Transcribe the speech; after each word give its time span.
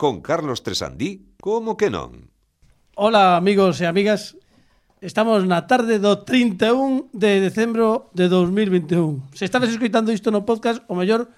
con 0.00 0.22
Carlos 0.22 0.62
Tresandí, 0.62 1.28
como 1.44 1.76
que 1.76 1.92
non? 1.92 2.32
Hola 2.96 3.36
amigos 3.36 3.84
e 3.84 3.84
amigas, 3.84 4.32
estamos 5.04 5.44
na 5.44 5.68
tarde 5.68 6.00
do 6.00 6.24
31 6.24 7.12
de 7.12 7.44
decembro 7.44 8.08
de 8.16 8.32
2021. 8.32 9.36
Se 9.36 9.44
estades 9.44 9.68
escoitando 9.68 10.08
isto 10.08 10.32
no 10.32 10.48
podcast, 10.48 10.80
o 10.88 10.96
mellor 10.96 11.28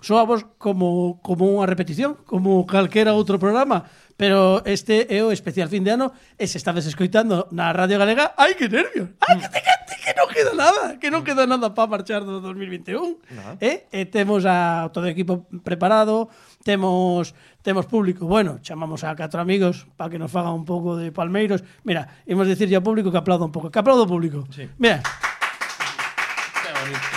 soamos 0.00 0.48
como, 0.56 1.20
como 1.20 1.44
unha 1.44 1.68
repetición, 1.68 2.16
como 2.24 2.64
calquera 2.64 3.12
outro 3.12 3.36
programa, 3.36 3.84
pero 4.16 4.64
este 4.64 5.12
é 5.12 5.20
o 5.20 5.28
especial 5.28 5.68
fin 5.68 5.84
de 5.84 5.92
ano 5.92 6.16
e 6.40 6.48
se 6.48 6.56
estades 6.56 6.88
escoitando 6.88 7.52
na 7.52 7.68
Radio 7.76 8.00
Galega, 8.00 8.32
ai 8.40 8.56
que 8.56 8.64
nervios, 8.72 9.12
ai 9.28 9.44
que, 9.44 9.48
que, 9.52 9.60
que, 9.60 9.96
que 10.08 10.12
non 10.16 10.28
queda 10.32 10.52
nada, 10.56 10.82
que 10.96 11.08
non 11.12 11.20
queda 11.20 11.44
nada 11.44 11.76
para 11.76 12.00
marchar 12.00 12.24
do 12.24 12.40
2021. 12.40 12.96
No. 12.96 13.60
Eh? 13.60 13.84
E 13.92 14.08
temos 14.08 14.48
a 14.48 14.88
todo 14.88 15.04
o 15.04 15.12
equipo 15.12 15.44
preparado, 15.60 16.32
temos 16.66 17.30
temos 17.62 17.86
público. 17.86 18.26
Bueno, 18.26 18.58
chamamos 18.60 19.04
a 19.04 19.14
catro 19.14 19.40
amigos 19.40 19.86
para 19.96 20.10
que 20.10 20.18
nos 20.18 20.34
fagan 20.34 20.52
un 20.52 20.64
pouco 20.64 20.96
de 20.98 21.14
palmeiros. 21.14 21.62
Mira, 21.86 22.10
imos 22.26 22.50
dicirlle 22.50 22.74
ao 22.74 22.82
público 22.82 23.14
que 23.14 23.18
aplauda 23.22 23.46
un 23.46 23.54
pouco. 23.54 23.70
Que 23.70 23.78
aplauda 23.78 24.02
o 24.02 24.10
público. 24.10 24.42
Sí. 24.50 24.66
Mira. 24.82 24.98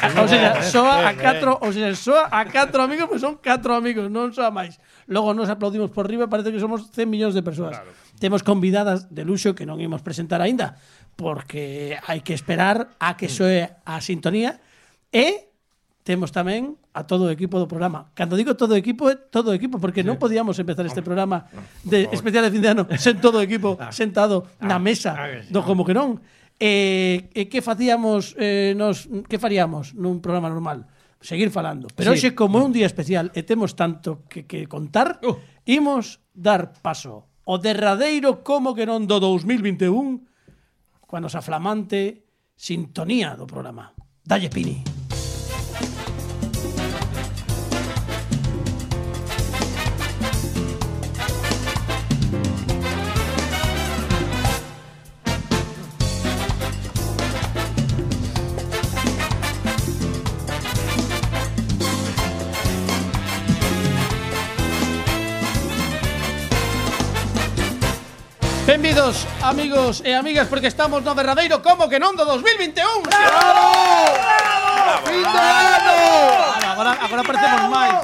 A, 0.01 0.27
sea, 0.27 0.61
soa 0.65 1.09
a 1.09 1.13
catro, 1.13 1.57
o 1.61 1.69
sea, 1.73 1.93
soa 1.93 2.29
a 2.29 2.45
catro 2.45 2.81
amigos, 2.81 3.05
pois 3.09 3.21
pues 3.21 3.25
son 3.25 3.37
catro 3.37 3.73
amigos, 3.73 4.09
non 4.09 4.29
soa 4.33 4.53
máis. 4.53 4.77
Logo 5.09 5.33
nos 5.33 5.49
aplaudimos 5.49 5.89
por 5.89 6.05
riba, 6.05 6.29
parece 6.29 6.53
que 6.53 6.61
somos 6.61 6.89
100 6.93 7.09
millóns 7.09 7.33
de 7.33 7.41
persoas. 7.41 7.77
Claro. 7.77 7.93
Temos 8.17 8.41
convidadas 8.41 9.09
de 9.13 9.25
luxo 9.25 9.53
que 9.53 9.65
non 9.65 9.81
imos 9.81 10.01
presentar 10.01 10.41
aínda, 10.41 10.77
porque 11.17 11.97
hai 12.05 12.21
que 12.21 12.33
esperar 12.33 12.93
a 12.97 13.17
que 13.17 13.29
soe 13.29 13.65
a 13.65 13.97
sintonía 14.01 14.61
e 15.13 15.48
temos 16.09 16.33
tamén 16.33 16.73
a 16.97 17.05
todo 17.05 17.29
o 17.29 17.31
equipo 17.31 17.61
do 17.61 17.69
programa. 17.69 18.09
Cando 18.17 18.33
digo 18.33 18.57
todo 18.57 18.73
o 18.73 18.79
equipo, 18.81 19.13
é 19.13 19.13
todo 19.13 19.53
o 19.53 19.53
equipo, 19.53 19.77
porque 19.77 20.01
sí. 20.01 20.09
non 20.09 20.17
podíamos 20.17 20.57
empezar 20.57 20.81
este 20.89 21.05
programa 21.05 21.45
de 21.85 22.09
especial 22.09 22.49
de 22.49 22.49
fin 22.49 22.65
de 22.65 22.69
ano 22.73 22.83
sen 22.97 23.21
todo 23.21 23.37
o 23.37 23.45
equipo 23.45 23.77
sentado 23.93 24.49
na 24.57 24.81
mesa 24.81 25.13
do 25.53 25.61
como 25.61 25.85
que 25.85 25.93
non. 25.93 26.17
E, 26.57 27.29
eh, 27.29 27.45
eh, 27.45 27.45
que 27.45 27.61
facíamos 27.61 28.33
eh, 28.41 28.73
nos 28.73 29.05
que 29.29 29.37
faríamos 29.37 29.93
nun 29.93 30.17
programa 30.17 30.49
normal? 30.49 30.89
Seguir 31.21 31.53
falando. 31.53 31.85
Pero 31.93 32.17
sí. 32.17 32.25
hoxe 32.25 32.29
como 32.33 32.57
é 32.57 32.65
un 32.65 32.73
día 32.73 32.89
especial 32.89 33.29
e 33.37 33.45
temos 33.45 33.77
tanto 33.77 34.25
que, 34.25 34.49
que 34.49 34.65
contar, 34.65 35.21
uh. 35.21 35.37
imos 35.69 36.25
dar 36.33 36.73
paso 36.81 37.29
o 37.45 37.61
derradeiro 37.61 38.41
como 38.41 38.73
que 38.73 38.89
non 38.89 39.05
do 39.05 39.21
2021 39.21 41.05
coa 41.05 41.21
nosa 41.21 41.45
flamante 41.45 42.25
sintonía 42.57 43.37
do 43.37 43.45
programa. 43.45 43.93
Dalle 44.25 44.49
Pini. 44.49 44.98
Benvidos, 68.69 69.25
amigos 69.41 70.03
e 70.05 70.13
amigas, 70.13 70.47
porque 70.47 70.67
estamos 70.67 71.01
no 71.01 71.17
verdadeiro 71.17 71.57
como 71.57 71.89
que 71.89 71.97
non 71.97 72.13
do 72.13 72.21
2021. 72.21 73.01
Bravo! 73.01 74.13
Bravo! 74.13 75.09
Fin 75.09 75.25
de 75.25 75.41
ano! 75.41 75.97
Agora, 76.77 76.91
agora 77.01 77.21
parecemos 77.25 77.65
máis. 77.65 77.97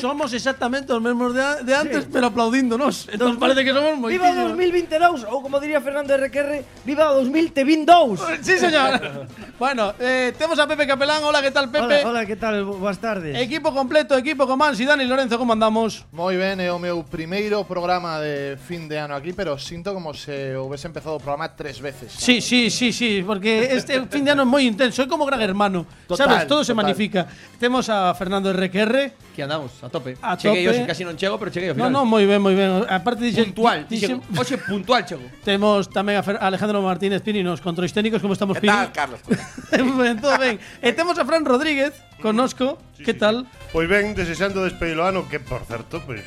Somos 0.00 0.32
exactamente 0.32 0.92
os 0.92 1.00
mesmos 1.00 1.32
de, 1.32 1.64
de 1.64 1.74
antes, 1.74 2.04
sí. 2.04 2.10
pero 2.12 2.28
aplaudíndonos. 2.28 3.08
Entón 3.08 3.40
parece 3.40 3.64
que 3.64 3.72
somos 3.72 3.96
moi 3.96 4.12
Viva 4.12 4.32
2022, 4.32 5.24
ou 5.28 5.40
como 5.40 5.56
diría 5.58 5.80
Fernando 5.80 6.12
RQR, 6.12 6.84
viva 6.84 7.12
2022. 7.16 8.20
Sí, 8.44 8.60
señor. 8.60 9.00
bueno, 9.62 9.96
eh, 9.98 10.36
temos 10.36 10.60
a 10.60 10.68
Pepe 10.68 10.86
Capelán. 10.86 11.24
Hola, 11.24 11.40
que 11.40 11.50
tal, 11.50 11.72
Pepe? 11.72 12.04
Hola, 12.04 12.08
hola 12.08 12.22
que 12.26 12.36
tal? 12.36 12.64
Boas 12.64 12.98
tardes. 13.00 13.36
Equipo 13.36 13.72
completo, 13.72 14.16
equipo 14.16 14.46
con 14.46 14.58
Mansi, 14.60 14.84
Dani 14.84 15.04
Lorenzo, 15.04 15.38
como 15.40 15.52
andamos? 15.52 16.04
Moi 16.12 16.36
ben, 16.36 16.60
é 16.60 16.68
o 16.68 16.78
meu 16.78 17.04
primeiro 17.04 17.64
programa 17.64 18.20
de 18.20 18.60
fin 18.60 18.88
de 18.88 19.00
ano 19.00 19.16
aquí, 19.16 19.32
pero 19.32 19.56
sinto 19.56 19.96
como 19.96 20.12
se 20.12 20.56
houvese 20.56 20.88
empezado 20.88 21.16
o 21.16 21.20
programa 21.20 21.48
tres 21.56 21.80
veces. 21.80 22.12
¿sabes? 22.12 22.24
Sí, 22.24 22.40
sí, 22.40 22.68
sí, 22.70 22.92
sí, 22.92 23.24
porque 23.24 23.72
este 23.72 23.96
fin 24.12 24.24
de 24.24 24.36
ano 24.36 24.44
é 24.44 24.48
moi 24.48 24.64
intenso, 24.64 25.00
é 25.00 25.08
como 25.08 25.24
gran 25.24 25.40
hermano. 25.40 25.88
Total, 26.06 26.28
Sabes, 26.28 26.46
todo 26.46 26.62
se 26.64 26.74
magnifica. 26.76 27.26
Temos 27.58 27.88
a 27.88 28.12
Fernando 28.14 28.52
RQR, 28.52 29.25
que 29.36 29.44
andamos 29.44 29.76
a 29.84 29.92
tope. 29.92 30.16
A 30.24 30.32
cheguei 30.40 30.64
tope. 30.64 30.80
hoxe, 30.80 30.88
casi 30.88 31.04
non 31.04 31.20
chego, 31.20 31.36
pero 31.36 31.52
cheguei 31.52 31.68
ao 31.68 31.76
No, 31.76 31.92
final. 31.92 31.92
no, 31.92 32.08
moi 32.08 32.24
ben, 32.24 32.40
moi 32.40 32.56
ben. 32.56 32.88
Aparte 32.88 33.20
dixe 33.20 33.44
puntual, 33.52 33.84
dixe- 33.84 34.08
chego. 34.08 34.24
Hoxe 34.32 34.56
puntual 34.64 35.04
chego. 35.04 35.28
Temos 35.44 35.92
tamén 35.92 36.16
a 36.16 36.24
Fer- 36.24 36.40
Alejandro 36.40 36.80
Martínez 36.80 37.20
Pini 37.20 37.44
nos 37.44 37.60
controis 37.60 37.92
técnicos, 37.92 38.24
como 38.24 38.32
estamos 38.32 38.56
Que 38.56 38.64
Pini? 38.64 38.72
tal, 38.72 38.88
Carlos? 38.96 39.20
ben, 40.00 40.16
todo 40.16 40.32
ben. 40.40 40.56
E 40.80 40.96
temos 40.96 41.20
a 41.20 41.28
Fran 41.28 41.44
Rodríguez 41.44 41.92
connosco. 42.24 42.80
que 42.96 43.12
tal? 43.12 43.44
Pois 43.76 43.84
ben, 43.92 44.16
desexando 44.16 44.64
despedir 44.64 44.96
o 44.96 45.04
ano 45.04 45.28
Que, 45.28 45.36
por 45.36 45.60
certo, 45.68 46.00
pois, 46.08 46.24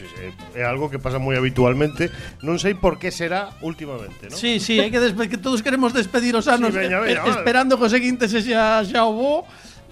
é, 0.53 0.61
é 0.61 0.63
algo 0.69 0.85
que 0.85 1.01
pasa 1.01 1.17
moi 1.17 1.33
habitualmente 1.33 2.13
Non 2.45 2.61
sei 2.61 2.77
por 2.77 3.01
que 3.01 3.09
será 3.09 3.57
últimamente, 3.65 4.29
non? 4.29 4.37
Sí, 4.37 4.61
sí, 4.61 4.77
hai 4.77 4.93
que, 4.93 5.01
que 5.01 5.41
todos 5.41 5.65
queremos 5.65 5.89
despedir 5.97 6.37
os 6.37 6.45
anos 6.45 6.69
Sí, 6.69 6.77
veña, 6.77 7.01
eh, 7.01 7.17
veña, 7.17 7.25
vale. 7.25 7.41
esperando 7.41 7.73
que 7.81 7.89
o 7.89 7.91
seguinte 7.91 8.29
se 8.29 8.45
xa, 8.45 8.85
xa 8.85 9.01
o 9.09 9.17
bo. 9.17 9.33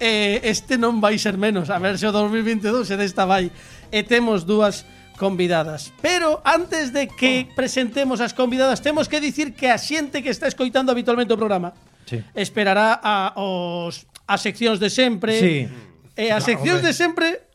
eh, 0.00 0.40
este 0.46 0.78
non 0.78 1.02
vai 1.02 1.18
ser 1.18 1.36
menos. 1.36 1.70
A 1.70 1.78
ver 1.82 1.98
se 1.98 2.06
o 2.06 2.12
2022 2.14 2.86
se 2.86 2.96
desta 2.96 3.26
vai. 3.26 3.50
E 3.90 4.00
temos 4.06 4.46
dúas 4.46 4.86
convidadas. 5.18 5.92
Pero 6.00 6.40
antes 6.46 6.94
de 6.94 7.10
que 7.10 7.50
oh. 7.50 7.54
presentemos 7.58 8.22
as 8.22 8.32
convidadas, 8.32 8.80
temos 8.80 9.10
que 9.10 9.18
dicir 9.20 9.52
que 9.52 9.68
a 9.68 9.76
xente 9.76 10.22
que 10.22 10.30
está 10.30 10.46
escoitando 10.46 10.94
habitualmente 10.94 11.34
o 11.34 11.40
programa 11.40 11.74
sí. 12.06 12.22
esperará 12.32 12.96
a, 13.02 13.34
os, 13.34 14.06
as 14.24 14.40
seccións 14.40 14.78
de 14.78 14.88
sempre. 14.88 15.34
Sí. 15.36 15.56
E 16.18 16.30
as 16.30 16.46
seccións 16.46 16.82
de 16.82 16.94
sempre 16.94 17.47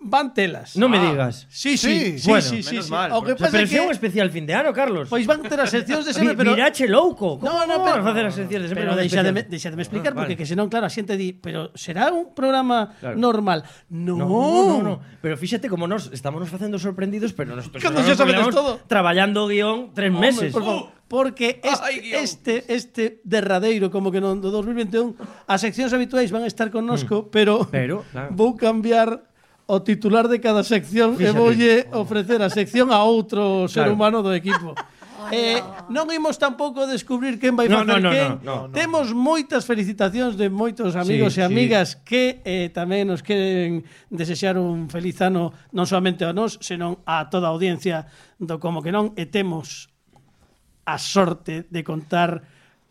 van 0.00 0.34
telas. 0.34 0.74
Non 0.74 0.90
me 0.90 0.98
ah. 0.98 1.06
digas. 1.10 1.46
Sí, 1.50 1.76
sí, 1.76 2.18
sí, 2.18 2.28
bueno, 2.28 2.42
sí, 2.42 2.62
sí, 2.62 2.76
menos 2.76 2.86
sí. 2.86 2.92
mal. 2.92 3.12
O 3.12 3.22
que 3.22 3.34
pasa 3.34 3.54
pero 3.54 3.64
é 3.64 3.70
que... 3.70 3.80
un 3.80 3.92
especial 3.92 4.28
fin 4.30 4.44
de 4.46 4.54
ano, 4.54 4.74
Carlos. 4.74 5.08
Pois 5.08 5.26
van 5.26 5.42
ter 5.46 5.58
as 5.60 5.70
seccións 5.70 6.04
de 6.04 6.12
sempre, 6.12 6.34
pero... 6.34 6.52
Mirache 6.54 6.86
louco. 6.90 7.38
Como 7.38 7.46
no, 7.46 7.66
no, 7.66 7.82
pero... 7.82 8.02
facer 8.02 8.24
as 8.26 8.34
seccións 8.34 8.62
de 8.64 8.68
sempre? 8.70 8.84
Pero 8.86 8.98
deixademe, 8.98 9.42
deixademe 9.46 9.82
explicar, 9.82 10.12
ah, 10.12 10.24
porque 10.24 10.34
vale. 10.34 10.40
que 10.40 10.46
senón, 10.46 10.68
claro, 10.68 10.86
a 10.86 10.92
xente 10.92 11.16
di, 11.16 11.32
pero 11.32 11.70
será 11.74 12.10
un 12.10 12.34
programa 12.34 12.94
claro. 12.98 13.16
normal. 13.16 13.64
No. 13.88 14.16
No, 14.16 14.28
no, 14.28 14.76
no. 14.82 14.94
Pero 15.22 15.34
fíxate 15.36 15.70
como 15.70 15.86
nos 15.86 16.10
estamos 16.12 16.40
nos 16.40 16.50
facendo 16.50 16.78
sorprendidos, 16.78 17.32
pero 17.32 17.54
nos... 17.56 17.68
Cando 17.70 18.02
xa 18.02 18.14
sabedes 18.14 18.50
todo. 18.50 18.82
Traballando 18.86 19.44
o 19.44 19.48
guión 19.48 19.94
tres 19.94 20.10
Hombre, 20.10 20.32
meses. 20.32 20.52
Por 20.52 20.64
favor. 20.64 20.92
Uh. 20.92 20.96
Porque 21.08 21.60
este, 21.62 21.84
Ay, 21.84 22.12
este, 22.14 22.64
este 22.74 23.20
derradeiro 23.22 23.90
como 23.90 24.10
que 24.10 24.20
no 24.20 24.34
do 24.34 24.50
2021 24.50 25.14
as 25.46 25.62
seccións 25.62 25.94
habituais 25.94 26.34
van 26.34 26.42
a 26.42 26.50
estar 26.50 26.66
connosco, 26.74 27.26
mm. 27.26 27.30
pero, 27.30 27.62
pero 27.70 28.02
claro. 28.10 28.34
vou 28.34 28.58
cambiar 28.58 29.22
o 29.66 29.82
titular 29.82 30.30
de 30.30 30.38
cada 30.38 30.62
sección 30.62 31.18
Fíxate. 31.18 31.34
e 31.34 31.38
voulle 31.38 31.72
ofrecer 31.90 32.38
a 32.38 32.50
sección 32.50 32.94
a 32.94 33.02
outro 33.02 33.66
ser 33.66 33.90
claro. 33.90 33.94
humano 33.94 34.18
do 34.22 34.30
equipo. 34.34 34.74
Eh, 35.32 35.58
non 35.90 36.06
imos 36.14 36.38
tampouco 36.38 36.86
descubrir 36.86 37.42
quen 37.42 37.58
vai 37.58 37.66
no, 37.66 37.82
facer 37.82 37.98
no, 37.98 38.06
no, 38.06 38.10
quen. 38.14 38.30
No, 38.30 38.38
no, 38.46 38.56
no, 38.70 38.74
Temos 38.74 39.10
moitas 39.10 39.66
felicitacións 39.66 40.38
de 40.38 40.46
moitos 40.46 40.94
amigos 40.94 41.34
sí, 41.34 41.42
e 41.42 41.42
amigas 41.42 41.98
sí. 41.98 42.06
que 42.06 42.22
eh, 42.46 42.70
tamén 42.70 43.10
nos 43.10 43.26
queren 43.26 43.82
desexar 44.06 44.54
un 44.54 44.86
feliz 44.86 45.18
ano 45.18 45.50
non 45.74 45.82
solamente 45.82 46.22
a 46.22 46.30
nós, 46.30 46.62
senón 46.62 47.02
a 47.02 47.26
toda 47.26 47.50
a 47.50 47.54
audiencia 47.54 48.06
do 48.38 48.62
Como 48.62 48.86
que 48.86 48.94
non 48.94 49.18
e 49.18 49.26
temos 49.26 49.90
a 50.86 50.94
sorte 51.02 51.66
de 51.66 51.82
contar 51.82 52.46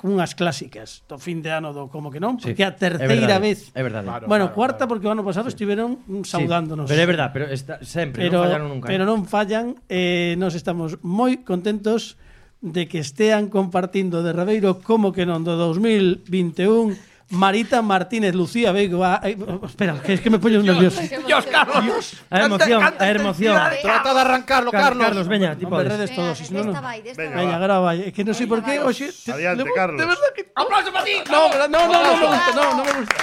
cunhas 0.06 0.38
clásicas 0.38 1.02
do 1.10 1.18
fin 1.18 1.42
de 1.42 1.50
ano 1.50 1.74
do 1.74 1.90
como 1.90 2.14
que 2.14 2.22
non, 2.22 2.38
porque 2.38 2.62
sí, 2.62 2.62
a 2.62 2.78
terceira 2.78 3.10
verdade, 3.10 3.42
vez. 3.42 3.74
É 3.74 3.82
verdade. 3.82 4.06
Claro, 4.06 4.30
bueno, 4.30 4.54
claro, 4.54 4.54
cuarta 4.54 4.78
claro. 4.86 4.90
porque 4.94 5.06
o 5.10 5.12
ano 5.18 5.26
pasado 5.26 5.50
sí. 5.50 5.58
estiveron 5.58 6.06
saudándonos. 6.22 6.86
Sí, 6.86 6.94
pero 6.94 7.02
é 7.02 7.10
verdade, 7.10 7.32
pero 7.34 7.46
está, 7.50 7.82
sempre 7.82 8.30
pero, 8.30 8.38
non 8.38 8.46
fallaron 8.46 8.68
nunca. 8.70 8.86
Pero 8.86 9.04
non 9.10 9.26
fallan, 9.26 9.66
eh 9.90 10.38
nos 10.38 10.54
estamos 10.54 11.02
moi 11.02 11.42
contentos 11.42 12.22
de 12.62 12.86
que 12.86 13.02
estean 13.02 13.50
compartindo 13.50 14.22
de 14.22 14.30
Rabeiro 14.30 14.86
como 14.86 15.10
que 15.10 15.26
non 15.26 15.42
do 15.42 15.58
2021 15.58 17.15
Marita 17.30 17.82
Martínez, 17.82 18.36
Lucía 18.36 18.72
Veigo. 18.72 19.04
Ay, 19.04 19.34
eh, 19.34 19.60
espera, 19.66 20.00
que 20.02 20.14
es 20.14 20.22
que 20.22 20.30
me 20.30 20.38
poño 20.38 20.62
nervioso. 20.62 21.02
Dios, 21.26 21.46
Carlos. 21.48 21.84
Dios. 21.84 22.24
A 22.30 22.46
emoción, 22.46 22.84
a 22.84 23.10
emoción. 23.10 23.62
Trata 23.82 24.14
de 24.14 24.20
arrancarlo, 24.20 24.72
Carlos. 24.72 25.06
Carlos, 25.06 25.28
veña, 25.28 25.56
tipo. 25.56 25.76
Me 25.76 25.84
redes 25.84 26.14
todos, 26.14 26.38
si 26.38 26.54
non. 26.54 26.70
Veña, 27.18 27.58
grava, 27.58 27.98
é 27.98 28.14
que 28.14 28.22
non 28.22 28.38
sei 28.38 28.46
por 28.46 28.62
qué, 28.62 28.78
oxe. 28.78 29.10
Adiante, 29.32 29.66
Carlos. 29.74 29.98
De 29.98 30.06
verdad 30.06 30.30
que 30.38 30.46
aplauso 30.54 30.94
para 30.94 31.06
ti. 31.06 31.18
Ah, 31.26 31.66
no, 31.66 31.68
no, 31.68 31.82
no, 31.90 31.98
no 31.98 32.14
me 32.14 32.28
gusta, 32.30 32.52
no, 32.54 32.64
no 32.78 32.84
me 32.86 32.94
gusta. 32.94 33.18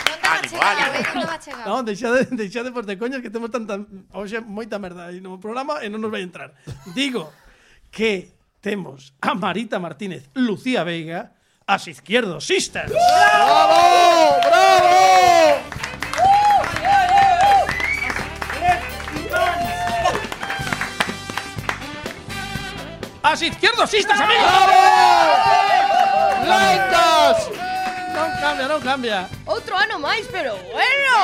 Non, 1.63 1.87
deixade, 1.87 2.27
deixade 2.35 2.75
por 2.75 2.83
de 2.83 2.99
coñas 2.99 3.23
que 3.23 3.31
temos 3.31 3.55
tanta, 3.55 3.79
oxe, 4.11 4.43
moita 4.43 4.83
merda 4.83 5.15
aí 5.15 5.23
no 5.23 5.39
programa 5.39 5.79
eh, 5.79 5.87
e 5.87 5.89
non 5.93 6.03
nos 6.03 6.11
vai 6.11 6.27
entrar. 6.27 6.51
Digo 6.91 7.31
que 7.95 8.35
temos 8.59 9.15
a 9.23 9.39
Marita 9.39 9.79
Martínez, 9.79 10.27
Lucía 10.35 10.83
Veiga, 10.83 11.39
as 11.73 11.87
Izquierdo 11.89 12.39
Sisters. 12.41 12.93
¡Bravo! 12.93 14.41
¡Bravo! 14.45 15.63
¡As 23.23 23.41
Izquierdo 23.41 23.87
Sisters, 23.87 24.21
amigos! 24.21 24.45
¡Bravo! 24.45 24.73
¡Laitas! 26.47 27.62
cambia, 28.43 28.67
non 28.67 28.81
cambia. 28.83 29.19
Outro 29.47 29.79
ano 29.79 30.03
máis, 30.03 30.27
pero 30.27 30.59
bueno. 30.75 31.15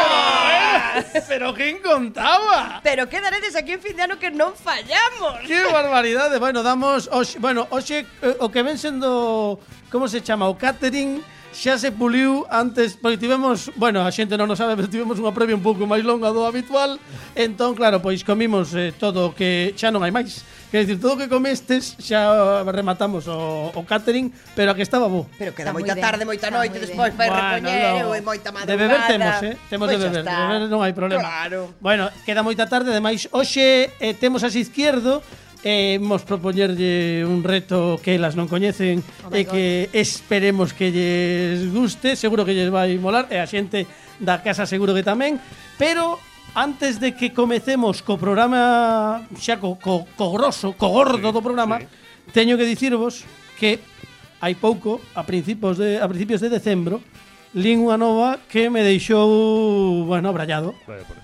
Pero, 1.26 1.50
quen 1.54 1.82
contaba? 1.82 2.78
Pero 2.82 3.10
quedaredes 3.10 3.58
aquí 3.58 3.74
en 3.74 3.82
fin 3.82 3.98
de 3.98 4.02
ano 4.06 4.16
que 4.22 4.30
non 4.30 4.54
fallamos. 4.54 5.42
Que 5.42 5.66
barbaridade. 5.66 6.38
Bueno, 6.38 6.62
damos, 6.62 7.10
oxe, 7.10 7.42
bueno, 7.42 7.66
oxe, 7.74 8.06
eh, 8.22 8.36
o 8.38 8.46
que 8.48 8.62
ven 8.62 8.78
sendo, 8.78 9.58
como 9.90 10.06
se 10.06 10.22
chama, 10.22 10.46
o 10.46 10.54
catering 10.54 11.18
xa 11.52 11.78
se 11.78 11.90
puliu 11.90 12.44
antes, 12.50 12.96
porque 13.00 13.16
tivemos, 13.16 13.72
bueno, 13.76 14.04
a 14.04 14.10
xente 14.12 14.36
non 14.36 14.48
o 14.48 14.56
sabe, 14.56 14.76
pero 14.76 14.88
tivemos 14.88 15.16
unha 15.18 15.32
previa 15.32 15.56
un 15.56 15.64
pouco 15.64 15.88
máis 15.88 16.04
longa 16.04 16.30
do 16.30 16.44
habitual, 16.44 17.00
entón, 17.34 17.74
claro, 17.74 17.98
pois 18.04 18.22
comimos 18.22 18.72
eh, 18.76 18.92
todo 18.94 19.32
o 19.32 19.34
que 19.34 19.72
xa 19.74 19.88
non 19.88 20.04
hai 20.04 20.12
máis. 20.12 20.44
Quer 20.68 20.84
dicir, 20.84 21.00
todo 21.00 21.16
o 21.16 21.18
que 21.18 21.32
comestes 21.32 21.96
xa 21.96 22.60
rematamos 22.68 23.24
o, 23.24 23.72
o 23.72 23.80
catering, 23.88 24.28
pero 24.52 24.70
a 24.70 24.74
que 24.76 24.84
estaba 24.84 25.08
bo. 25.08 25.24
Pero 25.40 25.56
queda 25.56 25.72
Está 25.72 25.74
moi 25.74 25.82
moita 25.82 25.96
ben, 25.96 26.04
tarde, 26.04 26.22
moita 26.28 26.46
está 26.48 26.50
noite, 26.52 26.76
moi 26.76 26.84
despois 26.84 27.12
ben. 27.16 27.18
para 27.18 27.32
bueno, 27.32 27.48
repoñer, 27.64 28.04
no. 28.04 28.12
e 28.12 28.20
moita 28.20 28.48
madrugada. 28.52 28.68
De 28.68 28.76
beber 28.76 29.00
temos, 29.08 29.36
eh? 29.48 29.54
Temos 29.72 29.86
pois 29.88 29.96
de 29.96 30.04
beber, 30.04 30.24
de 30.24 30.36
beber 30.36 30.62
non 30.68 30.80
hai 30.84 30.92
problema. 30.92 31.24
Claro. 31.24 31.60
Bueno, 31.80 32.12
queda 32.28 32.44
moita 32.44 32.68
tarde, 32.68 32.92
ademais, 32.92 33.24
hoxe 33.32 33.88
eh, 33.96 34.12
temos 34.12 34.44
as 34.44 34.52
izquierdo, 34.52 35.24
eh, 35.64 35.98
mos 35.98 36.22
propoñerlle 36.22 37.24
un 37.26 37.42
reto 37.42 37.98
que 38.02 38.14
elas 38.14 38.38
non 38.38 38.46
coñecen 38.46 39.02
oh 39.26 39.34
e 39.34 39.42
que 39.44 39.90
esperemos 39.90 40.70
que 40.70 40.94
lles 40.94 41.66
guste, 41.70 42.14
seguro 42.14 42.46
que 42.46 42.54
lles 42.54 42.70
vai 42.70 42.94
molar 42.98 43.26
e 43.32 43.42
a 43.42 43.46
xente 43.46 43.86
da 44.22 44.42
casa 44.42 44.66
seguro 44.66 44.94
que 44.94 45.02
tamén, 45.02 45.42
pero 45.78 46.18
antes 46.54 46.98
de 47.02 47.14
que 47.14 47.34
comecemos 47.34 48.02
co 48.02 48.18
programa 48.18 49.26
xa 49.38 49.58
co, 49.58 49.78
co, 49.78 50.06
co 50.14 50.26
grosso, 50.34 50.74
co 50.78 50.88
gordo 50.90 51.30
sí, 51.30 51.34
do 51.34 51.42
programa, 51.42 51.82
sí. 51.82 51.86
teño 52.34 52.54
que 52.54 52.66
dicirvos 52.66 53.26
que 53.58 53.82
hai 54.38 54.54
pouco, 54.54 55.02
a 55.18 55.26
principios 55.26 55.78
de 55.78 55.98
a 55.98 56.06
principios 56.06 56.38
de 56.38 56.48
decembro, 56.50 57.02
lin 57.54 57.82
unha 57.82 57.98
nova 57.98 58.38
que 58.46 58.70
me 58.70 58.86
deixou, 58.86 60.06
bueno, 60.06 60.30
brallado. 60.30 60.78
Vale, 60.86 61.02
por 61.02 61.18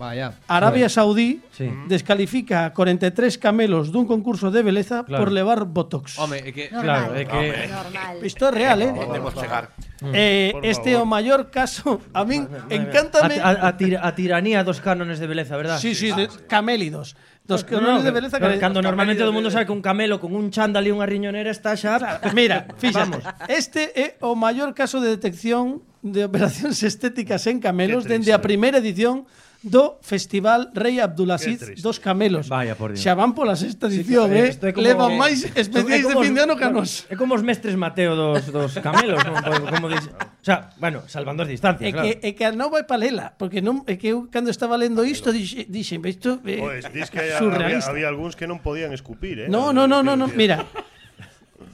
Vaya. 0.00 0.32
Arabia 0.48 0.88
Saudí 0.88 1.44
sí. 1.52 1.68
descalifica 1.84 2.64
a 2.64 2.72
43 2.72 3.36
camelos 3.36 3.92
dun 3.92 4.08
concurso 4.08 4.48
de 4.48 4.64
beleza 4.64 5.04
claro. 5.04 5.20
por 5.20 5.28
levar 5.28 5.68
botox. 5.68 6.16
Home, 6.16 6.40
é 6.40 6.48
que 6.56 6.72
Normal. 6.72 6.80
claro, 6.80 7.10
é 7.20 7.24
que 7.28 7.68
Normal. 7.68 8.14
isto 8.24 8.48
é 8.48 8.50
real, 8.56 8.78
eh? 8.80 8.92
Podemos 8.96 9.36
chegar. 9.36 9.76
Mm. 10.00 10.12
Eh, 10.16 10.50
Por 10.56 10.64
este 10.64 10.88
é 10.88 10.96
o 10.96 11.04
favor. 11.04 11.12
maior 11.20 11.40
caso. 11.52 12.00
A 12.16 12.24
min 12.24 12.48
A, 12.48 12.72
encántame. 12.72 13.36
a- 13.44 13.68
a 13.68 13.76
tir- 13.76 14.00
a 14.00 14.08
tiranía 14.16 14.64
dos 14.64 14.80
cánones 14.80 15.20
de 15.20 15.28
beleza, 15.28 15.60
verdad? 15.60 15.76
Sí, 15.76 15.92
sí, 15.92 16.08
de, 16.16 16.32
camélidos. 16.48 17.12
Dos 17.44 17.60
No, 17.68 17.76
cánones 17.76 18.00
no, 18.00 18.08
de 18.08 18.12
beleza 18.16 18.40
que 18.40 18.56
Cando 18.56 18.80
normalmente 18.80 19.20
todo 19.20 19.30
o 19.30 19.36
mundo 19.36 19.52
sabe 19.52 19.68
que 19.68 19.72
un 19.76 19.84
camelo 19.84 20.16
con 20.16 20.32
un 20.32 20.48
chándal 20.48 20.88
e 20.88 20.96
unha 20.96 21.04
riñonera 21.04 21.52
está 21.52 21.76
xa... 21.76 22.00
Mira, 22.32 22.64
fíjate, 22.80 23.20
este 23.52 23.92
é 23.92 24.06
o 24.24 24.32
maior 24.32 24.72
caso 24.72 24.96
de 25.04 25.12
detección 25.12 25.84
de 26.00 26.24
operacións 26.24 26.80
estéticas 26.88 27.44
en 27.44 27.60
camelos 27.60 28.08
dende 28.08 28.32
a 28.32 28.40
primeira 28.40 28.80
edición 28.80 29.28
do 29.62 30.00
Festival 30.00 30.72
Rei 30.74 31.00
Abdulaziz 31.00 31.82
dos 31.82 31.98
Camelos. 31.98 32.48
Vaya, 32.48 32.74
por 32.74 32.92
Dios. 32.92 33.04
Xa 33.04 33.12
van 33.12 33.36
pola 33.36 33.52
sexta 33.56 33.92
edición, 33.92 34.32
sí, 34.32 34.40
eh? 34.40 34.48
Isto 34.56 34.64
é 34.66 34.72
como, 34.72 34.88
Levan 34.88 35.20
máis 35.20 35.44
especiais 35.52 36.08
de 36.08 36.16
fin 36.16 36.32
de 36.32 36.40
ano 36.48 36.56
que 36.56 36.64
a 36.64 36.72
nos. 36.72 37.04
É 37.12 37.14
como 37.16 37.36
os 37.36 37.44
mestres 37.44 37.76
Mateo 37.76 38.16
dos, 38.16 38.48
dos 38.48 38.72
Camelos, 38.80 39.20
non? 39.20 39.36
Como 39.68 39.92
dice, 39.92 40.08
o 40.16 40.44
sea, 40.44 40.72
bueno, 40.80 41.04
salvando 41.12 41.44
as 41.44 41.50
distancias, 41.52 41.84
é 41.84 41.92
claro. 41.92 42.08
Que, 42.08 42.12
é 42.24 42.30
que 42.32 42.44
a 42.48 42.56
nova 42.56 42.80
é 42.80 42.88
palela, 42.88 43.36
porque 43.36 43.60
non, 43.60 43.84
é 43.84 44.00
que 44.00 44.16
eu 44.16 44.32
cando 44.32 44.48
estaba 44.48 44.80
lendo 44.80 45.04
isto 45.04 45.28
dixen, 45.28 45.68
dixen 45.68 46.00
isto 46.08 46.40
é 46.48 46.56
eh, 46.56 46.60
pues, 46.64 46.84
dis 46.96 47.12
que 47.12 47.20
había, 47.20 47.36
había, 47.36 47.84
había 47.84 48.08
algúns 48.08 48.40
que 48.40 48.48
non 48.48 48.64
podían 48.64 48.96
escupir, 48.96 49.44
eh? 49.44 49.48
No, 49.52 49.76
no, 49.76 49.84
no, 49.84 50.00
no, 50.00 50.16
no, 50.16 50.24
mira, 50.32 50.64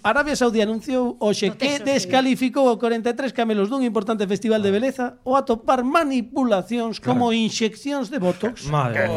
Arabia 0.03 0.37
Saudí 0.37 0.61
anunciou 0.61 1.17
hoxe 1.21 1.51
no 1.51 1.57
que 1.57 1.79
descalificou 1.81 2.69
o 2.69 2.77
43 2.77 3.33
camelos 3.33 3.69
dun 3.69 3.83
importante 3.83 4.27
festival 4.27 4.61
de 4.61 4.71
ah. 4.71 4.77
beleza 4.77 5.05
ou 5.25 5.37
atopar 5.37 5.85
manipulacións 5.85 6.99
como 6.99 7.33
inxeccións 7.33 8.11
de 8.11 8.19
botox 8.19 8.67
Madre. 8.67 9.09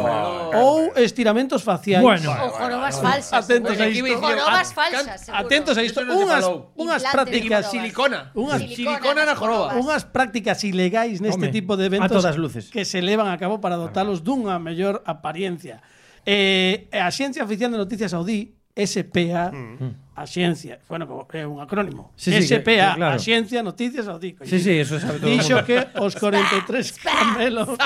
ou 0.56 0.94
estiramentos 1.00 1.62
faciais. 1.64 2.04
Bueno. 2.04 2.30
Ou 2.32 2.50
jorobas 2.56 2.96
falsas. 3.00 3.34
Atentos 3.34 3.76
a 3.80 3.86
isto. 3.88 4.18
Jorobas 4.20 4.70
falsas, 4.74 5.18
seguro. 5.26 5.46
Atentos 5.46 5.76
a 5.78 5.84
isto. 5.84 6.00
Unhas, 6.06 6.46
unhas 6.76 7.04
prácticas... 7.04 7.70
Silicona. 7.70 8.32
Unhas, 8.34 8.62
silicona 8.62 9.26
na 9.26 9.36
joroba. 9.36 9.76
Unhas 9.78 10.04
prácticas 10.04 10.64
ilegais 10.64 11.22
neste 11.22 11.48
Home, 11.48 11.54
tipo 11.54 11.78
de 11.78 11.86
eventos 11.88 12.12
a 12.12 12.22
todas 12.22 12.38
luces. 12.38 12.70
que 12.70 12.86
se 12.86 13.02
levan 13.02 13.30
a 13.30 13.38
cabo 13.38 13.62
para 13.62 13.76
dotalos 13.76 14.24
dunha 14.24 14.60
mellor 14.60 15.04
apariencia. 15.06 15.82
Eh, 16.26 16.90
a 16.92 17.10
Xencia 17.12 17.44
Oficial 17.44 17.72
de 17.72 17.78
Noticias 17.78 18.12
Saudí, 18.12 18.56
SPA, 18.76 19.52
mm 19.52 20.09
a 20.20 20.28
Ciencia, 20.28 20.80
bueno, 20.90 21.28
é 21.32 21.48
un 21.48 21.62
acrónimo. 21.62 22.12
Sí, 22.18 22.34
sí, 22.34 22.44
SPA, 22.44 22.60
que, 22.60 22.76
claro. 23.00 23.16
a 23.16 23.64
Noticias 23.64 24.06
ao 24.08 24.20
Dico. 24.20 24.44
Sí, 24.44 24.60
sí, 24.60 24.76
eso 24.76 25.00
sabe 25.00 25.20
todo. 25.20 25.32
Dixo 25.32 25.64
que 25.64 25.88
os 25.96 26.14
43 26.20 26.92
camelos 27.08 27.80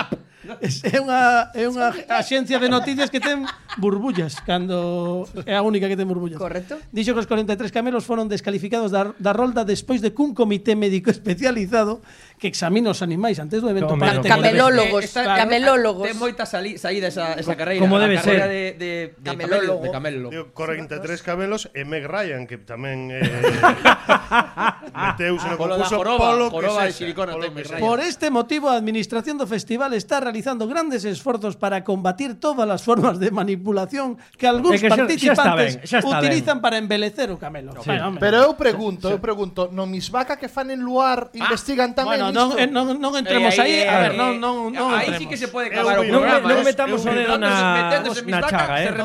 é 0.43 0.99
unha 0.99 1.53
é 1.55 1.63
unha 1.71 1.87
axencia 2.11 2.59
de 2.59 2.67
noticias 2.67 3.07
que 3.07 3.23
ten 3.23 3.47
burbullas 3.79 4.43
cando 4.43 5.23
é 5.47 5.55
a 5.55 5.63
única 5.63 5.87
que 5.87 5.95
ten 5.95 6.09
burbullas. 6.09 6.35
Correcto. 6.35 6.75
Dixo 6.91 7.15
que 7.15 7.23
os 7.23 7.29
43 7.29 7.71
camelos 7.71 8.03
foron 8.03 8.27
descalificados 8.27 8.91
da, 8.91 9.15
da 9.15 9.31
rolda 9.31 9.63
despois 9.63 10.03
de 10.03 10.11
que 10.11 10.19
un 10.19 10.35
comité 10.35 10.75
médico 10.75 11.07
especializado 11.07 12.03
que 12.35 12.51
examina 12.51 12.91
os 12.91 12.99
animais 12.99 13.39
antes 13.39 13.63
do 13.63 13.71
evento 13.71 13.95
Tome, 13.95 14.03
parte 14.03 14.27
camelólogos, 14.27 15.07
está, 15.07 15.39
camelólogos. 15.39 16.11
Ten 16.11 16.19
moita 16.19 16.43
sali, 16.43 16.75
saída 16.75 17.07
esa, 17.07 17.39
esa 17.39 17.55
carreira. 17.55 17.79
Como 17.79 17.95
debe 17.95 18.19
ser? 18.19 18.43
De, 18.43 18.75
de, 18.75 18.91
de, 19.15 19.23
camelólogo. 19.23 19.83
De 19.87 19.91
camelo. 19.95 20.27
43 20.51 21.23
camelos 21.23 21.71
e 21.71 21.87
Meg 21.87 22.03
Ryan 22.03 22.22
Ryan, 22.23 22.47
que 22.47 22.57
tamén 22.63 23.11
eh, 23.11 23.19
meteuse 24.95 25.43
no 25.51 25.55
ah, 25.55 25.59
polo 25.59 25.75
concurso 25.75 25.97
joroba, 25.99 26.23
polo 26.31 26.45
que 26.47 26.55
joroba 26.55 26.81
sexa, 26.87 26.97
silicona 27.03 27.31
polo 27.35 27.51
que 27.51 27.67
sexa. 27.67 27.83
Por 27.83 27.99
este 27.99 28.31
motivo, 28.31 28.71
a 28.71 28.79
administración 28.79 29.35
do 29.35 29.43
festival 29.43 29.91
está 29.91 30.23
realizando 30.23 30.63
grandes 30.63 31.03
esforzos 31.03 31.59
para 31.59 31.83
combatir 31.83 32.39
todas 32.39 32.63
as 32.71 32.79
formas 32.79 33.19
de 33.19 33.27
manipulación 33.27 34.15
que 34.39 34.47
algúns 34.47 34.79
é 34.79 34.87
que 34.87 34.89
participantes 34.89 35.83
xa, 35.83 35.99
xa 35.99 35.99
ben, 35.99 36.07
xa 36.07 36.19
utilizan 36.23 36.57
ben. 36.59 36.63
para 36.63 36.75
embelecer 36.79 37.27
o 37.27 37.37
camelo. 37.37 37.75
Sí. 37.83 37.91
Pero 38.19 38.47
eu 38.47 38.55
pregunto, 38.55 39.11
eu 39.11 39.19
pregunto, 39.19 39.67
no 39.67 39.83
Misvaca 39.83 40.39
que 40.39 40.47
fan 40.47 40.71
en 40.71 40.79
luar 40.79 41.27
ah, 41.27 41.43
investigan 41.43 41.91
tamén 41.91 42.23
bueno, 42.23 42.31
non, 42.31 42.55
eh, 42.55 42.71
non, 42.71 42.95
non 42.95 43.11
entremos 43.19 43.51
eh, 43.59 43.63
aí, 43.63 43.75
eh, 43.83 43.91
a 43.91 43.97
ver, 43.99 44.13
eh, 44.15 44.19
non, 44.19 44.39
non, 44.39 44.71
eh, 44.71 44.79
non 44.79 44.89
Aí 44.95 45.11
sí 45.19 45.27
que 45.27 45.35
se 45.35 45.51
pode 45.51 45.67
acabar 45.67 45.99
o 45.99 46.07
programa. 46.07 46.47
Non 46.47 46.63
metamos 46.63 47.03
o 47.03 47.11
dedo 47.11 47.35
na, 47.35 47.99
na 47.99 48.39
chaga, 48.47 48.75
eh. 48.79 48.95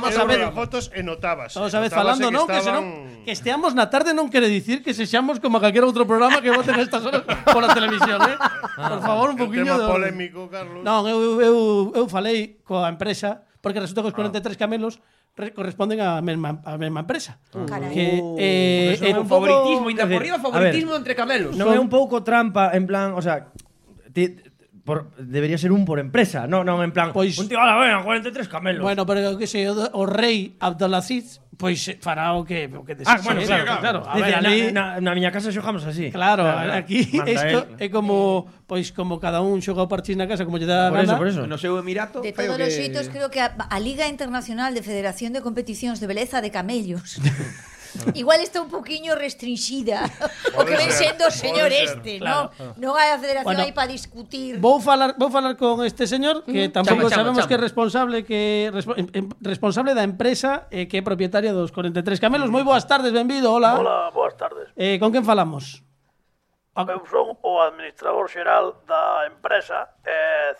Todos 1.51 1.75
a 1.75 1.81
vez 1.83 1.91
falando, 1.91 2.31
non? 2.31 2.47
Que 2.47 2.63
senón 2.63 2.98
Mm. 3.05 3.25
Que 3.25 3.33
esteamos 3.33 3.73
na 3.79 3.87
tarde 3.87 4.11
non 4.11 4.27
quere 4.33 4.51
dicir 4.51 4.83
que 4.83 4.91
sexamos 4.91 5.39
como 5.39 5.63
calquera 5.63 5.87
outro 5.87 6.03
programa 6.09 6.43
que 6.43 6.51
voten 6.51 6.75
estas 6.83 7.07
horas 7.07 7.23
pola 7.47 7.71
televisión, 7.71 8.19
eh? 8.27 8.37
Ah, 8.79 8.99
por 8.99 9.03
favor, 9.03 9.27
un 9.35 9.39
poquinho... 9.39 9.79
tema 9.79 9.87
de... 9.87 9.93
polémico, 9.93 10.41
Carlos. 10.51 10.83
Non, 10.83 11.07
eu, 11.07 11.39
eu, 11.39 11.57
eu 11.95 12.05
falei 12.11 12.59
coa 12.67 12.91
empresa 12.91 13.47
porque 13.63 13.79
resulta 13.79 14.03
que 14.03 14.11
os 14.11 14.17
ah. 14.17 14.21
43 14.27 14.59
camelos 14.59 14.99
corresponden 15.55 16.03
á 16.03 16.19
mesma, 16.19 16.59
a 16.67 16.75
mesma 16.75 17.07
empresa. 17.07 17.39
Ah. 17.55 17.63
Carai. 17.63 17.95
Que, 17.95 18.19
eh, 18.39 18.99
é 18.99 19.11
eh, 19.11 19.19
un 19.19 19.31
favoritismo, 19.31 19.87
ainda 19.87 20.07
por 20.07 20.19
riba 20.19 20.39
favoritismo 20.43 20.93
entre 20.99 21.15
camelos. 21.15 21.55
Non 21.55 21.71
é 21.71 21.79
un 21.79 21.87
pouco 21.87 22.27
trampa, 22.27 22.75
en 22.75 22.85
plan, 22.91 23.15
o 23.15 23.23
sea, 23.23 23.55
ti, 24.11 24.35
por, 24.89 25.13
debería 25.21 25.61
ser 25.61 25.69
un 25.69 25.85
por 25.85 26.01
empresa, 26.01 26.49
non, 26.49 26.65
non 26.65 26.81
en 26.81 26.97
plan, 26.97 27.13
pois, 27.13 27.37
un 27.37 27.45
tío, 27.45 27.61
ala, 27.61 27.77
ben, 27.77 28.01
43 28.01 28.49
camelos. 28.49 28.81
Bueno, 28.81 29.05
pero 29.05 29.37
que 29.37 29.45
sei, 29.45 29.69
o, 29.69 29.77
o 29.77 30.09
rei 30.09 30.57
Abdelaziz, 30.65 31.45
pois 31.61 31.77
eh, 31.93 32.01
fará 32.01 32.33
o 32.33 32.49
que 32.49 32.73
o 32.73 32.89
que 32.89 32.97
desee. 32.97 33.13
Ah, 33.13 33.21
bueno, 33.21 33.45
claro, 33.45 33.69
claro. 33.69 33.81
claro. 33.85 34.01
A 34.09 34.17
Dice, 34.17 34.33
ver, 34.33 34.35
ali, 34.41 34.57
na, 34.73 34.97
na, 34.97 35.05
na 35.05 35.13
miña 35.13 35.29
casa 35.29 35.53
xogamos 35.53 35.85
así. 35.85 36.09
Claro, 36.09 36.49
claro 36.49 36.73
aquí 36.73 37.05
isto 37.05 37.69
é 37.85 37.93
como 37.93 38.49
pois 38.65 38.89
como 38.97 39.21
cada 39.21 39.45
un 39.45 39.61
xoga 39.61 39.85
o 39.85 39.91
parchís 39.93 40.17
na 40.17 40.25
casa 40.25 40.49
como 40.49 40.57
lle 40.57 40.65
dá 40.65 40.89
a 40.89 40.97
por 40.97 41.05
gana. 41.05 41.21
Por 41.21 41.29
eso, 41.29 41.45
por 41.45 41.45
eso. 41.45 41.53
No 41.53 41.61
seu 41.61 41.77
emirato, 41.77 42.25
De 42.25 42.33
todos 42.33 42.57
que... 42.57 42.65
os 42.65 42.73
xeitos 42.73 43.13
creo 43.13 43.29
que 43.29 43.45
a, 43.45 43.53
a 43.53 43.77
Liga 43.77 44.09
Internacional 44.09 44.73
de 44.73 44.81
Federación 44.81 45.37
de 45.37 45.45
Competicións 45.45 46.01
de 46.01 46.09
Beleza 46.09 46.41
de 46.41 46.49
Camellos 46.49 47.21
Igual 48.15 48.41
está 48.41 48.61
un 48.61 48.69
poquinho 48.69 49.15
restringida 49.15 50.05
o 50.59 50.65
que 50.65 50.77
ven 50.77 50.93
sendo 50.93 51.27
o 51.27 51.33
señor 51.33 51.73
este, 51.73 52.19
claro. 52.19 52.53
non? 52.77 52.93
Non 52.93 52.93
hai 52.97 53.13
a 53.13 53.19
federación 53.19 53.49
bueno, 53.49 53.65
aí 53.65 53.73
para 53.73 53.89
discutir. 53.89 54.61
Vou 54.61 54.81
falar 54.81 55.17
vou 55.17 55.31
falar 55.33 55.57
con 55.57 55.83
este 55.85 56.07
señor 56.07 56.45
que 56.45 56.69
tampouco 56.69 57.09
chama, 57.09 57.25
sabemos 57.25 57.45
chama. 57.45 57.49
que 57.49 57.55
é 57.57 57.61
responsable 57.61 58.17
que 58.25 58.41
respo, 58.73 58.93
em, 58.97 59.29
responsable 59.41 59.97
da 59.97 60.05
empresa 60.05 60.69
eh, 60.71 60.87
que 60.87 61.01
é 61.01 61.03
propietaria 61.03 61.53
dos 61.53 61.73
43 61.73 62.21
Camelos. 62.21 62.53
Moi 62.53 62.63
boas 62.63 62.85
tardes, 62.85 63.13
benvido. 63.13 63.53
Hola. 63.53 63.79
Hola, 63.79 64.11
boas 64.13 64.37
tardes. 64.37 64.69
Eh, 64.77 65.01
con 65.01 65.13
quen 65.13 65.25
falamos? 65.25 65.83
Eu 66.79 67.03
son 67.11 67.35
o 67.43 67.59
administrador 67.59 68.31
xeral 68.31 68.79
da 68.87 69.27
empresa 69.27 69.99
eh, 70.07 70.55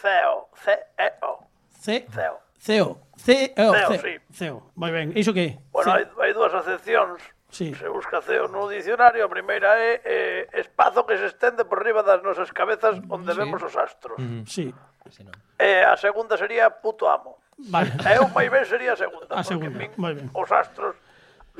CEO. 0.00 0.48
CEO. 0.56 1.44
CEO. 1.76 2.40
CEO. 2.56 3.07
Ce, 3.28 3.52
oh, 3.58 3.74
CEO, 3.74 3.88
CEO, 3.88 4.00
sí. 4.00 4.14
CEO. 4.32 4.56
Moi 4.72 4.88
ben, 4.88 5.12
iso 5.12 5.36
que? 5.36 5.60
Bueno, 5.68 5.92
hai, 5.92 6.08
hai 6.08 6.32
dúas 6.32 6.48
acepcións. 6.56 7.20
Sí. 7.52 7.76
Se 7.76 7.88
busca 7.92 8.24
CEO 8.24 8.48
no 8.48 8.64
dicionario, 8.72 9.20
a 9.24 9.28
primeira 9.28 9.76
é 9.76 10.00
eh, 10.00 10.40
espazo 10.56 11.04
que 11.04 11.20
se 11.20 11.28
estende 11.28 11.68
por 11.68 11.84
riba 11.84 12.00
das 12.00 12.24
nosas 12.24 12.48
cabezas 12.56 12.96
onde 13.12 13.36
sí. 13.36 13.36
vemos 13.36 13.60
os 13.60 13.76
astros. 13.76 14.16
Mm, 14.16 14.48
sí. 14.48 14.72
Eh, 15.60 15.84
a 15.84 15.96
segunda 16.00 16.40
sería 16.40 16.72
puto 16.72 17.04
amo. 17.04 17.36
Vale. 17.68 17.92
Eu 18.16 18.32
moi 18.32 18.48
ben 18.48 18.64
sería 18.64 18.96
a 18.96 18.98
segunda, 18.98 19.36
a 19.36 19.44
segunda. 19.44 19.76
Min, 19.76 19.92
ben. 19.92 20.32
os 20.32 20.48
astros 20.48 20.96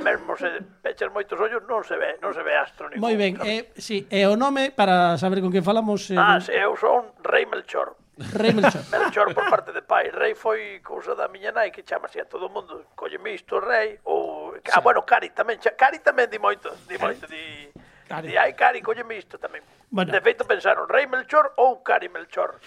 mesmo 0.00 0.40
se 0.40 0.64
pechas 0.80 1.12
moitos 1.12 1.36
ollos 1.36 1.60
non 1.68 1.84
se 1.84 2.00
ve, 2.00 2.16
non 2.24 2.32
se 2.32 2.40
ve 2.40 2.56
astro 2.56 2.88
ningún. 2.88 3.04
Moi 3.04 3.12
ben, 3.12 3.36
eh, 3.44 3.76
si, 3.76 4.08
sí, 4.08 4.08
e 4.08 4.24
eh, 4.24 4.30
o 4.30 4.40
nome 4.40 4.72
para 4.72 5.20
saber 5.20 5.44
con 5.44 5.52
quen 5.52 5.60
falamos 5.60 6.08
eh, 6.08 6.16
Ah, 6.16 6.40
sí, 6.40 6.56
eu 6.56 6.72
son 6.80 7.12
Rei 7.20 7.44
Melchor. 7.44 7.92
Rei 8.18 8.52
Melchor. 8.52 8.82
Melchor 8.90 9.34
por 9.34 9.48
parte 9.48 9.72
de 9.72 9.82
pai. 9.82 10.10
Rei 10.10 10.34
foi 10.34 10.80
cousa 10.82 11.14
da 11.14 11.28
miña 11.28 11.52
nai 11.52 11.70
que 11.70 11.82
chamase 11.86 12.20
a 12.20 12.26
todo 12.26 12.46
o 12.46 12.50
mundo. 12.50 12.86
Cólleme 12.94 13.34
isto, 13.34 13.60
rei. 13.60 13.98
Ou... 14.04 14.54
Ah, 14.54 14.58
sí. 14.58 14.72
Ah, 14.74 14.80
bueno, 14.80 15.06
Cari 15.06 15.30
tamén. 15.30 15.58
Cari 15.58 16.02
tamén 16.02 16.26
di 16.26 16.38
moito. 16.38 16.74
Di 16.90 16.98
moito, 16.98 17.26
di... 17.30 17.70
Cari. 18.08 18.28
Di, 18.28 18.36
ai, 18.36 18.54
Cari, 18.58 18.82
cólleme 18.82 19.14
isto 19.16 19.38
tamén. 19.38 19.62
Bueno. 19.90 20.10
De 20.12 20.20
feito 20.20 20.44
pensaron 20.44 20.88
Rei 20.88 21.06
Melchor 21.06 21.54
ou 21.56 21.80
Cari 21.80 22.08
Melchor. 22.08 22.58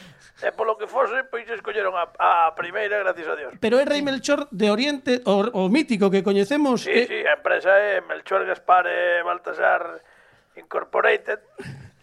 E 0.42 0.50
polo 0.56 0.78
que 0.80 0.88
fose, 0.88 1.28
pois 1.28 1.46
escolleron 1.50 1.94
a, 2.00 2.10
a 2.18 2.56
primeira, 2.56 2.98
gracias 3.04 3.28
a 3.28 3.36
Dios. 3.36 3.52
Pero 3.60 3.78
é 3.78 3.86
Rei 3.86 4.02
Melchor 4.02 4.48
de 4.50 4.72
Oriente, 4.72 5.22
o, 5.28 5.68
o 5.68 5.70
mítico 5.70 6.10
que 6.10 6.24
coñecemos. 6.24 6.82
Sí, 6.88 6.94
que... 6.94 7.06
sí, 7.06 7.20
a 7.28 7.38
empresa 7.38 7.76
é 7.76 8.02
Melchor 8.02 8.48
Gaspar 8.48 8.88
e 8.88 9.22
Baltasar 9.22 10.02
Incorporated. 10.56 11.44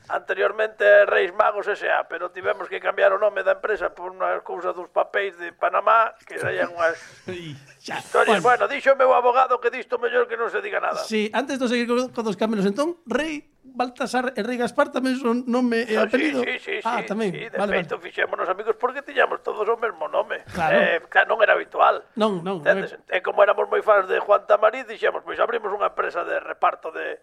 Anteriormente 0.09 1.05
Reis 1.07 1.33
Magos 1.35 1.69
S.A., 1.69 2.09
pero 2.09 2.31
tivemos 2.31 2.69
que 2.69 2.81
cambiar 2.81 3.13
o 3.13 3.19
nome 3.19 3.45
da 3.45 3.61
empresa 3.61 3.93
por 3.93 4.09
unha 4.09 4.41
cousa 4.41 4.73
dos 4.73 4.89
papéis 4.89 5.37
de 5.37 5.53
Panamá, 5.53 6.17
que 6.25 6.41
saían 6.43 6.73
unhas 6.73 6.97
historias. 7.29 8.41
Bueno, 8.41 8.65
dixo 8.65 8.93
o 8.93 8.99
meu 8.99 9.13
abogado 9.13 9.61
que 9.61 9.69
disto 9.69 10.01
mellor 10.01 10.25
que 10.25 10.41
non 10.41 10.49
se 10.49 10.65
diga 10.65 10.81
nada. 10.81 11.05
Sí, 11.05 11.29
antes 11.37 11.61
de 11.61 11.69
seguir 11.69 11.85
con, 11.85 12.09
con 12.09 12.25
dos 12.25 12.41
cambios, 12.41 12.65
entón, 12.65 13.05
Rei 13.05 13.59
Baltasar 13.79 14.33
e 14.35 14.41
Rei 14.43 14.57
Gaspar 14.57 14.89
tamén 14.91 15.21
son 15.21 15.45
nome 15.45 15.85
e 15.85 15.95
ah, 15.95 16.09
apelido? 16.09 16.41
Sí, 16.43 16.59
sí, 16.59 16.77
ah, 16.83 16.99
sí, 16.99 16.99
ah, 16.99 17.03
tamén. 17.05 17.31
Sí, 17.31 17.45
de 17.53 17.57
vale, 17.61 17.79
feito, 17.79 18.01
vale. 18.01 18.05
fixémonos 18.09 18.49
amigos 18.49 18.75
porque 18.81 19.05
tiñamos 19.05 19.45
todos 19.45 19.69
o 19.69 19.77
mesmo 19.77 20.09
nome. 20.09 20.43
Claro. 20.51 20.75
Eh, 20.75 20.99
claro, 21.07 21.37
non 21.37 21.39
era 21.45 21.53
habitual. 21.53 22.03
Non, 22.17 22.41
non. 22.41 22.65
Entendes? 22.65 22.97
E 23.07 23.21
como 23.21 23.45
éramos 23.45 23.69
moi 23.69 23.85
fans 23.85 24.09
de 24.09 24.19
Juan 24.19 24.49
Tamariz, 24.49 24.89
dixemos, 24.89 25.21
pois 25.21 25.39
abrimos 25.39 25.71
unha 25.71 25.93
empresa 25.93 26.25
de 26.25 26.41
reparto 26.41 26.91
de 26.91 27.21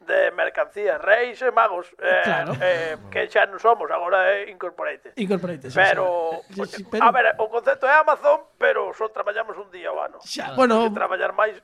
de 0.00 0.30
mercancías, 0.30 1.00
reis 1.00 1.40
e 1.42 1.50
magos 1.50 1.88
eh, 1.98 2.20
claro. 2.24 2.52
eh, 2.60 2.96
que 3.10 3.26
xa 3.26 3.48
non 3.48 3.58
somos, 3.58 3.90
agora 3.90 4.28
é 4.30 4.50
Incorporated. 4.52 5.16
Incorporated, 5.16 5.72
xa, 5.72 5.92
pero, 5.92 6.40
xa, 6.52 6.64
xa, 6.70 6.84
pero, 6.86 7.02
a 7.02 7.10
ver, 7.10 7.26
o 7.40 7.46
concepto 7.48 7.88
é 7.88 7.94
Amazon, 7.96 8.54
pero 8.60 8.92
só 8.94 9.08
traballamos 9.10 9.56
un 9.56 9.68
día 9.72 9.90
ao 9.90 9.98
ano. 9.98 10.18
Xa, 10.22 10.54
bueno, 10.54 10.86
que 10.86 10.94
traballar 10.94 11.32
máis 11.32 11.58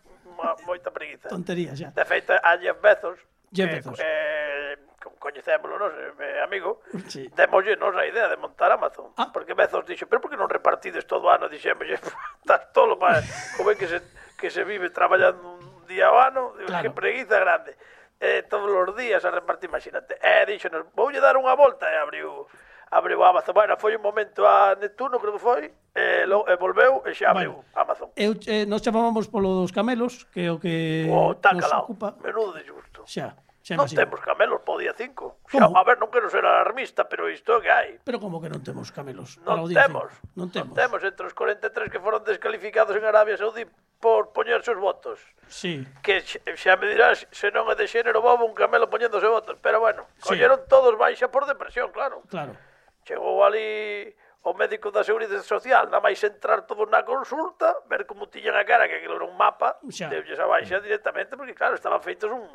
moita 0.67 0.91
preguiza. 0.91 1.29
Tontería, 1.31 1.77
xa. 1.77 1.95
De 1.95 2.05
feito, 2.09 2.33
a 2.35 2.59
Jeff 2.59 2.81
Bezos, 2.83 3.21
Jeff 3.53 3.71
Bezos. 3.71 4.01
Eh, 4.01 4.05
eh, 4.05 4.77
coñecémolo, 5.19 5.79
non 5.79 5.93
eh, 6.19 6.43
amigo, 6.43 6.83
sí. 7.07 7.31
demolle 7.37 7.77
nos 7.77 7.95
a 7.95 8.09
idea 8.09 8.27
de 8.27 8.41
montar 8.41 8.73
Amazon. 8.73 9.15
Ah. 9.21 9.31
Porque 9.31 9.55
Bezos 9.55 9.87
dixo, 9.87 10.09
pero 10.09 10.19
por 10.19 10.33
que 10.33 10.41
non 10.41 10.51
repartides 10.51 11.07
todo 11.07 11.29
o 11.29 11.31
ano? 11.31 11.47
Dixémolle, 11.47 12.01
estás 12.43 12.73
tolo, 12.75 12.99
para 12.99 13.23
como 13.55 13.71
é 13.71 13.79
que 13.79 13.87
se, 13.87 14.01
que 14.41 14.51
se 14.51 14.65
vive 14.65 14.91
traballando 14.91 15.61
un 15.61 15.87
día 15.87 16.09
ao 16.11 16.19
ano? 16.19 16.57
Digo, 16.59 16.73
claro. 16.73 16.83
Que 16.83 16.91
preguiza 16.91 17.39
grande 17.39 17.77
eh, 18.23 18.47
todos 18.47 18.71
os 18.71 18.95
días 18.95 19.25
a 19.27 19.35
repartir, 19.35 19.69
imagínate. 19.69 20.15
E 20.23 20.23
eh, 20.23 20.47
díxonos, 20.47 20.87
voulle 20.95 21.19
dar 21.19 21.35
unha 21.35 21.59
volta 21.59 21.91
e 21.91 21.99
abriu 21.99 22.47
abriu 22.93 23.25
Amazon. 23.25 23.55
Bueno, 23.57 23.75
foi 23.81 23.99
un 23.99 24.05
momento 24.05 24.47
a 24.47 24.79
Neptuno, 24.79 25.19
creo 25.19 25.35
que 25.35 25.43
foi, 25.43 25.63
e, 25.67 26.23
eh, 26.23 26.27
lo, 26.31 26.47
eh, 26.47 26.55
e 26.55 26.57
volveu 26.57 27.03
e 27.03 27.11
xa 27.19 27.35
abriu 27.35 27.59
bueno, 27.59 27.75
Amazon. 27.75 28.09
Eu, 28.15 28.39
eh, 28.47 28.63
nos 28.69 28.85
chamábamos 28.85 29.27
polo 29.27 29.67
dos 29.67 29.75
camelos, 29.75 30.29
que 30.31 30.47
é 30.47 30.51
o 30.55 30.63
que 30.63 31.11
oh, 31.11 31.35
nos 31.35 31.67
calado. 31.67 31.83
ocupa. 31.83 32.15
Menudo 32.23 32.55
de 32.55 32.63
justo. 32.63 33.03
Xa. 33.11 33.35
Xa 33.63 33.79
non 33.79 33.87
imagino. 33.87 33.99
temos 34.03 34.21
camelos 34.27 34.59
para 34.67 34.75
o 34.75 34.79
día 34.83 34.91
5. 34.91 35.47
Xa, 35.47 35.63
Como? 35.71 35.79
a 35.79 35.83
ver, 35.87 35.97
non 36.03 36.11
quero 36.11 36.27
ser 36.27 36.43
alarmista, 36.43 37.07
pero 37.07 37.31
isto 37.31 37.55
é 37.57 37.63
que 37.63 37.71
hai. 37.71 37.91
Pero 38.03 38.19
como 38.19 38.43
que 38.43 38.51
non 38.51 38.59
temos 38.67 38.91
camelos 38.91 39.39
para 39.39 39.63
Non 39.63 39.65
o 39.65 39.71
día 39.71 39.87
temos. 39.87 40.11
cinco? 40.11 40.35
Non 40.35 40.49
temos. 40.51 40.75
Temos 40.75 41.01
entre 41.07 41.25
os 41.31 41.35
43 41.35 41.87
que 41.89 42.03
foron 42.03 42.27
descalificados 42.27 42.99
en 42.99 43.07
Arabia 43.07 43.39
Saudí 43.39 43.63
por 44.03 44.35
poñerse 44.35 44.75
os 44.75 44.81
votos. 44.83 45.23
Sí. 45.47 45.87
Que 46.03 46.27
xa, 46.27 46.43
xa 46.59 46.75
me 46.75 46.91
dirás 46.91 47.23
se 47.31 47.55
non 47.55 47.71
é 47.71 47.79
de 47.79 47.87
xénero 47.87 48.19
bobo 48.19 48.43
un 48.43 48.55
camelo 48.59 48.91
poñéndose 48.91 49.31
votos. 49.31 49.55
Pero 49.63 49.79
bueno, 49.79 50.11
Sí. 50.19 50.35
colleron 50.35 50.67
todos 50.67 50.99
baixa 50.99 51.31
por 51.31 51.47
depresión, 51.47 51.95
claro. 51.95 52.27
Claro. 52.27 52.59
Chegou 53.07 53.47
ali 53.47 54.11
o 54.43 54.59
médico 54.59 54.91
da 54.91 55.07
Seguridade 55.07 55.47
Social, 55.47 55.87
nada 55.87 56.03
máis 56.03 56.19
entrar 56.27 56.67
todos 56.67 56.91
na 56.91 57.07
consulta, 57.07 57.79
ver 57.87 58.11
como 58.11 58.27
tiñan 58.27 58.59
a 58.59 58.67
cara, 58.67 58.91
que 58.91 58.99
aquilo 58.99 59.23
era 59.23 59.27
un 59.31 59.39
mapa, 59.39 59.79
Xa. 59.87 60.11
deulles 60.11 60.35
a 60.43 60.51
baixa 60.51 60.83
directamente, 60.83 61.39
porque 61.39 61.55
claro, 61.55 61.79
estaban 61.79 62.03
feitos 62.03 62.27
un, 62.27 62.51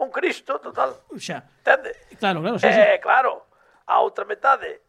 un 0.00 0.10
Cristo 0.10 0.58
total. 0.58 0.96
Xa. 1.20 1.44
Entende? 1.60 1.92
Claro, 2.16 2.40
claro, 2.40 2.56
xa, 2.58 2.72
xa. 2.72 2.96
Eh, 2.96 2.98
claro, 3.00 3.46
a 3.84 4.00
outra 4.00 4.24
metade 4.24 4.80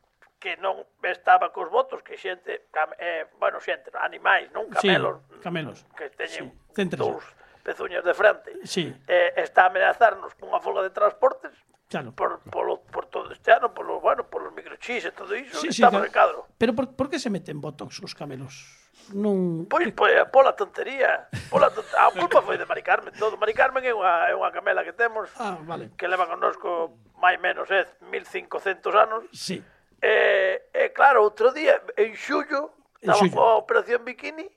que 0.42 0.58
non 0.58 0.82
estaba 1.06 1.54
cos 1.54 1.70
votos, 1.70 2.02
que 2.02 2.18
xente, 2.18 2.72
cam, 2.74 2.90
eh, 2.98 3.30
bueno, 3.38 3.62
xente, 3.62 3.92
animais, 3.94 4.50
non 4.56 4.72
camelos, 4.72 5.22
sí, 5.30 5.38
camelos. 5.44 5.78
que 5.94 6.10
teñen 6.18 6.50
sí, 6.74 6.84
dous 6.98 7.22
pezuñas 7.62 8.02
de 8.02 8.14
frente, 8.18 8.50
sí. 8.66 8.90
eh, 9.06 9.38
está 9.38 9.68
a 9.68 9.70
amenazarnos 9.70 10.34
cunha 10.40 10.58
folga 10.58 10.82
de 10.82 10.90
transportes, 10.90 11.54
Claro. 11.92 12.16
Por, 12.16 12.40
polo, 12.48 12.80
por 12.88 13.08
todo 13.08 13.34
este 13.34 13.52
ano, 13.52 13.74
por 13.74 13.86
los, 13.86 14.02
bueno, 14.02 14.24
por 14.24 14.42
los 14.42 14.56
microchips 14.56 15.06
e 15.06 15.12
todo 15.12 15.36
iso, 15.36 15.60
sí, 15.60 15.76
sí, 15.76 15.84
estamos 15.84 16.00
claro. 16.00 16.08
en 16.08 16.12
cadro. 16.16 16.40
Pero 16.56 16.72
por, 16.72 16.96
por 16.96 17.12
que 17.12 17.20
se 17.20 17.28
meten 17.28 17.60
botox 17.60 18.00
os 18.00 18.16
camelos? 18.16 18.81
non... 19.14 19.66
Pois, 19.66 19.90
pois 19.92 20.14
pola 20.30 20.54
tontería. 20.54 21.28
Pola 21.50 21.74
tontería. 21.74 22.08
A 22.08 22.14
culpa 22.14 22.42
foi 22.46 22.58
de 22.58 22.66
Mari 22.66 22.84
Carmen, 22.86 23.14
todo. 23.18 23.38
Mari 23.38 23.54
Carmen 23.54 23.82
é 23.82 23.94
unha, 23.94 24.30
é 24.30 24.34
unha 24.38 24.54
camela 24.54 24.86
que 24.86 24.94
temos 24.94 25.30
ah, 25.42 25.58
vale. 25.66 25.92
que 25.98 26.06
leva 26.06 26.30
connosco 26.30 27.02
máis 27.18 27.42
menos 27.42 27.70
eh, 27.70 27.86
é 27.86 28.06
1500 28.06 28.96
anos. 28.96 29.22
Sí. 29.34 29.58
E, 30.02 30.70
e 30.74 30.90
claro, 30.94 31.22
outro 31.22 31.54
día, 31.54 31.78
en 31.98 32.18
xullo, 32.18 32.74
estaba 32.98 33.22
coa 33.30 33.62
operación 33.62 34.02
bikini, 34.02 34.50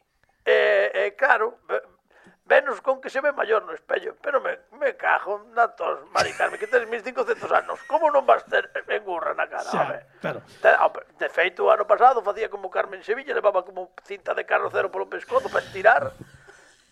e, 0.44 0.56
e 0.92 1.02
claro, 1.16 1.60
Venus 2.46 2.80
con 2.82 3.00
que 3.00 3.08
se 3.08 3.20
ve 3.20 3.32
maior 3.32 3.64
no 3.64 3.72
espello. 3.72 4.16
Pero 4.20 4.40
me, 4.40 4.58
me 4.78 4.96
cajo 4.96 5.46
na 5.56 5.68
tos, 5.68 6.04
Mari 6.12 6.32
Carmen, 6.34 6.60
que 6.60 6.66
tens 6.66 6.88
1500 6.88 7.52
anos. 7.52 7.80
Como 7.88 8.12
non 8.12 8.28
vas 8.28 8.44
ter 8.44 8.68
engurra 8.92 9.32
na 9.32 9.48
cara? 9.48 9.64
Xa, 9.64 9.80
home? 9.80 9.98
Pero... 10.20 10.44
Te, 10.60 10.68
ah, 10.68 10.92
de 10.92 11.28
feito, 11.32 11.64
o 11.64 11.72
ano 11.72 11.88
pasado 11.88 12.20
facía 12.20 12.52
como 12.52 12.68
Carmen 12.68 13.00
Sevilla, 13.00 13.32
levaba 13.32 13.64
como 13.64 13.96
cinta 14.04 14.36
de 14.36 14.44
carrocero 14.44 14.92
polo 14.92 15.08
pescozo 15.08 15.48
para 15.48 15.64
estirar. 15.64 16.12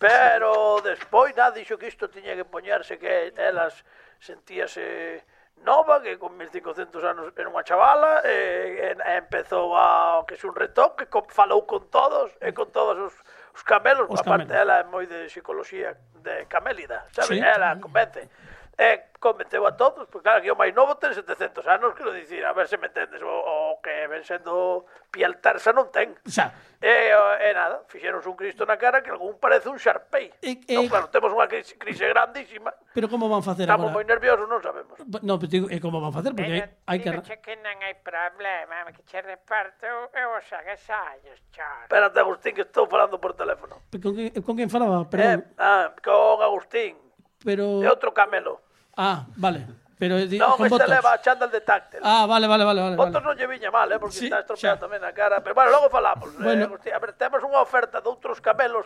Pero 0.01 0.81
despois 0.81 1.37
nada 1.37 1.53
dixo 1.53 1.77
que 1.77 1.87
isto 1.87 2.09
tiña 2.09 2.33
que 2.33 2.49
poñerse 2.49 2.97
que 2.97 3.31
elas 3.37 3.85
sentíase 4.17 5.21
nova, 5.61 6.01
que 6.01 6.17
con 6.17 6.35
1500 6.35 7.03
anos 7.05 7.25
era 7.37 7.47
unha 7.47 7.61
chavala, 7.61 8.25
e, 8.25 8.89
e, 8.89 8.97
e 8.97 9.13
empezou 9.21 9.77
a 9.77 10.25
que 10.25 10.33
é 10.33 10.43
un 10.49 10.57
retoque, 10.57 11.05
con, 11.07 11.29
falou 11.29 11.63
con 11.69 11.87
todos, 11.93 12.33
e 12.41 12.51
con 12.51 12.73
todos 12.73 12.97
os 12.97 13.13
Os 13.55 13.63
camelos, 13.63 14.07
os 14.09 14.19
a 14.19 14.23
parte, 14.23 14.47
camelos. 14.47 14.61
ela 14.61 14.79
é 14.79 14.83
moi 14.83 15.05
de 15.05 15.25
psicología 15.27 15.95
de 16.23 16.45
camélida, 16.45 17.05
sabe? 17.11 17.27
Sí, 17.27 17.39
ela 17.39 17.75
convence 17.79 18.29
eh, 18.77 19.13
convenceu 19.19 19.65
a 19.65 19.77
todos, 19.77 20.07
porque 20.09 20.27
claro, 20.27 20.41
que 20.43 20.51
o 20.51 20.57
máis 20.57 20.73
novo 20.75 20.97
ten 20.99 21.13
700 21.15 21.63
anos, 21.69 21.95
quero 21.95 22.11
dicir, 22.11 22.43
a 22.43 22.51
ver 22.51 22.67
se 22.67 22.75
me 22.75 22.91
entendes, 22.91 23.21
o, 23.23 23.29
o 23.29 23.79
que 23.79 24.07
ven 24.09 24.25
sendo 24.25 24.83
piel 25.07 25.37
tersa 25.39 25.71
non 25.71 25.93
ten. 25.93 26.17
Xa. 26.27 26.51
E, 26.83 27.15
e 27.15 27.49
nada, 27.55 27.87
fixeronse 27.87 28.27
un 28.27 28.35
Cristo 28.35 28.67
na 28.67 28.75
cara 28.75 28.99
que 28.99 29.13
algún 29.13 29.39
parece 29.39 29.71
un 29.71 29.79
Sharpei. 29.79 30.33
E, 30.43 30.59
e... 30.67 30.75
Non, 30.75 30.91
claro, 30.91 31.07
temos 31.07 31.31
unha 31.31 31.47
crise, 31.47 31.79
crise 31.79 32.03
grandísima. 32.11 32.75
Pero 32.91 33.07
como 33.07 33.31
van 33.31 33.45
facer 33.45 33.69
Estamos 33.69 33.93
agora? 33.93 33.93
Estamos 33.93 33.95
moi 33.95 34.05
nerviosos, 34.09 34.45
non 34.49 34.59
sabemos. 34.59 34.95
No, 35.23 35.39
pero 35.39 35.47
digo, 35.47 35.65
e 35.71 35.77
como 35.79 36.03
van 36.03 36.11
facer? 36.11 36.35
Porque 36.35 36.67
pero, 36.67 36.75
hai, 36.89 36.97
hai 36.97 36.99
que... 36.99 37.09
Digo 37.13 37.39
que 37.39 37.55
non 37.63 37.77
hai 37.79 37.95
problema, 38.03 38.89
que 38.91 39.05
che 39.07 39.23
reparto 39.23 40.11
e 40.11 40.21
vos 40.27 40.47
hagas 40.51 40.83
años, 40.89 41.39
char. 41.55 41.87
Espérate, 41.87 42.19
Agustín, 42.19 42.51
que 42.57 42.67
estou 42.67 42.89
falando 42.89 43.21
por 43.21 43.37
teléfono. 43.37 43.79
Con, 43.87 44.11
con 44.43 44.53
quen 44.57 44.67
falaba? 44.67 45.07
Perdón. 45.07 45.45
Eh, 45.45 45.63
ah, 45.63 45.93
con 46.03 46.43
Agustín 46.43 47.02
pero... 47.43 47.83
De 47.83 47.89
outro 47.91 48.15
camelo. 48.15 48.63
Ah, 48.95 49.27
vale. 49.35 49.67
Pero, 50.03 50.19
non, 50.19 50.57
con 50.57 50.67
este 50.67 50.75
botox. 50.75 50.89
leva 50.89 51.21
chándal 51.21 51.51
de 51.51 51.61
táctil. 51.61 51.99
Ah, 52.03 52.25
vale, 52.27 52.47
vale, 52.47 52.65
vale. 52.65 52.81
vale 52.81 52.95
votos 52.97 53.23
vale. 53.23 53.27
non 53.29 53.35
lle 53.39 53.47
viña 53.47 53.71
mal, 53.71 53.87
eh, 53.87 53.99
porque 54.01 54.19
sí, 54.19 54.25
está 54.27 54.43
estropeado 54.43 54.83
tamén 54.83 54.99
a 54.99 55.15
cara. 55.15 55.39
Pero 55.39 55.55
bueno, 55.55 55.71
logo 55.71 55.87
falamos. 55.87 56.27
Eh, 56.27 56.43
bueno. 56.43 56.59
Eh, 56.59 56.67
Agustín, 56.67 56.91
a 56.91 56.99
ver, 56.99 57.15
temos 57.15 57.39
unha 57.39 57.63
oferta 57.63 58.03
de 58.03 58.09
outros 58.11 58.43
cabelos 58.43 58.83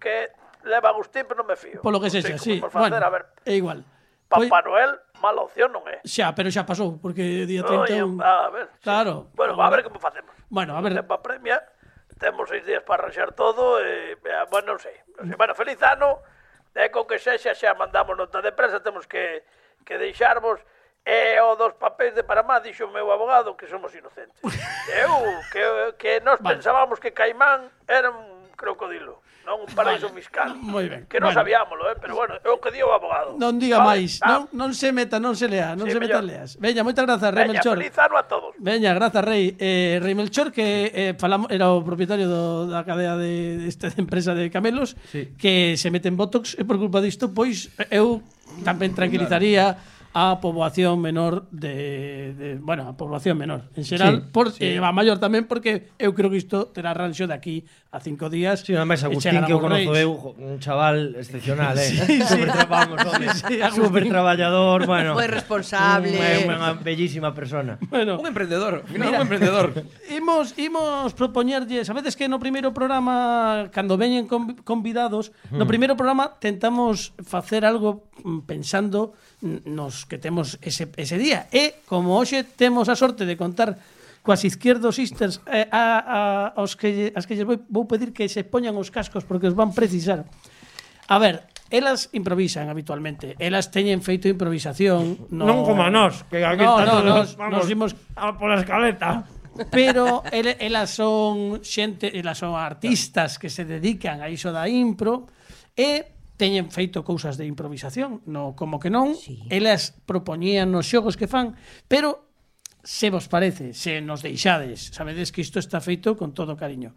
que 0.00 0.32
leva 0.64 0.88
Agustín, 0.88 1.28
pero 1.28 1.44
non 1.44 1.48
me 1.52 1.58
fío. 1.58 1.84
Polo 1.84 2.00
que 2.00 2.08
sexa, 2.08 2.40
sí. 2.40 2.64
Facer, 2.64 2.80
bueno, 2.80 2.96
a 2.96 3.12
ver, 3.12 3.28
é 3.44 3.60
igual. 3.60 3.84
Papá. 4.28 4.60
Noel, 4.64 4.96
mala 5.20 5.44
opción 5.44 5.68
non 5.68 5.84
é. 5.84 6.00
Xa, 6.04 6.32
pero 6.32 6.48
xa 6.48 6.64
pasou, 6.64 6.96
porque 6.96 7.44
día 7.44 7.64
31... 7.64 8.16
No, 8.16 8.24
a 8.24 8.48
ver, 8.48 8.72
claro. 8.80 9.28
Sí. 9.28 9.36
Bueno, 9.36 9.52
a 9.60 9.68
ver, 9.68 9.84
como 9.84 10.00
facemos. 10.00 10.32
Bueno, 10.48 10.76
a 10.76 10.80
ver. 10.80 10.96
Tempa 10.96 11.20
premia, 11.20 11.60
temos 12.16 12.48
seis 12.48 12.64
días 12.64 12.80
para 12.88 13.04
arranxar 13.04 13.36
todo, 13.36 13.80
e, 13.84 14.16
eh, 14.16 14.44
bueno, 14.48 14.76
non 14.76 14.78
sei. 14.80 14.96
Non 15.16 15.28
sei. 15.28 15.36
Bueno, 15.36 15.52
feliz 15.52 15.80
ano, 15.84 16.24
e 16.78 16.86
con 16.94 17.10
que 17.10 17.18
sexa 17.18 17.58
xa 17.58 17.74
mandamos 17.74 18.14
nota 18.14 18.38
de 18.38 18.54
prensa, 18.54 18.78
temos 18.78 19.10
que, 19.10 19.42
que 19.82 19.98
deixarvos 19.98 20.62
e 21.02 21.40
o 21.40 21.56
dos 21.58 21.74
papéis 21.74 22.14
de 22.14 22.22
Panamá 22.22 22.60
dixo 22.62 22.86
o 22.86 22.92
meu 22.94 23.10
abogado 23.10 23.56
que 23.58 23.66
somos 23.66 23.90
inocentes. 23.94 24.38
Eu, 24.94 25.10
que, 25.50 25.64
que 25.98 26.20
nós 26.20 26.38
vale. 26.38 26.56
pensábamos 26.56 27.00
que 27.00 27.10
Caimán 27.10 27.66
era 27.88 28.10
un 28.10 28.52
crocodilo 28.54 29.22
non 29.48 29.64
un 29.64 29.70
paraíso 29.72 30.12
vale. 30.12 30.20
fiscal. 30.20 30.52
Moi 30.60 30.84
ben. 30.84 31.08
Que 31.08 31.16
non 31.16 31.32
bueno. 31.32 31.40
sabíamolo, 31.40 31.88
eh, 31.88 31.96
pero 31.96 32.12
bueno, 32.12 32.36
é 32.36 32.48
o 32.52 32.60
que 32.60 32.68
di 32.68 32.84
o 32.84 32.92
abogado. 32.92 33.40
Non 33.40 33.56
diga 33.56 33.80
vale. 33.80 34.04
máis, 34.04 34.20
ah. 34.20 34.44
non, 34.44 34.52
non 34.52 34.70
se 34.76 34.92
meta, 34.92 35.16
non 35.16 35.32
se 35.32 35.48
lea, 35.48 35.72
non 35.72 35.88
sí, 35.88 35.96
se 35.96 35.98
meta 35.98 36.20
leas. 36.20 36.60
Veña, 36.60 36.84
moitas 36.84 37.08
grazas, 37.08 37.32
Rei 37.32 37.48
Melchor. 37.48 37.80
Veña, 37.80 37.88
feliz 37.88 37.96
ano 37.96 38.16
a 38.20 38.24
todos. 38.28 38.52
Veña, 38.60 38.92
grazas, 38.92 39.24
Rei. 39.24 39.56
Eh, 39.56 39.96
Rei 40.04 40.12
Melchor, 40.12 40.52
que 40.52 40.92
eh, 40.92 41.16
falamos, 41.16 41.48
era 41.48 41.72
o 41.72 41.80
propietario 41.80 42.28
do, 42.28 42.68
da 42.68 42.84
cadea 42.84 43.16
de, 43.16 43.64
de 43.64 43.66
esta 43.72 43.88
empresa 43.96 44.36
de 44.36 44.52
camelos, 44.52 45.00
sí. 45.08 45.32
que 45.40 45.80
se 45.80 45.88
mete 45.88 46.12
en 46.12 46.20
Botox 46.20 46.52
e 46.60 46.68
por 46.68 46.76
culpa 46.76 47.00
disto, 47.00 47.32
pois 47.32 47.72
eu 47.88 48.20
tamén 48.68 48.92
tranquilizaría 48.92 49.72
claro 49.80 49.96
a 50.14 50.40
poboación 50.40 51.00
menor 51.00 51.46
de, 51.50 52.34
de 52.34 52.54
bueno, 52.56 52.88
a 52.88 52.96
poboación 52.96 53.36
menor 53.36 53.70
en 53.76 53.84
xeral, 53.84 54.14
sí, 54.16 54.28
por 54.32 54.50
sí. 54.50 54.64
Eh, 54.64 54.82
a 54.82 54.90
maior 54.90 55.20
tamén 55.20 55.44
porque 55.44 55.92
eu 56.00 56.16
creo 56.16 56.32
que 56.32 56.40
isto 56.40 56.72
terá 56.72 56.96
ranxo 56.96 57.28
de 57.28 57.36
aquí 57.36 57.68
a 57.90 58.00
cinco 58.00 58.28
días. 58.28 58.60
Sí, 58.60 58.76
ademais 58.76 59.00
Agustín 59.00 59.40
que 59.48 59.54
o 59.56 59.60
conozo 59.64 59.96
eu, 59.96 60.12
un 60.36 60.60
chaval 60.60 61.16
excepcional, 61.16 61.72
eh. 61.80 61.88
Sí, 61.88 61.96
sí. 62.04 62.20
Super, 62.20 62.68
vamos, 62.68 63.00
home, 63.00 63.32
sí, 63.32 63.56
sí, 63.56 63.56
super 63.72 64.04
traballador, 64.04 64.84
bueno. 64.84 65.16
Moi 65.16 65.24
responsable. 65.24 66.12
Eh, 66.12 66.44
unha 66.44 66.76
bellísima 66.76 67.32
persona. 67.32 67.80
Bueno, 67.88 68.20
un 68.20 68.28
emprendedor, 68.28 68.84
final, 68.84 69.08
mira, 69.08 69.16
un 69.16 69.24
emprendedor. 69.24 69.72
imos 70.12 70.52
imos 70.60 71.16
propoñerlle, 71.16 71.80
sabedes 71.88 72.12
que 72.12 72.28
no 72.28 72.36
primeiro 72.36 72.76
programa 72.76 73.72
cando 73.72 73.96
veñen 73.96 74.28
convidados, 74.68 75.32
hmm. 75.48 75.56
no 75.56 75.64
primeiro 75.64 75.96
programa 75.96 76.36
tentamos 76.36 77.16
facer 77.24 77.64
algo 77.64 78.12
mm, 78.20 78.44
pensando 78.44 79.16
nos 79.40 80.04
que 80.04 80.20
temos 80.20 80.60
ese 80.60 80.92
ese 81.00 81.16
día 81.16 81.48
e 81.48 81.80
como 81.88 82.20
hoxe 82.20 82.44
temos 82.44 82.92
a 82.92 82.98
sorte 82.98 83.24
de 83.24 83.40
contar 83.40 83.80
coas 84.22 84.44
izquierdo 84.44 84.92
sisters 84.92 85.40
eh, 85.48 85.68
a, 85.70 86.02
a, 86.02 86.18
aos 86.58 86.76
que, 86.76 87.12
as 87.16 87.24
que 87.24 87.34
lles 87.34 87.46
vou, 87.46 87.58
vou 87.68 87.84
pedir 87.88 88.12
que 88.12 88.28
se 88.28 88.44
poñan 88.44 88.76
os 88.76 88.92
cascos 88.92 89.24
porque 89.24 89.48
os 89.48 89.56
van 89.56 89.72
precisar. 89.72 90.26
A 91.08 91.16
ver, 91.16 91.48
elas 91.70 92.08
improvisan 92.12 92.68
habitualmente. 92.68 93.36
Elas 93.38 93.70
teñen 93.70 94.00
feito 94.00 94.28
improvisación. 94.28 95.28
No... 95.32 95.48
Non 95.48 95.64
como 95.64 95.84
a 95.84 95.90
nós, 95.92 96.24
que 96.28 96.44
aquí 96.44 96.64
no, 96.64 96.80
no, 96.84 97.00
nos, 97.04 97.36
vamos 97.36 97.64
nos 97.64 97.68
imos... 97.68 97.90
a 98.16 98.36
pola 98.36 98.60
escaleta. 98.60 99.24
Pero 99.72 100.22
el, 100.30 100.54
elas 100.60 100.94
son 100.94 101.60
xente, 101.66 102.14
elas 102.14 102.38
son 102.38 102.54
artistas 102.54 103.38
que 103.38 103.50
se 103.50 103.64
dedican 103.64 104.22
a 104.22 104.30
iso 104.30 104.54
da 104.54 104.68
impro 104.70 105.26
e 105.74 106.14
teñen 106.38 106.70
feito 106.70 107.02
cousas 107.02 107.34
de 107.34 107.44
improvisación, 107.50 108.22
no 108.30 108.54
como 108.54 108.78
que 108.78 108.88
non, 108.88 109.18
sí. 109.18 109.42
elas 109.50 109.98
propoñían 110.06 110.70
nos 110.70 110.86
xogos 110.86 111.18
que 111.18 111.26
fan, 111.26 111.58
pero 111.90 112.27
se 112.88 113.10
vos 113.10 113.28
parece, 113.28 113.74
se 113.74 114.00
nos 114.00 114.24
deixades, 114.24 114.88
sabedes 114.96 115.28
que 115.28 115.44
isto 115.44 115.60
está 115.60 115.76
feito 115.76 116.16
con 116.16 116.32
todo 116.32 116.56
cariño. 116.56 116.96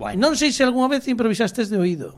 Bueno. 0.00 0.24
Non 0.24 0.40
sei 0.40 0.56
se 0.56 0.64
algunha 0.64 0.88
vez 0.88 1.04
improvisastes 1.04 1.68
de 1.68 1.76
oído, 1.76 2.16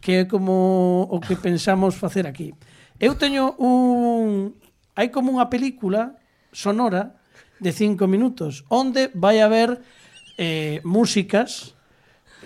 que 0.00 0.24
é 0.24 0.30
como 0.32 1.04
o 1.12 1.20
que 1.20 1.36
pensamos 1.44 2.00
facer 2.00 2.24
aquí. 2.24 2.56
Eu 2.96 3.20
teño 3.20 3.52
un... 3.60 4.56
Hai 4.96 5.12
como 5.12 5.28
unha 5.28 5.52
película 5.52 6.16
sonora 6.48 7.20
de 7.60 7.68
cinco 7.68 8.08
minutos, 8.08 8.64
onde 8.72 9.12
vai 9.12 9.44
haber 9.44 9.84
eh, 10.40 10.80
músicas, 10.88 11.76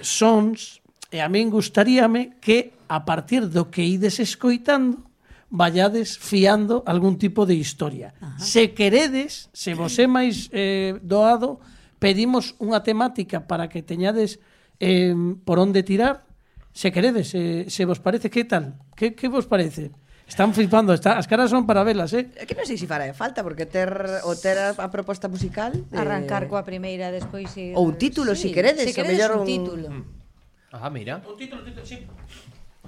sons, 0.02 0.82
e 1.14 1.23
a 1.23 1.30
min 1.30 1.47
gustaríame 1.47 2.42
que 2.42 2.75
a 2.90 3.06
partir 3.06 3.47
do 3.47 3.71
que 3.71 3.87
ides 3.87 4.18
escoitando 4.18 5.12
vallades 5.52 6.16
fiando 6.16 6.82
algún 6.88 7.21
tipo 7.21 7.44
de 7.44 7.54
historia. 7.54 8.16
Ajá. 8.16 8.40
Se 8.40 8.73
queredes, 8.73 9.52
se 9.52 9.76
vos 9.76 9.92
é 10.00 10.09
máis 10.09 10.49
eh, 10.49 10.97
doado, 11.04 11.61
pedimos 12.00 12.56
unha 12.56 12.80
temática 12.80 13.44
para 13.44 13.68
que 13.68 13.85
teñades 13.85 14.40
eh, 14.80 15.12
por 15.44 15.61
onde 15.61 15.85
tirar. 15.85 16.25
Se 16.73 16.88
queredes, 16.88 17.37
eh, 17.37 17.68
se 17.68 17.85
vos 17.85 18.00
parece, 18.00 18.32
que 18.32 18.49
tal? 18.49 18.80
Que, 18.97 19.12
que 19.12 19.28
vos 19.28 19.44
parece? 19.44 19.92
Están 20.25 20.56
flipando, 20.56 20.97
está, 20.97 21.21
as 21.21 21.28
caras 21.28 21.52
son 21.52 21.68
para 21.68 21.85
velas, 21.85 22.16
eh? 22.16 22.32
Que 22.32 22.56
non 22.56 22.64
sei 22.64 22.80
se 22.80 22.88
fará 22.88 23.04
falta, 23.12 23.44
porque 23.44 23.68
ter, 23.68 23.92
o 24.25 24.32
ter 24.32 24.56
a 24.56 24.88
proposta 24.88 25.28
musical... 25.28 25.76
Eh... 25.76 26.00
Arrancar 26.00 26.49
coa 26.49 26.64
primeira, 26.64 27.12
despois... 27.12 27.52
Ir... 27.61 27.76
Ou 27.76 27.92
un 27.92 28.00
título, 28.00 28.32
sí, 28.32 28.49
se 28.49 28.49
si 28.49 28.56
queredes. 28.56 28.88
Se 28.88 28.97
queredes 28.97 29.21
mellor 29.21 29.37
un, 29.37 29.44
un 29.44 29.50
título. 29.52 29.87
Ah, 30.73 30.88
mira. 30.88 31.21
Un 31.28 31.37
título, 31.37 31.61
título, 31.61 31.85
sí 31.85 32.09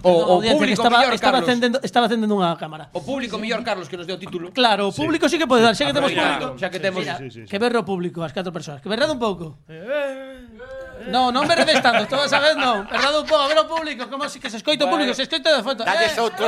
o, 0.05 0.39
o 0.39 0.43
público 0.45 0.85
estaba, 0.85 0.99
mellor, 1.01 1.15
estaba, 1.15 1.33
Carlos. 1.41 1.49
acendendo, 1.49 1.77
estaba 1.83 2.07
acendendo 2.07 2.35
unha 2.37 2.53
cámara. 2.61 2.93
O 2.93 3.01
público 3.01 3.41
mellor, 3.41 3.65
Carlos, 3.65 3.89
que 3.89 3.97
nos 3.97 4.05
deu 4.05 4.17
o 4.17 4.21
título. 4.21 4.53
Claro, 4.53 4.89
o 4.89 4.93
público 4.93 5.27
sí, 5.27 5.35
sí 5.35 5.37
que 5.41 5.49
pode 5.49 5.65
dar, 5.65 5.73
xa 5.73 5.89
que 5.89 5.93
ah, 5.93 5.99
temos 5.99 6.13
público. 6.13 6.47
Xa 6.61 6.69
que 6.69 6.81
temos... 6.81 7.01
Mira, 7.01 7.17
sí, 7.17 7.33
sí, 7.33 7.41
sí. 7.43 7.49
que 7.49 7.57
berro 7.57 7.81
o 7.81 7.87
público, 7.89 8.21
as 8.21 8.37
catro 8.37 8.53
persoas. 8.53 8.85
Que 8.85 8.93
berrade 8.93 9.17
un 9.17 9.23
pouco. 9.23 9.65
Eh, 9.65 9.73
eh, 9.73 11.09
eh. 11.09 11.11
No, 11.11 11.33
non 11.33 11.49
berredes 11.49 11.81
tanto, 11.81 12.05
estou 12.05 12.21
a 12.21 12.29
vez 12.29 12.57
non. 12.61 12.85
Berrade 12.85 13.17
un 13.17 13.29
pouco, 13.29 13.43
a 13.45 13.49
ver 13.49 13.59
o 13.61 13.67
público, 13.67 14.05
como 14.13 14.29
si 14.29 14.37
que 14.37 14.53
se 14.53 14.61
escoita 14.61 14.85
o 14.85 14.93
público, 14.93 15.17
se 15.17 15.25
escoita 15.25 15.49
de 15.57 15.65
fondo. 15.65 15.83
Dalles 15.89 16.13
outro 16.21 16.45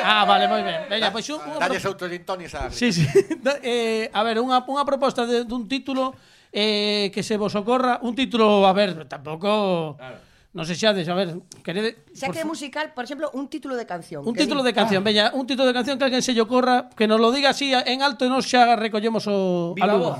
Ah, 0.00 0.24
vale, 0.24 0.48
moi 0.48 0.64
ben. 0.64 0.88
Veña, 0.88 1.12
pois 1.12 1.28
un... 1.28 1.40
Dalles 1.60 1.84
outro 1.84 2.08
dintonis 2.08 2.56
a 2.56 2.72
Sí, 2.72 2.88
sí. 2.88 3.04
eh, 3.60 4.08
a 4.08 4.20
ver, 4.24 4.40
unha, 4.40 4.64
unha 4.64 4.84
proposta 4.88 5.28
de, 5.28 5.44
dun 5.44 5.68
título 5.68 6.16
eh, 6.48 7.12
que 7.12 7.20
se 7.20 7.36
vos 7.36 7.52
ocorra. 7.52 8.00
Un 8.00 8.16
título, 8.16 8.64
a 8.64 8.72
ver, 8.72 9.04
tampouco... 9.04 9.96
Claro 10.00 10.29
non 10.50 10.66
sexades, 10.66 11.06
a 11.06 11.14
ver, 11.14 11.38
querede... 11.62 12.02
Xa 12.10 12.34
que 12.34 12.42
é 12.42 12.46
musical, 12.46 12.90
por 12.90 13.06
exemplo, 13.06 13.30
un 13.38 13.46
título 13.46 13.78
de 13.78 13.86
canción. 13.86 14.26
Un 14.26 14.34
título 14.34 14.66
di? 14.66 14.70
de 14.70 14.74
canción, 14.74 15.02
ah. 15.02 15.06
veña, 15.06 15.24
un 15.30 15.46
título 15.46 15.70
de 15.70 15.74
canción 15.74 15.94
que 15.94 16.10
alguén 16.10 16.26
se 16.26 16.34
lle 16.34 16.42
ocorra, 16.42 16.90
que 16.90 17.06
nos 17.06 17.22
lo 17.22 17.30
diga 17.30 17.54
así 17.54 17.70
en 17.70 18.02
alto 18.02 18.26
e 18.26 18.30
nos 18.30 18.50
xa 18.50 18.74
recollemos 18.74 19.30
o... 19.30 19.78
Viva 19.78 19.94
a 19.94 19.98
voz. 19.98 20.18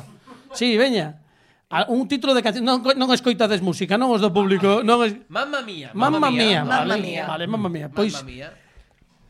Sí, 0.55 0.79
veña. 0.79 1.19
A, 1.67 1.91
un 1.91 2.07
título 2.07 2.35
de 2.35 2.47
canción, 2.47 2.63
non, 2.63 2.79
non 2.83 3.11
escoitades 3.11 3.59
música, 3.59 3.99
non 3.99 4.15
os 4.15 4.23
do 4.23 4.31
público, 4.31 4.87
non 4.87 5.03
es... 5.03 5.19
Mamma 5.27 5.67
mía. 5.67 5.91
Mamma 5.99 6.31
mía, 6.31 6.63
mamma 6.63 6.95
mía. 6.95 7.27
Vale, 7.27 7.45
mamma 7.51 7.67
mía. 7.67 7.87
Pois, 7.91 8.15
mamma 8.15 8.31
mía. 8.31 8.49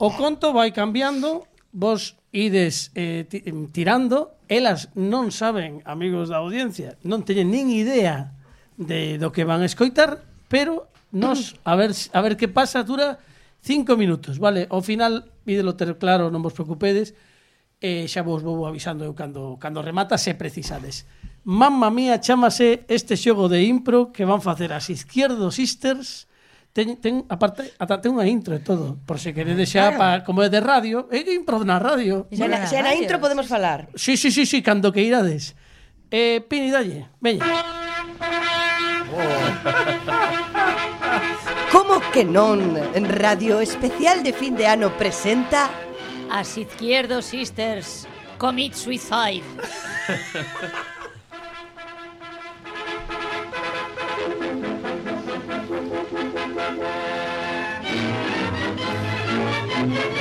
o 0.00 0.08
conto 0.16 0.52
vai 0.56 0.72
cambiando, 0.72 1.48
vos 1.72 2.16
ides 2.32 2.92
eh, 2.96 3.24
mm, 3.24 3.72
tirando, 3.72 4.36
elas 4.48 4.88
non 4.96 5.28
saben, 5.28 5.84
amigos 5.84 6.32
da 6.32 6.40
audiencia, 6.40 6.96
non 7.04 7.24
teñen 7.24 7.52
nin 7.52 7.68
idea 7.68 8.36
de 8.76 9.20
do 9.20 9.28
que 9.28 9.44
van 9.44 9.60
a 9.60 9.68
escoitar, 9.68 10.24
pero 10.48 10.89
nos 11.12 11.58
a 11.64 11.74
ver 11.76 11.90
a 12.12 12.20
ver 12.20 12.36
que 12.36 12.48
pasa 12.48 12.82
dura 12.82 13.18
cinco 13.60 13.96
minutos, 13.96 14.38
vale? 14.38 14.66
Ao 14.70 14.82
final 14.82 15.28
ídelo 15.46 15.76
ter 15.76 15.98
claro, 15.98 16.30
non 16.30 16.42
vos 16.42 16.54
preocupedes. 16.56 17.14
E 17.80 18.04
xa 18.12 18.20
vos 18.20 18.44
vou 18.44 18.68
avisando 18.68 19.08
eu 19.08 19.16
cando 19.16 19.56
cando 19.56 19.80
remata 19.80 20.20
se 20.20 20.36
precisades. 20.36 21.08
Mamma 21.44 21.88
mía, 21.88 22.20
chámase 22.20 22.84
este 22.92 23.16
xogo 23.16 23.48
de 23.48 23.64
impro 23.64 24.12
que 24.12 24.28
van 24.28 24.44
facer 24.44 24.76
as 24.76 24.92
Izquierdo 24.92 25.48
Sisters. 25.48 26.28
Ten, 26.70 27.00
ten, 27.02 27.26
aparte, 27.26 27.74
ata 27.82 27.98
ten 27.98 28.14
unha 28.14 28.28
intro 28.30 28.54
e 28.54 28.62
todo, 28.62 29.00
por 29.02 29.18
se 29.18 29.34
queredes 29.34 29.74
xa, 29.74 29.90
claro. 29.90 29.98
pa, 29.98 30.08
como 30.22 30.44
é 30.44 30.52
de 30.52 30.62
radio, 30.62 31.10
é 31.10 31.18
impro 31.34 31.66
na 31.66 31.82
radio. 31.82 32.30
Xa 32.30 32.46
na, 32.46 32.62
xa 32.62 32.84
na 32.84 32.94
intro 32.94 33.18
podemos 33.18 33.50
falar. 33.50 33.90
Sí, 33.98 34.14
sí, 34.14 34.30
sí, 34.30 34.46
sí, 34.46 34.62
cando 34.62 34.94
que 34.94 35.02
irades. 35.02 35.58
Eh, 36.12 36.44
Pini, 36.46 36.70
dalle, 36.70 37.10
veña. 37.18 37.42
Oh. 39.10 39.96
que 42.12 42.24
non? 42.24 42.76
En 42.94 43.06
Radio 43.06 43.60
Especial 43.60 44.22
de 44.22 44.32
Fin 44.32 44.56
de 44.56 44.66
Ano 44.66 44.90
presenta 44.98 45.70
As 46.30 46.58
Izquierdo 46.58 47.22
Sisters 47.22 48.06
Commit 48.38 48.74
Suicide. 48.74 49.44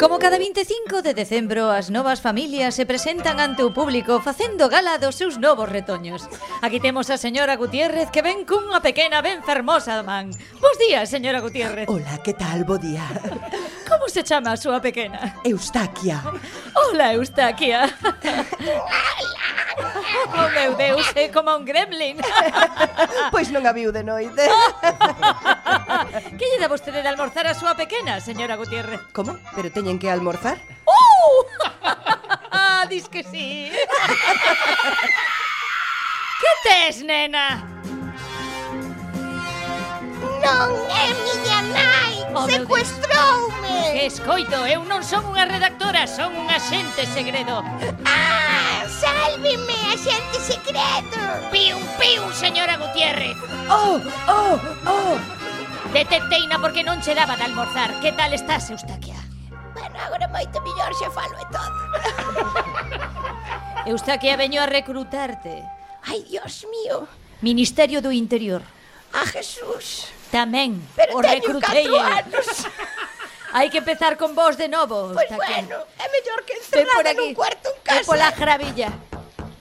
Como 0.00 0.18
cada 0.18 0.38
25 0.38 1.02
de 1.02 1.12
decembro, 1.12 1.68
as 1.68 1.92
novas 1.92 2.24
familias 2.24 2.72
se 2.72 2.88
presentan 2.88 3.36
ante 3.36 3.60
o 3.60 3.68
público 3.68 4.16
facendo 4.24 4.72
gala 4.72 4.96
dos 4.96 5.20
seus 5.20 5.36
novos 5.36 5.68
retoños. 5.68 6.24
Aquí 6.64 6.80
temos 6.80 7.12
a 7.12 7.20
señora 7.20 7.60
Gutiérrez 7.60 8.08
que 8.08 8.24
ven 8.24 8.48
cunha 8.48 8.80
pequena 8.80 9.20
ben 9.20 9.44
fermosa 9.44 10.00
man. 10.00 10.32
Bos 10.56 10.80
días, 10.80 11.12
señora 11.12 11.44
Gutiérrez. 11.44 11.84
Ola, 11.84 12.16
que 12.24 12.32
tal? 12.32 12.64
Bo 12.64 12.80
día. 12.80 13.04
Como 13.84 14.08
se 14.08 14.24
chama 14.24 14.56
a 14.56 14.56
súa 14.56 14.80
pequena? 14.80 15.36
Eustaquia. 15.44 16.24
Ola, 16.72 17.12
Eustaquia. 17.12 17.84
Oh, 20.32 20.48
meu 20.54 20.74
Deus, 20.74 21.06
é 21.16 21.28
como 21.28 21.56
un 21.56 21.64
gremlin. 21.64 22.18
Pois 23.30 23.48
non 23.50 23.64
a 23.64 23.72
viu 23.72 23.92
de 23.92 24.02
noite. 24.04 24.42
que 26.38 26.46
lle 26.46 26.58
dá 26.60 26.68
vostede 26.68 27.00
de 27.02 27.08
almorzar 27.08 27.46
a 27.46 27.54
súa 27.54 27.74
pequena, 27.74 28.20
señora 28.20 28.56
Gutiérrez? 28.56 29.00
Como? 29.12 29.38
Pero 29.54 29.70
teñen 29.90 29.98
que 29.98 30.10
almorzar? 30.10 30.58
¡Oh! 30.84 31.44
¡Uh! 32.84 32.88
Dis 32.88 33.08
que 33.08 33.24
sí. 33.24 33.72
que 36.40 36.52
tes, 36.64 37.02
nena? 37.02 37.66
Non 40.44 40.70
é 40.88 41.06
miña 41.26 41.60
nai, 41.74 42.14
Oh, 42.30 42.46
meu 42.46 42.46
Deus. 42.46 42.46
Que 42.46 42.58
secuestroume. 42.62 44.06
escoito, 44.06 44.58
eu 44.70 44.86
non 44.86 45.02
son 45.02 45.26
unha 45.26 45.44
redactora, 45.44 46.06
son 46.06 46.30
un 46.38 46.46
axente 46.48 47.02
segredo. 47.10 47.60
Ah, 48.06 48.86
sálveme, 48.86 49.74
axente 49.90 50.38
secreto. 50.38 51.18
Pium, 51.50 51.82
pium, 51.98 52.30
señora 52.32 52.78
Gutiérrez. 52.78 53.36
Oh, 53.68 53.98
oh, 54.30 54.54
oh. 54.86 55.16
Detecteina 55.92 56.62
porque 56.62 56.86
non 56.86 57.02
che 57.02 57.12
daba 57.18 57.34
de 57.34 57.44
almorzar. 57.50 57.90
Que 58.00 58.14
tal 58.14 58.32
estás, 58.32 58.70
Eustaquia? 58.70 59.19
bueno, 59.90 60.06
agora 60.06 60.26
moito 60.30 60.56
millor 60.62 60.92
xa 60.94 61.10
falo 61.10 61.34
e 61.34 61.46
todo. 61.50 61.74
Eustaquia 63.90 64.36
veño 64.36 64.62
a 64.62 64.66
recrutarte. 64.66 65.64
Ai, 66.06 66.22
Dios 66.24 66.64
mío. 66.70 67.08
Ministerio 67.42 68.00
do 68.00 68.12
Interior. 68.12 68.62
A 69.12 69.26
Jesús. 69.26 70.06
Tamén. 70.30 70.78
Pero 70.94 71.18
o 71.18 71.20
teño 71.20 71.58
recrutei. 71.58 71.90
anos. 71.90 72.46
Hai 73.56 73.66
que 73.66 73.82
empezar 73.82 74.14
con 74.14 74.38
vos 74.38 74.54
de 74.54 74.70
novo. 74.70 75.10
Pois 75.10 75.26
Eustaquia. 75.26 75.66
bueno, 75.66 75.76
é 75.98 76.06
mellor 76.06 76.46
que 76.46 76.54
Ven 76.54 76.86
por 76.86 77.02
encerrada 77.02 77.10
aquí. 77.10 77.18
nun 77.18 77.34
cuarto 77.34 77.66
en 77.66 77.78
casa. 77.82 77.98
casa. 77.98 78.06
pola 78.06 78.30
gravilla. 78.30 78.90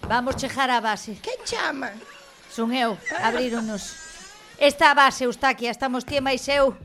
Vamos 0.06 0.38
chejar 0.38 0.70
á 0.70 0.78
base. 0.78 1.18
Quen 1.26 1.42
chama? 1.42 1.89
Son 2.54 2.70
eu, 2.70 2.94
abríronos. 3.18 3.98
Esta 4.62 4.94
base, 4.94 5.26
Eustaquia, 5.26 5.72
estamos 5.74 6.06
ti 6.06 6.18
e 6.18 6.22
máis 6.22 6.46
eu. 6.52 6.78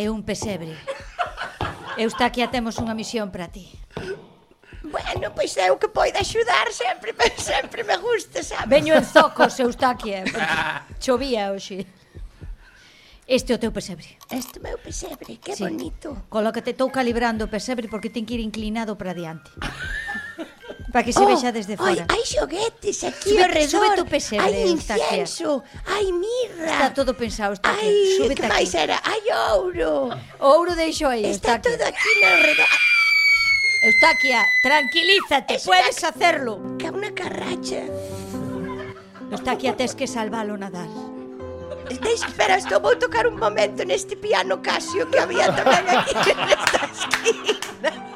É 0.00 0.08
un 0.08 0.24
pesebre. 0.24 0.72
Eustaquia, 1.96 2.50
temos 2.50 2.78
unha 2.82 2.94
misión 2.94 3.30
para 3.30 3.48
ti. 3.48 3.70
Bueno, 4.84 5.32
pois 5.32 5.56
eu 5.56 5.80
que 5.80 5.88
poida 5.88 6.20
axudar 6.20 6.68
sempre, 6.70 7.14
sempre 7.40 7.82
me 7.82 7.96
gusta, 7.96 8.42
sabes? 8.42 8.68
Veño 8.68 8.94
en 8.94 9.04
zocos, 9.04 9.58
Eustaquia, 9.60 10.22
eh, 10.22 10.32
chovía 11.00 11.50
hoxe. 11.50 11.86
Este 13.26 13.52
é 13.52 13.56
o 13.56 13.60
teu 13.60 13.72
pesebre. 13.72 14.20
Este 14.28 14.60
meu 14.60 14.76
pesebre, 14.76 15.40
que 15.40 15.56
sí. 15.56 15.64
bonito. 15.64 16.28
Colócate, 16.28 16.76
estou 16.76 16.92
calibrando 16.92 17.48
o 17.48 17.52
pesebre 17.52 17.88
porque 17.88 18.12
ten 18.12 18.28
que 18.28 18.36
ir 18.36 18.44
inclinado 18.44 19.00
para 19.00 19.16
diante. 19.16 19.48
Para 20.94 21.02
que 21.02 21.12
se 21.12 21.18
oh, 21.18 21.26
vexa 21.26 21.50
desde 21.50 21.76
fora. 21.76 21.90
Oi, 21.90 22.06
hai 22.06 22.22
xoguetes 22.22 23.02
aquí 23.02 23.34
sube, 23.34 23.42
ao 23.42 23.50
redor. 23.50 23.82
Sube 23.82 23.96
tu 23.98 24.06
pesebre. 24.06 24.46
Hai 24.46 24.70
incienso, 24.70 25.64
hai 25.90 26.06
mirra. 26.14 26.70
Está 26.70 26.94
todo 26.94 27.18
pensado, 27.18 27.58
está 27.58 27.74
ai, 27.74 27.82
aquí. 27.82 28.14
Sube 28.14 28.34
que 28.38 28.46
máis 28.46 28.70
era? 28.78 29.02
Hai 29.02 29.26
ouro. 29.58 30.14
O 30.38 30.46
ouro 30.54 30.78
deixo 30.78 31.10
aí. 31.10 31.26
Está, 31.26 31.58
está 31.58 31.66
todo 31.66 31.82
aquí 31.82 32.10
no 32.22 32.30
redor. 32.46 32.70
Eustaquia, 33.82 34.46
tranquilízate, 34.62 35.54
es 35.58 35.64
puedes 35.66 35.98
una... 35.98 36.08
hacerlo. 36.14 36.62
Que 36.78 36.86
una 36.94 37.10
carracha. 37.10 37.82
Eustaquia, 39.34 39.74
tes 39.74 39.98
que 39.98 40.06
salvalo, 40.06 40.54
Nadal. 40.56 40.94
Deixa, 41.90 42.30
espera, 42.30 42.54
estou 42.54 42.78
vou 42.78 42.94
tocar 42.94 43.26
un 43.26 43.34
momento 43.34 43.82
neste 43.82 44.14
piano 44.14 44.62
Casio 44.62 45.10
que 45.10 45.18
había 45.18 45.50
tamén 45.58 45.90
aquí 45.90 46.30
nesta 46.38 46.86
esquina. 46.86 48.13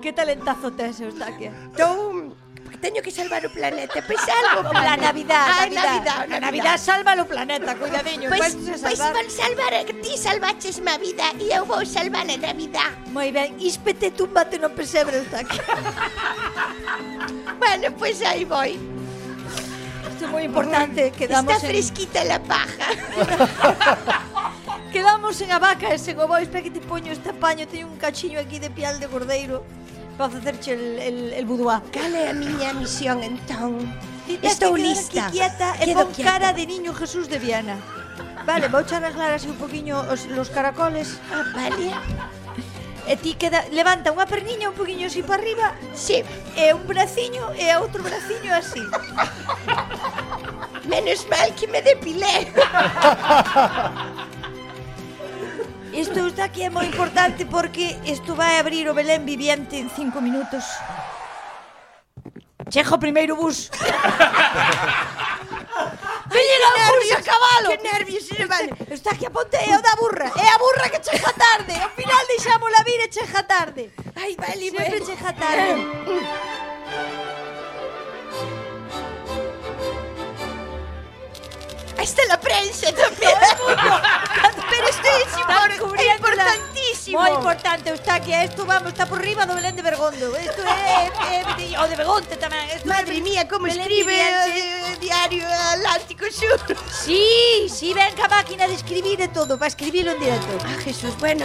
Que 0.00 0.12
talentazo 0.12 0.72
tes, 0.72 1.00
Eustaquia? 1.00 1.52
Tou 1.76 2.32
teño 2.80 3.02
que 3.02 3.10
salvar 3.10 3.44
o 3.44 3.50
planeta, 3.50 4.00
pois 4.00 4.20
salvo 4.28 4.64
o 4.64 4.70
planeta. 4.72 4.94
A 4.94 4.96
Navidad, 4.96 5.44
a 5.44 5.52
Navidad, 5.60 5.84
Navidad, 5.84 6.32
a 6.32 6.40
Navidad 6.40 6.78
salva 6.78 7.12
o 7.20 7.26
planeta, 7.26 7.76
cuidadiño. 7.76 8.30
Pois, 8.32 8.56
pois 8.56 8.98
van 8.98 9.28
salvar, 9.28 9.84
ti 10.00 10.16
salvaches 10.16 10.80
má 10.80 10.96
vida 10.96 11.36
e 11.36 11.52
eu 11.52 11.68
vou 11.68 11.84
salvar 11.84 12.24
a 12.24 12.36
Navidad. 12.36 12.96
Moi 13.12 13.28
ben, 13.30 13.60
íspete 13.60 14.16
túmbate 14.16 14.56
no 14.56 14.72
pesebre, 14.72 15.20
Eustaquia. 15.20 15.60
bueno, 17.60 17.92
pois 18.00 18.24
aí 18.24 18.48
voi. 18.48 18.80
Isto 20.08 20.24
é 20.24 20.28
moi 20.32 20.48
importante, 20.48 21.12
quedamos 21.12 21.52
Está 21.52 21.60
en... 21.60 21.72
fresquita 21.72 22.24
la 22.24 22.40
paja. 22.40 22.88
quedamos 24.92 25.40
en 25.40 25.52
a 25.52 25.60
vaca 25.60 25.92
e 25.92 26.00
sen 26.00 26.16
o 26.18 26.26
bois, 26.26 26.48
que 26.48 26.72
te 26.72 26.80
poño 26.80 27.12
este 27.12 27.32
paño, 27.32 27.68
teño 27.68 27.86
un 27.86 28.00
cachiño 28.00 28.40
aquí 28.40 28.58
de 28.58 28.70
pial 28.70 29.00
de 29.00 29.06
gordeiro 29.06 29.64
para 30.20 30.32
facerche 30.32 30.74
el, 30.74 30.98
el, 30.98 31.32
el 31.32 31.46
boudoir. 31.46 31.80
Cal 31.90 32.12
é 32.12 32.28
a 32.28 32.34
miña 32.36 32.76
misión, 32.76 33.24
entón? 33.24 33.88
Ti 34.28 34.36
Estou 34.44 34.76
que 34.76 34.84
lista. 34.84 35.32
Aquí 35.32 35.40
quieta 35.40 35.72
e 35.80 35.88
Quedo 35.88 36.04
pon 36.04 36.12
quieta. 36.12 36.28
cara 36.28 36.48
de 36.52 36.68
niño 36.68 36.92
Jesús 36.92 37.24
de 37.32 37.40
Viana. 37.40 37.80
Vale, 38.44 38.68
vou 38.68 38.84
arreglar 38.84 39.32
así 39.32 39.48
un 39.48 39.56
poquinho 39.56 39.96
os, 40.12 40.28
los 40.28 40.52
caracoles. 40.52 41.16
Ah, 41.32 41.48
vale. 41.56 41.88
E 43.08 43.16
ti 43.16 43.32
queda, 43.32 43.64
levanta 43.72 44.12
unha 44.12 44.28
perniña 44.28 44.68
un 44.68 44.76
poquinho 44.76 45.08
así 45.08 45.24
para 45.24 45.40
arriba. 45.40 45.72
Sí. 45.96 46.20
E 46.52 46.76
un 46.76 46.84
braciño 46.84 47.56
e 47.56 47.72
outro 47.80 48.04
braciño 48.04 48.52
así. 48.52 48.84
Menos 50.92 51.24
mal 51.32 51.48
que 51.56 51.64
me 51.64 51.80
depilé. 51.80 52.52
Isto 55.92 56.26
está 56.26 56.44
aquí 56.44 56.62
é 56.62 56.70
moi 56.70 56.86
importante 56.86 57.44
porque 57.44 57.98
isto 58.06 58.38
vai 58.38 58.58
abrir 58.58 58.86
o 58.86 58.94
Belén 58.94 59.26
viviente 59.26 59.74
en 59.78 59.90
cinco 59.90 60.22
minutos. 60.22 60.62
Chejo 62.70 62.94
o 62.94 63.02
primeiro 63.02 63.34
bus. 63.34 63.70
Veñen 66.30 66.62
ao 66.62 66.94
bus 66.94 67.10
a 67.10 67.20
cabalo. 67.26 67.68
Que 67.74 67.82
nervios, 67.82 68.26
vale. 68.46 68.70
Está 68.94 69.10
aquí 69.10 69.26
a 69.26 69.30
ponte 69.34 69.58
é 69.58 69.74
o 69.74 69.82
da 69.82 69.98
burra. 69.98 70.30
É 70.38 70.48
a 70.54 70.58
burra 70.62 70.86
que 70.88 71.02
chega 71.02 71.32
tarde. 71.34 71.74
Ao 71.74 71.90
final 71.90 72.22
deixámola 72.30 72.84
vir 72.86 73.00
e 73.02 73.12
chega 73.12 73.42
tarde. 73.42 73.90
Ai, 74.14 74.36
vale, 74.38 74.70
Sempre 74.70 75.04
chega 75.04 75.32
tarde. 75.34 75.82
Ahí 82.00 82.06
está 82.06 82.24
la 82.28 82.40
prensa 82.40 82.86
también. 82.94 83.34
Pero 84.70 84.88
esto 84.88 85.08
es 85.20 85.38
impor 85.38 85.70
importantísimo. 86.16 87.20
Moi 87.20 87.28
importante, 87.34 87.92
está 87.92 88.20
que 88.20 88.32
esto 88.44 88.64
vamos, 88.64 88.88
está 88.92 89.04
por 89.04 89.20
riba 89.20 89.44
do 89.44 89.52
Belén 89.52 89.76
de 89.76 89.82
Bergondo. 89.82 90.32
Isto 90.40 90.62
é, 90.64 91.12
é, 91.28 91.74
é 91.74 91.78
o 91.78 91.84
de 91.84 91.96
Begonte 92.00 92.40
tamén. 92.40 92.72
Esto 92.72 92.88
Madre 92.88 93.20
mía, 93.20 93.44
como 93.44 93.68
Belén 93.68 93.84
escribe 93.84 94.16
o 94.16 94.42
eh, 94.48 94.96
diario 94.96 95.44
Atlántico 95.76 96.24
Sur. 96.32 96.56
Sí, 96.88 97.68
sí, 97.68 97.92
ven 97.92 98.16
ca 98.16 98.32
máquina 98.32 98.64
de 98.64 98.80
escribir 98.80 99.20
de 99.20 99.28
todo, 99.28 99.60
para 99.60 99.68
escribilo 99.68 100.16
en 100.16 100.20
directo. 100.24 100.56
Ah, 100.64 100.80
Jesús, 100.80 101.12
bueno, 101.20 101.44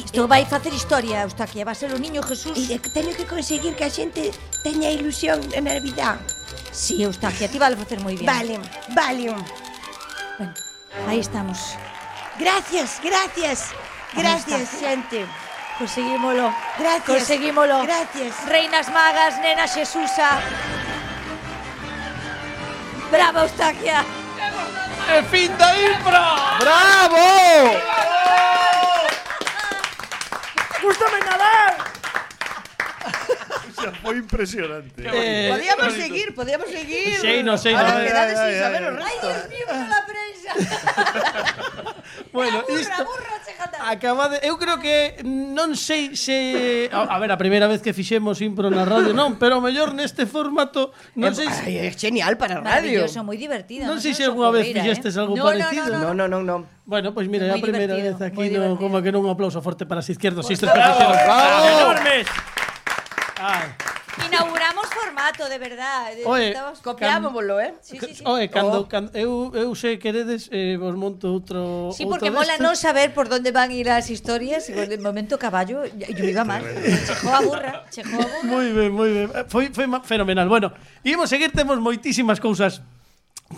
Isto 0.00 0.24
vai 0.28 0.48
facer 0.48 0.72
historia, 0.72 1.28
Eustaquia, 1.28 1.68
va 1.68 1.74
ser 1.76 1.92
o 1.92 1.98
niño 2.00 2.24
Jesús. 2.24 2.56
E 2.56 2.80
teño 2.80 3.12
que 3.12 3.28
conseguir 3.28 3.76
que 3.76 3.84
a 3.84 3.92
xente 3.92 4.32
teña 4.64 4.88
ilusión 4.88 5.44
na 5.52 5.60
Navidad. 5.60 6.16
Si, 6.72 6.96
sí, 6.96 7.02
Eustaquia, 7.02 7.48
ti 7.48 7.58
vale 7.58 7.76
facer 7.76 8.00
moi 8.00 8.16
bien. 8.16 8.28
Vale, 8.28 8.60
vale. 8.92 9.65
Bueno, 10.38 10.52
aí 11.08 11.20
estamos. 11.20 11.76
Gracias, 12.38 13.00
gracias. 13.02 13.72
Gracias, 14.12 14.68
xente. 14.80 15.26
Conseguímolo. 15.78 16.54
Gracias. 16.78 17.04
Conseguímolo. 17.06 17.82
Gracias. 17.82 18.44
Reinas 18.46 18.90
magas, 18.90 19.38
nena 19.40 19.66
Xesusa. 19.66 20.40
Brava, 23.10 23.42
Eustaquia. 23.42 24.04
¡E 25.08 25.22
fin 25.30 25.56
da 25.56 25.70
impro! 25.78 26.24
¡Bravo! 26.58 27.16
¡Gústame 30.82 31.20
nadar! 31.20 31.95
sea, 33.80 33.92
foi 34.02 34.16
impresionante. 34.18 35.02
Eh, 35.04 35.52
podíamos 35.52 35.92
seguir, 35.94 36.34
podíamos 36.34 36.68
seguir. 36.68 37.16
Sí, 37.20 37.42
no, 37.42 37.56
sí, 37.58 37.70
Ahora 37.70 37.98
no. 37.98 38.04
quedades 38.04 38.38
sin 38.38 38.54
saber 38.60 38.82
os 38.84 38.94
restos. 38.96 39.32
Ai, 39.36 39.48
Dios 39.48 39.48
mío, 39.48 39.66
la 39.70 40.02
prensa. 40.06 40.50
bueno, 42.32 42.62
burra, 42.66 42.80
isto 42.80 43.04
burra, 43.04 43.36
acabade, 43.90 44.40
eu 44.42 44.58
creo 44.58 44.78
que 44.78 45.22
non 45.24 45.76
sei 45.78 46.16
se 46.18 46.88
a, 46.90 47.06
a 47.06 47.18
ver, 47.18 47.30
a 47.30 47.38
primeira 47.38 47.70
vez 47.70 47.82
que 47.82 47.94
fixemos 47.94 48.42
impro 48.42 48.70
na 48.70 48.82
radio, 48.82 49.14
non, 49.14 49.38
pero 49.38 49.62
mellor 49.62 49.94
neste 49.94 50.26
formato, 50.26 50.90
non 51.14 51.32
sei 51.34 51.46
se 51.50 51.70
é 51.78 51.90
genial 51.94 52.34
para 52.34 52.58
a 52.58 52.64
radio. 52.64 53.06
Maravilloso, 53.06 53.22
moi 53.22 53.38
divertido. 53.38 53.86
Non 53.86 54.02
sei 54.02 54.12
se 54.14 54.26
algunha 54.26 54.50
vez 54.50 54.70
eh. 54.70 54.74
fixestes 54.74 55.14
eh? 55.14 55.22
algo 55.22 55.38
no, 55.38 55.46
parecido. 55.46 55.94
No, 55.94 56.12
no, 56.14 56.26
no, 56.26 56.42
no. 56.42 56.56
Bueno, 56.86 57.14
pois 57.14 57.26
pues 57.26 57.32
mira, 57.32 57.50
a 57.50 57.58
primeira 57.58 57.94
vez 57.94 58.18
aquí 58.18 58.50
no, 58.50 58.78
como 58.78 58.98
que 59.02 59.10
non 59.14 59.22
un 59.22 59.30
aplauso 59.30 59.62
forte 59.62 59.86
para 59.86 60.02
as 60.02 60.10
izquierdas, 60.10 60.46
isto 60.50 60.66
¡Bravo! 60.66 61.10
¡Bravo! 61.10 61.66
Enormes. 61.66 62.26
Ay. 63.38 63.68
Inauguramos 64.26 64.86
formato, 64.86 65.48
de 65.48 65.58
verdad. 65.58 66.12
Eh, 66.12 66.22
Oe, 66.24 66.48
Estamos... 66.48 66.80
Copiámoslo, 66.80 67.60
eh? 67.60 67.74
Sí, 67.82 67.98
sí, 68.00 68.14
sí. 68.14 68.22
Oe, 68.24 68.48
cando, 68.48 68.80
oh. 68.80 68.88
cando 68.88 69.10
eu, 69.12 69.52
eu 69.54 69.74
sei 69.76 69.98
queredes, 69.98 70.48
eh, 70.50 70.76
vos 70.80 70.96
monto 70.96 71.28
outro... 71.28 71.92
Sí, 71.92 72.08
porque 72.08 72.32
mola 72.32 72.56
non 72.56 72.72
saber 72.80 73.12
por 73.12 73.28
onde 73.28 73.52
van 73.52 73.68
ir 73.68 73.92
as 73.92 74.08
historias. 74.08 74.72
E 74.72 74.88
de 74.88 74.96
momento 74.96 75.36
caballo, 75.36 75.84
yo 75.84 76.24
iba 76.24 76.48
mal. 76.48 76.64
chegou 77.04 77.32
a 77.36 77.40
burra, 77.44 77.72
chegou 77.92 78.16
a 78.16 78.24
burra. 78.24 78.48
Moi 78.48 78.72
ben, 78.72 78.90
moi 78.90 79.10
ben. 79.12 79.26
Foi, 79.52 79.68
foi 79.68 79.84
fenomenal. 80.08 80.48
Bueno, 80.48 80.72
imos 81.04 81.28
seguir, 81.28 81.52
temos 81.52 81.76
moitísimas 81.76 82.40
cousas 82.40 82.80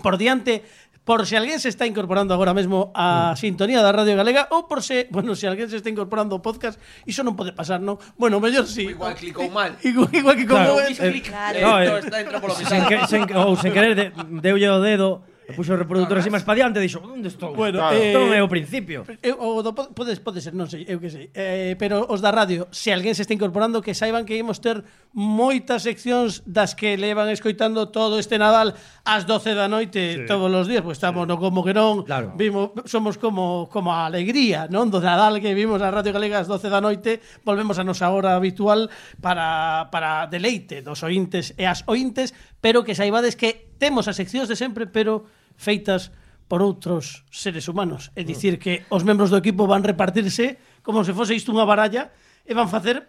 por 0.02 0.18
diante 0.18 0.66
Por 1.08 1.24
se 1.24 1.40
alguén 1.40 1.56
se 1.56 1.72
está 1.72 1.88
incorporando 1.88 2.36
agora 2.36 2.52
mesmo 2.52 2.92
a 2.92 3.32
sintonía 3.32 3.80
da 3.80 3.96
Radio 3.96 4.12
Galega 4.12 4.44
ou 4.52 4.68
por 4.68 4.84
se, 4.84 5.08
bueno, 5.08 5.32
se 5.32 5.48
alguén 5.48 5.72
se 5.72 5.80
está 5.80 5.88
incorporando 5.88 6.36
ao 6.36 6.44
podcast, 6.44 6.76
iso 7.08 7.24
non 7.24 7.32
pode 7.32 7.56
pasar, 7.56 7.80
non? 7.80 7.96
Bueno, 8.20 8.44
mellor 8.44 8.68
si. 8.68 8.92
Igual 8.92 9.16
clicou 9.16 9.48
mal. 9.48 9.72
Igual, 9.88 10.12
igual 10.12 10.36
que 10.36 10.44
como 10.44 10.76
Claro. 10.76 10.84
eh, 10.84 10.92
Fixo 10.92 11.08
clic. 11.08 11.32
Claro. 11.32 11.56
Eh, 11.56 11.64
No, 11.64 11.72
eh, 11.80 12.60
sen, 12.68 12.82
que, 12.84 12.96
sen, 13.08 13.22
ou 13.40 13.56
sen 13.56 13.72
querer 13.72 13.96
de, 13.96 14.06
deulle 14.44 14.68
o 14.68 14.84
dedo 14.84 15.24
E 15.48 15.56
puxo 15.56 15.72
o 15.72 15.80
reproductor 15.80 16.20
así 16.20 16.28
máis 16.28 16.44
pa 16.44 16.52
diante 16.52 16.76
e 16.76 16.84
dixo, 16.84 17.00
onde 17.00 17.32
estou? 17.32 17.56
Bueno, 17.56 17.80
claro. 17.80 17.96
eh, 17.96 18.12
non 18.12 18.28
é 18.36 18.44
o 18.44 18.52
principio. 18.52 19.08
Eu, 19.24 19.32
eh, 19.32 19.48
o 19.56 19.64
do, 19.64 19.72
podes, 19.72 20.20
pode 20.20 20.44
ser, 20.44 20.52
non 20.52 20.68
sei, 20.68 20.84
eu 20.84 21.00
que 21.00 21.08
sei. 21.08 21.32
Eh, 21.32 21.72
pero 21.80 22.04
os 22.04 22.20
da 22.20 22.28
radio, 22.28 22.68
se 22.68 22.92
alguén 22.92 23.16
se 23.16 23.24
está 23.24 23.32
incorporando, 23.32 23.80
que 23.80 23.96
saiban 23.96 24.28
que 24.28 24.36
imos 24.36 24.60
ter 24.60 24.84
moitas 25.16 25.88
seccións 25.88 26.44
das 26.44 26.76
que 26.76 27.00
levan 27.00 27.32
escoitando 27.32 27.88
todo 27.88 28.20
este 28.20 28.36
Nadal 28.36 28.76
ás 29.08 29.24
12 29.24 29.56
da 29.56 29.72
noite 29.72 30.20
sí. 30.20 30.28
todos 30.28 30.52
os 30.52 30.68
días, 30.68 30.84
pois 30.84 31.00
estamos 31.00 31.24
sí. 31.24 31.32
no 31.32 31.40
como 31.40 31.64
que 31.64 31.72
non, 31.72 32.04
claro. 32.04 32.36
vimos, 32.36 32.76
somos 32.84 33.16
como 33.16 33.72
como 33.72 33.96
a 33.96 34.04
alegría, 34.04 34.68
non? 34.68 34.92
Do 34.92 35.00
Nadal 35.00 35.40
que 35.40 35.56
vimos 35.56 35.80
a 35.80 35.88
Radio 35.88 36.12
Galega 36.12 36.44
ás 36.44 36.48
12 36.52 36.68
da 36.68 36.84
noite, 36.84 37.24
volvemos 37.40 37.80
a 37.80 37.88
nosa 37.88 38.12
hora 38.12 38.36
habitual 38.36 38.92
para, 39.24 39.88
para 39.88 40.28
deleite 40.28 40.84
dos 40.84 41.00
ointes 41.00 41.56
e 41.56 41.64
as 41.64 41.88
ointes, 41.88 42.36
pero 42.60 42.84
que 42.84 42.92
saibades 42.92 43.32
que 43.32 43.72
temos 43.80 44.12
as 44.12 44.20
seccións 44.20 44.44
de 44.44 44.60
sempre, 44.60 44.84
pero 44.84 45.37
feitas 45.58 46.14
por 46.48 46.64
outros 46.64 47.28
seres 47.28 47.68
humanos. 47.68 48.08
É 48.16 48.22
mm. 48.22 48.28
dicir, 48.30 48.54
que 48.56 48.86
os 48.88 49.04
membros 49.04 49.28
do 49.28 49.36
equipo 49.36 49.68
van 49.68 49.84
repartirse 49.84 50.56
como 50.80 51.04
se 51.04 51.12
fose 51.12 51.36
isto 51.36 51.52
unha 51.52 51.68
baralla 51.68 52.14
e 52.46 52.56
van 52.56 52.72
facer 52.72 53.04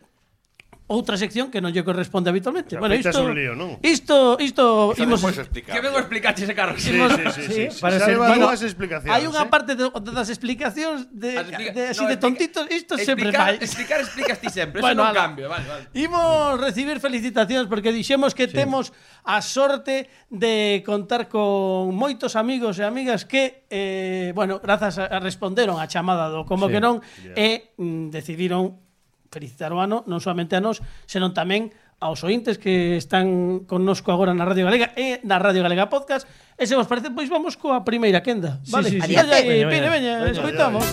outra 0.90 1.22
sección 1.22 1.54
que 1.54 1.62
non 1.62 1.70
lle 1.70 1.86
corresponde 1.86 2.34
habitualmente. 2.34 2.74
Bueno, 2.82 2.98
isto, 2.98 3.22
un 3.22 3.38
lío, 3.38 3.54
non? 3.54 3.78
Isto, 3.86 4.42
isto, 4.42 4.98
isto 4.98 5.06
imos... 5.06 5.22
Que 5.22 5.78
vengo 5.86 6.02
a 6.02 6.04
explicarte 6.04 6.50
ese 6.50 6.58
carro. 6.58 6.74
Sí, 6.82 6.90
sí, 6.90 6.98
sí, 6.98 7.42
sí, 7.46 7.70
sí, 7.70 7.80
Parece, 7.80 8.18
bueno, 8.18 8.50
explicacións. 8.50 9.14
Hai 9.14 9.30
unha 9.30 9.46
eh? 9.46 9.54
parte 9.54 9.78
de, 9.78 9.86
das 9.86 10.34
explicacións 10.34 11.06
de, 11.14 11.38
explica... 11.38 11.72
de, 11.78 11.84
así 11.94 12.04
no, 12.04 12.10
de 12.10 12.18
tontitos, 12.18 12.66
isto 12.74 12.98
sempre 12.98 13.30
vai. 13.30 13.62
Explicar 13.62 14.02
explicas 14.02 14.42
ti 14.42 14.50
sempre, 14.50 14.82
bueno, 14.82 15.06
eso 15.06 15.14
non 15.14 15.22
cambio. 15.22 15.46
Vale, 15.46 15.66
vale. 15.70 15.84
Imos 15.94 16.58
recibir 16.58 16.98
felicitacións 16.98 17.70
porque 17.70 17.94
dixemos 17.94 18.34
que 18.34 18.50
sí. 18.50 18.58
temos 18.58 18.90
a 19.30 19.46
sorte 19.46 20.10
de 20.34 20.82
contar 20.82 21.30
con 21.30 21.94
moitos 21.94 22.34
amigos 22.34 22.82
e 22.82 22.84
amigas 22.84 23.30
que, 23.30 23.70
eh, 23.70 24.34
bueno, 24.34 24.58
grazas 24.58 24.98
a, 24.98 25.22
responderon 25.22 25.78
a 25.78 25.86
chamada 25.86 26.34
do 26.34 26.50
como 26.50 26.66
sí. 26.66 26.74
que 26.74 26.80
non 26.82 27.06
yeah. 27.22 27.38
e 27.38 27.50
mm, 27.78 28.10
decidiron 28.10 28.89
felicitar 29.30 29.72
o 29.74 29.80
ano 29.80 30.04
non 30.10 30.20
solamente 30.20 30.58
a 30.58 30.62
nós, 30.62 30.82
senón 31.06 31.32
tamén 31.38 31.70
aos 32.00 32.24
ointes 32.24 32.58
que 32.58 32.96
están 32.96 33.62
connosco 33.68 34.12
agora 34.12 34.34
na 34.34 34.48
Radio 34.48 34.66
Galega 34.66 34.96
e 34.96 35.20
na 35.28 35.38
Radio 35.38 35.62
Galega 35.64 35.92
Podcast. 35.92 36.26
E 36.58 36.66
se 36.66 36.76
vos 36.76 36.88
parece, 36.88 37.12
pois 37.12 37.30
vamos 37.30 37.56
coa 37.56 37.86
primeira 37.86 38.24
quenda. 38.24 38.60
Vale, 38.72 38.90
sí, 38.90 39.00
sí, 39.00 39.08
sí. 39.08 39.16
veña, 39.16 39.68
Veña, 39.68 39.68
veña, 39.68 39.90
veña, 39.92 40.14
escoitamos. 40.32 40.86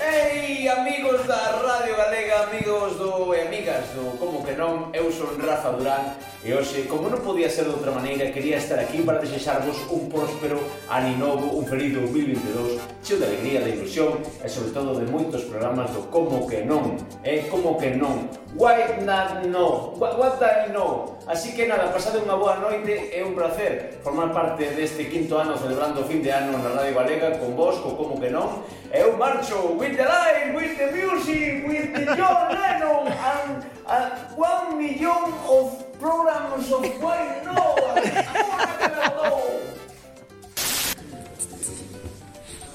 Ei, 0.00 0.68
amigos 0.68 1.20
da 1.28 1.60
Radio 1.60 1.94
Galega, 1.96 2.48
amigos 2.48 2.96
do 2.98 3.32
e 3.36 3.44
amigas 3.44 3.84
do 3.92 4.16
Como 4.16 4.40
que 4.44 4.56
non, 4.56 4.88
eu 4.96 5.12
son 5.12 5.36
Rafa 5.40 5.76
Durán 5.76 6.33
E 6.44 6.52
hoxe, 6.52 6.84
como 6.92 7.08
non 7.08 7.24
podía 7.24 7.48
ser 7.48 7.64
de 7.64 7.72
outra 7.72 7.88
maneira, 7.88 8.28
quería 8.28 8.60
estar 8.60 8.76
aquí 8.76 9.00
para 9.00 9.16
desexarvos 9.16 9.80
un 9.88 10.12
próspero 10.12 10.60
ano 10.92 11.16
novo, 11.16 11.56
un 11.56 11.64
feliz 11.64 11.96
2022, 11.96 12.84
cheo 13.00 13.16
de 13.16 13.32
alegría, 13.32 13.64
de 13.64 13.72
ilusión 13.80 14.20
e 14.44 14.48
sobre 14.52 14.76
todo 14.76 14.92
de 14.92 15.08
moitos 15.08 15.40
programas 15.48 15.88
do 15.96 16.04
Como 16.12 16.44
que 16.44 16.60
non, 16.60 17.00
e 17.24 17.48
Como 17.48 17.80
que 17.80 17.96
non. 17.96 18.28
Why 18.60 19.00
not 19.08 19.48
no? 19.48 19.96
What, 19.96 20.20
what 20.20 20.36
I 20.44 20.68
know? 20.68 21.16
Así 21.24 21.56
que 21.56 21.64
nada, 21.64 21.88
pasade 21.88 22.20
unha 22.20 22.36
boa 22.36 22.60
noite, 22.60 22.92
é 22.92 23.24
un 23.24 23.32
placer 23.32 24.04
formar 24.04 24.28
parte 24.36 24.68
deste 24.76 25.08
quinto 25.08 25.40
ano 25.40 25.56
celebrando 25.56 26.04
o 26.04 26.06
fin 26.06 26.20
de 26.20 26.28
ano 26.28 26.60
na 26.60 26.76
Radio 26.76 26.92
Galega 26.92 27.40
con 27.40 27.56
vos, 27.56 27.80
co 27.80 27.96
Como 27.96 28.20
que 28.20 28.28
non. 28.28 28.68
E 28.92 29.00
eu 29.00 29.16
marcho 29.16 29.80
with 29.80 29.96
the 29.96 30.04
light, 30.04 30.52
with 30.52 30.76
the 30.76 30.92
music, 30.92 31.64
with 31.64 31.88
the 31.96 32.04
John 32.12 32.52
Lennon 32.52 33.08
and, 33.08 33.64
and 33.88 34.12
one 34.36 34.76
million 34.76 35.32
of 35.48 35.93
programas 36.04 36.70
of 36.70 36.84
way, 37.00 37.40
no, 37.48 37.74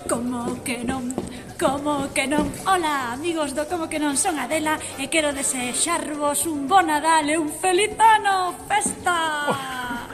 Como 0.09 0.63
que 0.63 0.83
non, 0.83 1.13
como 1.61 2.09
que 2.17 2.25
non. 2.25 2.49
Ola, 2.65 3.13
amigos 3.13 3.53
do 3.53 3.69
Como 3.69 3.85
que 3.85 4.01
non. 4.01 4.17
Son 4.17 4.41
Adela 4.41 4.81
E 4.97 5.05
quero 5.13 5.29
desexarvos 5.29 6.49
un 6.49 6.65
bon 6.65 6.89
Nadal 6.89 7.29
e 7.29 7.37
un 7.37 7.53
feliz 7.53 7.93
ano 8.01 8.57
Festa! 8.65 10.09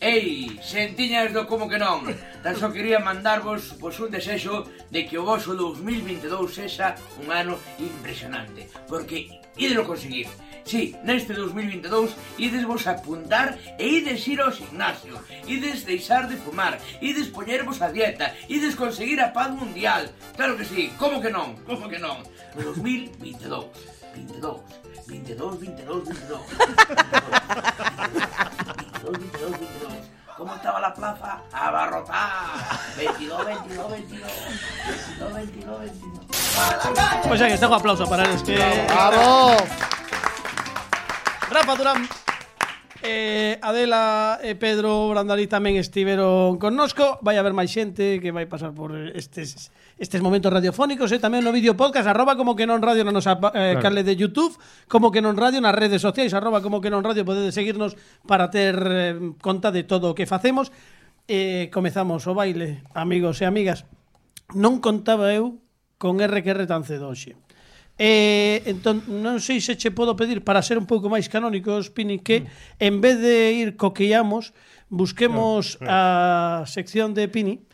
Ei, 0.00 0.56
sentiñas 0.64 1.36
do 1.36 1.44
Como 1.44 1.68
que 1.68 1.76
non. 1.76 2.08
Tan 2.40 2.56
só 2.56 2.72
quería 2.72 3.04
mandarvos 3.04 3.76
vos 3.76 4.00
un 4.00 4.08
desexo 4.08 4.64
de 4.88 5.04
que 5.04 5.20
o 5.20 5.28
vosso 5.28 5.52
2022 5.52 6.24
sexa 6.56 6.96
un 7.20 7.28
ano 7.28 7.60
impresionante 7.76 8.72
Porque 8.88 9.28
ídelo 9.60 9.84
conseguir. 9.84 10.32
Sí, 10.70 10.94
neste 11.02 11.34
2022 11.34 12.14
ides 12.38 12.62
vos 12.62 12.86
apuntar 12.86 13.58
e 13.74 13.98
ides 13.98 14.22
ir 14.30 14.38
ao 14.38 14.54
gimnasio 14.54 15.18
Ides 15.42 15.82
deixar 15.82 16.30
de 16.30 16.38
fumar 16.38 16.78
Ides 17.02 17.26
poñervos 17.26 17.82
a 17.82 17.90
dieta 17.90 18.30
Ides 18.46 18.78
conseguir 18.78 19.18
a 19.18 19.34
paz 19.34 19.50
mundial 19.50 20.14
Claro 20.38 20.54
que 20.54 20.62
sí, 20.62 20.94
como 20.94 21.18
que 21.18 21.26
non, 21.26 21.58
como 21.66 21.90
que 21.90 21.98
non 21.98 22.22
No 22.54 22.62
2022 22.70 23.66
22 24.14 24.62
22, 25.10 25.58
22, 25.58 26.06
22 26.06 26.06
22, 26.06 26.38
22, 29.10 29.50
22. 29.50 29.90
¿Cómo 30.38 30.54
estaba 30.54 30.78
la 30.78 30.94
plaza? 30.94 31.42
Abarrotada. 31.50 32.78
22, 32.96 33.44
22, 33.44 33.90
22. 33.90 34.30
22, 35.18 35.34
22, 35.34 35.80
22. 35.82 37.26
Pois 37.26 37.42
aí 37.42 37.52
está 37.58 37.66
un 37.66 37.74
aplauso 37.74 38.06
para 38.06 38.22
eles 38.22 38.42
que 38.42 38.54
¡Bravo! 38.54 39.99
Rafa 41.50 41.74
Durán. 41.74 42.06
Eh, 43.02 43.58
Adela 43.62 44.38
e 44.44 44.54
Pedro 44.54 45.08
Brandalí 45.10 45.48
tamén 45.48 45.80
estiveron 45.80 46.60
connosco 46.60 47.16
Vai 47.24 47.40
haber 47.40 47.56
máis 47.56 47.72
xente 47.72 48.20
que 48.20 48.28
vai 48.28 48.44
pasar 48.44 48.76
por 48.76 48.92
estes, 48.92 49.72
estes 49.96 50.20
momentos 50.20 50.52
radiofónicos 50.52 51.08
E 51.08 51.16
eh? 51.16 51.18
tamén 51.18 51.40
no 51.40 51.48
vídeo 51.48 51.80
podcast 51.80 52.04
Arroba 52.12 52.36
como 52.36 52.52
que 52.52 52.68
non 52.68 52.84
radio 52.84 53.00
na 53.08 53.16
nosa 53.16 53.40
eh, 53.56 53.72
claro. 53.72 53.80
canle 53.80 54.04
de 54.04 54.20
Youtube 54.20 54.52
Como 54.84 55.08
que 55.08 55.24
non 55.24 55.32
radio 55.40 55.64
nas 55.64 55.72
redes 55.72 56.04
sociais 56.04 56.36
Arroba 56.36 56.60
como 56.60 56.84
que 56.84 56.92
non 56.92 57.00
radio 57.00 57.24
Podedes 57.24 57.56
seguirnos 57.56 57.96
para 58.28 58.52
ter 58.52 58.76
eh, 58.76 59.16
conta 59.40 59.72
de 59.72 59.88
todo 59.88 60.12
o 60.12 60.14
que 60.14 60.28
facemos 60.28 60.68
eh, 61.24 61.72
Comezamos 61.72 62.28
o 62.28 62.36
baile, 62.36 62.84
amigos 62.92 63.40
e 63.40 63.48
amigas 63.48 63.88
Non 64.52 64.84
contaba 64.84 65.32
eu 65.32 65.56
con 65.96 66.20
RQR 66.20 66.68
tan 66.68 66.84
cedo 66.84 67.08
hoxe 67.08 67.32
Eh, 68.00 68.64
entón, 68.64 69.04
non 69.12 69.44
sei 69.44 69.60
se 69.60 69.76
che 69.76 69.92
podo 69.92 70.16
pedir 70.16 70.40
para 70.40 70.64
ser 70.64 70.80
un 70.80 70.88
pouco 70.88 71.12
máis 71.12 71.28
canónicos, 71.28 71.92
Pini, 71.92 72.16
que 72.24 72.40
mm. 72.40 72.80
en 72.80 72.94
vez 73.04 73.20
de 73.20 73.52
ir 73.52 73.76
coqueamos, 73.76 74.56
busquemos 74.88 75.76
no, 75.76 75.84
no. 75.84 75.92
a 75.92 76.64
sección 76.64 77.12
de 77.12 77.28
Pini. 77.28 77.60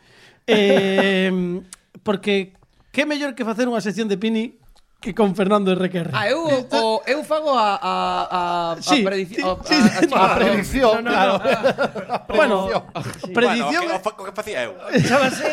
Eh, 0.49 1.59
porque 2.07 2.55
que 2.95 3.03
mellor 3.03 3.35
que 3.35 3.43
facer 3.43 3.67
unha 3.67 3.83
sección 3.83 4.07
de 4.07 4.15
Pini 4.15 4.55
que 5.03 5.11
con 5.11 5.35
Fernando 5.35 5.75
RQR. 5.75 6.15
Ah, 6.15 6.31
eu, 6.31 6.39
o, 6.47 7.03
eu 7.03 7.19
fago 7.27 7.51
a, 7.51 7.75
a, 7.75 7.93
a, 8.31 8.41
sí, 8.79 9.03
a 9.03 9.11
predición. 9.11 9.59
Sí, 9.67 9.75
sí, 9.75 10.07
sí, 10.07 10.07
a, 10.07 10.15
a, 10.15 10.23
a 10.23 10.35
predición, 10.39 11.03
no, 11.03 11.11
no, 11.11 11.11
claro. 11.11 11.35
No, 11.35 11.43
no, 11.43 12.07
no. 12.07 12.27
Bueno, 12.39 12.55
predición... 13.35 13.83
Bueno, 13.91 13.99
o 13.99 14.15
que, 14.15 14.21
o 14.23 14.23
que 14.23 14.31
facía 14.31 14.63
eu. 14.63 14.71
Chábase 15.03 15.51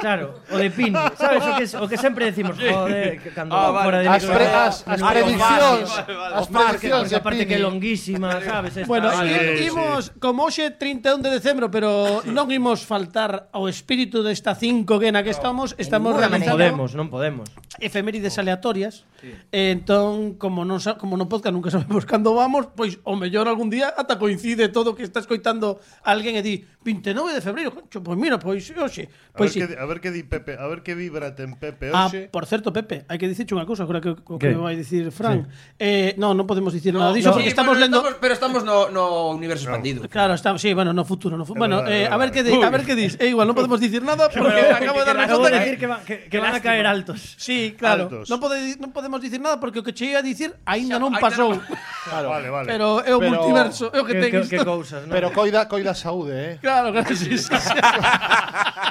Claro, 0.00 0.34
o 0.50 0.56
de 0.58 0.70
Pini, 0.70 0.98
sabes 1.16 1.42
o 1.44 1.52
que, 1.56 1.64
o 1.84 1.88
que 1.88 1.98
sempre 1.98 2.26
decimos, 2.26 2.58
joder, 2.58 3.20
que 3.22 3.30
cando 3.30 3.54
ah, 3.54 3.70
vale. 3.70 3.84
fora 3.84 3.98
de 4.02 4.08
as, 4.08 4.24
pre, 4.24 4.46
as, 4.46 4.74
as 4.86 5.00
predicións, 5.00 5.88
vale, 5.90 6.14
vale, 6.14 6.34
as 6.34 6.46
predicións 6.48 7.08
de 7.10 7.20
parte 7.20 7.42
que 7.46 7.54
é 7.54 7.60
longuísima, 7.62 8.40
sabes? 8.42 8.76
Esta, 8.76 8.88
bueno, 8.88 9.08
vale, 9.08 9.62
imos 9.62 10.10
sí. 10.10 10.18
como 10.18 10.44
hoxe 10.44 10.70
31 10.74 11.22
de 11.22 11.30
decembro, 11.30 11.70
pero 11.70 12.20
non 12.26 12.50
imos 12.50 12.82
faltar 12.82 13.48
ao 13.54 13.70
espírito 13.70 14.26
desta 14.26 14.58
5G 14.58 15.14
na 15.14 15.22
que 15.22 15.30
estamos, 15.30 15.78
estamos 15.78 16.12
realizando 16.18 16.58
podemos, 16.58 16.90
non 16.98 17.08
podemos. 17.08 17.46
Efemérides 17.78 18.36
aleatorias. 18.38 19.06
Sí. 19.20 19.32
Eh, 19.52 19.72
entón, 19.72 20.36
como 20.36 20.66
non 20.66 20.82
como 20.98 21.16
no 21.16 21.30
podcast 21.30 21.54
nunca 21.54 21.70
sabemos 21.74 22.04
cando 22.04 22.34
vamos, 22.34 22.68
pois 22.74 23.00
o 23.06 23.14
mellor 23.16 23.46
algún 23.48 23.70
día 23.70 23.94
ata 23.94 24.18
coincide 24.18 24.68
todo 24.68 24.92
que 24.92 25.06
está 25.06 25.22
escoitando 25.22 25.80
alguén 26.04 26.36
e 26.36 26.42
di 26.42 26.54
29 26.84 27.32
de 27.32 27.40
febreiro, 27.40 27.72
concho, 27.72 28.04
pois 28.04 28.18
mira, 28.20 28.36
pois 28.36 28.60
hoxe, 28.76 29.08
pois. 29.32 29.52
Sí. 29.52 29.64
Que, 29.64 29.78
a 29.78 29.86
ver 29.86 29.93
ver 29.94 30.00
que 30.00 30.10
di 30.10 30.22
Pepe, 30.24 30.56
a 30.58 30.66
ver 30.66 30.82
que 30.82 30.94
vibra 30.94 31.34
ten 31.34 31.54
Pepe 31.54 31.90
ah, 31.94 32.06
hoxe. 32.06 32.26
Ah, 32.26 32.32
por 32.32 32.46
certo, 32.46 32.72
Pepe, 32.72 33.06
hai 33.06 33.18
que 33.18 33.30
dicirche 33.30 33.54
unha 33.54 33.62
cousa, 33.62 33.86
agora 33.86 34.02
que 34.02 34.10
o 34.10 34.36
que 34.42 34.50
me 34.50 34.58
vai 34.58 34.74
dicir 34.74 35.14
Fran. 35.14 35.46
Sí. 35.46 35.78
Eh, 35.78 36.10
no, 36.18 36.34
non 36.34 36.50
podemos 36.50 36.74
dicir 36.74 36.90
nada 36.90 37.14
diso 37.14 37.30
no, 37.30 37.38
porque 37.38 37.50
sí, 37.50 37.54
estamos 37.54 37.78
lendo 37.78 38.02
estamos, 38.02 38.18
pero 38.18 38.34
estamos 38.34 38.60
no, 38.66 38.90
no 38.90 39.30
universo 39.30 39.70
no. 39.70 39.78
expandido. 39.78 40.10
Claro, 40.10 40.34
estamos, 40.34 40.58
sí, 40.58 40.74
bueno, 40.74 40.90
no 40.90 41.06
futuro, 41.06 41.38
no 41.38 41.46
futuro. 41.46 41.62
Bueno, 41.62 41.86
eh, 41.86 42.10
a 42.10 42.16
ver 42.18 42.34
que 42.34 42.42
di, 42.42 42.50
a 42.58 42.70
ver 42.70 42.82
que 42.82 42.98
dis. 42.98 43.14
Eh, 43.22 43.30
igual 43.30 43.46
non 43.46 43.54
podemos 43.58 43.78
dicir 43.78 44.02
nada 44.02 44.26
porque 44.34 44.74
acabo 44.74 44.98
de 44.98 45.06
dar 45.06 45.16
conta 45.30 45.48
que 45.50 45.58
decir 45.62 45.76
que 45.78 45.86
van 45.86 46.02
que, 46.02 46.26
que 46.26 46.38
van 46.42 46.54
a 46.58 46.60
caer 46.60 46.90
altos. 46.90 47.38
Sí, 47.38 47.78
claro. 47.78 48.10
Altos. 48.10 48.26
Non 48.26 48.42
pode 48.42 48.58
non 48.82 48.90
podemos 48.90 49.22
dicir 49.22 49.38
nada 49.38 49.62
porque 49.62 49.78
o 49.78 49.84
que 49.86 49.94
che 49.94 50.10
ia 50.10 50.20
dicir 50.26 50.58
aínda 50.66 50.98
non 50.98 51.14
pasou. 51.14 51.54
Claro. 52.04 52.28
Vale, 52.28 52.52
vale. 52.52 52.68
Pero 52.68 53.00
é 53.00 53.16
o 53.16 53.20
multiverso, 53.20 53.88
é 53.88 53.96
o 53.96 54.04
que 54.04 54.12
ten 54.12 54.28
isto. 54.44 54.52
Que 54.52 54.60
cousas, 54.60 55.08
Pero 55.08 55.32
coida 55.32 55.64
coida 55.64 55.96
saúde, 55.96 56.36
eh. 56.36 56.54
Claro, 56.60 56.92
claro, 56.92 57.16
sí. 57.16 57.32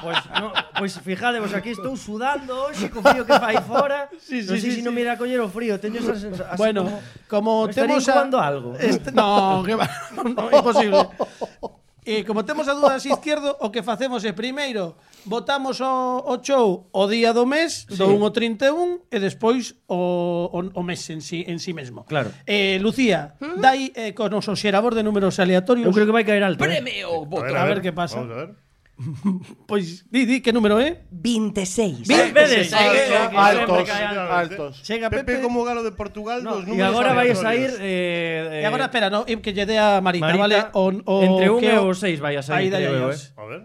Pois 0.01 0.17
no 0.41 0.49
Pois 0.83 0.99
fijadevos, 0.99 1.53
aquí 1.53 1.69
estou 1.69 1.95
sudando 1.95 2.51
hoxe 2.67 2.91
co 2.91 2.99
frío 2.99 3.23
que 3.23 3.39
fai 3.39 3.55
fora. 3.63 4.11
Sí, 4.19 4.43
sí, 4.43 4.51
non 4.51 4.59
sei 4.59 4.67
sí, 4.67 4.69
se 4.75 4.77
sí. 4.79 4.83
non 4.83 4.91
me 4.91 4.99
irá 4.99 5.15
coller 5.15 5.39
o 5.39 5.47
frío, 5.47 5.79
teño 5.79 6.03
esa 6.03 6.11
sensación. 6.11 6.59
Bueno, 6.59 6.83
como, 7.31 7.63
como 7.63 7.71
temos 7.71 8.03
a... 8.11 8.27
algo. 8.27 8.75
Este... 8.75 9.15
No, 9.15 9.63
que 9.63 9.79
va, 9.79 9.87
no, 10.27 10.51
imposible. 10.51 11.07
E 12.03 12.27
como 12.27 12.43
temos 12.43 12.67
a 12.67 12.75
dúda 12.75 12.99
así 12.99 13.07
izquierdo, 13.07 13.55
o 13.63 13.71
que 13.71 13.79
facemos 13.79 14.27
é 14.27 14.35
primeiro 14.35 14.99
votamos 15.23 15.79
o, 15.79 16.19
o 16.19 16.35
show 16.43 16.91
o 16.91 17.03
día 17.07 17.31
do 17.31 17.47
mes, 17.47 17.87
sí. 17.87 17.95
do 17.95 18.11
1 18.11 18.19
ao 18.19 18.35
31, 18.35 19.07
e 19.07 19.17
despois 19.23 19.79
o, 19.87 20.51
o, 20.51 20.59
o 20.67 20.81
mes 20.83 20.99
en 21.07 21.23
sí, 21.23 21.47
en 21.47 21.63
sí 21.63 21.71
mesmo. 21.71 22.03
Claro. 22.11 22.27
Eh, 22.43 22.75
Lucía, 22.83 23.39
¿Mm? 23.39 23.63
dai 23.63 23.95
eh, 23.95 24.11
con 24.11 24.35
os 24.35 24.51
xerador 24.59 24.99
de 24.99 25.03
números 25.07 25.39
aleatorios. 25.39 25.87
Eu 25.87 25.95
creo 25.95 26.11
que 26.11 26.15
vai 26.19 26.27
caer 26.27 26.43
alto. 26.43 26.59
Eh. 26.59 26.67
Premio 26.67 27.07
eh. 27.07 27.27
voto. 27.31 27.55
A 27.55 27.63
ver 27.71 27.79
que 27.79 27.95
pasa. 27.95 28.19
Vamos 28.19 28.35
a 28.35 28.39
ver. 28.43 28.62
Pois, 29.67 30.03
di, 30.11 30.25
di, 30.25 30.41
que 30.41 30.51
número 30.53 30.79
é? 30.79 31.03
26. 31.11 32.07
Vedes? 32.07 32.69
Sí, 32.69 32.75
Que- 32.75 32.89
sí, 32.89 32.89
que 32.93 33.07
sí, 33.07 33.35
Altos, 33.35 33.77
sempre 33.77 33.83
cae 33.85 34.03
alto. 34.05 34.33
altos. 34.33 34.81
Chega 34.83 35.09
Pepe, 35.09 35.23
Pepe. 35.23 35.41
como 35.43 35.63
galo 35.63 35.83
de 35.83 35.91
Portugal, 35.91 36.43
No, 36.43 36.55
dos 36.57 36.63
e 36.65 36.67
números 36.71 36.89
agora 36.89 37.13
vai 37.13 37.35
sair 37.35 37.71
eh, 37.79 38.61
E 38.63 38.65
agora, 38.65 38.85
espera, 38.85 39.09
no, 39.09 39.25
que 39.25 39.51
lle 39.53 39.65
dé 39.65 39.77
a 39.79 40.01
Marita, 40.01 40.25
Marita, 40.25 40.39
vale? 40.39 40.57
O, 40.73 40.91
o, 41.05 41.23
entre 41.23 41.49
un 41.49 41.59
que 41.59 41.67
e 41.69 41.77
o- 41.77 41.93
seis 41.93 42.19
vai 42.19 42.35
a 42.37 42.41
sair, 42.41 42.73
Aí 42.73 42.85
aí, 42.87 42.93
eh. 42.93 43.17
A 43.37 43.45
ver. 43.45 43.63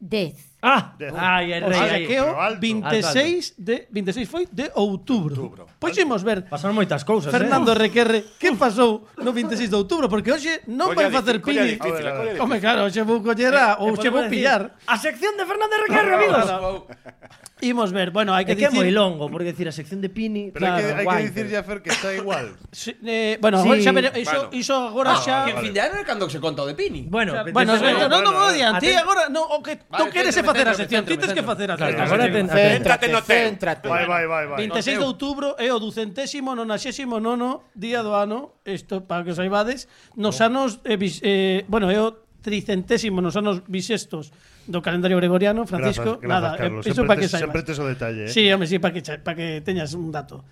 10. 0.00 0.45
Ah, 0.62 0.96
ai, 1.20 1.52
errei, 1.52 1.68
o 1.68 1.84
sea, 1.84 1.98
que 2.00 2.16
o 2.20 2.58
26 2.58 3.54
de 3.58 3.86
ah, 3.86 3.92
26 3.92 4.28
foi 4.28 4.48
de 4.50 4.72
outubro. 4.74 5.52
Pois 5.78 5.92
Poixemos 5.92 6.24
ver. 6.24 6.48
Pasaron 6.48 6.72
moitas 6.72 7.04
cousas, 7.04 7.28
Fernando 7.28 7.76
eh? 7.76 7.86
Requerre, 7.86 8.24
que 8.40 8.50
pasou 8.56 9.04
no 9.20 9.36
26 9.36 9.68
de 9.68 9.76
outubro? 9.76 10.08
Porque 10.08 10.32
hoxe 10.32 10.64
non 10.72 10.96
vai 10.96 11.12
facer 11.12 11.44
pini. 11.44 11.76
Home, 12.40 12.56
claro, 12.58 12.88
hoxe 12.88 13.04
vou 13.04 13.20
coller 13.20 13.52
a, 13.52 13.76
ou 13.84 13.92
hoxe 13.92 14.08
vou 14.08 14.24
pillar. 14.32 14.80
A 14.88 14.96
sección 14.96 15.36
de 15.36 15.44
Fernando 15.44 15.76
Requerre, 15.76 16.12
amigos. 16.16 16.46
Imos 17.62 17.90
ver, 17.90 18.10
bueno, 18.10 18.36
hai 18.36 18.44
que 18.44 18.52
é 18.52 18.54
que 18.54 18.68
dicir... 18.68 18.76
é 18.76 18.84
moi 18.84 18.92
longo, 18.92 19.32
porque 19.32 19.56
decir 19.56 19.64
a 19.64 19.72
sección 19.72 20.04
de 20.04 20.12
Pini... 20.12 20.52
Pero 20.52 20.60
claro, 20.60 20.76
hai 20.76 20.92
que, 20.92 21.08
hai 21.08 21.24
que 21.24 21.26
dicirlle 21.32 21.56
a 21.56 21.64
Fer 21.64 21.80
que 21.80 21.88
está 21.88 22.12
igual. 22.12 22.52
sí, 22.68 22.92
eh, 23.00 23.40
bueno, 23.40 23.64
sí. 23.64 23.80
xa 23.80 23.96
vere, 23.96 24.12
iso, 24.12 24.52
bueno. 24.52 24.52
iso 24.52 24.76
agora 24.76 25.16
ah, 25.16 25.24
xa... 25.24 25.36
Que 25.48 25.56
en 25.56 25.60
fin 25.64 25.72
de 25.72 25.80
ano 25.80 25.96
é 25.96 26.04
cando 26.04 26.28
se 26.28 26.36
conta 26.36 26.60
o 26.60 26.68
de 26.68 26.76
Pini. 26.76 27.08
Bueno, 27.08 27.32
o 27.32 27.40
sea, 27.40 27.48
bueno, 27.56 27.72
bueno, 27.80 28.12
non 28.12 28.20
no, 28.20 28.28
no, 28.28 28.52
odian, 28.52 28.76
ti 28.76 28.92
agora... 28.92 29.32
No, 29.32 29.40
o 29.56 29.64
que 29.64 29.80
vale, 29.88 30.04
tú 30.04 30.04
queres 30.12 30.36
é 30.36 30.44
facer 30.44 30.68
a 30.68 30.76
sección, 30.76 31.08
ti 31.08 31.16
tens 31.16 31.32
que 31.32 31.40
facer 31.40 31.72
a 31.72 31.80
sección. 31.80 32.04
Agora 32.04 32.28
ten, 32.28 32.44
céntrate 32.44 33.08
no 33.08 33.24
teu. 33.24 33.48
Céntrate. 33.48 33.88
Vai, 33.88 34.04
vai, 34.04 34.28
vai, 34.28 34.44
vai. 34.52 34.58
26 34.60 35.00
de 35.00 35.06
outubro 35.08 35.56
é 35.56 35.72
o 35.72 35.80
ducentésimo 35.80 36.52
nonaxésimo 36.52 37.24
nono 37.24 37.72
día 37.72 38.04
do 38.04 38.12
ano, 38.12 38.60
isto 38.68 39.08
para 39.08 39.24
que 39.24 39.32
os 39.32 39.40
saibades, 39.40 39.88
nos 40.12 40.44
oh. 40.44 40.52
anos... 40.52 40.84
Eh, 40.84 41.00
eh, 41.00 41.64
bueno, 41.72 41.88
é 41.88 41.96
o 42.04 42.25
tricentésimo 42.46 43.18
nos 43.18 43.34
anos 43.34 43.66
bisestos 43.66 44.30
do 44.70 44.78
calendario 44.78 45.18
gregoriano, 45.18 45.66
Francisco, 45.66 46.22
grazas, 46.22 46.22
grazas, 46.22 46.30
nada, 46.30 46.48
eh, 46.54 46.58
Carlos. 46.62 46.86
iso 46.86 47.02
para 47.02 47.18
que 47.18 47.26
saibas. 47.26 47.50
Sempre 47.50 47.66
tes 47.66 47.78
o 47.82 47.86
detalle. 47.90 48.22
Eh? 48.26 48.30
Sí, 48.30 48.46
home, 48.46 48.70
sí, 48.70 48.78
para 48.78 48.94
que, 48.94 49.02
para 49.02 49.34
que 49.34 49.66
teñas 49.66 49.90
un 49.98 50.14
dato. 50.14 50.46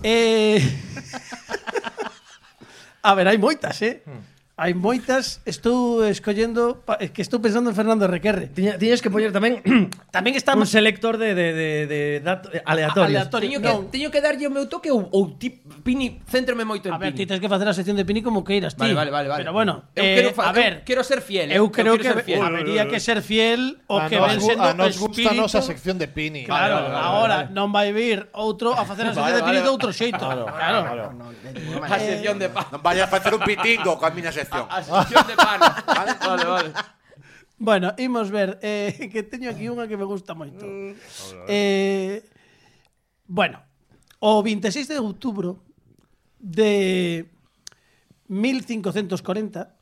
Eh... 0.00 0.56
a 3.04 3.12
ver, 3.12 3.28
hai 3.28 3.36
moitas, 3.36 3.76
eh? 3.84 4.00
Hmm. 4.08 4.31
Hai 4.52 4.76
moitas, 4.76 5.40
estou 5.48 6.04
escollendo 6.04 6.84
eh, 7.00 7.08
que 7.08 7.24
estou 7.24 7.40
pensando 7.40 7.72
en 7.72 7.76
Fernando 7.76 8.04
Requerre. 8.04 8.52
Tiña, 8.52 8.76
tiñes 8.76 9.00
que 9.00 9.08
poñer 9.08 9.32
tamén 9.32 9.64
tamén 10.12 10.36
está 10.36 10.52
un 10.52 10.68
selector 10.68 11.16
de 11.16 11.32
de 11.32 11.56
de 11.56 11.68
de 11.88 12.00
datos 12.20 12.52
eh, 12.52 12.60
aleatorios. 12.60 13.16
Ah, 13.16 13.32
Aleatorio. 13.32 13.48
Teño 13.48 13.58
que 13.64 13.72
no. 13.72 13.88
teño 13.88 14.08
que 14.12 14.20
darlle 14.20 14.44
o 14.44 14.52
meu 14.52 14.68
toque 14.68 14.92
ou 14.92 15.08
ou 15.08 15.40
ti 15.40 15.56
Pini, 15.56 16.20
céntrome 16.28 16.68
moito 16.68 16.92
en 16.92 16.94
a 16.94 17.00
Pini. 17.00 17.08
A 17.08 17.10
ver, 17.10 17.16
ti 17.16 17.24
tens 17.24 17.40
que 17.40 17.48
facer 17.48 17.64
a 17.64 17.72
sección 17.72 17.96
de 17.96 18.04
Pini 18.04 18.20
como 18.20 18.44
queiras, 18.44 18.76
ti. 18.76 18.84
Vale, 18.84 18.92
vale, 18.92 19.08
vale, 19.08 19.28
vale. 19.32 19.40
Pero 19.40 19.56
bueno, 19.56 19.88
eu 19.96 20.04
eh, 20.04 20.14
quero 20.20 20.28
a 20.36 20.52
ver, 20.52 20.72
eu 20.72 20.84
quero 20.84 21.00
ser 21.00 21.24
fiel. 21.24 21.48
Eh? 21.48 21.56
Eu 21.56 21.72
creo 21.72 21.96
eu 21.96 22.04
que 22.04 22.12
fiel. 22.20 22.44
habería 22.44 22.84
que 22.92 23.00
ser 23.00 23.24
fiel 23.24 23.80
o 23.88 24.04
que 24.04 24.20
ven 24.20 24.36
sendo 24.36 24.68
a 24.68 24.76
nos 24.76 25.00
gusta 25.00 25.32
nosa 25.32 25.64
sección 25.64 25.96
de 25.96 26.12
Pini. 26.12 26.44
Claro, 26.44 26.76
vale, 26.76 26.92
vale, 26.92 27.00
vale, 27.00 27.08
agora 27.08 27.36
vale. 27.48 27.56
non 27.56 27.72
vai 27.72 27.88
vir 27.96 28.28
outro 28.36 28.76
a 28.76 28.84
facer 28.84 29.08
a 29.08 29.16
sección 29.16 29.32
vale, 29.32 29.40
de 29.40 29.48
Pini 29.48 29.64
vale. 29.64 29.64
de 29.64 29.72
outro 29.72 29.90
xeito. 29.96 30.20
Claro, 30.20 30.44
claro. 30.44 30.80
claro. 30.84 31.04
No, 31.16 31.32
no, 31.32 31.88
a 31.88 31.96
sección 31.96 32.36
de 32.36 32.52
Non 32.52 32.84
vai 32.84 33.00
a 33.00 33.08
facer 33.08 33.32
un 33.32 33.40
pitingo, 33.40 33.96
camina 33.96 34.28
sección. 34.42 34.66
A, 34.68 34.76
a 34.76 34.82
sección 34.82 35.26
de 35.26 35.36
pan. 35.36 35.58
vale, 35.86 36.12
vale. 36.18 36.44
vale. 36.44 36.72
Bueno, 37.62 37.94
imos 37.96 38.30
ver, 38.30 38.58
eh, 38.60 39.08
que 39.12 39.22
teño 39.22 39.46
aquí 39.54 39.70
unha 39.70 39.86
que 39.86 39.94
me 39.94 40.02
gusta 40.02 40.34
moito. 40.34 40.66
Mm. 40.66 40.98
Eh, 41.46 42.26
bueno, 43.30 43.62
o 44.18 44.42
26 44.42 44.90
de 44.90 44.98
outubro 44.98 45.62
de 46.42 47.30
1540, 48.26 49.78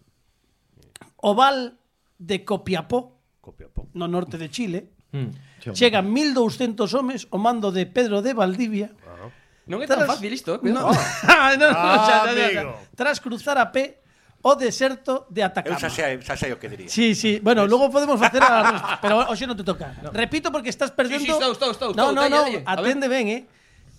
o 1.25 1.33
val 1.33 1.81
de 2.21 2.45
Copiapó, 2.45 3.17
Copiapó. 3.41 3.89
no 3.97 4.05
norte 4.13 4.37
de 4.37 4.53
Chile, 4.53 4.93
mm. 5.17 5.73
chegan 5.73 6.13
1200 6.13 6.85
homes 6.93 7.33
o 7.33 7.41
mando 7.41 7.73
de 7.73 7.89
Pedro 7.89 8.21
de 8.21 8.37
Valdivia. 8.37 8.93
Claro. 9.01 9.33
Non 9.65 9.81
é 9.81 9.89
tan 9.89 10.05
tras, 10.05 10.21
fácil 10.21 10.37
isto, 10.37 10.61
eh? 10.61 10.61
No, 10.69 10.85
no, 10.85 10.93
no, 10.93 11.01
ah, 11.33 11.57
no, 11.57 11.65
no, 11.65 11.81
no, 11.81 12.33
no, 12.37 12.61
no, 12.61 12.73
tras 12.93 13.25
cruzar 13.25 13.57
a 13.57 13.73
pé 13.73 14.00
o 14.43 14.57
deserto 14.57 15.27
de 15.29 15.43
Atacama. 15.45 15.77
Eu 15.77 15.81
xa 15.81 15.91
sei, 15.93 16.17
xa 16.25 16.37
sei 16.37 16.51
o 16.53 16.59
que 16.59 16.69
diría. 16.69 16.89
Sí, 16.89 17.15
sí. 17.15 17.41
Bueno, 17.45 17.63
pues... 17.63 17.71
luego 17.71 17.91
podemos 17.93 18.19
facer 18.19 18.41
a... 18.43 18.99
Pero 19.03 19.29
hoxe 19.29 19.45
non 19.45 19.57
te 19.57 19.65
toca. 19.65 19.93
No. 20.01 20.13
Repito 20.13 20.49
porque 20.49 20.73
estás 20.73 20.91
perdendo... 20.91 21.21
Sí, 21.21 21.29
sí, 21.29 21.37
estou, 21.37 21.53
estou, 21.53 21.71
estou. 21.77 21.91
No, 21.93 22.13
no, 22.13 22.29
no, 22.29 22.45
atende 22.65 23.09
ben, 23.09 23.29
eh. 23.29 23.41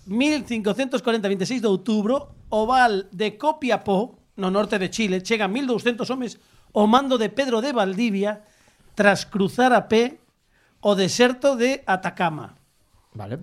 1540, 0.06 1.30
26 1.30 1.62
de 1.62 1.68
outubro, 1.70 2.34
oval 2.50 3.06
de 3.14 3.38
Copiapó, 3.38 4.18
no 4.34 4.50
norte 4.50 4.82
de 4.82 4.90
Chile, 4.90 5.22
chegan 5.22 5.54
1200 5.54 6.10
homes 6.10 6.42
o 6.74 6.90
mando 6.90 7.18
de 7.18 7.30
Pedro 7.30 7.62
de 7.62 7.70
Valdivia 7.70 8.42
tras 8.98 9.22
cruzar 9.26 9.70
a 9.72 9.86
pé 9.86 10.18
o 10.82 10.98
deserto 10.98 11.54
de 11.54 11.86
Atacama. 11.86 12.58
Vale. 13.14 13.38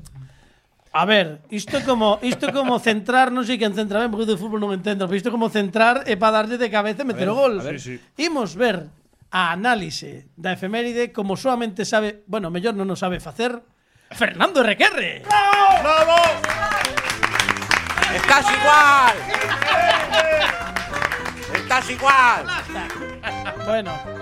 A 0.99 1.05
ver, 1.05 1.39
isto 1.49 1.77
é 1.77 1.81
como 1.81 2.19
isto 2.21 2.47
é 2.47 2.51
como 2.51 2.75
centrar, 2.75 3.31
non 3.31 3.47
sei 3.47 3.55
quen 3.55 3.71
centra 3.71 4.03
ben, 4.03 4.11
porque 4.11 4.27
de 4.27 4.35
fútbol 4.35 4.59
non 4.59 4.75
entendo, 4.75 5.07
pero 5.07 5.15
isto 5.15 5.31
é 5.31 5.33
como 5.33 5.47
centrar 5.47 6.03
e 6.03 6.19
para 6.19 6.43
darlle 6.43 6.59
de 6.59 6.67
cabeza 6.67 7.07
e 7.07 7.09
meter 7.09 7.31
o 7.31 7.39
gol. 7.39 7.55
a 7.55 7.63
ver. 7.63 7.79
Sí. 7.79 7.95
Imos 8.19 8.51
ver 8.59 8.91
a 9.31 9.55
análise 9.55 10.27
da 10.35 10.51
efeméride 10.51 11.15
como 11.15 11.39
solamente 11.39 11.87
sabe, 11.87 12.27
bueno, 12.27 12.51
mellor 12.51 12.75
non 12.75 12.91
o 12.91 12.99
sabe 12.99 13.23
facer 13.23 13.63
Fernando 14.11 14.59
Requerre. 14.59 15.23
¡Bravo! 15.23 16.19
Estás 18.19 18.45
igual. 18.51 19.15
Estás 21.63 21.85
igual. 21.95 22.43
Bueno, 23.63 24.18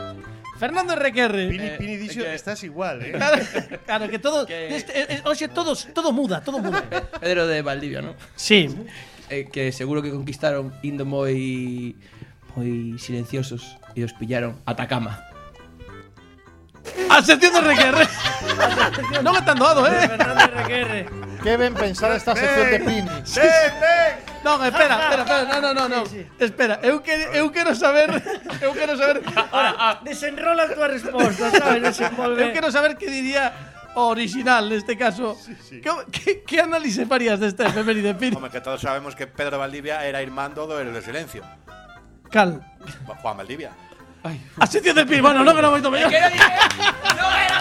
Fernando 0.58 0.96
Requerre. 0.96 1.48
Pini, 1.50 1.70
Pini 1.78 1.96
dixo, 1.98 2.22
que- 2.22 2.34
estás 2.34 2.64
igual, 2.64 3.02
eh. 3.06 3.12
Claro, 3.14 3.38
claro 3.86 4.10
que 4.10 4.20
todo 4.20 4.46
Que- 4.46 4.76
este, 4.76 4.92
eh, 5.00 5.06
eh, 5.10 5.22
oxe, 5.26 5.48
todo, 5.48 5.76
todo 5.94 6.12
muda, 6.12 6.42
todo 6.42 6.60
muda. 6.60 6.82
Pedro 7.22 7.46
de 7.48 7.62
Valdivia, 7.62 8.02
¿no? 8.02 8.16
Sí. 8.36 8.68
Eh, 9.30 9.50
que 9.52 9.72
seguro 9.72 10.02
que 10.02 10.10
conquistaron 10.10 10.72
indo 10.82 11.04
moi 11.06 11.94
moi 12.58 12.98
silenciosos 12.98 13.78
e 13.94 14.02
os 14.02 14.16
pillaron 14.18 14.58
Atacama. 14.66 15.27
A 17.10 17.22
sección 17.22 17.54
de 17.54 17.62
Requerre. 17.62 18.06
non 19.24 19.34
é 19.36 19.42
tan 19.42 19.58
doado, 19.58 19.86
eh. 19.88 21.08
Que 21.44 21.56
ben 21.56 21.74
pensada 21.78 22.18
esta 22.18 22.36
sección 22.36 22.68
de 22.72 22.80
Pini. 22.82 23.10
Non, 24.44 24.64
espera, 24.64 24.96
espera, 25.08 25.24
espera, 25.24 25.44
no, 25.48 25.58
no, 25.62 25.72
no, 25.74 25.86
no. 25.90 26.02
Espera, 26.40 26.76
eu 26.84 27.02
que 27.04 27.12
eu 27.36 27.52
quero 27.52 27.76
saber, 27.76 28.10
eu 28.62 28.72
quero 28.74 28.96
saber, 28.96 29.22
Ahora, 29.52 30.00
desenrola 30.04 30.64
a 30.64 30.74
túa 30.74 30.88
resposta, 30.88 31.52
sabes? 31.52 31.82
Desenvolve. 31.84 32.40
eu 32.42 32.50
quero 32.54 32.72
saber 32.72 32.96
que 32.96 33.10
diría 33.12 33.52
o 33.96 34.08
original 34.14 34.70
neste 34.70 34.96
caso. 34.96 35.36
Que, 35.70 35.90
que, 36.12 36.32
que 36.46 36.58
análise 36.62 37.06
farías 37.06 37.40
desta 37.40 37.68
efeméride, 37.68 38.14
Pini? 38.16 38.36
Home, 38.38 38.50
que 38.50 38.62
todos 38.62 38.80
sabemos 38.80 39.16
que 39.16 39.28
Pedro 39.28 39.58
Valdivia 39.60 40.06
era 40.06 40.22
irmando 40.22 40.68
do 40.68 40.80
Héroe 40.80 40.94
do 40.94 41.02
Silencio. 41.02 41.44
Cal. 42.30 42.60
Juan 43.22 43.36
Valdivia. 43.38 43.72
A 44.60 44.66
sección 44.68 44.96
de 44.96 45.06
Pini, 45.06 45.22
bueno, 45.22 45.44
non 45.46 45.56
era 45.56 45.70
moito 45.72 45.88
mellor. 45.88 46.12
Que 46.12 46.20
non 46.20 46.32
dije, 46.34 46.52
non 47.16 47.32
era 47.32 47.58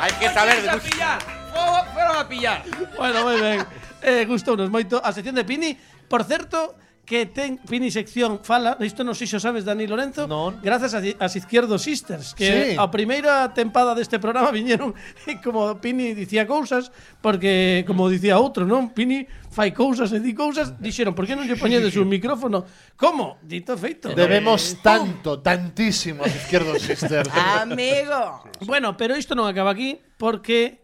Hai 0.00 0.12
que 0.16 0.28
saber 0.32 0.56
de 0.64 0.68
a 0.70 0.76
música. 0.80 0.88
pillar. 0.96 1.18
Fueron 1.92 2.16
a 2.16 2.24
pillar. 2.24 2.58
Bueno, 2.96 3.16
moi 3.26 3.36
ben. 3.36 3.58
Eh, 4.00 4.24
gustounos 4.24 4.72
moito 4.72 4.96
a 5.04 5.12
sección 5.12 5.36
de 5.36 5.44
Pini. 5.44 5.76
Por 6.08 6.24
certo, 6.24 6.79
que 7.10 7.26
ten 7.26 7.58
Pini 7.66 7.90
sección 7.90 8.38
fala, 8.46 8.78
isto 8.86 9.02
non 9.02 9.18
sei 9.18 9.26
se 9.26 9.34
o 9.34 9.42
sabes 9.42 9.66
Dani 9.66 9.90
Lorenzo, 9.90 10.30
Non. 10.30 10.62
gracias 10.62 10.94
a, 10.94 11.02
as 11.02 11.34
Izquierdo 11.34 11.74
Sisters, 11.74 12.38
que 12.38 12.46
Sí. 12.46 12.78
a 12.78 12.86
primeira 12.86 13.50
tempada 13.50 13.98
deste 13.98 14.22
programa 14.22 14.54
viñeron 14.54 14.94
e 15.26 15.42
como 15.42 15.74
Pini 15.82 16.14
dicía 16.14 16.46
cousas, 16.46 16.94
porque 17.18 17.82
como 17.82 18.06
dicía 18.06 18.38
outro, 18.38 18.62
non? 18.62 18.94
Pini 18.94 19.26
fai 19.50 19.74
cousas 19.74 20.14
e 20.14 20.22
di 20.22 20.30
cousas, 20.38 20.78
dixeron, 20.78 21.10
por 21.18 21.26
que 21.26 21.34
non 21.34 21.50
lle 21.50 21.58
poñedes 21.58 21.98
un 21.98 22.06
micrófono? 22.06 22.62
Como? 22.94 23.42
Dito 23.42 23.74
feito. 23.74 24.14
Debemos 24.14 24.78
tanto, 24.78 25.42
tantísimo 25.42 26.22
a 26.22 26.30
Izquierdo 26.30 26.78
Sister. 26.78 27.26
Amigo. 27.58 28.46
Bueno, 28.62 28.94
pero 28.94 29.18
isto 29.18 29.34
non 29.34 29.50
acaba 29.50 29.74
aquí 29.74 29.98
porque 30.14 30.79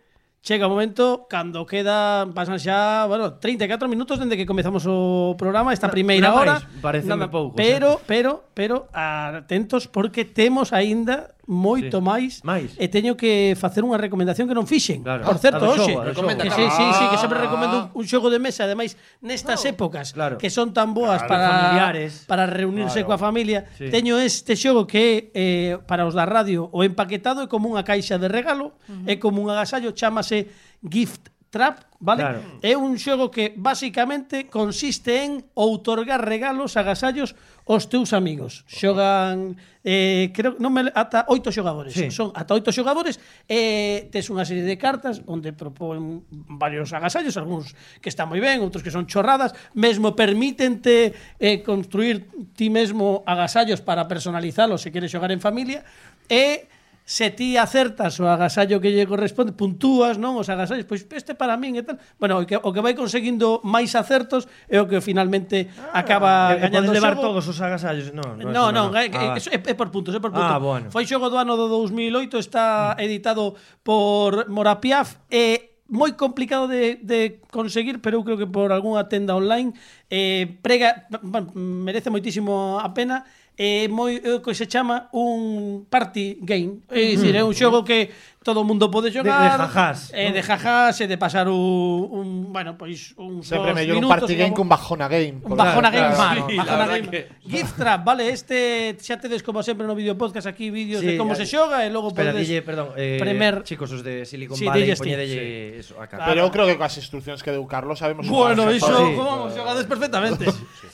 Chega 0.47 0.69
o 0.69 0.71
momento 0.71 1.27
cando 1.27 1.67
queda 1.67 2.23
pasan 2.31 2.63
xa, 2.63 3.11
bueno, 3.11 3.35
34 3.43 3.91
minutos 3.91 4.23
dende 4.23 4.39
que 4.39 4.47
comezamos 4.47 4.87
o 4.87 5.35
programa 5.35 5.75
esta 5.75 5.91
primeira 5.91 6.31
hora. 6.31 6.63
Parece 6.79 7.11
pouco. 7.27 7.59
Pero, 7.59 7.99
pero, 8.07 8.47
pero 8.55 8.87
atentos 8.95 9.91
porque 9.91 10.23
temos 10.23 10.71
aínda 10.71 11.35
moito 11.47 11.99
sí. 11.99 12.05
máis, 12.05 12.33
máis 12.43 12.75
e 12.75 12.91
teño 12.91 13.15
que 13.15 13.55
facer 13.55 13.87
unha 13.87 13.97
recomendación 13.97 14.51
que 14.51 14.57
non 14.59 14.67
fixen. 14.67 15.07
Claro. 15.07 15.23
Por 15.23 15.39
certo, 15.39 15.63
hoxe, 15.71 15.95
que 15.95 16.51
sí, 16.51 16.67
sí, 16.67 16.87
sí, 16.99 17.05
que 17.07 17.19
sempre 17.23 17.39
ah. 17.39 17.47
recomendo 17.47 17.77
un 17.95 18.05
xogo 18.05 18.29
de 18.29 18.43
mesa, 18.43 18.67
ademais 18.67 18.99
nestas 19.23 19.63
oh. 19.63 19.71
épocas 19.71 20.11
claro. 20.11 20.43
que 20.43 20.51
son 20.51 20.75
tan 20.75 20.91
boas 20.91 21.23
claro, 21.23 21.31
para 21.31 21.47
familiares. 21.47 22.27
para 22.27 22.45
reunirse 22.51 23.07
claro. 23.07 23.15
coa 23.15 23.19
familia, 23.19 23.71
sí. 23.79 23.87
teño 23.95 24.19
este 24.19 24.59
xogo 24.59 24.91
que 24.91 25.31
eh, 25.33 25.79
para 25.87 26.03
os 26.03 26.19
da 26.19 26.27
radio 26.27 26.67
o 26.75 26.83
empaquetado 26.83 27.47
é 27.47 27.49
como 27.49 27.71
unha 27.71 27.87
caixa 27.87 28.19
de 28.19 28.27
regalo, 28.27 28.75
uh 28.91 29.07
-huh. 29.07 29.07
é 29.07 29.15
como 29.23 29.39
un 29.39 29.49
agasallo, 29.49 29.95
chámase 29.95 30.51
Gift 30.83 31.36
Trap, 31.51 31.79
vale? 32.01 32.23
Claro. 32.23 32.41
É 32.59 32.75
un 32.75 32.99
xogo 32.99 33.31
que 33.31 33.55
basicamente 33.55 34.51
consiste 34.51 35.23
en 35.23 35.47
outorgar 35.55 36.27
regalos 36.27 36.75
agasallos 36.75 37.39
aos 37.71 37.87
teus 37.87 38.11
amigos. 38.11 38.67
Xogan 38.67 39.55
eh, 39.87 40.35
creo 40.35 40.59
non 40.59 40.75
me 40.75 40.91
ata 40.91 41.23
oito 41.31 41.55
xogadores. 41.55 41.95
Sí. 41.95 42.11
Son 42.11 42.35
ata 42.35 42.51
oito 42.59 42.75
xogadores 42.75 43.23
e 43.47 43.55
eh, 43.55 43.99
tes 44.11 44.27
unha 44.27 44.43
serie 44.43 44.67
de 44.67 44.75
cartas 44.75 45.23
onde 45.31 45.55
propón 45.55 46.27
varios 46.31 46.91
agasallos, 46.91 47.39
algúns 47.39 47.79
que 48.03 48.11
están 48.11 48.27
moi 48.27 48.43
ben, 48.43 48.59
outros 48.63 48.83
que 48.83 48.91
son 48.91 49.07
chorradas, 49.07 49.55
mesmo 49.79 50.19
permítente 50.19 51.15
eh, 51.39 51.63
construir 51.63 52.27
ti 52.59 52.75
mesmo 52.75 53.23
agasallos 53.23 53.83
para 53.87 54.11
personalizalos 54.11 54.83
se 54.83 54.91
queres 54.91 55.15
xogar 55.15 55.31
en 55.31 55.39
familia 55.39 55.87
e 56.27 56.67
se 57.07 57.31
ti 57.31 57.55
acertas 57.55 58.19
o 58.19 58.27
agasallo 58.27 58.83
que 58.83 58.91
lle 58.91 59.07
corresponde, 59.07 59.55
puntúas, 59.55 60.19
non, 60.19 60.35
os 60.35 60.51
agasallos, 60.51 60.91
pois 60.91 61.07
este 61.07 61.39
para 61.39 61.55
min 61.55 61.79
e 61.79 61.87
tal. 61.87 62.03
Bueno, 62.19 62.43
o 62.43 62.45
que, 62.45 62.59
o 62.59 62.71
que 62.75 62.83
vai 62.83 62.99
conseguindo 62.99 63.63
máis 63.63 63.95
acertos 63.95 64.51
é 64.67 64.83
o 64.83 64.91
que 64.91 64.99
finalmente 64.99 65.71
ah, 65.79 66.03
acaba 66.03 66.59
que 66.59 66.67
gañando 66.67 66.91
levar 66.91 67.15
xogo... 67.15 67.31
todos 67.31 67.47
os 67.47 67.59
agasallos, 67.63 68.11
non. 68.11 68.43
Non, 68.43 68.75
non, 68.75 68.91
é, 68.99 69.07
ah, 69.15 69.39
é, 69.39 69.55
é, 69.55 69.59
é 69.71 69.75
por 69.79 69.95
puntos, 69.95 70.11
é 70.11 70.21
por 70.21 70.35
puntos. 70.35 70.51
Ah, 70.51 70.59
bueno. 70.59 70.91
Foi 70.91 71.07
xogo 71.07 71.31
do 71.31 71.39
ano 71.39 71.55
do 71.55 71.71
2008, 71.71 72.43
está 72.43 72.99
mm. 72.99 73.07
editado 73.07 73.55
por 73.87 74.51
Morapiaf 74.51 75.23
e 75.31 75.79
moi 75.87 76.19
complicado 76.19 76.67
de, 76.67 76.99
de 76.99 77.39
conseguir, 77.55 78.03
pero 78.03 78.19
eu 78.19 78.27
creo 78.27 78.35
que 78.35 78.51
por 78.51 78.75
algunha 78.75 79.07
tenda 79.07 79.39
online 79.39 79.71
eh, 80.11 80.59
prega, 80.59 81.07
merece 81.55 82.11
moitísimo 82.11 82.83
a 82.83 82.91
pena 82.91 83.23
é 83.57 83.89
moi 83.89 84.21
é 84.21 84.37
o 84.37 84.45
que 84.45 84.53
se 84.53 84.69
chama 84.69 85.09
un 85.17 85.89
party 85.89 86.45
game, 86.45 86.85
é 86.93 87.17
dicir, 87.17 87.33
é 87.33 87.43
un 87.43 87.57
xogo 87.57 87.81
que 87.83 88.13
todo 88.45 88.61
o 88.61 88.65
mundo 88.69 88.93
pode 88.93 89.11
xogar. 89.11 89.43
De, 89.43 89.57
de 89.57 89.59
jajás. 89.59 89.99
É 90.13 90.31
de 90.31 90.43
jajás, 90.45 91.01
e 91.01 91.09
de 91.09 91.17
pasar 91.19 91.49
un, 91.49 92.07
un 92.13 92.29
bueno, 92.53 92.79
pois 92.79 93.17
un 93.19 93.43
Sempre 93.43 93.75
mellor 93.75 93.99
un 93.99 94.07
party 94.07 94.37
game 94.37 94.55
que 94.55 94.61
un 94.61 94.69
bajona 94.69 95.09
game. 95.09 95.41
Un 95.43 95.57
bajona 95.57 95.91
game, 95.91 96.15
claro. 96.15 96.47
sí, 96.47 96.55
bajona 96.55 96.87
game. 96.87 97.09
Que... 97.11 97.21
Gift 97.49 97.75
trap, 97.81 98.05
vale, 98.05 98.29
este 98.29 98.95
xa 99.01 99.17
tedes 99.19 99.43
como 99.43 99.65
sempre 99.65 99.89
no 99.89 99.97
vídeo 99.97 100.15
podcast 100.15 100.47
aquí 100.47 100.71
vídeos 100.71 101.01
sí, 101.01 101.17
de 101.17 101.19
como 101.19 101.35
se 101.35 101.49
xoga 101.49 101.83
e 101.83 101.91
logo 101.91 102.13
podedes 102.13 102.47
dille, 102.47 102.61
perdón, 102.63 102.93
eh, 102.95 103.17
premer... 103.19 103.65
chicos 103.65 103.91
os 103.91 104.05
de 104.05 104.29
Silicon 104.29 104.61
sí, 104.61 104.69
Valley 104.69 104.95
poñedelle 104.95 105.81
sí. 105.81 105.81
eso 105.81 105.99
acá. 105.99 106.23
Pero 106.29 106.45
eu 106.45 106.53
creo 106.53 106.69
que 106.69 106.77
coas 106.77 106.95
instruccións 107.01 107.41
que 107.41 107.51
deu 107.51 107.65
Carlos 107.67 107.99
sabemos 107.99 108.29
Bueno, 108.29 108.69
iso 108.69 108.93
sí, 108.93 109.17
como 109.17 109.49
xogades 109.51 109.89
perfectamente. 109.89 110.45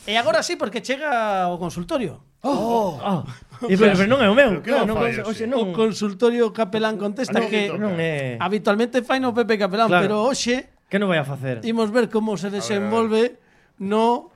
E 0.07 0.15
agora 0.17 0.47
sí 0.47 0.55
porque 0.57 0.81
chega 0.81 1.51
o 1.53 1.59
consultorio. 1.59 2.32
Oh, 2.43 2.99
ah. 3.01 3.22
oh. 3.62 3.70
E, 3.70 3.78
pero, 3.78 3.95
pero 3.95 4.11
non 4.11 4.18
é 4.18 4.26
o 4.26 4.34
meu. 4.34 4.59
Claro, 4.61 4.90
non, 4.90 4.99
fallo, 4.99 5.22
hoxe 5.22 5.47
non. 5.47 5.70
O 5.70 5.76
consultorio 5.76 6.51
capelán 6.51 6.99
contesta 6.99 7.38
non, 7.38 7.47
que 7.47 7.70
non 7.70 7.95
é. 8.03 8.34
habitualmente 8.43 9.07
fai 9.07 9.22
no 9.22 9.30
Pepe 9.30 9.55
Capelán, 9.55 9.86
claro. 9.86 10.03
pero 10.03 10.16
hoxe 10.26 10.74
que 10.90 10.99
non 10.99 11.07
vai 11.07 11.22
a 11.22 11.26
facer? 11.26 11.62
Imos 11.62 11.95
ver 11.95 12.11
como 12.11 12.34
se 12.34 12.51
desenvolve 12.51 13.38
no 13.78 14.34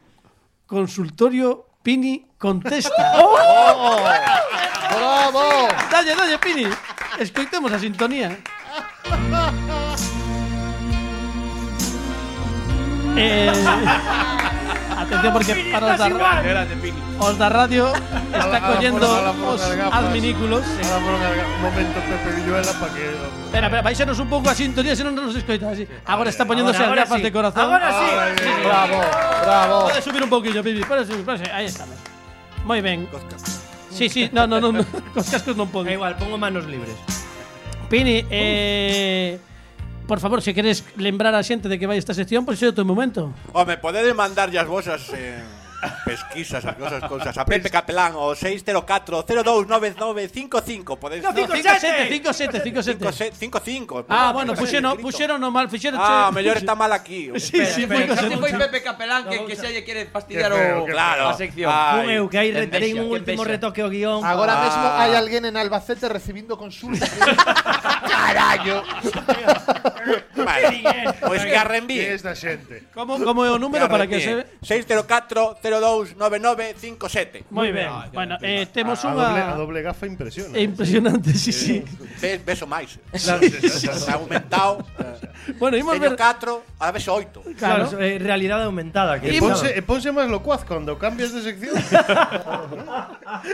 consultorio 0.71 1.67
Pini 1.83 2.31
contesta. 2.39 3.19
oh! 3.19 3.35
oh! 3.83 3.99
Bravo! 4.95 5.67
Dalle, 5.91 6.15
dalle, 6.15 6.39
Pini. 6.39 6.67
Escoitemos 7.19 7.75
a 7.75 7.79
sintonía. 7.79 8.39
eh... 13.19 14.53
atención 15.07 15.33
porque 15.33 15.53
para 15.73 15.87
os 15.87 15.99
da, 15.99 16.09
Grande, 16.43 16.75
Pini. 16.83 16.99
os 17.19 17.35
da 17.39 17.49
radio 17.49 17.85
está 18.35 18.59
Ahora 18.59 18.59
ahora 18.59 19.33
ponos 19.33 19.61
os 19.61 19.93
adminículos. 19.95 20.65
Ahora 20.67 20.99
por 21.01 21.15
un 21.15 21.63
momento 21.63 21.99
Pepe 22.03 22.31
Villuela 22.37 22.73
para 22.77 22.93
que... 22.93 23.05
Espera, 23.47 23.67
espera, 23.67 23.83
baixanos 23.83 24.19
un 24.19 24.29
pouco 24.29 24.51
a 24.51 24.55
sintonía, 24.55 24.93
senón 24.99 25.15
non 25.15 25.31
nos 25.31 25.37
escoita 25.39 25.71
así. 25.73 25.87
Agora 26.05 26.29
está 26.29 26.45
poniéndose 26.45 26.83
Ahora- 26.83 27.07
as 27.07 27.11
ahora 27.11 27.17
gafas 27.17 27.23
de 27.23 27.31
corazón. 27.33 27.63
Agora 27.63 27.89
sí. 27.95 28.07
Sí, 28.07 28.15
sí, 28.37 28.51
sí. 28.51 28.63
Bravo, 28.67 28.99
bravo. 29.47 29.77
Pode 29.89 30.01
subir 30.03 30.23
un 30.23 30.31
pouquillo, 30.31 30.61
Pipi. 30.61 30.83
Pode 30.85 31.03
subir, 31.07 31.25
pode 31.25 31.39
subir. 31.41 31.53
Aí 31.55 31.67
estamos. 31.71 31.97
Moi 32.67 32.83
ben. 32.83 33.07
Sí, 33.91 34.11
sí, 34.13 34.29
no, 34.35 34.45
no, 34.47 34.61
no, 34.61 34.73
no. 34.75 34.83
Cos 35.17 35.31
cascos 35.31 35.57
non 35.57 35.71
É 35.71 35.73
pode. 35.73 35.89
igual, 35.95 36.13
pongo 36.21 36.37
manos 36.37 36.67
libres. 36.69 36.99
Pini, 37.89 38.27
eh, 38.29 39.39
por 40.07 40.21
favor, 40.21 40.41
se 40.43 40.55
queres 40.55 40.85
lembrar 40.97 41.35
a 41.35 41.43
xente 41.43 41.69
de 41.69 41.77
que 41.79 41.87
vai 41.87 41.99
esta 41.99 42.15
sección, 42.15 42.47
pois 42.47 42.63
é 42.63 42.71
o 42.71 42.75
teu 42.75 42.87
momento. 42.87 43.35
Home, 43.53 43.77
podedes 43.83 44.15
mandar 44.15 44.49
as 44.55 44.67
vosas 44.67 45.03
eh, 45.13 45.43
pesquisas, 46.09 46.65
as 46.65 46.73
vosas 46.79 47.03
cousas 47.05 47.37
a 47.37 47.45
Pepe 47.45 47.69
Capelán 47.69 48.17
o 48.17 48.33
604 48.35 49.23
029955 49.29 50.97
Podedes 50.97 51.23
No, 51.23 51.33
57, 51.37 52.09
57, 52.09 52.63
57. 52.65 53.37
55 53.37 54.07
Ah, 54.09 54.33
bueno, 54.33 54.55
puxeron, 54.55 54.97
puxeron 54.99 55.37
no 55.41 55.51
mal, 55.53 55.69
fixeron 55.69 56.01
Ah, 56.01 56.31
mellor 56.33 56.57
está 56.57 56.75
mal 56.75 56.91
aquí 56.97 57.29
Sí, 57.37 57.61
sí, 57.67 57.87
foi 57.87 58.09
este 58.09 58.37
foi. 58.41 58.53
Pepe 58.57 58.81
Capelán 58.83 59.29
que, 59.29 59.45
que 59.45 59.55
xa 59.55 59.69
lle 59.69 59.85
quere 59.85 60.09
fastidiar 60.09 60.51
o, 60.57 60.89
Claro. 60.89 61.29
a 61.29 61.35
sección. 61.37 61.69
Ah, 61.71 62.01
Un 62.03 62.09
eu 62.11 62.25
que 62.33 62.39
aí 62.41 62.51
reterei 62.57 62.97
un 62.97 63.13
último 63.13 63.45
retoque 63.45 63.85
ao 63.85 63.93
guion. 63.93 64.25
Agora 64.25 64.57
Ah. 64.57 64.63
mesmo 64.65 64.85
hai 64.97 65.13
alguén 65.13 65.45
en 65.45 65.55
Albacete 65.61 66.09
recibindo 66.09 66.57
consultas. 66.57 67.05
carallo 68.07 68.83
vale. 70.37 70.83
Pois 71.21 71.43
pues 71.43 71.51
Garrenbí 71.51 71.99
Que 71.99 72.15
esta 72.15 72.35
xente 72.35 72.83
Como, 72.95 73.19
como 73.19 73.45
é 73.45 73.51
o 73.51 73.59
número 73.59 73.89
para 73.91 74.07
que 74.07 74.21
se... 74.23 74.47
604-029957 74.63 77.51
Moi 77.51 77.73
ben 77.75 77.91
Bueno, 78.15 78.39
eh, 78.43 78.67
temos 78.71 79.05
a, 79.05 79.09
unha... 79.11 79.51
A 79.53 79.57
doble 79.59 79.83
gafa 79.83 80.07
impresiona 80.07 80.55
É 80.57 80.63
impresionante, 80.63 81.35
sí, 81.35 81.53
sí. 81.53 81.85
Ves, 82.21 82.45
beso 82.45 82.67
máis. 82.67 82.99
Claro. 83.13 83.43
Se 83.45 84.11
ha 84.11 84.15
aumentado. 84.15 84.85
Bueno, 85.59 85.77
imos 85.77 85.99
ver. 85.99 86.17
4, 86.17 86.65
a 86.79 86.93
veces 86.93 87.09
8 87.09 87.43
Claro, 87.59 87.89
claro 87.89 88.03
eh, 88.03 88.19
realidade 88.19 88.65
aumentada 88.65 89.21
que 89.21 89.31
E 89.31 89.41
ponse, 89.41 89.73
e 89.73 89.83
ponse 89.83 90.13
máis 90.13 90.31
locuaz 90.31 90.65
cando 90.65 90.99
cambias 90.99 91.33
de 91.33 91.43
sección. 91.43 91.75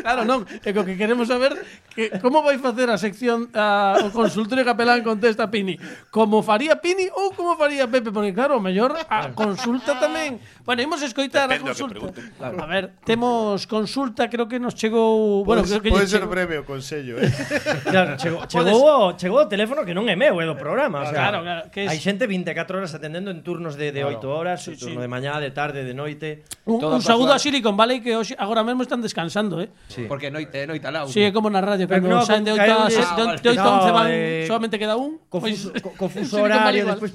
Claro, 0.03 0.25
non. 0.25 0.45
É 0.65 0.73
o 0.73 0.85
que 0.85 0.97
queremos 0.97 1.29
saber 1.29 1.55
que, 1.95 2.11
Como 2.21 2.43
vai 2.43 2.59
facer 2.59 2.91
a 2.91 2.99
sección 2.99 3.51
a, 3.55 3.99
o 4.03 4.11
consultor 4.11 4.42
consultorio 4.43 4.67
capelán 4.67 5.07
contesta 5.07 5.47
Pini. 5.47 5.79
Como 6.11 6.43
faría 6.43 6.75
Pini 6.83 7.07
ou 7.15 7.31
como 7.31 7.55
faría 7.55 7.87
Pepe, 7.87 8.11
porque 8.11 8.35
claro, 8.35 8.59
o 8.59 8.61
mellor 8.61 8.91
a 9.07 9.31
consulta 9.31 9.95
tamén. 10.03 10.43
Bueno, 10.67 10.83
imos 10.83 10.99
escoitar 11.07 11.47
a 11.47 11.55
Depende 11.55 11.71
que 11.71 11.79
consulta. 11.79 11.95
pregunten. 12.11 12.59
A 12.59 12.67
ver, 12.67 12.99
temos 13.07 13.67
consulta, 13.71 14.27
creo 14.27 14.51
que 14.51 14.59
nos 14.59 14.75
chegou, 14.75 15.47
bueno, 15.47 15.63
creo 15.63 15.79
que 15.79 15.91
pode 15.95 16.11
ser 16.11 16.27
chegou- 16.27 16.35
breve 16.35 16.59
o 16.59 16.65
consello, 16.67 17.23
eh. 17.23 17.31
Claro, 17.87 18.19
chegou, 18.19 18.43
chegou, 18.51 19.15
chegou 19.15 19.39
o 19.43 19.49
teléfono 19.49 19.87
que 19.87 19.95
non 19.95 20.11
é 20.11 20.19
meu, 20.19 20.35
é 20.43 20.45
do 20.47 20.59
programa. 20.59 21.03
O 21.03 21.07
sea, 21.07 21.15
Claro, 21.15 21.47
claro, 21.47 21.71
que 21.71 21.87
es- 21.87 21.91
Hai 21.95 22.03
xente 22.03 22.27
24 22.27 22.83
horas 22.83 22.91
atendendo 22.99 23.31
en 23.31 23.47
turnos 23.47 23.79
de, 23.79 23.95
de 23.95 24.03
8 24.03 24.27
horas, 24.27 24.67
turno 24.75 24.99
de 24.99 25.07
mañá, 25.11 25.39
de 25.39 25.55
tarde, 25.55 25.87
de 25.87 25.95
noite. 25.95 26.43
Un, 26.67 26.83
Todo 26.83 26.99
un 26.99 27.03
saúdo 27.03 27.31
a. 27.31 27.39
Silicon 27.39 27.79
Valley 27.79 28.03
que 28.03 28.15
hoxe 28.19 28.35
agora 28.39 28.63
mesmo 28.67 28.83
están 28.83 28.99
descansando, 29.03 29.63
eh. 29.63 29.71
Sí. 29.87 30.07
Porque 30.11 30.31
noite, 30.31 30.67
noite 30.67 30.87
alá. 30.87 31.07
Sí, 31.07 31.23
é 31.23 31.31
como 31.31 31.47
na 31.51 31.59
radio, 31.63 31.87
cando 31.87 32.07
no, 32.11 32.23
saen 32.27 32.43
de 32.47 32.55
8 32.55 32.63
a 32.63 32.67
caeulles- 32.67 33.03
se- 33.03 33.15
de 33.19 33.23
Ah, 33.23 33.35
de 33.39 33.49
oito 33.51 33.61
a 33.61 33.67
no, 33.67 33.75
11 33.83 33.91
van, 33.93 34.09
eh, 34.33 34.47
solamente 34.47 34.79
queda 34.79 34.97
un. 34.97 35.21
Confuso, 35.29 35.73
Pois- 35.73 35.83
co- 35.83 35.93
confuso 35.99 36.43
horario, 36.43 36.87
despois 36.87 37.13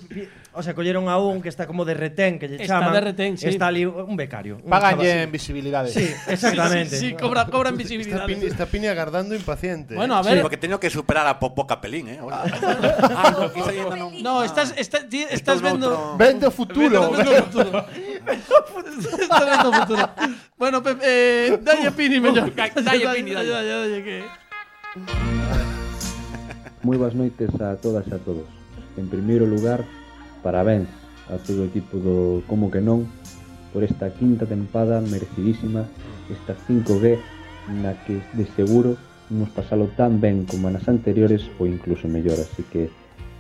o 0.54 0.64
sea, 0.64 0.74
colleron 0.74 1.08
a 1.08 1.18
un 1.20 1.42
que 1.42 1.50
está 1.50 1.68
como 1.68 1.86
de 1.86 1.94
retén, 1.94 2.40
que 2.40 2.48
lle 2.50 2.56
Está 2.62 2.80
chaman. 2.82 2.94
de 2.94 3.02
retén, 3.02 3.38
sí. 3.38 3.48
Está 3.48 3.68
ali 3.68 3.86
un 3.86 4.16
becario. 4.18 4.58
chaval- 4.66 5.06
en 5.06 5.32
visibilidade. 5.32 5.90
Sí, 5.98 6.10
exactamente. 6.28 6.98
Sí, 6.98 7.10
sí, 7.10 7.14
cobra, 7.14 7.46
cobran 7.46 7.74
Está 7.74 7.84
visibilidad. 7.84 8.26
Pini, 8.26 8.46
está 8.46 8.66
Pini 8.66 8.88
agardando 8.88 9.36
impaciente. 9.36 9.94
Bueno, 9.94 10.18
a 10.18 10.24
Sí, 10.24 10.30
ver. 10.32 10.42
porque 10.42 10.58
teño 10.58 10.80
que 10.80 10.90
superar 10.90 11.28
a 11.28 11.38
Popo 11.40 11.68
Capelín, 11.68 12.08
eh 12.10 12.20
Ah, 12.22 13.36
no, 13.38 13.96
non 13.96 14.12
No, 14.24 14.44
estás, 14.44 14.74
está- 14.78 15.06
estás 15.06 15.32
Estou 15.32 15.62
vendo. 15.62 15.90
noutro- 15.94 16.18
Vende 16.18 16.46
o 16.48 16.52
futuro. 16.52 17.12
Vendo 17.12 17.32
futuro. 17.46 17.86
Estás 19.22 19.46
vendo 19.46 19.70
futuro. 19.74 20.10
Bueno, 20.58 20.82
Pepe, 20.82 21.02
eh, 21.06 21.60
dalle 21.62 21.92
Pini 21.92 22.20
mellor. 22.20 22.50
Dalle 22.56 23.06
Pini, 23.14 23.32
dalle. 23.34 23.50
dalle, 23.50 23.74
dalle, 23.78 24.04
que... 24.04 24.24
Moi 26.86 26.98
boas 26.98 27.18
noites 27.18 27.50
a 27.58 27.74
todas 27.82 28.06
e 28.06 28.14
a 28.14 28.22
todos. 28.22 28.46
En 29.02 29.10
primeiro 29.10 29.50
lugar, 29.50 29.82
parabéns 30.46 30.86
a 31.30 31.42
todo 31.42 31.66
o 31.66 31.70
equipo 31.70 31.98
do 31.98 32.46
Como 32.46 32.70
que 32.70 32.82
non 32.82 33.10
por 33.74 33.82
esta 33.82 34.14
quinta 34.14 34.46
tempada 34.46 35.02
merecidísima, 35.02 35.90
esta 36.30 36.54
5G 36.54 37.18
na 37.82 37.98
que 38.06 38.22
de 38.38 38.46
seguro 38.56 38.96
imos 39.28 39.52
pasalo 39.52 39.92
tan 40.00 40.22
ben 40.24 40.48
como 40.48 40.72
nas 40.72 40.88
anteriores 40.88 41.44
ou 41.60 41.68
incluso 41.68 42.08
mellor, 42.08 42.40
así 42.40 42.64
que 42.70 42.94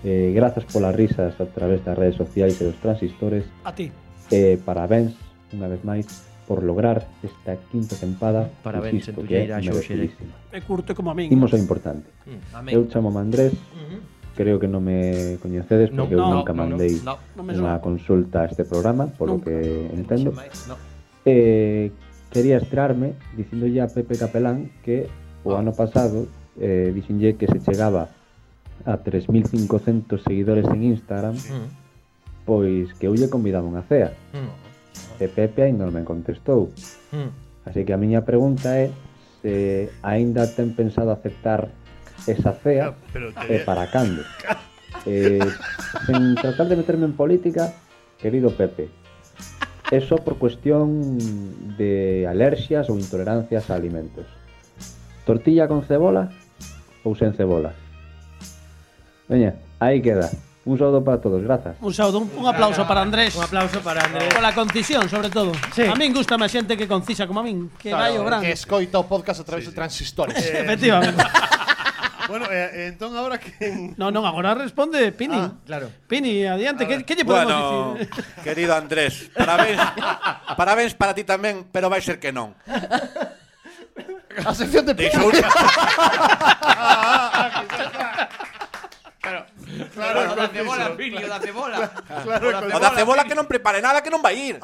eh, 0.03 0.33
grazas 0.35 0.65
polas 0.67 0.97
risas 0.97 1.37
a 1.39 1.47
través 1.47 1.79
das 1.85 1.95
redes 1.97 2.19
sociais 2.19 2.59
e 2.59 2.67
dos 2.67 2.75
transistores. 2.83 3.47
A 3.63 3.71
ti. 3.71 3.93
Eh, 4.33 4.59
parabéns, 4.65 5.15
unha 5.55 5.71
vez 5.71 5.81
máis, 5.87 6.05
por 6.47 6.63
lograr 6.63 7.05
esta 7.21 7.59
quinta 7.69 7.95
tempada. 7.99 8.49
Parabéns, 8.63 9.03
insisto, 9.03 9.21
que 9.21 9.35
é 9.35 9.51
É 9.51 10.61
curto 10.63 10.95
como 10.95 11.11
a 11.11 11.13
min. 11.13 11.27
Imos 11.27 11.51
ao 11.51 11.59
importante. 11.59 12.07
Mm, 12.23 12.55
amén. 12.55 12.71
Eu 12.71 12.87
chamo 12.87 13.11
Andrés, 13.11 13.51
mm 13.51 13.83
-hmm. 13.83 13.99
creo 14.39 14.55
que 14.55 14.71
non 14.71 14.79
me 14.79 15.35
coñecedes 15.43 15.91
porque 15.91 16.15
no, 16.15 16.23
eu 16.23 16.33
nunca 16.39 16.55
no, 16.55 16.63
mandei 16.63 16.95
no, 17.03 17.19
no, 17.35 17.43
no, 17.43 17.51
unha 17.51 17.83
consulta 17.83 18.47
a 18.47 18.49
este 18.49 18.63
programa, 18.63 19.11
por 19.11 19.27
nunca. 19.27 19.51
que 19.51 19.91
entendo. 19.91 20.31
No. 20.31 20.79
Eh, 21.27 21.91
quería 22.31 22.63
estrarme 22.63 23.19
dicindolle 23.35 23.83
a 23.83 23.91
Pepe 23.91 24.15
Capelán 24.15 24.71
que 24.79 25.11
o 25.43 25.51
ano 25.51 25.75
pasado 25.75 26.31
eh, 26.55 26.95
dixenlle 26.95 27.35
que 27.35 27.51
se 27.51 27.59
chegaba 27.59 28.07
a 28.87 28.95
3.500 29.03 30.23
seguidores 30.23 30.63
en 30.71 30.95
Instagram, 30.95 31.35
sí. 31.35 31.51
pois 32.47 32.95
que 32.95 33.11
eu 33.11 33.13
lle 33.19 33.27
convidaba 33.27 33.67
unha 33.67 33.83
cea. 33.83 34.15
Mm 34.31 34.66
e 35.19 35.27
Pepe 35.27 35.65
ainda 35.65 35.85
non 35.85 35.93
me 35.93 36.05
contestou. 36.05 36.69
Mm. 37.11 37.31
Así 37.67 37.83
que 37.83 37.93
a 37.93 37.99
miña 37.99 38.23
pregunta 38.23 38.77
é 38.77 38.93
se 39.41 39.89
aínda 40.01 40.47
ten 40.49 40.73
pensado 40.73 41.13
aceptar 41.13 41.69
esa 42.25 42.51
cea 42.57 42.95
pero, 43.13 43.31
e 43.47 43.61
para 43.63 43.87
cando. 43.87 44.23
eh, 45.05 45.43
sen 46.05 46.35
tratar 46.35 46.67
de 46.67 46.75
meterme 46.75 47.05
en 47.05 47.15
política, 47.15 47.71
querido 48.19 48.51
Pepe, 48.51 48.89
é 49.91 49.99
só 50.03 50.19
por 50.19 50.35
cuestión 50.35 51.17
de 51.79 52.25
alerxias 52.27 52.89
ou 52.91 52.99
intolerancias 52.99 53.71
a 53.71 53.75
alimentos. 53.75 54.27
Tortilla 55.23 55.67
con 55.67 55.83
cebola 55.83 56.31
ou 57.03 57.15
sen 57.15 57.31
cebola? 57.35 57.71
Veña, 59.27 59.59
aí 59.79 59.99
queda. 59.99 60.31
Un 60.67 60.77
saúdo 60.77 61.01
para 61.01 61.21
todos, 61.21 61.41
grazas. 61.41 61.77
Un 61.79 61.93
saúdo, 61.93 62.19
un, 62.19 62.31
un 62.35 62.45
aplauso 62.45 62.85
para 62.85 63.01
Andrés. 63.01 63.33
Un 63.37 63.43
aplauso 63.43 63.79
para 63.79 64.03
Andrés. 64.03 64.33
Pola 64.33 64.53
concisión, 64.53 65.07
sobre 65.07 65.29
todo. 65.29 65.53
Sí. 65.73 65.87
A 65.87 65.95
min 65.95 66.11
gusta 66.11 66.35
a 66.35 66.49
xente 66.51 66.75
que 66.75 66.83
concisa 66.83 67.23
como 67.23 67.39
a 67.39 67.43
min, 67.47 67.71
que 67.79 67.87
claro, 67.87 68.03
vai 68.03 68.13
o 68.19 68.23
gran. 68.27 68.43
Que 68.43 68.51
escoita 68.51 68.99
o 68.99 69.07
podcast 69.07 69.39
a 69.39 69.45
través 69.47 69.63
sí, 69.63 69.67
sí. 69.67 69.71
de 69.71 69.75
transistores. 69.79 70.35
Eh, 70.43 70.59
Efectivamente. 70.67 71.23
bueno, 72.27 72.51
eh, 72.51 72.83
eh 72.83 72.87
entón 72.91 73.15
agora 73.15 73.39
que 73.39 73.95
No, 73.95 74.11
non, 74.11 74.27
agora 74.27 74.59
responde 74.59 75.07
Pini. 75.15 75.39
Ah, 75.39 75.55
claro. 75.63 75.87
Pini, 76.03 76.43
adiante, 76.43 76.83
que 76.83 76.99
que 77.07 77.15
lle 77.15 77.23
podemos 77.23 77.47
bueno, 77.47 77.95
dicir? 77.95 78.43
Querido 78.43 78.75
Andrés, 78.75 79.31
parabéns. 79.31 79.79
parabéns 80.59 80.91
para 80.99 81.15
ti 81.15 81.23
tamén, 81.23 81.63
pero 81.71 81.87
vai 81.87 82.03
ser 82.03 82.19
que 82.19 82.35
non. 82.35 82.51
A 84.43 84.51
sección 84.51 84.83
de 84.83 84.99
Deixou... 84.99 85.31
ah, 85.31 86.75
ah, 86.75 87.47
ah, 87.55 87.67
Claro, 89.27 89.41
claro, 89.93 90.31
o 90.31 90.35
da 90.35 90.47
cebola, 90.47 90.85
Filio, 90.95 91.27
da 91.27 91.39
cebola. 91.39 91.77
Claro, 92.23 92.45
o 92.71 92.79
da 92.79 92.91
cebola 92.95 93.27
que 93.27 93.35
non 93.35 93.43
prepare 93.43 93.83
nada 93.83 93.99
que 93.99 94.07
non 94.07 94.23
vai 94.23 94.39
ir. 94.39 94.55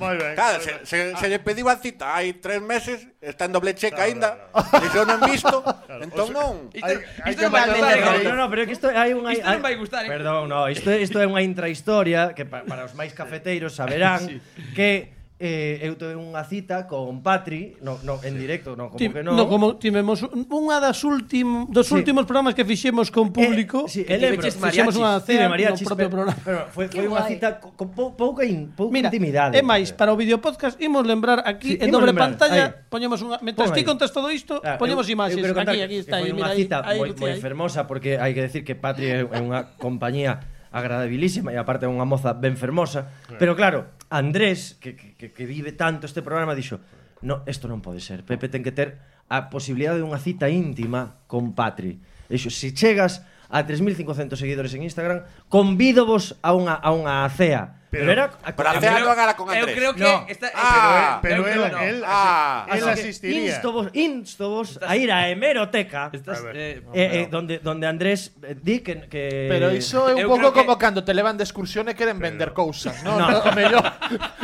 Moi 0.00 0.16
ben. 0.16 0.34
Claro, 0.34 0.58
se, 0.64 0.72
se, 0.88 0.96
se 1.14 1.26
lle 1.28 1.38
pediu 1.38 1.68
a 1.68 1.76
cita 1.76 2.16
hai 2.16 2.34
tres 2.40 2.58
meses, 2.64 3.06
está 3.20 3.46
en 3.46 3.52
doble 3.54 3.76
checa 3.76 4.02
claro, 4.02 4.08
aínda, 4.10 4.30
claro. 4.50 4.84
e 4.84 4.88
se 4.90 4.98
non 5.04 5.20
visto, 5.28 5.56
claro, 5.62 6.02
entón 6.02 6.28
non. 6.32 6.52
Isto 6.74 7.42
non 7.46 7.52
vai 7.52 7.68
gustar. 7.70 7.94
Eh. 7.94 8.24
No, 8.24 8.34
no, 8.34 8.46
pero 8.50 8.60
que 8.66 8.74
isto 8.74 8.88
hai 8.90 9.12
unha 9.14 9.30
Isto 9.30 9.46
non 9.46 9.62
vai 9.62 9.74
gustar. 9.78 10.02
Eh. 10.02 10.10
Perdón, 10.10 10.50
no, 10.50 10.66
isto 10.66 10.88
isto 10.90 11.16
é 11.22 11.26
unha 11.28 11.42
intrahistoria 11.44 12.34
que 12.34 12.42
para 12.48 12.82
os 12.82 12.94
máis 12.98 13.14
cafeteiros 13.14 13.78
saberán 13.78 14.26
que 14.76 15.13
eh, 15.44 15.84
eu 15.84 16.00
tuve 16.00 16.16
unha 16.16 16.40
cita 16.48 16.88
con 16.88 17.20
Patri, 17.20 17.76
no, 17.84 18.00
no, 18.00 18.16
en 18.24 18.40
directo, 18.40 18.72
no, 18.72 18.88
como 18.88 18.96
Ti, 18.96 19.12
que 19.12 19.20
non. 19.20 19.36
No, 19.36 19.44
como 19.44 19.76
tivemos 19.76 20.24
unha 20.32 20.80
das 20.80 21.04
últim, 21.04 21.68
dos 21.68 21.92
sí. 21.92 22.00
últimos 22.00 22.24
programas 22.24 22.56
que 22.56 22.64
fixemos 22.64 23.12
con 23.12 23.28
eh, 23.28 23.36
público. 23.36 23.84
Eh, 23.84 23.92
sí, 23.92 24.00
que 24.08 24.16
lembro, 24.16 24.48
fixemos 24.48 24.96
unha 24.96 25.20
cena 25.20 25.52
no 25.52 25.76
propio 25.84 26.08
programa. 26.08 26.32
Pero, 26.40 26.64
pero 26.64 26.72
foi, 26.72 26.88
foi 26.88 27.04
unha 27.04 27.28
cita 27.28 27.60
con 27.60 27.92
pou, 27.92 28.16
pouca, 28.16 28.40
in, 28.48 28.72
pouca 28.72 28.88
Mira, 28.88 29.12
intimidade. 29.12 29.52
É 29.52 29.60
máis, 29.60 29.92
para 29.92 30.10
o 30.10 30.16
videopodcast 30.16 30.80
imos 30.80 31.04
lembrar 31.04 31.44
aquí 31.44 31.76
sí, 31.76 31.84
en 31.84 31.92
doble 31.92 32.16
lembrar, 32.16 32.32
pantalla, 32.32 32.64
aí. 32.72 32.88
poñemos 32.88 33.20
unha, 33.20 33.36
mentre 33.44 33.68
ti 33.76 33.84
contas 33.84 34.08
todo 34.16 34.32
isto, 34.32 34.64
ah, 34.64 34.80
poñemos 34.80 35.04
eu, 35.12 35.12
imaxes. 35.12 35.44
Eu 35.44 35.52
aquí, 35.52 35.84
aquí 35.84 35.98
está. 36.00 36.24
Foi 36.24 36.32
unha 36.32 36.56
cita 36.56 36.80
moi 36.96 37.12
fermosa 37.36 37.84
porque 37.84 38.16
hai 38.16 38.32
que 38.32 38.40
decir 38.48 38.64
que 38.64 38.72
Patri 38.72 39.12
é 39.12 39.20
unha 39.28 39.76
compañía 39.76 40.53
agradabilísima 40.74 41.54
e 41.54 41.56
aparte 41.56 41.86
é 41.86 41.90
unha 41.90 42.02
moza 42.02 42.34
ben 42.34 42.58
fermosa, 42.58 43.06
eh. 43.30 43.38
pero 43.38 43.54
claro, 43.54 43.94
Andrés, 44.10 44.74
que, 44.82 44.98
que, 44.98 45.30
que 45.30 45.44
vive 45.46 45.70
tanto 45.78 46.10
este 46.10 46.18
programa, 46.18 46.58
dixo, 46.58 46.82
no, 47.22 47.46
isto 47.46 47.70
non 47.70 47.78
pode 47.78 48.02
ser, 48.02 48.26
Pepe 48.26 48.50
ten 48.50 48.66
que 48.66 48.74
ter 48.74 48.98
a 49.30 49.48
posibilidade 49.48 50.02
de 50.02 50.06
unha 50.10 50.18
cita 50.18 50.50
íntima 50.50 51.22
con 51.30 51.54
Patri. 51.54 52.02
Dixo, 52.26 52.50
se 52.50 52.74
chegas 52.74 53.22
a 53.48 53.66
3.500 53.66 54.36
seguidores 54.36 54.72
en 54.74 54.82
Instagram, 54.82 55.24
convídovos 55.48 56.36
a 56.42 56.52
unha 56.52 56.74
a 56.74 56.90
unha 56.92 57.24
cea. 57.30 57.84
Pero, 57.94 58.06
pero 58.06 58.12
era 58.12 58.30
para 58.56 58.70
hacer 58.72 58.90
algo 58.90 59.10
agora 59.10 59.36
con 59.36 59.46
Andrés. 59.50 59.70
Eu 59.70 59.74
creo 59.74 59.92
que 59.94 60.02
no. 60.02 60.26
está, 60.26 60.50
ah, 60.54 61.18
pero, 61.22 61.44
pero 61.44 61.66
él, 61.66 61.72
no. 61.72 61.78
él, 61.78 62.02
ah, 62.04 62.66
él 62.74 62.88
asistiría. 62.88 63.54
Instovos, 63.54 63.86
instovos 63.94 64.80
a 64.82 64.96
ir 64.96 65.12
a 65.12 65.28
hemeroteca, 65.30 66.10
estás, 66.12 66.40
a 66.40 66.42
ver, 66.42 66.56
eh, 66.56 66.82
eh, 66.92 67.10
eh, 67.22 67.28
donde 67.30 67.62
donde 67.62 67.86
Andrés 67.86 68.34
eh, 68.42 68.56
di 68.58 68.80
que, 68.80 69.06
que 69.06 69.46
Pero 69.46 69.70
iso 69.70 70.10
é 70.10 70.14
un 70.18 70.26
pouco 70.26 70.50
como 70.50 70.74
que... 70.74 70.82
cando 70.82 71.06
te 71.06 71.14
levan 71.14 71.38
de 71.38 71.46
excursión 71.46 71.86
e 71.86 71.94
queren 71.94 72.18
pero... 72.18 72.34
vender 72.34 72.50
cousas, 72.50 72.98
non? 73.06 73.14
No. 73.22 73.30
no. 73.30 73.52
mellor. 73.54 73.86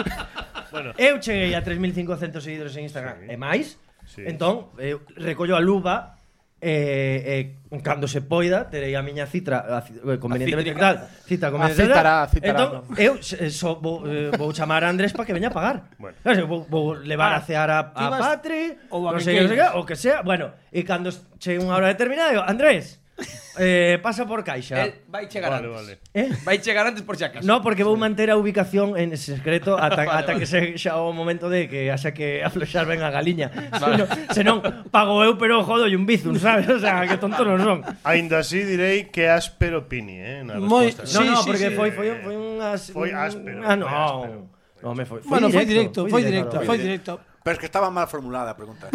bueno. 0.70 0.94
Eu 0.94 1.18
cheguei 1.18 1.50
a 1.58 1.60
3.500 1.66 2.38
seguidores 2.38 2.78
en 2.78 2.86
Instagram 2.86 3.26
sí. 3.26 3.26
e 3.26 3.36
máis. 3.36 3.66
Sí. 4.06 4.22
Entón, 4.30 4.70
eu 4.78 5.02
eh, 5.02 5.26
recollo 5.26 5.58
a 5.58 5.62
luva 5.62 6.19
E, 6.60 7.56
e 7.72 7.80
cando 7.80 8.04
se 8.04 8.20
poida 8.20 8.68
terei 8.68 8.92
a 8.92 9.00
miña 9.00 9.24
citra 9.24 9.64
a, 9.64 9.80
eh, 9.80 10.20
convenientemente 10.20 10.76
tal, 10.76 11.08
cita 11.24 11.48
convenientemente 11.48 11.96
Citará, 11.96 12.28
citara, 12.28 12.28
citara, 12.28 12.52
entón, 12.52 12.68
no. 12.84 13.00
eu 13.00 13.16
so, 13.48 13.80
vou, 13.80 14.04
eh, 14.04 14.28
vou 14.36 14.52
chamar 14.52 14.84
a 14.84 14.92
Andrés 14.92 15.16
para 15.16 15.24
que 15.24 15.32
veña 15.32 15.48
a 15.48 15.56
pagar. 15.56 15.88
Bueno. 15.96 16.20
Claro, 16.20 16.44
vou, 16.44 16.60
vou 16.68 16.92
levar 17.00 17.32
ah, 17.32 17.40
a 17.40 17.46
cear 17.48 17.70
a, 17.72 17.80
a 17.96 18.06
Patri 18.12 18.76
ou 18.92 19.08
a 19.08 19.16
non 19.16 19.24
sei, 19.24 19.40
non 19.40 19.48
sei, 19.48 19.56
o 19.72 19.88
que 19.88 19.96
sea. 19.96 20.20
Bueno, 20.20 20.52
e 20.68 20.84
cando 20.84 21.08
chegue 21.40 21.64
unha 21.64 21.72
hora 21.72 21.88
determinada 21.88 22.36
digo, 22.36 22.44
Andrés 22.44 22.99
Eh, 23.62 23.98
pasa 24.00 24.24
por 24.24 24.40
caixa. 24.40 24.86
El 24.86 24.94
vai 25.08 25.28
chegar 25.28 25.50
vale, 25.50 25.66
antes. 25.68 25.76
Vale. 25.76 25.98
Eh? 26.14 26.30
Vai 26.44 26.62
chegar 26.62 26.86
antes 26.86 27.02
por 27.02 27.18
si 27.18 27.24
acaso. 27.24 27.44
No, 27.44 27.60
porque 27.60 27.84
vou 27.84 27.98
manter 27.98 28.30
a 28.30 28.38
ubicación 28.38 28.96
en 28.96 29.12
secreto 29.18 29.76
ata, 29.76 29.96
vale, 30.06 30.10
ata 30.10 30.32
vale. 30.32 30.40
que 30.40 30.46
se 30.46 30.78
xa 30.78 30.96
o 30.96 31.12
momento 31.12 31.50
de 31.50 31.68
que 31.68 31.90
haxa 31.90 32.14
que 32.14 32.40
afloxar 32.40 32.86
ben 32.86 33.02
a 33.02 33.10
galiña. 33.10 33.50
Vale. 33.76 34.06
Senón, 34.32 34.64
senón 34.64 34.88
pago 34.88 35.20
eu 35.26 35.36
pero 35.36 35.60
jodo 35.66 35.90
e 35.90 35.98
un 35.98 36.06
bizum, 36.06 36.38
sabes? 36.40 36.70
O 36.70 36.80
sea, 36.80 37.04
que 37.04 37.20
tonto 37.20 37.44
non 37.44 37.60
son. 37.60 37.78
Ainda 38.06 38.40
así 38.40 38.64
direi 38.64 39.12
que 39.12 39.28
áspero 39.28 39.84
Pini, 39.90 40.16
eh, 40.16 40.40
na 40.40 40.56
Moi, 40.56 40.94
sí, 40.94 41.20
no, 41.20 41.36
no, 41.36 41.42
sí, 41.42 41.50
porque 41.52 41.68
sí, 41.68 41.76
foi 41.76 41.90
foi 41.92 42.16
foi 42.22 42.36
unhas 42.38 42.88
foi 42.94 43.10
áspero. 43.12 43.60
Ah, 43.60 43.76
no. 43.76 43.84
Foi 43.84 43.98
áspero. 43.98 44.38
No, 44.80 44.94
me 44.96 45.04
foi, 45.04 45.20
foi 45.20 45.28
bueno, 45.28 45.52
directo, 45.52 45.68
foi 45.68 45.76
directo, 45.76 46.08
foi 46.08 46.22
directo, 46.24 46.56
foi 46.64 46.64
directo. 46.64 46.64
Foi 46.64 46.78
directo. 46.80 47.30
Pero 47.42 47.54
es 47.54 47.58
que 47.58 47.66
estaba 47.66 47.90
mal 47.90 48.06
formulada 48.06 48.50
a 48.50 48.56
pregunta. 48.56 48.88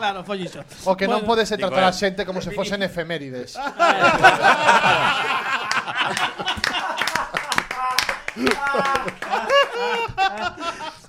Claro, 0.00 0.24
follixo. 0.24 0.64
O 0.88 0.96
que 0.96 1.04
non 1.04 1.28
podes 1.28 1.52
tratar 1.52 1.84
a 1.84 1.92
xente 1.92 2.24
como 2.24 2.40
se 2.40 2.56
fosen 2.56 2.80
efemérides. 2.80 3.52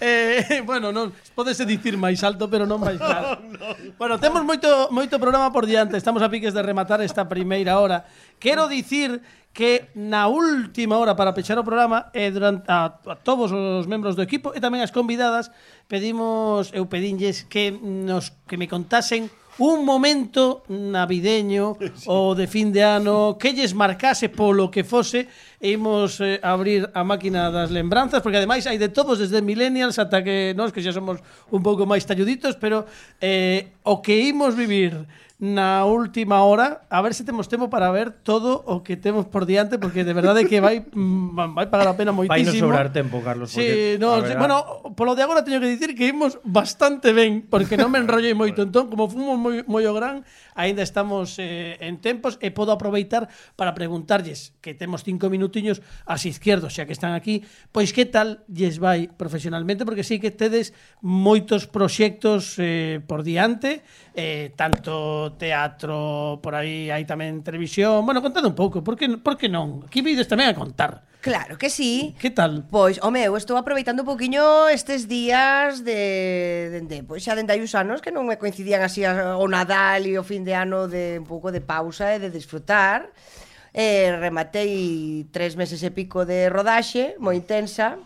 Eh, 0.03 0.63
bueno, 0.65 0.89
non, 0.89 1.13
podese 1.37 1.61
dicir 1.61 1.93
máis 1.93 2.25
alto, 2.25 2.49
pero 2.49 2.65
non 2.65 2.81
máis 2.81 2.97
claro. 2.97 3.37
Bueno, 4.01 4.17
temos 4.17 4.41
moito 4.41 4.89
moito 4.89 5.21
programa 5.21 5.53
por 5.53 5.69
diante, 5.69 5.93
estamos 5.93 6.25
a 6.25 6.27
piques 6.33 6.57
de 6.57 6.65
rematar 6.65 7.05
esta 7.05 7.29
primeira 7.29 7.77
hora. 7.77 8.09
Quero 8.41 8.65
dicir 8.65 9.21
que 9.53 9.91
na 9.95 10.31
última 10.31 10.95
hora 10.95 11.15
para 11.15 11.35
pechar 11.35 11.59
o 11.59 11.67
programa 11.67 12.07
e 12.15 12.31
durante 12.31 12.63
a, 12.71 12.87
a 12.87 13.15
todos 13.19 13.51
os 13.51 13.85
membros 13.87 14.15
do 14.15 14.23
equipo 14.23 14.55
e 14.55 14.63
tamén 14.63 14.79
as 14.79 14.95
convidadas 14.95 15.51
pedimos 15.91 16.71
eu 16.71 16.87
pedinlles 16.87 17.43
que 17.51 17.71
nos 17.71 18.31
que 18.47 18.55
me 18.55 18.71
contasen 18.71 19.27
un 19.59 19.83
momento 19.83 20.63
navideño 20.71 21.75
sí. 21.99 22.07
ou 22.07 22.31
de 22.31 22.47
fin 22.47 22.71
de 22.71 22.79
ano 22.79 23.35
que 23.35 23.51
lles 23.51 23.75
marcase 23.75 24.31
polo 24.31 24.71
que 24.71 24.87
fose 24.87 25.27
e 25.59 25.75
imos 25.75 26.23
eh, 26.23 26.39
abrir 26.39 26.87
a 26.95 27.03
máquina 27.03 27.51
das 27.51 27.75
lembranzas 27.75 28.23
porque 28.23 28.39
ademais 28.39 28.63
hai 28.63 28.79
de 28.79 28.87
todos 28.87 29.19
desde 29.19 29.43
millennials 29.43 29.99
ata 29.99 30.23
que 30.23 30.55
nós 30.55 30.71
que 30.71 30.79
xa 30.79 30.95
somos 30.95 31.19
un 31.51 31.59
pouco 31.59 31.83
máis 31.83 32.07
talluditos 32.07 32.55
pero 32.55 32.87
eh, 33.19 33.75
o 33.83 33.99
que 33.99 34.15
imos 34.31 34.55
vivir 34.55 34.95
na 35.41 35.89
última 35.89 36.45
hora 36.45 36.85
a 36.85 37.01
ver 37.01 37.17
se 37.17 37.25
temos 37.25 37.49
tempo 37.49 37.65
para 37.65 37.89
ver 37.89 38.13
todo 38.13 38.61
o 38.69 38.85
que 38.85 38.93
temos 38.93 39.25
por 39.25 39.49
diante 39.49 39.81
porque 39.81 40.05
de 40.05 40.13
verdade 40.13 40.45
que 40.45 40.61
vai 40.61 40.85
mm, 40.93 41.57
vai 41.57 41.65
pagar 41.65 41.89
a 41.89 41.97
pena 41.97 42.13
moitísimo. 42.13 42.45
Vai 42.45 42.61
sobrar 42.61 42.93
tempo, 42.93 43.25
Carlos. 43.25 43.49
Sí, 43.49 43.57
porque, 43.57 43.97
no, 43.97 44.21
sí, 44.21 44.37
bueno, 44.37 44.85
polo 44.93 45.17
de 45.17 45.25
agora 45.25 45.41
teño 45.41 45.57
que 45.57 45.65
dicir 45.65 45.97
que 45.97 46.05
imos 46.05 46.37
bastante 46.45 47.09
ben 47.09 47.41
porque 47.49 47.73
non 47.73 47.89
me 47.89 47.97
enrollei 47.97 48.37
moito 48.37 48.61
entón 48.61 48.85
como 48.93 49.09
fomos 49.09 49.33
moi 49.33 49.65
moi 49.65 49.81
o 49.89 49.97
gran 49.97 50.21
aínda 50.55 50.83
estamos 50.83 51.37
eh, 51.39 51.77
en 51.79 51.99
tempos 52.01 52.37
e 52.41 52.51
podo 52.51 52.73
aproveitar 52.73 53.29
para 53.55 53.75
preguntarlles 53.77 54.55
que 54.59 54.73
temos 54.73 55.03
cinco 55.03 55.29
minutiños 55.29 55.79
as 56.07 56.25
izquierdos, 56.25 56.75
xa 56.75 56.87
que 56.87 56.95
están 56.95 57.13
aquí, 57.13 57.45
pois 57.71 57.91
que 57.91 58.07
tal 58.07 58.43
lles 58.47 58.79
vai 58.79 59.07
profesionalmente, 59.07 59.85
porque 59.85 60.07
sei 60.07 60.17
que 60.17 60.33
tedes 60.33 60.73
moitos 61.03 61.67
proxectos 61.67 62.57
eh, 62.57 63.03
por 63.05 63.21
diante, 63.21 63.83
eh, 64.15 64.51
tanto 64.57 65.35
teatro, 65.37 66.39
por 66.41 66.57
aí 66.57 66.89
hai 66.89 67.03
tamén 67.03 67.43
televisión, 67.45 68.03
bueno, 68.07 68.23
contade 68.23 68.47
un 68.47 68.57
pouco, 68.57 68.83
por 68.83 68.95
que, 68.97 69.07
por 69.19 69.35
que 69.37 69.51
non? 69.51 69.85
Aquí 69.85 69.99
vides 69.99 70.27
tamén 70.27 70.49
a 70.49 70.57
contar. 70.57 71.10
Claro 71.21 71.57
que 71.57 71.69
sí. 71.69 72.15
Que 72.19 72.31
tal? 72.31 72.65
Pois, 72.69 72.97
home, 73.03 73.21
eu 73.21 73.37
estou 73.37 73.55
aproveitando 73.55 74.01
un 74.01 74.09
poquinho 74.09 74.67
estes 74.67 75.07
días 75.07 75.85
de, 75.85 76.73
de, 76.73 76.81
de 76.81 76.97
pois 77.05 77.21
xa 77.21 77.37
dende 77.37 77.53
hai 77.53 77.61
uns 77.61 77.77
anos 77.77 78.01
que 78.01 78.09
non 78.09 78.25
me 78.25 78.41
coincidían 78.41 78.81
así 78.81 79.05
o 79.05 79.45
Nadal 79.45 80.09
e 80.09 80.17
o 80.17 80.25
fin 80.25 80.41
de 80.41 80.57
ano 80.57 80.89
de 80.89 81.21
un 81.21 81.27
pouco 81.29 81.53
de 81.53 81.61
pausa 81.61 82.17
e 82.17 82.17
de 82.17 82.33
disfrutar. 82.33 83.13
Eh, 83.69 84.17
rematei 84.17 85.29
tres 85.29 85.53
meses 85.53 85.85
e 85.85 85.93
pico 85.93 86.25
de 86.25 86.49
rodaxe, 86.49 87.13
moi 87.21 87.37
intensa, 87.37 88.01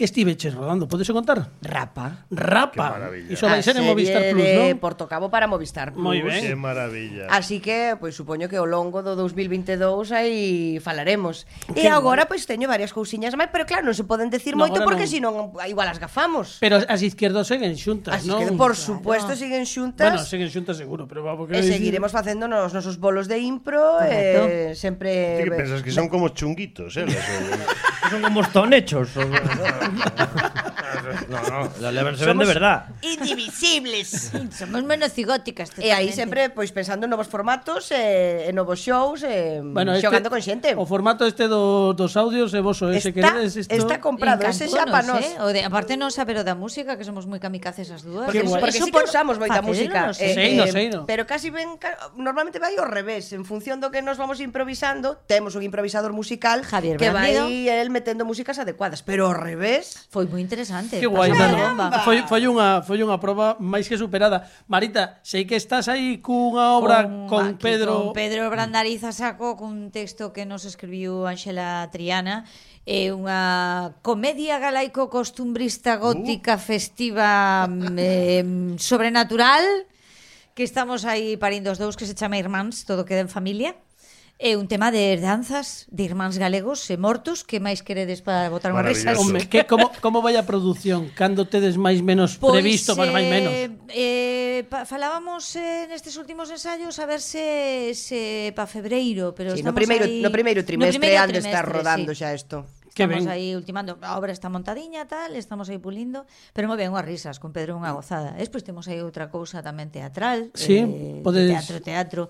que 0.00 0.08
estiveches 0.08 0.54
rodando, 0.54 0.88
podese 0.88 1.12
contar? 1.12 1.52
Rapa. 1.60 2.24
Rapa. 2.30 3.12
Iso 3.28 3.44
vai 3.44 3.60
ser 3.60 3.76
en 3.76 3.84
Movistar 3.84 4.32
Plus, 4.32 4.48
non? 4.56 4.80
Porto 4.80 5.04
Cabo 5.04 5.28
para 5.28 5.44
Movistar 5.44 5.92
Plus. 5.92 6.00
Moi 6.00 6.24
ben. 6.24 6.40
Que 6.40 6.56
maravilla. 6.56 7.28
Así 7.28 7.60
que, 7.60 8.00
pois, 8.00 8.16
pues, 8.16 8.16
supoño 8.16 8.48
que 8.48 8.56
ao 8.56 8.64
longo 8.64 9.04
do 9.04 9.12
2022 9.12 10.16
aí 10.16 10.80
falaremos. 10.80 11.44
Que 11.76 11.84
e 11.84 11.92
agora, 11.92 12.24
pois, 12.24 12.48
pues, 12.48 12.48
teño 12.48 12.64
varias 12.64 12.96
cousiñas 12.96 13.36
máis, 13.36 13.52
pero 13.52 13.68
claro, 13.68 13.84
non 13.84 13.92
se 13.92 14.08
poden 14.08 14.32
decir 14.32 14.56
no, 14.56 14.64
moito 14.64 14.80
porque 14.80 15.04
non. 15.04 15.12
senón 15.12 15.34
igual 15.68 15.92
as 15.92 16.00
gafamos. 16.00 16.56
Pero 16.64 16.80
as 16.80 17.04
izquierdas 17.04 17.44
seguen 17.44 17.76
xuntas, 17.76 18.16
as 18.16 18.24
non? 18.24 18.40
que, 18.40 18.56
por 18.56 18.72
supuesto, 18.72 19.36
siguen 19.36 19.68
xuntas. 19.68 20.16
Bueno, 20.16 20.24
siguen 20.24 20.48
xuntas 20.48 20.80
seguro, 20.80 21.04
pero 21.04 21.20
vamos 21.20 21.44
porque... 21.44 21.60
E 21.60 21.62
seguiremos 21.62 22.08
facendo 22.08 22.48
nos 22.48 22.72
nosos 22.72 22.96
bolos 22.96 23.28
de 23.28 23.36
impro, 23.36 24.00
eh, 24.00 24.72
sempre... 24.72 25.44
Ti 25.44 25.44
que 25.44 25.56
pensas 25.60 25.84
que 25.84 25.92
son 25.92 26.08
como 26.08 26.32
chunguitos, 26.32 26.96
eh? 26.96 27.04
son 28.08 28.24
como 28.24 28.40
os 28.40 28.48
tonechos. 28.48 29.12
No, 31.30 31.38
no, 31.42 31.70
la 31.80 31.92
levan 31.92 32.16
se 32.16 32.26
ven 32.26 32.36
de 32.38 32.44
Somos 32.44 32.48
verdad. 32.48 32.84
Indivisibles. 33.02 34.32
Somos 34.58 34.82
monocigóticas. 34.84 35.70
E 35.78 35.90
aí 35.94 36.10
sempre 36.12 36.50
pois 36.50 36.70
pensando 36.74 37.06
en 37.06 37.10
novos 37.14 37.30
formatos 37.30 37.90
e, 37.94 38.48
e 38.48 38.52
novos 38.52 38.82
shows 38.82 39.22
e 39.22 39.62
Bueno, 39.62 39.94
este, 39.94 40.06
xogando 40.06 40.28
con 40.30 40.42
xente. 40.42 40.74
O 40.76 40.84
formato 40.84 41.24
este 41.26 41.46
do, 41.46 41.94
dos 41.94 42.18
audios 42.18 42.52
e 42.54 42.60
vos 42.60 42.82
o 42.82 42.90
ese 42.90 43.10
Está- 43.10 43.32
queredes 43.32 43.54
isto... 43.56 43.74
está 43.74 44.02
comprado, 44.02 44.42
ese 44.46 44.66
xa 44.68 44.84
pa 44.90 45.02
nós. 45.06 45.22
Eh? 45.24 45.38
O 45.40 45.48
de, 45.54 45.62
aparte 45.64 45.94
non 45.96 46.10
saber 46.10 46.42
o 46.42 46.44
da 46.44 46.58
música, 46.58 46.98
que 46.98 47.06
somos 47.06 47.24
moi 47.24 47.38
kamikazes 47.38 47.88
as 47.94 48.02
dúas. 48.02 48.26
Porque, 48.28 48.42
Qué 48.42 48.50
guai. 48.50 48.60
porque 48.60 48.78
sí 48.82 48.90
que 48.90 49.00
usamos 49.02 49.38
moita 49.38 49.62
música. 49.62 50.10
non 50.10 50.14
sei. 50.14 50.34
Sei, 50.34 50.50
no 50.58 50.66
sei, 50.68 50.86
no. 50.90 51.06
Pero 51.06 51.24
casi 51.24 51.48
ven 51.54 51.78
ca- 51.80 52.12
normalmente 52.18 52.58
vai 52.58 52.74
ao 52.76 52.86
revés, 52.86 53.30
en 53.32 53.46
función 53.46 53.78
do 53.80 53.88
que 53.94 54.02
nos 54.02 54.18
vamos 54.18 54.42
improvisando, 54.42 55.16
temos 55.30 55.54
un 55.54 55.62
improvisador 55.64 56.12
musical 56.12 56.66
Javier 56.66 56.98
que 56.98 57.08
vai 57.14 57.32
Brandido. 57.38 57.72
el 57.78 57.88
metendo 57.94 58.26
músicas 58.26 58.58
adecuadas, 58.58 59.00
pero 59.06 59.30
ao 59.30 59.36
revés. 59.38 59.79
ves? 59.80 60.06
Foi 60.12 60.28
moi 60.28 60.44
interesante. 60.44 61.00
Que 61.00 61.08
guai, 61.08 61.32
Nano. 61.32 61.88
Foi, 62.04 62.22
foi, 62.28 62.44
unha, 62.44 62.84
foi 62.84 63.00
unha 63.00 63.16
proba 63.16 63.56
máis 63.56 63.88
que 63.88 63.96
superada. 63.96 64.44
Marita, 64.68 65.18
sei 65.24 65.48
que 65.48 65.56
estás 65.56 65.88
aí 65.88 66.20
cunha 66.20 66.76
obra 66.76 67.08
con, 67.08 67.26
con 67.26 67.44
aquí, 67.56 67.64
Pedro... 67.64 68.12
Con 68.12 68.12
Pedro 68.12 68.52
Brandariza 68.52 69.10
saco 69.16 69.56
cun 69.56 69.88
texto 69.88 70.36
que 70.36 70.44
nos 70.44 70.68
escribiu 70.68 71.24
Ángela 71.24 71.88
Triana 71.88 72.44
é 72.84 73.12
unha 73.12 73.96
comedia 74.04 74.60
galaico-costumbrista 74.60 75.96
uh. 75.96 76.12
gótica 76.12 76.56
uh. 76.56 76.62
festiva 76.62 77.64
eh, 77.96 78.44
sobrenatural 78.76 79.64
que 80.54 80.64
estamos 80.66 81.08
aí 81.08 81.40
parindo 81.40 81.72
os 81.72 81.80
dous 81.80 81.96
que 81.96 82.04
se 82.04 82.12
chama 82.12 82.36
Irmáns, 82.36 82.84
todo 82.84 83.08
queda 83.08 83.24
en 83.24 83.32
familia. 83.32 83.72
É 84.40 84.56
un 84.56 84.72
tema 84.72 84.88
de 84.88 85.20
danzas 85.20 85.84
de 85.92 86.08
irmáns 86.08 86.40
galegos 86.40 86.88
e 86.88 86.96
mortos 86.96 87.44
que 87.44 87.60
máis 87.60 87.84
queredes 87.84 88.24
para 88.24 88.48
botar 88.48 88.72
unha 88.72 88.80
risa. 88.80 89.12
Home, 89.12 89.44
que 89.44 89.68
como 89.68 89.92
como 90.00 90.24
vai 90.24 90.40
a 90.40 90.48
produción 90.48 91.12
cando 91.12 91.44
tedes 91.44 91.76
máis 91.76 92.00
menos 92.00 92.40
pois, 92.40 92.56
previsto, 92.56 92.96
pois 92.96 93.12
eh, 93.12 93.12
máis 93.12 93.28
menos. 93.28 93.52
Eh, 93.92 94.64
pa, 94.72 94.88
falábamos 94.88 95.44
eh, 95.60 95.84
nestes 95.92 96.16
últimos 96.16 96.48
ensaios 96.48 96.96
a 96.96 97.04
ver 97.04 97.20
se 97.20 97.92
se 97.92 98.56
pa 98.56 98.64
febreiro, 98.64 99.36
pero 99.36 99.52
sí, 99.52 99.60
no 99.60 99.76
primeiro 99.76 100.08
aí... 100.08 100.24
no 100.24 100.32
primeiro 100.32 100.64
trimestre, 100.64 100.96
no 100.96 101.04
primeiro 101.04 101.36
trimestre 101.36 101.52
ando 101.52 101.60
trimestre, 101.60 101.76
rodando 101.76 102.10
sí. 102.16 102.24
xa 102.24 102.32
isto. 102.32 102.64
Estamos 102.90 103.28
aí 103.28 103.52
ultimando, 103.54 104.00
a 104.02 104.18
obra 104.18 104.32
está 104.32 104.48
montadiña, 104.48 105.04
tal, 105.04 105.36
estamos 105.36 105.68
aí 105.68 105.78
pulindo, 105.78 106.24
pero 106.56 106.66
moi 106.66 106.80
ben 106.80 106.90
unhas 106.90 107.04
risas 107.04 107.36
con 107.38 107.52
Pedro 107.52 107.76
unha 107.78 107.92
gozada. 107.92 108.32
Despois 108.34 108.64
temos 108.64 108.88
aí 108.88 108.98
outra 109.04 109.28
cousa 109.28 109.60
tamén 109.60 109.92
teatral, 109.92 110.50
sí, 110.58 110.82
eh, 110.82 111.20
podes... 111.20 111.52
teatro, 111.52 111.76
teatro. 111.84 112.22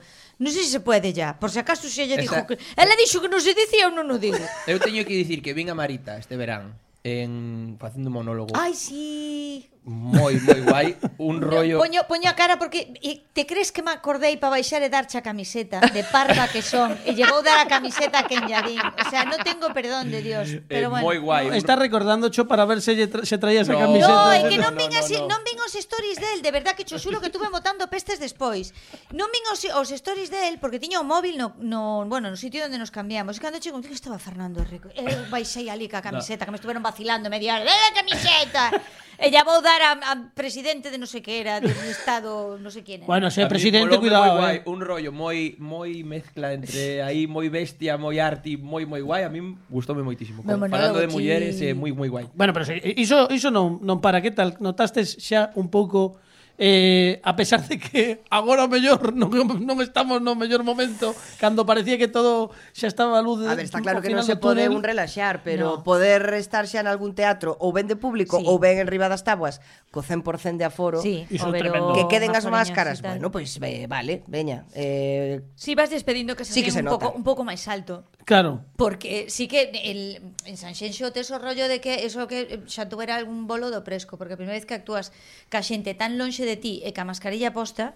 Non 0.42 0.50
sei 0.50 0.66
se 0.66 0.80
se 0.80 0.84
pode 0.84 1.12
ya, 1.12 1.36
por 1.36 1.52
se 1.52 1.60
acaso 1.60 1.88
se 1.88 2.08
ella 2.08 2.16
dixo 2.16 2.46
que... 2.48 2.56
Ela 2.76 2.96
dixo 2.96 3.20
que 3.20 3.28
non 3.28 3.40
se 3.44 3.52
dicía 3.52 3.88
ou 3.88 3.94
non 3.94 4.08
o 4.08 4.16
digo. 4.16 4.40
Eu 4.70 4.80
teño 4.80 5.04
que 5.04 5.12
dicir 5.12 5.44
que 5.44 5.52
vin 5.52 5.68
a 5.68 5.76
Marita 5.76 6.16
este 6.16 6.40
verán 6.40 6.80
en 7.04 7.76
facendo 7.78 8.08
un 8.08 8.16
monólogo. 8.16 8.56
Ai, 8.56 8.72
sí 8.72 9.68
moi, 9.84 10.36
moi 10.36 10.60
guai, 10.60 10.88
un 11.16 11.40
rollo... 11.40 11.80
Poño, 11.80 12.04
poño 12.04 12.28
a 12.28 12.36
cara 12.36 12.60
porque 12.60 12.92
eh, 13.00 13.24
te 13.32 13.48
crees 13.48 13.72
que 13.72 13.80
me 13.80 13.90
acordei 13.90 14.36
para 14.36 14.60
baixar 14.60 14.84
e 14.84 14.92
darche 14.92 15.16
a 15.16 15.24
camiseta 15.24 15.80
de 15.80 16.04
parva 16.04 16.44
que 16.52 16.60
son, 16.60 16.92
e 17.08 17.16
llevou 17.16 17.40
dar 17.40 17.56
a 17.56 17.64
camiseta 17.64 18.20
a 18.20 18.28
quen 18.28 18.44
llabín. 18.44 18.76
O 18.76 19.06
sea, 19.08 19.24
non 19.24 19.40
tengo 19.40 19.72
perdón 19.72 20.12
de 20.12 20.20
Dios, 20.20 20.52
eh, 20.52 20.60
pero 20.60 20.92
eh, 20.92 21.00
bueno. 21.00 21.04
Moi 21.08 21.16
guai. 21.16 21.48
No, 21.48 21.56
está 21.56 21.80
recordando 21.80 22.28
cho 22.28 22.44
para 22.44 22.68
ver 22.68 22.84
se, 22.84 22.92
tra 23.08 23.24
se 23.24 23.40
traía 23.40 23.64
esa 23.64 23.72
no, 23.72 23.80
camiseta. 23.80 24.12
No, 24.12 24.36
é 24.36 24.44
que 24.44 24.60
non 24.60 24.76
vin, 24.76 24.92
no, 24.92 25.00
no, 25.00 25.00
así, 25.00 25.16
no. 25.16 25.32
non 25.32 25.40
vin 25.48 25.56
os 25.64 25.72
stories 25.72 26.20
del, 26.20 26.44
de 26.44 26.52
verdad 26.52 26.76
que 26.76 26.84
cho 26.84 27.00
xulo 27.00 27.24
que 27.24 27.32
tuve 27.32 27.48
botando 27.48 27.88
pestes 27.88 28.20
despois. 28.20 28.76
Non 29.16 29.32
vin 29.32 29.44
os, 29.48 29.64
os 29.64 29.88
stories 29.96 30.28
del 30.28 30.60
porque 30.60 30.76
tiña 30.76 31.00
o 31.00 31.06
móvil 31.08 31.40
no, 31.40 31.56
no, 31.56 32.04
bueno, 32.04 32.28
no 32.28 32.36
sitio 32.36 32.68
onde 32.68 32.76
nos 32.76 32.92
cambiamos. 32.92 33.36
E 33.36 33.40
cando 33.40 33.56
chego, 33.64 33.80
que 33.80 33.96
estaba 33.96 34.20
Fernando 34.20 34.60
Rico? 34.60 34.92
Eu 34.92 35.24
baixei 35.32 35.72
ali 35.72 35.88
ca 35.88 36.04
camiseta, 36.04 36.44
no. 36.44 36.52
que 36.52 36.52
me 36.52 36.60
estuveron 36.60 36.84
vacilando 36.84 37.32
media 37.32 37.56
hora, 37.56 37.64
¡Eh, 37.64 37.90
camiseta! 37.96 38.76
E 39.20 39.28
ya 39.28 39.44
vou 39.44 39.60
dar 39.60 39.84
a, 39.84 39.92
a 40.00 40.14
presidente 40.32 40.88
de 40.88 40.96
non 40.96 41.04
sei 41.04 41.20
que 41.20 41.36
era, 41.44 41.60
de 41.60 41.68
un 41.68 41.86
estado, 41.92 42.56
non 42.56 42.72
sei 42.72 42.80
quién 42.80 43.04
era. 43.04 43.08
Bueno, 43.12 43.28
se 43.28 43.44
é 43.44 43.46
presidente, 43.52 44.00
cuidado. 44.00 44.32
Moi 44.32 44.32
eh. 44.32 44.40
guai, 44.40 44.56
eh. 44.64 44.72
un 44.72 44.80
rollo 44.80 45.12
moi 45.12 45.60
moi 45.60 45.92
mezcla 46.08 46.56
entre 46.56 46.98
aí 47.06 47.28
moi 47.28 47.52
bestia, 47.52 48.00
moi 48.00 48.16
arte, 48.16 48.56
moi 48.56 48.88
moi 48.88 49.04
guai, 49.04 49.28
a 49.28 49.28
min 49.28 49.60
gustoume 49.68 50.00
moitísimo. 50.00 50.40
Falando 50.40 51.04
de 51.04 51.12
mulleres 51.12 51.60
é 51.60 51.76
moi 51.76 51.92
moi 51.92 52.08
guai. 52.08 52.32
Bueno, 52.32 52.56
pero 52.56 52.64
iso 52.96 53.28
iso 53.28 53.52
non 53.52 53.84
non 53.84 54.00
para 54.00 54.24
que 54.24 54.32
tal 54.32 54.56
notastes 54.56 55.20
xa 55.20 55.52
un 55.52 55.68
pouco 55.68 56.16
eh, 56.60 57.24
a 57.24 57.34
pesar 57.36 57.64
de 57.66 57.80
que 57.80 58.20
agora 58.28 58.64
o 58.64 58.68
mellor 58.68 59.14
non, 59.16 59.32
non 59.64 59.80
estamos 59.80 60.20
no 60.20 60.36
mellor 60.36 60.60
momento 60.60 61.16
cando 61.40 61.64
parecía 61.64 61.96
que 61.96 62.04
todo 62.04 62.52
xa 62.76 62.84
estaba 62.84 63.16
a 63.16 63.24
luz 63.24 63.40
de, 63.40 63.48
A 63.48 63.56
ver, 63.56 63.64
está 63.64 63.80
claro 63.80 64.04
que 64.04 64.12
non 64.12 64.28
se 64.28 64.36
pode 64.36 64.68
túnel. 64.68 64.76
un 64.76 64.84
relaxar, 64.84 65.40
pero 65.40 65.80
no. 65.80 65.86
poder 65.88 66.36
estar 66.36 66.68
xa 66.68 66.84
en 66.84 66.88
algún 66.92 67.16
teatro 67.16 67.56
ou 67.56 67.72
ben 67.72 67.88
de 67.88 67.96
público 67.96 68.36
sí. 68.36 68.44
ou 68.44 68.60
ben 68.60 68.76
en 68.76 68.92
riba 68.92 69.08
das 69.08 69.24
tabuas 69.24 69.64
co 69.88 70.04
100% 70.04 70.60
de 70.60 70.68
aforo 70.68 71.00
sí. 71.00 71.24
Iso 71.32 71.48
pero, 71.48 71.96
que 71.96 72.04
queden 72.12 72.36
as 72.36 72.44
máscaras, 72.44 73.00
bueno, 73.00 73.32
pois 73.32 73.56
pues, 73.56 73.88
vale, 73.88 74.20
veña. 74.28 74.68
Eh, 74.76 75.40
si 75.56 75.72
sí, 75.72 75.74
vas 75.74 75.88
despedindo 75.88 76.36
que 76.36 76.44
se, 76.44 76.52
sí 76.52 76.60
que 76.60 76.70
se 76.70 76.84
un 76.84 76.92
nota. 76.92 77.00
pouco 77.00 77.16
un 77.16 77.24
pouco 77.24 77.40
máis 77.40 77.64
alto. 77.72 78.04
Claro. 78.28 78.62
Porque 78.76 79.26
sí 79.32 79.48
que 79.48 79.72
el, 79.72 80.20
en 80.44 80.56
Sanxenxo 80.60 81.10
tes 81.10 81.32
o 81.32 81.38
rollo 81.40 81.66
de 81.66 81.80
que 81.80 82.04
eso 82.04 82.28
que 82.28 82.46
eh, 82.46 82.60
xa 82.68 82.86
tuvera 82.86 83.16
algún 83.16 83.48
bolo 83.48 83.72
do 83.72 83.80
presco, 83.80 84.20
porque 84.20 84.36
a 84.36 84.38
primeira 84.38 84.60
vez 84.60 84.68
que 84.68 84.76
actúas 84.76 85.10
ca 85.48 85.64
xente 85.64 85.96
tan 85.96 86.20
lonxe 86.20 86.44
de 86.46 86.49
de 86.50 86.58
ti 86.58 86.74
e 86.82 86.90
ca 86.90 87.06
mascarilla 87.06 87.54
posta, 87.54 87.94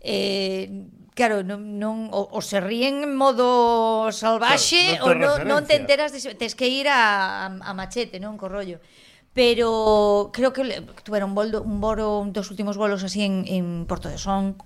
eh, 0.00 0.88
claro, 1.14 1.44
non, 1.44 1.78
non 1.78 2.08
o, 2.10 2.26
o 2.32 2.40
se 2.40 2.58
ríen 2.58 3.04
en 3.04 3.12
modo 3.14 4.08
salvaxe 4.10 4.98
claro, 4.98 5.14
non 5.14 5.28
ou 5.28 5.44
non, 5.44 5.60
non 5.60 5.68
te 5.68 5.76
enteras, 5.76 6.10
de, 6.10 6.18
tes 6.34 6.56
que 6.56 6.66
ir 6.66 6.88
a, 6.88 7.46
a, 7.46 7.68
a 7.68 7.70
machete, 7.76 8.16
non, 8.16 8.40
co 8.40 8.48
rollo. 8.48 8.80
Pero 9.32 10.28
creo 10.32 10.52
que 10.52 10.64
le, 10.64 10.84
un, 11.24 11.32
boldo, 11.32 11.64
un 11.64 11.80
boro, 11.80 12.20
un 12.20 12.36
dos 12.36 12.52
últimos 12.52 12.76
bolos 12.76 13.00
así 13.00 13.24
en, 13.24 13.44
en 13.48 13.86
Porto 13.88 14.08
de 14.08 14.20
Son, 14.20 14.56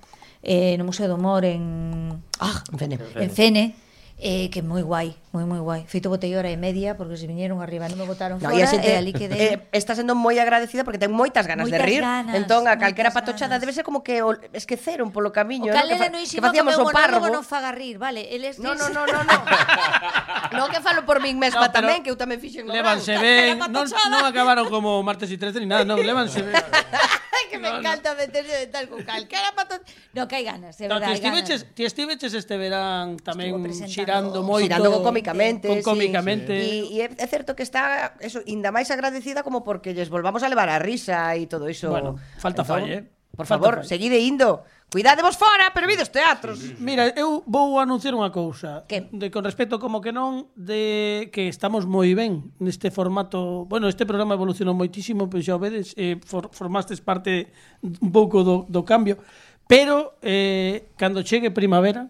eh, 0.43 0.75
no 0.79 0.87
Museo 0.87 1.07
do 1.07 1.19
Mor, 1.19 1.47
en, 1.47 2.23
ah, 2.43 2.63
en 2.73 2.79
Fene. 2.79 2.97
En 3.15 3.31
Fene 3.31 3.86
Eh, 4.19 4.49
que 4.49 4.65
moi 4.65 4.81
guai, 4.81 5.13
moi 5.37 5.45
moi 5.45 5.61
guai. 5.61 5.85
Feito 5.85 6.09
botei 6.09 6.33
hora 6.33 6.49
e 6.49 6.57
media 6.57 6.97
porque 6.97 7.21
se 7.21 7.29
viñeron 7.29 7.61
arriba, 7.61 7.85
non 7.85 8.01
me 8.01 8.09
botaron 8.09 8.41
no, 8.41 8.49
fora, 8.49 8.65
xente, 8.65 8.89
e 8.89 8.97
eh, 8.97 9.01
ali 9.05 9.13
quedei. 9.13 9.37
Eh, 9.37 9.69
está 9.77 9.93
sendo 9.93 10.17
moi 10.17 10.41
agradecida 10.41 10.89
porque 10.89 10.97
ten 10.97 11.13
moitas 11.13 11.45
ganas 11.45 11.69
moitas 11.69 11.77
de 11.77 11.85
rir. 11.85 12.01
Ganas, 12.01 12.33
entón 12.33 12.65
a 12.65 12.81
calquera 12.81 13.13
patochada 13.13 13.61
ganas. 13.61 13.61
debe 13.61 13.77
ser 13.77 13.85
como 13.85 14.01
que 14.01 14.25
o, 14.25 14.33
esqueceron 14.57 15.13
polo 15.13 15.37
camiño, 15.37 15.69
o 15.69 15.77
no? 15.77 15.85
que, 15.85 16.01
fa, 16.01 16.09
no 16.09 16.17
que 16.17 16.41
facíamos 16.41 16.81
o 16.81 16.89
parvo. 16.89 17.29
Non 17.29 17.45
faga 17.45 17.77
rir, 17.77 18.01
vale? 18.01 18.25
Eles 18.33 18.57
no, 18.57 18.73
no, 18.73 18.89
no, 18.89 19.05
no, 19.05 19.21
no. 19.21 19.37
no 20.57 20.65
que 20.73 20.81
falo 20.81 21.05
por 21.05 21.21
min 21.21 21.37
mesma 21.37 21.69
no, 21.69 21.77
tamén, 21.77 22.01
que 22.01 22.09
eu 22.09 22.17
tamén 22.17 22.41
fixen. 22.41 22.65
Levanse 22.65 23.21
ben, 23.21 23.61
non, 23.69 23.85
non 23.85 24.25
acabaron 24.25 24.73
como 24.73 25.05
martes 25.05 25.29
e 25.29 25.37
13 25.37 25.61
ni 25.61 25.69
nada, 25.69 25.85
non, 25.85 26.01
levanse 26.01 26.41
ben. 26.41 26.57
que 27.51 27.59
me 27.59 27.69
encanta 27.69 28.13
no. 28.13 28.21
meterse 28.21 28.55
de 28.55 28.67
tal 28.69 28.89
con 28.89 29.03
calquera 29.03 29.53
patón. 29.55 29.81
No, 30.13 30.29
que 30.29 30.37
hai 30.37 30.45
ganas, 30.45 30.81
é 30.81 30.89
no, 30.89 30.97
verdade. 30.97 31.17
Ti 31.17 31.27
estiveches, 31.27 31.61
ti 31.75 31.83
estiveches 31.85 32.33
este 32.33 32.55
verán 32.57 33.21
tamén 33.21 33.57
xirando 33.89 34.41
moito. 34.43 34.67
Xirando 34.67 34.89
con 34.93 35.03
cómicamente. 35.05 35.67
Con 35.69 35.83
cómicamente. 35.85 36.53
E 36.57 36.65
sí, 36.65 36.79
sí. 36.89 37.01
é 37.03 37.27
certo 37.27 37.57
que 37.57 37.65
está 37.65 38.15
eso, 38.21 38.41
inda 38.47 38.73
máis 38.73 38.89
agradecida 38.89 39.45
como 39.45 39.61
porque 39.65 39.93
lles 39.93 40.09
volvamos 40.09 40.43
a 40.43 40.49
levar 40.49 40.69
a 40.69 40.79
risa 40.81 41.35
e 41.37 41.45
todo 41.47 41.69
iso. 41.69 41.93
Bueno, 41.93 42.17
falta 42.39 42.63
entón, 42.65 42.71
falle. 42.73 42.95
Eh? 42.95 43.16
Por 43.37 43.47
favor, 43.47 43.75
Falta 43.75 43.89
seguide 43.89 44.19
indo. 44.19 44.65
Cuidadevos 44.91 45.37
fora, 45.37 45.73
pero 45.75 45.87
vidos 45.87 46.11
teatros. 46.11 46.59
Sí, 46.59 46.69
sí, 46.69 46.75
sí. 46.77 46.83
Mira, 46.83 47.13
eu 47.17 47.43
vou 47.45 47.77
anunciar 47.83 48.15
unha 48.17 48.33
cousa. 48.33 48.87
Que? 48.89 49.11
De, 49.13 49.29
con 49.29 49.45
respecto 49.45 49.77
como 49.77 50.01
que 50.01 50.15
non, 50.15 50.49
de 50.57 51.29
que 51.35 51.51
estamos 51.51 51.85
moi 51.85 52.15
ben 52.17 52.55
neste 52.63 52.89
formato... 52.89 53.67
Bueno, 53.69 53.91
este 53.91 54.07
programa 54.09 54.39
evolucionou 54.39 54.73
moitísimo, 54.73 55.29
pois 55.29 55.45
xa 55.45 55.59
o 55.59 55.61
vedes, 55.61 55.93
eh, 55.99 56.17
for, 56.25 56.49
formastes 56.55 57.03
parte 57.03 57.53
un 57.83 58.09
pouco 58.15 58.41
do, 58.47 58.65
do 58.71 58.87
cambio. 58.87 59.21
Pero, 59.67 60.17
eh, 60.23 60.89
cando 60.97 61.27
chegue 61.27 61.51
primavera, 61.51 62.09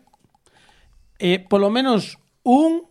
eh, 1.18 1.40
polo 1.42 1.72
menos 1.72 2.20
un 2.44 2.86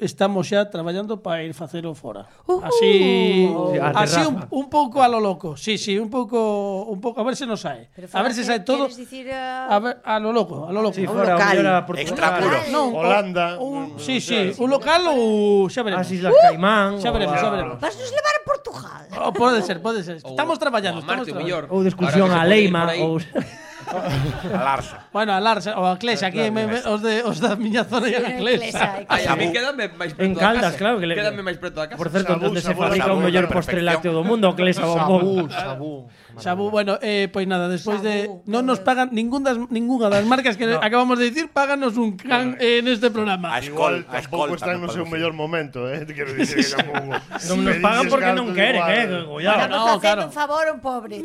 estamos 0.00 0.48
xa 0.48 0.66
traballando 0.68 1.20
para 1.22 1.44
ir 1.44 1.54
facelo 1.54 1.94
fora. 1.94 2.26
Uh, 2.46 2.60
así 2.64 3.48
uh, 3.52 3.76
así 3.94 4.20
un, 4.20 4.46
un 4.50 4.66
pouco 4.68 5.02
a 5.02 5.08
lo 5.08 5.20
loco. 5.20 5.56
Sí, 5.56 5.78
sí, 5.78 5.98
un 5.98 6.10
pouco 6.10 6.84
un 6.88 7.00
pouco 7.00 7.20
a 7.20 7.24
ver 7.24 7.36
se 7.36 7.46
nos 7.46 7.60
sae. 7.60 7.88
A 8.12 8.22
ver 8.22 8.32
se 8.34 8.44
sae 8.44 8.60
todo. 8.60 8.88
Dicir, 8.88 9.28
uh... 9.28 9.72
A 9.72 9.78
ver 9.78 10.00
a 10.04 10.18
lo 10.18 10.32
loco, 10.32 10.66
a 10.66 10.72
lo 10.72 10.82
loco. 10.82 10.94
Si 10.94 11.02
sí, 11.02 11.06
fora 11.06 11.34
local. 11.34 11.86
Portugal, 11.86 12.00
extra 12.00 12.38
puro. 12.38 12.56
Ah, 12.56 12.70
no, 12.70 12.84
Holanda. 12.96 13.58
Un, 13.60 13.98
sí, 13.98 14.20
sí, 14.20 14.52
un 14.58 14.70
local 14.70 15.02
ou 15.12 15.68
xa 15.68 15.82
veremos. 15.84 16.06
As 16.06 16.12
Islas 16.12 16.34
Caimán. 16.34 17.00
Xa 17.00 17.10
veremos, 17.12 17.36
xa 17.38 17.50
veremos. 17.50 17.76
Vas 17.80 17.94
nos 17.94 18.10
levar 18.10 18.34
a 18.34 18.42
Portugal. 18.44 19.04
Oh, 19.20 19.32
pode 19.32 19.62
ser, 19.62 19.80
pode 19.80 20.02
ser. 20.02 20.16
Estamos 20.16 20.58
traballando, 20.58 21.00
estamos 21.00 21.28
traballando. 21.28 21.68
Ou 21.70 21.84
discusión 21.84 22.32
a 22.32 22.44
Leima 22.44 22.88
ou 23.04 23.20
a 23.90 24.62
Larsa. 24.62 24.96
Bueno, 25.12 25.32
a 25.34 25.40
Larsa, 25.40 25.74
ou 25.76 25.84
a 25.86 25.98
Clexa, 25.98 26.30
aquí 26.30 26.50
me, 26.50 26.66
me, 26.66 26.78
os, 26.86 27.00
de, 27.02 27.22
os 27.26 27.42
da 27.42 27.56
miña 27.58 27.82
zona 27.84 28.06
e 28.08 28.14
a 28.14 28.22
Clexa. 28.38 29.04
Ai, 29.10 29.26
a 29.26 29.34
mí 29.34 29.50
quédame 29.50 29.90
máis 29.98 30.14
preto 30.14 30.30
En 30.30 30.34
da 30.34 30.40
Caldas, 30.40 30.74
casa. 30.74 30.78
claro. 30.78 30.96
Que 31.02 31.06
le... 31.10 31.14
Quédame 31.18 31.42
máis 31.42 31.58
preto 31.58 31.82
da 31.82 31.90
casa. 31.90 31.98
Por 31.98 32.08
certo, 32.10 32.38
Sabú, 32.38 32.46
onde 32.46 32.60
se 32.62 32.70
sabú, 32.72 32.80
fabrica 32.86 33.10
o 33.10 33.18
sabú, 33.18 33.26
mellor 33.26 33.46
postre 33.50 33.82
perfección. 33.82 33.90
lácteo 33.90 34.12
do 34.14 34.22
mundo, 34.22 34.54
Clesa, 34.54 34.86
Bombón. 34.86 35.50
Sabú, 35.50 35.50
sabú. 35.50 35.92
Sabú, 36.40 36.64
bueno, 36.70 36.96
eh, 37.02 37.28
pois 37.28 37.44
nada, 37.44 37.66
despois 37.68 38.00
de 38.00 38.30
non 38.46 38.64
nos 38.64 38.80
pagan 38.80 39.10
ningún 39.12 39.42
das 39.42 39.58
ninguna 39.68 40.08
das 40.08 40.22
marcas 40.24 40.54
que 40.56 40.64
no. 40.64 40.78
acabamos 40.78 41.18
de 41.18 41.28
dicir, 41.28 41.50
páganos 41.50 41.98
un 41.98 42.16
can 42.16 42.56
eh, 42.62 42.80
neste 42.80 43.10
programa. 43.10 43.50
A 43.52 43.58
escol, 43.60 44.06
a 44.08 44.22
escolta, 44.22 44.54
están 44.56 44.78
no 44.80 44.88
seu 44.88 45.04
mellor 45.04 45.34
momento, 45.34 45.90
eh? 45.90 46.06
Quero 46.06 46.32
dicir 46.32 46.62
que 46.62 46.70
tampouco. 46.70 47.18
Non 47.50 47.58
nos 47.66 47.76
pagan 47.82 48.06
porque 48.08 48.32
non 48.32 48.54
queren, 48.54 48.82
eh? 48.88 49.04
Cuidado. 49.26 49.68
Estamos 49.68 49.84
no, 49.84 49.98
facendo 50.00 50.26
un 50.30 50.34
favor 50.34 50.64
a 50.64 50.72
un 50.72 50.80
pobre. 50.80 51.16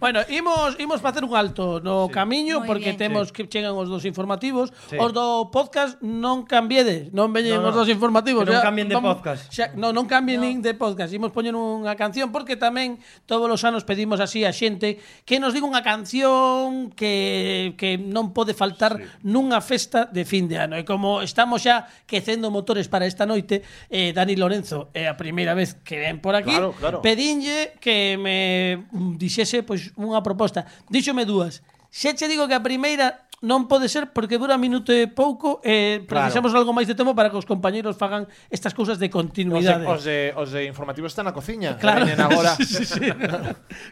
Bueno, 0.00 0.20
imos, 0.28 0.76
imos 0.78 1.00
facer 1.00 1.24
un 1.24 1.34
alto 1.36 1.80
no 1.80 2.06
sí. 2.06 2.12
camiño 2.12 2.62
porque 2.66 2.92
bien. 2.92 2.96
temos 2.96 3.28
sí. 3.28 3.34
que 3.34 3.48
chegan 3.48 3.72
os 3.72 3.88
dos 3.88 4.04
informativos. 4.04 4.72
Sí. 4.90 4.96
Os 5.00 5.12
do 5.16 5.48
podcast 5.48 5.96
non 6.04 6.44
cambiedes, 6.44 7.12
non 7.16 7.32
veñen 7.32 7.64
no, 7.64 7.68
no. 7.68 7.68
os 7.72 7.76
dos 7.80 7.88
informativos. 7.88 8.44
Que 8.44 8.52
non 8.52 8.60
cambien 8.60 8.88
de 8.92 8.96
vamos, 8.96 9.16
podcast. 9.16 9.48
Xa, 9.48 9.72
non, 9.72 9.96
non 9.96 10.04
cambien 10.04 10.40
no. 10.40 10.48
nin 10.48 10.60
de 10.60 10.76
podcast. 10.76 11.16
Imos 11.16 11.32
poñer 11.32 11.56
unha 11.56 11.96
canción 11.96 12.28
porque 12.28 12.60
tamén 12.60 13.00
todos 13.24 13.48
os 13.48 13.62
anos 13.64 13.88
pedimos 13.88 14.20
así 14.20 14.44
a 14.44 14.52
xente 14.52 15.00
que 15.24 15.40
nos 15.40 15.56
diga 15.56 15.64
unha 15.64 15.80
canción 15.80 16.92
que, 16.92 17.72
que 17.80 17.96
non 17.96 18.36
pode 18.36 18.52
faltar 18.52 19.00
sí. 19.00 19.04
nunha 19.24 19.64
festa 19.64 20.04
de 20.04 20.28
fin 20.28 20.44
de 20.44 20.60
ano. 20.60 20.76
E 20.76 20.84
como 20.84 21.24
estamos 21.24 21.64
xa 21.64 21.88
quecendo 22.04 22.52
motores 22.52 22.92
para 22.92 23.08
esta 23.08 23.24
noite, 23.24 23.64
eh, 23.88 24.12
Dani 24.12 24.36
Lorenzo 24.36 24.92
é 24.92 25.08
eh, 25.08 25.12
a 25.12 25.16
primeira 25.16 25.56
vez 25.56 25.80
que 25.80 25.96
ven 25.96 26.20
por 26.20 26.36
aquí, 26.36 26.52
claro, 26.52 26.76
claro. 26.76 26.98
pedinlle 27.00 27.80
que 27.80 28.20
me 28.20 28.84
dixese 29.16 29.64
pois, 29.64 29.85
unha 29.94 30.24
proposta. 30.24 30.66
Díxome 30.90 31.22
dúas. 31.22 31.62
Se 31.90 32.12
che 32.18 32.26
digo 32.28 32.50
que 32.50 32.56
a 32.58 32.60
primeira 32.60 33.26
non 33.44 33.68
pode 33.68 33.92
ser 33.92 34.16
porque 34.16 34.40
dura 34.40 34.56
minuto 34.56 34.96
e 34.96 35.12
pouco 35.12 35.60
e 35.60 36.00
eh, 36.00 36.08
precisamos 36.08 36.56
claro. 36.56 36.64
algo 36.64 36.72
máis 36.72 36.88
de 36.88 36.96
tempo 36.96 37.12
para 37.12 37.28
que 37.28 37.36
os 37.36 37.44
compañeiros 37.44 38.00
fagan 38.00 38.24
estas 38.48 38.72
cousas 38.72 38.96
de 38.96 39.12
continuidade. 39.12 39.84
Os 39.84 40.08
de, 40.08 40.32
os 40.32 40.48
de, 40.48 40.48
os 40.48 40.48
de 40.56 40.60
informativos 40.64 41.12
están 41.12 41.28
na 41.28 41.36
cociña. 41.36 41.76
Claro. 41.76 42.08
Agora. 42.16 42.56
sí, 42.60 42.64
sí, 42.64 42.88
sí. 42.88 43.04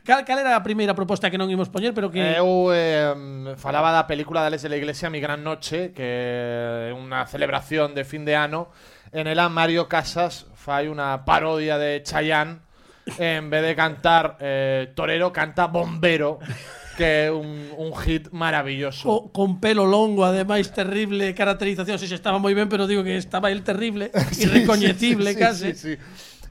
cal, 0.00 0.24
cal 0.24 0.38
era 0.40 0.56
a 0.56 0.64
primeira 0.64 0.96
proposta 0.96 1.28
que 1.28 1.36
non 1.36 1.52
imos 1.52 1.68
poñer, 1.68 1.92
pero 1.92 2.08
que... 2.08 2.24
Eu 2.24 2.72
eh, 2.72 3.52
falaba 3.60 3.92
da 3.92 4.08
película 4.08 4.40
de 4.40 4.48
Alex 4.48 4.64
de 4.64 4.72
la 4.72 4.80
Iglesia 4.80 5.12
Mi 5.12 5.20
Gran 5.20 5.44
Noche, 5.44 5.92
que 5.92 6.88
é 6.88 6.96
unha 6.96 7.28
celebración 7.28 7.92
de 7.92 8.08
fin 8.08 8.24
de 8.24 8.40
ano. 8.40 8.72
En 9.12 9.28
ela 9.28 9.52
Mario 9.52 9.92
Casas 9.92 10.48
fai 10.56 10.88
unha 10.88 11.20
parodia 11.28 11.76
de 11.76 12.00
Chayanne 12.00 12.63
En 13.18 13.50
vez 13.50 13.62
de 13.62 13.76
cantar 13.76 14.38
eh, 14.40 14.92
Torero, 14.94 15.32
canta 15.32 15.66
Bombero 15.66 16.38
Que 16.96 17.28
un, 17.28 17.74
un 17.76 17.90
hit 17.96 18.30
maravilloso 18.30 19.02
co, 19.02 19.32
con 19.34 19.58
pelo 19.58 19.84
longo, 19.84 20.22
ademais 20.24 20.70
terrible 20.70 21.34
caracterización, 21.34 21.98
si 21.98 22.06
se 22.06 22.14
estaba 22.14 22.38
moi 22.38 22.54
ben, 22.54 22.70
pero 22.70 22.86
digo 22.86 23.02
que 23.02 23.18
estaba 23.18 23.50
el 23.50 23.66
terrible, 23.66 24.14
irrecoñecible 24.38 25.34
sí, 25.34 25.38
casi. 25.38 25.74
sí, 25.74 25.98
sí. 25.98 25.98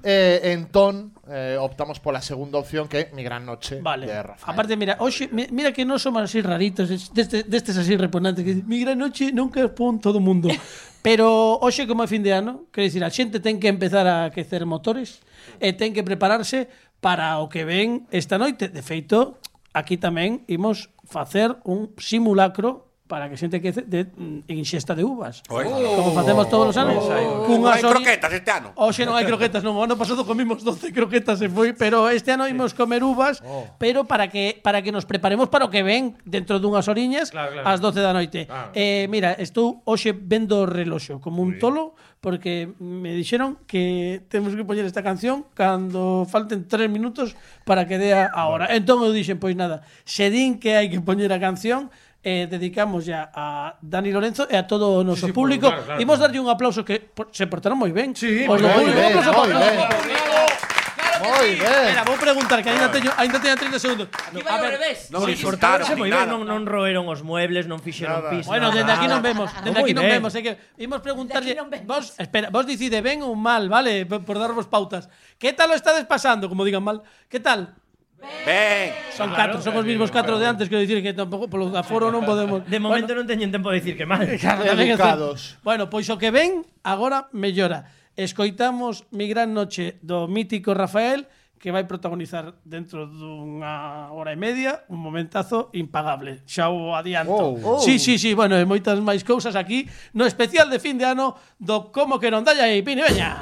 Eh, 0.03 0.51
entón, 0.51 1.15
eh, 1.31 1.55
optamos 1.55 2.03
pola 2.03 2.19
segunda 2.19 2.59
opción 2.59 2.91
que 2.91 3.07
é 3.07 3.15
Mi 3.15 3.23
Gran 3.23 3.47
Noche 3.47 3.79
vale. 3.79 4.03
de 4.03 4.19
Rafael. 4.19 4.51
Aparte, 4.51 4.75
mira, 4.75 4.99
hoxe, 4.99 5.31
mi, 5.31 5.47
mira 5.47 5.71
que 5.71 5.87
non 5.87 5.95
somos 5.95 6.27
así 6.27 6.43
raritos, 6.43 6.91
destes, 7.15 7.47
destes 7.47 7.79
así 7.79 7.95
reponentes, 7.95 8.43
que 8.43 8.59
Mi 8.67 8.83
Gran 8.83 8.99
Noche 8.99 9.31
nunca 9.31 9.63
pon 9.71 10.03
todo 10.03 10.19
o 10.19 10.23
mundo. 10.23 10.51
Pero 11.07 11.55
hoxe 11.63 11.87
como 11.87 12.03
é 12.03 12.07
fin 12.11 12.19
de 12.19 12.35
ano, 12.35 12.67
quer 12.75 12.83
dicir, 12.83 12.99
a 12.99 13.11
xente 13.11 13.39
ten 13.39 13.63
que 13.63 13.71
empezar 13.71 14.03
a 14.03 14.27
aquecer 14.27 14.67
motores 14.67 15.23
e 15.63 15.71
ten 15.71 15.95
que 15.95 16.03
prepararse 16.03 16.67
para 16.99 17.39
o 17.39 17.47
que 17.47 17.63
ven 17.63 18.03
esta 18.11 18.35
noite. 18.35 18.67
De 18.67 18.83
feito, 18.83 19.39
aquí 19.71 19.95
tamén 19.95 20.43
imos 20.51 20.91
facer 21.07 21.55
un 21.63 21.95
simulacro 21.95 22.92
para 23.07 23.29
que 23.29 23.35
xente 23.35 23.59
que 23.59 23.75
de, 23.75 24.07
en 24.15 24.57
inxesta 24.57 24.95
de 24.95 25.03
uvas. 25.03 25.43
Oh, 25.51 25.59
como 25.59 26.15
facemos 26.15 26.47
todos 26.47 26.71
os 26.71 26.77
anos. 26.79 27.03
Oh, 27.03 27.45
oh, 27.45 27.57
non 27.59 27.67
hai 27.67 27.83
croquetas 27.83 28.31
este 28.31 28.51
ano. 28.51 28.71
Hoxe 28.79 29.03
non 29.03 29.19
hai 29.19 29.27
croquetas, 29.27 29.59
non. 29.59 29.75
O 29.75 29.83
ano 29.83 29.99
pasado 29.99 30.23
comimos 30.23 30.63
12 30.63 30.95
croquetas 30.95 31.43
e 31.43 31.51
foi, 31.51 31.75
pero 31.75 32.07
este 32.07 32.31
ano 32.31 32.47
imos 32.47 32.71
comer 32.71 33.03
uvas, 33.03 33.43
oh. 33.43 33.67
pero 33.75 34.07
para 34.07 34.31
que 34.31 34.55
para 34.63 34.79
que 34.79 34.95
nos 34.95 35.03
preparemos 35.03 35.51
para 35.51 35.67
o 35.67 35.69
que 35.69 35.83
ven 35.83 36.15
dentro 36.23 36.63
dunhas 36.63 36.87
oriñas 36.87 37.27
claro, 37.29 37.59
claro. 37.59 37.67
ás 37.67 37.83
12 37.83 37.99
da 37.99 38.15
noite. 38.15 38.47
Ah. 38.47 38.71
Eh, 38.71 39.11
mira, 39.11 39.35
estou 39.35 39.83
hoxe 39.83 40.15
vendo 40.15 40.63
o 40.63 40.65
reloxo 40.65 41.19
como 41.19 41.43
un 41.43 41.59
tolo 41.59 41.99
porque 42.23 42.71
me 42.79 43.11
dixeron 43.19 43.59
que 43.67 44.23
temos 44.31 44.55
que 44.55 44.63
poñer 44.63 44.87
esta 44.87 45.03
canción 45.03 45.43
cando 45.51 46.23
falten 46.23 46.71
3 46.71 46.87
minutos 46.87 47.35
para 47.67 47.83
que 47.83 47.99
dea 47.99 48.31
a 48.31 48.47
hora. 48.47 48.71
Entón 48.71 49.03
eu 49.03 49.11
dixen, 49.11 49.43
pois 49.43 49.59
nada, 49.59 49.83
se 50.07 50.31
din 50.31 50.55
que 50.55 50.79
hai 50.79 50.87
que 50.87 51.03
poñer 51.03 51.35
a 51.35 51.43
canción, 51.43 51.91
eh, 52.23 52.47
dedicamos 52.49 53.05
ya 53.05 53.31
a 53.35 53.75
Dani 53.81 54.11
Lorenzo 54.11 54.47
e 54.47 54.55
a 54.55 54.63
todo 54.63 54.95
o 54.95 55.03
noso 55.03 55.27
sí, 55.27 55.31
sí, 55.31 55.35
público. 55.35 55.67
Claro, 55.67 55.83
claro, 55.83 55.99
Imos 55.99 56.17
darlle 56.23 56.39
un 56.39 56.47
aplauso 56.47 56.87
que 56.87 57.03
por, 57.03 57.27
se 57.35 57.51
portaron 57.51 57.75
moi 57.75 57.91
ben. 57.91 58.15
Sí, 58.15 58.47
os 58.47 58.63
do 58.63 58.67
público, 58.71 58.95
ben, 58.95 59.11
un 59.11 59.19
aplauso 59.19 59.31
moi 59.35 59.51
ben. 59.51 59.75
Moi 61.19 61.49
ben. 61.59 61.67
Espera, 61.67 62.03
vou 62.07 62.15
preguntar 62.15 62.63
que 62.63 62.71
ainda 62.71 62.87
teño 62.87 63.11
ainda 63.19 63.37
teño 63.43 63.59
30 63.59 63.75
segundos. 63.75 64.07
No, 64.31 64.39
a 64.39 64.55
ver, 64.55 64.79
non 65.11 65.27
sí, 65.27 65.35
cortaron, 65.43 65.83
moi 65.99 66.07
ben, 66.07 66.31
non, 66.31 66.47
non 66.47 66.63
roeron 66.63 67.11
os 67.11 67.19
muebles, 67.27 67.67
non 67.67 67.83
fixeron 67.83 68.23
pis. 68.31 68.47
Bueno, 68.47 68.71
dende 68.71 68.95
aquí 68.95 69.11
non 69.11 69.19
vemos, 69.19 69.51
dende 69.59 69.83
aquí 69.83 69.91
non 69.91 70.07
vemos, 70.07 70.31
é 70.31 70.39
que 70.39 70.53
imos 70.79 71.03
preguntarlle 71.03 71.59
vos, 71.83 72.15
espera, 72.15 72.47
vos 72.47 72.63
dicide 72.63 73.03
ben 73.03 73.19
ou 73.19 73.35
mal, 73.35 73.67
vale, 73.67 74.07
por 74.07 74.39
darvos 74.39 74.71
pautas. 74.71 75.11
Que 75.35 75.51
tal 75.51 75.71
o 75.71 75.75
estades 75.75 76.07
pasando, 76.07 76.47
como 76.47 76.63
digan 76.63 76.87
mal? 76.87 77.03
Que 77.27 77.43
tal? 77.43 77.82
Ben. 78.45 78.91
Son 79.11 79.29
claro, 79.29 79.59
catro, 79.59 79.61
son 79.61 79.75
os 79.77 79.85
mismos 79.85 80.09
catro 80.11 80.39
de 80.39 80.47
antes, 80.47 80.71
quero 80.71 80.79
dicir 80.79 81.03
que 81.03 81.11
tampouco 81.11 81.51
polo 81.51 81.69
aforo 81.75 82.07
non 82.07 82.23
podemos. 82.23 82.63
De 82.65 82.79
momento 82.79 83.11
bueno, 83.11 83.23
non 83.23 83.27
teñen 83.27 83.51
tempo 83.51 83.67
de 83.71 83.83
dicir 83.83 83.99
que 83.99 84.07
mal. 84.07 84.23
Dedicados. 84.79 85.59
Bueno, 85.61 85.91
pois 85.91 86.07
o 86.07 86.15
que 86.15 86.31
ven 86.31 86.63
agora 86.87 87.27
mellora. 87.35 87.91
Escoitamos 88.15 89.09
Mi 89.11 89.25
gran 89.27 89.51
noche 89.51 89.97
do 90.05 90.29
mítico 90.29 90.71
Rafael 90.71 91.27
que 91.63 91.71
vai 91.71 91.87
protagonizar 91.87 92.59
dentro 92.67 93.07
dunha 93.07 94.11
hora 94.11 94.35
e 94.35 94.39
media 94.39 94.83
un 94.91 94.99
momentazo 94.99 95.71
impagable. 95.71 96.43
Xa 96.43 96.67
o 96.67 96.91
adianto. 96.91 97.31
Oh, 97.31 97.79
oh. 97.79 97.79
Sí, 97.79 97.99
sí, 98.03 98.19
sí, 98.19 98.35
bueno, 98.35 98.59
e 98.59 98.67
moitas 98.67 98.99
máis 98.99 99.23
cousas 99.23 99.55
aquí 99.55 99.87
no 100.11 100.27
especial 100.27 100.67
de 100.67 100.79
fin 100.83 100.99
de 100.99 101.07
ano 101.07 101.39
do 101.59 101.87
Como 101.95 102.19
que 102.19 102.27
non 102.27 102.43
dalla 102.43 102.67
e 102.67 102.83
Pini, 102.83 103.03
veña. 103.03 103.39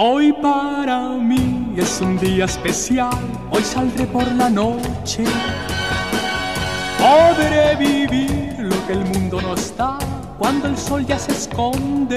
Hoy 0.00 0.32
para 0.32 1.08
mí 1.08 1.74
es 1.76 2.00
un 2.00 2.16
día 2.18 2.44
especial, 2.44 3.18
hoy 3.50 3.64
saldré 3.64 4.06
por 4.06 4.24
la 4.34 4.48
noche. 4.48 5.24
Podré 7.00 7.74
vivir 7.74 8.54
lo 8.60 8.86
que 8.86 8.92
el 8.92 9.04
mundo 9.06 9.42
no 9.42 9.54
está 9.54 9.98
cuando 10.38 10.68
el 10.68 10.78
sol 10.78 11.04
ya 11.04 11.18
se 11.18 11.32
esconde. 11.32 12.16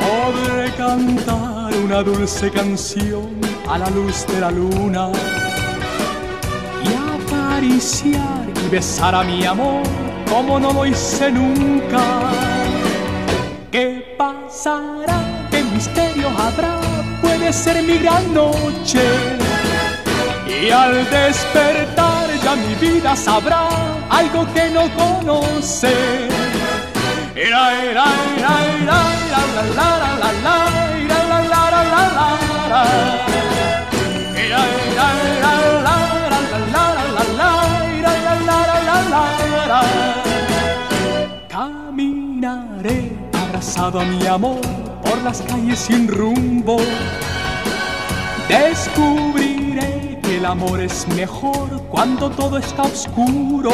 Podré 0.00 0.72
cantar 0.72 1.72
una 1.76 2.02
dulce 2.02 2.50
canción 2.50 3.40
a 3.68 3.78
la 3.78 3.88
luz 3.90 4.26
de 4.26 4.40
la 4.40 4.50
luna 4.50 5.12
y 6.82 7.24
acariciar 7.24 8.48
y 8.64 8.68
besar 8.68 9.14
a 9.14 9.22
mi 9.22 9.46
amor 9.46 9.84
como 10.28 10.58
no 10.58 10.72
lo 10.72 10.86
hice 10.86 11.30
nunca. 11.30 12.02
¿Qué 13.70 14.16
pasará? 14.18 15.19
misterio 15.80 16.28
habrá, 16.28 16.78
puede 17.22 17.50
ser 17.54 17.82
mi 17.82 17.96
gran 17.96 18.34
noche. 18.34 19.02
Y 20.46 20.70
al 20.70 21.08
despertar 21.08 22.28
ya 22.44 22.54
mi 22.54 22.74
vida 22.74 23.16
sabrá 23.16 23.68
algo 24.10 24.40
que 24.52 24.68
no 24.76 24.84
conoce. 25.02 25.94
alá, 27.34 27.66
la, 27.96 28.08
alá, 28.90 29.00
la 29.32 29.62
la, 29.76 29.90
alá, 30.28 30.56
la 32.68 32.82
Caminaré 41.48 43.19
a 43.60 44.04
mi 44.06 44.26
amor 44.26 44.58
por 45.02 45.20
las 45.22 45.42
calles 45.42 45.80
sin 45.80 46.08
rumbo. 46.08 46.78
Descubriré 48.48 50.18
que 50.22 50.38
el 50.38 50.46
amor 50.46 50.80
es 50.80 51.06
mejor 51.08 51.82
cuando 51.90 52.30
todo 52.30 52.56
está 52.56 52.84
oscuro. 52.84 53.72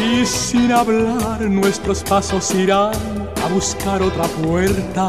Y 0.00 0.24
sin 0.24 0.70
hablar 0.70 1.40
nuestros 1.40 2.04
pasos 2.04 2.54
irán 2.54 2.94
a 3.44 3.48
buscar 3.48 4.00
otra 4.00 4.24
puerta 4.40 5.08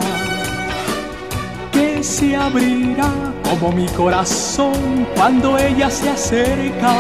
que 1.71 2.03
se 2.03 2.35
abrirá 2.35 3.11
como 3.47 3.71
mi 3.73 3.85
corazón 3.89 5.07
cuando 5.15 5.55
ella 5.59 5.91
se 5.91 6.09
acerca. 6.09 6.95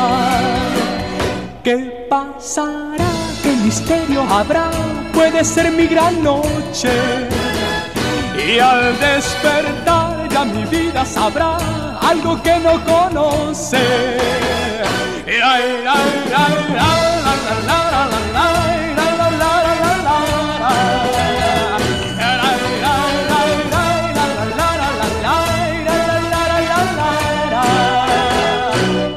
¿Qué 1.63 2.07
pasará? 2.07 3.09
¿Qué 3.41 3.51
misterio 3.63 4.21
habrá? 4.21 4.69
puede 5.17 5.43
ser 5.43 5.71
mi 5.71 5.87
gran 5.87 6.23
noche. 6.23 6.93
Y 8.47 8.59
al 8.59 8.99
despertar 8.99 10.29
ya 10.29 10.45
mi 10.45 10.63
vida 10.65 11.03
sabrá 11.05 11.57
algo 12.11 12.41
que 12.43 12.55
no 12.59 12.73
conoce. 12.85 13.83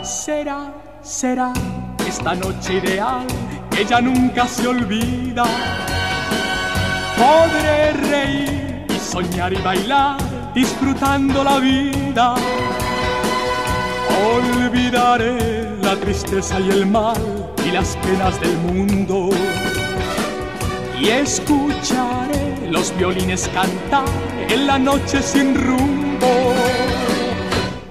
Será, 0.03 0.72
será 1.03 1.53
esta 2.09 2.34
noche 2.34 2.74
ideal 2.74 3.26
ya 3.89 4.01
nunca 4.01 4.47
se 4.47 4.66
olvida. 4.66 5.45
Podré 7.16 7.93
reír 7.93 8.87
y 8.89 8.99
soñar 8.99 9.53
y 9.53 9.57
bailar 9.57 10.16
disfrutando 10.55 11.45
la 11.45 11.59
vida. 11.59 12.35
Olvidaré 14.35 15.77
la 15.83 15.97
tristeza 15.97 16.61
y 16.61 16.71
el 16.71 16.87
mal 16.87 17.16
y 17.66 17.71
las 17.71 17.97
penas 17.97 18.41
del 18.41 18.57
mundo. 18.59 19.31
Y 20.99 21.09
escucharé 21.09 22.68
los 22.71 22.95
violines 22.97 23.49
cantar 23.55 24.05
en 24.49 24.66
la 24.66 24.79
noche 24.79 25.23
sin 25.23 25.55
rumbo. 25.55 26.55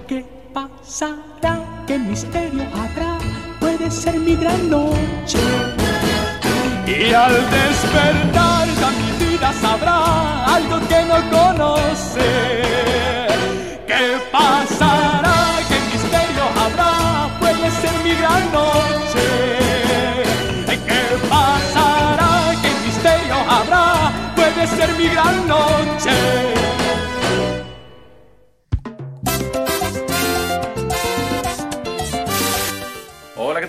¿Qué 0.07 0.23
pasará? 0.53 1.83
¿Qué 1.87 1.97
misterio 1.97 2.63
habrá? 2.73 2.88
Ser 3.89 4.19
mi 4.19 4.35
gran 4.35 4.69
noche. 4.69 5.39
Y 6.85 7.11
al 7.11 7.33
despertar 7.49 8.67
ya 8.79 8.89
mi 8.91 9.25
vida 9.25 9.51
sabrá 9.59 10.45
algo 10.55 10.79
que 10.87 11.05
no 11.05 11.17
conoce. 11.31 12.29
¿Qué 13.87 14.17
pasará? 14.31 15.18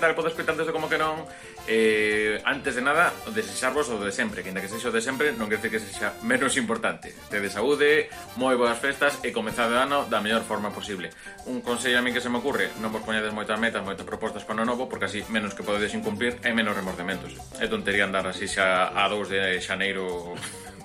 tal 0.00 0.16
podes 0.16 0.32
escoitantes 0.32 0.66
de 0.66 0.72
como 0.72 0.88
que 0.88 0.96
non 0.96 1.22
eh, 1.68 2.40
Antes 2.48 2.74
de 2.74 2.82
nada, 2.82 3.12
desexarvos 3.30 3.92
o 3.92 4.00
de 4.00 4.10
sempre 4.10 4.42
Que 4.42 4.50
ainda 4.50 4.64
que 4.64 4.72
sexa 4.72 4.88
o 4.88 4.94
de 4.94 5.04
sempre, 5.04 5.36
non 5.36 5.46
quer 5.46 5.60
que 5.60 5.78
sexa 5.78 6.16
menos 6.24 6.56
importante. 6.56 7.12
Tede 7.28 7.52
saúde, 7.52 8.08
moi 8.40 8.56
boas 8.56 8.80
festas 8.80 9.20
e 9.20 9.30
comezade 9.30 9.76
o 9.76 9.78
ano 9.78 10.08
da 10.08 10.24
mellor 10.24 10.42
forma 10.42 10.72
posible. 10.72 11.12
Un 11.46 11.60
consello 11.60 12.00
a 12.00 12.02
min 12.02 12.16
que 12.16 12.24
se 12.24 12.32
me 12.32 12.40
ocurre 12.40 12.72
Non 12.80 12.90
vos 12.90 13.04
poñades 13.04 13.30
moitas 13.36 13.60
metas, 13.60 13.84
moitas 13.84 14.08
propostas 14.08 14.42
para 14.42 14.64
o 14.64 14.66
novo 14.66 14.88
Porque 14.88 15.06
así 15.06 15.20
menos 15.28 15.52
que 15.52 15.62
podedes 15.62 15.92
incumplir 15.92 16.40
e 16.40 16.50
menos 16.56 16.72
remordementos. 16.72 17.36
É 17.60 17.68
tontería 17.68 18.08
andar 18.08 18.24
así 18.24 18.48
xa 18.48 18.90
a 18.96 19.04
2 19.06 19.28
de 19.28 19.40
xaneiro 19.60 20.34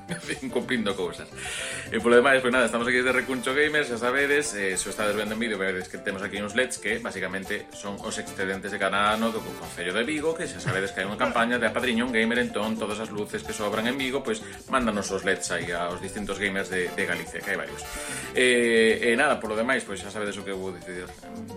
en 0.41 0.49
cumprindo 0.49 0.95
cousas. 0.95 1.28
E 1.89 1.97
polo 1.97 2.18
demais, 2.18 2.41
pois 2.41 2.53
nada, 2.53 2.70
estamos 2.70 2.86
aquí 2.86 3.01
de 3.01 3.12
Recuncho 3.12 3.53
Gamers, 3.53 3.89
xa 3.89 3.97
sabedes, 3.97 4.53
eh, 4.53 4.78
se 4.78 4.86
o 4.86 4.91
estades 4.93 5.18
vendo 5.18 5.34
en 5.34 5.41
vídeo, 5.41 5.58
veredes 5.58 5.89
que 5.89 5.97
temos 5.97 6.22
aquí 6.22 6.38
uns 6.38 6.53
LEDs 6.53 6.78
que 6.78 7.01
basicamente 7.01 7.66
son 7.74 7.97
os 8.01 8.14
excedentes 8.18 8.70
de 8.70 8.78
cada 8.78 9.14
ano 9.14 9.34
do 9.34 9.41
Concello 9.41 9.93
de 9.93 10.03
Vigo, 10.06 10.38
que 10.38 10.45
xa 10.45 10.62
sabedes 10.62 10.93
que 10.93 11.01
hai 11.01 11.08
unha 11.10 11.18
campaña 11.18 11.58
de 11.58 11.66
apadriño 11.66 12.06
un 12.06 12.14
gamer, 12.14 12.38
entón 12.38 12.78
todas 12.78 13.01
as 13.01 13.10
luces 13.10 13.41
que 13.41 13.53
sobran 13.53 13.89
en 13.89 13.97
Vigo, 13.97 14.22
pois 14.22 14.41
mándanos 14.70 15.10
os 15.10 15.26
LEDs 15.26 15.49
aí 15.49 15.74
aos 15.74 15.97
distintos 15.97 16.38
gamers 16.38 16.70
de, 16.70 16.89
de 16.93 17.03
Galicia, 17.06 17.41
que 17.41 17.49
hai 17.49 17.58
varios. 17.58 17.82
Eh, 18.38 19.01
e 19.01 19.10
eh, 19.10 19.14
eh, 19.14 19.16
nada, 19.18 19.41
polo 19.41 19.58
demais, 19.58 19.82
pois 19.82 19.97
xa 19.97 20.14
sabedes 20.14 20.38
o 20.38 20.45
que 20.45 20.53
vou 20.53 20.70
decidir 20.70 21.10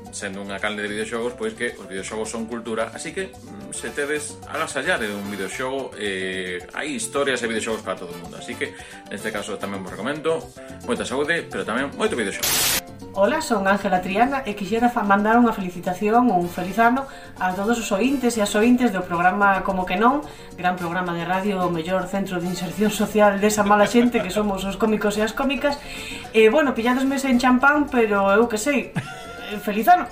sendo 0.09 0.41
unha 0.41 0.57
canle 0.57 0.81
de 0.81 0.89
videoxogos, 0.89 1.37
pois 1.37 1.53
que 1.53 1.77
os 1.77 1.85
videoxogos 1.85 2.33
son 2.33 2.49
cultura, 2.49 2.89
así 2.97 3.13
que 3.13 3.29
mm, 3.29 3.77
se 3.77 3.93
tedes 3.93 4.41
agasallade 4.49 5.05
un 5.13 5.29
videoxogo, 5.29 5.93
eh, 6.01 6.65
hai 6.73 6.97
historias 6.97 7.45
e 7.45 7.47
videoxogos 7.47 7.85
para 7.85 8.01
todo 8.01 8.17
o 8.17 8.19
mundo. 8.19 8.38
Así 8.39 8.55
que, 8.55 8.73
neste 9.11 9.35
caso, 9.35 9.59
tamén 9.59 9.83
vos 9.83 9.91
recomendo 9.91 10.39
moita 10.87 11.03
saúde, 11.03 11.45
pero 11.51 11.67
tamén 11.67 11.91
moito 11.99 12.15
videoxogo. 12.15 12.87
Ola, 13.19 13.43
son 13.43 13.67
Ángela 13.67 14.01
Triana 14.01 14.47
e 14.47 14.55
quixera 14.55 14.95
mandar 15.03 15.35
unha 15.35 15.51
felicitación 15.51 16.31
ou 16.31 16.39
un 16.39 16.47
feliz 16.47 16.79
ano 16.79 17.03
a 17.43 17.51
todos 17.51 17.75
os 17.83 17.91
ointes 17.91 18.39
e 18.39 18.41
as 18.47 18.55
ointes 18.55 18.95
do 18.95 19.03
programa 19.03 19.67
Como 19.67 19.83
que 19.83 19.99
non, 19.99 20.23
gran 20.55 20.79
programa 20.79 21.11
de 21.19 21.27
radio, 21.27 21.67
o 21.67 21.73
mellor 21.73 22.07
centro 22.07 22.39
de 22.39 22.47
inserción 22.47 22.95
social 22.95 23.43
desa 23.43 23.67
mala 23.67 23.91
xente 23.91 24.23
que 24.23 24.31
somos 24.31 24.63
os 24.63 24.79
cómicos 24.79 25.19
e 25.19 25.27
as 25.27 25.35
cómicas. 25.35 25.83
E, 26.31 26.47
bueno, 26.47 26.79
pilladosme 26.79 27.19
en 27.19 27.43
champán, 27.43 27.91
pero 27.91 28.31
eu 28.31 28.47
que 28.47 28.55
sei, 28.55 28.95
eh, 28.95 29.59
feliz 29.59 29.91
ano. 29.91 30.07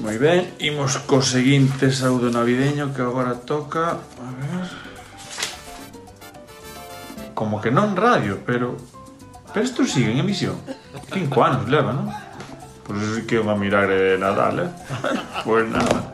Moi 0.00 0.16
ben, 0.16 0.56
imos 0.56 1.04
co 1.04 1.20
seguinte 1.20 1.92
saúdo 1.92 2.32
navideño 2.32 2.96
que 2.96 3.04
agora 3.04 3.36
toca, 3.44 4.00
a 4.00 4.28
ver... 4.40 4.91
Como 7.34 7.60
que 7.60 7.70
non 7.70 7.96
radio, 7.96 8.40
pero... 8.44 8.76
Pero 9.52 9.64
isto 9.64 9.84
sigue 9.84 10.12
en 10.12 10.18
emisión. 10.18 10.56
Cinco 11.12 11.44
anos 11.44 11.68
leva, 11.68 11.92
non? 11.92 12.08
Pois 12.82 12.98
sí 12.98 13.22
que 13.28 13.36
é 13.36 13.44
unha 13.44 13.56
milagre 13.56 13.94
de 13.94 14.12
Nadal, 14.16 14.64
eh? 14.64 14.70
Pois 15.44 15.68
nada. 15.72 16.12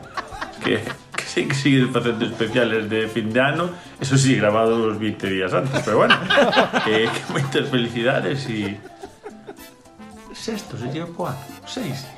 Que, 0.59 0.83
que 1.15 1.25
sí 1.25 1.47
que 1.47 1.55
sigue 1.55 1.87
facendo 1.87 2.27
especiales 2.27 2.89
de 2.91 3.07
fin 3.07 3.31
de 3.31 3.39
ano 3.39 3.71
Eso 3.95 4.17
sí, 4.19 4.35
grabados 4.35 4.99
20 4.99 5.29
días 5.31 5.53
antes 5.53 5.81
Pero 5.87 6.03
bueno, 6.03 6.19
que, 6.83 7.07
que 7.07 7.21
moitas 7.31 7.71
felicidades 7.71 8.43
e... 8.51 8.75
Sexto, 10.35 10.75
se 10.75 10.91
llega 10.91 11.07
po 11.07 11.31
ano 11.31 11.39
Seis 11.63 12.11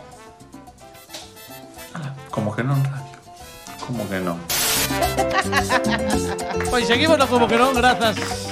Como 2.34 2.50
que 2.50 2.66
non 2.66 2.82
radio 2.82 3.18
Como 3.86 4.10
que 4.10 4.18
non 4.18 4.42
Pois 6.70 6.88
seguimos 6.88 7.18
no 7.18 7.28
como 7.28 7.48
que 7.48 7.58
non, 7.58 7.74
grazas. 7.74 8.51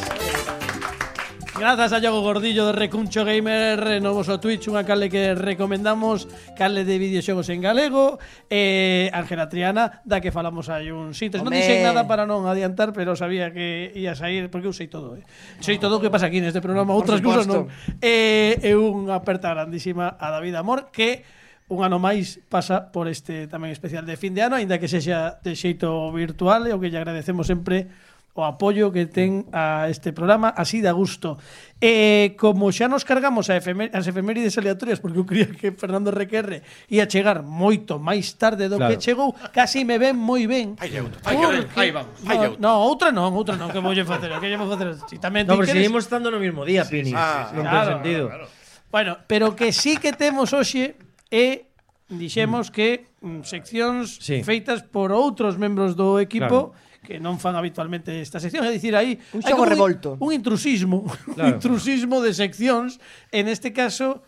Grazas 1.60 1.92
a 1.92 2.00
Iago 2.00 2.22
Gordillo 2.22 2.68
de 2.68 2.72
Recuncho 2.72 3.26
Gamer 3.26 4.00
eh, 4.00 4.00
no 4.00 4.16
vosso 4.16 4.40
Twitch, 4.40 4.72
unha 4.72 4.88
cale 4.88 5.12
que 5.12 5.36
recomendamos, 5.36 6.32
cale 6.56 6.88
de 6.88 6.96
videoxogos 6.96 7.52
en 7.52 7.60
galego, 7.60 8.16
e 8.48 9.12
eh, 9.12 9.12
Ángela 9.12 9.52
Triana, 9.52 10.00
da 10.08 10.24
que 10.24 10.32
falamos 10.32 10.72
hai 10.72 10.88
un 10.96 11.12
sites. 11.12 11.44
Non 11.44 11.52
dixen 11.52 11.84
nada 11.84 12.08
para 12.08 12.24
non 12.24 12.48
adiantar, 12.48 12.96
pero 12.96 13.12
sabía 13.20 13.52
que 13.52 13.92
ia 13.92 14.16
sair, 14.16 14.48
porque 14.48 14.72
eu 14.72 14.74
sei 14.74 14.88
todo, 14.88 15.20
eh. 15.20 15.28
Sei 15.60 15.76
todo 15.84 16.00
o 16.00 16.02
que 16.02 16.08
pasa 16.08 16.32
aquí 16.32 16.40
neste 16.40 16.64
programa, 16.64 16.96
outras 16.96 17.20
cousas 17.20 17.44
non. 17.44 17.68
Eh, 18.00 18.56
e 18.64 18.72
unha 18.80 19.20
aperta 19.20 19.52
grandísima 19.52 20.16
a 20.16 20.32
David 20.32 20.56
Amor, 20.56 20.96
que 20.96 21.28
un 21.68 21.84
ano 21.84 22.00
máis 22.00 22.40
pasa 22.48 22.88
por 22.90 23.12
este 23.12 23.52
tamén 23.52 23.76
especial 23.76 24.08
de 24.08 24.16
fin 24.16 24.32
de 24.32 24.48
ano, 24.48 24.56
aínda 24.56 24.80
que 24.80 24.88
sexa 24.88 25.44
de 25.44 25.60
xeito 25.60 26.08
virtual, 26.16 26.66
e 26.66 26.74
o 26.74 26.80
que 26.80 26.88
lle 26.88 27.04
agradecemos 27.04 27.52
sempre 27.52 27.92
o 28.34 28.46
apoio 28.46 28.94
que 28.94 29.10
ten 29.10 29.50
a 29.52 29.90
este 29.90 30.14
programa 30.14 30.54
así 30.56 30.80
da 30.80 30.94
gusto. 30.94 31.42
E 31.82 32.36
como 32.38 32.72
xa 32.72 32.88
nos 32.88 33.04
cargamos 33.04 33.50
a 33.50 33.58
efemé 33.58 33.90
as 33.92 34.06
efemérides 34.06 34.56
aleatorias 34.56 35.02
porque 35.02 35.20
eu 35.20 35.26
creía 35.26 35.50
que 35.50 35.74
Fernando 35.74 36.14
Requerre 36.14 36.62
ia 36.88 37.10
chegar 37.10 37.42
moito 37.42 37.98
máis 37.98 38.38
tarde 38.38 38.70
do 38.72 38.78
claro. 38.78 38.94
que 38.94 39.02
chegou, 39.02 39.34
casi 39.52 39.84
me 39.84 39.98
ven 39.98 40.16
moi 40.16 40.46
ben. 40.46 40.78
Fai 40.78 40.94
outra, 41.02 41.20
fai 41.20 41.36
porque... 41.36 41.92
van, 41.92 42.06
fai. 42.22 42.38
No, 42.38 42.48
no, 42.62 42.72
outra 42.86 43.10
non, 43.12 43.34
outra 43.34 43.58
non, 43.58 43.74
que 43.74 43.82
voulle 43.82 44.06
facer, 44.06 44.30
que 44.38 44.48
lle 44.48 44.60
vou 44.60 44.70
facer. 44.70 44.96
Si 45.10 45.18
tamén 45.18 45.50
no, 45.50 45.58
pero 45.58 45.68
queres... 45.68 45.82
seguimos 45.82 46.06
estando 46.06 46.30
no 46.30 46.40
mesmo 46.40 46.64
día, 46.64 46.86
Pini. 46.86 47.12
Sí, 47.12 47.18
sí, 47.18 47.20
ah, 47.20 47.50
non 47.52 47.66
claro, 47.66 47.76
ten 47.76 47.88
sentido. 48.00 48.26
Claro, 48.30 48.46
claro. 48.48 48.58
Bueno, 48.90 49.12
pero 49.28 49.54
que 49.58 49.74
sí 49.74 49.98
que 49.98 50.14
temos 50.14 50.54
hoxe 50.56 50.96
é 51.28 51.68
dixemos 52.08 52.70
mm. 52.70 52.74
que 52.74 52.88
mm, 53.20 53.42
seccións 53.44 54.18
sí. 54.22 54.42
feitas 54.48 54.86
por 54.86 55.12
outros 55.12 55.60
membros 55.60 56.00
do 56.00 56.22
equipo 56.24 56.72
claro 56.72 56.88
que 57.04 57.18
non 57.18 57.40
fan 57.40 57.56
habitualmente 57.56 58.20
esta 58.20 58.40
sección, 58.40 58.68
é 58.68 58.72
dicir, 58.72 58.94
aí 58.94 59.18
un 59.34 59.42
xogo 59.42 59.64
revolto. 59.66 60.20
Un, 60.20 60.30
un 60.30 60.32
intrusismo, 60.36 61.08
claro. 61.08 61.44
un 61.44 61.48
intrusismo 61.58 62.20
de 62.20 62.32
seccións, 62.36 63.00
en 63.32 63.48
este 63.48 63.72
caso 63.72 64.22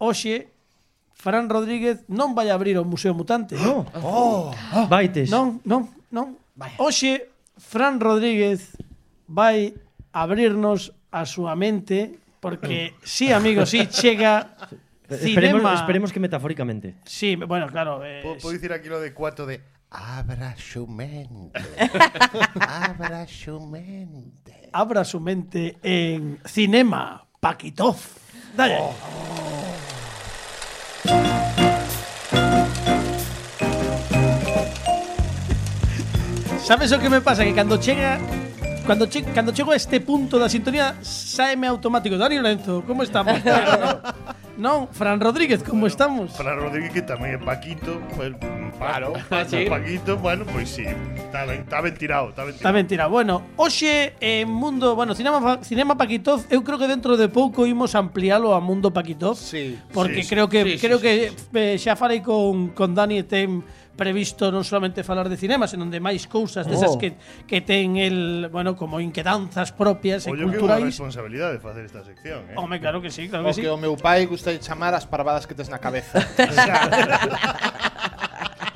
hoxe 0.00 0.50
Fran 1.20 1.52
Rodríguez 1.52 2.08
non 2.08 2.32
vai 2.32 2.48
abrir 2.48 2.80
o 2.80 2.84
Museo 2.84 3.12
Mutante. 3.12 3.52
No. 3.60 3.84
Oh. 4.00 4.50
Vaites. 4.88 5.28
Non, 5.28 5.60
non, 5.68 5.92
non. 6.08 6.40
Hoxe 6.80 7.28
Fran 7.60 8.00
Rodríguez 8.00 8.72
vai 9.28 9.76
abrirnos 10.16 10.96
a 11.12 11.28
súa 11.28 11.52
mente 11.54 12.16
porque 12.40 12.96
sí, 13.04 13.32
amigo, 13.32 13.68
sí 13.68 13.86
chega 13.86 14.56
cinema. 15.08 15.60
Esperemos, 15.60 15.74
esperemos 15.74 16.12
que 16.12 16.20
metafóricamente. 16.20 16.94
Sí, 17.04 17.36
bueno, 17.36 17.68
claro. 17.68 18.00
Eh, 18.04 18.22
Puedo 18.40 18.52
dicir 18.52 18.72
aquí 18.72 18.88
lo 18.88 19.00
de 19.00 19.12
cuatro 19.12 19.44
de 19.46 19.60
abra 19.90 20.54
su 20.56 20.86
mente. 20.86 21.60
abra 22.60 23.26
su 23.26 23.60
mente. 23.60 24.70
abra 24.72 25.04
su 25.04 25.20
mente 25.20 25.78
en 25.82 26.38
Cinema 26.46 27.26
Paquitov. 27.40 27.96
Dale. 28.56 28.78
Sabes 36.64 36.92
o 36.92 37.00
que 37.00 37.10
me 37.10 37.20
pasa? 37.20 37.44
Que 37.44 37.54
cando 37.54 37.78
chega 37.78 38.20
Cando, 38.90 39.06
che, 39.06 39.22
cando 39.22 39.52
chego 39.52 39.70
a 39.70 39.76
este 39.76 40.00
punto 40.00 40.36
da 40.36 40.48
sintonía 40.48 40.96
Sáeme 41.00 41.68
automático 41.68 42.18
Dani 42.18 42.42
Lorenzo, 42.42 42.82
como 42.82 43.04
estamos? 43.04 43.38
non, 44.58 44.90
Fran 44.90 45.22
Rodríguez, 45.22 45.62
como 45.62 45.86
estamos? 45.86 46.34
Fran 46.34 46.58
Rodríguez 46.58 46.90
que 46.90 47.06
tamén 47.06 47.38
é 47.38 47.38
Paquito, 47.38 48.02
pues, 48.18 48.34
Claro, 48.80 49.12
sí. 49.46 49.70
Paquito, 49.70 50.16
bueno, 50.18 50.42
pois 50.42 50.74
pues 50.74 50.82
sí, 50.82 50.84
está 51.14 51.44
ben, 51.46 51.60
está 51.62 51.80
ben 51.80 51.94
tirado, 51.94 52.30
está 52.30 52.42
ben 52.42 52.50
Está 52.50 52.66
tirado. 52.66 52.74
mentira. 52.74 53.06
Bueno, 53.06 53.42
hoxe 53.54 54.14
en 54.18 54.50
Mundo, 54.50 54.96
bueno, 54.96 55.14
Cinema, 55.14 55.62
Cinema 55.62 55.94
Paquitov, 55.94 56.42
eu 56.50 56.64
creo 56.64 56.78
que 56.78 56.88
dentro 56.88 57.14
de 57.16 57.28
pouco 57.28 57.70
imos 57.70 57.94
ampliálo 57.94 58.54
a 58.54 58.60
Mundo 58.60 58.90
Paquitov. 58.90 59.36
Sí. 59.36 59.78
Porque 59.92 60.24
Sí, 60.24 60.28
creo 60.34 60.48
que 60.48 60.64
sí, 60.64 60.70
sí, 60.78 60.86
creo 60.86 60.98
sí, 60.98 61.02
que 61.06 61.14
eh, 61.54 61.78
xa 61.78 61.94
falei 61.94 62.24
con 62.24 62.74
con 62.74 62.90
Dani 62.90 63.20
e 63.20 63.24
ten 63.28 63.62
previsto 64.00 64.48
non 64.48 64.64
solamente 64.64 65.04
falar 65.04 65.28
de 65.28 65.36
cinema, 65.36 65.68
senón 65.68 65.92
de 65.92 66.00
máis 66.00 66.24
cousas 66.24 66.64
desas 66.64 66.96
oh. 66.96 67.00
que, 67.00 67.20
que 67.44 67.60
ten 67.60 68.00
el, 68.00 68.48
bueno, 68.48 68.72
como 68.72 68.96
inquedanzas 68.96 69.76
propias 69.76 70.24
Ollo 70.24 70.48
e 70.48 70.56
culturais. 70.56 70.80
Ollo 70.80 70.88
que 70.88 70.96
responsabilidade 70.96 71.60
de 71.60 71.62
facer 71.62 71.84
esta 71.84 72.00
sección, 72.00 72.48
eh? 72.48 72.56
Home, 72.56 72.80
claro 72.80 73.04
que 73.04 73.12
sí, 73.12 73.28
claro 73.28 73.44
que 73.44 73.52
o 73.52 73.54
sí. 73.54 73.60
Que 73.60 73.68
o 73.68 73.76
meu 73.76 73.92
pai 74.00 74.24
gusta 74.24 74.56
chamar 74.56 74.96
as 74.96 75.04
parvadas 75.04 75.44
que 75.44 75.52
tes 75.52 75.68
na 75.68 75.76
cabeza. 75.76 76.16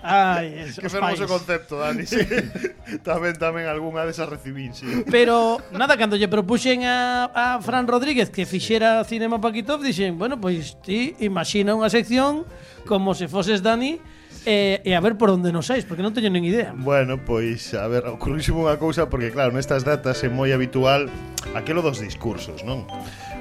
Ai, 0.05 0.68
que 0.77 0.89
fermoso 0.93 1.25
pais. 1.25 1.33
concepto, 1.33 1.81
Dani. 1.81 2.05
Sí. 2.05 2.20
tamén 3.09 3.41
tamén 3.41 3.64
algunha 3.64 4.05
desas 4.05 4.29
recibín, 4.29 4.77
sí. 4.77 4.85
Pero 5.09 5.64
nada, 5.72 5.97
cando 5.97 6.20
lle 6.20 6.29
propuxen 6.29 6.85
a, 6.85 7.33
a 7.33 7.45
Fran 7.64 7.89
Rodríguez 7.89 8.29
que 8.29 8.45
fixera 8.45 9.01
sí. 9.09 9.16
Cinema 9.16 9.41
Paquitov, 9.41 9.81
dixen, 9.81 10.20
bueno, 10.20 10.37
pois 10.37 10.77
pues, 10.77 10.85
ti 10.85 11.01
imagina 11.25 11.72
unha 11.72 11.89
sección 11.89 12.45
como 12.85 13.16
se 13.16 13.33
foses 13.33 13.64
Dani 13.64 13.97
e, 14.45 14.81
e 14.85 14.93
a 14.93 15.01
ver 15.01 15.17
por 15.17 15.33
onde 15.33 15.53
nos 15.53 15.67
sais, 15.73 15.89
porque 15.89 16.05
non 16.05 16.13
teño 16.13 16.29
nin 16.29 16.45
idea. 16.45 16.77
Bueno, 16.77 17.21
pois, 17.25 17.73
a 17.73 17.89
ver, 17.89 18.05
ocurrísimo 18.05 18.65
unha 18.65 18.77
cousa, 18.77 19.09
porque 19.09 19.33
claro, 19.33 19.57
nestas 19.57 19.83
datas 19.85 20.21
é 20.25 20.29
moi 20.29 20.53
habitual 20.53 21.09
aquilo 21.57 21.81
dos 21.81 22.01
discursos, 22.01 22.61
non? 22.63 22.85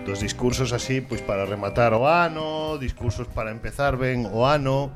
Dos 0.07 0.23
discursos 0.23 0.71
así, 0.71 1.03
pois 1.03 1.19
para 1.23 1.43
rematar 1.43 1.91
o 1.95 2.07
ano, 2.07 2.79
discursos 2.79 3.27
para 3.27 3.51
empezar 3.51 3.99
ben 3.99 4.27
o 4.31 4.47
ano, 4.47 4.95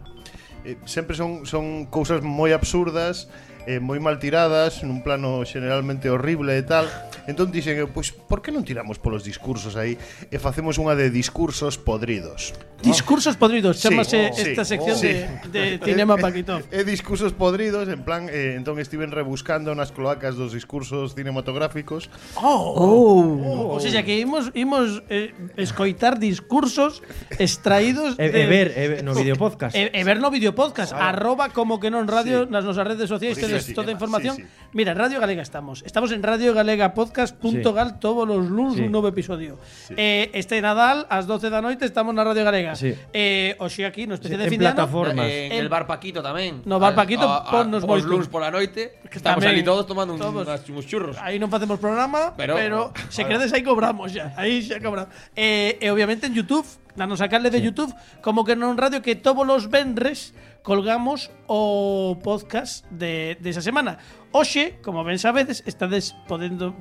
eh, 0.64 0.80
sempre 0.88 1.16
son, 1.16 1.43
son 1.43 1.88
cousas 1.88 2.24
moi 2.24 2.55
absurdas 2.55 3.28
eh, 3.68 3.84
moi 3.84 3.99
mal 3.99 4.15
tiradas, 4.15 4.80
nun 4.88 5.03
plano 5.03 5.43
generalmente 5.43 6.07
horrible 6.07 6.55
e 6.55 6.63
tal. 6.63 6.88
Entón 7.28 7.51
dixen, 7.51 7.76
eh, 7.76 7.84
pois, 7.91 8.15
por 8.15 8.39
que 8.39 8.55
non 8.55 8.63
tiramos 8.63 8.95
polos 8.95 9.28
discursos 9.28 9.76
aí 9.76 9.99
e 10.32 10.39
facemos 10.39 10.80
unha 10.80 10.95
de 10.95 11.11
discursos 11.11 11.76
podridos? 11.76 12.55
Discursos 12.80 13.36
podridos, 13.36 13.82
chamase 13.84 14.32
sí, 14.32 14.53
esta 14.53 14.63
sección 14.63 14.95
sí. 14.95 15.07
de, 15.51 15.51
de 15.51 15.63
Cinema 15.84 16.15
Paquitov. 16.15 16.63
E, 16.72 16.88
discursos 16.88 17.36
podridos, 17.36 17.91
en 17.91 18.07
plan, 18.07 18.32
eh, 18.32 18.55
entón 18.55 18.80
estiven 18.80 19.11
rebuscando 19.11 19.76
nas 19.76 19.91
cloacas 19.91 20.39
dos 20.39 20.55
discursos 20.55 21.11
cinematográficos. 21.11 22.07
Oh! 22.39 22.72
oh. 22.80 23.76
oh. 23.76 23.76
O 23.76 23.80
sea, 23.84 24.05
que 24.07 24.15
imos, 24.24 24.55
imos 24.55 25.03
eh, 25.11 25.36
escoitar 25.59 26.22
discursos 26.22 27.03
extraídos 27.36 28.15
de... 28.15 28.32
E, 28.32 28.32
e 28.32 28.45
ver, 28.47 28.68
e, 28.72 29.03
no 29.03 29.11
videopodcast. 29.11 29.76
E, 29.76 29.91
e 29.91 30.01
ver 30.07 30.24
no 30.24 30.32
videopodcast, 30.32 30.95
claro. 30.95 31.11
arroba 31.11 31.51
como 31.51 31.82
que 31.84 31.91
non 31.91 32.07
radio 32.07 32.45
sí. 32.45 32.53
nas 32.53 32.63
nosas 32.63 32.88
redes 32.88 33.11
sociais. 33.11 33.36
Pues 33.36 33.57
sí. 33.62 33.74
toda 33.74 33.89
a 33.89 33.95
información 33.97 34.36
Sí, 34.38 34.43
sí. 34.43 34.49
mira, 34.74 34.91
en 34.93 34.97
Radio 34.97 35.20
Galega 35.20 35.41
estamos 35.41 35.84
estamos 35.86 36.12
en 36.12 36.22
Radio 36.24 36.53
Galega 36.53 36.93
Podcast.gal 36.93 37.99
todos 37.99 38.28
os 38.30 38.45
luns 38.49 38.76
Sí. 38.78 38.84
un 38.84 38.91
novo 38.91 39.08
episodio 39.08 39.58
eh, 39.95 40.30
este 40.34 40.62
Nadal 40.62 41.05
ás 41.10 41.26
12 41.26 41.49
da 41.49 41.62
noite 41.62 41.86
estamos 41.86 42.14
na 42.14 42.24
Radio 42.24 42.43
Galega 42.45 42.76
Sí. 42.76 42.93
eh, 43.14 43.55
hoxe 43.60 43.86
aquí 43.86 44.05
no 44.08 44.16
especial 44.16 44.39
Sí, 44.39 44.43
de 44.43 44.47
en 44.47 44.53
fin 44.53 44.60
de 44.62 44.68
ano 44.68 44.76
plataformas. 44.76 45.26
En 45.28 45.51
el 45.58 45.70
bar 45.70 45.88
Paquito 45.88 46.22
tamén. 46.22 46.62
No 46.68 46.78
bar 46.78 46.93
Paquito, 46.93 47.26
A- 47.26 47.47
a- 47.47 47.51
ponnos 47.51 47.84
Os 47.84 47.89
moito. 47.89 48.08
luns 48.08 48.28
pola 48.30 48.51
noite, 48.51 48.99
que 49.10 49.18
estamos 49.18 49.41
Tamén. 49.41 49.58
ali 49.58 49.64
todos 49.66 49.88
tomando 49.88 50.14
un, 50.14 50.20
Todos. 50.20 50.45
unas- 50.45 50.62
uns 50.70 50.86
churros. 50.86 51.16
Aí 51.24 51.39
non 51.41 51.49
facemos 51.49 51.80
programa, 51.82 52.36
pero, 52.38 52.53
Pero- 52.60 52.91
se 53.10 53.24
queredes 53.26 53.49
aí 53.55 53.64
cobramos 53.64 54.12
xa. 54.14 54.34
Aí 54.38 54.62
xa 54.62 54.78
cobramos. 54.84 55.10
Eh, 55.34 55.80
e 55.82 55.88
obviamente 55.89 56.28
en 56.28 56.36
YouTube, 56.36 56.68
na 56.99 57.05
nosa 57.08 57.30
canle 57.32 57.49
de 57.53 57.62
YouTube, 57.62 57.93
como 58.22 58.43
que 58.45 58.53
non 58.58 58.76
radio 58.78 58.99
que 59.01 59.16
todos 59.18 59.45
os 59.47 59.70
venres 59.72 60.34
colgamos 60.68 61.32
o 61.47 62.20
podcast 62.22 62.86
de, 62.91 63.38
de 63.39 63.51
esa 63.51 63.61
semana. 63.61 63.99
Hoxe, 64.32 64.78
como 64.84 65.03
ben 65.03 65.17
sabedes, 65.19 65.63
estades 65.65 66.13
podendo 66.28 66.75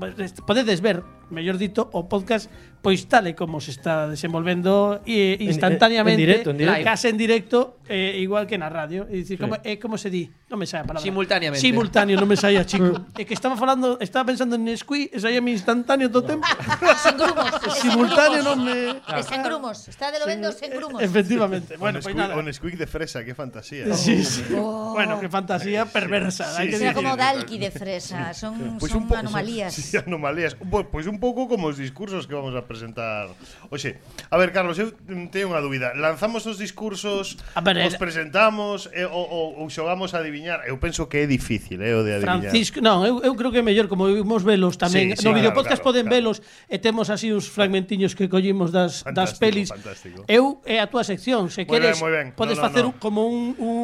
podedes 0.47 0.80
ver, 0.82 1.03
mellor 1.30 1.57
dito, 1.59 1.88
o 1.94 2.07
podcast 2.11 2.51
pois 2.82 3.03
tal 3.11 3.26
e 3.26 3.34
como 3.34 3.59
se 3.59 3.74
está 3.74 4.07
desenvolvendo 4.07 5.03
e 5.03 5.34
En- 5.42 5.51
instantáneamente, 5.51 6.22
en 6.22 6.26
directo, 6.26 6.51
en 6.55 6.59
directo. 6.62 6.84
case 6.86 7.09
en 7.11 7.18
directo, 7.18 7.59
eh, 7.90 8.14
igual 8.22 8.47
que 8.47 8.55
na 8.59 8.70
radio. 8.70 9.11
E 9.11 9.22
dicir, 9.26 9.34
Sí. 9.38 9.42
como, 9.42 9.59
eh, 9.66 9.74
como 9.82 9.99
se 9.99 10.07
di? 10.07 10.30
Non 10.47 10.55
me 10.62 10.70
sae 10.70 10.82
a 10.82 10.86
palabra. 10.86 11.03
Simultáneamente. 11.03 11.59
Simultáneo, 11.59 12.14
non 12.14 12.30
me 12.30 12.38
saía, 12.38 12.62
chico. 12.70 12.94
é 13.18 13.26
que 13.26 13.34
estaba 13.34 13.59
falando, 13.59 13.99
estaba 13.99 14.30
pensando 14.30 14.55
en 14.55 14.62
Nesquí, 14.70 15.11
e 15.11 15.18
saía 15.18 15.42
mi 15.42 15.51
instantáneo 15.51 16.07
todo 16.14 16.22
o 16.22 16.30
tempo. 16.30 16.47
Sen 17.03 17.18
grumos. 17.18 17.51
Simultáneo 17.82 18.40
non 18.47 18.59
me... 18.62 19.03
Sen 19.26 19.42
grumos. 19.42 19.90
Está 19.90 20.14
de 20.14 20.22
lo 20.22 20.26
vendo 20.30 20.55
sen 20.55 20.70
grumos. 20.70 21.03
Efectivamente. 21.03 21.74
Bueno, 21.74 21.99
un 21.99 22.07
pois 22.07 22.14
Nesquik- 22.14 22.22
nada. 22.22 22.38
un 22.38 22.47
Nesquik 22.47 22.74
de 22.78 22.86
fresa, 22.86 23.26
qué 23.26 23.34
fantasía. 23.34 23.90
Sí, 23.99 24.22
sí. 24.22 24.47
Oh. 24.55 24.94
Bueno, 24.94 25.18
qué 25.18 25.26
fantasía 25.26 25.90
perversa. 25.90 26.47
Sí, 26.55 26.62
hai 26.62 26.66
que 26.70 26.78
sí, 26.78 26.86
Sea 26.86 26.94
decir. 26.94 27.03
como 27.03 27.18
Alqui 27.37 27.59
de 27.59 27.70
fresa, 27.70 28.32
son, 28.41 28.78
pois 28.80 28.93
son 28.93 29.05
un 29.05 29.14
anomalías. 29.14 29.74
Sí, 29.87 29.97
anomalías. 29.97 30.57
Pois, 30.57 30.87
pues 30.91 31.07
un 31.07 31.20
pouco 31.20 31.49
como 31.49 31.68
os 31.68 31.76
discursos 31.76 32.26
que 32.26 32.34
vamos 32.34 32.55
a 32.57 32.66
presentar. 32.66 33.28
Oxe, 33.70 34.01
a 34.30 34.37
ver, 34.37 34.51
Carlos, 34.53 34.78
eu 34.78 34.93
teño 35.30 35.53
unha 35.53 35.62
dúbida. 35.62 35.95
Lanzamos 35.95 36.49
os 36.49 36.59
discursos, 36.59 37.39
a 37.55 37.61
ver, 37.61 37.84
os 37.87 37.95
eh, 37.95 38.01
presentamos 38.01 38.91
eh, 38.91 39.07
ou, 39.07 39.61
ou 39.61 39.66
xogamos 39.70 40.16
a 40.16 40.24
adiviñar? 40.24 40.64
Eu 40.66 40.80
penso 40.80 41.07
que 41.07 41.22
é 41.22 41.26
difícil, 41.26 41.82
eh, 41.82 41.95
o 41.95 42.03
de 42.03 42.18
adiviñar. 42.18 42.51
Francisco, 42.51 42.82
non, 42.82 43.07
eu, 43.07 43.22
eu 43.22 43.32
creo 43.39 43.53
que 43.53 43.61
é 43.61 43.64
mellor 43.64 43.87
como 43.87 44.09
vimos 44.09 44.43
velos 44.43 44.80
tamén. 44.80 45.14
Sí, 45.14 45.22
sí, 45.22 45.24
no 45.26 45.30
claro, 45.30 45.39
videopodcast 45.39 45.80
claro, 45.82 45.89
poden 45.93 46.07
claro. 46.09 46.16
velos 46.16 46.37
e 46.66 46.76
temos 46.80 47.12
así 47.12 47.30
uns 47.30 47.47
fragmentiños 47.47 48.14
que 48.14 48.26
collimos 48.28 48.72
das, 48.72 49.03
fantástico, 49.03 49.14
das 49.16 49.32
pelis. 49.39 49.68
Fantástico. 49.68 50.24
Eu 50.26 50.62
é 50.64 50.80
a 50.80 50.87
túa 50.87 51.05
sección, 51.05 51.51
se 51.51 51.64
moi 51.64 51.78
queres, 51.78 51.99
ben, 52.01 52.32
ben. 52.32 52.39
podes 52.39 52.59
no, 52.59 52.62
no, 52.62 52.66
facer 52.66 52.84
no. 52.87 52.99
como 52.99 53.26
un, 53.26 53.55
un 53.59 53.76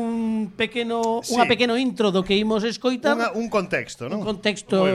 pequeno, 0.57 1.23
sí. 1.23 1.35
unha 1.35 1.47
pequeno 1.47 1.75
intro 1.77 2.11
do 2.11 2.23
que 2.23 2.35
imos 2.39 2.65
escoitar. 2.65 3.15
Unha, 3.19 3.35
un 3.43 3.51
contexto, 3.51 4.07
non? 4.07 4.23
Un 4.23 4.39
contexto 4.39 4.87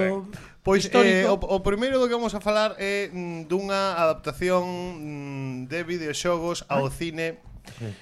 Pois 0.68 0.84
eh, 0.92 1.24
o, 1.24 1.40
o 1.40 1.64
primeiro 1.64 1.96
do 1.96 2.12
que 2.12 2.16
vamos 2.20 2.36
a 2.36 2.44
falar 2.44 2.76
é 2.76 3.08
mm, 3.08 3.48
dunha 3.48 3.96
adaptación 3.96 4.68
mm, 5.00 5.72
de 5.72 5.80
videoxogos 5.88 6.68
ao 6.68 6.92
cine. 6.92 7.40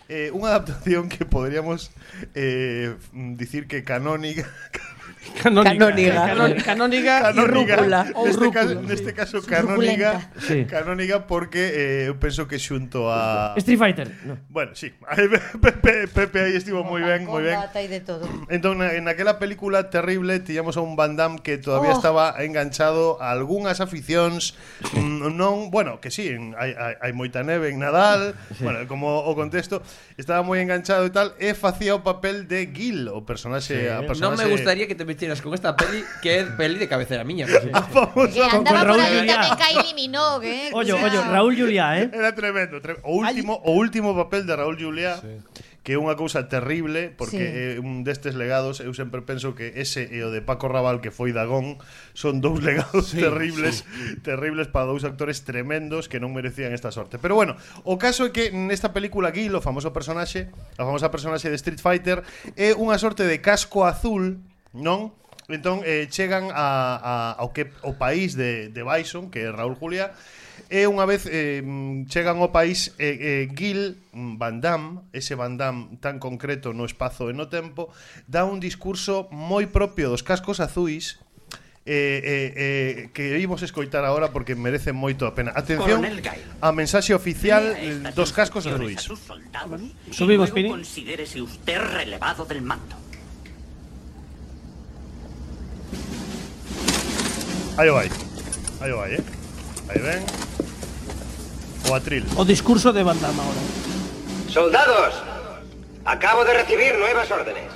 Eh, 0.09 0.33
unha 0.33 0.49
adaptación 0.49 1.05
que 1.05 1.29
poderíamos 1.29 1.93
eh, 2.33 2.97
mm, 3.13 3.37
dicir 3.37 3.69
que 3.69 3.85
canónica 3.85 4.49
Canónica. 5.33 5.73
Canónica. 5.73 6.13
Canóniga. 6.25 6.63
canónica, 6.63 7.13
canónica 7.21 7.75
rúcula. 7.75 8.01
Neste 8.25 8.51
caso, 8.51 8.73
neste 8.81 9.11
caso 9.13 9.37
canónica, 9.41 10.31
sí. 10.39 10.65
canónica 10.65 11.27
porque 11.27 12.05
eh, 12.05 12.11
eu 12.11 12.15
penso 12.19 12.47
que 12.47 12.59
xunto 12.59 13.09
a 13.11 13.53
Street 13.57 13.79
Fighter. 13.79 14.07
No. 14.25 14.37
Bueno, 14.49 14.75
sí. 14.75 14.93
Pepe, 15.63 16.07
Pepe 16.07 16.37
aí 16.41 16.55
estivo 16.55 16.83
moi 16.83 17.01
ben, 17.01 17.25
moi 17.25 17.43
ben. 17.43 17.57
de 17.73 18.01
todo. 18.01 18.27
Entón, 18.49 18.79
na, 18.79 18.93
en 18.93 19.07
aquela 19.07 19.37
película 19.39 19.89
terrible 19.89 20.39
tiñamos 20.39 20.77
a 20.77 20.81
un 20.81 20.95
Van 20.95 21.15
Damme 21.15 21.41
que 21.41 21.57
todavía 21.57 21.93
oh. 21.93 21.99
estaba 21.99 22.33
enganchado 22.43 23.21
a 23.21 23.31
algunhas 23.31 23.81
aficións 23.81 24.57
mm, 24.93 25.33
non, 25.35 25.71
bueno, 25.71 25.99
que 26.01 26.11
sí, 26.11 26.31
hai, 26.57 26.71
hai, 26.75 26.95
hai 27.01 27.13
moita 27.13 27.41
neve 27.41 27.69
en 27.71 27.79
Nadal, 27.79 28.35
sí. 28.55 28.63
bueno, 28.63 28.83
como 28.87 29.23
o 29.23 29.31
contexto, 29.33 29.81
estaba 30.17 30.41
moi 30.43 30.59
enganchado 30.59 31.05
e 31.07 31.11
tal, 31.11 31.33
e 31.37 31.53
facía 31.53 31.95
o 31.95 32.01
papel 32.01 32.47
de 32.47 32.69
Gil, 32.71 33.07
o 33.09 33.23
personaxe, 33.23 33.75
sí. 33.75 33.87
a 33.87 34.03
personaxe. 34.03 34.23
Non 34.23 34.39
me 34.39 34.47
gustaría 34.49 34.85
que 34.89 34.95
te 34.95 35.05
metiras 35.15 35.41
con 35.41 35.53
esta 35.53 35.79
peli 35.79 36.03
que 36.19 36.39
é 36.39 36.43
peli 36.43 36.75
de 36.75 36.91
cabecera 36.91 37.23
miña. 37.23 37.47
Pues, 37.47 38.35
Que 38.35 38.43
ah, 38.43 38.59
andaba 38.59 38.83
por 38.83 38.87
Raúl 38.91 38.99
aí 38.99 39.23
Juliá. 39.23 39.35
tamén 39.39 39.55
Kylie 39.55 39.95
Minogue, 39.95 40.51
eh. 40.51 40.69
Ollo, 40.75 40.99
oye, 40.99 41.19
Raúl 41.23 41.55
Juliá, 41.55 41.87
eh. 42.03 42.11
Era 42.19 42.35
tremendo, 42.35 42.83
tremendo. 42.83 43.07
O 43.07 43.23
último, 43.23 43.63
o 43.63 43.71
último 43.79 44.11
papel 44.11 44.43
de 44.43 44.53
Raúl 44.59 44.75
Juliá. 44.75 45.23
Sí 45.23 45.39
que 45.85 45.93
é 45.93 46.01
unha 46.01 46.17
cousa 46.17 46.49
terrible 46.49 47.13
porque 47.13 47.45
sí. 47.45 47.45
é 47.45 47.65
un 47.77 48.01
destes 48.01 48.33
legados 48.33 48.81
eu 48.81 48.89
sempre 48.97 49.21
penso 49.21 49.53
que 49.53 49.77
ese 49.77 50.09
e 50.09 50.25
o 50.25 50.33
de 50.33 50.41
Paco 50.41 50.65
Raval 50.65 50.97
que 50.97 51.13
foi 51.13 51.29
Dagón 51.29 51.77
son 52.17 52.41
dous 52.41 52.57
legados 52.65 53.13
sí, 53.13 53.21
terribles 53.21 53.85
sí. 53.85 54.17
terribles 54.25 54.65
para 54.65 54.89
dous 54.89 55.05
actores 55.05 55.45
tremendos 55.45 56.09
que 56.09 56.17
non 56.17 56.33
merecían 56.33 56.73
esta 56.73 56.89
sorte 56.89 57.21
pero 57.21 57.37
bueno 57.37 57.53
o 57.85 58.01
caso 58.01 58.25
é 58.25 58.33
que 58.33 58.49
nesta 58.49 58.97
película 58.97 59.29
Gil 59.29 59.53
o 59.53 59.61
famoso 59.61 59.93
personaxe 59.93 60.49
a 60.81 60.89
famosa 60.89 61.13
personaxe 61.13 61.53
de 61.53 61.57
Street 61.61 61.77
Fighter 61.77 62.25
é 62.57 62.73
unha 62.73 62.97
sorte 62.97 63.21
de 63.21 63.37
casco 63.37 63.85
azul 63.85 64.41
non? 64.75 65.15
Entón, 65.47 65.85
eh, 65.85 66.09
chegan 66.09 66.49
a, 66.49 66.97
a, 66.97 67.13
ao 67.37 67.53
que 67.53 67.69
o 67.85 67.95
país 67.95 68.33
de, 68.33 68.73
de 68.73 68.81
Bison, 68.81 69.29
que 69.29 69.45
é 69.45 69.53
Raúl 69.53 69.77
Julia, 69.77 70.11
e 70.73 70.89
unha 70.89 71.05
vez 71.05 71.29
eh, 71.29 71.61
chegan 72.09 72.41
ao 72.41 72.49
país 72.49 72.97
eh, 72.97 73.45
eh, 73.45 73.53
Gil 73.53 74.01
Van 74.11 74.57
Damme, 74.57 75.05
ese 75.13 75.37
Van 75.37 75.53
Damme 75.53 76.01
tan 76.01 76.17
concreto 76.17 76.73
no 76.73 76.89
espazo 76.89 77.29
e 77.29 77.37
no 77.37 77.45
tempo, 77.45 77.93
dá 78.25 78.41
un 78.41 78.57
discurso 78.57 79.29
moi 79.29 79.69
propio 79.69 80.09
dos 80.09 80.25
cascos 80.25 80.57
azuis, 80.57 81.21
eh, 81.85 82.17
eh, 82.25 82.53
eh, 82.57 83.09
que 83.13 83.37
imos 83.37 83.61
escoitar 83.61 84.01
agora 84.01 84.33
porque 84.33 84.57
merece 84.57 84.89
moito 84.89 85.29
a 85.29 85.37
pena. 85.37 85.53
Atención 85.53 86.01
a 86.01 86.73
mensaxe 86.73 87.13
oficial 87.13 87.61
dos 88.17 88.33
cascos 88.33 88.65
azuis. 88.65 89.05
Subimos, 90.09 90.49
Pini. 90.49 90.73
Considérese 90.73 91.37
usted 91.45 91.77
relevado 91.77 92.49
del 92.49 92.65
mando. 92.65 93.04
Aí 97.77 97.89
vai. 97.89 98.09
Aí 98.81 98.91
vai, 98.91 99.13
eh. 99.15 99.23
Aí 99.89 100.01
ven. 100.01 100.25
O 101.89 101.93
atril. 101.93 102.25
O 102.37 102.45
discurso 102.45 102.91
de 102.93 103.03
Van 103.03 103.15
Damme 103.17 103.39
ahora. 103.39 103.59
Soldados, 104.49 105.15
acabo 106.05 106.45
de 106.45 106.53
recibir 106.53 106.97
nuevas 106.97 107.29
órdenes. 107.29 107.71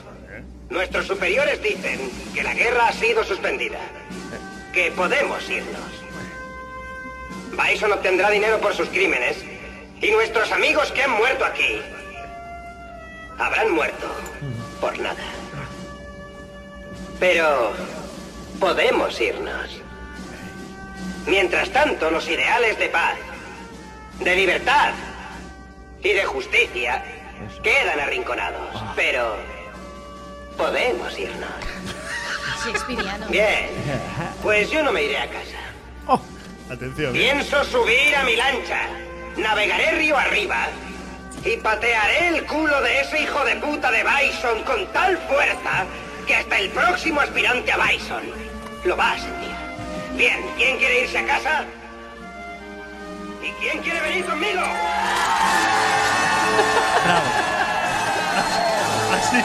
Nuestros 0.70 1.08
superiores 1.08 1.62
dicen 1.62 2.12
que 2.34 2.43
la 2.43 2.54
guerra 2.54 2.88
ha 2.88 2.93
sido 2.93 3.24
suspendida. 3.24 3.80
Que 4.74 4.91
podemos 4.91 5.47
irnos. 5.50 5.91
Bison 7.52 7.91
obtendrá 7.91 8.30
dinero 8.30 8.60
por 8.60 8.74
sus 8.74 8.88
crímenes 8.89 9.38
y 10.02 10.12
nuestros 10.12 10.52
amigos 10.52 10.91
que 10.91 11.04
han 11.04 11.12
muerto 11.12 11.43
aquí 11.43 11.82
habrán 13.38 13.72
muerto 13.72 14.08
por 14.80 14.97
nada. 15.00 15.24
Pero 17.20 17.74
podemos 18.60 19.20
irnos. 19.20 19.79
Mientras 21.26 21.70
tanto, 21.70 22.10
los 22.10 22.28
ideales 22.28 22.78
de 22.80 22.90
paz, 22.90 23.16
de 24.20 24.36
libertad 24.36 24.92
y 26.04 26.10
de 26.10 26.26
justicia 26.26 27.04
quedan 27.64 28.00
arrinconados. 28.00 28.82
Pero 28.96 29.36
podemos 30.58 31.18
irnos. 31.18 31.50
Shakespeareano. 32.66 33.28
Bien, 33.28 33.70
pues 34.42 34.70
yo 34.70 34.84
no 34.84 34.92
me 34.92 35.04
iré 35.04 35.18
a 35.18 35.28
casa. 35.28 36.20
Atención. 36.72 37.16
eh. 37.16 37.20
Pienso 37.20 37.64
subir 37.64 38.16
a 38.16 38.24
mi 38.24 38.36
lancha, 38.36 38.82
navegaré 39.38 39.92
río 39.92 40.18
arriba 40.18 40.68
y 41.44 41.58
patearé 41.58 42.38
el 42.38 42.46
culo 42.46 42.82
de 42.82 43.00
ese 43.02 43.22
hijo 43.22 43.44
de 43.46 43.56
puta 43.56 43.90
de 43.92 44.04
Bison 44.04 44.62
con 44.64 44.86
tal 44.92 45.18
fuerza 45.30 45.86
que 46.28 46.36
hasta 46.36 46.60
el 46.60 46.70
próximo 46.70 47.22
aspirante 47.22 47.72
a 47.72 47.78
Bison 47.78 48.24
lo 48.84 48.96
va 48.98 49.14
a 49.14 49.18
sentir. 49.20 49.50
Bien, 50.20 50.44
¿quién 50.58 50.78
quiere 50.78 51.04
irse 51.04 51.18
a 51.18 51.26
casa? 51.26 51.64
¿Y 53.42 53.52
quién 53.62 53.82
quiere 53.82 54.02
venir 54.02 54.26
conmigo? 54.26 54.60
Así. 59.16 59.40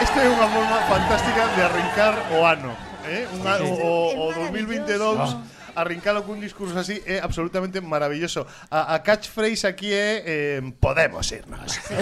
Esta 0.00 0.22
é 0.22 0.28
unha 0.30 0.46
forma 0.46 0.78
fantástica 0.86 1.42
de 1.58 1.60
arrincar 1.66 2.14
o 2.38 2.46
ano, 2.46 2.70
eh? 3.10 3.26
O, 3.66 4.30
o 4.30 4.46
2022 4.46 5.34
arrincalo 5.76 6.24
cun 6.24 6.40
discurso 6.40 6.78
así 6.80 7.04
é 7.04 7.20
absolutamente 7.20 7.80
maravilloso. 7.84 8.48
A, 8.72 8.96
a 8.96 9.04
catchphrase 9.04 9.68
aquí 9.68 9.92
é 9.92 10.24
eh, 10.24 10.60
podemos 10.80 11.28
irnos. 11.30 11.76
Sí. 11.76 11.94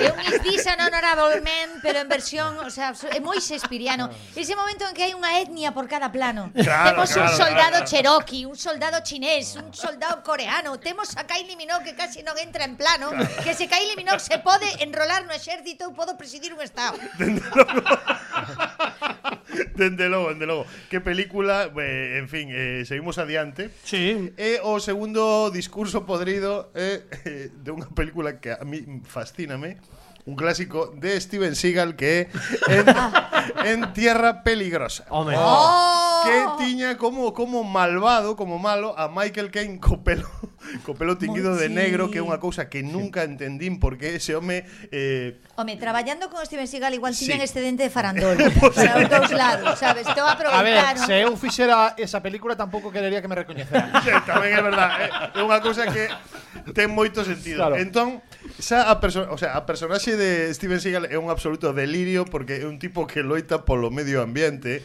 Eu 0.00 0.16
mis 0.16 0.64
honorable 0.66 0.96
honorablemente, 0.96 1.78
pero 1.82 2.00
en 2.00 2.08
versión, 2.08 2.58
o 2.58 2.70
sea, 2.70 2.92
é 3.12 3.20
moi 3.20 3.38
shakespeariano. 3.38 4.08
Ese 4.34 4.56
momento 4.56 4.88
en 4.88 4.94
que 4.96 5.04
hai 5.04 5.12
unha 5.12 5.38
etnia 5.44 5.76
por 5.76 5.86
cada 5.86 6.08
plano. 6.08 6.50
Claro, 6.56 7.04
Temos 7.04 7.12
claro, 7.12 7.30
un 7.30 7.36
soldado 7.36 7.78
claro. 7.84 7.86
cherokee, 7.86 8.46
un 8.48 8.56
soldado 8.56 8.98
chinés, 9.04 9.56
un 9.60 9.70
soldado 9.76 10.22
coreano. 10.24 10.80
Temos 10.80 11.16
a 11.16 11.28
Kylie 11.28 11.54
Minogue 11.54 11.84
que 11.84 11.94
casi 11.94 12.24
non 12.24 12.34
entra 12.40 12.64
en 12.64 12.80
plano, 12.80 13.12
claro. 13.12 13.44
que 13.44 13.52
se 13.52 13.68
Kylie 13.68 13.94
Minogue 13.94 14.24
se 14.24 14.40
pode 14.40 14.66
enrolar 14.80 15.28
no 15.28 15.36
exército 15.36 15.86
ou 15.86 15.92
podo 15.92 16.16
presidir 16.16 16.56
un 16.56 16.64
estado. 16.64 16.96
Dende 19.76 20.08
logo, 20.08 20.28
dende 20.30 20.46
logo. 20.46 20.66
Que 20.90 21.00
película, 21.00 21.70
eh, 21.78 22.18
en 22.18 22.28
fin, 22.28 22.48
eh, 22.50 22.84
seguimos 22.86 23.18
adiante. 23.18 23.70
Sí. 23.84 24.32
E 24.36 24.58
o 24.62 24.80
segundo 24.80 25.50
discurso 25.50 26.06
podrido 26.06 26.70
é 26.74 27.06
eh, 27.24 27.50
de 27.64 27.70
unha 27.70 27.86
película 27.94 28.42
que 28.42 28.50
a 28.52 28.64
mí 28.66 28.82
fascíname, 29.06 29.78
un 30.26 30.34
clásico 30.34 30.90
de 30.90 31.14
Steven 31.20 31.54
Seagal 31.54 31.94
que 31.94 32.26
é 32.66 32.82
en, 32.82 32.86
en 33.70 33.92
Tierra 33.94 34.42
Peligrosa. 34.42 35.06
Home. 35.10 35.38
Oh, 35.38 35.40
oh. 35.40 36.22
Que 36.26 36.64
tiña 36.64 36.98
como 36.98 37.30
como 37.32 37.62
malvado, 37.62 38.34
como 38.34 38.58
malo 38.58 38.98
a 38.98 39.06
Michael 39.06 39.54
Caine 39.54 39.78
co 39.78 40.02
pelo 40.02 40.26
co 40.84 40.94
pelo 40.94 41.18
tinguido 41.18 41.56
de 41.56 41.68
negro, 41.68 42.10
que 42.10 42.18
é 42.18 42.24
unha 42.24 42.38
cousa 42.38 42.68
que 42.70 42.82
nunca 42.82 43.24
entendín 43.24 43.78
porque 43.78 44.16
ese 44.16 44.34
home 44.36 44.64
eh 44.92 45.38
Home, 45.56 45.76
traballando 45.76 46.28
con 46.28 46.44
Steven 46.44 46.68
Seagal 46.68 46.94
igual 46.94 47.14
sí. 47.14 47.24
tiñan 47.26 47.40
este 47.40 47.60
dente 47.60 47.82
de 47.82 47.90
farandol 47.90 48.36
para 48.74 49.00
os 49.00 49.08
dous 49.08 49.30
lados, 49.32 49.78
sabes? 49.78 50.06
Estou 50.06 50.24
a. 50.24 50.36
A 50.36 50.62
ver, 50.62 50.98
se 50.98 51.20
eu 51.24 51.36
fixera 51.36 51.94
esa 51.96 52.20
película 52.20 52.56
tampouco 52.56 52.92
querería 52.92 53.22
que 53.22 53.28
me 53.28 53.34
recoñeceran. 53.36 53.92
sí, 54.04 54.10
tamén 54.28 54.52
é 54.52 54.62
verdade. 54.62 55.08
Eh. 55.08 55.40
É 55.40 55.42
unha 55.42 55.60
cousa 55.60 55.88
que 55.88 56.08
ten 56.72 56.92
moito 56.92 57.24
sentido. 57.24 57.60
Claro. 57.60 57.76
Entón, 57.76 58.20
xa 58.60 58.88
a 58.88 59.00
persona, 59.00 59.32
o 59.32 59.38
sea, 59.38 59.56
a 59.56 59.64
personaxe 59.68 60.16
de 60.16 60.52
Steven 60.52 60.80
Seagal 60.80 61.04
é 61.08 61.16
un 61.20 61.28
absoluto 61.28 61.72
delirio 61.76 62.24
porque 62.24 62.64
é 62.64 62.66
un 62.68 62.80
tipo 62.80 63.04
que 63.04 63.20
loita 63.20 63.68
polo 63.68 63.92
medio 63.92 64.24
ambiente. 64.24 64.80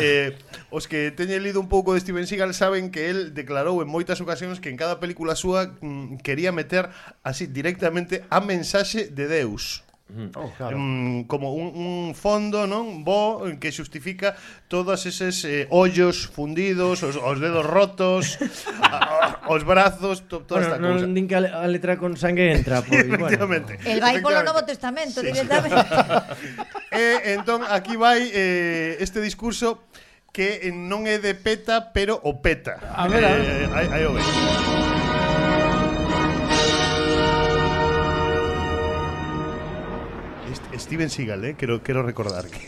Eh, 0.00 0.36
os 0.72 0.88
que 0.88 1.12
teñen 1.12 1.44
lido 1.44 1.60
un 1.60 1.68
pouco 1.68 1.92
de 1.92 2.00
Steven 2.00 2.24
Seagal 2.24 2.56
saben 2.56 2.88
que 2.88 3.12
el 3.12 3.36
declarou 3.36 3.84
en 3.84 3.88
moitas 3.88 4.20
ocasións 4.24 4.60
que 4.60 4.72
en 4.72 4.76
cada 4.80 4.96
película 5.00 5.19
película 5.20 5.36
súa 5.36 5.76
mm, 5.84 6.24
quería 6.24 6.48
meter 6.48 6.88
así 7.20 7.44
directamente 7.46 8.24
a 8.32 8.40
mensaxe 8.40 9.12
de 9.12 9.28
Deus. 9.28 9.84
Mm. 10.08 10.34
Oh, 10.34 10.50
claro. 10.56 10.76
um, 10.76 11.22
como 11.28 11.54
un, 11.54 11.70
un 11.70 12.14
fondo 12.18 12.66
non 12.66 13.06
bo 13.06 13.46
que 13.62 13.70
xustifica 13.70 14.34
todos 14.66 15.06
eses 15.06 15.44
eh, 15.46 15.70
ollos 15.70 16.26
fundidos, 16.26 17.04
os, 17.06 17.14
os 17.14 17.36
dedos 17.38 17.62
rotos, 17.62 18.40
a, 18.82 19.44
os 19.46 19.62
brazos, 19.62 20.26
to, 20.26 20.42
toda 20.42 20.66
bueno, 20.66 20.72
esta 20.72 20.78
non, 20.80 20.90
cousa. 20.96 21.04
Non 21.06 21.14
din 21.14 21.28
que 21.28 21.36
a 21.36 21.68
letra 21.68 21.94
con 22.00 22.16
sangue 22.16 22.50
entra, 22.50 22.80
pois, 22.88 23.06
bueno. 23.06 23.44
El 23.84 24.00
vai 24.00 24.18
polo 24.24 24.40
Novo 24.42 24.64
Testamento 24.64 25.20
sí, 25.20 25.28
directamente. 25.28 25.84
Eh, 26.90 27.38
entón 27.38 27.62
aquí 27.70 27.94
vai 27.94 28.18
eh, 28.34 28.98
este 28.98 29.22
discurso 29.22 29.86
que 30.32 30.68
eh, 30.68 30.72
non 30.72 31.06
é 31.10 31.18
de 31.18 31.34
peta, 31.34 31.90
pero 31.92 32.18
o 32.22 32.38
peta. 32.40 32.78
A 32.94 33.08
ver, 33.10 33.24
a 33.24 33.30
ver. 33.34 33.44
Eh, 33.44 33.68
aí, 33.74 33.86
aí 33.98 34.04
o 34.06 34.12
ves. 34.14 34.28
Est- 40.50 40.78
Steven 40.80 41.08
Seagal, 41.08 41.44
eh, 41.44 41.54
quero, 41.56 41.82
quero 41.82 42.02
recordar 42.02 42.46
que 42.46 42.60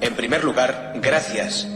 En 0.00 0.14
primer 0.14 0.42
lugar, 0.44 0.94
gracias 1.00 1.68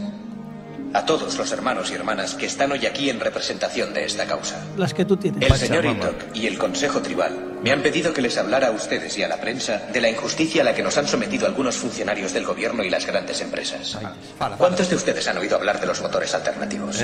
a 0.93 1.05
todos 1.05 1.37
los 1.37 1.51
hermanos 1.51 1.91
y 1.91 1.95
hermanas 1.95 2.35
que 2.35 2.45
están 2.45 2.71
hoy 2.71 2.85
aquí 2.85 3.09
en 3.09 3.19
representación 3.19 3.93
de 3.93 4.05
esta 4.05 4.25
causa. 4.25 4.65
Las 4.77 4.93
que 4.93 5.05
tú 5.05 5.17
tienes. 5.17 5.49
El 5.49 5.57
señor 5.57 5.85
Intok 5.85 6.15
y 6.33 6.47
el 6.47 6.57
Consejo 6.57 7.01
Tribal 7.01 7.59
me 7.63 7.71
han 7.71 7.81
pedido 7.81 8.13
que 8.13 8.21
les 8.21 8.37
hablara 8.37 8.67
a 8.67 8.71
ustedes 8.71 9.17
y 9.17 9.23
a 9.23 9.27
la 9.27 9.39
prensa 9.39 9.81
de 9.91 10.01
la 10.01 10.09
injusticia 10.09 10.61
a 10.61 10.65
la 10.65 10.73
que 10.73 10.83
nos 10.83 10.97
han 10.97 11.07
sometido 11.07 11.45
algunos 11.45 11.75
funcionarios 11.75 12.33
del 12.33 12.45
gobierno 12.45 12.83
y 12.83 12.89
las 12.89 13.05
grandes 13.05 13.41
empresas. 13.41 13.97
¿Cuántos 14.57 14.89
de 14.89 14.95
ustedes 14.95 15.27
han 15.27 15.37
oído 15.37 15.55
hablar 15.55 15.79
de 15.79 15.87
los 15.87 16.01
motores 16.01 16.33
alternativos? 16.33 17.03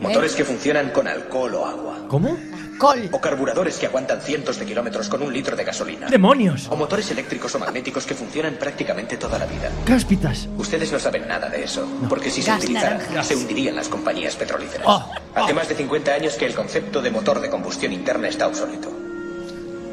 Motores 0.00 0.34
que 0.34 0.44
funcionan 0.44 0.90
con 0.90 1.08
alcohol 1.08 1.54
o 1.54 1.66
agua. 1.66 1.98
¿Cómo? 2.08 2.36
Col. 2.78 3.08
O 3.10 3.20
carburadores 3.20 3.78
que 3.78 3.86
aguantan 3.86 4.20
cientos 4.20 4.58
de 4.58 4.66
kilómetros 4.66 5.08
con 5.08 5.22
un 5.22 5.32
litro 5.32 5.56
de 5.56 5.64
gasolina. 5.64 6.08
¡Demonios! 6.08 6.68
O 6.70 6.76
motores 6.76 7.10
eléctricos 7.10 7.54
o 7.54 7.58
magnéticos 7.58 8.04
que 8.04 8.14
funcionan 8.14 8.56
prácticamente 8.56 9.16
toda 9.16 9.38
la 9.38 9.46
vida. 9.46 9.70
Cáspitas. 9.86 10.48
Ustedes 10.58 10.92
no 10.92 10.98
saben 10.98 11.26
nada 11.26 11.48
de 11.48 11.64
eso, 11.64 11.88
porque 12.08 12.30
si 12.30 12.42
se 12.42 12.52
utilizaran, 12.52 13.00
se 13.24 13.34
hundirían 13.34 13.76
las 13.76 13.88
compañías 13.88 14.36
petrolíferas. 14.36 14.86
Oh, 14.86 15.10
Hace 15.34 15.54
más 15.54 15.68
de 15.68 15.74
50 15.74 16.12
años 16.12 16.34
que 16.34 16.44
el 16.44 16.54
concepto 16.54 17.00
de 17.00 17.10
motor 17.10 17.40
de 17.40 17.48
combustión 17.48 17.92
interna 17.92 18.28
está 18.28 18.46
obsoleto. 18.46 18.92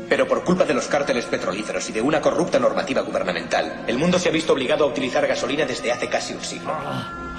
Pero 0.09 0.27
por 0.27 0.43
culpa 0.43 0.65
de 0.65 0.73
los 0.73 0.87
cárteles 0.87 1.25
petrolíferos 1.25 1.89
y 1.89 1.93
de 1.93 2.01
una 2.01 2.19
corrupta 2.19 2.59
normativa 2.59 3.01
gubernamental, 3.01 3.85
el 3.87 3.97
mundo 3.97 4.19
se 4.19 4.27
ha 4.27 4.31
visto 4.33 4.51
obligado 4.51 4.83
a 4.83 4.87
utilizar 4.87 5.25
gasolina 5.25 5.65
desde 5.65 5.91
hace 5.91 6.09
casi 6.09 6.33
un 6.33 6.43
siglo. 6.43 6.73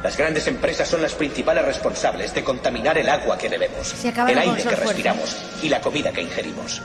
Las 0.05 0.19
grandes 0.19 0.47
empresas 0.49 0.87
son 0.87 1.01
las 1.01 1.15
principales 1.15 1.65
responsables 1.65 2.35
de 2.35 2.45
contaminar 2.45 2.99
el 2.99 3.09
agua 3.09 3.39
que 3.39 3.49
bebemos, 3.49 4.05
el 4.05 4.39
aire 4.39 4.63
que 4.63 4.77
respiramos 4.77 5.35
y 5.63 5.71
la 5.71 5.81
comida 5.81 6.13
que 6.13 6.21
ingerimos. 6.21 6.83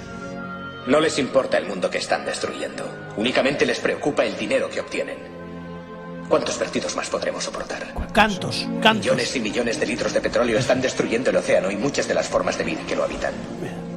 No 0.88 1.02
les 1.02 1.20
importa 1.20 1.58
el 1.58 1.66
mundo 1.66 1.90
que 1.90 1.98
están 1.98 2.24
destruyendo. 2.24 3.12
Únicamente 3.18 3.66
les 3.66 3.82
preocupa 3.82 4.24
el 4.24 4.38
dinero 4.38 4.70
que 4.70 4.80
obtienen. 4.80 5.18
¿Cuántos 6.30 6.58
vertidos 6.58 6.96
más 6.96 7.10
podremos 7.10 7.44
soportar? 7.44 7.94
Cantos, 8.14 8.66
cantos. 8.82 9.04
Millones 9.04 9.36
y 9.36 9.40
millones 9.42 9.80
de 9.82 9.86
litros 9.86 10.14
de 10.14 10.22
petróleo 10.22 10.58
están 10.58 10.80
destruyendo 10.80 11.30
el 11.32 11.36
océano 11.36 11.70
y 11.70 11.76
muchas 11.76 12.08
de 12.08 12.14
las 12.14 12.30
formas 12.30 12.58
de 12.58 12.64
vida 12.64 12.84
que 12.88 12.96
lo 12.96 13.04
habitan. 13.04 13.34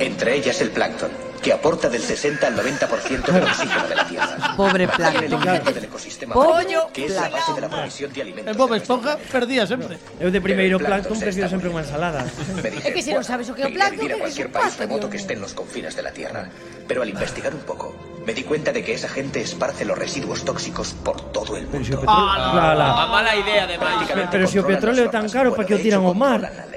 Entre 0.03 0.35
ellas 0.35 0.61
el 0.61 0.71
plancton, 0.71 1.11
que 1.41 1.53
aporta 1.53 1.89
del 1.89 2.03
60 2.03 2.47
al 2.47 2.57
90% 2.57 3.23
del 3.27 3.43
oxígeno 3.51 3.87
de 3.87 3.95
la 3.95 4.07
Tierra. 4.07 4.55
Pobre 4.57 4.85
El 4.85 4.91
plancton. 4.91 5.25
elemento 5.25 5.73
del 5.73 5.85
ecosistema 5.85 6.35
Pollo 6.35 6.89
que 6.93 7.07
es 7.07 7.15
la 7.15 7.29
base 7.29 7.53
de 7.55 7.61
la 7.61 7.69
provisión 7.69 8.13
de 8.13 8.23
alimentos. 8.23 8.51
El 8.53 8.59
Bob 8.59 8.75
Esponja 8.75 9.17
perdía 9.31 9.67
sempre. 9.67 9.99
Eu 10.19 10.31
de 10.35 10.41
primeiro 10.43 10.79
plancton 10.83 11.15
prefiro 11.19 11.47
sempre 11.47 11.71
unha 11.71 11.87
ensalada. 11.87 12.27
Me 12.63 12.71
dije, 12.71 12.83
É 12.83 12.91
que 12.91 13.03
se 13.03 13.15
non 13.15 13.23
sabes 13.23 13.47
o 13.51 13.55
que 13.55 13.63
é 13.63 13.67
o 13.67 13.71
quería 13.71 13.91
plancton, 13.91 14.03
vivir 14.03 14.13
a 14.15 14.23
cualquier 14.27 14.47
un 14.51 14.55
país 14.59 14.75
pato, 14.75 14.83
remoto 14.87 15.07
que 15.07 15.19
esté 15.23 15.39
en 15.39 15.43
los 15.43 15.55
confines 15.55 15.95
de 15.95 16.03
la 16.03 16.11
Tierra. 16.11 16.51
Pero 16.87 17.03
al 17.07 17.11
investigar 17.11 17.55
un 17.55 17.63
poco, 17.63 17.95
me 18.27 18.35
di 18.35 18.43
cuenta 18.43 18.75
de 18.75 18.83
que 18.83 18.95
esa 18.99 19.07
gente 19.11 19.39
esparce 19.39 19.87
los 19.87 19.95
residuos 19.99 20.43
tóxicos 20.43 20.95
por 21.07 21.31
todo 21.31 21.55
el 21.59 21.67
mundo. 21.71 22.03
La, 22.07 22.75
la. 22.75 23.03
A 23.03 23.07
mala 23.07 23.35
idea, 23.39 23.71
además. 23.71 24.03
Pero, 24.11 24.27
pero 24.31 24.45
se 24.51 24.59
o 24.59 24.67
petróleo 24.67 25.07
é 25.07 25.11
tan 25.11 25.31
caro, 25.31 25.55
para 25.55 25.67
que 25.67 25.75
o 25.75 25.83
tiran 25.83 26.03
ao 26.07 26.15
mar? 26.15 26.43
La 26.43 26.72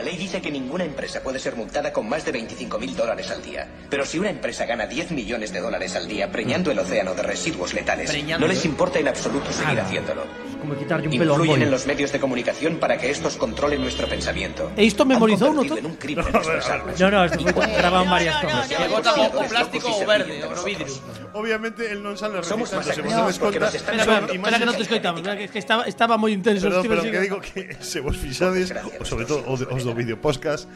ley 0.00 0.16
dice 0.16 0.40
que 0.40 0.50
ninguna 0.50 0.84
empresa 0.84 1.22
puede 1.22 1.38
ser 1.38 1.54
multada 1.56 1.92
con 1.92 2.08
más 2.08 2.24
de 2.24 2.32
25 2.32 2.78
mil 2.78 2.96
dólares 2.96 3.30
al 3.30 3.42
día. 3.42 3.68
Pero 3.90 4.06
si 4.06 4.18
una 4.18 4.30
empresa 4.30 4.64
gana 4.64 4.86
10 4.86 5.10
millones 5.10 5.52
de 5.52 5.60
dólares 5.60 5.94
al 5.96 6.08
día 6.08 6.30
preñando 6.32 6.70
el 6.70 6.78
océano 6.78 7.14
de 7.14 7.22
residuos 7.22 7.74
letales, 7.74 8.10
Preñando. 8.10 8.46
no 8.46 8.52
les 8.52 8.64
importa 8.64 8.98
en 8.98 9.08
absoluto 9.08 9.52
seguir 9.52 9.78
haciéndolo. 9.80 10.22
como 10.62 10.78
quitarlle 10.78 11.08
un 11.08 11.18
pelo 11.18 11.34
Influyen 11.34 11.62
en 11.62 11.70
los 11.70 11.86
medios 11.86 12.12
de 12.12 12.20
comunicación 12.20 12.76
para 12.76 12.96
que 12.96 13.10
estos 13.10 13.36
controlen 13.36 13.82
nuestro 13.82 14.06
pensamiento. 14.06 14.70
¿E 14.78 14.86
isto 14.86 15.02
memorizou 15.02 15.50
no 15.50 15.66
todo? 15.66 15.82
En 15.82 15.90
un 15.90 15.98
crimen 15.98 16.22
no, 16.22 17.10
no, 17.10 17.24
esto 17.26 17.42
grabado 17.42 18.04
en 18.06 18.10
varias 18.10 18.36
cosas. 18.38 18.70
o 18.70 19.42
plástico 19.50 19.90
o 19.90 20.06
verde, 20.06 20.38
o 20.46 20.54
no 20.54 20.62
vidrio. 20.62 20.86
Obviamente 21.34 21.90
el 21.90 21.98
non 21.98 22.14
sale 22.14 22.38
Somos 22.46 22.70
más 22.70 22.86
activos 22.86 23.34
porque 23.42 23.58
nos 23.58 23.74
están... 23.74 23.98
Espera 23.98 24.58
que 24.62 24.68
non 24.68 24.76
te 24.78 24.84
escoitamos, 24.86 25.20
que 25.26 25.58
estaba, 25.58 25.82
estaba 25.90 26.14
moi 26.14 26.30
intenso. 26.30 26.70
Perdón, 26.70 26.86
pero 26.86 27.02
que 27.02 27.18
digo 27.18 27.38
que 27.42 27.74
se 27.82 27.98
vos 27.98 28.14
fixades, 28.14 28.70
sobre 29.02 29.26
todo 29.26 29.42
os 29.50 29.82
do 29.82 29.92
vídeo 29.98 30.14
podcast, 30.14 30.70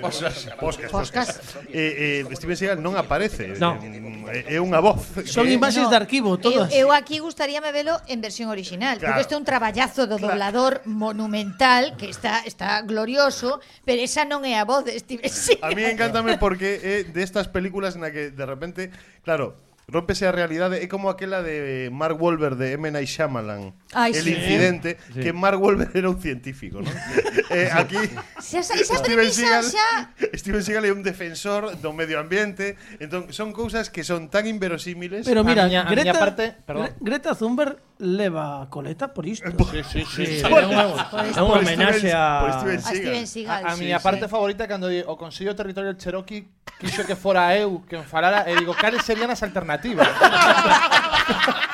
podcast, 0.00 0.88
podcast, 0.88 1.36
eh, 1.68 2.24
eh, 2.24 2.36
Steven 2.38 2.56
Seagal 2.56 2.78
non 2.80 2.96
aparece. 2.96 3.52
No. 3.60 3.76
Eh, 4.30 4.56
é 4.56 4.58
unha 4.62 4.80
voz. 4.80 5.02
Son 5.28 5.44
imaxes 5.44 5.90
de 5.90 5.96
arquivo 5.98 6.38
eh, 6.38 6.40
todas. 6.40 6.72
Eu, 6.72 6.88
eu 6.88 6.96
aquí 6.96 7.18
gustaríame 7.18 7.74
velo 7.74 7.98
en 8.06 8.22
versión 8.22 8.48
original. 8.48 8.96
Claro. 8.96 9.09
Claro. 9.10 9.18
Porque 9.18 9.22
este 9.26 9.34
é 9.34 9.38
un 9.38 9.44
traballazo 9.44 10.06
do 10.06 10.16
doblador 10.16 10.86
claro. 10.86 10.90
monumental 10.90 11.98
que 11.98 12.06
está 12.06 12.46
está 12.46 12.80
glorioso, 12.86 13.58
pero 13.82 13.98
esa 13.98 14.22
non 14.22 14.46
é 14.46 14.54
a 14.54 14.64
voz 14.64 14.86
de 14.86 14.94
Steven 14.94 15.26
Seagal. 15.26 15.66
A 15.66 15.74
mí 15.74 15.82
encántame 15.82 16.38
porque 16.38 16.78
é 16.78 16.94
destas 17.02 17.50
de 17.50 17.52
películas 17.52 17.98
na 17.98 18.14
que 18.14 18.30
de 18.30 18.46
repente, 18.46 18.94
claro, 19.26 19.58
rompese 19.90 20.26
a 20.26 20.32
realidade 20.32 20.78
é 20.78 20.86
como 20.86 21.10
aquela 21.10 21.42
de 21.42 21.90
Mark 21.90 22.16
Wahlberg 22.22 22.56
de 22.56 22.78
M. 22.78 22.90
Night 22.90 23.10
Shyamalan 23.10 23.74
Ay, 23.92 24.14
el 24.14 24.24
sí. 24.24 24.32
incidente 24.34 24.96
sí. 25.12 25.20
que 25.20 25.32
Mark 25.32 25.60
Wahlberg 25.60 25.90
era 25.94 26.08
un 26.08 26.20
científico 26.22 26.80
¿no? 26.80 26.90
eh, 27.50 27.68
aquí 27.74 27.98
xa, 28.38 28.62
esa, 28.62 28.74
esa 28.74 28.96
Steven, 29.02 29.30
Seagal, 29.30 29.64
xa... 29.66 30.14
Steven 30.34 30.62
Seagal 30.62 30.86
é 30.86 30.92
un 30.94 31.02
defensor 31.02 31.74
do 31.82 31.90
medio 31.92 32.22
ambiente 32.22 32.78
entón, 33.02 33.34
son 33.34 33.50
cousas 33.50 33.90
que 33.90 34.06
son 34.06 34.30
tan 34.30 34.46
inverosímiles 34.46 35.26
pero 35.26 35.42
mira, 35.42 35.66
a 35.66 35.66
miña, 35.66 35.82
Greta, 35.90 36.14
a 36.14 36.14
miña 36.14 36.14
parte, 36.14 36.54
perdón. 36.62 36.94
Greta 37.02 37.34
Thunberg 37.34 37.89
leva 38.00 38.62
a 38.62 38.68
coleta 38.68 39.12
por 39.12 39.26
isto. 39.26 39.48
Eh, 39.48 39.84
sí, 39.84 40.04
sí, 40.04 40.04
sí. 40.04 40.26
sí. 40.40 40.42
Por, 40.42 40.64
é 40.64 40.66
unha 40.66 41.60
homenaxe 41.60 42.10
a, 42.10 42.48
a 42.48 42.80
Steven 42.80 43.28
Seagal. 43.28 43.62
A, 43.64 43.72
a 43.72 43.76
miña 43.76 44.00
sí, 44.00 44.04
parte 44.04 44.24
sí. 44.26 44.32
favorita 44.32 44.64
cando 44.66 44.88
o 44.88 45.14
Consello 45.20 45.54
Territorial 45.54 45.96
Cherokee 46.00 46.48
quixo 46.80 47.04
que 47.04 47.14
fora 47.14 47.52
eu 47.54 47.84
quen 47.84 48.02
falara 48.08 48.48
e 48.48 48.56
digo, 48.56 48.72
cales 48.72 49.04
serían 49.04 49.28
as 49.28 49.44
alternativas? 49.44 50.08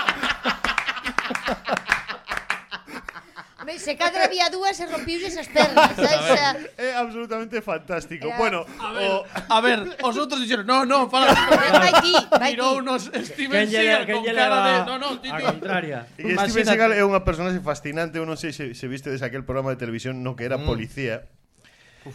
Se 3.86 3.94
cadra 3.94 4.26
había 4.26 4.50
dúas 4.50 4.74
e 4.82 4.84
rompiulles 4.90 5.38
as 5.38 5.46
pernas, 5.46 5.94
sabes? 5.94 6.66
É 6.74 6.90
eh, 6.90 6.94
absolutamente 6.98 7.62
fantástico. 7.62 8.26
Era- 8.26 8.34
eh, 8.34 8.42
Bueno, 8.42 8.66
A 8.82 8.90
ver, 8.90 9.06
o, 9.06 9.14
a 9.46 9.58
ver, 9.62 9.78
os 10.02 10.16
outros 10.18 10.42
dixeron, 10.42 10.66
no, 10.66 10.82
no, 10.82 11.06
fala. 11.06 11.30
Vai 11.30 11.94
ti, 12.02 12.10
vai 12.34 12.50
ti. 12.50 12.58
Tirounos 12.58 13.06
Steven 13.14 13.62
Quen 13.62 13.70
lle, 13.70 13.78
Seagal 13.86 14.02
quen 14.10 14.16
con 14.18 14.22
lle 14.26 14.34
cara 14.34 14.58
de... 14.58 14.72
leva 14.74 14.86
No, 14.90 14.94
no, 14.98 15.08
ti, 15.22 15.30
a 15.30 15.38
ti. 15.38 15.42
contraria? 15.46 15.98
E 16.18 16.34
Steven 16.34 16.66
Seagal 16.66 16.98
é 16.98 17.02
unha 17.06 17.22
personaxe 17.22 17.62
fascinante, 17.62 18.18
eu 18.18 18.26
non 18.26 18.34
sei 18.34 18.50
se, 18.50 18.74
se 18.74 18.90
viste 18.90 19.06
aquel 19.22 19.46
programa 19.46 19.70
de 19.70 19.78
televisión 19.78 20.18
no 20.26 20.34
que 20.34 20.50
era 20.50 20.58
mm. 20.58 20.66
policía, 20.66 21.30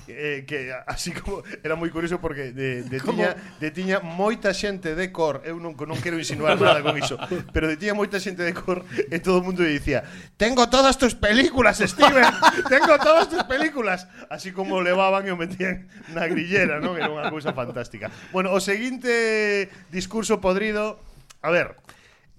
eh, 0.07 0.43
que 0.47 0.73
así 0.87 1.11
como 1.11 1.43
era 1.63 1.75
moi 1.75 1.89
curioso 1.89 2.19
porque 2.19 2.51
de, 2.51 2.83
de 2.83 2.99
tiña 2.99 3.35
de 3.59 3.69
tiña 3.71 3.97
moita 3.99 4.53
xente 4.53 4.95
de 4.95 5.11
cor, 5.11 5.41
eu 5.45 5.57
non 5.59 5.73
non 5.75 5.99
quero 5.99 6.17
insinuar 6.17 6.59
nada 6.59 6.81
con 6.83 6.95
iso, 6.97 7.17
pero 7.51 7.67
de 7.67 7.77
tiña 7.77 7.95
moita 7.95 8.19
xente 8.19 8.43
de 8.43 8.53
cor 8.55 8.83
e 8.91 9.17
todo 9.19 9.39
o 9.39 9.45
mundo 9.45 9.63
lle 9.63 9.75
dicía, 9.75 10.03
"Tengo 10.35 10.67
todas 10.67 10.97
tus 10.97 11.15
películas, 11.15 11.79
Steven. 11.79 12.25
Tengo 12.67 12.97
todas 12.99 13.29
tus 13.29 13.43
películas." 13.45 14.07
Así 14.29 14.51
como 14.51 14.81
levaban 14.81 15.27
e 15.27 15.31
o 15.31 15.37
metían 15.39 15.87
na 16.15 16.27
grillera, 16.27 16.79
non? 16.79 16.97
Era 16.97 17.11
unha 17.11 17.27
cousa 17.31 17.51
fantástica. 17.51 18.09
Bueno, 18.31 18.51
o 18.55 18.59
seguinte 18.59 19.69
discurso 19.91 20.39
podrido, 20.43 20.99
a 21.41 21.49
ver, 21.51 21.75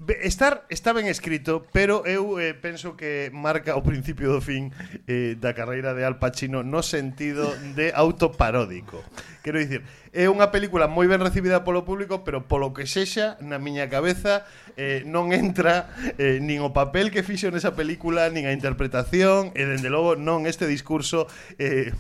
Estar 0.09 0.67
está 0.69 0.93
ben 0.93 1.07
escrito, 1.07 1.67
pero 1.71 2.03
eu 2.07 2.41
eh, 2.41 2.55
penso 2.55 2.97
que 2.97 3.31
marca 3.31 3.79
o 3.79 3.87
principio 3.87 4.35
do 4.35 4.43
fin 4.43 4.75
eh, 5.07 5.39
da 5.39 5.55
carreira 5.55 5.95
de 5.95 6.03
Al 6.03 6.19
Pacino 6.19 6.67
no 6.67 6.83
sentido 6.83 7.47
de 7.79 7.95
autoparódico. 7.95 8.99
Quero 9.47 9.63
dicir, 9.63 9.87
é 10.11 10.27
unha 10.27 10.51
película 10.51 10.91
moi 10.91 11.07
ben 11.07 11.23
recibida 11.23 11.63
polo 11.63 11.87
público, 11.87 12.27
pero 12.27 12.51
polo 12.51 12.75
que 12.75 12.89
sexa, 12.89 13.39
na 13.39 13.63
miña 13.63 13.87
cabeza, 13.87 14.43
eh, 14.75 15.07
non 15.07 15.31
entra 15.31 15.87
eh, 16.19 16.43
nin 16.43 16.67
o 16.67 16.75
papel 16.75 17.15
que 17.15 17.23
fixo 17.23 17.55
nesa 17.55 17.79
película, 17.79 18.27
nin 18.27 18.51
a 18.51 18.57
interpretación, 18.57 19.55
e 19.55 19.63
dende 19.63 19.87
logo 19.87 20.19
non 20.19 20.51
este 20.51 20.67
discurso 20.67 21.31
eh, 21.63 21.95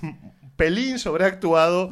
pelín 0.56 0.98
sobreactuado 0.98 1.90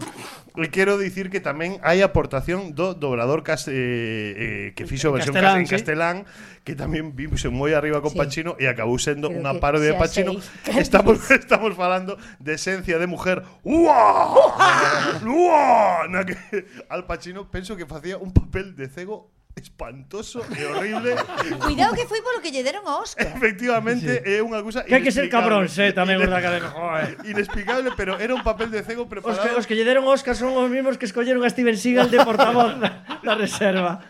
E 0.59 0.67
quero 0.71 0.99
dicir 0.99 1.31
que 1.31 1.39
tamén 1.39 1.79
hai 1.87 2.03
aportación 2.03 2.75
do 2.75 2.99
dobrador 2.99 3.47
cas, 3.47 3.71
eh, 3.71 3.75
eh, 3.75 4.67
que 4.75 4.87
fixo 4.87 5.11
a 5.11 5.19
versión 5.19 5.35
castelán, 5.35 5.59
en 5.63 5.67
castelán, 5.67 6.17
sí. 6.27 6.31
que 6.67 6.75
tamén 6.75 7.15
vimos 7.15 7.45
moi 7.51 7.75
arriba 7.75 8.03
con 8.03 8.15
sí. 8.15 8.19
Pacino 8.19 8.59
e 8.59 8.67
acabou 8.67 8.99
sendo 8.99 9.31
Creo 9.31 9.39
unha 9.39 9.59
parodia 9.63 9.95
de 9.95 9.99
Pacino. 9.99 10.39
Seis. 10.67 10.83
Estamos 10.91 11.23
estamos 11.31 11.73
falando 11.79 12.19
de 12.43 12.59
esencia 12.59 12.99
de 12.99 13.07
mujer. 13.07 13.47
¡Uah! 13.63 14.35
¡Uah! 14.35 15.23
¡Uah! 15.23 16.11
Na 16.11 16.27
que 16.27 16.35
Al 16.93 17.07
Pacino 17.07 17.47
penso 17.51 17.79
que 17.79 17.87
facía 17.87 18.19
un 18.19 18.35
papel 18.35 18.75
de 18.75 18.91
cego 18.91 19.31
espantoso 19.57 20.41
e 20.57 20.65
horrible. 20.65 21.15
Cuidado 21.61 21.95
que 21.95 22.07
foi 22.07 22.23
polo 22.23 22.41
que 22.41 22.51
lle 22.55 22.63
deron 22.65 22.87
o 22.87 23.03
Oscar. 23.03 23.27
Efectivamente, 23.29 24.23
é 24.25 24.41
unha 24.41 24.63
cousa 24.65 24.87
Que 24.87 24.95
hai 24.97 25.03
que 25.05 25.13
ser 25.13 25.29
cabrón, 25.29 25.67
inexplicable. 25.69 25.91
sé, 25.91 25.97
tamén, 25.97 26.17
verdad, 26.17 26.41
que 26.41 26.51
de- 26.55 26.71
joder. 26.71 27.11
Inexplicable, 27.35 27.89
pero 27.99 28.17
era 28.17 28.33
un 28.33 28.43
papel 28.47 28.71
de 28.73 28.81
cego 28.87 29.05
Os 29.05 29.11
preparado. 29.13 29.43
que, 29.45 29.51
os 29.59 29.67
que 29.69 29.75
lle 29.77 29.85
deron 29.85 30.07
son 30.35 30.57
os 30.57 30.69
mismos 30.71 30.97
que 30.97 31.05
escolleron 31.05 31.43
a 31.45 31.51
Steven 31.51 31.77
Seagal 31.77 32.09
de 32.09 32.19
portavoz 32.25 32.79
da, 32.81 33.05
da 33.21 33.35
reserva. 33.37 34.01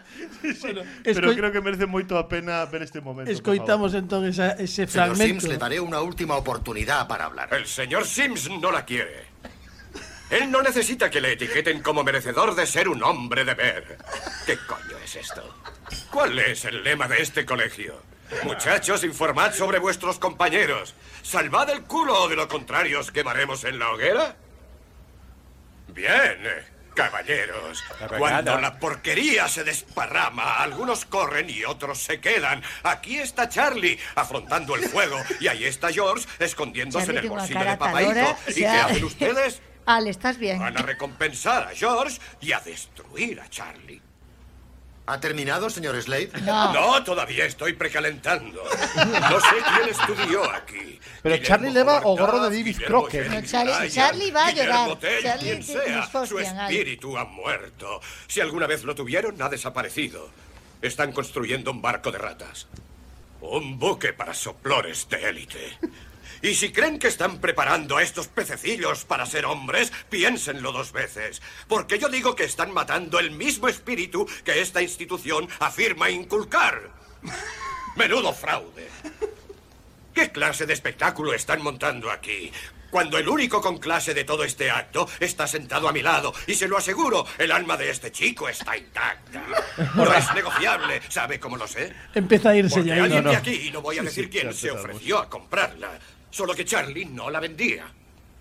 pero 0.41 1.33
escoi- 1.33 1.37
creo 1.37 1.51
que 1.51 1.61
merece 1.65 1.85
moito 1.89 2.15
a 2.21 2.29
pena 2.31 2.63
ver 2.71 2.87
este 2.87 3.01
momento. 3.03 3.29
Escoitamos 3.33 3.93
entón 3.97 4.25
esa, 4.29 4.55
ese 4.61 4.87
Señor 4.87 5.17
fragmento. 5.17 5.41
Sims, 5.43 5.45
le 5.51 5.57
daré 5.59 5.81
una 5.81 6.01
última 6.01 6.37
oportunidad 6.37 7.09
para 7.09 7.27
hablar. 7.27 7.49
El 7.53 7.67
señor 7.67 8.07
Sims 8.07 8.49
no 8.49 8.71
la 8.71 8.85
quiere. 8.85 9.29
Él 10.31 10.47
no 10.49 10.63
necesita 10.63 11.11
que 11.11 11.21
le 11.21 11.33
etiqueten 11.35 11.83
como 11.83 12.05
merecedor 12.05 12.55
de 12.55 12.63
ser 12.65 12.87
un 12.89 13.03
hombre 13.03 13.43
de 13.45 13.55
ver. 13.55 13.99
¿Qué 14.47 14.57
coño 14.63 14.90
es 15.11 15.17
esto? 15.17 15.43
¿Cuál 16.11 16.39
es 16.39 16.65
el 16.65 16.85
lema 16.85 17.09
de 17.09 17.21
este 17.21 17.45
colegio? 17.45 18.03
Muchachos, 18.45 19.03
informad 19.03 19.53
sobre 19.53 19.79
vuestros 19.81 20.19
compañeros. 20.19 20.95
Salvad 21.23 21.71
el 21.71 21.83
culo 21.83 22.23
o 22.23 22.29
de 22.29 22.37
lo 22.37 22.47
contrario 22.47 23.01
os 23.01 23.11
quemaremos 23.11 23.65
en 23.65 23.79
la 23.79 23.91
hoguera. 23.91 24.37
Bien, 25.89 26.39
eh, 26.45 26.65
caballeros. 26.95 27.83
Cuando 28.19 28.61
la 28.61 28.79
porquería 28.79 29.49
se 29.49 29.65
desparrama, 29.65 30.63
algunos 30.63 31.05
corren 31.07 31.51
y 31.51 31.65
otros 31.65 31.99
se 31.99 32.21
quedan. 32.21 32.63
Aquí 32.85 33.19
está 33.19 33.49
Charlie 33.49 33.99
afrontando 34.15 34.77
el 34.77 34.85
fuego 34.85 35.21
y 35.41 35.49
ahí 35.49 35.65
está 35.65 35.91
George 35.91 36.27
escondiéndose 36.39 37.07
Charlie 37.07 37.19
en 37.19 37.25
el 37.25 37.31
bolsillo 37.31 37.59
de 37.59 37.65
tan 37.65 37.79
papaíto. 37.79 38.15
lora, 38.15 38.39
o 38.47 38.51
¿Y 38.51 38.55
qué 38.55 38.69
hacen 38.69 39.05
ustedes? 39.13 39.61
Ale, 39.87 40.11
¿estás 40.11 40.39
bien? 40.39 40.61
Van 40.61 40.77
a 40.79 40.83
recompensar 40.83 41.67
a 41.67 41.71
George 41.75 42.21
y 42.41 42.53
a 42.53 42.61
destruir 42.61 43.41
a 43.41 43.49
Charlie. 43.49 44.01
¿Ha 45.13 45.19
terminado, 45.21 45.69
señor 45.71 46.01
Slade? 46.01 46.31
No, 46.43 47.03
todavía 47.03 47.45
estoy 47.45 47.73
precalentando. 47.73 48.63
No 48.95 49.41
sé 49.41 49.57
quién 49.77 49.89
estudió 49.89 50.49
aquí. 50.53 51.01
Pero 51.23 51.35
Guillermo 51.35 51.47
Charlie 51.49 51.71
leva 51.73 52.01
o 52.05 52.17
gorro 52.17 52.41
de 52.49 52.57
David 52.57 52.77
Crocker. 52.87 53.29
No, 53.31 53.43
Charlie- 53.43 53.73
Ryan, 53.77 53.91
Charlie 53.91 54.31
va 54.31 54.47
a 54.47 54.51
Guillermo 54.51 54.87
llorar. 54.87 54.99
Tell, 54.99 55.23
Charlie 55.23 55.45
quien 55.51 55.63
sea, 55.65 56.27
su 56.27 56.39
espíritu 56.39 57.19
ha 57.19 57.25
muerto. 57.25 58.01
Si 58.29 58.41
alguna 58.41 58.67
vez 58.69 58.85
lo 58.85 58.95
tuvieron, 58.95 59.41
ha 59.43 59.49
desaparecido. 59.49 60.31
Están 60.81 61.11
construyendo 61.13 61.73
un 61.73 61.83
barco 61.83 62.13
de 62.13 62.19
ratas. 62.19 62.69
Un 63.41 63.79
buque 63.79 64.13
para 64.13 64.33
soplores 64.33 65.09
de 65.09 65.29
élite. 65.29 65.79
Y 66.43 66.55
si 66.55 66.73
creen 66.73 66.99
que 66.99 67.09
están 67.09 67.39
preparando 67.39 67.97
a 67.99 68.03
estos 68.03 68.29
pececillos 68.29 69.05
para 69.05 69.27
ser 69.27 69.45
hombres, 69.45 69.93
piénsenlo 70.09 70.73
dos 70.73 70.91
veces. 70.93 71.43
Porque 71.69 71.99
yo 71.99 72.09
digo 72.09 72.35
que 72.35 72.45
están 72.45 72.73
matando 72.73 73.19
el 73.19 73.31
mismo 73.31 73.69
espíritu 73.69 74.27
que 74.45 74.61
esta 74.61 74.81
institución 74.81 75.49
afirma 75.59 76.09
inculcar. 76.11 76.91
Menudo 77.97 78.33
fraude. 78.33 78.89
¿Qué 80.15 80.31
clase 80.31 80.67
de 80.67 80.73
espectáculo 80.73 81.35
están 81.35 81.63
montando 81.63 82.11
aquí? 82.11 82.51
Cuando 82.91 83.19
el 83.19 83.29
único 83.29 83.61
con 83.61 83.79
clase 83.79 84.15
de 84.15 84.25
todo 84.25 84.43
este 84.43 84.69
acto 84.71 85.09
está 85.21 85.47
sentado 85.47 85.89
a 85.89 85.93
mi 85.93 86.03
lado. 86.03 86.35
Y 86.49 86.55
se 86.55 86.67
lo 86.67 86.77
aseguro, 86.77 87.25
el 87.39 87.53
alma 87.53 87.77
de 87.77 87.91
este 87.91 88.11
chico 88.11 88.49
está 88.49 88.77
intacta. 88.77 89.43
No 89.95 90.13
es 90.13 90.35
negociable. 90.35 91.01
¿Sabe 91.09 91.39
cómo 91.39 91.57
lo 91.57 91.69
sé? 91.69 91.93
Empieza 92.15 92.49
a 92.51 92.57
irse 92.57 92.75
Porque 92.75 92.89
ya. 92.89 92.95
ahí. 92.95 93.01
alguien 93.03 93.23
No, 93.25 93.31
de 93.31 93.37
no. 93.37 93.41
aquí, 93.41 93.69
y 93.69 93.71
no 93.71 93.81
voy 93.83 93.99
a 93.99 94.01
Sí, 94.01 94.07
decir 94.07 94.25
sí, 94.25 94.31
quién, 94.31 94.53
se 94.55 94.71
ofreció 94.73 95.19
a 95.19 95.29
comprarla. 95.29 95.91
Solo 96.31 96.55
que 96.55 96.65
Charlie 96.65 97.05
no 97.07 97.31
la 97.31 97.41
vendía. 97.41 97.93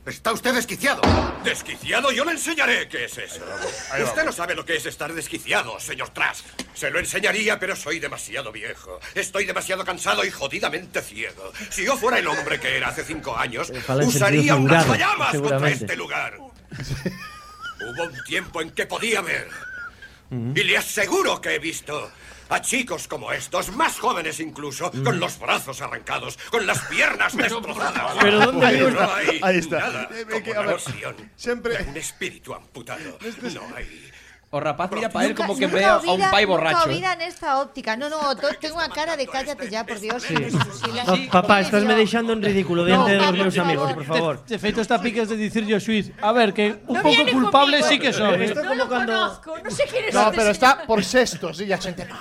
Está 0.05 0.31
usted 0.31 0.53
desquiciado. 0.55 1.01
¿Desquiciado? 1.43 2.11
Yo 2.11 2.25
le 2.25 2.31
enseñaré 2.31 2.87
qué 2.87 3.05
es 3.05 3.17
eso. 3.17 3.43
ahí 3.91 4.01
Usted 4.01 4.15
vamos. 4.17 4.25
no 4.25 4.31
sabe 4.31 4.55
lo 4.55 4.65
que 4.65 4.75
es 4.77 4.85
estar 4.85 5.13
desquiciado, 5.13 5.79
señor 5.79 6.09
Trask. 6.09 6.45
Se 6.73 6.89
lo 6.89 6.99
enseñaría, 6.99 7.59
pero 7.59 7.75
soy 7.75 7.99
demasiado 7.99 8.51
viejo. 8.51 8.99
Estoy 9.13 9.45
demasiado 9.45 9.83
cansado 9.85 10.23
y 10.25 10.31
jodidamente 10.31 11.01
ciego. 11.01 11.51
Si 11.69 11.83
yo 11.85 11.97
fuera 11.97 12.17
el 12.17 12.27
hombre 12.27 12.59
que 12.59 12.77
era 12.77 12.87
hace 12.87 13.03
cinco 13.03 13.37
años, 13.37 13.71
usaría 14.03 14.55
unas 14.55 14.87
llamas 14.97 15.35
contra 15.37 15.69
este 15.69 15.95
lugar. 15.95 16.37
Hubo 17.81 18.03
un 18.03 18.23
tiempo 18.23 18.61
en 18.61 18.71
que 18.71 18.85
podía 18.85 19.21
ver. 19.21 19.49
Y 20.31 20.63
le 20.63 20.77
aseguro 20.77 21.41
que 21.41 21.55
he 21.55 21.59
visto 21.59 22.11
a 22.49 22.61
chicos 22.61 23.07
como 23.07 23.31
estos, 23.31 23.71
más 23.75 23.99
jóvenes 23.99 24.39
incluso, 24.39 24.91
con 25.03 25.19
los 25.19 25.39
brazos 25.39 25.81
arrancados, 25.81 26.37
con 26.49 26.65
las 26.65 26.79
piernas 26.85 27.35
destrozadas. 27.37 28.15
pero 28.21 28.39
¿dónde 28.39 28.65
hay 28.65 29.39
Ahí 29.41 29.57
está. 29.57 29.79
nada 29.79 30.09
Eh, 30.11 30.25
como 30.29 30.43
que, 30.43 30.51
a 30.51 30.61
la 30.61 30.67
ver, 30.67 30.75
visión 30.77 31.15
siempre- 31.35 31.77
de 31.77 31.89
un 31.89 31.97
espíritu 31.97 32.53
amputado. 32.53 33.17
No 33.53 33.75
hay. 33.75 34.11
O 34.51 34.59
rapaz 34.59 34.89
mira 34.89 35.09
para 35.09 35.27
él 35.27 35.35
como 35.35 35.55
que 35.55 35.67
ve 35.67 35.85
a 35.85 35.99
un 35.99 36.25
pai 36.33 36.41
borracho. 36.45 36.89
o 36.89 36.89
¿eh? 36.89 36.97
vida 36.97 37.13
nesta 37.13 37.61
óptica. 37.61 37.93
No, 37.93 38.09
no, 38.09 38.17
tengo 38.57 38.81
unha 38.81 38.89
cara 38.89 39.13
de 39.13 39.29
cállate 39.29 39.69
ya, 39.69 39.85
por 39.85 40.01
Dios. 40.01 40.25
Sí. 40.25 40.33
No, 41.05 41.13
papá, 41.29 41.61
estás 41.61 41.85
me 41.85 41.93
deixando 41.93 42.33
en 42.33 42.41
ridículo 42.41 42.81
diante 42.81 43.13
de 43.13 43.21
los 43.21 43.33
meus 43.37 43.57
amigos, 43.61 43.93
por 43.93 44.05
favor. 44.09 44.33
De, 44.49 44.57
de 44.57 44.57
feito, 44.57 44.81
esta 44.81 44.97
piques 44.97 45.29
de 45.29 45.37
dicir 45.37 45.69
yo 45.69 45.77
Suiz. 45.77 46.09
A 46.17 46.33
ver, 46.33 46.49
que 46.57 46.81
un 46.89 46.97
No 46.97 47.03
viene 47.05 47.29
culpable 47.29 47.77
conmigo. 47.77 47.93
sí 47.93 47.99
que 48.01 48.09
son. 48.09 48.41
¿eh? 48.41 48.45
Esto 48.49 48.65
No 48.65 48.73
lo 48.73 48.89
conozco, 48.89 49.53
no 49.61 49.69
sé 49.69 49.85
quién 49.85 50.09
es 50.09 50.13
No, 50.17 50.33
este 50.33 50.37
pero 50.41 50.49
está 50.49 50.81
por 50.81 51.05
sextos 51.05 51.61
y 51.61 51.67
ya 51.69 51.77
gente. 51.77 52.09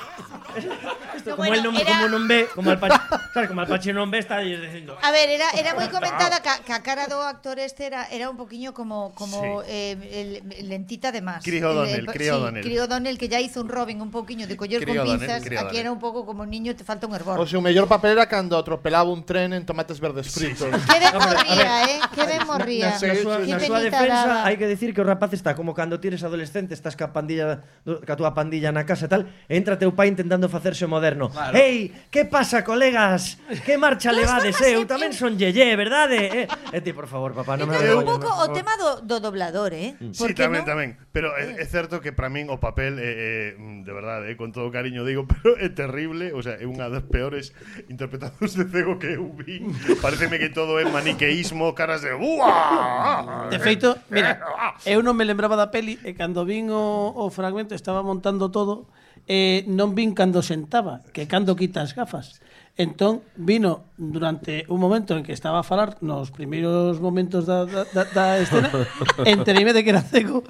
Pero 1.29 1.37
como 1.37 1.49
bueno, 1.49 1.69
el 1.69 1.75
non, 1.75 1.77
era... 1.77 1.93
como 1.93 2.09
non 2.09 2.25
ve, 2.25 2.49
como 2.55 2.71
al 2.73 2.81
Pachi, 2.81 2.97
sabes, 3.37 3.49
como 3.53 3.61
al 3.61 3.69
Pachi 3.69 3.93
non 3.93 4.09
ve, 4.09 4.19
está 4.25 4.41
dicindo. 4.41 4.97
A 4.97 5.13
ver, 5.13 5.29
era 5.29 5.53
era 5.53 5.77
moi 5.77 5.93
comentada 5.93 6.41
que, 6.41 6.49
que 6.65 6.73
a 6.73 6.81
cara 6.81 7.05
do 7.05 7.21
actor 7.21 7.61
este 7.61 7.85
era 7.85 8.09
era 8.09 8.33
un 8.33 8.41
poquiño 8.41 8.73
como 8.73 9.13
como 9.13 9.61
sí. 9.61 9.69
eh, 9.69 10.41
el, 10.49 10.69
lentita 10.69 11.13
de 11.13 11.21
más. 11.21 11.45
Chris 11.45 11.61
eh, 11.61 11.69
O'Donnell, 11.69 12.07
Chris 12.09 12.29
Donel. 12.33 12.63
Sí, 12.65 12.69
Chris 12.71 12.81
O'Donnell 12.81 13.19
que 13.21 13.29
ya 13.29 13.41
hizo 13.45 13.61
un 13.61 13.69
Robin 13.69 14.01
un 14.01 14.11
poquiño 14.11 14.49
de 14.49 14.57
coller 14.57 14.87
con 14.89 14.97
pinzas, 15.05 15.45
aquí 15.45 15.77
era 15.77 15.93
un 15.93 16.01
pouco 16.01 16.25
como 16.25 16.45
un 16.45 16.51
niño 16.51 16.73
te 16.73 16.85
falta 16.85 17.05
un 17.05 17.13
hervor. 17.13 17.37
O 17.37 17.45
seu 17.45 17.61
mellor 17.61 17.85
papel 17.85 18.17
era 18.17 18.25
cando 18.25 18.57
atropelaba 18.57 19.11
un 19.11 19.21
tren 19.29 19.53
en 19.53 19.69
tomates 19.69 20.01
verdes 20.01 20.33
fritos. 20.33 20.65
Sí. 20.65 20.81
Que 20.89 20.97
ben 20.97 21.13
morría, 21.19 21.73
eh? 21.85 21.99
Que 22.15 22.25
ben 22.25 22.43
morría. 22.47 22.89
Na, 22.89 23.05
na, 23.05 23.37
na, 23.45 23.59
na 23.59 23.59
súa 23.61 23.81
defensa 23.85 24.29
hai 24.47 24.57
que 24.57 24.65
decir 24.71 24.95
que 24.95 25.03
o 25.03 25.07
rapaz 25.07 25.35
está 25.35 25.53
como 25.53 25.75
cando 25.75 26.01
tires 26.01 26.23
adolescente, 26.25 26.73
estás 26.73 26.97
ca 26.97 27.13
pandilla 27.13 27.67
ca 28.07 28.15
túa 28.17 28.33
pandilla 28.33 28.71
na 28.71 28.87
casa 28.87 29.07
e 29.07 29.11
tal, 29.11 29.27
entra 29.51 29.77
teu 29.77 29.91
pai 29.93 30.07
intentando 30.07 30.47
facerse 30.47 30.87
moderno 30.87 31.18
goberno. 31.19 31.31
Claro. 31.31 31.59
Ei, 31.59 31.93
que 32.11 32.25
pasa, 32.25 32.65
colegas? 32.65 33.39
Que 33.65 33.79
marcha 33.79 34.11
Todos 34.11 34.23
levades? 34.23 34.61
Eh? 34.63 34.75
Eu 34.79 34.87
tamén 34.87 35.13
son 35.13 35.35
yeye, 35.35 35.75
verdade? 35.75 36.47
Eh, 36.47 36.47
eh 36.47 36.81
ti, 36.81 36.95
por 36.95 37.11
favor, 37.11 37.35
papá, 37.35 37.59
non 37.59 37.67
me 37.67 37.79
un 37.91 38.07
pouco 38.07 38.31
o 38.31 38.47
tema 38.55 38.79
do, 38.79 39.03
do 39.03 39.19
doblador, 39.19 39.75
eh? 39.75 39.99
Sí, 40.15 40.33
tamén, 40.35 40.63
no? 40.63 40.71
tamén. 40.71 40.95
Pero 41.11 41.35
é, 41.35 41.59
é 41.59 41.65
eh. 41.65 41.67
certo 41.67 41.99
que 41.99 42.15
para 42.15 42.31
min 42.31 42.49
o 42.49 42.63
papel 42.63 43.03
é, 43.03 43.11
é 43.11 43.59
de 43.59 43.93
verdade, 43.93 44.31
eh, 44.31 44.37
con 44.39 44.55
todo 44.55 44.71
cariño 44.71 45.03
digo, 45.03 45.27
pero 45.31 45.59
é 45.59 45.69
terrible, 45.69 46.31
o 46.33 46.41
sea, 46.41 46.57
é 46.57 46.65
unha 46.65 46.87
das 46.89 47.05
peores 47.05 47.51
interpretacións 47.91 48.55
de 48.55 48.65
cego 48.71 48.97
que 49.03 49.19
eu 49.19 49.27
vi. 49.35 49.67
Pareceme 49.99 50.39
que 50.39 50.55
todo 50.55 50.79
é 50.79 50.87
maniqueísmo, 50.87 51.75
caras 51.75 52.07
de 52.07 52.15
¡Uah! 52.15 53.51
De 53.51 53.59
feito, 53.59 53.99
mira, 54.09 54.39
ah. 54.57 54.75
eu 54.87 55.03
non 55.03 55.19
me 55.19 55.27
lembraba 55.27 55.59
da 55.59 55.69
peli 55.75 55.99
e 56.07 56.15
cando 56.15 56.47
vin 56.47 56.71
o, 56.71 57.13
o 57.15 57.25
fragmento 57.31 57.75
estaba 57.75 58.01
montando 58.05 58.49
todo 58.49 58.87
eh, 59.29 59.63
non 59.69 59.93
vin 59.93 60.17
cando 60.17 60.41
sentaba, 60.41 61.05
que 61.13 61.29
cando 61.29 61.55
quita 61.55 61.85
as 61.85 61.93
gafas. 61.93 62.41
Entón, 62.79 63.23
vino 63.35 63.91
durante 63.97 64.65
un 64.69 64.79
momento 64.79 65.17
en 65.17 65.25
que 65.25 65.33
estaba 65.33 65.59
a 65.59 65.63
falar 65.65 65.99
nos 66.01 66.31
primeiros 66.31 67.01
momentos 67.01 67.45
da, 67.45 67.67
da, 67.67 67.83
da, 67.91 68.05
da 68.05 68.39
escena, 68.39 68.71
enteríme 69.27 69.73
de 69.75 69.83
que 69.83 69.91
era 69.91 70.01
cego 70.01 70.45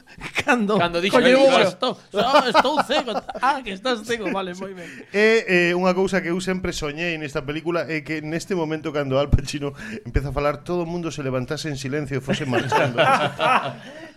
cando... 0.45 0.77
Cando 0.77 1.01
dixo, 1.01 1.17
Coño, 1.17 1.49
no, 1.49 1.59
estou, 1.65 1.97
no, 2.13 2.49
estou 2.53 2.85
cego. 2.85 3.17
Ah, 3.41 3.65
que 3.65 3.73
estás 3.73 4.05
cego, 4.05 4.29
vale, 4.29 4.53
moi 4.61 4.77
ben. 4.77 4.85
E 5.09 5.73
eh, 5.73 5.73
unha 5.73 5.97
cousa 5.97 6.21
que 6.21 6.29
eu 6.29 6.37
sempre 6.45 6.77
soñei 6.77 7.17
nesta 7.17 7.41
película 7.41 7.89
é 7.89 8.05
que 8.05 8.21
neste 8.21 8.53
momento 8.53 8.93
cando 8.93 9.17
Al 9.17 9.33
Pacino 9.33 9.73
empeza 10.05 10.29
a 10.29 10.35
falar, 10.37 10.61
todo 10.69 10.85
o 10.85 10.89
mundo 10.89 11.09
se 11.09 11.25
levantase 11.25 11.73
en 11.73 11.81
silencio 11.81 12.21
e 12.21 12.21
fose 12.21 12.45
marchando. 12.45 13.01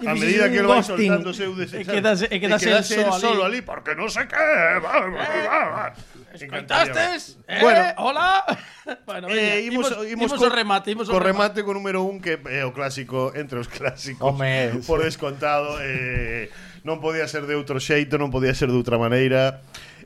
a 0.03 0.13
medida 0.19 0.51
que 0.51 0.59
el 0.59 0.67
vai 0.67 0.83
soltando 0.83 1.31
seu 1.31 1.55
desechado. 1.55 1.87
E 1.87 1.95
quedase, 1.95 2.27
e 2.27 2.37
quedase, 2.43 2.67
e 2.67 2.75
quedase 2.75 2.99
el 2.99 3.07
solo, 3.07 3.15
el 3.15 3.21
solo 3.23 3.41
ali. 3.47 3.57
ali, 3.57 3.59
porque 3.63 3.95
non 3.95 4.11
sei 4.11 4.27
que... 4.27 4.35
Va, 4.35 4.99
va, 4.99 5.23
va, 5.47 5.63
va. 5.71 5.85
Escoitastes? 6.33 7.37
Eh, 7.47 7.59
bueno, 7.61 7.81
hola. 7.97 8.43
bueno, 9.05 9.27
eh, 9.29 9.63
imos, 9.65 9.91
imos, 9.91 10.11
imos 10.11 10.33
co, 10.33 10.49
remate, 10.49 10.91
imos 10.91 11.09
co 11.09 11.19
remate. 11.19 11.59
remate 11.59 11.63
co 11.63 11.73
número 11.73 12.03
un 12.03 12.21
que 12.21 12.39
é 12.39 12.61
eh, 12.61 12.63
o 12.63 12.71
clásico 12.71 13.35
entre 13.35 13.59
os 13.59 13.67
clásicos. 13.67 14.23
Home, 14.23 14.81
por 14.87 15.03
descontado, 15.03 15.77
eh, 15.83 16.49
non 16.87 17.03
podía 17.03 17.27
ser 17.27 17.45
de 17.45 17.53
outro 17.59 17.77
xeito, 17.83 18.15
non 18.15 18.31
podía 18.31 18.55
ser 18.55 18.71
de 18.71 18.77
outra 18.79 18.95
maneira. 18.95 19.59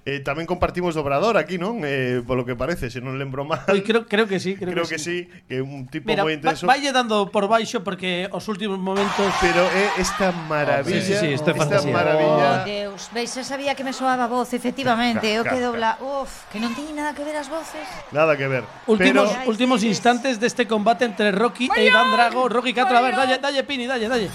Eh, 0.05 0.21
tamén 0.21 0.45
compartimos 0.45 0.93
dobrador 0.93 1.33
aquí, 1.33 1.57
non? 1.57 1.81
Eh, 1.81 2.21
polo 2.21 2.45
que 2.45 2.53
parece, 2.53 2.93
se 2.93 3.01
non 3.01 3.17
lembro 3.17 3.41
mal 3.41 3.65
creo, 3.81 4.05
creo 4.05 4.29
que 4.29 4.37
sí, 4.37 4.53
creo, 4.53 4.69
creo 4.69 4.85
que 4.85 5.01
sí, 5.01 5.25
que 5.49 5.57
é 5.57 5.65
un 5.65 5.89
tipo 5.89 6.05
Mira, 6.13 6.21
va, 6.21 6.29
intenso 6.29 6.69
valle 6.69 6.93
dando 6.93 7.33
por 7.33 7.49
baixo 7.49 7.81
porque 7.81 8.29
os 8.29 8.45
últimos 8.45 8.77
momentos 8.77 9.33
pero 9.41 9.65
é 9.65 9.97
esta 9.97 10.29
maravilla 10.45 11.01
Sí, 11.01 11.17
sí, 11.17 11.17
sí, 11.17 11.27
isto 11.33 11.49
é 11.49 11.57
esta 11.57 11.81
fantasía. 11.81 11.89
Oh, 11.89 11.97
maravilla 11.97 12.49
Deus, 12.69 13.09
veis, 13.09 13.33
xa 13.33 13.41
sabía 13.41 13.73
que 13.73 13.81
me 13.81 13.97
soaba 13.97 14.29
voz, 14.29 14.53
efectivamente, 14.53 15.25
Ca- 15.25 15.41
o 15.41 15.43
que 15.49 15.57
ca- 15.57 15.65
dobla. 15.65 15.89
Uf, 15.97 16.45
que 16.53 16.61
non 16.61 16.69
teñe 16.77 16.93
nada 16.93 17.17
que 17.17 17.25
ver 17.25 17.33
as 17.41 17.49
voces. 17.49 17.81
nada 18.13 18.37
que 18.37 18.45
ver 18.45 18.61
Últimos, 18.85 19.33
pero 19.33 19.49
últimos 19.49 19.81
instantes 19.81 20.37
deste 20.37 20.69
combate 20.69 21.09
entre 21.09 21.33
Rocky 21.33 21.65
e 21.73 21.81
Iván 21.89 22.13
Drago. 22.13 22.45
Rocky 22.45 22.77
Castro, 22.77 22.93
a 22.93 23.01
ver, 23.01 23.17
dalle, 23.17 23.41
dalle 23.41 23.65
Pini, 23.65 23.89
dalle, 23.89 24.05
dalle. 24.05 24.29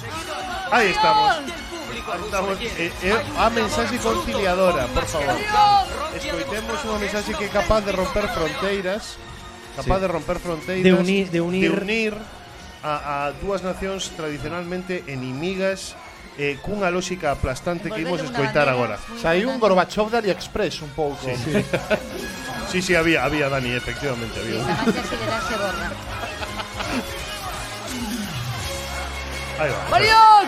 aí 0.74 0.90
estamos 0.90 1.30
Estamos, 1.30 1.46
eh, 1.46 1.78
eh, 1.78 1.79
a 3.38 3.50
mensaxe 3.50 3.98
conciliadora, 3.98 4.86
por 4.88 5.04
favor. 5.06 5.36
Escoitemos 6.16 6.78
unha 6.88 6.98
mensaxe 7.00 7.32
que 7.36 7.44
é 7.46 7.52
capaz 7.52 7.80
de 7.84 7.92
romper 7.92 8.26
fronteiras, 8.32 9.16
capaz 9.76 9.98
Sí. 9.98 10.02
de 10.04 10.08
romper 10.08 10.38
fronteiras, 10.40 10.84
De 10.84 10.92
unir- 10.92 11.28
de 11.30 11.40
unir- 11.40 11.70
de 11.70 11.80
unir 11.80 12.12
a, 12.82 13.28
a 13.28 13.32
dúas 13.38 13.60
nacións 13.62 14.08
tradicionalmente 14.16 15.04
enimigas 15.06 15.94
eh, 16.40 16.56
cunha 16.64 16.88
lógica 16.88 17.32
aplastante 17.36 17.90
que 17.92 18.00
imos 18.00 18.20
escoitar 18.24 18.64
agora. 18.68 18.96
Saiu 19.20 19.50
un. 19.52 19.60
Gorbachov 19.60 20.08
de 20.10 20.24
AliExpress 20.24 20.80
un 20.80 20.90
pouco. 20.96 21.20
Sí, 21.20 21.36
sí. 21.36 21.52
sí, 22.72 22.78
sí, 22.80 22.92
había, 22.96 23.24
había 23.24 23.48
Dani, 23.52 23.76
efectivamente, 23.76 24.40
había. 24.40 24.64
Aí 29.60 29.68
va. 29.68 29.80
¡Marión! 29.90 30.44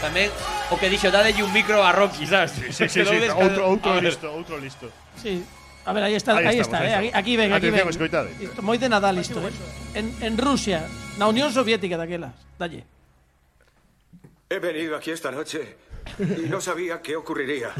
Tamén 0.00 0.28
o 0.70 0.76
que 0.76 0.88
dixo, 0.92 1.08
dadelle 1.10 1.40
un 1.42 1.52
micro 1.52 1.80
a 1.80 1.92
Rocky, 1.92 2.26
sabes? 2.28 2.52
Sí, 2.52 2.72
sí, 2.72 2.84
Que 2.84 2.88
sí, 2.92 3.00
non 3.02 3.12
sí, 3.14 3.18
des- 3.24 3.32
outro, 3.34 3.62
outro 3.68 3.90
A 3.92 3.94
ver. 4.00 4.04
listo, 4.12 4.26
outro 4.28 4.56
listo. 4.60 4.86
Sí. 5.16 5.40
A 5.84 5.92
ver, 5.92 6.02
aí 6.08 6.14
está, 6.16 6.32
Ahí 6.36 6.46
aí, 6.48 6.60
estamos, 6.60 6.80
está, 6.80 6.80
ahí 6.80 6.88
eh, 6.88 6.94
aquí, 6.96 7.06
estamos. 7.08 7.20
aquí 7.20 7.32
ven, 7.36 7.50
aquí 7.52 7.66
Atención, 7.68 7.86
ven. 7.88 7.94
escoitade. 7.96 8.28
Isto, 8.40 8.60
moi 8.64 8.76
de 8.80 8.88
Nadal 8.88 9.16
isto, 9.20 9.38
eh. 9.44 9.52
En, 9.96 10.06
en 10.24 10.34
Rusia, 10.40 10.84
na 11.20 11.28
Unión 11.28 11.52
Soviética 11.52 11.96
daquela. 12.00 12.32
Dalle. 12.56 12.84
He 14.48 14.58
venido 14.60 14.96
aquí 14.96 15.10
esta 15.10 15.30
noche 15.30 15.76
y 16.20 16.48
no 16.48 16.60
sabía 16.60 17.00
qué 17.00 17.16
ocurriría. 17.16 17.72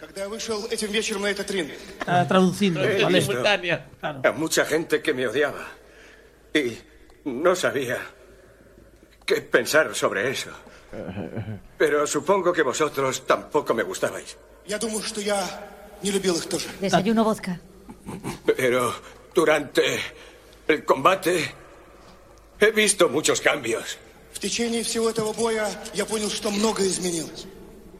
Когда 0.00 0.22
я 0.22 0.28
вышел 0.28 0.66
этим 0.70 0.90
вечером 0.92 1.22
на 1.22 1.30
этот 1.30 1.50
ринг, 1.50 1.70
Está 1.98 2.26
traducindo, 2.28 2.82
He 2.84 3.02
vale. 3.02 3.18
visto 3.18 3.32
Claro. 3.42 4.20
a 4.24 4.32
mucha 4.32 4.64
gente 4.64 5.00
que 5.02 5.12
me 5.14 5.26
odiaba 5.26 5.66
y 6.54 6.78
no 7.24 7.54
sabía 7.56 7.98
qué 9.24 9.40
pensar 9.42 9.94
sobre 9.94 10.30
eso. 10.30 10.50
Pero 11.77 12.05
supongo 12.05 12.51
que 12.51 12.63
vosotros 12.63 13.25
tampoco 13.25 13.73
me 13.73 13.83
gustabais. 13.83 14.37
Desayuno 16.79 17.23
vodka. 17.23 17.59
Pero 18.45 18.93
durante 19.33 19.99
el 20.67 20.83
combate 20.83 21.53
he 22.59 22.71
visto 22.71 23.09
muchos 23.09 23.41
cambios. 23.41 23.97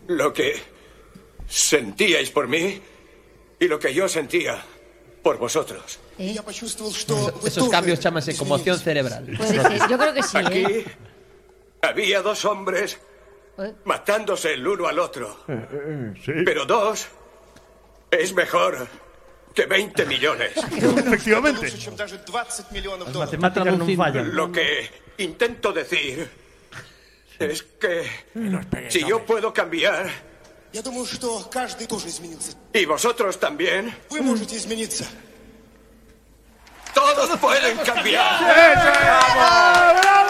Lo 0.08 0.34
que 0.34 0.56
sentíais 1.48 2.32
por 2.32 2.48
mí 2.48 2.82
y 3.60 3.68
lo 3.68 3.80
que 3.80 3.94
yo 3.94 4.08
sentía 4.08 4.64
por 5.22 5.38
vosotros. 5.38 6.00
¿Eh? 6.18 6.36
Esos 7.46 7.70
cambios 7.70 8.00
chámase 8.00 8.36
conmoción 8.36 8.80
cerebral. 8.80 9.26
Pues, 9.38 9.54
yo 9.90 9.98
creo 9.98 10.14
que 10.14 10.24
sí. 10.24 10.38
¿eh? 10.38 10.46
Aquí 10.46 10.86
había 11.82 12.22
dos 12.22 12.46
hombres 12.46 13.00
¿Eh? 13.58 13.74
matándose 13.86 14.54
el 14.54 14.68
uno 14.68 14.88
al 14.88 15.00
otro. 15.00 15.44
Pero 16.46 16.66
dos 16.66 17.08
es 18.10 18.34
mejor 18.34 18.88
que 19.54 19.66
20 19.66 20.06
millones. 20.06 20.54
Efectivamente. 20.58 21.68
Lo 24.34 24.52
que 24.52 24.90
intento 25.18 25.74
decir 25.74 26.30
es 27.40 27.64
que 27.64 28.10
si 28.90 29.04
yo 29.06 29.26
puedo 29.26 29.54
cambiar 29.54 30.10
y 32.74 32.86
vosotros 32.86 33.40
también. 33.40 33.94
Todos 36.94 37.38
pueden 37.40 37.78
cambiar. 37.80 40.21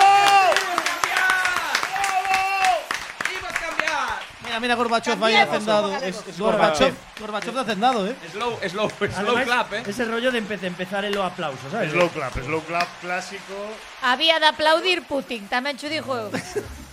Mira, 4.52 4.60
mira 4.60 4.76
Gorbachev 4.76 5.23
ahí 5.23 5.36
hacendado. 5.36 5.95
Es, 5.95 6.22
es 6.28 6.38
Gorbachev, 6.38 6.94
Gorbachev 7.22 7.53
de 7.53 7.60
hacendado, 7.61 8.06
¿eh? 8.06 8.15
Slow, 8.34 8.60
slow, 8.68 8.90
slow 8.90 9.15
Ademais, 9.15 9.45
clap, 9.45 9.73
eh. 9.73 9.84
Ese 9.88 10.03
rollo 10.03 10.30
de 10.30 10.44
empe- 10.44 10.61
empezar 10.61 11.06
el 11.06 11.15
aplauso, 11.22 11.72
¿sabes? 11.72 11.91
Slow 11.94 12.10
clap, 12.10 12.34
slow 12.36 12.61
clap 12.64 12.88
clásico. 12.99 13.53
Había 14.02 14.40
de 14.41 14.48
aplaudir 14.48 15.03
Putin, 15.07 15.48
tamén 15.48 15.80
cho 15.80 15.88
dixo 15.88 16.11
eu. 16.11 16.28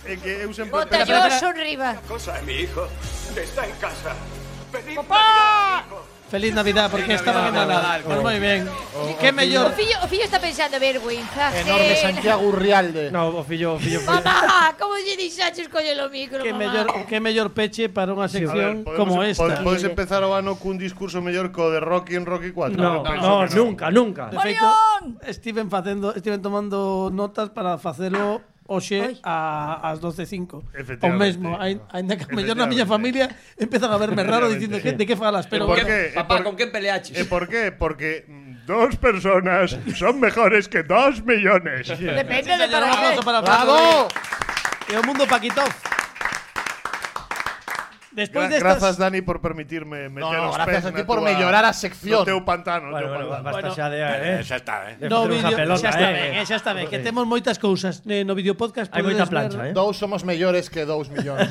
É 0.07 0.15
que 0.15 0.47
Bota 0.71 1.03
penso- 1.03 1.11
yo 1.11 1.19
son 1.35 1.55
riba. 1.59 1.99
Cosa 2.07 2.39
de 2.39 2.47
mi 2.47 2.63
hijo 2.63 2.87
está 3.35 3.67
en 3.67 3.75
casa. 3.75 4.15
¡Feliz 4.71 4.95
¡Papá! 4.95 5.83
Feliz 6.29 6.53
Navidad, 6.53 6.91
porque 6.91 7.05
Feliz 7.05 7.21
estaban 7.21 7.53
Navidad, 7.53 7.63
en 7.63 7.69
Nadal. 7.69 8.01
Pues 8.05 8.21
moi 8.21 8.37
Qué 8.37 8.61
O, 8.93 9.17
que 9.17 9.31
mellor... 9.33 9.65
O 9.67 9.73
fillo, 9.73 9.97
o 10.03 10.07
fillo 10.07 10.25
está 10.29 10.37
pensando, 10.37 10.77
ver, 10.79 10.99
güey, 11.01 11.17
Enorme 11.17 11.95
Santiago 11.97 12.45
Urrialde. 12.45 13.09
No, 13.09 13.33
o 13.33 13.43
fillo, 13.43 13.73
o 13.73 13.79
fillo... 13.79 14.01
Mamá, 14.05 14.77
como 14.77 14.93
lle 15.01 15.17
dixaches 15.17 15.67
collelo 15.67 16.05
o 16.05 16.09
micro, 16.13 16.45
que 16.45 16.53
mellor, 16.53 16.85
¿Qué 17.09 17.17
mellor 17.17 17.49
peche 17.57 17.89
para 17.89 18.13
unha 18.13 18.29
sección 18.29 18.85
sí, 18.85 18.85
ver, 18.85 18.97
como 18.97 19.25
esta. 19.25 19.65
Podes 19.65 19.81
empezar 19.81 20.21
o 20.21 20.37
ano 20.37 20.61
cun 20.61 20.77
discurso 20.77 21.17
mellor 21.17 21.49
co 21.49 21.73
de 21.73 21.81
Rocky 21.81 22.13
en 22.13 22.29
Rocky 22.29 22.53
4? 22.53 22.77
No, 22.77 23.01
no, 23.01 23.09
no, 23.09 23.49
no. 23.49 23.49
nunca, 23.49 23.89
nunca. 23.89 24.29
De 24.29 24.37
feito, 24.37 24.67
estiven 25.25 25.73
facendo, 25.73 26.13
estiven 26.13 26.45
tomando 26.45 27.09
notas 27.09 27.49
para 27.49 27.81
facelo 27.81 28.45
hoxe 28.69 29.17
a, 29.25 29.81
ás 29.89 29.97
12.05. 29.97 30.61
O 31.01 31.09
mesmo, 31.17 31.57
ain- 31.57 31.81
aínda 31.89 32.13
que 32.15 32.29
a 32.29 32.35
mellor 32.37 32.53
na 32.55 32.69
miña 32.69 32.85
familia 32.85 33.25
empezan 33.57 33.89
a 33.89 33.97
verme 33.97 34.21
raro 34.21 34.45
dicindo 34.47 34.77
que, 34.77 34.93
de 34.93 35.05
que 35.09 35.17
falas, 35.17 35.49
pero 35.49 35.65
por 35.65 35.81
qué? 35.81 36.13
Papá, 36.13 36.45
¿con 36.45 36.53
qué 36.55 36.69
peleaches? 36.69 37.17
¿Y 37.17 37.23
por 37.25 37.49
qué? 37.49 37.73
Porque 37.73 38.29
dos 38.69 38.95
personas 39.01 39.73
son 39.97 40.21
mejores 40.21 40.69
que 40.69 40.83
dos 40.85 41.25
millones. 41.25 41.89
Depende 41.89 42.53
de 42.61 42.67
para 42.69 43.25
para 43.25 43.41
¡Bravo! 43.41 44.07
E 44.89 44.97
o 44.97 45.03
mundo 45.03 45.25
Paquitov. 45.25 45.69
despois 48.19 48.51
Gra 48.51 48.59
destas... 48.59 48.83
Grazas, 48.83 48.95
Dani, 48.99 49.23
por 49.23 49.39
permitirme 49.39 50.11
meter 50.11 50.27
no, 50.27 50.33
no, 50.33 50.49
os 50.51 50.59
pés 50.67 50.83
a 50.83 50.91
ti 50.91 51.03
por 51.07 51.23
mellorar 51.23 51.63
a 51.63 51.71
sección. 51.71 52.19
No 52.19 52.27
teu 52.27 52.43
pantano. 52.43 52.91
Bueno, 52.91 53.07
teu 53.07 53.15
bueno, 53.15 53.29
pantano. 53.31 53.55
Bueno, 53.55 53.71
basta 53.71 53.79
xa 53.79 53.87
de... 53.87 53.99
Eh, 54.03 54.39
eh 54.39 54.43
xa 54.43 54.57
está, 54.59 54.75
eh. 54.91 55.07
No 55.07 55.23
vídeo, 55.25 55.55
pelota, 55.55 55.79
xa 55.79 55.89
está 55.95 56.09
eh, 56.09 56.13
ben, 56.13 56.31
eh, 56.35 56.45
xa 56.45 56.57
está 56.59 56.71
ben. 56.75 56.85
Que 56.91 56.99
temos 56.99 57.23
moitas 57.23 57.55
cousas 57.55 58.03
eh, 58.03 58.27
no 58.27 58.35
videopodcast. 58.35 58.91
Hai 58.91 59.01
moita 59.01 59.25
plancha, 59.25 59.57
ver... 59.57 59.67
eh. 59.67 59.71
¿eh? 59.71 59.77
Dous 59.77 59.95
somos 59.95 60.27
mellores 60.27 60.67
que 60.67 60.83
dous 60.83 61.07
millóns. 61.07 61.47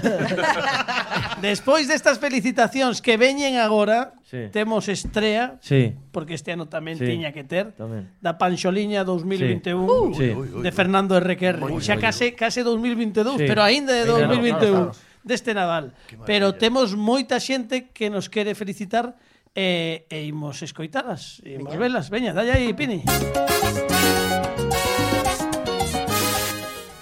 despois 1.41 1.89
destas 1.89 2.21
felicitacións 2.21 3.01
que 3.01 3.17
veñen 3.17 3.57
agora, 3.57 4.15
sí. 4.29 4.49
temos 4.53 4.89
estrea, 4.89 5.57
sí. 5.61 5.97
porque 6.13 6.35
este 6.35 6.53
ano 6.53 6.69
tamén 6.69 7.01
sí. 7.01 7.09
tiña 7.09 7.33
que 7.33 7.45
ter, 7.45 7.73
tamén. 7.73 8.13
da 8.21 8.37
Panxoliña 8.37 9.03
2021 9.03 9.65
sí. 9.65 9.89
Uh, 9.89 10.13
sí. 10.13 10.29
de 10.61 10.71
Fernando 10.73 11.17
R.K.R. 11.17 11.65
Xa 11.81 11.97
case, 11.97 12.37
case 12.37 12.61
2022, 12.61 13.41
sí. 13.41 13.47
pero 13.49 13.65
aínda 13.65 13.95
de 13.97 14.05
2021. 14.05 14.19
Claro, 14.19 14.61
claro, 14.61 14.93
claro 14.93 15.08
deste 15.25 15.55
Nadal. 15.55 15.95
Pero 16.27 16.55
temos 16.55 16.95
moita 16.95 17.41
xente 17.41 17.91
que 17.91 18.11
nos 18.11 18.29
quere 18.29 18.55
felicitar 18.55 19.15
e, 19.55 20.07
e 20.11 20.25
imos 20.29 20.63
escoitalas. 20.63 21.41
E 21.43 21.59
imos 21.59 21.75
velas. 21.77 22.11
Veña, 22.11 22.33
dai 22.33 22.51
aí, 22.51 22.73
Pini. 22.75 23.03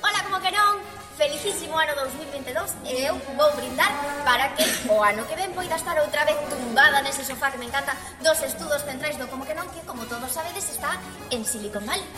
Hola, 0.01 0.21
como 0.25 0.41
que 0.41 0.51
non? 0.53 0.81
Felicísimo 1.17 1.77
ano 1.77 1.93
2022 1.97 2.77
e 2.89 3.09
eu 3.09 3.17
vou 3.37 3.51
brindar 3.57 3.93
para 4.25 4.53
que 4.57 4.65
o 4.89 5.01
ano 5.01 5.25
que 5.25 5.37
ven 5.37 5.53
poida 5.57 5.77
estar 5.77 5.97
outra 6.01 6.25
vez 6.25 6.37
tumbada 6.49 7.01
nese 7.01 7.25
sofá 7.25 7.51
que 7.53 7.59
me 7.59 7.67
encanta 7.69 7.97
dos 8.21 8.41
estudos 8.45 8.85
centrais 8.85 9.17
do 9.17 9.27
como 9.29 9.45
que 9.45 9.57
non 9.57 9.69
que, 9.73 9.81
como 9.85 10.05
todos 10.09 10.33
sabedes, 10.33 10.69
está 10.73 11.01
en 11.33 11.45
Silicon 11.45 11.85
Valley. 11.85 12.09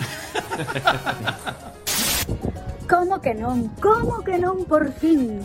Como 2.88 3.20
que 3.20 3.34
non? 3.36 3.68
Como 3.84 4.24
que 4.24 4.40
non 4.40 4.64
por 4.64 4.88
fin? 4.96 5.44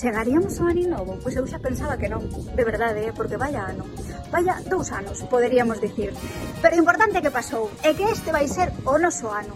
Chegaríamos 0.00 0.56
ao 0.56 0.72
ano 0.72 0.80
novo? 0.88 1.20
Pois 1.20 1.36
eu 1.36 1.44
xa 1.44 1.60
pensaba 1.60 2.00
que 2.00 2.08
non, 2.08 2.24
de 2.56 2.64
verdade, 2.64 3.04
¿eh? 3.04 3.12
porque 3.12 3.36
vaya 3.36 3.68
ano. 3.68 3.84
Vaya 4.32 4.56
dous 4.64 4.88
anos, 4.96 5.20
poderíamos 5.28 5.76
dicir. 5.76 6.16
Pero 6.64 6.72
o 6.72 6.80
importante 6.80 7.20
que 7.20 7.28
pasou 7.28 7.68
é 7.84 7.92
que 7.92 8.08
este 8.08 8.32
vai 8.32 8.48
ser 8.48 8.72
o 8.88 8.96
noso 8.96 9.28
ano, 9.28 9.52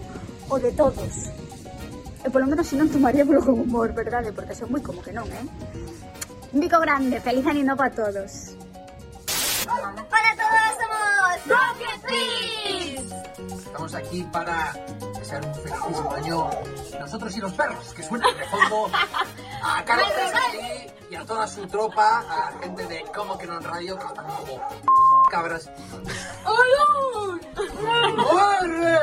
o 0.53 0.61
de 0.61 0.69
todos. 0.77 1.33
E 2.21 2.29
polo 2.29 2.45
menos 2.45 2.69
se 2.69 2.77
non 2.77 2.93
tomaría 2.93 3.25
con 3.25 3.57
humor, 3.57 3.89
verdade? 3.97 4.29
Porque 4.37 4.53
son 4.53 4.69
moi 4.69 4.85
como 4.85 5.01
que 5.01 5.17
non, 5.17 5.25
eh? 5.33 5.45
Un 6.53 6.61
bico 6.61 6.77
grande, 6.77 7.17
feliz 7.25 7.41
ano 7.49 7.65
novo 7.65 7.81
a 7.81 7.89
todos. 7.89 8.53
Hola 9.65 9.97
a 9.97 10.35
todos, 10.37 10.71
somos 10.77 11.37
Rocket 11.49 11.99
Free! 12.05 12.64
Estamos 13.75 13.95
aquí 13.95 14.23
para 14.31 14.73
desear 15.19 15.45
un 15.45 15.53
felicísimo 15.53 16.13
año. 16.13 16.49
Nosotros 16.97 17.35
y 17.35 17.41
los 17.41 17.51
perros 17.51 17.93
que 17.93 18.03
suenan 18.03 18.37
de 18.37 18.45
fondo. 18.45 18.89
A 19.61 19.83
Carlos 19.83 20.13
aquí 20.33 20.87
y 21.09 21.15
a 21.15 21.25
toda 21.25 21.45
su 21.45 21.67
tropa, 21.67 22.19
a 22.19 22.51
la 22.51 22.59
gente 22.61 22.85
de 22.85 23.03
Como 23.13 23.37
que 23.37 23.45
no 23.45 23.57
en 23.57 23.63
radio, 23.65 23.99
que 23.99 24.05
están 24.05 24.27
como 24.27 24.61
cabras. 25.29 25.69
¡Corre! 28.15 28.99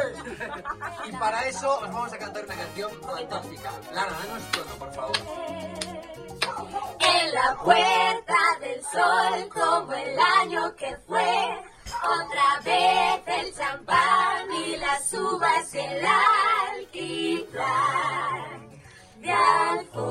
Y 1.04 1.12
para 1.18 1.46
eso 1.48 1.78
os 1.78 1.92
vamos 1.92 2.10
a 2.14 2.16
cantar 2.16 2.42
una 2.46 2.54
canción 2.54 2.90
fantástica. 3.02 3.72
Lara, 3.92 4.12
danos 4.12 4.52
tono, 4.52 4.74
por 4.78 4.94
favor. 4.94 6.11
En 7.00 7.34
la 7.34 7.56
puerta 7.62 8.58
del 8.60 8.82
sol 8.82 9.48
como 9.48 9.92
el 9.92 10.18
año 10.18 10.74
que 10.76 10.96
fue. 11.06 11.62
Otra 12.02 12.60
vez 12.64 13.22
el 13.26 13.54
champán 13.54 14.52
y 14.52 14.76
las 14.76 15.12
uvas 15.14 15.74
y 15.74 15.78
el 15.78 16.04
alquitrán. 16.76 18.70
De 19.18 19.32
alfombra 19.32 20.08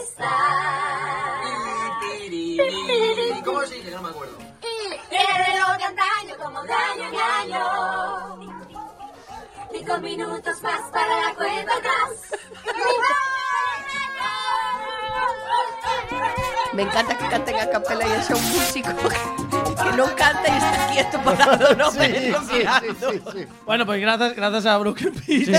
está. 0.00 1.40
¿Y 2.30 3.42
cómo 3.44 3.62
sigue? 3.62 3.90
No 3.90 4.02
me 4.02 4.08
acuerdo. 4.08 4.38
Y 4.62 4.94
el 5.14 5.46
reloj 5.46 5.76
de 5.76 5.84
antaño 5.84 6.36
como 6.42 6.62
de 6.62 6.72
año 6.72 7.04
en 7.08 7.16
año. 7.16 7.64
Cinco 9.72 9.98
minutos 9.98 10.62
más 10.62 10.80
para 10.90 11.20
la 11.22 11.34
cuenta 11.34 11.76
atrás. 11.76 12.10
Me 16.72 16.82
encanta 16.82 17.18
que 17.18 17.28
canten 17.28 17.56
a 17.60 17.68
capela 17.68 18.00
e 18.08 18.16
xa 18.24 18.32
un 18.32 18.44
músico 18.48 18.90
que 18.96 19.90
non 19.92 20.08
canta 20.16 20.48
e 20.48 20.56
está 20.56 20.78
quieto 20.88 21.16
parado, 21.20 21.76
non? 21.76 21.92
Sí, 21.92 22.32
sí, 22.48 22.64
mirando. 22.64 22.96
Bueno, 23.68 23.84
pues 23.84 24.00
grazas, 24.00 24.32
grazas 24.32 24.64
a 24.64 24.80
Broken 24.80 25.12
Pitch. 25.12 25.52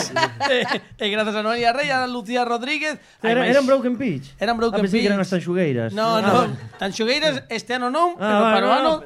e, 0.50 0.58
e 0.98 1.06
grazas 1.14 1.38
a 1.38 1.46
Noelia 1.46 1.70
Rey, 1.70 1.94
a 1.94 2.10
Lucía 2.10 2.42
Rodríguez. 2.50 2.98
Era, 3.22 3.46
eran 3.46 3.62
Broken 3.70 3.94
Pitch. 3.94 4.34
Eran 4.42 4.58
Broken 4.58 4.82
ah, 4.82 4.82
pensei 4.82 5.06
que 5.06 5.10
eran 5.14 5.22
as 5.22 5.30
tanxugueiras. 5.30 5.94
No, 5.94 6.18
Ah, 6.18 6.22
no, 6.26 6.34
vale. 6.50 6.58
tan 6.82 6.90
xogueiras 6.90 7.46
este 7.54 7.78
ano 7.78 7.94
non, 7.94 8.18
Ah, 8.18 8.26
pero 8.34 8.42
para 8.50 8.66
o 8.66 8.70
no, 8.74 8.74
ano 8.74 8.92
no. 8.98 9.06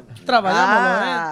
Ah. 0.55 1.27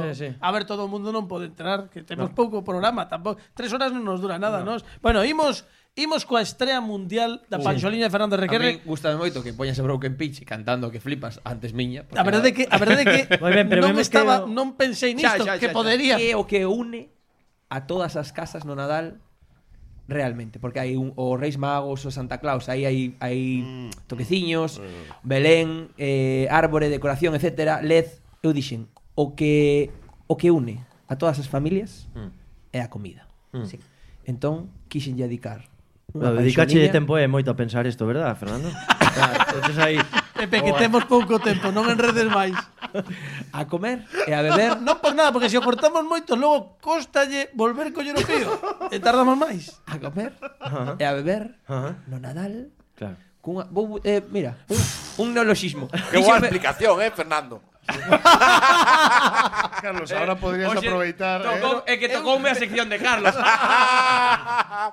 eh. 0.00 0.16
Sí, 0.16 0.32
sí. 0.32 0.36
A 0.40 0.48
ver, 0.48 0.64
todo 0.64 0.88
o 0.88 0.88
mundo 0.88 1.12
non 1.12 1.28
pode 1.28 1.52
entrar, 1.52 1.92
que 1.92 2.00
temos 2.00 2.32
pouco 2.32 2.64
programa, 2.64 3.04
tampouco. 3.04 3.36
Tres 3.52 3.68
horas 3.76 3.92
non 3.92 4.00
nos 4.00 4.24
dura 4.24 4.40
nada, 4.40 4.64
nos. 4.64 4.80
Bueno, 5.04 5.20
imos 5.28 5.68
Imos 5.96 6.28
coa 6.28 6.44
estrela 6.44 6.84
mundial 6.84 7.40
da 7.48 7.56
Panxolina 7.56 8.04
sí. 8.04 8.12
Fernando 8.12 8.36
Requerre. 8.36 8.68
A 8.68 8.72
mí 8.76 8.84
gustame 8.84 9.16
moito 9.16 9.40
que 9.40 9.56
poñase 9.56 9.80
Broken 9.80 10.20
Pitch 10.20 10.44
cantando 10.44 10.92
que 10.92 11.00
flipas 11.00 11.40
antes 11.40 11.72
miña. 11.72 12.04
A 12.12 12.20
verdade 12.20 12.52
que 12.52 12.68
a 12.68 12.76
verdade 12.76 13.08
que 13.08 13.24
ben, 13.40 13.64
pero 13.64 13.88
non 13.88 13.96
estaba, 13.96 14.44
que... 14.44 14.52
non 14.52 14.76
pensei 14.76 15.16
nisto 15.16 15.40
xa, 15.40 15.40
xa, 15.40 15.56
xa, 15.56 15.62
que 15.64 15.72
podería. 15.72 16.20
Que 16.20 16.36
o 16.36 16.44
que 16.44 16.68
une 16.68 17.08
a 17.72 17.88
todas 17.88 18.20
as 18.20 18.36
casas 18.36 18.68
no 18.68 18.76
Nadal 18.76 19.24
realmente, 20.04 20.60
porque 20.60 20.84
hai 20.84 21.00
un, 21.00 21.16
o 21.16 21.40
Reis 21.40 21.56
Magos, 21.56 22.04
o 22.04 22.12
Santa 22.12 22.44
Claus, 22.44 22.68
aí 22.68 22.84
hai, 22.84 23.16
hai 23.16 23.64
mm. 23.64 24.04
toqueciños. 24.04 24.76
Mm. 24.84 25.24
Belén, 25.24 25.68
eh, 25.96 26.44
árbore, 26.52 26.92
decoración, 26.92 27.32
etc. 27.32 27.80
Led, 27.80 28.20
eu 28.44 28.52
dixen, 28.52 28.92
o 29.16 29.32
que 29.32 29.88
o 30.28 30.36
que 30.36 30.52
une 30.52 30.84
a 31.08 31.16
todas 31.16 31.40
as 31.40 31.48
familias 31.48 32.04
mm. 32.12 32.30
é 32.76 32.84
a 32.84 32.92
comida. 32.92 33.24
Mm. 33.56 33.64
Sí. 33.64 33.80
Entón, 34.28 34.68
quixen 34.92 35.16
dedicar 35.16 35.72
Dedicache 36.16 36.78
de 36.78 36.88
tempo 36.88 37.16
é 37.16 37.26
moito 37.28 37.50
a 37.50 37.56
pensar 37.56 37.84
isto, 37.86 38.06
verdad, 38.06 38.36
Fernando? 38.36 38.68
entonces 38.68 39.78
aí... 39.78 39.98
Pepe, 40.36 40.60
que 40.60 40.72
temos 40.74 41.04
pouco 41.08 41.40
tempo, 41.40 41.72
non 41.72 41.88
enredes 41.88 42.28
máis. 42.28 42.52
A 43.56 43.64
comer 43.64 44.04
e 44.28 44.32
a 44.36 44.44
beber, 44.44 44.76
non 44.86 45.00
por 45.00 45.16
nada, 45.16 45.32
porque 45.32 45.48
se 45.48 45.56
o 45.56 45.64
cortamos 45.64 46.04
moito, 46.04 46.36
logo 46.36 46.76
costalle 46.84 47.48
volver 47.56 47.88
coller 47.96 48.12
o 48.12 48.20
fío. 48.20 48.52
E 48.92 49.00
tardamos 49.00 49.40
máis. 49.40 49.80
A 49.88 49.96
comer 49.96 50.36
uh 50.36 50.68
-huh. 50.68 51.00
e 51.00 51.04
a 51.08 51.12
beber 51.16 51.56
uh 51.64 51.72
-huh. 51.72 51.92
no 52.12 52.20
Nadal. 52.20 52.68
Claro. 52.92 53.16
Cunha, 53.40 53.64
vou, 53.70 53.96
eh, 54.04 54.20
mira, 54.28 54.60
un, 54.68 54.80
un 55.24 55.28
neologismo. 55.32 55.88
Que 55.88 56.20
boa 56.20 56.36
explicación, 56.36 57.00
eh, 57.00 57.08
Fernando. 57.14 57.62
Carlos, 59.82 60.10
ahora 60.12 60.34
podrías 60.36 60.70
Oxe, 60.74 60.86
aproveitar, 60.86 61.42
tocou, 61.42 61.82
eh. 61.86 61.98
Que 61.98 62.08
tocoume 62.08 62.50
a 62.50 62.54
sección 62.54 62.88
de 62.88 62.98
Carlos. 62.98 63.34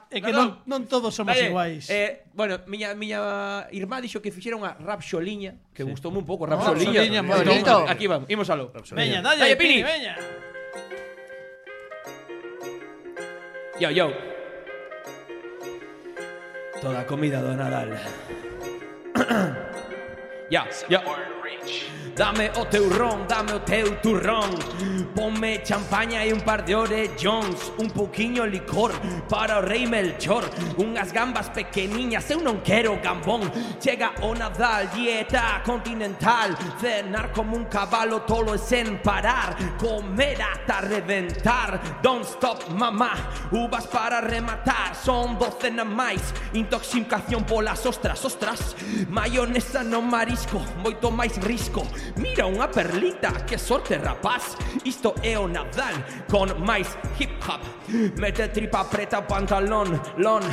É 0.10 0.22
que 0.22 0.32
non, 0.32 0.62
non 0.66 0.86
todos 0.90 1.14
somos 1.14 1.34
Dalle, 1.34 1.50
iguais. 1.50 1.90
Eh, 1.90 2.24
bueno, 2.34 2.62
miña 2.70 2.94
miña 2.98 3.66
irmá 3.74 3.98
dixo 4.02 4.22
que 4.22 4.30
fixeron 4.34 4.62
a 4.66 4.74
Rapxoliña, 4.78 5.58
que 5.74 5.84
gustoume 5.86 6.22
un 6.22 6.26
pouco 6.26 6.46
Ah, 6.46 6.54
Rapxoliña. 6.58 7.22
Bonito. 7.22 7.86
Aquí 7.90 8.06
vamos, 8.08 8.30
imos 8.30 8.50
aló. 8.50 8.70
Veña, 8.94 9.22
dalle, 9.22 9.58
Pini. 9.58 9.82
Pini, 9.82 9.84
veña. 9.84 10.14
Yo, 13.82 13.90
yo. 13.90 14.08
Toda 16.82 17.06
comida 17.06 17.42
do 17.42 17.54
Nadal. 17.56 17.98
ya, 20.50 20.68
ya. 20.90 21.00
Dame 22.16 22.52
o 22.56 22.66
teu 22.66 22.88
ron, 22.90 23.26
dame 23.28 23.54
o 23.54 23.60
teu 23.60 23.96
turrón. 24.02 24.50
Ponme 25.16 25.62
champaña 25.66 26.24
e 26.26 26.34
un 26.34 26.42
par 26.42 26.64
de 26.64 26.74
orellóns 26.76 27.72
Un 27.78 27.90
pouquiño 27.90 28.46
licor 28.46 28.92
para 29.28 29.60
o 29.60 29.62
rei 29.62 29.86
Melchor. 29.86 30.46
Unhas 30.78 31.12
gambas 31.12 31.50
pequeniñas, 31.50 32.30
eu 32.30 32.40
non 32.40 32.62
quero 32.64 32.96
gambón. 33.02 33.52
Chega 33.82 34.14
o 34.22 34.34
Nadal, 34.34 34.88
dieta 34.94 35.62
continental. 35.66 36.56
Cenar 36.80 37.34
como 37.34 37.58
un 37.58 37.66
cabalo 37.66 38.22
tolo 38.22 38.56
e 38.56 38.58
sen 38.58 39.02
parar. 39.04 39.58
Comer 39.78 40.40
ata 40.40 40.80
reventar. 40.82 42.00
Don't 42.02 42.24
stop 42.24 42.70
mamá, 42.72 43.50
uvas 43.52 43.88
para 43.88 44.22
rematar. 44.22 44.96
Son 44.96 45.36
docena 45.38 45.84
máis 45.84 46.22
Intoxicación 46.54 47.44
polas 47.44 47.86
ostras, 47.86 48.24
ostras. 48.24 48.76
Maionesa 49.10 49.84
no 49.84 50.02
marisco, 50.02 50.62
moito 50.78 51.10
máis 51.10 51.33
es 51.34 51.44
risco. 51.44 51.84
Mira 52.16 52.46
unha 52.46 52.70
perlita, 52.70 53.32
que 53.46 53.58
sorte 53.58 53.98
rapaz. 53.98 54.56
Isto 54.86 55.16
é 55.22 55.38
o 55.38 55.48
Nadal 55.48 56.26
con 56.30 56.54
máis 56.62 56.98
hip 57.18 57.34
hop. 57.48 57.62
Mete 58.18 58.48
tripa 58.50 58.86
preta 58.86 59.22
pantalón, 59.22 60.00
lon. 60.18 60.44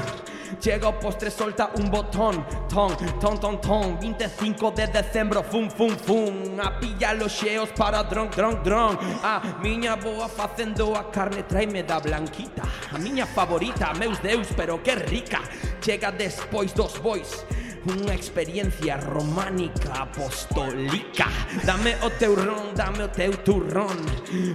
Chega 0.59 0.89
o 0.89 0.99
postre, 0.99 1.31
solta 1.31 1.71
un 1.77 1.91
botón. 1.91 2.45
Ton, 2.69 2.97
ton, 3.21 3.39
ton, 3.39 3.61
ton. 3.61 3.99
25 4.01 4.73
de 4.73 4.87
decembro, 4.89 5.43
fum, 5.45 5.71
fum, 5.71 5.95
fum. 5.97 6.59
A 6.61 6.79
pilla 6.81 7.15
los 7.15 7.33
xeos 7.33 7.71
para 7.71 8.03
dron, 8.03 8.31
dron, 8.31 8.61
dron. 8.65 8.99
A 9.23 9.41
miña 9.63 9.97
boa 9.97 10.29
facendo 10.29 10.97
a 10.97 11.11
carne 11.11 11.45
Traime 11.45 11.83
da 11.85 12.01
blanquita. 12.01 12.63
A 12.93 12.99
miña 12.99 13.27
favorita, 13.27 13.95
meus 13.95 14.19
deus, 14.21 14.49
pero 14.57 14.83
que 14.83 14.95
rica. 14.97 15.41
Chega 15.81 16.11
despois 16.11 16.75
dos 16.75 16.99
bois. 16.99 17.47
Unha 17.81 18.13
experiencia 18.13 19.01
románica 19.01 20.05
apostólica. 20.05 21.33
Dame 21.65 21.97
o 22.05 22.13
teu 22.13 22.37
ron, 22.37 22.77
dame 22.77 23.05
o 23.05 23.09
teu 23.09 23.33
turrón. 23.41 23.97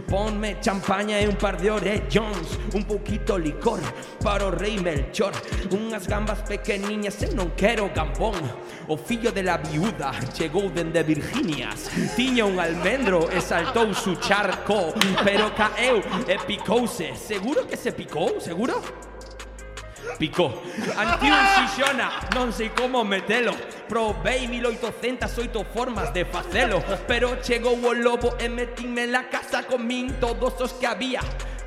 Ponme 0.05 0.61
champaña 0.61 1.17
e 1.17 1.25
un 1.25 1.33
par 1.33 1.57
de 1.57 1.73
orellóns 1.73 2.61
Un 2.77 2.85
pouquito 2.85 3.37
licor 3.37 3.81
para 4.21 4.45
o 4.45 4.51
rei 4.53 4.77
Melchor. 4.77 5.33
Unhas 5.73 6.05
gambas 6.05 6.45
pequeniñas, 6.45 7.17
eu 7.25 7.33
non 7.33 7.57
quero 7.57 7.89
gambón. 7.89 8.37
O 8.85 8.93
fillo 8.93 9.33
de 9.33 9.41
la 9.41 9.57
viuda 9.57 10.13
chegou 10.37 10.69
dende 10.69 11.01
Virginias 11.01 11.89
Tiña 12.13 12.45
un 12.45 12.61
almendro 12.61 13.25
e 13.33 13.41
saltou 13.41 13.89
su 13.97 14.13
charco. 14.21 14.93
Pero 15.25 15.49
caeu 15.57 15.97
e 16.29 16.37
Seguro 17.17 17.65
que 17.65 17.75
se 17.75 17.91
picou? 17.91 18.39
Seguro? 18.39 19.14
picó. 20.17 20.61
Antiun 20.97 21.43
xixona, 21.55 22.31
non 22.33 22.51
sei 22.51 22.71
como 22.71 23.03
metelo. 23.03 23.53
Probei 23.87 24.47
1808 24.47 25.65
formas 25.73 26.11
de 26.13 26.25
facelo, 26.25 26.81
pero 27.07 27.37
chegou 27.43 27.75
o 27.75 27.93
lobo 27.93 28.35
e 28.39 28.49
metime 28.49 29.05
na 29.05 29.27
casa 29.29 29.67
con 29.67 29.83
min 29.85 30.17
todos 30.19 30.55
os 30.61 30.73
que 30.79 30.87
había. 30.87 31.21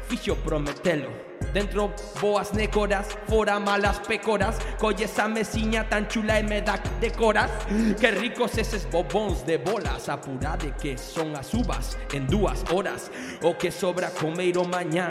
Fixo 0.09 0.37
prometelo. 0.41 1.28
Dentro 1.53 1.93
boas 2.21 2.53
nécoras, 2.53 3.17
fora 3.27 3.59
malas 3.59 3.99
pecoras 4.01 4.59
Colle 4.79 5.05
esa 5.05 5.27
mesiña 5.29 5.89
tan 5.89 6.07
chula 6.07 6.39
e 6.39 6.43
me 6.43 6.61
da 6.61 6.79
decoras. 7.01 7.51
Que 7.99 8.11
ricos 8.11 8.59
eses 8.59 8.87
bobóns 8.91 9.45
de 9.47 9.59
bolas 9.59 10.09
Apurade 10.09 10.73
que 10.81 10.97
son 10.99 11.35
as 11.37 11.53
uvas 11.55 11.97
en 12.13 12.27
dúas 12.27 12.65
horas. 12.73 13.11
O 13.43 13.55
que 13.55 13.71
sobra 13.71 14.11
comeiro 14.11 14.65
mañán 14.65 15.11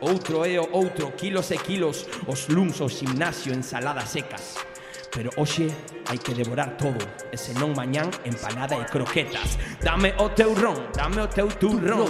Outro 0.00 0.46
e 0.46 0.56
o 0.58 0.68
outro, 0.72 1.10
kilos 1.12 1.50
e 1.50 1.58
kilos. 1.58 2.06
Os 2.26 2.46
luns 2.48 2.80
ao 2.80 2.88
gimnasio, 2.88 3.52
ensaladas 3.52 4.10
secas. 4.10 4.54
Pero 5.10 5.30
hoxe 5.36 5.74
hai 6.08 6.18
que 6.18 6.34
devorar 6.34 6.76
todo. 6.76 6.98
E 7.30 7.36
senón 7.36 7.76
mañán 7.76 8.10
empanada 8.24 8.76
e 8.76 8.84
croquetas. 8.88 9.58
Dame 9.80 10.14
o 10.18 10.28
teu 10.32 10.54
ron, 10.54 10.88
dame 10.96 11.20
o 11.22 11.28
teu 11.28 11.48
turrón. 11.48 12.08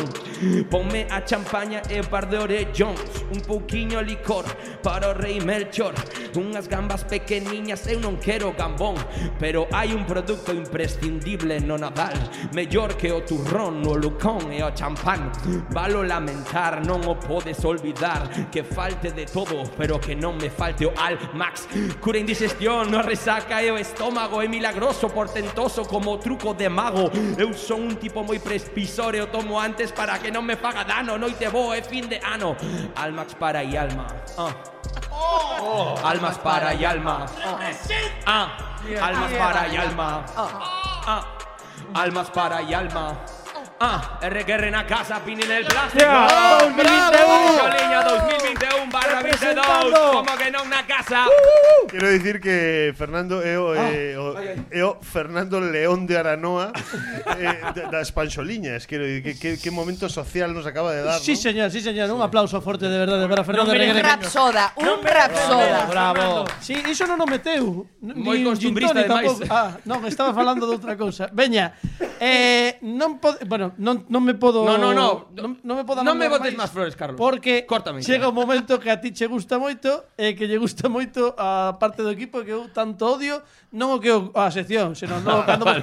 Ponme 0.71 1.07
a 1.11 1.21
champaña 1.21 1.83
e 1.91 2.03
par 2.03 2.31
de 2.31 2.39
orellóns 2.39 3.03
Un 3.35 3.41
pouquiño 3.43 4.01
licor 4.01 4.45
para 4.83 5.11
o 5.11 5.15
rei 5.15 5.41
Melchor. 5.41 5.95
Unhas 6.39 6.71
gambas 6.71 7.03
pequeniñas, 7.03 7.87
eu 7.91 7.99
non 7.99 8.17
quero 8.23 8.55
gambón. 8.55 8.95
Pero 9.43 9.67
hai 9.75 9.93
un 9.93 10.07
produto 10.07 10.55
imprescindible 10.55 11.59
no 11.61 11.77
Nadal. 11.77 12.15
Mellor 12.55 12.95
que 12.95 13.11
o 13.11 13.27
turrón, 13.27 13.83
o 13.85 13.99
lucón 13.99 14.55
e 14.55 14.63
o 14.63 14.71
champán. 14.71 15.35
Valo 15.75 16.07
lamentar, 16.07 16.87
non 16.87 17.03
o 17.05 17.19
podes 17.19 17.65
olvidar 17.65 18.49
Que 18.51 18.63
falte 18.65 19.11
de 19.13 19.27
todo, 19.27 19.65
pero 19.77 20.01
que 20.01 20.15
non 20.15 20.37
me 20.39 20.51
falte 20.51 20.87
o 20.87 20.93
Almax 20.97 21.69
Cura 22.01 22.19
indigestión, 22.19 22.91
no 22.91 23.03
resaca 23.03 23.63
e 23.63 23.71
o 23.71 23.79
estómago 23.89 24.43
É 24.43 24.49
milagroso, 24.49 25.09
portentoso 25.09 25.85
como 25.89 26.19
truco 26.19 26.53
de 26.53 26.69
mago. 26.69 27.11
Eu 27.37 27.57
son 27.57 27.89
un 27.89 27.97
tipo 27.97 28.21
moi 28.23 28.39
prespisor 28.39 29.17
e 29.17 29.21
o 29.25 29.29
tomo 29.33 29.57
antes 29.57 29.91
para 29.93 30.21
que 30.21 30.29
non 30.29 30.45
me 30.45 30.57
faga 30.61 30.85
dano 30.85 31.17
Noite 31.17 31.49
boa 31.49 31.79
e 31.79 31.83
fin 31.83 32.05
de 32.05 32.21
ano. 32.21 32.53
Almax 32.95 33.35
para 33.41 33.65
e 33.65 33.77
alma. 33.77 34.07
Ah. 34.37 34.53
Almas 36.05 36.37
para 36.39 36.75
e 36.75 36.85
alma. 36.85 37.25
Ah. 38.27 38.77
Almas 39.01 39.33
para 39.33 39.63
e 39.73 39.77
alma. 39.77 40.25
Ah. 40.37 41.23
Almas 41.95 42.29
para 42.29 42.61
e 42.63 42.75
alma 42.75 43.38
Ah, 43.81 44.19
reguerren 44.23 44.73
na 44.73 44.85
casa, 44.85 45.23
Pini 45.23 45.47
nel 45.47 45.65
plástico. 45.65 46.03
Yeah. 46.03 46.59
2021 48.03 48.91
barra 48.91 49.23
22, 49.23 49.99
como 50.11 50.35
que 50.35 50.51
non 50.51 50.67
na 50.67 50.83
casa. 50.83 51.27
Uh, 51.27 51.31
uh. 51.31 51.85
uh. 51.85 51.87
Quero 51.87 52.11
dicir 52.11 52.43
que 52.43 52.91
Fernando 52.99 53.39
é 53.39 53.55
o, 53.55 53.75
eh, 53.79 54.19
o, 54.19 54.35
ah. 54.35 54.43
eh, 54.43 54.59
é 54.75 54.79
eh, 54.81 54.85
o 54.85 54.99
Fernando 54.99 55.61
León 55.63 56.11
de 56.11 56.19
Aranoa 56.19 56.73
eh, 57.39 57.87
das 57.87 58.11
panxoliñas. 58.11 58.87
Quero 58.91 59.07
dicir 59.07 59.39
que, 59.39 59.55
que, 59.55 59.63
que 59.63 59.71
momento 59.71 60.09
social 60.09 60.51
nos 60.51 60.67
acaba 60.67 60.91
de 60.91 61.03
dar. 61.07 61.21
Sí, 61.23 61.39
¿no? 61.39 61.39
señor, 61.39 61.71
sí, 61.71 61.81
señor. 61.81 62.09
Sí. 62.09 62.15
Un 62.15 62.23
aplauso 62.23 62.59
forte 62.59 62.91
de 62.91 62.99
verdade 62.99 63.29
para 63.29 63.45
Fernando 63.45 63.71
no, 63.71 63.79
Un 63.79 64.03
rapsoda, 64.03 64.73
un 64.75 64.99
rapsoda. 65.07 65.87
Bravo. 65.87 66.45
Sí, 66.59 66.75
iso 66.91 67.07
non 67.07 67.23
o 67.23 67.27
meteu. 67.31 67.87
Moi 68.03 68.43
costumbrista, 68.43 69.07
ademais. 69.07 69.39
Ah, 69.47 69.79
non, 69.87 70.03
estaba 70.03 70.35
falando 70.35 70.67
de 70.67 70.75
outra 70.75 70.99
cousa. 70.99 71.31
Veña, 71.31 71.79
eh, 72.19 72.79
non 72.83 73.23
pode... 73.23 73.45
Bueno, 73.47 73.68
Non, 73.77 74.09
non 74.09 74.25
me 74.25 74.33
podo 74.35 74.65
No, 74.65 74.81
no, 74.81 74.97
no. 74.97 75.29
Non, 75.37 75.61
non 75.61 75.75
me 75.77 75.85
podo 75.85 76.01
Non 76.01 76.17
me 76.17 76.33
botes 76.33 76.57
máis 76.57 76.73
flores, 76.73 76.97
Carlos. 76.97 77.21
Porque 77.21 77.69
Córtame, 77.69 78.01
chega 78.01 78.29
un 78.29 78.35
momento 78.35 78.81
que 78.81 78.89
a 78.89 78.97
ti 78.97 79.13
che 79.13 79.29
gusta 79.29 79.61
moito 79.61 80.09
e 80.17 80.33
que 80.33 80.49
lle 80.49 80.57
gusta 80.57 80.89
moito 80.89 81.37
a 81.37 81.77
parte 81.77 82.01
do 82.01 82.09
equipo 82.09 82.41
que 82.41 82.57
eu 82.57 82.73
tanto 82.73 83.05
odio, 83.05 83.45
non 83.77 83.93
o 83.93 83.99
que 84.01 84.09
o, 84.09 84.33
a 84.33 84.49
sección, 84.49 84.97
senón 84.97 85.21
no, 85.27 85.45
cando 85.49 85.69
vos, 85.69 85.79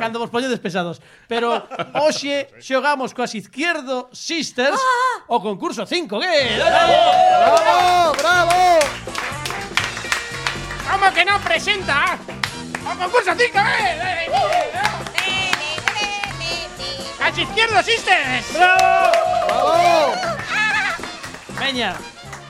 cando 0.00 0.16
vos 0.18 0.30
poñedes 0.32 0.58
pesados. 0.58 1.04
Pero 1.28 1.52
hoxe 1.92 2.48
xogamos 2.62 3.12
coas 3.12 3.36
izquierdo 3.36 4.08
Sisters 4.14 4.80
ah! 4.80 5.28
o 5.28 5.42
concurso 5.42 5.84
5G. 5.84 6.24
Bravo, 6.56 8.14
bravo. 8.16 8.58
¿Cómo 10.86 11.06
que 11.12 11.22
non 11.26 11.42
presenta? 11.42 12.16
O 12.86 12.92
concurso 12.94 13.34
5G. 13.34 15.15
¡Las 17.18 17.38
izquierdo, 17.38 17.82
Sisters! 17.82 18.52
¡Bravo! 18.54 18.78
¡Bravo! 19.48 20.12
Veña, 21.58 21.96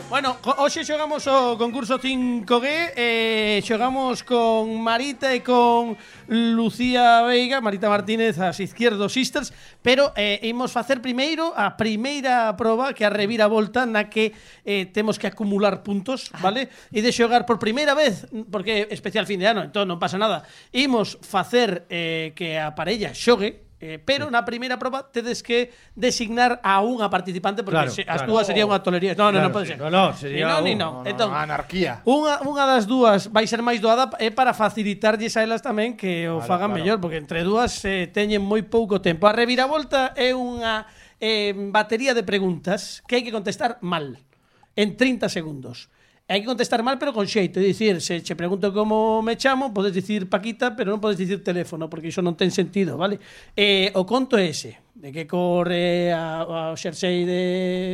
Bueno, 0.09 0.39
hoxe 0.63 0.87
xogamos 0.87 1.27
o 1.27 1.59
concurso 1.59 1.99
5G 1.99 2.95
eh, 2.95 3.59
Xogamos 3.67 4.23
con 4.23 4.79
Marita 4.79 5.35
e 5.35 5.43
con 5.43 5.99
Lucía 6.31 7.27
Veiga 7.27 7.59
Marita 7.59 7.91
Martínez, 7.91 8.39
as 8.39 8.63
Izquierdo 8.63 9.11
Sisters 9.11 9.51
Pero 9.83 10.15
eh, 10.15 10.39
imos 10.47 10.71
facer 10.71 11.03
primeiro 11.03 11.51
a 11.59 11.75
primeira 11.75 12.55
proba 12.55 12.95
Que 12.95 13.03
a 13.03 13.11
revira 13.11 13.51
volta 13.51 13.83
na 13.83 14.07
que 14.07 14.31
eh, 14.63 14.87
temos 14.87 15.19
que 15.19 15.27
acumular 15.27 15.83
puntos 15.83 16.31
vale? 16.39 16.71
E 16.95 17.03
de 17.03 17.11
xogar 17.11 17.43
por 17.43 17.59
primeira 17.59 17.99
vez 17.99 18.31
Porque 18.55 18.87
é 18.87 18.95
especial 18.95 19.27
fin 19.27 19.43
de 19.43 19.51
ano, 19.51 19.67
entón 19.67 19.91
non 19.91 19.99
pasa 19.99 20.23
nada 20.23 20.47
Imos 20.71 21.19
facer 21.19 21.83
eh, 21.91 22.31
que 22.39 22.63
a 22.63 22.79
parella 22.79 23.11
xogue 23.11 23.66
Eh, 23.77 24.01
pero 24.01 24.27
sí. 24.27 24.33
na 24.33 24.41
primeira 24.41 24.81
proba 24.81 25.05
tedes 25.13 25.45
que 25.45 25.69
designar 25.93 26.65
a 26.65 26.81
unha 26.81 27.13
participante 27.13 27.61
porque 27.61 27.77
claro, 27.77 27.93
se, 27.93 28.09
as 28.09 28.25
claro. 28.25 28.33
dúas 28.33 28.49
sería 28.49 28.65
unha 28.65 28.81
tolería. 28.81 29.13
No, 29.13 29.29
no, 29.29 29.37
claro, 29.37 29.45
non 29.45 29.53
pode 29.53 29.67
sí. 29.69 29.77
ser. 29.77 29.79
No, 29.85 29.93
no, 29.93 30.05
sería 30.17 30.65
ni 30.65 30.73
no, 30.73 31.05
un, 31.05 31.05
no. 31.05 31.05
no, 31.05 31.11
entón, 31.13 31.29
no 31.29 31.37
anarquía. 31.37 32.01
Unha, 32.09 32.41
unha 32.49 32.65
das 32.65 32.89
dúas 32.89 33.29
vai 33.29 33.45
ser 33.45 33.61
máis 33.61 33.85
doada 33.85 34.09
é 34.17 34.33
para 34.33 34.57
facilitarlles 34.57 35.37
a 35.37 35.45
elas 35.45 35.61
tamén 35.61 35.93
que 35.93 36.25
o 36.25 36.41
vale, 36.41 36.49
fagan 36.49 36.73
claro. 36.73 36.77
mellor, 36.81 36.97
porque 37.05 37.21
entre 37.21 37.45
dúas 37.45 37.77
eh, 37.85 38.09
teñen 38.09 38.41
moi 38.41 38.65
pouco 38.65 39.05
tempo. 39.05 39.29
A 39.29 39.37
reviravolta 39.37 40.17
é 40.17 40.33
unha 40.33 40.89
eh, 41.21 41.53
batería 41.69 42.17
de 42.17 42.25
preguntas 42.25 43.05
que 43.05 43.21
hai 43.21 43.23
que 43.29 43.33
contestar 43.35 43.77
mal 43.85 44.25
en 44.73 44.97
30 44.97 45.29
segundos. 45.29 45.93
Hai 46.27 46.43
que 46.43 46.51
contestar 46.51 46.83
mal, 46.83 46.99
pero 46.99 47.15
con 47.15 47.23
xeito. 47.31 47.63
É 47.63 47.71
dicir, 47.71 48.03
se 48.03 48.19
che 48.19 48.35
pregunto 48.35 48.75
como 48.75 49.23
me 49.23 49.39
chamo, 49.39 49.71
podes 49.71 49.95
dicir 49.95 50.27
Paquita, 50.27 50.75
pero 50.75 50.91
non 50.91 50.99
podes 50.99 51.15
dicir 51.15 51.47
teléfono, 51.47 51.87
porque 51.87 52.11
iso 52.11 52.19
non 52.19 52.35
ten 52.35 52.51
sentido, 52.51 52.99
vale? 52.99 53.23
Eh, 53.55 53.95
o 53.95 54.03
conto 54.03 54.35
é 54.35 54.51
ese, 54.51 54.83
de 54.99 55.15
que 55.15 55.23
corre 55.31 56.11
a, 56.11 56.75
a 56.75 56.75
xersei 56.75 57.23
de 57.23 57.43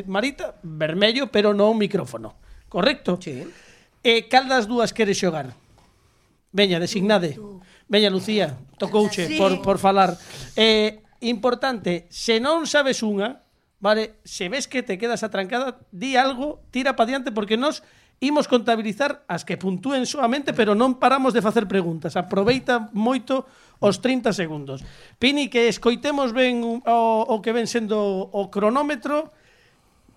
Marita, 0.08 0.56
vermello, 0.64 1.28
pero 1.28 1.52
non 1.52 1.76
micrófono. 1.76 2.40
Correcto? 2.72 3.20
Sí. 3.20 3.44
Eh, 4.00 4.24
cal 4.32 4.48
das 4.48 4.64
dúas 4.64 4.96
queres 4.96 5.20
xogar? 5.20 5.52
Veña, 6.56 6.80
designade. 6.80 7.36
Veña, 7.84 8.08
Lucía, 8.08 8.56
tocouche 8.80 9.28
ah, 9.28 9.28
sí. 9.28 9.36
por, 9.36 9.60
por 9.60 9.76
falar. 9.76 10.16
Eh, 10.56 11.04
importante, 11.20 12.08
se 12.08 12.40
non 12.40 12.64
sabes 12.64 13.04
unha, 13.04 13.44
vale, 13.76 14.24
se 14.24 14.48
ves 14.48 14.72
que 14.72 14.80
te 14.80 14.96
quedas 14.96 15.20
atrancada, 15.20 15.84
di 15.92 16.16
algo, 16.16 16.64
tira 16.72 16.96
pa 16.96 17.04
diante, 17.04 17.28
porque 17.28 17.60
nos 17.60 17.84
imos 18.22 18.46
contabilizar 18.46 19.26
as 19.26 19.42
que 19.42 19.58
puntúen 19.58 20.06
soamente, 20.06 20.54
pero 20.54 20.78
non 20.78 20.94
paramos 21.02 21.34
de 21.34 21.42
facer 21.42 21.66
preguntas. 21.66 22.14
Aproveita 22.14 22.86
moito 22.94 23.50
os 23.82 23.98
30 23.98 24.30
segundos. 24.30 24.86
Pini, 25.18 25.50
que 25.50 25.66
escoitemos 25.66 26.30
ben 26.30 26.62
o, 26.62 26.78
o 26.86 27.36
que 27.42 27.50
ven 27.50 27.66
sendo 27.66 28.30
o 28.30 28.46
cronómetro. 28.46 29.34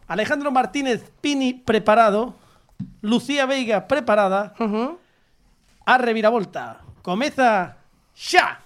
Alejandro 0.06 0.54
Martínez 0.54 1.02
Pini 1.18 1.58
preparado. 1.58 2.38
Lucía 3.02 3.50
Veiga 3.50 3.90
preparada. 3.90 4.54
Uh 4.62 4.70
-huh. 4.70 4.90
A 5.90 5.98
reviravolta. 5.98 6.86
Comeza 7.02 7.82
xa. 8.14 8.62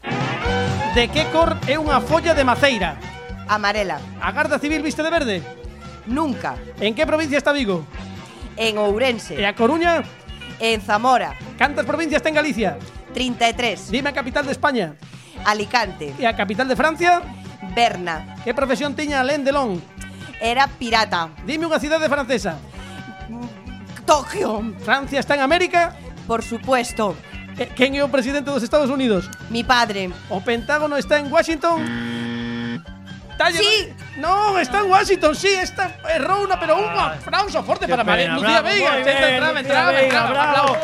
De 0.92 1.08
que 1.08 1.24
cor 1.32 1.56
é 1.64 1.80
unha 1.80 2.04
folla 2.04 2.36
de 2.36 2.44
maceira? 2.44 3.00
Amarela. 3.48 4.04
A 4.20 4.36
Garda 4.36 4.60
Civil 4.60 4.84
viste 4.84 5.00
de 5.00 5.12
verde? 5.16 5.38
Nunca. 6.12 6.60
En 6.84 6.92
que 6.92 7.08
provincia 7.08 7.40
está 7.40 7.56
Vigo? 7.56 7.88
En 8.60 8.76
Ourense. 8.76 9.40
E 9.40 9.48
a 9.48 9.56
Coruña? 9.56 10.04
En 10.60 10.84
Zamora. 10.84 11.32
Cantas 11.56 11.88
provincias 11.88 12.20
ten 12.20 12.36
Galicia? 12.36 12.76
33. 13.16 13.88
Dime 13.88 14.12
a 14.12 14.14
capital 14.14 14.44
de 14.44 14.52
España. 14.52 15.00
Alicante. 15.48 16.12
E 16.20 16.28
a 16.28 16.36
capital 16.36 16.68
de 16.68 16.76
Francia? 16.76 17.24
Berna. 17.72 18.36
Que 18.44 18.52
profesión 18.52 19.00
tiña 19.00 19.24
Alain 19.24 19.48
Delon? 19.48 19.80
Era 20.44 20.68
pirata. 20.68 21.32
Dime 21.48 21.72
unha 21.72 21.80
cidade 21.80 22.12
francesa. 22.12 22.60
Tokio. 24.04 24.76
Francia 24.84 25.24
está 25.24 25.40
en 25.40 25.48
América? 25.48 25.96
Por 26.28 26.44
supuesto. 26.44 27.16
Eh, 27.56 27.72
Quen 27.72 27.96
é 27.96 28.04
o 28.04 28.12
presidente 28.12 28.52
dos 28.52 28.64
Estados 28.64 28.92
Unidos? 28.92 29.32
Mi 29.48 29.64
padre. 29.64 30.12
O 30.28 30.44
Pentágono 30.44 31.00
está 31.00 31.16
en 31.16 31.32
Washington? 31.32 31.80
Sí. 33.56 33.96
No, 34.20 34.60
está 34.60 34.80
en 34.80 34.92
Washington, 34.92 35.34
sí, 35.36 35.48
está 35.48 35.96
errou 36.14 36.44
una, 36.44 36.60
pero 36.60 36.76
un 36.78 36.92
aplauso 36.92 37.64
fuerte 37.64 37.86
Qué 37.86 37.92
para 37.92 38.04
María 38.04 38.34
Lucía 38.36 38.62
bien, 38.62 38.76
entraba, 38.84 39.00
Lucía 39.00 39.60
entraba, 39.60 40.02
entraba. 40.02 40.78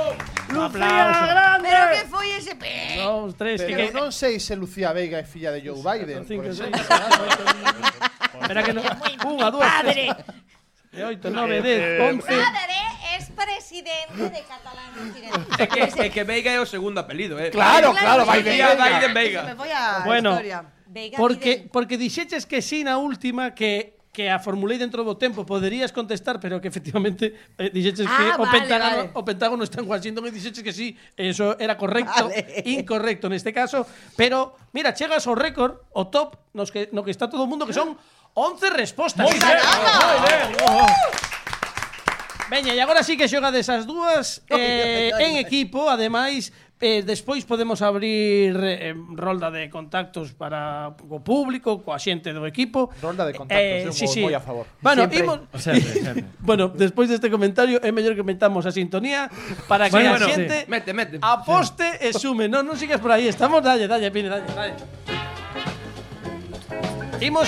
Lucía 0.50 1.28
grande. 1.28 1.70
Pero 1.70 1.86
que 1.92 2.08
foi 2.08 2.32
ese 2.32 2.56
pe... 2.56 2.96
Dos, 3.04 3.36
tres, 3.36 3.62
Pero 3.62 3.76
que, 3.76 3.88
que, 3.88 3.94
non 3.94 4.12
sei 4.16 4.40
se 4.40 4.56
Lucía 4.56 4.96
Veiga 4.96 5.20
é 5.20 5.26
filla 5.28 5.52
de 5.52 5.60
Joe 5.60 5.82
Biden. 5.84 6.24
cinco, 6.24 6.48
seis. 6.54 6.72
Espera 6.72 8.62
que 8.64 8.72
no. 8.72 8.82
Unha, 9.26 9.52
dúas, 9.52 9.68
Padre. 9.68 10.16
tres, 10.94 11.04
oito, 11.04 11.28
nove, 11.28 11.60
dez, 11.60 12.00
once. 12.08 12.30
Padre 12.32 12.80
es 13.20 13.26
presidente 13.36 14.22
de 14.32 14.42
Catalán. 14.48 14.92
É 15.60 15.66
que, 15.68 15.82
é 15.82 16.08
que 16.14 16.24
Veiga 16.24 16.52
é 16.56 16.60
o 16.62 16.68
segundo 16.70 17.04
apelido, 17.04 17.36
eh. 17.36 17.52
Claro, 17.52 17.92
claro, 17.92 18.24
Biden 18.24 18.64
Biden 18.64 19.12
Veiga. 19.12 19.42
Biden 19.44 19.52
me 19.52 19.56
foi 19.60 19.72
a 19.76 20.06
Bueno, 20.06 20.40
historia. 20.40 20.75
Veiga 20.96 21.20
porque, 21.20 21.68
porque 21.68 22.00
dixeches 22.00 22.48
que 22.48 22.64
sí 22.64 22.88
na 22.88 22.96
última 22.96 23.52
que 23.52 24.00
que 24.16 24.32
a 24.32 24.40
formulei 24.40 24.80
dentro 24.80 25.04
do 25.04 25.20
tempo 25.20 25.44
poderías 25.44 25.92
contestar, 25.92 26.40
pero 26.40 26.64
que 26.64 26.72
efectivamente 26.72 27.36
eh, 27.60 27.68
dixeches 27.68 28.08
ah, 28.08 28.16
que 28.16 28.24
vale, 28.32 28.40
o 28.40 28.46
Pentágono, 28.48 28.96
vale. 28.96 29.12
o 29.12 29.22
Pentágono 29.28 29.64
está 29.68 29.84
en 29.84 29.92
Washington 29.92 30.24
e 30.24 30.32
dixeches 30.32 30.64
que 30.64 30.72
sí, 30.72 30.96
eso 31.20 31.60
era 31.60 31.76
correcto, 31.76 32.32
vale. 32.32 32.64
incorrecto 32.64 33.28
neste 33.28 33.52
caso, 33.52 33.84
pero 34.16 34.56
mira, 34.72 34.96
chegas 34.96 35.28
ao 35.28 35.36
récord, 35.36 35.84
o 35.92 36.08
top 36.08 36.40
nos 36.56 36.72
que 36.72 36.88
no 36.96 37.04
que 37.04 37.12
está 37.12 37.28
todo 37.28 37.44
o 37.44 37.50
mundo 37.52 37.68
que 37.68 37.76
son 37.76 38.00
11 38.32 38.72
respostas. 38.72 39.28
Moi 39.28 39.36
ben, 39.36 39.60
moi 40.00 40.18
ben. 40.24 41.36
Veña, 42.46 42.72
e 42.72 42.80
agora 42.80 43.02
sí 43.02 43.18
que 43.18 43.28
xogades 43.28 43.68
as 43.68 43.84
dúas 43.90 44.46
eh, 44.54 45.12
en 45.18 45.42
equipo, 45.42 45.90
ademais 45.90 46.54
Eh, 46.82 47.04
despois 47.08 47.48
podemos 47.48 47.82
abrir 47.82 48.52
eh, 48.60 48.92
rolda 49.16 49.48
de 49.48 49.70
contactos 49.72 50.36
para 50.36 50.92
o 51.08 51.24
público, 51.24 51.80
coa 51.80 51.96
xente 51.96 52.36
do 52.36 52.44
equipo. 52.44 52.92
Rolda 53.00 53.24
de 53.24 53.32
contactos, 53.32 53.64
eh, 53.64 53.88
eu 53.88 53.96
sí, 53.96 54.12
sí. 54.12 54.20
moi 54.20 54.36
a 54.36 54.44
favor. 54.44 54.68
Bueno, 54.84 55.08
siempre. 55.08 55.24
imos... 55.24 55.40
sempre, 55.56 55.94
sempre. 56.04 56.28
bueno, 56.44 56.76
despois 56.76 57.08
deste 57.08 57.32
comentario 57.32 57.80
é 57.80 57.96
mellor 57.96 58.12
que 58.12 58.28
metamos 58.28 58.68
a 58.68 58.76
sintonía 58.76 59.32
para 59.72 59.88
que 59.88 59.96
bueno, 59.96 60.20
a 60.20 60.20
bueno, 60.20 60.28
xente 60.28 60.68
sí. 60.68 60.68
mete, 60.68 60.92
mete. 60.92 61.16
aposte 61.24 61.96
sí. 61.96 62.12
e 62.12 62.20
sume. 62.20 62.52
Non, 62.52 62.68
non 62.68 62.76
sigas 62.76 63.00
por 63.00 63.16
aí, 63.16 63.32
estamos, 63.32 63.64
dalle, 63.64 63.88
dalle, 63.88 64.12
pine, 64.12 64.28
dalle, 64.28 64.52
dalle. 64.52 64.76
Imos, 67.24 67.48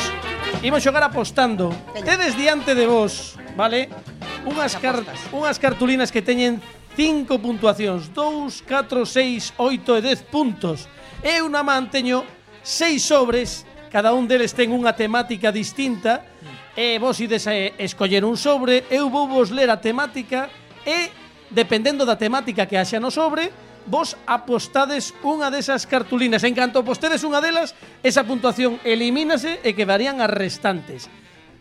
imos 0.64 0.80
xogar 0.80 1.04
apostando. 1.04 1.76
Tedes 2.00 2.32
diante 2.40 2.72
de 2.80 2.88
vos, 2.88 3.36
vale? 3.60 3.92
Unhas, 4.48 4.80
car 4.80 5.04
unhas 5.36 5.60
cartulinas 5.60 6.16
que 6.16 6.24
teñen 6.24 6.64
5 6.98 7.38
puntuacións, 7.38 8.10
2, 8.10 8.66
4, 8.66 9.06
6, 9.06 9.54
8 9.54 9.98
e 9.98 10.02
10 10.02 10.34
puntos. 10.34 10.90
Eu 11.22 11.46
na 11.46 11.62
man 11.62 11.94
teño 11.94 12.26
seis 12.66 13.06
sobres, 13.06 13.70
cada 13.94 14.18
un 14.18 14.26
deles 14.26 14.58
ten 14.58 14.74
unha 14.74 14.98
temática 14.98 15.54
distinta, 15.54 16.26
e 16.74 16.98
vos 16.98 17.22
ides 17.22 17.46
a 17.46 17.54
escoller 17.54 18.26
un 18.26 18.34
sobre, 18.34 18.82
eu 18.90 19.14
vou 19.14 19.30
vos 19.30 19.54
ler 19.54 19.70
a 19.70 19.78
temática 19.78 20.50
e, 20.90 21.14
dependendo 21.54 22.02
da 22.02 22.18
temática 22.18 22.66
que 22.66 22.82
haxa 22.82 22.98
no 22.98 23.14
sobre, 23.14 23.54
vos 23.86 24.18
apostades 24.26 25.14
unha 25.22 25.54
desas 25.54 25.86
cartulinas. 25.86 26.42
En 26.42 26.58
canto 26.58 26.82
apostedes 26.82 27.22
unha 27.22 27.46
delas, 27.46 27.78
esa 28.02 28.26
puntuación 28.26 28.82
elimínase 28.82 29.62
e 29.62 29.78
quedarían 29.78 30.18
as 30.18 30.34
restantes. 30.34 31.06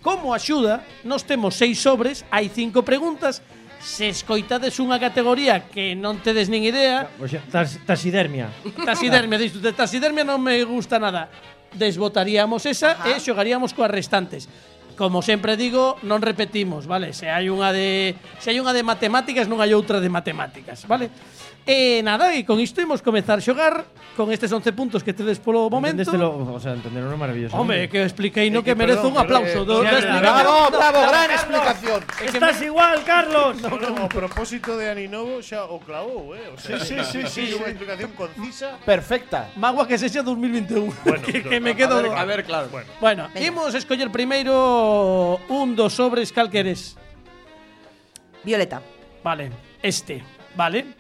Como 0.00 0.32
axuda, 0.32 0.80
nos 1.04 1.28
temos 1.28 1.60
seis 1.60 1.76
sobres, 1.76 2.24
hai 2.32 2.48
cinco 2.48 2.88
preguntas, 2.88 3.44
se 3.86 4.10
escoitades 4.10 4.82
unha 4.82 4.98
categoría 4.98 5.70
que 5.70 5.94
non 5.94 6.18
tedes 6.18 6.50
nin 6.50 6.66
idea... 6.66 7.06
Oxe, 7.22 7.38
tas, 7.46 7.78
tasidermia. 7.86 8.50
Tasidermia, 8.82 9.38
disto, 9.38 9.62
de 9.62 9.70
tasidermia 9.70 10.26
non 10.26 10.42
me 10.42 10.58
gusta 10.66 10.98
nada. 10.98 11.30
Desbotaríamos 11.70 12.66
esa 12.66 12.98
Ajá. 12.98 13.14
e 13.14 13.22
xogaríamos 13.22 13.70
coas 13.70 13.94
restantes. 13.94 14.50
Como 14.98 15.22
sempre 15.22 15.54
digo, 15.54 15.94
non 16.02 16.18
repetimos, 16.18 16.90
vale? 16.90 17.14
Se 17.14 17.30
hai 17.30 17.46
unha 17.46 17.70
de 17.70 18.18
se 18.42 18.50
hai 18.50 18.58
unha 18.58 18.74
de 18.74 18.82
matemáticas, 18.82 19.46
non 19.46 19.62
hai 19.62 19.70
outra 19.70 20.02
de 20.02 20.10
matemáticas, 20.10 20.82
vale? 20.90 21.06
E 21.66 21.98
nada, 21.98 22.30
e 22.30 22.46
con 22.46 22.62
isto 22.62 22.78
imos 22.78 23.02
comezar 23.02 23.38
a 23.38 23.42
xogar 23.42 23.82
con 24.14 24.30
estes 24.30 24.54
11 24.54 24.70
puntos 24.70 25.02
que 25.02 25.10
tedes 25.10 25.42
polo 25.42 25.66
momento. 25.66 25.98
Entendestelo, 25.98 26.54
o 26.54 26.62
sea, 26.62 26.78
entenderon 26.78 27.10
é 27.10 27.18
maravilloso. 27.18 27.58
Home, 27.58 27.90
que 27.90 28.06
expliquei 28.06 28.54
no 28.54 28.62
Eh, 28.62 28.70
que 28.70 28.70
que 28.70 28.78
merezo 28.78 29.10
un 29.10 29.18
aplauso. 29.18 29.66
do, 29.66 29.82
eh, 29.82 29.90
da 29.90 29.98
explicación. 29.98 30.46
Bravo, 30.46 30.70
bravo, 30.70 31.00
gran 31.10 31.26
Carlos. 31.26 31.42
explicación. 31.42 32.00
Estás 32.22 32.58
igual, 32.62 33.02
Carlos. 33.02 33.58
No, 33.58 33.74
o 33.74 34.06
propósito 34.06 34.78
de 34.78 34.94
Aninovo 34.94 35.42
xa 35.42 35.66
o 35.66 35.82
clavou, 35.82 36.38
eh? 36.38 36.54
O 36.54 36.56
sea, 36.56 36.78
Sí, 36.78 37.02
sí, 37.02 37.26
sí, 37.26 37.50
sí, 37.50 37.58
Unha 37.58 37.74
explicación 37.74 38.14
concisa. 38.14 38.78
Perfecta. 38.86 39.50
Magua 39.58 39.90
que 39.90 39.98
sexa 39.98 40.22
2021. 40.22 40.94
Bueno, 41.02 41.26
que, 41.50 41.58
me 41.58 41.74
a 41.74 41.76
quedo 41.76 41.98
A 41.98 42.22
ver, 42.22 42.46
claro. 42.46 42.70
Bueno, 42.70 42.94
Bueno, 43.02 43.22
imos 43.42 43.74
escoller 43.74 44.14
primeiro 44.14 45.42
un 45.50 45.74
dos 45.74 45.98
sobres 45.98 46.30
calqueres. 46.30 46.94
Violeta. 48.46 48.78
Vale, 49.26 49.50
este, 49.82 50.22
vale. 50.54 50.94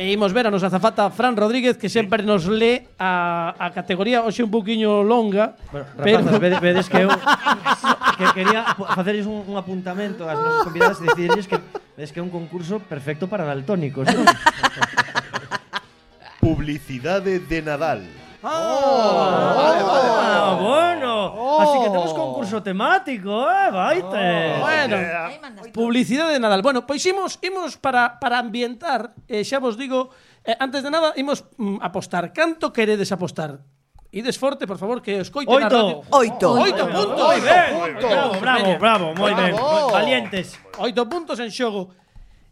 E 0.00 0.16
imos 0.16 0.32
ver 0.32 0.48
a 0.48 0.50
nosa 0.50 0.72
azafata 0.72 1.12
Fran 1.12 1.36
Rodríguez 1.36 1.76
que 1.76 1.92
sempre 1.92 2.24
nos 2.24 2.48
lee 2.48 2.88
a, 2.96 3.52
a 3.52 3.68
categoría 3.68 4.24
hoxe 4.24 4.40
un 4.40 4.48
poquinho 4.48 5.04
longa 5.04 5.60
Bueno, 5.68 5.84
pero 6.00 6.24
rapazas, 6.24 6.40
vedes, 6.40 6.60
vedes 6.64 6.86
que 6.88 7.04
eu 7.04 7.12
que 8.16 8.24
quería 8.32 8.64
facerlles 8.96 9.28
un, 9.28 9.44
un 9.44 9.60
apuntamento 9.60 10.24
ás 10.24 10.40
nosas 10.40 10.64
convidadas 10.64 11.04
e 11.04 11.06
dicirlles 11.12 11.44
que 11.44 11.60
vedes 12.00 12.16
que 12.16 12.16
é 12.16 12.24
un 12.24 12.32
concurso 12.32 12.80
perfecto 12.80 13.28
para 13.28 13.44
daltónicos, 13.44 14.08
non? 14.08 14.24
publicidade 16.40 17.44
de 17.44 17.60
Nadal. 17.60 18.00
Vale, 18.42 19.82
vale, 19.84 20.08
Ah, 20.12 20.58
bueno. 20.60 21.60
Así 21.60 21.78
que 21.84 21.90
temos 21.90 22.12
concurso 22.14 22.62
temático, 22.62 23.48
eh, 23.50 23.70
vaite. 23.70 24.58
Bueno, 24.60 24.96
Ahí 24.96 25.38
mandas. 25.40 25.68
publicidade 25.68 26.32
de 26.34 26.40
Nadal. 26.40 26.62
Bueno, 26.62 26.86
pois 26.86 27.04
imos, 27.06 27.38
imos 27.42 27.76
para, 27.76 28.18
para 28.18 28.38
ambientar, 28.38 29.12
eh, 29.28 29.44
xa 29.44 29.58
vos 29.60 29.76
digo, 29.76 30.10
eh, 30.44 30.56
antes 30.58 30.82
de 30.82 30.90
nada, 30.90 31.12
imos 31.16 31.44
mm, 31.58 31.78
apostar. 31.82 32.32
Canto 32.32 32.72
queredes 32.72 33.12
apostar? 33.12 33.60
Ides 34.12 34.38
forte, 34.38 34.66
por 34.66 34.78
favor, 34.78 34.98
que 35.02 35.20
escoiten 35.20 35.54
a 35.54 35.66
Oito. 35.70 35.76
radio. 35.76 36.02
Oito. 36.10 36.48
Oito 36.58 36.84
puntos. 36.90 37.30
Oito. 37.30 37.44
Bravo, 37.46 38.40
bravo, 38.40 38.64
Veña. 38.64 38.78
bravo, 38.78 39.06
moi 39.14 39.32
ben. 39.38 39.54
Bravo. 39.54 39.90
Valientes. 39.94 40.58
Oito 40.82 41.06
puntos 41.06 41.38
en 41.38 41.50
xogo. 41.54 41.94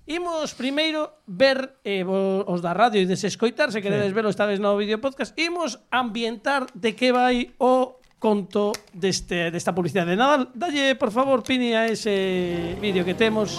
Imos 0.08 0.56
primeiro 0.56 1.20
ver 1.28 1.76
eh, 1.84 2.00
os 2.00 2.64
da 2.64 2.72
radio 2.72 2.96
e 2.96 3.04
desescoitar, 3.04 3.68
se 3.68 3.84
queredes 3.84 4.08
sí. 4.08 4.16
verlo 4.16 4.32
esta 4.32 4.48
vez 4.48 4.56
no 4.56 4.72
vídeo 4.72 5.04
podcast, 5.04 5.36
imos 5.36 5.84
ambientar 5.92 6.64
de 6.72 6.96
que 6.96 7.12
vai 7.12 7.52
o 7.60 8.00
conto 8.16 8.72
deste, 8.96 9.52
desta 9.52 9.76
publicidade. 9.76 10.16
Nada, 10.16 10.48
dalle, 10.56 10.96
por 10.96 11.12
favor, 11.12 11.44
Pini, 11.44 11.76
a 11.76 11.92
ese 11.92 12.72
vídeo 12.80 13.04
que 13.04 13.12
temos. 13.12 13.52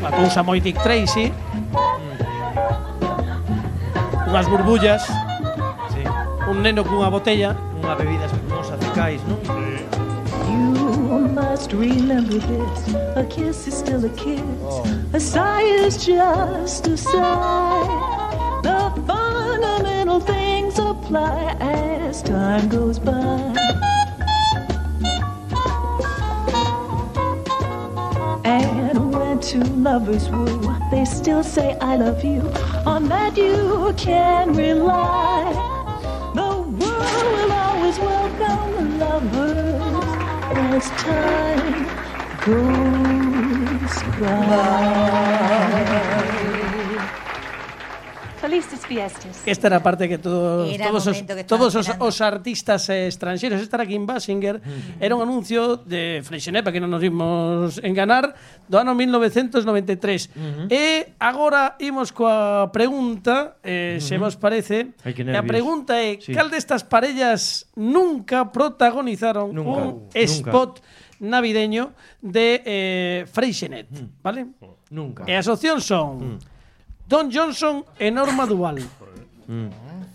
Batouse 0.00 0.40
moi 0.40 0.64
Dick 0.64 0.80
Tracy. 0.80 1.28
Mm. 1.28 1.44
Unhas 4.32 4.48
burbullas. 4.48 5.04
Sí. 5.92 6.00
Un 6.48 6.64
neno 6.64 6.80
cunha 6.80 7.12
botella. 7.12 7.73
Unha 7.84 7.96
bebida 8.00 8.24
espumosa 8.24 8.80
de 8.80 8.88
cais, 8.96 9.20
non? 9.28 9.36
You 10.48 11.28
must 11.28 11.68
remember 11.76 12.40
this. 12.40 12.80
A 13.12 13.24
kiss 13.28 13.68
is 13.68 13.76
still 13.76 14.00
a 14.04 14.08
kiss. 14.16 14.40
Oh. 14.64 14.88
A 15.12 15.20
sigh 15.20 15.68
is 15.84 16.00
just 16.00 16.88
a 16.88 16.96
sigh. 16.96 17.84
The 18.64 18.88
fundamental 19.04 20.18
things 20.18 20.78
apply 20.80 21.60
as 21.60 22.22
time 22.22 22.72
goes 22.72 22.98
by. 22.98 23.52
And 28.48 29.12
when 29.12 29.40
two 29.40 29.60
lovers 29.84 30.30
woo, 30.30 30.72
they 30.90 31.04
still 31.04 31.44
say 31.44 31.76
I 31.82 31.96
love 31.96 32.24
you. 32.24 32.40
On 32.86 33.08
that 33.12 33.36
you 33.36 33.92
can 33.98 34.54
rely. 34.56 35.52
The 36.34 36.50
world 36.64 37.26
will 37.30 37.53
always 37.84 37.98
welcome 37.98 38.98
lovers 38.98 40.06
as 40.56 40.88
time 41.02 41.84
goes 42.46 44.02
by. 44.20 45.24
solistas 48.44 48.84
fiestas. 48.84 49.42
Esta 49.46 49.72
era 49.72 49.80
a 49.80 49.82
parte 49.82 50.04
que 50.04 50.18
todos 50.20 50.68
era 50.68 50.92
todos 50.92 51.06
os, 51.08 51.16
que 51.16 51.44
todos 51.48 51.72
os, 51.72 51.88
os 51.88 52.16
artistas 52.20 52.92
eh, 52.92 53.08
estranxeiros 53.08 53.56
estar 53.64 53.80
aquí 53.80 53.96
en 53.96 54.04
Basinger 54.04 54.60
mm. 54.60 55.00
era 55.00 55.16
un 55.16 55.24
anuncio 55.24 55.80
de 55.80 56.20
Freixenet, 56.20 56.60
para 56.60 56.76
que 56.76 56.80
non 56.84 56.92
nos 56.92 57.00
imos 57.00 57.80
enganar, 57.80 58.36
do 58.68 58.76
ano 58.76 58.92
1993. 58.92 60.28
Mm 60.28 60.44
-hmm. 60.44 60.66
E 60.68 61.16
agora 61.16 61.80
imos 61.80 62.12
coa 62.12 62.68
pregunta, 62.68 63.56
eh, 63.64 63.96
mm 63.96 64.04
-hmm. 64.04 64.04
se 64.04 64.14
vos 64.20 64.36
parece, 64.36 64.92
a 65.00 65.42
pregunta 65.48 65.96
é, 65.96 66.20
sí. 66.20 66.36
cal 66.36 66.52
destas 66.52 66.84
parellas 66.84 67.64
nunca 67.72 68.52
protagonizaron 68.52 69.56
nunca, 69.56 69.88
un 69.88 70.12
uh, 70.12 70.26
spot 70.28 70.84
nunca 70.84 71.02
navideño 71.24 71.96
de 72.20 72.60
eh, 72.64 73.24
Freixenet, 73.24 73.88
mm. 73.88 74.20
vale? 74.20 74.52
Nunca. 74.90 75.24
E 75.24 75.32
as 75.32 75.48
opcións 75.48 75.88
son... 75.88 76.36
Mm. 76.36 76.53
Don 77.06 77.30
Johnson 77.30 77.84
e 77.98 78.10
Norma 78.10 78.46
Duval. 78.46 78.80
Mm. 79.48 79.68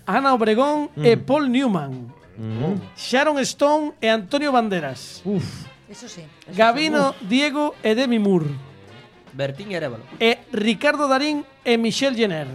Ana 0.09 0.33
Obregón 0.33 0.89
mm. 0.95 1.05
e 1.05 1.17
Paul 1.17 1.53
Newman. 1.53 2.09
Mm. 2.39 2.97
Sharon 2.97 3.37
Stone 3.45 3.93
e 4.01 4.09
Antonio 4.09 4.49
Banderas. 4.51 5.21
Uf. 5.25 5.69
Eso 5.89 6.07
sí. 6.07 6.21
eso 6.21 6.57
Gabino, 6.57 7.15
Diego 7.25 7.75
e 7.81 7.93
Demi 7.93 8.17
Moore. 8.17 8.53
Bertín 9.33 9.69
e 9.73 9.77
Arevalo. 9.77 10.05
E 10.17 10.45
Ricardo 10.53 11.05
Darín 11.05 11.45
e 11.65 11.77
Michelle 11.77 12.17
Jenner. 12.17 12.49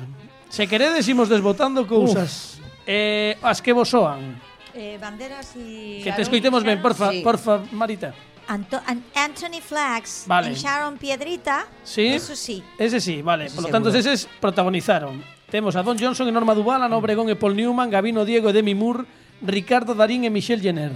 Se 0.51 0.67
queredes 0.67 1.07
imos 1.11 1.31
desbotando 1.31 1.87
cousas. 1.87 2.59
Eh, 2.87 3.39
as 3.43 3.63
que 3.63 3.73
vos 3.73 3.91
soan. 3.91 4.39
Eh, 4.75 4.99
banderas 4.99 5.55
e 5.55 6.03
Que 6.03 6.11
te 6.11 6.23
escoitemos 6.23 6.67
ben, 6.67 6.83
porfa, 6.83 7.11
sí. 7.11 7.23
porfa, 7.23 7.63
Marita. 7.71 8.15
Anto 8.49 8.81
Anthony 9.15 9.61
Flax 9.61 10.25
vale. 10.27 10.51
e 10.51 10.55
Sharon 10.55 10.99
Piedrita. 10.99 11.67
Sí. 11.83 12.07
Eso 12.09 12.37
sí. 12.37 12.63
Ese 12.79 13.01
sí, 13.01 13.23
vale. 13.23 13.47
Ese 13.47 13.55
Por 13.57 13.65
lo 13.65 13.69
seguro. 13.69 13.91
tanto, 13.93 13.99
eses 13.99 14.29
protagonizaron. 14.41 15.23
Temos 15.51 15.77
a 15.77 15.83
Don 15.83 15.99
Johnson 15.99 16.29
e 16.29 16.33
Norma 16.33 16.55
Duval, 16.55 16.83
Ana 16.83 16.97
Obregón 16.97 17.31
e 17.31 17.37
Paul 17.37 17.55
Newman, 17.55 17.91
Gabino 17.91 18.27
Diego 18.27 18.51
e 18.51 18.57
Demi 18.57 18.75
Moore, 18.75 19.07
Ricardo 19.41 19.95
Darín 19.95 20.25
e 20.27 20.31
Michelle 20.31 20.63
Jenner. 20.63 20.93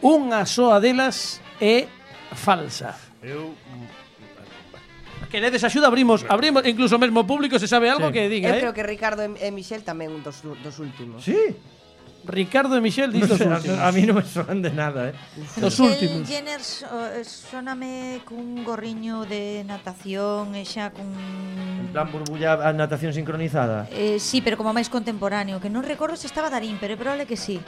Unha 0.00 0.44
soa 0.48 0.80
delas 0.80 1.40
é 1.60 1.88
falsa. 2.32 2.96
Eu 3.20 3.52
queredes 5.34 5.64
axuda, 5.64 5.90
abrimos, 5.90 6.22
abrimos, 6.30 6.62
incluso 6.62 6.94
mesmo 6.94 7.20
o 7.20 7.26
público 7.26 7.58
se 7.58 7.66
sabe 7.66 7.90
algo 7.90 8.06
sí. 8.08 8.12
que 8.14 8.28
diga, 8.30 8.48
Eu 8.48 8.54
eh? 8.54 8.60
creo 8.62 8.74
que 8.76 8.86
Ricardo 8.86 9.26
e, 9.26 9.34
e 9.42 9.50
Michel 9.50 9.82
tamén 9.82 10.14
un 10.14 10.22
dos, 10.22 10.46
dos 10.46 10.78
últimos. 10.78 11.26
Sí. 11.26 11.34
Ricardo 12.26 12.76
e 12.76 12.80
Michelle 12.80 13.12
No 13.12 13.20
dis 13.20 13.28
dos 13.28 13.38
sé, 13.38 13.44
a- 13.44 13.56
últimos. 13.60 13.78
a 13.78 13.88
mí 13.92 14.02
non 14.08 14.16
me 14.16 14.24
sonan 14.24 14.60
de 14.64 14.72
nada, 14.72 15.12
eh. 15.12 15.14
Michelle 15.36 15.68
últimos. 15.92 16.24
Jenner 16.28 16.60
so- 16.64 16.88
eh, 16.88 17.20
sóname 17.24 18.24
cun 18.24 18.64
gorriño 18.64 19.28
de 19.28 19.60
natación 19.68 20.56
e 20.56 20.64
xa 20.64 20.88
cun... 20.88 21.12
En 21.84 21.92
plan 21.92 22.08
burbulla 22.08 22.56
a 22.64 22.72
natación 22.72 23.12
sincronizada. 23.12 23.86
Eh, 23.92 24.16
sí, 24.16 24.40
pero 24.40 24.56
como 24.56 24.72
máis 24.72 24.88
contemporáneo, 24.88 25.60
que 25.60 25.68
non 25.68 25.84
recordo 25.84 26.16
se 26.16 26.24
estaba 26.26 26.48
Darín, 26.48 26.80
pero 26.80 26.94
é 26.94 26.98
probable 26.98 27.28
que 27.28 27.36
sí. 27.36 27.60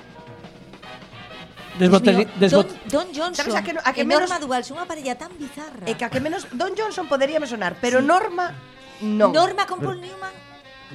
Desboteli- 1.79 2.25
desbot- 2.41 2.73
Don, 2.89 3.05
Don 3.05 3.07
Johnson 3.13 3.53
Sabes 3.53 3.61
a 3.61 3.63
que 3.63 3.73
no- 3.77 3.85
a 3.85 3.93
que 3.93 4.01
e 4.01 4.09
menos- 4.09 4.25
Norma 4.25 4.41
Duval 4.41 4.65
son 4.65 4.81
unha 4.81 4.89
parella 4.89 5.13
tan 5.21 5.29
bizarra. 5.37 5.85
E 5.85 5.93
que 5.93 6.05
a 6.05 6.09
que 6.09 6.25
menos 6.25 6.49
Don 6.57 6.73
Johnson 6.73 7.05
podería 7.05 7.37
me 7.37 7.45
sonar, 7.45 7.77
pero 7.85 8.01
Norma 8.01 8.57
non. 9.05 9.29
Norma 9.37 9.69
con 9.69 9.85
Paul 9.85 10.01
Newman. 10.01 10.33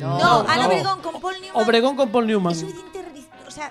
No, 0.02 0.18
No, 0.18 0.32
Ana 0.50 0.66
no. 0.66 0.74
Obregón 0.74 0.98
con 1.06 1.14
Paul 1.22 1.38
Newman. 1.38 1.62
Obregón 1.62 1.94
con 1.94 2.08
Paul 2.10 2.26
Newman. 2.26 2.54
Eso 2.58 2.66
é 2.66 2.74
de 2.74 2.82
o 3.52 3.54
sea, 3.54 3.70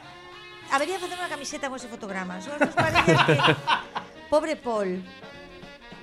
habería 0.71 1.01
facer 1.01 1.17
unha 1.17 1.33
camiseta 1.33 1.73
con 1.73 1.81
ese 1.81 1.89
fotograma. 1.89 2.37
Son 2.45 2.53
as 2.53 2.69
dos 2.69 2.77
parellas 2.77 3.17
que... 3.25 3.33
Pobre 4.33 4.55
Paul. 4.61 5.01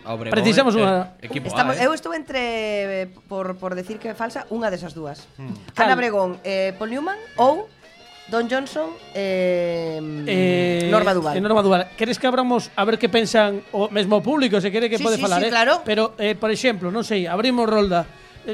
Ah, 0.01 0.17
Obre, 0.17 0.33
Precisamos 0.33 0.73
eh, 0.73 0.81
unha 0.81 1.13
equipo 1.21 1.45
Estamos, 1.45 1.77
A, 1.77 1.85
eh. 1.85 1.85
Eu 1.85 1.93
estou 1.93 2.11
entre 2.17 2.41
eh, 2.41 3.07
por, 3.29 3.53
por 3.61 3.77
decir 3.77 4.01
que 4.01 4.09
é 4.09 4.15
falsa 4.17 4.49
unha 4.49 4.73
desas 4.73 4.97
dúas. 4.97 5.29
Hmm. 5.37 5.53
Ana 5.77 5.93
Bregón, 5.93 6.41
eh, 6.41 6.73
Paul 6.73 6.89
Newman 6.89 7.21
ou 7.37 7.69
Don 8.27 8.49
Johnson 8.49 8.97
eh, 9.13 10.01
eh, 10.01 10.89
Norma 10.89 11.13
Duval. 11.13 11.37
Eh, 11.37 11.43
Norma 11.43 11.61
Duval. 11.61 11.93
Queres 11.93 12.17
que 12.17 12.25
abramos 12.25 12.73
a 12.73 12.81
ver 12.81 12.97
que 12.97 13.13
pensan 13.13 13.61
o 13.77 13.93
mesmo 13.93 14.25
público 14.25 14.57
se 14.57 14.73
quere 14.73 14.89
que 14.89 14.97
sí, 14.97 15.05
pode 15.05 15.15
sí, 15.15 15.23
falar, 15.23 15.45
sí, 15.45 15.47
eh? 15.47 15.53
claro. 15.53 15.85
Pero 15.85 16.17
eh, 16.17 16.33
por 16.33 16.49
exemplo, 16.49 16.89
non 16.89 17.05
sei, 17.05 17.29
abrimos 17.29 17.69
rolda 17.69 18.09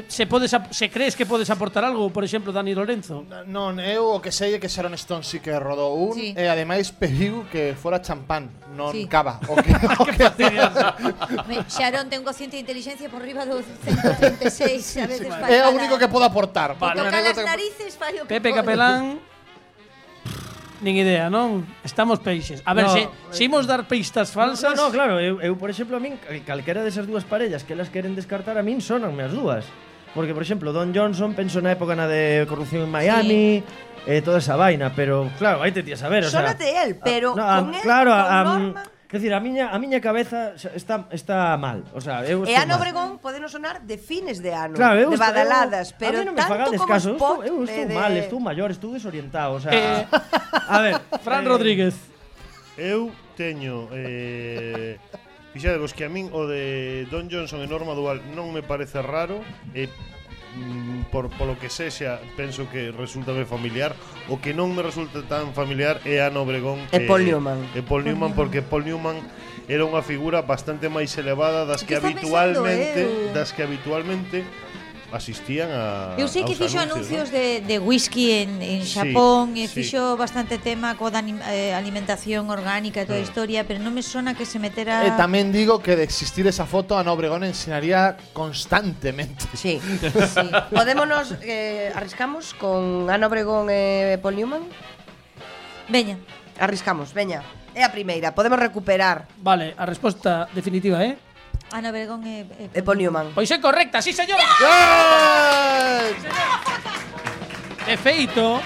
se 0.08 0.26
podes 0.26 0.50
se 0.70 0.90
crees 0.90 1.14
que 1.14 1.26
podes 1.26 1.50
aportar 1.50 1.84
algo, 1.84 2.10
por 2.10 2.24
exemplo, 2.24 2.52
Dani 2.52 2.74
Lorenzo? 2.74 3.22
Non, 3.46 3.78
eu 3.78 4.10
o 4.10 4.18
que 4.18 4.34
sei 4.34 4.54
é 4.54 4.58
que 4.58 4.66
Sharon 4.66 4.94
Stone 4.98 5.22
sí 5.22 5.38
que 5.38 5.54
rodou 5.54 5.94
un 5.94 6.18
sí. 6.18 6.34
e 6.34 6.44
ademais 6.50 6.90
pediu 6.90 7.46
que 7.46 7.78
fora 7.78 8.02
champán, 8.02 8.50
non 8.74 8.90
sí. 8.90 9.06
cava. 9.06 9.38
O 9.46 9.54
que, 9.54 9.70
o 10.02 10.04
que... 10.10 10.18
Sharon 11.70 12.10
ten 12.10 12.22
un 12.22 12.26
cociente 12.26 12.58
de 12.58 12.66
inteligencia 12.66 13.06
por 13.06 13.22
riba 13.22 13.46
do 13.46 13.62
136, 13.62 14.98
a 14.98 15.06
veces 15.06 15.30
sí, 15.30 15.52
É 15.54 15.62
o 15.68 15.70
único 15.70 15.94
que 15.94 16.10
podo 16.10 16.26
aportar. 16.26 16.74
Vale. 16.74 16.98
Toca 16.98 17.30
as 17.30 17.38
narices, 17.38 17.94
fai 17.94 18.18
o 18.18 18.26
que 18.26 18.34
Pepe 18.34 18.50
Capelán 18.50 19.22
Nin 20.84 21.00
idea, 21.00 21.32
non? 21.32 21.64
Estamos 21.80 22.20
peixes. 22.20 22.60
A 22.68 22.76
ver, 22.76 22.84
no, 22.84 22.92
se, 22.92 23.06
eh, 23.06 23.10
se 23.32 23.48
imos 23.48 23.64
dar 23.64 23.88
pistas 23.88 24.28
falsas... 24.34 24.76
No, 24.76 24.84
no, 24.84 24.86
no 24.90 24.92
claro, 24.92 25.16
eu, 25.16 25.40
eu, 25.40 25.56
por 25.56 25.72
exemplo, 25.72 25.96
a 25.96 26.00
min, 26.02 26.20
calquera 26.44 26.84
desas 26.84 27.08
dúas 27.08 27.24
parellas 27.24 27.64
que 27.64 27.72
elas 27.72 27.88
queren 27.88 28.12
descartar, 28.12 28.60
a 28.60 28.64
min 28.66 28.84
sonanme 28.84 29.24
as 29.24 29.32
dúas. 29.32 29.64
Porque, 30.14 30.32
por 30.32 30.42
exemplo, 30.42 30.72
Don 30.72 30.94
Johnson 30.94 31.34
penso 31.34 31.58
na 31.58 31.74
época 31.74 31.98
na 31.98 32.06
de 32.06 32.46
corrupción 32.46 32.86
en 32.86 32.90
Miami, 32.94 33.66
sí. 33.66 34.06
eh, 34.06 34.22
toda 34.22 34.38
esa 34.38 34.54
vaina, 34.54 34.94
pero 34.94 35.26
claro, 35.38 35.58
aí 35.60 35.74
te 35.74 35.82
tías 35.82 36.02
a 36.06 36.08
ver, 36.08 36.24
o 36.24 36.30
sea, 36.30 36.40
Sónate 36.40 36.70
él, 36.70 37.00
pero 37.02 37.34
a, 37.34 37.36
no, 37.36 37.42
a, 37.42 37.56
con 37.58 37.72
claro, 37.82 38.10
él, 38.14 38.22
con 38.22 38.30
a, 38.30 38.44
Norma... 38.44 38.84
Quer 39.14 39.20
decir, 39.20 39.34
a 39.34 39.38
miña, 39.38 39.70
a 39.70 39.78
miña 39.78 40.00
cabeza 40.00 40.54
está, 40.74 41.06
está 41.12 41.56
mal. 41.56 41.84
O 41.94 42.00
sea, 42.00 42.26
eu 42.26 42.42
e 42.50 42.56
Ano 42.58 42.74
Obregón 42.74 43.22
podenos 43.22 43.54
sonar 43.54 43.78
de 43.86 43.94
fines 43.94 44.42
de 44.42 44.50
ano, 44.50 44.74
claro, 44.74 44.98
eu 44.98 45.06
de 45.06 45.14
badaladas, 45.14 45.94
eu, 45.94 46.02
pero 46.02 46.18
a 46.18 46.26
non 46.26 46.34
me 46.34 46.42
tanto 46.42 46.74
como 46.74 46.90
caso, 46.90 47.14
spot 47.14 47.46
eu 47.46 47.62
estou, 47.62 47.62
eu 47.62 47.62
estou 47.62 47.86
de... 47.86 47.94
mal, 47.94 48.10
estou 48.10 48.40
maior, 48.42 48.68
estou 48.74 48.90
desorientado, 48.90 49.54
o 49.54 49.60
sea, 49.62 49.70
eh. 49.70 50.02
a 50.10 50.78
ver, 50.82 50.94
Fran 51.22 51.46
eh, 51.46 51.50
Rodríguez. 51.50 51.94
Eu 52.74 53.14
teño 53.38 53.86
eh, 53.94 54.98
Fixadevos 55.54 55.94
que 55.94 56.02
a 56.02 56.10
min 56.10 56.34
o 56.34 56.50
de 56.50 57.06
Don 57.14 57.30
Johnson 57.30 57.62
e 57.62 57.70
Norma 57.70 57.94
Dual 57.94 58.18
non 58.34 58.50
me 58.50 58.66
parece 58.66 58.98
raro 58.98 59.38
e 59.70 59.86
mm, 59.86 61.14
por 61.14 61.30
polo 61.30 61.54
que 61.54 61.70
sexa 61.70 62.18
penso 62.34 62.66
que 62.66 62.90
resulta 62.90 63.30
me 63.30 63.46
familiar 63.46 63.94
o 64.26 64.42
que 64.42 64.50
non 64.50 64.74
me 64.74 64.82
resulta 64.82 65.22
tan 65.22 65.54
familiar 65.54 66.02
é 66.02 66.18
Ana 66.18 66.42
Obregón 66.42 66.82
e, 66.90 66.98
e 66.98 67.06
Paul 67.06 67.22
Newman. 67.22 67.70
e 67.70 67.86
Paul 67.86 68.02
Newman 68.02 68.34
porque 68.34 68.66
Paul 68.66 68.82
Newman 68.82 69.22
era 69.70 69.86
unha 69.86 70.02
figura 70.02 70.42
bastante 70.42 70.90
máis 70.90 71.14
elevada 71.14 71.62
das 71.62 71.86
que, 71.86 71.94
que 71.94 72.02
habitualmente 72.02 73.06
pensando, 73.06 73.30
das 73.38 73.54
que 73.54 73.62
habitualmente 73.62 74.42
asistían 75.14 75.70
a 75.70 76.18
Eu 76.18 76.26
sei 76.26 76.42
que 76.42 76.58
fixo 76.58 76.76
anuncios, 76.76 77.30
anuncios 77.30 77.30
¿no? 77.30 77.38
de, 77.38 77.46
de 77.62 77.76
whisky 77.78 78.42
en, 78.42 78.58
en 78.58 78.82
Xapón 78.82 79.54
sí, 79.54 79.62
e 79.62 79.66
fixo 79.70 80.02
sí. 80.14 80.18
bastante 80.18 80.58
tema 80.58 80.98
co 80.98 81.08
da 81.08 81.22
eh, 81.22 81.70
alimentación 81.70 82.50
orgánica 82.50 83.00
e 83.00 83.06
toda 83.06 83.22
a 83.22 83.24
historia, 83.24 83.62
pero 83.62 83.78
non 83.78 83.94
me 83.94 84.02
sona 84.02 84.34
que 84.34 84.42
se 84.42 84.58
metera 84.58 85.06
E 85.06 85.14
tamén 85.14 85.54
digo 85.54 85.78
que 85.78 85.94
de 85.94 86.02
existir 86.02 86.44
esa 86.50 86.66
foto 86.66 86.98
a 86.98 87.06
Nobregón 87.06 87.46
ensinaría 87.46 88.18
constantemente. 88.34 89.46
Sí. 89.54 89.78
sí. 89.78 90.46
Podémonos 90.74 91.38
eh, 91.46 91.94
arriscamos 91.94 92.52
con 92.58 93.06
Ana 93.06 93.30
Obregón 93.30 93.70
e 93.70 94.18
Paul 94.18 94.34
Newman? 94.34 94.66
Veña. 95.88 96.18
Arriscamos, 96.58 97.14
veña. 97.14 97.46
É 97.74 97.82
a 97.82 97.90
primeira, 97.90 98.34
podemos 98.34 98.58
recuperar. 98.58 99.26
Vale, 99.42 99.74
a 99.74 99.84
resposta 99.86 100.46
definitiva 100.54 101.02
eh? 101.02 101.18
Ana 101.74 101.90
Obregón 101.90 102.22
e, 102.22 102.46
e, 102.70 102.70
e 102.70 102.82
Newman. 102.94 103.34
Pois 103.34 103.50
é 103.50 103.58
correcta, 103.58 103.98
sí, 103.98 104.14
señora. 104.14 104.46
Yeah! 104.62 106.14
De 107.82 107.96
feito, 107.98 108.62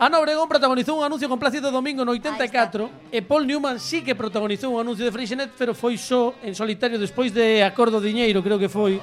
Ana 0.00 0.16
Obregón 0.16 0.48
protagonizou 0.48 0.96
un 0.96 1.04
anuncio 1.04 1.28
con 1.28 1.36
Plácido 1.36 1.68
Domingo 1.68 2.08
no 2.08 2.16
84 2.16 3.12
e 3.12 3.20
Paul 3.20 3.44
Newman 3.44 3.76
sí 3.76 4.00
que 4.00 4.16
protagonizou 4.16 4.72
un 4.72 4.80
anuncio 4.80 5.04
de 5.04 5.12
Freixenet, 5.12 5.52
pero 5.60 5.76
foi 5.76 6.00
só 6.00 6.32
en 6.40 6.56
solitario 6.56 6.96
despois 6.96 7.36
de 7.36 7.60
Acordo 7.60 8.00
Diñeiro, 8.00 8.40
creo 8.40 8.56
que 8.56 8.72
foi 8.72 8.96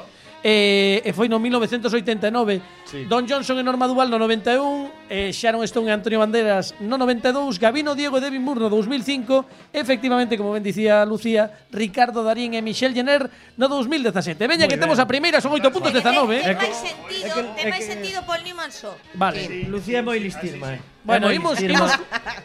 eh, 0.46 1.02
e 1.02 1.10
foi 1.10 1.26
no 1.26 1.42
1989. 1.42 2.62
Sí. 2.86 3.10
Don 3.10 3.26
Johnson 3.26 3.58
e 3.58 3.66
Norma 3.66 3.90
Duval 3.90 4.14
no 4.14 4.22
91, 4.22 5.10
eh, 5.10 5.34
Sharon 5.34 5.66
Stone 5.66 5.90
e 5.90 5.94
Antonio 5.98 6.22
Banderas 6.22 6.78
no 6.86 7.02
92, 7.02 7.58
Gabino 7.58 7.98
Diego 7.98 8.22
e 8.22 8.22
Devin 8.22 8.46
Moore 8.46 8.62
no 8.62 8.70
2005, 8.70 9.74
efectivamente, 9.74 10.38
como 10.38 10.54
ben 10.54 10.62
dicía 10.62 11.02
Lucía, 11.02 11.66
Ricardo 11.74 12.22
Darín 12.22 12.54
e 12.54 12.62
Michelle 12.62 12.94
Jenner 12.94 13.26
no 13.58 13.66
2017. 13.66 14.38
Veña 14.46 14.70
que 14.70 14.78
ben. 14.78 14.86
temos 14.86 15.02
a 15.02 15.10
primeira, 15.10 15.42
son 15.42 15.50
8 15.50 15.66
puntos 15.74 15.90
19. 15.90 16.38
É 16.38 16.54
que, 16.54 16.70
sentido, 16.78 17.42
ten 17.58 17.66
máis 17.74 17.82
sentido 17.90 18.22
Paul 18.30 18.46
Newman 18.46 18.70
só. 18.70 18.94
Vale. 19.18 19.50
Sí, 19.50 19.66
Lucía 19.66 20.00
é 20.00 20.06
moi 20.06 20.22
listirma, 20.22 20.78
eh. 20.78 20.82
Bueno, 21.02 21.34
imos, 21.34 21.58
imos, 21.58 21.90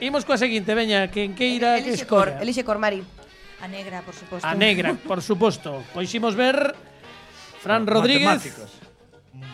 imos 0.00 0.24
coa 0.24 0.40
seguinte, 0.40 0.72
veña, 0.72 1.12
que 1.12 1.20
en 1.20 1.36
queira 1.36 1.76
que 1.84 1.92
escolla. 1.92 2.40
Elixe 2.40 2.64
Cormari. 2.64 3.04
A 3.60 3.68
negra, 3.68 4.00
por 4.00 4.16
suposto. 4.16 4.48
A 4.48 4.56
negra, 4.56 4.96
por 4.96 5.20
suposto. 5.20 5.84
Pois 5.92 6.08
imos 6.16 6.32
ver 6.32 6.72
Fran 7.60 7.86
Rodríguez. 7.86 8.56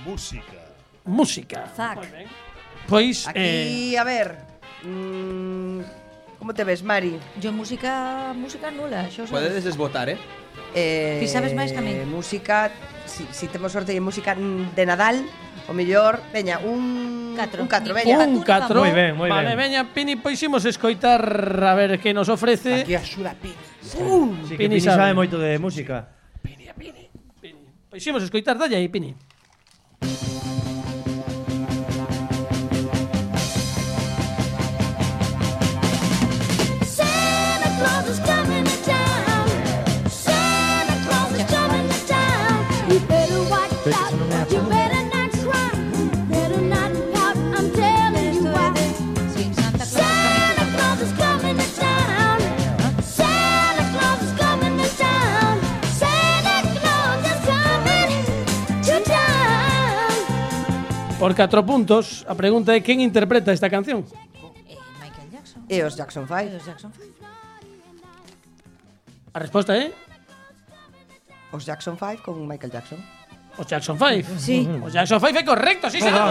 Música. 0.04 0.62
Música. 1.04 1.66
Zac. 1.76 1.98
Pois 2.88 3.26
Aquí, 3.26 3.94
eh... 3.94 3.98
a 3.98 4.04
ver. 4.04 4.36
Mm, 4.82 5.80
como 6.38 6.54
te 6.54 6.62
ves, 6.62 6.82
Mari? 6.82 7.18
Yo 7.40 7.52
música 7.52 8.32
música 8.34 8.70
nula, 8.70 9.10
xo 9.10 9.26
Podedes 9.26 9.64
desbotar, 9.64 10.08
eh? 10.08 10.18
Eh, 10.74 11.18
Ti 11.18 11.26
sabes 11.26 11.50
máis 11.56 11.74
que 11.74 11.80
a 11.80 11.84
min. 11.84 12.06
Música, 12.06 12.70
si, 13.10 13.26
si 13.34 13.50
temos 13.50 13.74
sorte 13.74 13.90
de 13.90 14.00
música 14.00 14.36
de 14.38 14.84
Nadal, 14.86 15.26
o 15.66 15.74
mellor, 15.74 16.22
veña, 16.30 16.62
un 16.62 17.34
Catro. 17.34 17.62
un 17.62 17.68
4, 17.68 17.90
veña. 17.90 18.22
Un 18.22 18.44
4. 18.44 18.78
Moi 18.78 18.92
ben, 18.94 19.18
moi 19.18 19.26
vale, 19.26 19.58
ben. 19.58 19.66
Veña, 19.66 19.82
Pini, 19.90 20.14
pois 20.14 20.38
imos 20.46 20.62
escoitar 20.62 21.24
a 21.26 21.74
ver 21.74 21.98
que 21.98 22.14
nos 22.14 22.30
ofrece. 22.30 22.86
Aquí 22.86 22.94
axuda 22.94 23.34
Pini. 23.34 23.58
Sí, 23.82 23.98
uh, 23.98 24.30
sí, 24.46 24.54
Pini, 24.54 24.78
Pini 24.78 24.80
sabe. 24.80 25.10
sabe 25.10 25.18
moito 25.18 25.42
de 25.42 25.58
música. 25.58 26.15
Pois 27.96 28.04
ximos 28.04 28.22
escoitar, 28.22 28.58
dalle 28.58 28.76
aí, 28.76 28.90
Pini. 28.90 29.16
Pini. 30.00 30.55
Por 61.26 61.34
4 61.34 61.66
puntos, 61.66 62.22
a 62.30 62.38
pregunta 62.38 62.70
é 62.70 62.78
quién 62.78 63.02
interpreta 63.02 63.50
esta 63.50 63.66
canción? 63.66 64.06
Eh, 64.70 64.78
Michael 65.02 65.26
Jackson. 65.34 65.58
Jackson 65.66 66.22
5. 66.22 66.62
Jackson 66.62 66.92
5. 66.94 67.18
A 69.34 69.38
resposta 69.42 69.74
é? 69.74 69.90
¿eh? 69.90 69.94
Os 71.50 71.66
Jackson 71.66 71.98
5 71.98 72.22
con 72.22 72.46
Michael 72.46 72.70
Jackson. 72.70 73.02
Os 73.58 73.66
Jackson 73.66 73.98
5? 73.98 74.38
Sí. 74.38 74.70
Os 74.78 74.94
Jackson 74.94 75.18
5 75.18 75.34
é 75.34 75.42
correcto, 75.42 75.90
sí, 75.90 75.98
señor. 75.98 76.30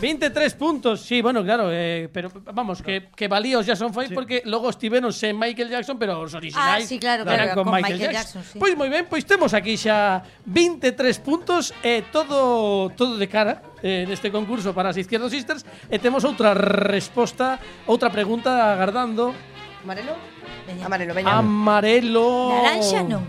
23 0.00 0.54
puntos, 0.54 1.00
sí, 1.02 1.20
bueno, 1.20 1.44
claro, 1.44 1.68
eh, 1.70 2.08
pero 2.12 2.30
vamos, 2.52 2.80
que, 2.80 3.08
que 3.14 3.28
valía 3.28 3.58
os 3.58 3.66
Jackson 3.66 3.92
5 3.92 4.14
porque 4.14 4.42
logo 4.46 4.70
estiveron 4.70 5.12
sen 5.12 5.38
Michael 5.38 5.68
Jackson, 5.68 5.98
pero 5.98 6.20
os 6.20 6.32
originais 6.32 6.84
Ah, 6.84 6.86
sí, 6.86 6.98
claro, 6.98 7.22
eran 7.22 7.52
claro, 7.52 7.54
con, 7.54 7.64
con 7.64 7.74
Michael, 7.74 7.98
Michael 8.00 8.12
Jackson. 8.16 8.42
Jackson, 8.42 8.52
sí. 8.54 8.58
Pois 8.58 8.72
moi 8.76 8.88
ben, 8.88 9.04
pois 9.04 9.28
temos 9.28 9.52
aquí 9.52 9.76
xa 9.76 10.24
23 10.48 10.96
puntos 11.20 11.76
e 11.84 12.00
todo 12.08 12.88
todo 12.96 13.20
de 13.20 13.28
cara 13.28 13.60
eh, 13.84 14.08
neste 14.08 14.32
concurso 14.32 14.72
para 14.72 14.88
as 14.90 14.96
Izquierdos 14.96 15.30
Sisters 15.36 15.68
e 15.92 16.00
temos 16.00 16.24
outra 16.24 16.56
resposta, 16.56 17.60
outra 17.84 18.08
pregunta 18.08 18.72
agardando. 18.72 19.36
Amarelo? 19.84 20.16
Veña. 20.64 20.86
Amarelo, 20.86 21.12
veña. 21.12 21.32
Amarelo. 21.36 22.28
Naranxa 22.56 23.00
non. 23.04 23.24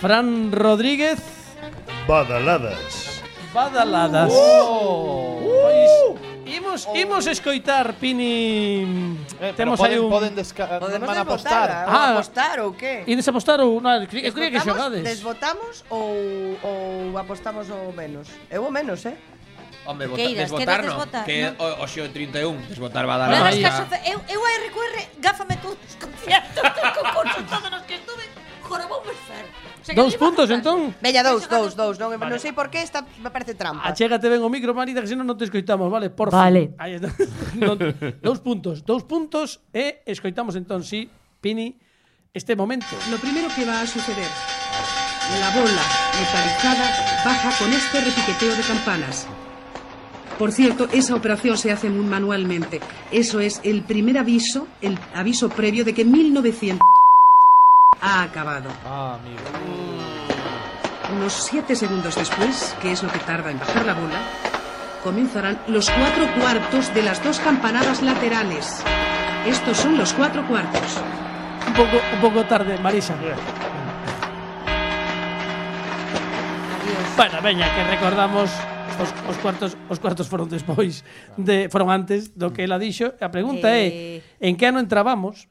Fran 0.00 0.52
Rodríguez, 0.52 1.22
Badaladas. 2.08 3.13
badaladas. 3.54 4.32
Uh, 4.32 4.36
oh. 4.36 5.38
uh, 5.38 5.62
pois 5.62 6.24
imos 6.44 6.88
imos 6.92 7.24
escoitar 7.26 7.94
Pini 7.94 9.16
eh, 9.40 9.54
Temos 9.56 9.80
aí 9.80 9.96
un 9.96 10.10
poden 10.10 10.34
desca... 10.34 10.66
Podemos 10.82 11.06
van 11.06 11.22
apostar. 11.22 11.70
Votar, 11.70 11.88
ah, 11.88 12.18
apostar 12.18 12.56
ou 12.66 12.74
que? 12.74 13.06
Ides 13.06 13.30
apostar 13.30 13.62
ou 13.62 13.78
non, 13.78 14.02
eu 14.02 14.10
creía 14.10 14.50
que 14.50 14.60
xogades. 14.60 15.06
Desvotamos 15.06 15.86
ou 15.88 16.58
ou 16.60 17.14
apostamos 17.14 17.70
o 17.70 17.94
menos. 17.94 18.26
Eu 18.50 18.66
o 18.66 18.70
menos, 18.74 19.06
eh? 19.06 19.16
Hombre, 19.86 20.06
vota, 20.08 20.22
Queiras, 20.22 20.50
desvotar, 20.50 20.80
que 20.80 20.86
desvotar 20.88 21.20
no, 21.20 21.26
que 21.26 21.38
no. 21.50 21.62
o, 21.62 21.84
o 21.84 22.08
31, 22.08 22.56
desvotar 22.72 23.06
va 23.06 23.18
dar 23.18 23.28
a 23.28 23.52
caso, 23.52 23.84
eu, 24.08 24.18
eu 24.32 24.40
a 24.40 24.50
RQR 24.64 25.20
gáfame 25.20 25.56
todos 25.60 25.76
os 25.86 25.94
conciertos, 26.00 26.56
todos 26.56 26.80
os 26.80 26.92
concursos, 26.96 27.44
todos 27.44 27.68
os 27.68 27.84
que 27.84 27.94
estuve, 27.94 28.24
jorobou 28.66 29.04
me 29.04 29.12
fer. 29.12 29.44
Dous 29.92 30.16
a 30.16 30.18
puntos 30.18 30.48
entón. 30.48 30.96
Veña, 31.04 31.20
dous, 31.20 31.44
dous, 31.44 31.76
dous. 31.76 32.00
Non, 32.00 32.16
non 32.16 32.40
sei 32.40 32.56
por 32.56 32.72
que 32.72 32.80
esta 32.80 33.04
me 33.20 33.28
parece 33.28 33.52
trampa. 33.52 33.84
Achégate 33.84 34.32
ben 34.32 34.40
o 34.40 34.48
micro, 34.48 34.72
Marita, 34.72 35.04
que 35.04 35.10
senón 35.12 35.28
non 35.28 35.36
te 35.36 35.44
escoitamos, 35.44 35.92
vale? 35.92 36.08
Por 36.08 36.32
Vale. 36.32 36.72
Aí 36.80 36.96
está. 36.96 37.12
Non- 37.60 37.76
dous 38.24 38.40
puntos, 38.40 38.80
dous 38.88 39.04
puntos 39.04 39.60
e 39.76 40.00
escoitamos 40.08 40.56
entón, 40.56 40.80
sí, 40.88 41.12
Pini, 41.44 41.76
este 42.32 42.56
momento. 42.56 42.96
Lo 43.12 43.20
primero 43.20 43.52
que 43.52 43.68
va 43.68 43.84
a 43.84 43.86
suceder, 43.86 44.30
la 45.36 45.50
bola 45.52 45.84
metalizada 46.16 46.86
baja 47.20 47.50
con 47.60 47.68
este 47.68 48.00
repiqueteo 48.00 48.56
de 48.56 48.64
campanas. 48.64 49.28
Por 50.38 50.50
cierto, 50.50 50.88
esa 50.90 51.14
operación 51.14 51.56
se 51.56 51.70
hace 51.70 51.90
muy 51.90 52.04
manualmente. 52.04 52.80
Eso 53.12 53.38
es 53.38 53.60
el 53.62 53.82
primer 53.82 54.18
aviso, 54.18 54.66
el 54.80 54.98
aviso 55.14 55.48
previo 55.48 55.84
de 55.84 55.94
que 55.94 56.04
1900 56.04 56.80
ha 58.00 58.22
acabado. 58.22 58.70
Ah, 58.84 59.18
amigo. 59.20 59.42
Mm. 59.66 61.16
Unos 61.16 61.32
siete 61.32 61.76
segundos 61.76 62.16
después, 62.16 62.74
que 62.80 62.92
es 62.92 63.02
lo 63.02 63.10
que 63.10 63.18
tarda 63.20 63.50
en 63.50 63.58
bajar 63.58 63.84
la 63.84 63.94
bola, 63.94 64.20
comenzarán 65.02 65.58
los 65.68 65.90
cuatro 65.90 66.26
cuartos 66.40 66.92
de 66.94 67.02
las 67.02 67.22
dos 67.22 67.38
campanadas 67.40 68.02
laterales. 68.02 68.82
Estos 69.46 69.76
son 69.76 69.98
los 69.98 70.12
cuatro 70.14 70.46
cuartos. 70.48 71.00
Un 71.68 71.74
poco, 71.74 72.00
un 72.14 72.20
poco 72.20 72.44
tarde, 72.46 72.78
Marisa. 72.78 73.14
Bueno, 77.16 77.42
veña, 77.42 77.72
que 77.74 77.84
recordamos 77.84 78.50
os, 79.00 79.10
os 79.28 79.36
cuartos 79.38 79.76
os 79.88 79.98
cuartos 79.98 80.26
foron 80.28 80.48
despois 80.48 81.04
de 81.36 81.68
foron 81.68 81.90
antes 81.90 82.34
do 82.34 82.50
que 82.50 82.64
ela 82.64 82.78
dixo. 82.78 83.14
A 83.20 83.28
pregunta 83.28 83.70
eh... 83.70 84.22
é 84.38 84.48
en 84.48 84.54
que 84.56 84.66
ano 84.66 84.80
entrábamos? 84.80 85.46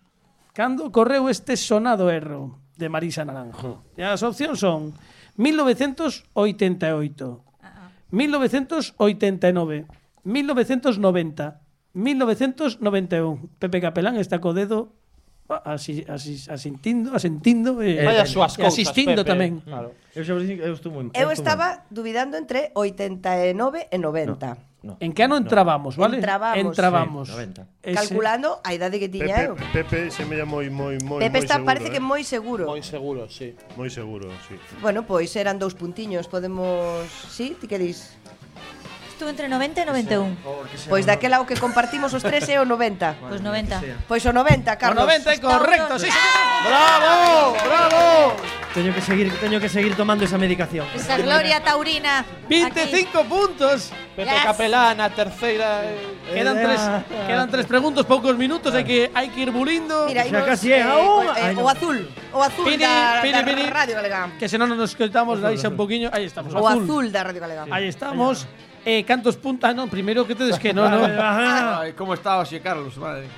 Cando 0.53 0.93
correu 0.93 1.33
este 1.33 1.57
sonado 1.57 2.13
erro 2.13 2.61
de 2.77 2.85
Marisa 2.85 3.25
Naranjo? 3.25 3.81
E 3.97 4.05
as 4.05 4.21
opcións 4.21 4.61
son 4.61 4.93
1988, 5.41 6.29
1989, 8.13 9.89
1990, 10.21 11.57
1991. 11.97 12.77
Pepe 13.57 13.81
Capelán 13.81 14.21
está 14.21 14.37
co 14.37 14.53
dedo 14.53 14.93
ah, 15.49 15.73
así, 15.73 16.05
así, 16.05 16.37
asentindo, 16.45 17.17
asentindo 17.17 17.81
e, 17.81 17.97
eh, 17.97 18.05
Vaya 18.05 18.21
eh, 18.21 18.29
súas 18.29 18.53
cousas, 18.53 18.77
asistindo 18.77 19.25
Pepe. 19.25 19.33
tamén. 19.33 19.57
Claro. 19.65 19.97
Eu, 20.13 20.21
xa, 20.21 20.37
eu, 20.37 20.77
estou 20.77 20.93
moi, 20.93 21.09
eu, 21.17 21.17
eu 21.17 21.33
estaba 21.33 21.89
dubidando 21.89 22.37
entre 22.37 22.69
89 22.77 23.89
e 23.89 23.97
90. 23.97 24.37
No. 24.37 24.72
No, 24.83 24.97
en 24.99 25.13
que 25.13 25.23
ano 25.23 25.37
entrábamos, 25.37 25.95
no. 25.95 26.01
vale? 26.03 26.17
Entrábamos. 26.17 26.59
Entrábamos. 26.59 27.27
Sí, 27.29 27.35
90. 27.35 27.67
Ese... 27.83 27.95
Calculando 27.95 28.59
a 28.67 28.73
idade 28.75 28.99
que 28.99 29.07
tiña 29.07 29.39
eu. 29.39 29.55
Pepe, 29.55 29.87
Pepe 29.87 30.11
se 30.11 30.27
me 30.27 30.43
moi 30.43 30.67
moi 30.67 30.99
moi 30.99 31.23
Pepe 31.23 31.39
moi 31.39 31.47
está 31.47 31.55
seguro, 31.55 31.71
parece 31.71 31.87
eh? 31.87 31.93
que 31.95 32.01
moi 32.03 32.21
seguro. 32.27 32.63
Moi 32.67 32.83
seguro, 32.83 33.21
sí. 33.31 33.55
Moi 33.79 33.87
seguro, 33.87 34.27
sí. 34.43 34.59
Bueno, 34.83 35.07
pois 35.07 35.31
eran 35.39 35.55
dous 35.55 35.71
puntiños, 35.71 36.27
podemos, 36.27 37.07
sí, 37.31 37.55
ti 37.55 37.71
que 37.71 37.79
dis? 37.79 38.19
Estuve 39.13 39.29
entre 39.29 39.47
90 39.47 39.81
e 39.81 39.85
91. 39.85 40.89
Pois 40.89 41.05
daquela 41.05 41.37
o 41.39 41.45
que 41.45 41.53
compartimos 41.55 42.11
os 42.17 42.25
tres 42.25 42.49
é 42.49 42.57
o 42.57 42.65
90. 42.65 43.29
Pois 43.29 43.41
90. 43.41 44.09
Pois 44.09 44.25
o 44.25 44.33
90, 44.33 44.73
Carlos. 44.75 45.05
90 45.05 45.33
é 45.33 45.37
correcto, 45.37 45.93
sí, 46.01 46.09
¡Bravo! 46.65 47.53
¡Bravo! 47.61 48.35
Teño 48.73 48.89
que 48.89 49.01
seguir, 49.05 49.29
teño 49.37 49.61
que 49.61 49.69
seguir 49.69 49.93
tomando 49.93 50.25
esa 50.25 50.41
medicación. 50.41 50.89
Esa 50.97 51.21
gloria 51.21 51.61
taurina. 51.61 52.25
25 52.49 53.21
puntos. 53.29 53.93
Pepe 54.17 54.33
Yes. 54.33 54.43
Capelana, 54.49 55.09
terceira. 55.13 55.85
eh, 55.85 56.33
Quedan 56.33 56.57
tres, 56.57 56.81
quedan 57.29 57.49
tres 57.53 57.65
preguntas, 57.69 58.01
poucos 58.05 58.33
minutos, 58.37 58.73
hai 58.73 58.81
que 58.81 59.13
hai 59.13 59.29
que 59.29 59.45
ir 59.45 59.53
bulindo. 59.53 60.09
Mira, 60.09 60.25
Xa 60.25 60.41
casi 60.41 60.73
é 60.73 60.81
a 60.81 60.97
eh, 60.97 61.05
unha. 61.05 61.33
eh, 61.37 61.53
o 61.53 61.65
azul, 61.69 61.97
o 62.33 62.41
azul 62.41 62.65
Pini, 62.65 62.81
da, 62.81 63.21
pini, 63.21 63.37
da 63.37 63.45
pini. 63.45 63.63
Radio 63.69 63.93
Galega. 64.01 64.33
Que 64.41 64.49
se 64.49 64.57
non 64.57 64.69
nos 64.73 64.89
escoitamos, 64.89 65.37
aí 65.45 65.53
xa 65.61 65.69
un 65.69 65.77
poquinho, 65.77 66.09
aí 66.09 66.25
estamos. 66.25 66.49
O 66.57 66.65
azul 66.65 67.13
da 67.13 67.21
Radio 67.29 67.41
Galega. 67.45 67.69
Aí 67.69 67.85
estamos. 67.89 68.49
Eh, 68.85 69.03
cantos 69.07 69.39
puntos? 69.39 69.63
Ah, 69.63 69.73
non, 69.73 69.87
primeiro 69.87 70.27
que 70.27 70.35
tedes 70.35 70.59
que 70.59 70.75
no, 70.75 70.83
no. 70.91 71.07
Ay, 71.79 71.95
¿Cómo 71.95 72.13
está 72.13 72.39
Oxie 72.43 72.59
Carlos? 72.59 72.99
Madre. 72.99 73.31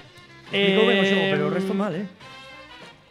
Eh, 0.51 1.29
pero 1.31 1.47
o 1.47 1.53
resto 1.53 1.73
mal, 1.73 1.93
eh. 1.93 2.09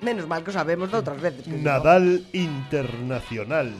Menos 0.02 0.26
mal 0.26 0.42
que 0.42 0.50
o 0.50 0.54
sabemos 0.54 0.90
de 0.90 0.96
outras 0.98 1.16
veces. 1.22 1.46
que 1.46 1.54
Nadal 1.54 2.26
Internacional. 2.34 3.70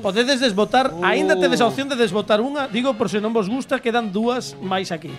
Podedes 0.00 0.40
desvotar, 0.40 0.90
aínda 1.04 1.36
tedes 1.36 1.60
a 1.60 1.68
opción 1.68 1.92
de 1.92 1.96
desvotar 1.96 2.40
unha, 2.40 2.66
digo 2.72 2.96
por 2.96 3.12
se 3.12 3.20
non 3.20 3.36
vos 3.36 3.46
gusta, 3.52 3.78
quedan 3.78 4.08
dúas 4.10 4.56
máis 4.58 4.90
aquí. 4.90 5.12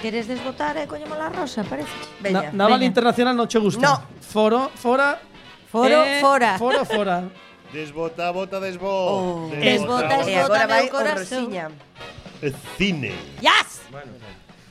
Queres 0.00 0.26
desbotar 0.26 0.74
e 0.80 0.88
coñemos 0.88 1.14
la 1.14 1.30
rosa, 1.30 1.62
parece? 1.62 1.92
Na, 2.26 2.50
Naval 2.50 2.82
Internacional 2.82 3.36
non 3.36 3.46
che 3.46 3.60
gusta. 3.60 3.86
No. 3.86 3.94
Foro, 4.18 4.72
fora. 4.74 5.20
Foro, 5.70 6.00
eh, 6.02 6.18
fora. 6.18 6.58
Foro, 6.58 6.82
fora. 6.88 7.16
Desbota, 7.72 8.30
bota, 8.30 8.60
desbo. 8.60 8.88
Oh. 8.88 9.50
Desbota, 9.50 10.22
desbota, 10.24 10.66
vai 10.66 10.84
meu 10.84 10.92
o 10.92 10.92
corazón. 10.92 11.48
Rosiña. 11.48 11.70
Eh, 12.42 12.52
Cine. 12.76 13.12
Yes! 13.40 13.80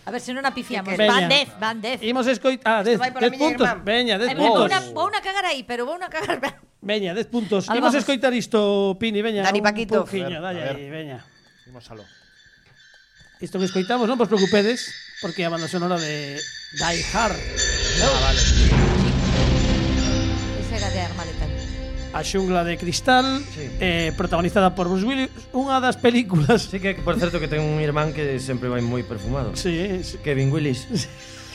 A 0.06 0.10
ver 0.12 0.22
se 0.22 0.34
non 0.34 0.46
apifiamos. 0.46 0.94
Veña. 0.94 1.10
Van 1.10 1.26
dez, 1.30 1.50
van 1.58 1.78
dez. 1.82 1.98
Imos 2.06 2.26
escoitar. 2.30 2.82
Ah, 2.82 2.84
10 2.86 2.98
vai 3.02 3.10
pola 3.10 3.30
miña 3.30 3.42
puntos. 3.42 3.66
Veña, 3.86 4.16
10 4.22 4.30
Ai, 4.30 4.36
vou 4.38 4.54
puntos. 4.54 4.66
una, 4.70 4.80
vou 4.94 5.06
una 5.10 5.22
cagar 5.22 5.46
aí, 5.50 5.66
pero 5.66 5.86
vou 5.86 5.98
una 5.98 6.10
cagar. 6.10 6.62
Veña, 6.82 7.14
10 7.14 7.26
puntos. 7.30 7.70
Algo 7.70 7.86
Imos 7.86 7.94
escoitar 7.98 8.34
isto, 8.34 8.98
Pini, 9.02 9.22
veña. 9.22 9.42
Dani 9.46 9.62
un 9.62 9.66
Paquito. 9.66 10.02
A 10.02 10.10
ver, 10.10 10.42
dalle 10.42 10.62
a 10.62 10.74
aí, 10.74 10.90
veña. 10.90 11.26
Imos 11.70 11.86
aló. 11.90 12.06
Isto 13.42 13.58
que 13.58 13.66
escoitamos, 13.66 14.06
non 14.06 14.18
vos 14.22 14.30
preocupedes, 14.30 14.94
porque 15.26 15.42
é 15.42 15.50
a 15.50 15.54
banda 15.54 15.66
sonora 15.66 15.98
de 15.98 16.38
Die 16.78 17.02
Hard. 17.14 17.38
Ah, 17.38 18.14
vale. 18.30 18.42
Esa 20.62 20.74
era 20.78 20.90
de 20.94 21.00
arma 21.02 21.26
letal. 21.26 21.41
A 22.12 22.22
xungla 22.28 22.64
de 22.68 22.76
cristal 22.78 23.40
sí. 23.56 23.72
eh, 23.80 24.12
Protagonizada 24.20 24.76
por 24.76 24.92
Bruce 24.92 25.06
Willis 25.08 25.32
Unha 25.56 25.80
das 25.80 25.96
películas 25.96 26.68
Sí 26.68 26.84
que, 26.84 27.00
por 27.00 27.16
certo, 27.16 27.40
que 27.40 27.48
ten 27.48 27.64
un 27.64 27.80
irmán 27.80 28.12
que 28.12 28.36
sempre 28.44 28.68
vai 28.68 28.84
moi 28.84 29.04
perfumado 29.08 29.56
sí, 29.56 30.04
sí. 30.04 30.20
Kevin 30.20 30.52
Willis 30.52 30.88
sí. 30.92 31.08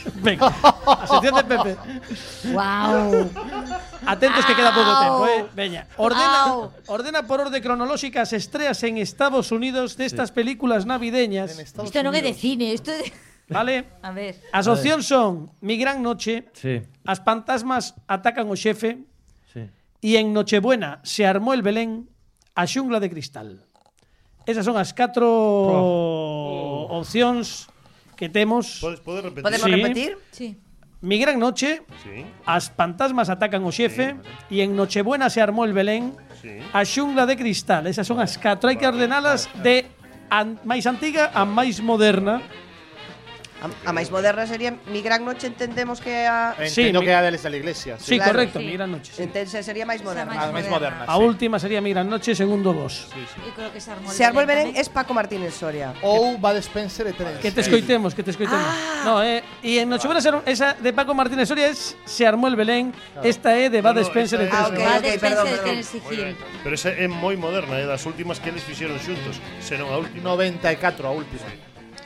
Venga, 0.23 0.47
a 0.47 1.03
sección 1.03 1.35
de 1.35 1.43
Pepe 1.43 1.71
Wow 2.55 3.27
Atentos 4.07 4.45
que 4.47 4.55
queda 4.55 4.71
pouco 4.71 4.93
tempo, 5.03 5.23
eh 5.27 5.41
Veña, 5.51 5.83
ordena, 5.99 6.39
Au. 6.47 6.71
ordena 6.87 7.27
por 7.27 7.43
orde 7.43 7.59
cronolóxica 7.59 8.23
as 8.23 8.31
estreas 8.31 8.79
en 8.87 8.97
Estados 8.97 9.51
Unidos 9.51 9.99
destas 9.99 10.31
sí. 10.31 10.35
películas 10.39 10.87
navideñas 10.87 11.59
Isto 11.59 11.99
non 12.01 12.15
é 12.15 12.23
de 12.23 12.31
cine, 12.31 12.71
isto 12.71 12.89
é 12.89 13.03
de... 13.03 13.07
Vale? 13.47 13.87
A 14.03 14.11
ver. 14.11 14.39
As 14.51 14.67
opcións 14.67 15.07
son 15.07 15.51
Mi 15.59 15.75
gran 15.79 16.03
noche, 16.03 16.47
sí. 16.55 16.83
As 17.03 17.19
fantasmas 17.23 17.95
atacan 18.07 18.47
o 18.47 18.55
xefe, 18.55 19.03
E 20.01 20.17
en 20.17 20.33
Nochebuena 20.33 21.01
se 21.01 21.25
armou 21.25 21.57
el 21.57 21.65
Belén 21.65 22.05
a 22.53 22.69
xungla 22.69 23.01
de 23.01 23.09
cristal. 23.09 23.65
Esas 24.45 24.63
son 24.63 24.77
as 24.77 24.93
catro 24.93 25.27
oh. 25.27 27.01
opcións 27.01 27.67
que 28.13 28.29
temos. 28.29 28.77
Podes, 28.79 29.01
podes 29.01 29.25
repetir? 29.25 29.43
Podemos 29.43 29.67
sí. 29.67 29.73
repetir? 29.73 30.11
Sí. 30.31 30.47
Mi 31.01 31.21
gran 31.21 31.37
noche, 31.37 31.85
sí. 32.01 32.25
as 32.45 32.73
fantasmas 32.73 33.29
atacan 33.29 33.61
o 33.61 33.69
xefe 33.69 34.17
sí, 34.49 34.57
e 34.57 34.65
en 34.65 34.73
Nochebuena 34.73 35.29
se 35.29 35.41
armou 35.41 35.65
el 35.65 35.73
Belén 35.73 36.13
sí. 36.41 36.57
a 36.73 36.81
xungla 36.85 37.25
de 37.25 37.37
cristal. 37.37 37.85
Esas 37.85 38.05
son 38.05 38.21
as 38.21 38.37
catro, 38.37 38.69
hai 38.69 38.77
que 38.77 38.89
ordenalas 38.89 39.49
de 39.61 39.85
an, 40.29 40.61
máis 40.65 40.85
antiga 40.85 41.33
a 41.33 41.45
máis 41.45 41.81
moderna. 41.81 42.41
Vale 42.41 42.66
A, 43.57 43.89
a 43.89 43.91
máis 43.93 44.13
moderna 44.13 44.45
sería 44.45 44.77
Mi 44.93 45.01
Gran 45.01 45.25
Noche, 45.25 45.49
entendemos 45.49 45.97
que 45.97 46.29
a... 46.29 46.53
Sí, 46.69 46.93
Entiendo 46.93 47.01
mi- 47.01 47.07
que 47.09 47.13
a 47.17 47.21
deles 47.25 47.41
da 47.41 47.49
iglesia. 47.49 47.97
Sí, 47.97 48.15
Claro. 48.21 48.37
correcto, 48.37 48.59
Sí. 48.61 48.65
Mi 48.69 48.73
Gran 48.77 48.91
Noche. 48.93 49.11
sí. 49.17 49.23
Entonces 49.25 49.65
sería 49.65 49.81
máis 49.85 50.05
moderna. 50.05 50.29
máis 50.37 50.45
A 50.45 50.53
máis 50.53 50.69
moderna. 50.69 51.01
moderna. 51.01 51.13
A 51.13 51.17
sí. 51.17 51.23
última 51.25 51.57
sería 51.57 51.81
Mi 51.81 51.89
Gran 51.89 52.05
Noche, 52.05 52.37
segundo 52.37 52.69
vos. 52.69 53.09
Eu 53.17 53.53
creo 53.57 53.73
que 53.73 53.81
se 53.81 53.89
armou 53.89 54.13
Se 54.13 54.29
Belén 54.29 54.77
es 54.77 54.89
Paco 54.93 55.17
Martínez 55.17 55.57
Soria. 55.57 55.97
Ou 56.05 56.37
Bad 56.37 56.61
Spencer 56.61 57.09
e 57.09 57.13
Terence. 57.17 57.41
Que 57.41 57.49
te 57.49 57.65
escoitemos, 57.65 58.13
que 58.13 58.21
te 58.21 58.29
escoitemos. 58.29 58.61
Ah. 58.61 59.01
No, 59.03 59.13
eh, 59.25 59.41
y 59.65 59.81
en 59.81 59.89
Nochebuena 59.89 60.21
se 60.21 60.29
esa 60.45 60.77
de 60.77 60.93
Paco 60.93 61.17
Martínez 61.17 61.49
Soria 61.49 61.67
es 61.73 61.97
Se 62.05 62.29
armó 62.29 62.45
el 62.47 62.55
Belén. 62.55 62.93
Esta 63.25 63.57
é 63.57 63.73
de 63.73 63.81
Bad 63.81 63.97
No, 63.97 64.01
no, 64.01 64.07
Spencer 64.07 64.37
e 64.41 64.45
esa 64.45 64.53
é- 64.53 64.57
Ah, 64.57 64.67
ok, 64.69 64.77
ok, 64.77 65.07
perdón, 65.17 65.45
e 65.49 65.51
perdón. 65.57 65.75
Moi. 66.05 66.35
Pero 66.61 66.73
esa 66.77 66.89
é 66.93 67.09
moi 67.09 67.33
moderna, 67.33 67.81
é 67.81 67.89
das 67.89 68.05
últimas 68.05 68.37
que 68.37 68.53
eles 68.53 68.61
fixeron 68.61 69.01
xuntos, 69.01 69.41
senón 69.65 69.89
a 69.89 69.97
última. 69.97 70.21
94 70.29 71.09
a 71.09 71.11
última. 71.11 71.41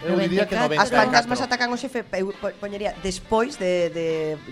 Eu 0.02 0.18
diría 0.18 0.50
que 0.50 0.56
94. 0.58 0.82
As 0.82 0.90
fantasmas 0.90 1.40
atacan 1.46 1.70
o 1.70 1.78
xefe, 1.78 2.02
eu 2.18 2.34
po- 2.34 2.50
poñería 2.58 2.98
despois 3.06 3.56
de, 3.62 3.94
de, 3.94 4.08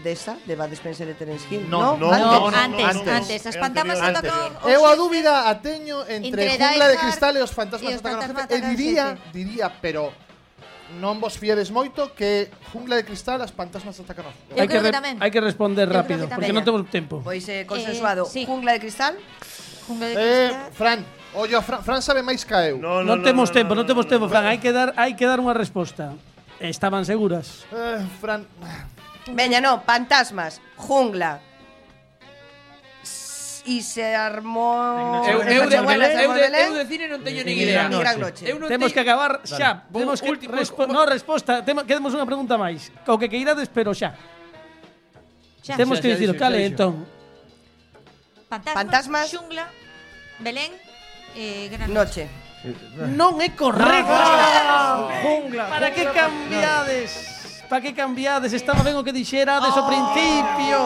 desa, 0.06 0.38
de 0.46 0.54
Bad 0.54 0.70
Spencer 0.78 1.10
e 1.10 1.16
Terence 1.18 1.50
Hill. 1.50 1.66
No, 1.66 1.98
no, 1.98 2.14
antes. 2.14 2.22
no, 2.22 2.40
no, 2.40 2.54
Antes, 2.54 2.86
antes, 2.86 3.10
antes. 3.10 3.42
As 3.50 3.58
fantasmas 3.58 3.98
atacan 3.98 4.62
o 4.62 4.70
Eu 4.70 4.86
a 4.86 4.94
xefe. 4.94 5.02
dúbida 5.02 5.34
a 5.50 5.58
teño 5.58 6.06
entre, 6.06 6.54
Entre 6.54 6.70
Jungla 6.70 6.86
de 6.88 6.98
Cristal 7.02 7.34
e 7.34 7.42
os 7.42 7.50
fantasmas 7.50 7.90
e 7.90 7.96
os 7.98 8.02
atacan 8.06 8.18
o 8.18 8.22
fantasmas 8.30 8.46
jefe. 8.46 8.54
E 8.54 8.58
atacan 8.62 8.76
diría, 8.78 9.06
xefe. 9.18 9.30
diría, 9.34 9.68
pero 9.82 10.04
non 11.02 11.22
vos 11.22 11.38
fiedes 11.38 11.70
moito 11.70 12.18
que 12.18 12.50
Jungla 12.74 12.98
de 12.98 13.06
Cristal 13.06 13.42
as 13.42 13.54
fantasmas 13.54 13.98
atacan 13.98 14.30
o 14.30 14.34
jefe. 14.34 14.54
Eu 14.54 14.66
creo 14.70 14.82
que 14.86 14.90
re- 14.90 14.98
tamén. 14.98 15.16
hai 15.22 15.30
que 15.34 15.42
responder 15.42 15.86
Eu 15.90 15.98
creo 15.98 16.06
que 16.06 16.14
rápido, 16.14 16.24
tamén. 16.30 16.38
porque 16.46 16.54
non 16.54 16.66
temos 16.66 16.82
tempo. 16.90 17.22
Pois 17.26 17.46
eh, 17.50 17.62
eh 17.62 17.70
consensuado, 17.70 18.26
Eh, 18.26 18.34
sí. 18.34 18.42
jungla 18.46 18.74
de 18.78 18.82
cristal. 18.86 19.14
Jungla 19.90 20.06
de 20.10 20.14
Eh, 20.14 20.50
Cristal. 20.54 20.74
Fran, 20.78 21.00
Ollo, 21.34 21.62
Fran, 21.62 21.84
Fran 21.86 22.02
sabe 22.02 22.26
máis 22.26 22.42
que 22.42 22.58
eu. 22.58 22.82
No, 22.82 23.06
non 23.06 23.22
temos 23.22 23.54
tempo, 23.54 23.78
non 23.78 23.86
temos 23.86 24.10
tempo, 24.10 24.26
Fran, 24.26 24.50
hai 24.50 24.58
que 24.58 24.74
dar 24.74 24.98
hai 24.98 25.14
que 25.14 25.26
dar 25.30 25.38
unha 25.38 25.54
resposta. 25.54 26.18
Estaban 26.60 27.06
seguras. 27.06 27.70
Eh, 27.70 28.02
Fran, 28.18 28.44
Veña, 29.34 29.62
no, 29.62 29.82
fantasmas, 29.86 30.62
jungla. 30.76 31.42
E 33.70 33.84
se 33.84 34.02
armou... 34.02 35.22
Eu, 35.28 35.44
eu, 35.46 35.70
de, 35.70 35.76
eu, 35.78 35.86
de, 36.34 36.58
eu 36.58 36.74
de 36.74 36.86
cine 36.90 37.06
non 37.06 37.22
teño 37.22 37.46
nin 37.46 37.54
idea. 37.54 37.86
Gran 37.86 38.18
noche. 38.18 38.50
Eu 38.50 38.58
non 38.58 38.66
Temos 38.66 38.90
que 38.90 38.98
acabar 38.98 39.46
xa. 39.46 39.86
Temos 39.94 40.18
que 40.24 40.32
último, 40.32 40.58
respo 40.58 40.90
no, 40.90 41.06
resposta. 41.06 41.62
Temo, 41.62 41.86
quedemos 41.86 42.10
unha 42.16 42.26
pregunta 42.26 42.58
máis. 42.58 42.90
O 43.06 43.20
que 43.22 43.30
queirades, 43.30 43.70
pero 43.70 43.94
xa. 43.94 44.18
Xa. 45.62 45.78
Temos 45.78 46.02
que 46.02 46.10
dicir, 46.10 46.34
cale, 46.34 46.66
entón. 46.66 47.06
Fantasmas, 48.50 48.74
Fantasmas, 48.74 49.26
xungla, 49.30 49.70
Belén, 50.42 50.74
eh, 51.36 51.70
Gran 51.72 51.92
Noche. 51.94 52.28
Non 53.16 53.40
é 53.40 53.56
correcto. 53.56 54.12
Jungla. 55.24 55.64
Para 55.72 55.90
que 55.96 56.04
cambiades? 56.12 57.12
Para 57.70 57.80
que 57.86 57.94
cambiades? 57.94 58.52
Estaba 58.52 58.82
ben 58.84 58.98
o 58.98 59.06
que 59.06 59.14
dixerades 59.14 59.72
ao 59.72 59.86
principio. 59.88 60.78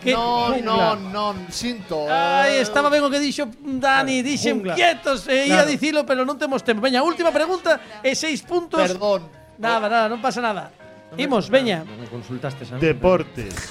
Que 0.00 0.16
Non, 0.16 0.56
non, 0.64 0.96
non, 1.12 1.34
sinto. 1.52 2.08
Eh. 2.08 2.10
Ai, 2.10 2.52
estaba 2.64 2.88
ben 2.90 3.04
o 3.04 3.12
que 3.12 3.20
dixo 3.20 3.46
Dani, 3.60 4.24
dixen 4.24 4.58
Jungla. 4.58 4.74
quietos, 4.74 5.28
e 5.28 5.46
ia 5.46 5.62
Claro. 5.62 5.70
dicilo, 5.70 6.00
pero 6.08 6.24
non 6.26 6.34
temos 6.40 6.64
tempo. 6.64 6.80
Veña, 6.82 7.04
última 7.04 7.30
pregunta 7.30 7.78
e 8.02 8.16
seis 8.16 8.40
puntos. 8.42 8.80
Perdón. 8.80 9.28
Nada, 9.60 9.86
nada, 9.86 10.08
non 10.08 10.18
pasa 10.24 10.40
nada. 10.40 10.72
Imos, 11.20 11.46
veña. 11.52 11.84
Non 11.84 12.00
me 12.00 12.08
consultaste 12.08 12.64
a. 12.72 12.80
Deportes. 12.80 13.54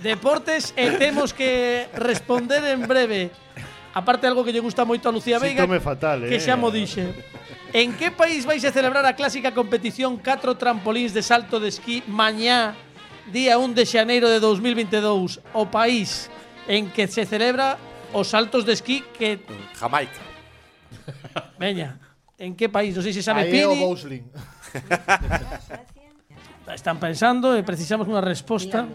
Deportes 0.00 0.72
e 0.76 0.94
temos 1.00 1.32
que 1.32 1.88
responder 1.96 2.60
en 2.70 2.84
breve 2.86 3.32
Aparte 3.94 4.26
algo 4.26 4.42
que 4.42 4.50
lle 4.50 4.58
gusta 4.58 4.82
moito 4.82 5.06
a 5.06 5.12
Lucía 5.14 5.38
Veiga, 5.38 5.62
Sítome 5.62 5.78
fatal, 5.78 6.26
eh? 6.26 6.28
que 6.28 6.42
xa 6.42 6.58
eh. 6.58 6.60
mo 6.60 6.74
dixe. 6.74 7.14
En 7.70 7.94
que 7.94 8.10
país 8.10 8.42
vais 8.42 8.66
a 8.66 8.74
celebrar 8.74 9.06
a 9.06 9.14
clásica 9.14 9.54
competición 9.54 10.18
4 10.18 10.58
trampolins 10.58 11.14
de 11.14 11.22
salto 11.22 11.62
de 11.62 11.70
esquí 11.70 12.02
mañá, 12.10 12.74
día 13.30 13.54
1 13.54 13.70
de 13.70 13.86
xaneiro 13.86 14.26
de 14.26 14.42
2022, 14.42 15.38
o 15.54 15.70
país 15.70 16.26
en 16.66 16.90
que 16.90 17.06
se 17.06 17.22
celebra 17.22 17.78
os 18.10 18.34
saltos 18.34 18.66
de 18.66 18.74
esquí 18.74 19.06
que 19.14 19.38
Jamaica. 19.78 20.22
Veña, 21.58 22.02
en 22.34 22.58
que 22.58 22.66
país? 22.66 22.98
Non 22.98 23.06
sei 23.06 23.14
se 23.14 23.22
sabe 23.22 23.46
Aí 23.46 23.62
é 23.62 23.66
o 23.70 23.78
Pini. 23.78 24.26
Están 26.74 26.98
pensando 26.98 27.54
e 27.54 27.62
precisamos 27.62 28.10
unha 28.10 28.18
resposta. 28.18 28.90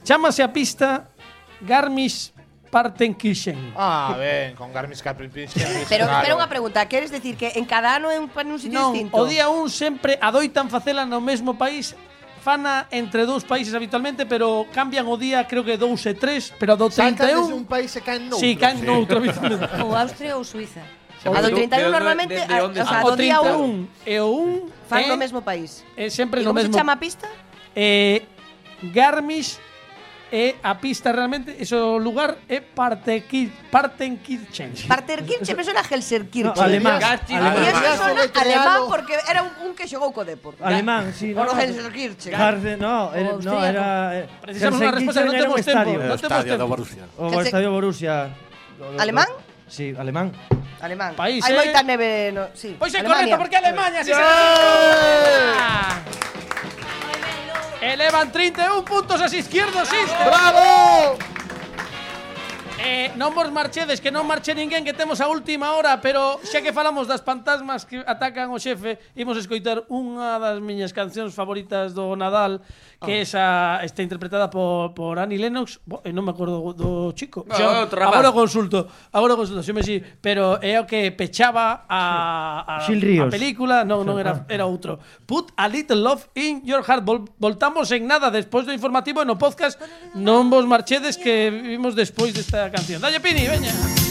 Chámase 0.00 0.40
a 0.40 0.48
pista 0.48 1.12
Garmisch 1.60 2.37
Partenkirchen. 2.70 3.72
Ah, 3.76 4.14
ben, 4.16 4.54
con 4.54 4.72
Garmisch 4.72 5.02
Partenkirchen. 5.02 5.88
Pero 5.88 6.04
claro. 6.06 6.36
unha 6.36 6.48
pregunta, 6.48 6.84
queres 6.84 7.08
decir 7.10 7.36
que 7.36 7.56
en 7.56 7.64
cada 7.64 7.96
ano 7.96 8.12
é 8.12 8.20
un, 8.20 8.28
un 8.28 8.58
sitio 8.60 8.76
non, 8.76 8.92
distinto? 8.92 9.16
o 9.16 9.24
día 9.24 9.48
un 9.48 9.72
sempre 9.72 10.20
adoitan 10.20 10.68
facela 10.68 11.08
no 11.08 11.20
mesmo 11.24 11.56
país 11.56 11.96
fana 12.38 12.86
entre 12.90 13.26
dous 13.26 13.44
países 13.44 13.74
habitualmente, 13.74 14.24
pero 14.24 14.64
cambian 14.72 15.04
o 15.04 15.16
día, 15.18 15.44
creo 15.44 15.64
que 15.66 15.76
dous 15.76 16.06
e 16.06 16.14
tres, 16.14 16.54
pero 16.56 16.80
do 16.80 16.88
31... 16.88 17.18
Saltan 17.18 17.52
un 17.52 17.66
país 17.66 17.92
e 17.92 18.00
caen 18.00 18.24
noutro. 18.30 18.40
Sí, 18.40 18.56
caen 18.56 18.78
noutro 18.86 19.20
habitualmente. 19.20 19.68
ou 19.84 19.92
Austria 19.92 20.38
ou 20.38 20.44
Suiza. 20.46 20.80
O 21.26 21.34
a 21.34 21.42
do 21.42 21.50
31 21.50 21.90
normalmente, 21.90 22.38
de, 22.38 22.46
de, 22.46 22.80
o 22.80 22.86
sea, 22.86 23.02
do 23.02 23.18
día 23.18 23.42
1 23.42 24.06
e 24.06 24.16
o 24.22 24.30
1 24.32 24.88
fan 24.88 25.04
no 25.10 25.18
mesmo 25.18 25.42
país. 25.42 25.82
É 25.98 26.08
sempre 26.08 26.46
no 26.46 26.54
mesmo. 26.54 26.70
Como 26.70 26.78
se 26.78 26.78
chama 26.78 26.94
a 26.94 27.00
pista? 27.00 27.26
Eh, 27.74 28.22
Garmisch 28.94 29.58
é 30.30 30.56
a 30.62 30.76
pista 30.76 31.08
realmente, 31.10 31.56
ese 31.56 31.72
lugar 31.76 32.36
é 32.48 32.60
Partenkir- 32.60 33.48
Partenkirchen. 33.72 34.72
Parterkirche 34.86 35.54
me 35.56 35.64
suena 35.64 35.80
a 35.80 35.86
Helserkirche. 35.88 36.52
No, 36.52 36.62
alemán, 36.62 37.00
Y 37.28 37.34
alemán. 37.34 37.64
eso 37.64 37.80
me 37.80 37.96
suena 37.96 38.22
Alemán. 38.36 38.80
porque 38.88 39.14
era 39.28 39.40
un, 39.42 39.52
un 39.64 39.72
que 39.74 39.88
xogou 39.88 40.12
co 40.12 40.24
Depor. 40.28 40.54
Alemán, 40.60 41.12
sí. 41.16 41.32
O 41.32 41.40
no 41.44 41.52
no, 41.52 41.60
Helserkirche. 41.60 42.28
Garde, 42.30 42.76
no, 42.76 43.12
era, 43.16 43.32
no, 43.40 43.54
era. 43.64 43.86
eh, 44.20 44.28
Precisamos 44.44 44.78
unha 44.84 44.92
resposta, 44.92 45.24
non 45.24 45.32
era 45.32 45.44
temos 45.48 45.58
tempo. 45.64 45.72
estadio. 45.72 45.96
Non 45.96 46.04
El 46.04 46.08
temos 46.08 46.22
estadio 46.28 46.52
tempo. 46.52 46.62
do 46.62 46.66
Borussia. 46.68 47.04
O 47.16 47.24
Helsi- 47.32 47.48
estadio 47.48 47.68
Borussia. 47.72 48.14
Alemán? 49.00 49.28
Sí, 49.68 49.92
alemán. 49.96 50.32
Alemán. 50.80 51.12
País, 51.16 51.44
Hai 51.44 51.52
eh. 51.52 51.58
moita 51.60 51.80
neve, 51.84 52.32
no, 52.32 52.48
sí. 52.56 52.76
Pois 52.78 52.92
é 52.94 53.02
correcto, 53.04 53.36
porque 53.36 53.56
Alemania 53.60 54.00
sí, 54.04 54.12
se 54.12 54.20
Elevan 57.80 58.32
31 58.32 58.82
puntos 58.82 59.22
as 59.22 59.32
izquierdos 59.32 59.88
Siste. 59.88 60.24
Bravo! 60.26 61.14
Eh, 62.78 63.10
non 63.18 63.34
vos 63.34 63.50
marchedes, 63.50 63.98
que 64.02 64.10
non 64.10 64.22
marche 64.26 64.54
ninguén 64.54 64.86
que 64.86 64.94
temos 64.94 65.18
a 65.18 65.26
última 65.26 65.74
hora, 65.74 65.98
pero 65.98 66.38
xa 66.46 66.62
que 66.62 66.74
falamos 66.74 67.10
das 67.10 67.22
fantasmas 67.26 67.82
que 67.82 68.02
atacan 68.06 68.54
o 68.54 68.58
xefe, 68.58 69.02
imos 69.18 69.34
escoitar 69.34 69.82
unha 69.90 70.38
das 70.38 70.62
miñas 70.62 70.94
cancións 70.94 71.34
favoritas 71.34 71.90
do 71.94 72.14
Nadal, 72.14 72.62
que 72.98 73.18
oh. 73.18 73.22
esa 73.22 73.80
está 73.84 74.02
interpretada 74.02 74.50
por, 74.50 74.92
por 74.94 75.18
Annie 75.18 75.38
Lennox, 75.38 75.78
Bo, 75.86 76.02
eh, 76.02 76.10
non 76.10 76.26
me 76.26 76.34
acordo 76.34 76.74
do 76.74 77.14
chico. 77.14 77.46
No, 77.46 77.54
Xa, 77.54 77.86
agora 77.86 78.34
consulto, 78.34 78.90
agora 79.14 79.38
consulto, 79.38 79.62
sempre 79.62 79.86
si, 79.86 80.02
pero 80.02 80.58
é 80.58 80.82
o 80.82 80.84
que 80.84 81.14
pechaba 81.14 81.86
a 81.86 82.08
a, 82.66 82.86
a 82.86 83.30
película, 83.30 83.86
non, 83.86 84.02
non 84.02 84.18
era 84.18 84.42
ah. 84.42 84.50
era 84.50 84.66
outro. 84.66 84.98
Put 85.30 85.54
a 85.54 85.70
little 85.70 86.02
love 86.02 86.26
in 86.34 86.66
your 86.66 86.82
heart. 86.82 87.06
Vol, 87.06 87.30
voltamos 87.38 87.86
en 87.94 88.06
nada 88.06 88.34
despois 88.34 88.66
do 88.66 88.74
informativo 88.74 89.22
e 89.22 89.26
no 89.28 89.38
podcast. 89.38 89.78
Non 90.18 90.50
vos 90.50 90.66
marchedes 90.66 91.14
que 91.14 91.50
vimos 91.54 91.94
despois 91.94 92.34
desta 92.34 92.66
canción. 92.74 92.98
Dalle 92.98 93.22
Pini, 93.22 93.46
veña. 93.46 94.07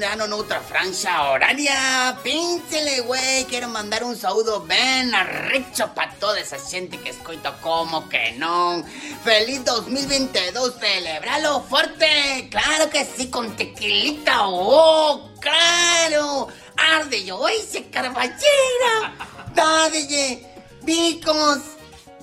mandaron 0.00 0.32
otra 0.32 0.60
franja 0.60 1.30
horaria. 1.30 2.16
Pínsele, 2.22 3.00
güey. 3.02 3.44
Quiero 3.44 3.68
mandar 3.68 4.02
un 4.02 4.16
saludo 4.16 4.64
ben 4.64 5.14
arrecho 5.14 5.92
para 5.94 6.14
toda 6.14 6.40
esa 6.40 6.58
gente 6.58 6.98
que 6.98 7.10
escuito 7.10 7.54
como 7.60 8.08
que 8.08 8.32
no. 8.38 8.82
Feliz 9.22 9.62
2022, 9.62 10.76
celebralo 10.80 11.60
fuerte. 11.64 12.48
Claro 12.50 12.88
que 12.88 13.04
sí, 13.04 13.28
con 13.28 13.54
tequilita. 13.56 14.48
Oh, 14.48 15.28
claro. 15.38 16.48
Arde 16.78 17.22
yo, 17.22 17.46
hice 17.50 17.90
carballera. 17.90 19.12
Dadelle, 19.54 20.46
vicos. 20.80 21.58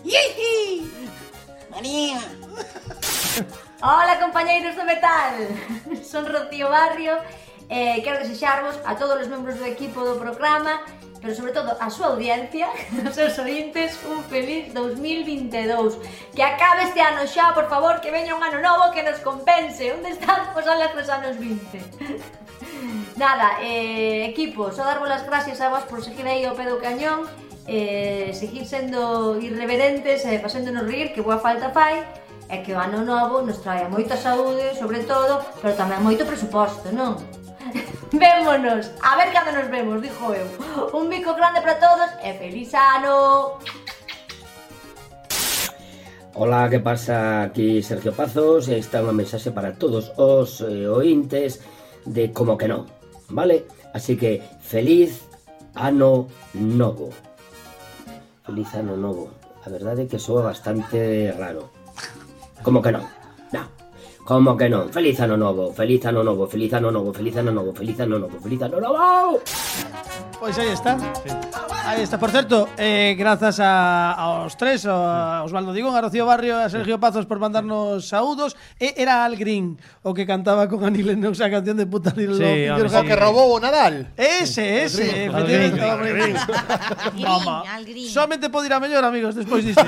Yeji. 0.03 0.91
María. 1.69 2.19
Hola 3.83 4.19
compañeros 4.19 4.75
de 4.75 4.83
metal, 4.83 6.03
son 6.03 6.25
Rocío 6.25 6.69
Barrio 6.69 7.19
Eh, 7.69 7.99
quero 8.03 8.23
desexarvos 8.23 8.79
a 8.85 8.95
todos 8.95 9.19
os 9.19 9.27
membros 9.27 9.59
do 9.59 9.67
equipo 9.67 9.99
do 10.07 10.15
programa 10.15 10.79
pero 11.21 11.33
sobre 11.33 11.51
todo 11.51 11.75
a 11.79 11.89
súa 11.89 12.13
audiencia, 12.13 12.69
os 13.07 13.15
seus 13.15 13.37
ointes, 13.39 13.99
un 14.05 14.23
feliz 14.25 14.73
2022. 14.73 15.97
Que 16.33 16.43
acabe 16.43 16.83
este 16.83 17.01
ano 17.01 17.25
xa, 17.27 17.53
por 17.53 17.67
favor, 17.67 17.99
que 18.01 18.11
veña 18.11 18.35
un 18.35 18.43
ano 18.43 18.61
novo 18.61 18.91
que 18.93 19.03
nos 19.03 19.19
compense. 19.19 19.93
Onde 19.93 20.13
están 20.13 20.53
pois 20.53 20.65
os 20.65 20.71
alas 20.71 20.93
dos 20.93 21.09
anos 21.09 21.35
20? 21.35 21.83
Nada, 23.17 23.57
eh, 23.61 24.29
equipo, 24.29 24.71
só 24.71 24.85
darvos 24.85 25.09
as 25.09 25.25
gracias 25.25 25.59
a 25.61 25.69
vos 25.69 25.83
por 25.89 26.03
seguir 26.05 26.25
aí 26.27 26.45
ao 26.45 26.53
pé 26.53 26.69
do 26.69 26.77
cañón, 26.77 27.25
eh, 27.65 28.29
seguir 28.31 28.69
sendo 28.69 29.41
irreverentes 29.41 30.21
e 30.23 30.37
eh, 30.37 30.39
facéndonos 30.39 30.85
rir, 30.85 31.11
que 31.17 31.25
boa 31.25 31.41
falta 31.41 31.73
fai, 31.73 32.05
e 32.45 32.61
que 32.61 32.71
o 32.71 32.79
ano 32.79 33.01
novo 33.01 33.41
nos 33.41 33.57
traia 33.65 33.89
moita 33.89 34.13
saúde, 34.13 34.77
sobre 34.77 35.01
todo, 35.01 35.41
pero 35.59 35.73
tamén 35.73 36.05
moito 36.05 36.29
presuposto, 36.29 36.93
non? 36.93 37.17
Vémonos, 38.11 38.91
a 39.03 39.17
ver 39.17 39.33
cando 39.33 39.51
nos 39.51 39.69
vemos, 39.69 40.01
dijo 40.01 40.33
eu. 40.33 40.47
Un 40.93 41.09
bico 41.09 41.33
grande 41.35 41.61
para 41.61 41.79
todos 41.79 42.09
e 42.23 42.33
feliz 42.33 42.73
ano. 42.73 43.59
Ola, 46.35 46.69
que 46.69 46.79
pasa? 46.79 47.43
Aquí 47.43 47.81
Sergio 47.81 48.13
Pazos 48.13 48.69
e 48.69 48.77
está 48.77 49.01
unha 49.01 49.15
mensaxe 49.15 49.49
para 49.49 49.73
todos 49.73 50.13
os 50.21 50.61
eh, 50.61 50.85
ointes 50.85 51.65
de 52.05 52.29
como 52.29 52.53
que 52.53 52.69
non, 52.69 52.85
vale? 53.33 53.65
Así 53.97 54.13
que 54.13 54.45
feliz 54.61 55.25
ano 55.73 56.29
novo. 56.53 57.09
Feliz 58.45 58.69
ano 58.77 58.93
novo. 58.93 59.33
A 59.65 59.69
verdade 59.73 60.05
é 60.05 60.09
que 60.09 60.21
soa 60.21 60.45
bastante 60.45 61.33
raro. 61.33 61.73
Como 62.61 62.85
que 62.85 62.93
non. 62.93 63.16
Como 64.27 64.57
que 64.57 64.67
non? 64.67 64.91
Feliz 64.91 65.17
ano 65.21 65.37
novo, 65.39 65.71
feliz 65.71 66.05
ano 66.05 66.21
novo, 66.21 66.47
feliz 66.51 66.73
ano 66.73 66.91
novo, 66.91 67.13
feliz 67.13 67.37
ano 67.37 67.49
novo, 67.49 67.71
feliz 67.71 67.95
ano 68.01 68.19
novo, 68.19 68.41
feliz 68.43 68.59
ano 68.59 68.59
novo, 68.59 68.59
feliz 68.59 68.61
ano 68.61 68.77
novo. 68.81 70.16
Pois 70.39 70.57
aí 70.59 70.69
está. 70.69 70.97
Sí. 70.97 71.29
Aí 71.87 72.01
está, 72.03 72.19
por 72.19 72.31
certo, 72.31 72.67
eh, 72.77 73.15
grazas 73.17 73.61
a, 73.61 74.11
aos 74.11 74.57
tres, 74.57 74.85
a 74.85 75.41
Osvaldo 75.45 75.71
Digón, 75.71 75.95
a 75.95 76.01
Rocío 76.01 76.25
Barrio 76.25 76.59
a 76.59 76.69
Sergio 76.69 76.99
Pazos 76.99 77.25
por 77.25 77.39
mandarnos 77.39 78.11
saúdos. 78.11 78.59
E 78.75 78.91
era 78.99 79.23
Al 79.23 79.39
Green 79.39 79.79
o 80.03 80.13
que 80.13 80.27
cantaba 80.27 80.67
con 80.67 80.83
Annie 80.83 81.01
Lennox 81.01 81.39
a 81.39 81.49
canción 81.49 81.79
de 81.79 81.87
puta 81.87 82.11
Lilo. 82.11 82.35
Sí, 82.35 82.67
hombre, 82.67 82.91
sí. 82.91 83.07
que 83.07 83.15
robou 83.15 83.55
o 83.55 83.59
Nadal. 83.63 84.11
Ese, 84.19 84.83
ese. 84.83 85.31
Al 85.31 85.47
Green, 85.47 85.79
Al 85.79 86.03
Green. 86.03 86.35
Toma. 87.23 87.63
Somente 88.11 88.51
pode 88.51 88.67
ir 88.67 88.75
a 88.75 88.83
mellor, 88.83 89.07
amigos, 89.07 89.33
despois 89.33 89.63
disto. 89.63 89.87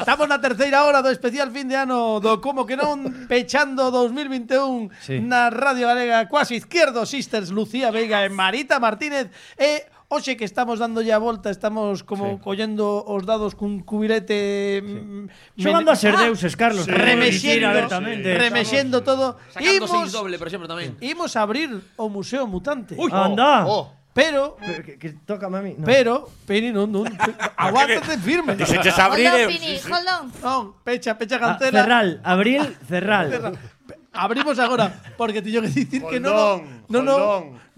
Estamos 0.00 0.26
na 0.26 0.42
terceira 0.42 0.82
hora 0.82 1.06
do 1.06 1.08
especial 1.14 1.54
fin 1.54 1.70
de 1.70 1.78
ano 1.78 2.18
do 2.18 2.42
Como 2.42 2.66
que 2.66 2.74
non 2.74 3.30
pechando 3.30 3.94
2021 3.94 4.90
sí. 4.98 5.22
na 5.22 5.54
Radio 5.54 5.86
Galega. 5.86 6.26
Cuasi 6.26 6.58
Izquierdo 6.58 7.06
Sisters, 7.06 7.54
Lucía 7.54 7.94
Veiga 7.94 8.26
e 8.26 8.28
Marita 8.28 8.82
Martínez 8.82 9.29
E 9.58 9.86
hoxe 10.10 10.34
que 10.34 10.44
estamos 10.44 10.82
dándolle 10.82 11.14
a 11.14 11.22
volta, 11.22 11.54
estamos 11.54 12.02
como 12.02 12.36
sí. 12.36 12.42
collendo 12.42 13.06
os 13.06 13.22
dados 13.22 13.54
cun 13.54 13.86
cubilete 13.86 14.82
mm, 14.82 15.54
sí. 15.54 15.62
xogando 15.62 15.94
a 15.94 15.96
ser 15.96 16.18
ah, 16.18 16.26
deuses, 16.26 16.58
Carlos, 16.58 16.84
sí, 16.84 16.90
remexendo, 16.90 17.70
sí, 17.70 18.34
remexendo 18.34 18.96
sí, 18.98 19.04
todo. 19.06 19.38
Imos 19.62 20.10
doble, 20.10 20.34
por 20.36 20.50
exemplo, 20.50 20.66
tamén. 20.66 20.98
Imos 20.98 21.38
abrir 21.38 21.70
o 21.94 22.10
Museo 22.10 22.50
Mutante. 22.50 22.98
Uy, 22.98 23.10
Anda. 23.14 23.64
Oh, 23.70 23.86
oh. 23.86 24.00
Pero, 24.12 24.56
pero 24.58 24.82
que, 24.82 24.98
que 24.98 25.08
toca 25.22 25.48
mami. 25.48 25.78
No. 25.78 25.86
Pero, 25.86 26.28
Pini, 26.42 26.74
non, 26.74 26.90
non, 26.90 27.06
aguántate 27.56 28.18
firme. 28.18 28.58
Dixeches 28.58 28.98
abrir. 28.98 29.30
Hold 29.30 29.38
on, 29.38 29.46
eh. 29.46 29.46
Pini, 29.46 29.72
hold 29.86 30.08
on. 30.10 30.24
Non, 30.42 30.62
pecha, 30.82 31.14
pecha 31.14 31.38
cancela. 31.38 31.78
Ah, 31.78 31.82
cerral, 31.86 32.08
abril, 32.26 32.66
cerral. 32.90 33.30
cerral. 33.30 33.54
Abrimos 34.12 34.58
agora, 34.58 34.90
porque 35.16 35.40
teño 35.40 35.62
que 35.62 35.70
dicir 35.70 36.02
que 36.02 36.18
non 36.18 36.34
Holdón, 36.34 36.82
non 36.90 37.02
non 37.06 37.18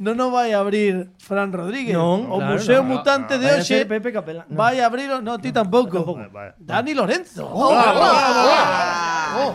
non 0.00 0.14
non 0.16 0.28
vai 0.32 0.56
a 0.56 0.64
abrir 0.64 1.12
Fran 1.20 1.52
Rodríguez. 1.52 1.92
Non, 1.92 2.24
o 2.24 2.40
claro, 2.40 2.56
Museo 2.56 2.80
no, 2.80 2.88
no, 2.88 2.90
Mutante 2.96 3.36
no. 3.36 3.40
de 3.44 3.48
hoxe 3.60 3.84
ser 3.84 3.84
Pepe 3.84 4.10
Capelán. 4.16 4.48
No. 4.48 4.56
vai 4.56 4.80
a 4.80 4.88
abrir, 4.88 5.12
no, 5.12 5.36
ti 5.36 5.52
tampouco. 5.52 6.16
Dani 6.56 6.96
Lorenzo. 6.96 7.44
Oh, 7.44 7.68
Bravo, 7.76 8.00
oh, 8.00 8.16
bravo, 8.16 8.40
oh, 8.40 8.48
bravo. 8.48 9.44
oh. 9.44 9.52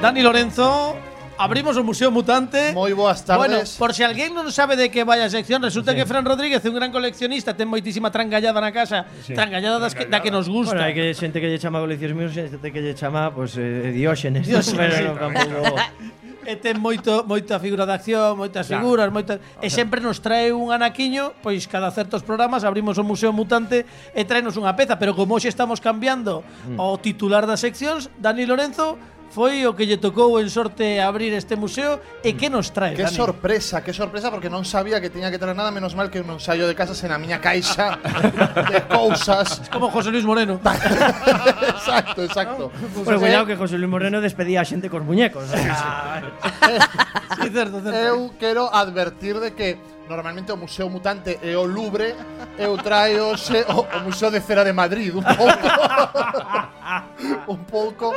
Dani 0.00 0.20
Lorenzo 0.20 0.96
abrimos 1.38 1.76
o 1.76 1.84
Museo 1.84 2.10
Mutante. 2.10 2.72
Moi 2.72 2.94
boas 2.94 3.22
tardes. 3.24 3.40
Bueno, 3.40 3.58
por 3.78 3.90
se 3.92 4.02
si 4.02 4.02
alguén 4.06 4.34
non 4.34 4.50
sabe 4.50 4.78
de 4.78 4.90
que 4.90 5.02
vai 5.02 5.20
a 5.22 5.30
sección, 5.30 5.62
resulta 5.62 5.92
sí. 5.92 5.98
que 5.98 6.04
Fran 6.06 6.24
Rodríguez 6.24 6.62
é 6.62 6.68
un 6.70 6.76
gran 6.78 6.92
coleccionista, 6.94 7.54
ten 7.56 7.66
moitísima 7.66 8.10
trangallada 8.10 8.60
na 8.60 8.70
casa, 8.70 9.08
sí. 9.22 9.34
trangallada, 9.34 9.82
das 9.82 9.94
que, 9.94 10.06
da 10.06 10.22
que 10.22 10.30
nos 10.30 10.46
gusta. 10.46 10.76
Bueno, 10.78 10.86
hai 10.86 10.94
que 10.94 11.14
xente 11.14 11.42
que 11.42 11.48
lle 11.50 11.58
chama 11.58 11.82
coleccionismo, 11.82 12.30
xente 12.30 12.68
que 12.70 12.80
lle 12.80 12.94
chama 12.94 13.32
pues, 13.34 13.58
eh, 13.58 13.90
Dióxenes. 13.94 14.46
Dióxenes. 14.46 14.94
Pero, 14.94 15.14
sí, 15.14 15.18
tampouco... 15.18 15.74
e 16.44 16.60
ten 16.60 16.76
moito 16.76 17.24
moita 17.24 17.56
figura 17.56 17.88
de 17.88 17.94
acción, 17.96 18.36
moitas 18.36 18.68
claro. 18.68 18.84
figuras, 18.84 19.08
moitas 19.08 19.40
e 19.64 19.68
sempre 19.72 20.04
nos 20.04 20.20
trae 20.20 20.52
un 20.52 20.70
anaquiño, 20.70 21.32
pois 21.40 21.64
cada 21.64 21.88
certos 21.90 22.20
programas 22.20 22.62
abrimos 22.62 23.00
o 23.00 23.04
Museo 23.04 23.32
Mutante 23.32 23.88
e 24.12 24.22
traenos 24.28 24.60
unha 24.60 24.76
peza, 24.76 25.00
pero 25.00 25.16
como 25.16 25.34
hoxe 25.40 25.48
estamos 25.48 25.80
cambiando 25.80 26.44
mm. 26.68 26.76
o 26.76 27.00
titular 27.00 27.48
das 27.48 27.64
seccións, 27.64 28.12
Dani 28.20 28.44
Lorenzo 28.44 29.00
foi 29.34 29.66
o 29.66 29.74
que 29.74 29.82
lle 29.82 29.98
tocou 29.98 30.38
en 30.38 30.46
sorte 30.46 31.02
abrir 31.02 31.34
este 31.34 31.58
museo 31.58 31.98
e 32.22 32.38
que 32.38 32.46
nos 32.46 32.70
trae, 32.70 32.94
Que 32.94 33.02
Dani? 33.02 33.18
sorpresa, 33.18 33.82
que 33.82 33.90
sorpresa 33.90 34.30
porque 34.30 34.46
non 34.46 34.62
sabía 34.62 35.02
que 35.02 35.10
tiña 35.10 35.26
que 35.34 35.42
traer 35.42 35.58
nada, 35.58 35.74
menos 35.74 35.98
mal 35.98 36.06
que 36.06 36.22
un 36.22 36.30
ensayo 36.38 36.70
de 36.70 36.74
casas 36.78 37.02
en 37.02 37.10
a 37.10 37.18
miña 37.18 37.42
caixa 37.42 37.98
de 38.70 38.78
cousas. 38.94 39.58
Es 39.66 39.68
como 39.74 39.90
José 39.90 40.14
Luis 40.14 40.22
Moreno. 40.22 40.62
exacto, 40.62 42.22
exacto. 42.22 42.70
Pero 42.70 42.88
pues, 42.94 43.04
bueno, 43.04 43.18
cuidado 43.18 43.46
que 43.50 43.56
José 43.58 43.74
Luis 43.74 43.90
Moreno 43.90 44.22
despedía 44.22 44.62
a 44.62 44.64
xente 44.64 44.86
cos 44.86 45.02
muñecos. 45.02 45.50
Sí. 47.36 47.50
Eu 48.06 48.34
quero 48.38 48.68
advertir 48.72 49.40
de 49.40 49.52
que 49.52 49.78
normalmente 50.08 50.52
o 50.52 50.56
Museo 50.56 50.90
Mutante 50.90 51.38
é 51.42 51.56
o 51.56 51.64
Louvre, 51.64 52.14
eu 52.58 52.76
traio 52.76 53.36
xe 53.36 53.64
o, 53.68 53.80
o 53.80 54.00
Museo 54.04 54.30
de 54.30 54.40
Cera 54.40 54.64
de 54.64 54.72
Madrid, 54.72 55.14
un 55.14 55.24
pouco. 55.24 55.66
un 57.48 57.64
pouco, 57.64 58.14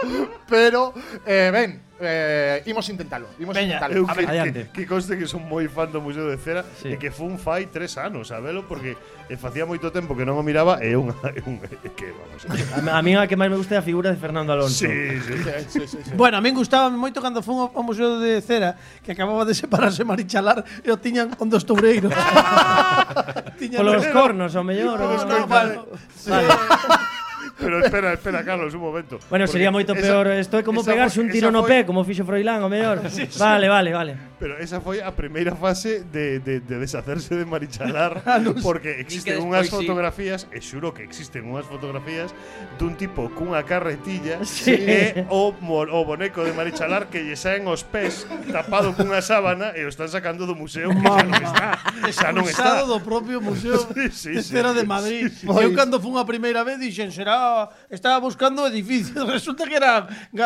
pero 0.47 0.93
eh, 1.25 1.49
ben, 1.51 1.86
eh, 1.99 2.63
imos 2.65 2.87
intentalo. 2.89 3.27
Imos 3.39 3.55
Peña, 3.55 3.77
intentalo. 3.77 3.93
Eu 3.97 4.05
A 4.05 4.13
ver, 4.13 4.25
que, 4.27 4.51
que, 4.51 4.63
que 4.71 4.83
conste 4.85 5.17
que 5.17 5.25
son 5.25 5.45
moi 5.45 5.65
fan 5.65 5.89
do 5.89 6.01
Museo 6.01 6.29
de 6.29 6.37
Cera 6.37 6.61
sí. 6.77 6.93
e 6.93 6.95
que 7.01 7.09
fun 7.09 7.41
fai 7.41 7.67
tres 7.69 7.97
anos 7.97 8.29
a 8.29 8.39
velo 8.39 8.69
porque 8.69 8.97
e 9.27 9.35
facía 9.35 9.65
moito 9.65 9.89
tempo 9.89 10.13
que 10.13 10.23
non 10.23 10.37
o 10.37 10.43
miraba 10.45 10.79
e 10.79 10.93
unha, 10.93 11.17
e 11.37 11.41
unha 11.43 11.67
que 11.97 12.13
vamos. 12.13 12.41
a, 12.45 12.97
a 12.97 13.01
mí 13.01 13.17
a 13.17 13.25
que 13.25 13.35
máis 13.35 13.49
me 13.49 13.57
gusta 13.57 13.75
é 13.75 13.79
a 13.81 13.85
figura 13.85 14.13
de 14.13 14.17
Fernando 14.21 14.53
Alonso. 14.53 14.85
Sí, 14.85 14.93
sí. 15.21 15.33
sí, 15.35 15.51
sí, 15.67 15.81
sí, 15.87 15.97
sí. 16.05 16.11
Bueno, 16.13 16.37
a 16.37 16.41
min 16.41 16.53
gustaba 16.53 16.87
moito 16.93 17.19
cando 17.19 17.41
fun 17.41 17.73
ao 17.73 17.83
Museo 17.83 18.21
de 18.21 18.39
Cera 18.45 18.77
que 19.01 19.17
acababa 19.17 19.43
de 19.43 19.57
separarse 19.57 20.05
Marichalar 20.05 20.61
e 20.85 20.89
o 20.93 20.97
tiñan 21.01 21.33
con 21.33 21.49
dos 21.49 21.65
toureiros. 21.65 22.13
Polos 23.77 24.05
cornos, 24.13 24.53
o 24.53 24.63
mellor. 24.63 25.01
No, 25.01 25.17
cornos, 25.17 25.49
vale. 25.49 25.73
Sí. 26.13 26.29
vale. 26.29 27.16
Pero 27.59 27.83
espera, 27.83 28.13
espera, 28.13 28.43
Carlos, 28.45 28.73
un 28.73 28.81
momento. 28.81 29.17
Bueno, 29.29 29.45
Porque 29.45 29.51
sería 29.51 29.71
moito 29.71 29.93
esa- 29.93 30.01
peor 30.01 30.27
Isto 30.37 30.59
é 30.59 30.63
como 30.63 30.85
pegarse 30.85 31.17
un 31.19 31.29
tiro 31.33 31.49
no 31.49 31.65
pé 31.65 31.85
Como 31.89 32.05
fixo 32.05 32.21
Froilán, 32.23 32.61
o 32.61 32.69
mellor 32.69 33.01
Sí, 33.09 33.25
sí. 33.25 33.39
Vale, 33.41 33.65
vale, 33.67 33.89
vale 33.93 34.11
Pero 34.39 34.57
esa 34.61 34.77
foi 34.81 35.01
a 35.01 35.09
primeira 35.09 35.57
fase 35.57 36.05
de, 36.13 36.37
de, 36.39 36.61
de 36.61 36.75
deshacerse 36.77 37.33
de 37.33 37.45
Marichalar 37.45 38.21
ah, 38.29 38.37
Porque 38.61 39.01
existen 39.01 39.41
unhas 39.41 39.65
fotografías 39.69 40.45
sí. 40.45 40.57
E 40.57 40.61
xuro 40.61 40.93
que 40.93 41.01
existen 41.01 41.49
unhas 41.49 41.65
fotografías 41.65 42.29
Dun 42.77 42.93
tipo 42.93 43.33
cunha 43.33 43.65
carretilla 43.65 44.45
sí. 44.45 44.77
E 44.77 45.25
o, 45.33 45.49
o 45.57 45.99
boneco 46.05 46.45
de 46.45 46.53
Marichalar 46.53 47.09
Que 47.09 47.25
lle 47.25 47.33
saen 47.33 47.65
os 47.65 47.81
pés 47.81 48.29
Tapado 48.53 48.93
cunha 48.93 49.25
sábana 49.25 49.73
E 49.73 49.81
o 49.85 49.89
están 49.89 50.05
sacando 50.09 50.45
do 50.45 50.53
museo 50.53 50.93
Que 50.93 51.01
xa 51.01 51.25
non 51.25 51.33
está. 51.41 51.69
Xa 52.13 52.29
non 52.29 52.45
está. 52.45 52.69
Do 52.85 53.01
propio 53.01 53.41
museo. 53.41 53.77
Sí, 53.97 54.11
sí, 54.13 54.31
Este 54.37 54.59
era 54.59 54.73
de 54.73 54.85
Madrid. 54.85 55.33
sí, 55.33 55.43
sí. 55.43 55.47
Eu 55.49 55.73
cando 55.73 55.97
fun 55.97 56.21
a 56.21 56.25
primeira 56.25 56.61
vez 56.61 56.77
Dixen 56.77 57.09
será 57.09 57.65
Estaba 57.89 58.21
buscando 58.21 58.67
edificios 58.69 59.25
Resulta 59.25 59.65
que 59.65 59.75
era 59.75 60.05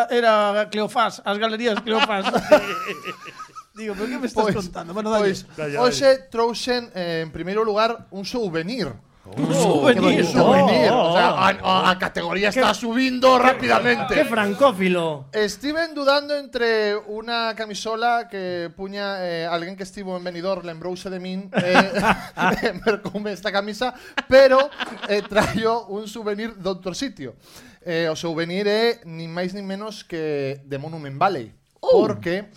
Era 0.10 0.68
Cleofás 0.72 1.20
As 1.26 1.36
galerías 1.38 1.76
Cleofás. 1.84 2.26
Digo, 3.74 3.96
pero 3.96 4.08
que 4.08 4.20
me 4.20 4.28
estás 4.28 4.44
pois, 4.44 4.56
contando? 4.56 4.94
Bueno, 4.94 5.10
dalle. 5.10 5.34
Pois, 5.56 5.76
hoxe 5.80 6.28
trouxen, 6.30 6.92
eh, 6.94 7.24
en 7.24 7.32
primeiro 7.32 7.64
lugar, 7.64 8.08
un 8.12 8.26
souvenir. 8.26 8.92
Oh, 9.24 9.40
un 9.40 9.54
souvenir. 9.54 10.26
Un 10.26 10.32
souvenir. 10.32 10.90
Oh, 10.92 10.98
oh. 10.98 11.10
O 11.10 11.14
sea, 11.14 11.30
a, 11.30 11.50
a, 11.50 11.92
a 11.92 12.00
categoría 12.00 12.50
está 12.50 12.74
subindo 12.74 13.38
que, 13.38 13.44
rapidamente. 13.44 14.14
¡Qué 14.14 14.26
francófilo. 14.26 15.28
Estiven 15.32 15.94
dudando 15.94 16.36
entre 16.36 16.96
una 16.96 17.54
camisola 17.56 18.28
que 18.30 18.72
puña 18.76 19.24
eh, 19.24 19.46
alguén 19.46 19.78
que 19.78 19.84
estivo 19.84 20.18
en 20.18 20.24
Benidorm, 20.24 20.66
lembrouse 20.66 21.10
de 21.10 21.20
min, 21.20 21.50
eh, 21.54 22.02
mercoume 22.86 23.32
esta 23.32 23.52
camisa, 23.52 23.94
pero 24.28 24.70
eh, 25.08 25.22
traio 25.30 25.86
un 25.88 26.08
souvenir 26.08 26.56
de 26.56 26.68
outro 26.70 26.94
sitio. 26.94 27.36
Eh, 27.82 28.10
o 28.10 28.16
souvenir 28.16 28.70
é 28.70 29.02
eh, 29.02 29.10
nin 29.10 29.34
máis 29.34 29.58
nin 29.58 29.66
menos 29.66 30.06
que 30.06 30.62
de 30.66 30.78
Monument 30.78 31.18
Valley. 31.18 31.50
Uh. 31.82 32.06
Porque 32.06 32.54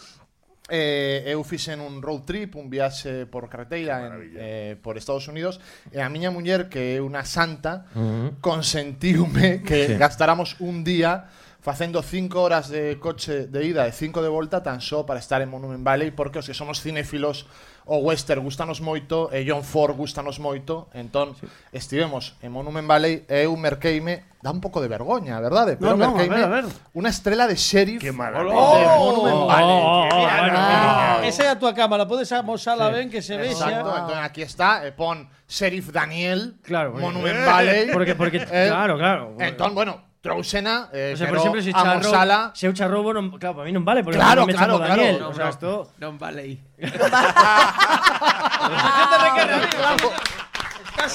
Eh, 0.71 1.29
eu 1.29 1.45
fixen 1.45 1.77
un 1.85 2.01
road 2.01 2.25
trip, 2.25 2.57
un 2.57 2.73
viaxe 2.73 3.29
por 3.29 3.53
carreteira 3.53 4.01
en, 4.01 4.33
eh, 4.33 4.77
por 4.81 4.97
Estados 4.97 5.29
Unidos 5.29 5.61
e 5.93 6.01
a 6.01 6.09
miña 6.09 6.33
muller, 6.33 6.73
que 6.73 6.97
é 6.97 7.05
unha 7.05 7.21
santa, 7.29 7.85
uh 7.93 8.01
-huh. 8.01 8.29
consentiume 8.41 9.61
que 9.61 9.93
sí. 9.93 10.01
gastáramos 10.01 10.57
un 10.65 10.81
día 10.81 11.29
facendo 11.65 12.05
cinco 12.05 12.45
horas 12.45 12.69
de 12.69 13.01
coche 13.01 13.49
de 13.49 13.65
ida 13.65 13.89
e 13.89 13.93
cinco 13.97 14.21
de 14.21 14.29
volta 14.29 14.61
tan 14.61 14.85
só 14.85 15.09
para 15.09 15.17
estar 15.17 15.41
en 15.41 15.49
Monument 15.49 15.81
Valley 15.81 16.13
porque 16.13 16.37
os 16.37 16.45
que 16.45 16.53
somos 16.53 16.85
cinéfilos 16.85 17.49
o 17.89 18.05
western 18.05 18.45
gustanos 18.45 18.85
moito 18.85 19.33
e 19.33 19.49
John 19.49 19.65
Ford 19.65 19.97
gustanos 19.97 20.37
moito 20.45 20.93
entón 20.93 21.33
estivemos 21.73 22.37
en 22.45 22.53
Monument 22.53 22.85
Valley 22.85 23.25
e 23.33 23.49
eu 23.49 23.57
merqueime 23.57 24.29
dá 24.45 24.53
un 24.53 24.61
pouco 24.61 24.85
de 24.85 24.93
vergoña, 24.93 25.41
verdade? 25.41 25.81
No, 25.81 25.97
Pero 25.97 25.97
no, 25.97 26.05
a 26.05 26.09
merqueime 26.13 26.37
ver, 26.37 26.45
a 26.45 26.53
ver. 26.53 26.65
unha 26.93 27.09
estrela 27.09 27.49
de 27.49 27.57
sheriff 27.57 27.97
Qué 28.05 28.13
de 28.13 28.17
maravilla. 28.21 28.53
Monument 29.01 29.41
Oh, 29.41 29.49
Valley 29.49 29.81
oh, 29.81 30.05
oh, 30.05 30.21
bueno, 30.21 30.53
no, 30.53 30.61
ah, 30.61 31.17
no. 31.17 31.25
Esa 31.25 31.43
é 31.45 31.49
a 31.49 31.57
túa 31.57 31.73
cámara, 31.73 32.05
podes 32.05 32.29
amosala 32.37 32.93
ben 32.93 33.09
que 33.09 33.25
se 33.25 33.41
vexa. 33.41 33.73
Exacto, 33.73 33.89
entón 33.89 34.21
aquí 34.21 34.45
está, 34.45 34.85
e 34.85 34.93
pon 34.93 35.25
Sheriff 35.49 35.89
Daniel, 35.97 36.61
Claro, 36.61 36.93
Monument 37.01 37.41
eh, 37.41 37.49
Valley. 37.49 37.83
porque- 37.89 38.13
porque- 38.13 38.45
claro, 38.45 39.01
claro. 39.01 39.33
Entón, 39.41 39.73
bueno, 39.73 40.05
Trousena, 40.25 40.89
eh, 40.89 41.13
O 41.13 41.21
sea, 41.21 41.29
se 41.61 41.69
charro, 41.69 42.01
amosala. 42.01 42.49
se 42.57 42.65
eu 42.65 42.73
charrobo, 42.73 43.13
non, 43.13 43.29
claro, 43.37 43.61
para 43.61 43.69
mí 43.69 43.77
non 43.77 43.85
vale, 43.85 44.01
porque 44.01 44.17
Claro, 44.17 44.49
me 44.49 44.57
claro, 44.57 44.81
claro. 44.81 44.97
Daniel. 44.97 45.21
No, 45.21 45.29
o 45.29 45.35
sea, 45.37 45.45
no. 45.45 45.53
esto... 45.53 45.93
Non 46.01 46.17
vale. 46.17 46.65
Estás 46.81 47.29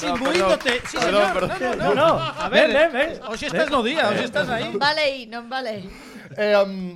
Perdón, 0.00 0.14
imbuíndote. 0.14 0.70
perdón. 0.70 0.86
Sí, 0.86 0.96
Perdón, 0.96 1.26
señor. 1.26 1.34
perdón. 1.34 1.78
No, 1.78 1.88
no, 1.90 1.94
No, 1.94 2.14
A 2.38 2.48
ver, 2.48 2.68
ven, 2.70 2.92
ven, 2.92 3.08
ven. 3.18 3.22
Hoxe 3.26 3.46
estás 3.50 3.66
no 3.70 3.82
día, 3.82 4.06
hoxe 4.08 4.24
estás 4.30 4.48
aí. 4.48 4.70
Vale 4.78 5.00
aí, 5.02 5.26
non 5.26 5.50
vale. 5.50 5.90
Eh, 6.38 6.54
um, 6.62 6.94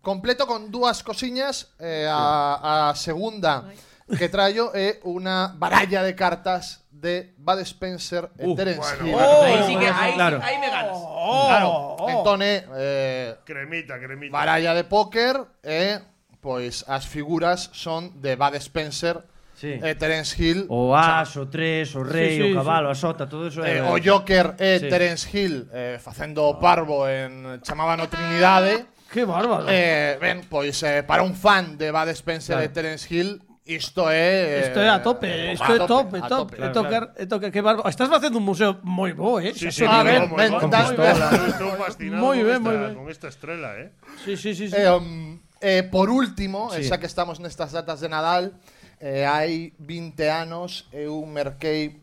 completo 0.00 0.48
con 0.48 0.72
dúas 0.72 1.04
cosiñas. 1.04 1.76
Eh, 1.76 2.08
a, 2.08 2.88
a 2.88 2.96
segunda 2.96 3.68
que 4.08 4.32
traio 4.32 4.72
é 4.72 4.96
unha 5.04 5.52
baralla 5.60 6.00
de 6.00 6.16
cartas 6.16 6.87
de 7.00 7.34
Bud 7.38 7.58
Spencer 7.60 8.30
e 8.38 8.46
Uh, 8.46 8.54
Terence 8.56 8.80
bueno, 8.80 9.06
Hill. 9.06 9.12
bueno. 9.14 9.42
Ahí 9.42 9.62
sí 9.66 9.76
que- 9.78 9.86
ahí 9.88 10.12
Claro. 10.14 10.40
ahí 10.42 10.58
me 10.58 10.68
ganas. 10.70 10.98
Claro. 10.98 11.68
Oh. 11.70 12.08
Entón 12.10 12.42
é 12.42 12.64
eh, 12.76 13.34
Cremita, 13.44 13.98
cremita. 13.98 14.32
baralla 14.32 14.74
de 14.74 14.84
póker 14.84 15.36
e 15.62 16.00
pois 16.40 16.84
as 16.88 17.06
figuras 17.06 17.70
son 17.72 18.20
de 18.20 18.34
Bud 18.36 18.54
Spencer 18.58 19.22
Sí. 19.58 19.74
e 19.74 19.94
Terence 19.98 20.38
Hill. 20.38 20.66
O 20.70 20.94
as, 20.94 21.34
o 21.36 21.50
tres, 21.50 21.90
o 21.98 22.02
rei, 22.06 22.38
Sí, 22.38 22.42
sí, 22.46 22.52
o 22.52 22.62
cabalo, 22.62 22.94
sí. 22.94 22.98
a 22.98 23.00
sota, 23.02 23.26
todo 23.28 23.48
eso 23.50 23.66
Eh, 23.66 23.82
o 23.82 23.98
Joker 23.98 24.54
e 24.58 24.78
Sí. 24.78 24.88
Terence 24.88 25.26
Hill 25.34 25.66
eh, 25.74 25.98
facendo 26.00 26.46
o 26.46 26.58
parvo 26.62 27.08
en 27.10 27.58
chamaban 27.62 27.98
o 28.00 28.06
Trinidade. 28.08 28.86
Que 29.10 29.24
bárbaro. 29.24 29.66
Eh, 29.68 30.16
ben, 30.20 30.46
pois 30.48 30.78
eh, 30.86 31.02
para 31.02 31.22
un 31.26 31.34
fan 31.34 31.74
de 31.76 31.90
Bud 31.90 32.08
Spencer 32.14 32.54
Claro. 32.62 32.70
e 32.70 32.74
Terence 32.74 33.06
Hill 33.10 33.42
isto 33.68 34.08
é 34.08 34.64
Isto 34.64 34.80
é 34.80 34.88
a 34.88 34.98
tope, 35.04 35.28
isto 35.52 35.70
é 35.72 35.78
top, 35.86 36.16
é 36.16 36.24
a 36.24 36.28
top. 36.28 36.56
Tope. 36.56 36.72
tocar, 36.72 37.02
tocar, 37.28 37.50
que 37.52 37.60
bárbaro. 37.60 37.88
Estás 37.88 38.08
facendo 38.08 38.40
un 38.40 38.44
museo 38.48 38.80
moi 38.82 39.12
bo, 39.12 39.36
eh? 39.38 39.52
Sí, 39.52 39.68
sí, 39.70 39.84
A 39.84 40.00
ve. 40.02 40.24
ver, 40.24 40.50
con 40.56 40.70
pistola. 40.72 41.28
Yo 41.36 41.46
estoy 41.52 41.72
fascinado 41.76 42.22
Moi 42.24 42.38
con, 42.40 42.46
ben, 42.48 42.56
esta, 42.56 42.64
moi 42.64 42.76
ben. 42.80 42.94
con 42.96 43.06
esta 43.12 43.28
estrela, 43.28 43.70
¿eh? 43.76 43.92
Sí, 44.24 44.36
sí, 44.40 44.56
sí. 44.56 44.72
sí. 44.72 44.76
Eh, 44.76 44.88
um, 44.88 45.36
eh, 45.60 45.84
por 45.84 46.08
último, 46.08 46.72
Sí. 46.72 46.82
sí. 46.82 46.88
xa 46.88 46.96
que 46.96 47.06
estamos 47.06 47.38
nestas 47.44 47.76
datas 47.76 48.00
de 48.00 48.08
Nadal, 48.08 48.56
eh, 49.04 49.28
hai 49.28 49.76
20 49.76 50.16
anos 50.32 50.88
eu 50.90 51.20
merquei 51.28 52.00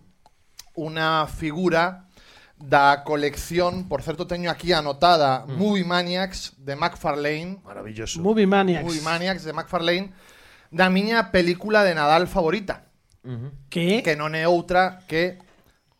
unha 0.78 1.26
figura 1.26 2.06
da 2.56 3.04
colección, 3.04 3.90
por 3.92 4.00
certo 4.00 4.28
teño 4.28 4.48
aquí 4.48 4.72
anotada, 4.72 5.44
Mm. 5.44 5.60
Movie 5.60 5.84
Maniacs 5.84 6.54
de 6.56 6.76
McFarlane. 6.76 7.60
Maravilloso. 7.64 8.22
Movie 8.24 8.48
Maniacs. 8.48 8.86
Movie 8.86 9.02
Maniacs 9.04 9.44
de 9.44 9.52
McFarlane, 9.52 10.14
da 10.76 10.91
miña 10.91 11.31
película 11.31 11.88
de 11.88 11.95
Nadal 11.95 12.27
favorita. 12.27 12.84
Uh 13.23 13.31
-huh. 13.31 13.52
Que? 13.72 14.03
Que 14.03 14.19
non 14.19 14.35
é 14.35 14.43
outra 14.43 15.07
que 15.07 15.39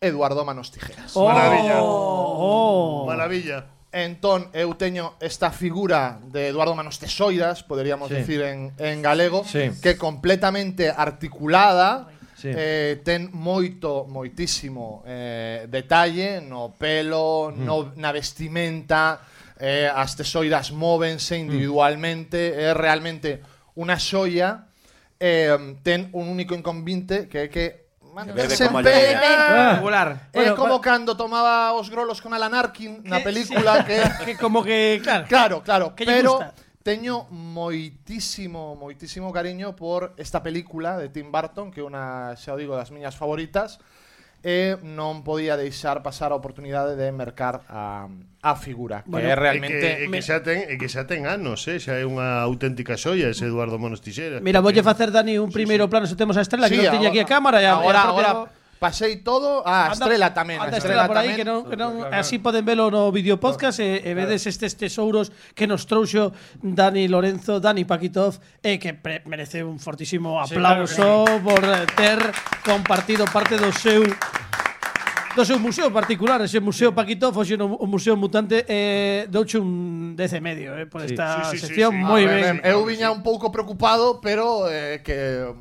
Eduardo 0.04 0.44
Manos 0.44 0.68
Tijeras. 0.76 1.16
Oh, 1.16 1.32
Maravilla. 1.32 1.80
Oh. 1.80 3.08
Maravilla. 3.08 3.72
Entón, 3.96 4.52
eu 4.52 4.76
teño 4.76 5.16
esta 5.24 5.56
figura 5.56 6.20
de 6.28 6.52
Eduardo 6.52 6.76
Manos 6.76 7.00
Tesoiras, 7.00 7.64
poderíamos 7.64 8.12
sí. 8.12 8.20
decir 8.20 8.44
en, 8.44 8.76
en 8.76 9.00
galego, 9.00 9.48
sí. 9.48 9.72
que 9.80 9.96
completamente 9.96 10.92
articulada, 10.92 12.12
sí. 12.36 12.52
eh, 12.52 13.00
ten 13.08 13.32
moito, 13.32 14.04
moitísimo 14.04 15.00
eh, 15.08 15.72
detalle 15.72 16.44
no 16.44 16.76
pelo, 16.76 17.56
mm. 17.56 17.64
no, 17.64 17.96
na 17.96 18.12
vestimenta, 18.12 19.24
eh, 19.56 19.88
as 19.88 20.20
tesoiras 20.20 20.76
móvense 20.76 21.40
individualmente, 21.40 22.52
mm. 22.52 22.60
é 22.60 22.68
eh, 22.68 22.74
realmente 22.76 23.30
unha 23.80 23.96
xoia 23.96 24.65
eh, 25.20 25.56
ten 25.84 26.10
un 26.14 26.28
único 26.28 26.56
inconvinte 26.56 27.28
que 27.28 27.46
é 27.46 27.50
que 27.50 27.86
Manterse 28.16 28.72
en 28.72 28.80
pé 28.80 29.12
ah, 29.12 29.76
eh, 29.76 29.76
regular. 29.76 30.32
É 30.32 30.40
bueno, 30.40 30.56
como 30.56 30.80
cando 30.80 31.20
tomaba 31.20 31.76
os 31.76 31.92
grolos 31.92 32.24
con 32.24 32.32
Alan 32.32 32.56
Arkin 32.56 33.04
na 33.04 33.20
película 33.20 33.84
sí. 33.84 33.86
que... 33.92 34.00
que 34.24 34.34
como 34.40 34.64
que... 34.64 35.04
Claro, 35.04 35.28
claro, 35.28 35.58
claro 35.68 35.86
que 36.00 36.08
pero 36.08 36.40
teño 36.80 37.28
moitísimo, 37.28 38.80
moitísimo 38.80 39.34
cariño 39.36 39.76
por 39.76 40.14
esta 40.16 40.40
película 40.40 40.96
de 40.96 41.10
Tim 41.10 41.28
Burton, 41.28 41.76
que 41.76 41.82
é 41.82 41.84
unha, 41.84 42.40
xa 42.40 42.54
o 42.54 42.62
digo, 42.62 42.80
das 42.80 42.88
miñas 42.88 43.20
favoritas, 43.20 43.84
e 44.46 44.78
non 44.86 45.26
podía 45.26 45.58
deixar 45.58 46.06
pasar 46.06 46.30
a 46.30 46.38
oportunidade 46.38 46.94
de 46.94 47.10
mercar 47.10 47.66
a, 47.66 48.06
a 48.46 48.54
figura, 48.54 49.02
bueno, 49.10 49.26
que 49.26 49.34
é 49.34 49.36
realmente... 49.36 50.06
E 50.06 50.06
que, 50.06 50.06
e 50.06 50.14
que, 50.14 50.22
xa 50.22 50.46
ten, 50.46 50.70
e 50.70 50.78
que 50.78 50.86
xa 50.86 51.10
ten 51.10 51.26
anos, 51.26 51.66
eh? 51.66 51.82
xa 51.82 51.98
é 51.98 52.06
unha 52.06 52.46
auténtica 52.46 52.94
xoia 52.94 53.34
ese 53.34 53.50
Eduardo 53.50 53.82
Monos 53.82 54.06
Tixeras. 54.06 54.46
Mira, 54.46 54.62
voulle 54.62 54.86
eh, 54.86 54.86
facer, 54.86 55.10
Dani, 55.10 55.42
un 55.42 55.50
primeiro 55.50 55.90
sí, 55.90 55.92
plano, 55.92 56.06
se 56.06 56.14
temos 56.14 56.38
a 56.38 56.46
estrela, 56.46 56.70
sí, 56.70 56.78
que 56.78 56.86
non 56.86 56.94
tiña 56.94 57.10
aquí 57.10 57.18
a 57.18 57.26
cámara. 57.26 57.58
E 57.58 57.66
a, 57.66 57.74
agora, 57.74 57.98
e 57.98 58.06
a 58.06 58.06
propia... 58.06 58.30
agora, 58.30 58.64
Pasei 58.86 59.24
todo 59.24 59.64
a 59.66 59.88
anda, 59.88 60.04
Estrela 60.04 60.36
tamén. 60.36 60.60
Anda 60.60 60.78
Estrela, 60.78 61.08
estrela 61.08 61.10
por 61.10 61.18
aí, 61.18 61.32
que 61.32 61.48
non, 61.48 61.64
que 61.64 61.80
non, 61.80 62.04
así 62.12 62.44
poden 62.44 62.68
velo 62.68 62.92
no 62.92 63.08
video 63.08 63.40
podcast 63.40 63.80
e, 63.80 64.04
e 64.04 64.12
vedes 64.12 64.44
estes 64.52 64.76
tesouros 64.76 65.32
que 65.56 65.64
nos 65.64 65.88
trouxo 65.88 66.36
Dani 66.60 67.08
Lorenzo, 67.08 67.64
Dani 67.64 67.88
Paquitov, 67.88 68.36
e 68.60 68.76
que 68.76 68.92
pre 68.92 69.24
merece 69.32 69.64
un 69.64 69.80
fortísimo 69.80 70.44
aplauso 70.44 70.92
sí, 70.92 71.00
claro, 71.00 71.24
claro. 71.24 71.44
por 71.48 71.64
ter 71.96 72.20
compartido 72.68 73.24
parte 73.32 73.56
do 73.56 73.72
seu 73.72 74.04
do 75.36 75.44
seu 75.44 75.60
museo 75.60 75.92
particular, 75.92 76.40
ese 76.42 76.64
museo 76.64 76.96
Paquito, 76.96 77.30
foxe 77.36 77.60
no 77.60 77.76
o 77.76 77.86
museo 77.86 78.16
mutante 78.16 78.64
eh, 78.68 79.28
douche 79.28 79.60
un 79.60 80.16
10 80.16 80.34
e 80.34 80.42
medio, 80.42 80.70
eh, 80.80 80.88
por 80.88 81.04
sí. 81.04 81.12
esta 81.12 81.52
sí, 81.52 81.60
sí, 81.60 81.68
sección 81.68 81.92
sí, 81.92 82.00
sí. 82.00 82.08
moi 82.08 82.24
ben. 82.24 82.64
Eu 82.64 82.88
viña 82.88 83.12
un 83.12 83.20
pouco 83.20 83.52
preocupado, 83.52 84.24
pero 84.24 84.72
eh, 84.72 85.04
que 85.04 85.52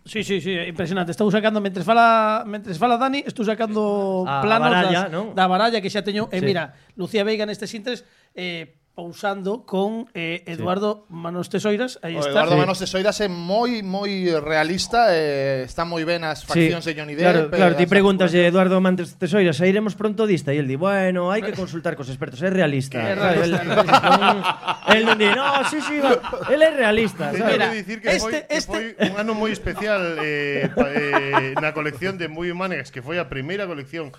Sí, 0.00 0.24
sí, 0.24 0.40
sí, 0.40 0.56
impresionante. 0.66 1.12
Estou 1.12 1.28
sacando 1.28 1.60
mentres 1.60 1.84
fala, 1.84 2.42
mentres 2.48 2.80
fala 2.80 2.96
Dani, 2.96 3.20
estou 3.20 3.44
sacando 3.44 4.24
ah, 4.24 4.40
a, 4.40 4.42
planos 4.42 4.72
baralla, 4.72 5.02
das, 5.06 5.12
¿no? 5.12 5.36
da 5.36 5.44
baralla 5.44 5.78
que 5.84 5.92
xa 5.92 6.00
teño. 6.00 6.32
E 6.32 6.38
eh, 6.38 6.40
sí. 6.40 6.46
mira, 6.46 6.72
Lucía 6.96 7.22
Veiga 7.22 7.44
nestes 7.44 7.68
intres 7.76 8.06
eh 8.32 8.79
pousando 8.94 9.64
con 9.64 10.08
eh, 10.14 10.42
Eduardo 10.46 11.06
sí. 11.06 11.14
Manos 11.14 11.48
Tesoiras. 11.48 11.98
Aí 12.02 12.16
está. 12.16 12.30
Eduardo 12.30 12.52
sí. 12.52 12.58
Manos 12.58 12.78
Tesoiras 12.78 13.20
é 13.20 13.28
moi 13.28 13.82
moi 13.82 14.10
realista, 14.42 15.14
eh, 15.14 15.64
está 15.64 15.86
moi 15.86 16.04
ben 16.04 16.26
as 16.26 16.44
faccións 16.44 16.84
sí. 16.84 16.92
de 16.92 17.00
Johnny 17.00 17.14
Depp. 17.14 17.24
Claro, 17.24 17.50
claro 17.50 17.72
ti 17.78 17.86
preguntas 17.86 18.34
de 18.34 18.44
eh, 18.44 18.50
Eduardo 18.50 18.80
Manos 18.82 19.16
Tesoiras, 19.16 19.60
"Aí 19.62 19.70
iremos 19.70 19.94
pronto 19.94 20.26
dista?" 20.26 20.52
E 20.52 20.58
el 20.58 20.68
di, 20.68 20.76
"Bueno, 20.76 21.30
hai 21.30 21.40
que 21.40 21.54
consultar 21.54 21.94
cos 21.94 22.10
expertos, 22.10 22.42
é 22.42 22.50
realista." 22.50 22.98
É 22.98 23.14
realista. 23.14 23.62
El, 24.90 25.06
el, 25.06 25.08
el 25.08 25.18
di, 25.18 25.28
"No, 25.30 25.46
sí, 25.70 25.78
sí, 25.80 25.96
va. 26.02 26.18
él 26.50 26.60
é 26.60 26.70
realista." 26.74 27.30
Tengo 27.30 27.46
Mira, 27.46 27.70
que 27.70 27.76
dicir 27.76 28.00
que 28.02 28.10
este, 28.10 28.20
foi, 28.20 28.44
este... 28.50 28.78
Que 28.98 29.06
foi 29.06 29.10
un 29.10 29.16
ano 29.22 29.32
moi 29.38 29.54
especial 29.54 30.18
eh, 30.18 30.66
pa, 30.74 30.90
eh, 30.90 31.54
na 31.62 31.70
colección 31.72 32.18
de 32.18 32.26
Muy 32.26 32.50
Humanes, 32.50 32.90
que 32.90 33.00
foi 33.00 33.22
a 33.22 33.30
primeira 33.30 33.70
colección 33.70 34.10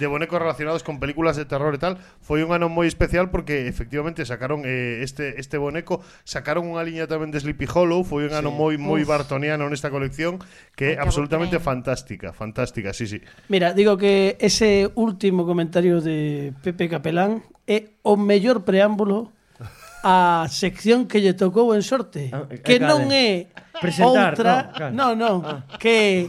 de 0.00 0.08
bonecos 0.08 0.40
relacionados 0.40 0.82
con 0.82 0.98
películas 0.98 1.36
de 1.36 1.44
terror 1.44 1.76
e 1.76 1.80
tal, 1.80 2.00
foi 2.24 2.40
un 2.40 2.56
ano 2.56 2.72
moi 2.72 2.88
especial 2.88 3.28
porque 3.28 3.68
efectivamente 3.68 4.24
sacaron 4.24 4.64
eh, 4.64 5.04
este 5.04 5.36
este 5.36 5.60
boneco, 5.60 6.00
sacaron 6.24 6.64
unha 6.72 6.80
liña 6.80 7.04
tamén 7.04 7.28
de 7.28 7.44
Sleepy 7.44 7.68
Hollow, 7.68 8.00
foi 8.02 8.24
un 8.24 8.32
sí. 8.32 8.40
ano 8.40 8.48
moi 8.48 8.80
moi 8.80 9.04
bartoniano 9.04 9.68
nesta 9.68 9.92
colección 9.92 10.40
que 10.72 10.96
é 10.96 10.98
absolutamente 10.98 11.60
fantástica, 11.60 12.32
fantástica, 12.32 12.96
sí, 12.96 13.04
sí. 13.04 13.20
Mira, 13.52 13.76
digo 13.76 14.00
que 14.00 14.40
ese 14.40 14.88
último 14.96 15.44
comentario 15.44 16.00
de 16.00 16.56
Pepe 16.64 16.88
Capelán 16.88 17.44
é 17.68 17.92
o 18.00 18.16
mellor 18.16 18.64
preámbulo 18.64 19.36
a 20.00 20.48
sección 20.48 21.04
que 21.04 21.20
lle 21.20 21.36
tocou 21.36 21.76
en 21.76 21.84
sorte, 21.84 22.32
que 22.64 22.80
non 22.80 23.12
é 23.12 23.52
presentar, 23.76 24.32
outra, 24.32 24.88
non, 24.88 25.12
non, 25.12 25.44
no, 25.44 25.60
ah. 25.60 25.76
que 25.76 26.24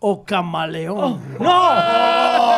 o 0.00 0.24
camaleón. 0.24 1.16
Oh, 1.40 1.42
no! 1.42 2.54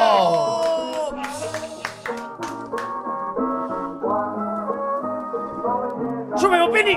¡Sube, 6.70 6.80
Opini! 6.80 6.94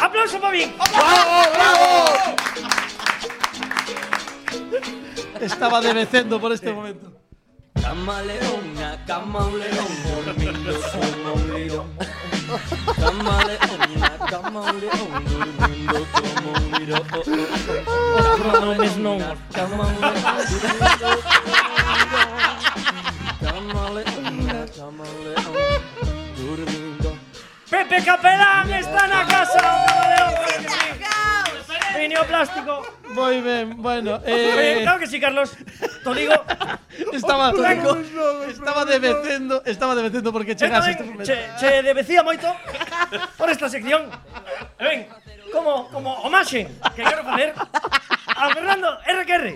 ¡Aplauso 0.00 0.40
para 0.40 0.52
mí! 0.52 0.72
¡Bravo, 0.94 1.42
bravo! 1.54 1.86
Estaba 5.40 5.80
debecendo 5.80 6.40
por 6.40 6.52
este 6.52 6.72
momento. 6.72 7.12
Camaleona, 7.80 9.04
camaleón, 9.06 9.88
dormindo 10.24 10.80
como 10.92 11.32
un 11.34 11.54
león. 11.54 11.88
Camaleona, 13.00 14.10
camaleón, 14.30 15.08
como 16.12 16.50
un 16.52 16.86
león. 16.86 17.02
Os 18.18 18.26
pronomes 18.40 18.96
non, 18.96 19.18
camaleón, 19.52 20.14
durmiendo 20.48 21.08
Camaleona, 21.98 22.58
camaleón, 23.40 24.17
Dormindo 26.36 27.18
Pepe 27.70 28.02
Capelán 28.02 28.70
está 28.72 29.06
na 29.08 29.24
casa. 29.26 29.60
Do 29.60 29.68
Camaleón 29.92 30.32
Vinio 31.98 32.24
plástico. 32.24 32.86
Moi 33.12 33.40
ben, 33.42 33.76
bueno 33.76 34.20
eh... 34.24 34.80
Claro 34.82 34.98
que 34.98 35.06
sí, 35.06 35.18
Carlos. 35.20 35.52
Te 36.04 36.14
digo. 36.14 36.34
Estaba 37.12 37.52
digo, 37.52 37.96
Estaba 38.48 38.84
debecendo 38.84 39.62
Estaba 39.64 39.94
debecendo 39.94 40.32
porque 40.32 40.54
chegas 40.56 40.86
este 40.88 41.02
momento 41.04 41.24
Che, 41.24 41.48
che 41.58 41.82
debecía 41.82 42.22
moito 42.22 42.48
Por 43.36 43.50
esta 43.50 43.68
sección. 43.68 44.08
Eh, 44.08 44.80
e 44.80 44.84
ben, 44.84 44.98
como, 45.52 45.88
como 45.88 46.12
homaxe 46.24 46.68
Que 46.94 47.02
quero 47.02 47.24
facer 47.24 47.54
A 48.36 48.48
Fernando 48.54 48.98
RQR 49.04 49.46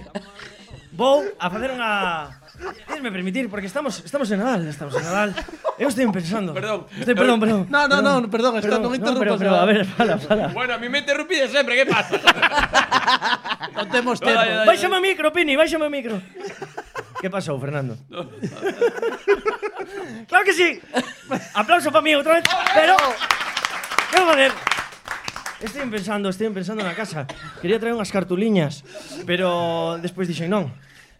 Vou 0.92 1.24
a 1.38 1.48
facer 1.48 1.70
unha 1.72 2.41
Déjeme 2.88 3.10
permitir, 3.10 3.50
porque 3.50 3.66
estamos, 3.66 3.98
estamos 4.04 4.30
en 4.30 4.38
Nadal, 4.38 4.66
estamos 4.68 4.94
en 4.96 5.02
Nadal. 5.02 5.34
Eu 5.78 5.88
estou 5.88 6.12
pensando. 6.12 6.54
Perdón. 6.54 6.86
Estoy, 6.98 7.14
perdón, 7.14 7.40
perdón. 7.40 7.66
No, 7.68 7.88
no, 7.88 7.98
no, 8.02 8.30
perdón, 8.30 8.58
está, 8.58 8.78
non 8.78 8.94
interrumpas. 8.94 9.18
No, 9.18 9.18
pero, 9.18 9.38
pero, 9.38 9.54
a 9.58 9.66
ver, 9.66 9.82
fala, 9.84 10.18
fala. 10.18 10.46
Bueno, 10.54 10.74
a 10.74 10.78
mí 10.78 10.86
me 10.88 11.02
interrumpides 11.02 11.50
sempre, 11.50 11.74
que 11.74 11.86
pasa? 11.86 12.20
non 13.74 13.86
temos 13.90 14.20
tempo. 14.22 14.38
Dale, 14.38 14.62
dale. 14.62 14.68
Báixame 14.68 14.96
o 14.96 15.02
micro, 15.02 15.34
Pini, 15.34 15.58
báixame 15.58 15.86
o 15.86 15.90
micro. 15.90 16.22
que 17.22 17.30
pasou, 17.30 17.58
Fernando? 17.58 17.98
Claro 20.28 20.44
que 20.44 20.52
sí. 20.54 20.80
Aplauso 21.54 21.90
para 21.92 22.02
mí 22.02 22.14
outra 22.14 22.34
vez, 22.34 22.44
pero... 22.74 22.96
Que 24.10 24.18
joder. 24.20 24.52
Estoy 25.60 25.88
pensando, 25.90 26.28
estoy 26.28 26.48
pensando 26.50 26.82
na 26.82 26.94
casa. 26.94 27.26
Quería 27.60 27.78
traer 27.78 27.94
unhas 27.94 28.10
cartuliñas, 28.10 28.82
pero 29.26 29.98
despois 30.02 30.26
dixen 30.26 30.50
non. 30.50 30.72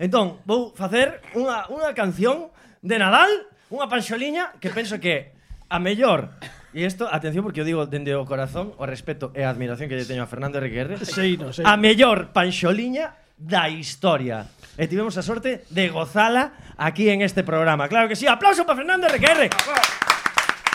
Entón, 0.03 0.43
vou 0.43 0.75
facer 0.75 1.23
unha, 1.39 1.63
unha 1.71 1.95
canción 1.95 2.51
de 2.83 2.99
Nadal, 2.99 3.31
unha 3.71 3.87
panxoliña 3.87 4.51
que 4.59 4.75
penso 4.75 4.99
que 4.99 5.31
a 5.71 5.79
mellor. 5.79 6.35
E 6.75 6.83
isto, 6.83 7.07
atención, 7.07 7.47
porque 7.47 7.63
eu 7.63 7.69
digo 7.69 7.87
dende 7.87 8.11
o 8.19 8.27
corazón 8.27 8.75
o 8.75 8.85
respeto 8.85 9.31
e 9.39 9.47
a 9.47 9.55
admiración 9.55 9.87
que 9.87 9.95
lle 9.95 10.03
teño 10.03 10.27
a 10.27 10.29
Fernando 10.29 10.59
RQR 10.59 10.99
sí, 11.07 11.39
no, 11.39 11.55
sí. 11.55 11.63
A 11.63 11.79
mellor 11.79 12.35
panxoliña 12.35 13.15
da 13.39 13.71
historia. 13.71 14.51
E 14.75 14.91
tivemos 14.91 15.15
a 15.15 15.23
sorte 15.23 15.63
de 15.71 15.85
gozala 15.95 16.75
aquí 16.75 17.07
en 17.07 17.23
este 17.23 17.47
programa. 17.47 17.87
Claro 17.87 18.11
que 18.11 18.19
sí, 18.19 18.27
aplauso 18.27 18.67
para 18.67 18.83
Fernando 18.83 19.07
RQR 19.07 19.55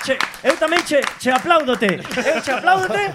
Che, 0.08 0.16
eu 0.48 0.56
tamén 0.56 0.88
che, 0.88 1.04
che 1.20 1.36
aplaudote. 1.36 2.00
Eu 2.00 2.40
che 2.40 2.52
aplaudote. 2.56 3.12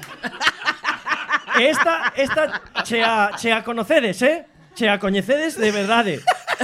E 1.56 1.72
esta, 1.72 2.12
esta 2.12 2.60
che 2.84 3.00
a, 3.00 3.32
che 3.32 3.48
a 3.48 3.64
conocedes, 3.64 4.20
eh? 4.28 4.51
Che 4.74 4.88
a 4.88 4.98
coñecedes 4.98 5.58
de 5.60 5.70
verdade 5.70 6.20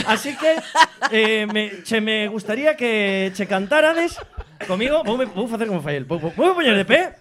Así 0.06 0.36
que 0.36 0.56
eh, 1.10 1.46
me, 1.50 1.82
che 1.82 2.00
me 2.00 2.28
gustaría 2.28 2.76
que 2.76 3.32
che 3.36 3.44
cantárades 3.46 4.16
Comigo, 4.66 5.04
vou, 5.04 5.16
vou 5.16 5.46
facer 5.46 5.68
como 5.68 5.82
fai 5.82 5.96
el 5.96 6.04
Vou, 6.04 6.18
vou, 6.18 6.32
vou 6.32 6.54
poñer 6.54 6.76
de 6.76 6.84
pé 6.84 7.14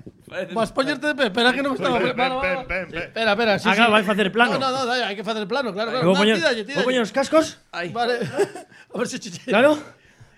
Vas 0.51 0.75
poñerte 0.75 1.07
de 1.07 1.15
pé, 1.15 1.31
espera 1.31 1.55
que 1.55 1.63
non 1.63 1.71
estaba 1.79 2.03
Ven, 2.03 2.11
preparado. 2.11 2.43
ven, 2.43 2.67
ven, 2.67 2.85
ven. 2.91 2.99
Espera, 2.99 3.31
espera, 3.31 3.53
sí, 3.63 3.67
Acá 3.71 3.87
sí. 3.87 3.91
vai 3.95 4.03
facer 4.03 4.27
plano. 4.27 4.59
No, 4.59 4.67
no, 4.75 4.83
no, 4.83 4.91
hai 4.91 5.15
que 5.15 5.23
facer 5.23 5.47
plano, 5.47 5.71
claro, 5.71 5.87
claro. 5.87 6.03
Vou 6.03 6.15
No, 6.15 6.19
poñer, 6.19 6.35
vou 6.75 6.83
poñer 6.83 6.99
os 6.99 7.15
cascos 7.15 7.63
Vale. 7.71 8.19
A 8.91 8.95
ver 8.99 9.07
se. 9.07 9.23
Claro 9.47 9.79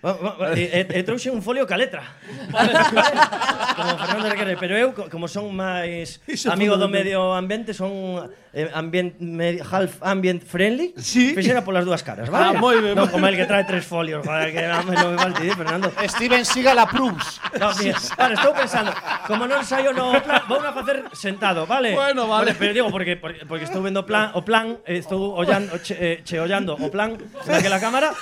e, 0.02 0.08
e 0.08 0.64
eh, 0.64 0.80
eh, 0.80 0.98
eh, 1.00 1.02
trouxe 1.04 1.28
un 1.28 1.42
folio 1.42 1.66
ca 1.68 1.76
letra. 1.76 2.00
como 3.76 3.98
Fernando 3.98 4.28
Requere, 4.32 4.56
pero 4.56 4.72
eu 4.76 4.96
como 4.96 5.28
son 5.28 5.52
máis 5.52 6.24
amigo 6.48 6.80
do 6.80 6.88
medio 6.88 7.36
ambiente, 7.36 7.76
son 7.76 8.24
ambient 8.72 9.20
half 9.60 10.00
ambient 10.00 10.40
friendly. 10.40 10.96
Sí. 10.96 11.36
Fixera 11.36 11.60
polas 11.60 11.84
dúas 11.84 12.02
caras, 12.02 12.32
vale? 12.32 12.48
Ah, 12.48 12.52
moi 12.56 12.80
ben. 12.80 12.96
Non 12.96 13.12
como 13.12 13.28
el 13.28 13.36
que 13.36 13.44
trae 13.44 13.68
tres 13.68 13.84
folios, 13.84 14.24
joder, 14.24 14.56
que 14.56 14.64
non 14.64 14.88
me 14.88 14.96
falte, 15.20 15.44
eh, 15.44 15.52
Fernando. 15.52 15.92
Steven 16.08 16.48
siga 16.48 16.72
la 16.72 16.88
Prums. 16.88 17.36
No, 17.60 17.68
mira, 17.76 18.00
vale, 18.16 18.34
estou 18.40 18.56
pensando, 18.56 18.90
como 19.28 19.44
non 19.44 19.60
saio 19.68 19.92
no 19.92 20.16
plan, 20.24 20.48
vou 20.48 20.64
a 20.64 20.72
facer 20.72 21.04
sentado, 21.12 21.68
vale? 21.68 21.92
Bueno, 21.92 22.24
vale. 22.24 22.56
Pero, 22.56 22.58
pero 22.58 22.72
digo 22.72 22.88
porque, 22.88 23.20
porque 23.20 23.44
porque 23.44 23.68
estou 23.68 23.84
vendo 23.84 24.08
plan, 24.08 24.32
o 24.32 24.40
plan, 24.40 24.80
estou 24.88 25.36
ollando 25.36 25.76
che, 25.84 26.24
che 26.24 26.40
ollando 26.40 26.72
o 26.72 26.88
plan 26.88 27.20
daquela 27.44 27.76
cámara. 27.76 28.16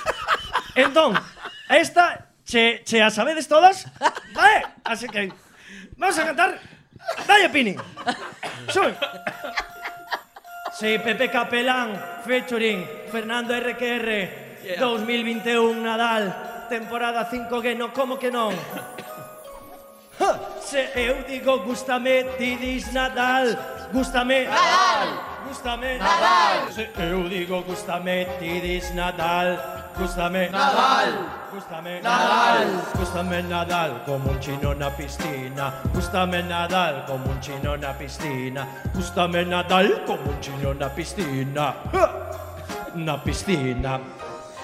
Entón, 0.75 1.17
Esta, 1.69 2.25
che, 2.43 2.83
che 2.83 3.01
a 3.01 3.09
sabedes 3.09 3.47
todas, 3.47 3.85
vale? 4.33 4.65
Así 4.83 5.07
que 5.07 5.31
vamos 5.97 6.17
a 6.17 6.25
cantar 6.25 6.59
Dale, 7.27 7.49
Pini. 7.49 7.75
Sube. 8.69 8.95
Sí, 10.73 10.97
Pepe 11.03 11.29
Capelán, 11.29 11.99
featuring 12.25 12.85
Fernando 13.11 13.53
RQR, 13.59 14.63
yeah. 14.63 14.79
2021 14.79 15.81
Nadal, 15.81 16.67
temporada 16.69 17.27
5 17.29 17.61
que 17.61 17.75
no, 17.75 17.91
como 17.93 18.17
que 18.17 18.31
non? 18.31 18.53
Se 20.61 20.91
eu 20.95 21.23
digo 21.27 21.63
gustame, 21.65 22.23
ti 22.37 22.55
dis 22.55 22.93
Nadal, 22.93 23.57
gustame 23.91 24.45
Nadal 24.45 25.28
gustame 25.49 25.97
Nadal. 25.97 26.71
Se 26.71 26.89
eu 26.97 27.27
digo 27.27 27.63
gustame, 27.63 28.25
ti 28.39 28.61
dis 28.61 28.93
Nadal. 28.93 29.57
Gustame 29.97 30.49
Nadal. 30.49 31.09
Gustame 31.51 32.01
Nadal. 32.01 32.67
Gustame 32.93 33.41
Nadal 33.41 33.91
como 34.05 34.29
un 34.29 34.39
chino 34.39 34.73
na 34.73 34.89
piscina. 34.91 35.73
Gustame 35.93 36.43
Nadal 36.43 37.05
como 37.07 37.31
un 37.31 37.39
chino 37.41 37.75
na 37.75 37.93
piscina. 37.93 38.67
Gustame 38.93 39.43
Nadal 39.45 40.05
como 40.05 40.29
un 40.29 40.39
chino 40.39 40.73
na 40.73 40.89
piscina. 40.89 41.73
Na 42.95 43.17
piscina. 43.17 43.99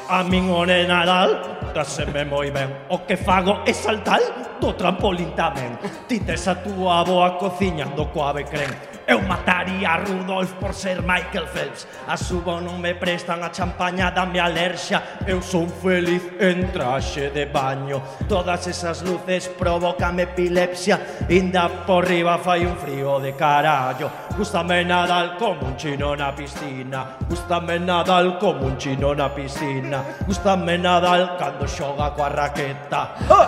A 0.08 0.24
min 0.24 0.50
ore 0.52 0.86
Nadal 0.88 1.74
traseme 1.74 2.24
moi 2.26 2.52
ben. 2.52 2.70
O 2.90 3.00
que 3.00 3.18
fago 3.18 3.66
é 3.66 3.74
saltar 3.74 4.22
do 4.62 4.72
trampolín 4.78 5.34
tamén. 5.34 5.82
Ti 6.08 6.22
tes 6.22 6.48
a 6.48 6.54
túa 6.56 7.04
boa 7.04 7.42
cociñando 7.42 8.06
coa 8.14 8.32
becren 8.32 8.95
Eu 9.08 9.22
mataría 9.22 9.94
a 9.94 9.98
Rudolf 9.98 10.54
por 10.54 10.74
ser 10.74 11.02
Michael 11.02 11.46
Phelps. 11.48 11.88
A 12.08 12.18
subo 12.18 12.58
non 12.58 12.82
me 12.82 12.98
prestan 12.98 13.46
a 13.46 13.54
champaña 13.54 14.10
dame 14.10 14.42
alerxa 14.42 15.22
Eu 15.30 15.46
son 15.46 15.70
feliz 15.70 16.26
en 16.42 16.74
traxe 16.74 17.30
de 17.30 17.46
baño. 17.46 18.02
Todas 18.26 18.66
esas 18.66 19.06
luces 19.06 19.46
provocame 19.54 20.26
epilepsia. 20.26 21.26
Inda 21.30 21.70
por 21.86 22.10
riba 22.10 22.42
fai 22.42 22.66
un 22.66 22.78
frío 22.78 23.22
de 23.22 23.38
carallo. 23.38 24.10
Gústame 24.34 24.82
Nadal 24.82 25.38
como 25.38 25.70
un 25.70 25.78
chino 25.78 26.18
na 26.18 26.34
piscina. 26.34 27.22
Gústame 27.30 27.78
Nadal 27.78 28.42
como 28.42 28.66
un 28.66 28.78
chino 28.78 29.14
na 29.14 29.30
piscina. 29.30 30.02
Gústame 30.26 30.82
Nadal 30.82 31.38
cando 31.38 31.70
xoga 31.70 32.10
coa 32.10 32.30
raqueta. 32.30 33.14
Ah! 33.30 33.48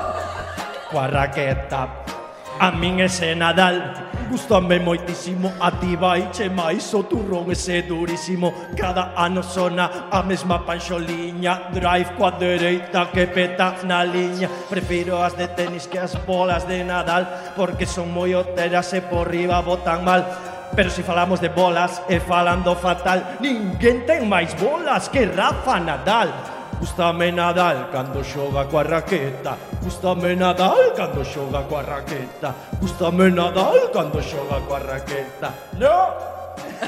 Coa 0.94 1.08
raqueta. 1.10 2.17
A 2.60 2.72
min 2.72 3.00
ese 3.00 3.36
Nadal 3.36 4.08
Gustame 4.30 4.80
moitísimo. 4.80 5.54
A 5.60 5.72
ti 5.72 5.96
vaiche 5.96 6.50
máis 6.50 6.92
o 6.94 7.04
turrón 7.04 7.48
ese 7.52 7.82
durísimo. 7.88 8.54
Cada 8.76 9.16
ano 9.16 9.42
sona 9.42 10.10
a 10.12 10.22
mesma 10.22 10.66
panxoliña. 10.66 11.72
Drive 11.72 12.12
coa 12.20 12.32
dereita 12.36 13.08
que 13.14 13.28
peta 13.28 13.80
na 13.88 14.04
liña. 14.04 14.50
Prefiro 14.70 15.24
as 15.24 15.34
de 15.38 15.48
tenis 15.48 15.88
que 15.88 16.00
as 16.00 16.16
bolas 16.28 16.68
de 16.68 16.84
Nadal 16.84 17.56
Porque 17.56 17.86
son 17.86 18.12
moi 18.12 18.36
oteras 18.36 18.92
e 18.94 19.02
por 19.02 19.32
riba 19.32 19.64
botan 19.64 20.04
mal. 20.04 20.28
Pero 20.76 20.92
se 20.92 21.00
si 21.00 21.04
falamos 21.08 21.40
de 21.40 21.48
bolas 21.48 22.04
e 22.12 22.20
falando 22.20 22.76
fatal 22.76 23.40
Ninguén 23.40 24.04
ten 24.04 24.28
máis 24.28 24.52
bolas 24.60 25.08
que 25.08 25.24
Rafa 25.24 25.80
Nadal. 25.80 26.57
Gústame 26.80 27.32
Nadal 27.32 27.90
cando 27.92 28.24
xoga 28.24 28.66
coa 28.66 28.84
raqueta. 28.84 29.58
Gústame 29.82 30.36
Nadal 30.36 30.94
cando 30.96 31.24
xoga 31.26 31.64
coa 31.70 31.82
raqueta. 31.82 32.54
Gústame 32.80 33.32
Nadal 33.32 33.90
cando 33.94 34.22
xoga 34.22 34.62
coa 34.68 34.80
raqueta. 34.80 35.50
No! 35.82 35.98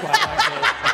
Coa 0.01 0.13
raqueta. 0.13 0.88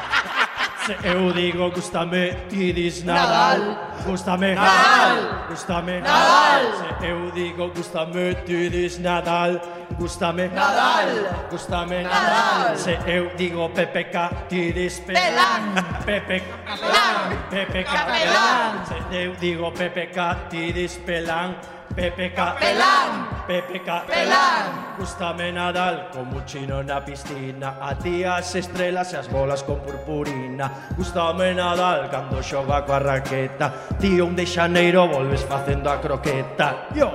Se 0.86 0.96
eu 1.04 1.34
digo 1.34 1.72
gustame, 1.72 2.46
ti 2.48 2.72
dis 2.72 3.04
Nadal. 3.04 3.96
Gustame, 4.06 4.54
Nadal. 4.54 5.48
Gustame, 5.50 6.00
Nadal. 6.00 6.62
Se 6.78 7.08
eu 7.08 7.32
digo 7.32 7.72
gustame, 7.74 8.36
ti 8.46 8.70
dis 8.70 9.00
Nadal. 9.00 9.60
Gustame, 9.98 10.48
Nadal. 10.50 11.10
Gustame, 11.50 12.04
Nadal. 12.04 12.78
Se 12.78 13.00
eu 13.08 13.32
digo 13.36 13.68
PPK, 13.70 14.46
ti 14.48 14.72
dis 14.74 15.00
Pelán. 15.00 15.74
Pepe 16.06 16.44
Capelán. 16.64 17.34
PPK 17.50 17.90
Capelán. 17.90 18.86
Se 18.86 19.18
eu 19.26 19.34
digo 19.42 19.72
PPK, 19.72 20.50
ti 20.50 20.72
dis 20.72 20.98
Pelán. 20.98 21.56
PPK 21.96 22.36
Capelán, 22.36 23.30
PPK 23.48 23.86
Capelán. 23.86 24.96
Gústame 25.00 25.52
Nadal 25.54 26.10
como 26.12 26.44
chino 26.46 26.84
na 26.84 27.00
piscina. 27.00 27.80
A 27.80 27.96
ti 27.96 28.26
as 28.26 28.54
estrelas 28.56 29.14
e 29.14 29.18
as 29.18 29.32
bolas 29.32 29.64
con 29.64 29.80
purpurina. 29.80 30.92
Gústame 30.98 31.56
Nadal 31.56 32.12
cando 32.12 32.44
xoga 32.44 32.84
coa 32.84 33.00
raqueta. 33.00 33.96
Ti 33.96 34.20
un 34.20 34.36
de 34.36 34.44
xaneiro 34.44 35.08
volves 35.08 35.48
facendo 35.48 35.88
a 35.90 36.02
croqueta. 36.04 36.92
Yo, 36.92 37.08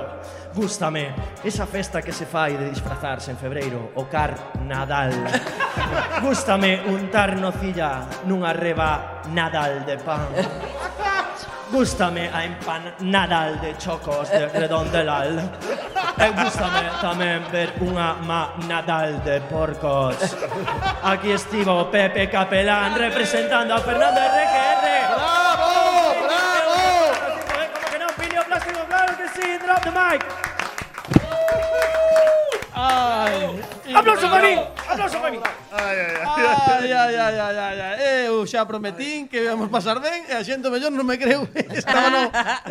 gústame 0.55 1.13
esa 1.43 1.67
festa 1.69 2.01
que 2.01 2.11
se 2.11 2.25
fai 2.25 2.57
de 2.57 2.69
disfrazarse 2.69 3.31
en 3.31 3.37
febreiro 3.37 3.93
O 3.95 4.09
car 4.09 4.35
Nadal 4.67 5.13
Gústame 6.21 6.81
untar 6.89 7.37
nocilla 7.37 8.03
nunha 8.25 8.51
reba 8.51 9.21
Nadal 9.29 9.85
de 9.85 9.97
pan. 10.01 10.25
Gústame 11.71 12.29
a 12.33 12.43
empanadal 12.43 13.61
de 13.61 13.77
chocos 13.77 14.29
de 14.29 14.43
eh, 14.43 14.51
eh. 14.53 14.59
redondelal. 14.59 15.39
E 16.19 16.27
gústame 16.35 16.83
tamén 16.99 17.47
ver 17.47 17.71
unha 17.79 18.19
ma 18.27 18.51
nadal 18.67 19.23
de 19.23 19.39
porcos. 19.47 20.19
Aquí 20.99 21.31
estivo 21.31 21.87
Pepe 21.87 22.27
Capelán 22.27 22.99
representando 22.99 23.71
a 23.71 23.79
Fernández 23.79 24.29
Requer. 24.35 25.07
¡Bravo! 25.15 25.71
¡Bravo! 26.27 26.83
Eh, 27.55 27.67
como 27.71 27.87
que 27.87 27.97
no, 28.03 28.07
Plinio 28.19 28.43
Plástico, 28.43 28.81
claro 28.91 29.11
que 29.15 29.27
sí, 29.31 29.47
drop 29.63 29.81
the 29.87 29.91
mic. 29.95 30.50
Ay, 32.73 33.59
¡Aplauso 33.93 34.29
para 34.29 34.47
mí! 34.47 34.55
¡Aplauso 34.89 35.19
para 35.19 35.31
mí! 35.31 35.39
Ay, 35.71 35.97
ay, 35.97 36.91
ay, 36.91 36.91
ay, 36.91 37.15
ay, 37.15 37.57
ay, 37.57 37.79
ay. 37.79 37.99
Eh, 37.99 38.25
eu 38.31 38.47
xa 38.47 38.63
prometín 38.63 39.27
que 39.27 39.43
íbamos 39.43 39.67
pasar 39.67 39.99
ben 39.99 40.23
e 40.23 40.33
a 40.33 40.39
xente 40.39 40.71
mellor 40.71 40.95
non 40.95 41.03
me 41.03 41.19
creu. 41.19 41.43
Estaba, 41.75 42.07
no, 42.07 42.21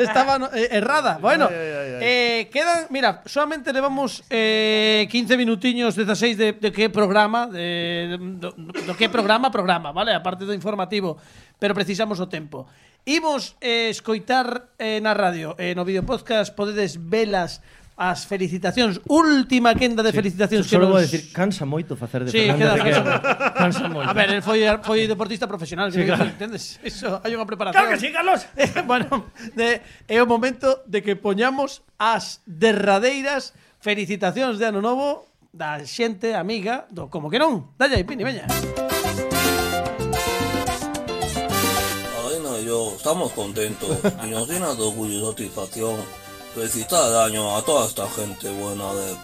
estaba 0.00 0.32
no, 0.40 0.46
eh, 0.56 0.72
errada. 0.72 1.20
Bueno, 1.20 1.52
ay, 1.52 1.56
ay, 1.56 1.90
ay. 1.96 2.00
eh, 2.00 2.38
quedan... 2.48 2.88
Mira, 2.88 3.20
solamente 3.28 3.76
levamos 3.76 4.24
eh, 4.32 5.04
15 5.12 5.36
minutiños, 5.36 5.92
16 5.96 6.36
de, 6.36 6.48
de 6.56 6.70
que 6.72 6.88
programa, 6.88 7.44
de, 7.44 8.16
de, 8.16 8.18
do, 8.40 8.56
do 8.56 8.92
que 8.96 9.12
programa, 9.12 9.52
programa, 9.52 9.92
vale? 9.92 10.16
A 10.16 10.24
parte 10.24 10.48
do 10.48 10.56
informativo. 10.56 11.20
Pero 11.60 11.76
precisamos 11.76 12.16
o 12.24 12.28
tempo. 12.28 12.64
Imos 13.04 13.56
eh, 13.60 13.88
escoitar 13.92 14.72
eh, 14.80 15.00
na 15.00 15.12
radio, 15.12 15.56
eh, 15.60 15.72
no 15.76 15.84
video 15.84 16.04
podcast, 16.04 16.52
podedes 16.52 16.96
velas 17.00 17.60
as 18.00 18.24
felicitacións, 18.24 18.96
última 19.12 19.76
quenda 19.76 20.00
de 20.00 20.08
sí. 20.08 20.16
felicitacións 20.16 20.64
que 20.64 20.78
nos... 20.80 20.88
vou 20.88 21.04
decir, 21.04 21.28
cansa 21.36 21.68
moito 21.68 22.00
facer 22.00 22.24
de 22.24 22.32
sí, 22.32 22.48
Fernández. 22.48 22.80
Que, 22.80 22.92
cansa, 22.96 23.52
cansa 23.52 23.84
moito. 23.92 24.08
A 24.08 24.16
ver, 24.16 24.32
el 24.32 24.40
foi, 24.40 24.64
foi 24.80 25.04
deportista 25.04 25.44
profesional, 25.44 25.92
sí, 25.92 26.00
que 26.00 26.08
claro. 26.08 26.24
entendes? 26.24 26.80
Eso, 26.80 27.20
hai 27.20 27.36
unha 27.36 27.44
preparación. 27.44 27.76
Claro 27.76 27.92
que 27.92 28.00
sí, 28.00 28.08
Carlos! 28.08 28.48
Eh, 28.56 28.72
bueno, 28.88 29.28
de, 29.52 29.84
é 30.08 30.16
o 30.16 30.24
momento 30.24 30.80
de 30.88 31.04
que 31.04 31.12
poñamos 31.12 31.84
as 32.00 32.40
derradeiras 32.48 33.52
felicitacións 33.84 34.56
de 34.56 34.64
Ano 34.64 34.80
Novo 34.80 35.28
da 35.52 35.84
xente 35.84 36.32
amiga 36.32 36.88
do 36.88 37.12
Como 37.12 37.28
que 37.28 37.36
non. 37.36 37.76
Dalle 37.76 38.00
aí, 38.00 38.04
Pini, 38.08 38.24
veña. 38.24 38.48
Ay, 42.16 42.40
no, 42.40 42.56
yo 42.64 42.96
estamos 42.96 43.28
contentos 43.36 43.92
Y 44.24 44.32
nos 44.32 44.48
llena 44.48 44.72
de 44.72 44.88
orgullo 44.88 45.20
y 45.20 45.24
satisfacción 45.36 46.29
felicitar 46.54 47.08
el 47.10 47.16
año 47.16 47.56
a 47.56 47.62
toda 47.64 47.86
esta 47.86 48.08
gente 48.10 48.50
buena 48.50 48.92
de... 48.94 49.16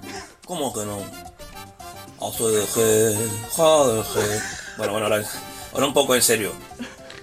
¿Cómo 0.46 0.72
que 0.72 0.84
no? 0.84 0.98
A 2.20 2.30
CDG, 2.30 3.16
JDG... 3.56 4.76
Bueno, 4.78 4.92
bueno, 4.92 5.06
ahora, 5.06 5.24
ahora 5.72 5.86
un 5.86 5.94
poco 5.94 6.14
en 6.14 6.22
serio. 6.22 6.52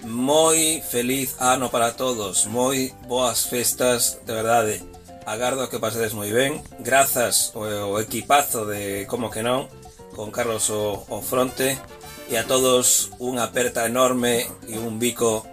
Muy 0.02 0.82
feliz 0.82 1.36
ano 1.38 1.70
para 1.70 1.96
todos, 1.96 2.44
moi 2.52 2.92
boas 3.08 3.48
festas, 3.48 4.20
de 4.26 4.36
verdade. 4.36 4.84
Agardo 5.24 5.70
que 5.72 5.80
pasedes 5.80 6.12
moi 6.12 6.28
ben. 6.28 6.60
Grazas 6.84 7.56
o, 7.56 7.64
o 7.64 7.96
equipazo 7.96 8.68
de 8.68 9.08
Como 9.08 9.32
que 9.32 9.40
non, 9.40 9.64
con 10.12 10.28
Carlos 10.28 10.68
o, 10.68 11.08
o 11.08 11.24
fronte. 11.24 11.80
E 12.28 12.36
a 12.36 12.44
todos 12.44 13.16
unha 13.16 13.48
aperta 13.48 13.88
enorme 13.88 14.44
e 14.68 14.76
un 14.76 15.00
bico 15.00 15.48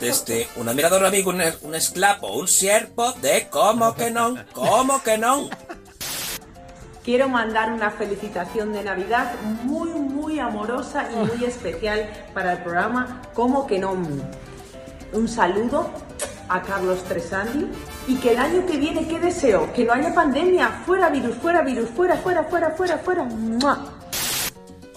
deste 0.00 0.48
un 0.56 0.68
admirador 0.68 1.04
amigo, 1.04 1.30
un, 1.30 1.40
es- 1.42 1.58
un 1.62 2.48
sierpo 2.48 3.12
de 3.22 3.48
Como 3.50 3.94
que 3.94 4.10
non, 4.10 4.44
Como 4.52 5.02
que 5.02 5.18
non. 5.18 5.48
Quiero 7.04 7.28
mandar 7.28 7.72
una 7.72 7.90
felicitación 7.90 8.72
de 8.72 8.82
Navidad 8.82 9.32
muy, 9.62 9.90
muy 9.90 10.40
amorosa 10.40 11.08
y 11.12 11.14
muy 11.16 11.44
especial 11.44 12.10
para 12.34 12.52
el 12.54 12.58
programa 12.62 13.22
Como 13.34 13.66
que 13.66 13.78
no. 13.78 13.92
Un 15.12 15.28
saludo 15.28 15.88
a 16.48 16.62
Carlos 16.62 17.02
Tresandi 17.04 17.66
y 18.08 18.16
que 18.16 18.32
el 18.32 18.38
año 18.38 18.66
que 18.66 18.76
viene, 18.76 19.06
¿qué 19.08 19.18
deseo? 19.18 19.72
Que 19.72 19.84
no 19.84 19.92
haya 19.92 20.12
pandemia, 20.14 20.82
fuera 20.84 21.08
virus, 21.10 21.36
fuera 21.36 21.62
virus, 21.62 21.88
fuera, 21.90 22.16
fuera, 22.16 22.44
fuera, 22.44 22.70
fuera, 22.70 22.98
fuera. 22.98 23.28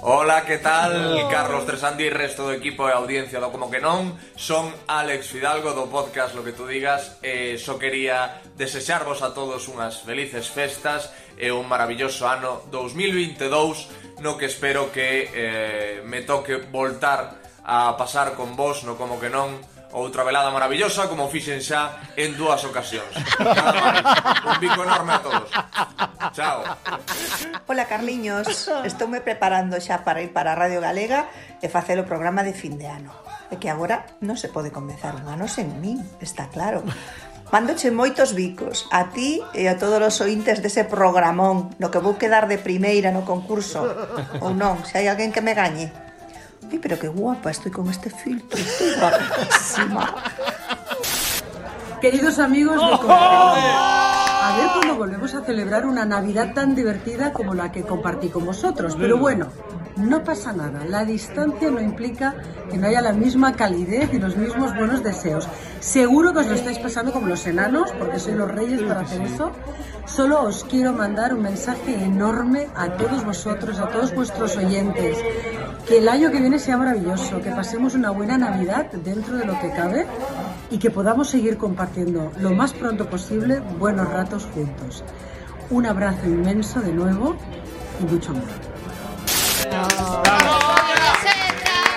Hola, 0.01 0.45
que 0.45 0.57
tal? 0.59 1.27
Carlos 1.27 1.65
Tresandi 1.65 2.07
e 2.07 2.09
resto 2.09 2.47
do 2.47 2.55
equipo 2.55 2.87
e 2.87 2.95
audiencia 2.95 3.43
do 3.43 3.51
Como 3.51 3.67
que 3.67 3.83
non 3.83 4.15
Son 4.39 4.71
Alex 4.87 5.27
Fidalgo 5.27 5.75
do 5.75 5.91
podcast 5.91 6.31
Lo 6.39 6.43
que 6.47 6.55
tú 6.55 6.63
digas. 6.71 7.19
E 7.19 7.59
só 7.59 7.75
quería 7.75 8.39
desexarvos 8.55 9.19
a 9.19 9.35
todos 9.35 9.67
unhas 9.67 9.99
felices 9.99 10.47
festas 10.47 11.11
E 11.35 11.51
un 11.51 11.67
maravilloso 11.67 12.31
ano 12.31 12.63
2022 12.71 14.23
No 14.23 14.39
que 14.39 14.47
espero 14.47 14.87
que 14.95 15.27
eh, 15.35 15.99
me 16.07 16.23
toque 16.23 16.63
voltar 16.71 17.35
a 17.67 17.99
pasar 17.99 18.39
con 18.39 18.55
vos 18.55 18.87
no 18.87 18.95
Como 18.95 19.19
que 19.19 19.27
non 19.27 19.59
Outra 19.89 20.21
velada 20.21 20.53
maravillosa, 20.53 21.09
como 21.09 21.25
fixen 21.33 21.65
xa 21.65 21.97
en 22.13 22.37
dúas 22.37 22.61
ocasións. 22.61 23.09
Nada 23.41 23.73
máis. 23.73 24.05
Un 24.49 24.57
bico 24.61 24.85
enorme 24.85 25.17
a 25.17 25.21
todos. 25.25 25.49
Chao. 26.37 26.61
Hola, 27.65 27.89
Carliños. 27.89 28.69
Estoume 28.85 29.17
preparando 29.25 29.81
xa 29.81 30.05
para 30.05 30.21
ir 30.21 30.29
para 30.29 30.53
a 30.53 30.59
Radio 30.59 30.77
Galega 30.77 31.25
e 31.57 31.65
facer 31.73 31.97
o 31.97 32.05
programa 32.05 32.45
de 32.45 32.53
fin 32.53 32.77
de 32.77 32.85
ano. 32.85 33.09
E 33.49 33.57
que 33.57 33.73
agora 33.73 34.05
non 34.21 34.37
se 34.37 34.53
pode 34.53 34.69
comenzar 34.69 35.17
un 35.17 35.25
ano 35.25 35.49
sen 35.49 35.81
min, 35.81 36.05
está 36.21 36.53
claro. 36.53 36.85
Mándoche 37.49 37.89
moitos 37.89 38.37
bicos 38.37 38.85
a 38.93 39.09
ti 39.09 39.41
e 39.57 39.65
a 39.65 39.81
todos 39.81 39.97
os 40.05 40.21
ointes 40.21 40.61
dese 40.61 40.85
programón 40.85 41.73
no 41.81 41.89
que 41.89 41.97
vou 41.97 42.13
quedar 42.13 42.45
de 42.45 42.61
primeira 42.61 43.09
no 43.09 43.25
concurso 43.25 43.81
ou 44.37 44.53
non, 44.53 44.85
se 44.85 45.01
hai 45.01 45.09
alguén 45.09 45.33
que 45.33 45.41
me 45.41 45.57
gañe. 45.57 45.89
Pero 46.77 46.99
qué 46.99 47.07
guapa 47.07 47.51
estoy 47.51 47.71
con 47.71 47.89
este 47.89 48.09
filtro, 48.09 48.59
estoy 48.59 48.93
guapísima. 48.99 50.15
Queridos 52.01 52.39
amigos 52.39 52.75
de. 52.77 53.07
A 53.11 54.55
ver 54.57 54.67
cuando 54.73 54.95
volvemos 54.95 55.33
a 55.35 55.41
celebrar 55.41 55.85
una 55.85 56.05
Navidad 56.05 56.53
tan 56.53 56.75
divertida 56.75 57.33
como 57.33 57.53
la 57.53 57.71
que 57.71 57.83
compartí 57.83 58.29
con 58.29 58.45
vosotros. 58.45 58.95
Pero 58.97 59.17
bueno, 59.17 59.47
no 59.99 60.23
pasa 60.23 60.53
nada. 60.53 60.85
La 60.85 61.05
distancia 61.05 61.69
no 61.69 61.81
implica 61.81 62.35
que 62.69 62.77
no 62.77 62.87
haya 62.87 63.01
la 63.01 63.13
misma 63.13 63.53
calidez 63.53 64.13
y 64.13 64.19
los 64.19 64.35
mismos 64.37 64.75
buenos 64.75 65.03
deseos. 65.03 65.47
Seguro 65.79 66.33
que 66.33 66.39
os 66.39 66.47
lo 66.47 66.53
estáis 66.55 66.79
pasando 66.79 67.11
como 67.11 67.27
los 67.27 67.45
enanos, 67.45 67.91
porque 67.97 68.19
sois 68.19 68.35
los 68.35 68.49
reyes 68.49 68.81
para 68.81 69.01
hacer 69.01 69.21
eso. 69.21 69.51
Solo 70.05 70.41
os 70.43 70.63
quiero 70.63 70.93
mandar 70.93 71.33
un 71.33 71.43
mensaje 71.43 72.03
enorme 72.03 72.67
a 72.75 72.89
todos 72.97 73.23
vosotros, 73.23 73.79
a 73.79 73.89
todos 73.89 74.13
vuestros 74.15 74.57
oyentes. 74.57 75.17
Que 75.87 75.99
el 75.99 76.09
año 76.09 76.31
que 76.31 76.39
viene 76.39 76.59
sea 76.59 76.77
maravilloso, 76.77 77.41
que 77.41 77.51
pasemos 77.51 77.93
una 77.95 78.11
buena 78.11 78.37
Navidad 78.37 78.91
dentro 78.91 79.37
de 79.37 79.45
lo 79.45 79.59
que 79.59 79.69
cabe 79.71 80.05
y 80.71 80.77
que 80.77 80.91
podamos 80.91 81.29
seguir 81.29 81.57
compartiendo 81.57 82.31
lo 82.39 82.51
más 82.51 82.73
pronto 82.73 83.09
posible 83.09 83.59
buenos 83.79 84.09
ratos 84.09 84.47
juntos. 84.53 85.03
Un 85.69 85.85
abrazo 85.85 86.25
inmenso 86.27 86.81
de 86.81 86.93
nuevo 86.93 87.35
y 87.99 88.11
mucho 88.11 88.31
amor. 88.31 88.68
Serra, 89.69 90.35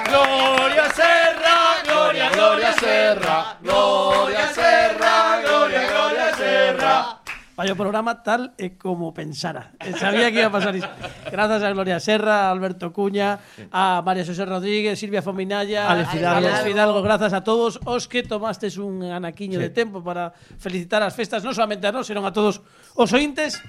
Gloria 0.08 0.86
Serra, 0.92 1.56
Gloria, 1.84 2.30
Gloria 2.30 2.72
Serra, 2.72 3.56
Gloria 3.62 4.46
Serra, 4.52 5.40
Gloria, 5.42 5.82
Gloria 5.88 6.34
Serra. 6.36 7.18
Vaya 7.56 7.76
programa 7.76 8.22
tal 8.24 8.56
e 8.56 8.80
como 8.80 9.12
pensara. 9.12 9.76
Eh, 9.80 9.92
sabía 9.92 10.32
que 10.32 10.40
iba 10.40 10.48
a 10.48 10.56
pasar 10.56 10.72
isto. 10.72 10.88
Grazas 11.30 11.62
a 11.62 11.70
Gloria 11.70 12.00
Serra, 12.00 12.48
a 12.48 12.50
Alberto 12.50 12.92
Cuña, 12.92 13.40
a 13.70 14.00
María 14.00 14.24
José 14.24 14.44
Rodríguez, 14.44 14.98
Silvia 14.98 15.20
Fominalla, 15.20 15.88
Alex 15.88 16.10
Fidalgo. 16.10 16.48
Alex 16.48 16.60
Fidalgo. 16.64 17.02
Grazas 17.02 17.32
a 17.32 17.44
todos 17.44 17.78
os 17.84 18.08
que 18.08 18.24
tomastes 18.24 18.78
un 18.80 19.04
anaquiño 19.04 19.60
sí. 19.60 19.68
de 19.68 19.70
tempo 19.70 20.00
para 20.02 20.32
felicitar 20.58 21.04
as 21.04 21.12
festas, 21.12 21.44
non 21.44 21.52
solamente 21.52 21.84
a 21.84 21.92
nós, 21.92 22.08
senón 22.08 22.24
a 22.24 22.32
todos 22.32 22.64
os 22.96 23.10
ointes. 23.12 23.60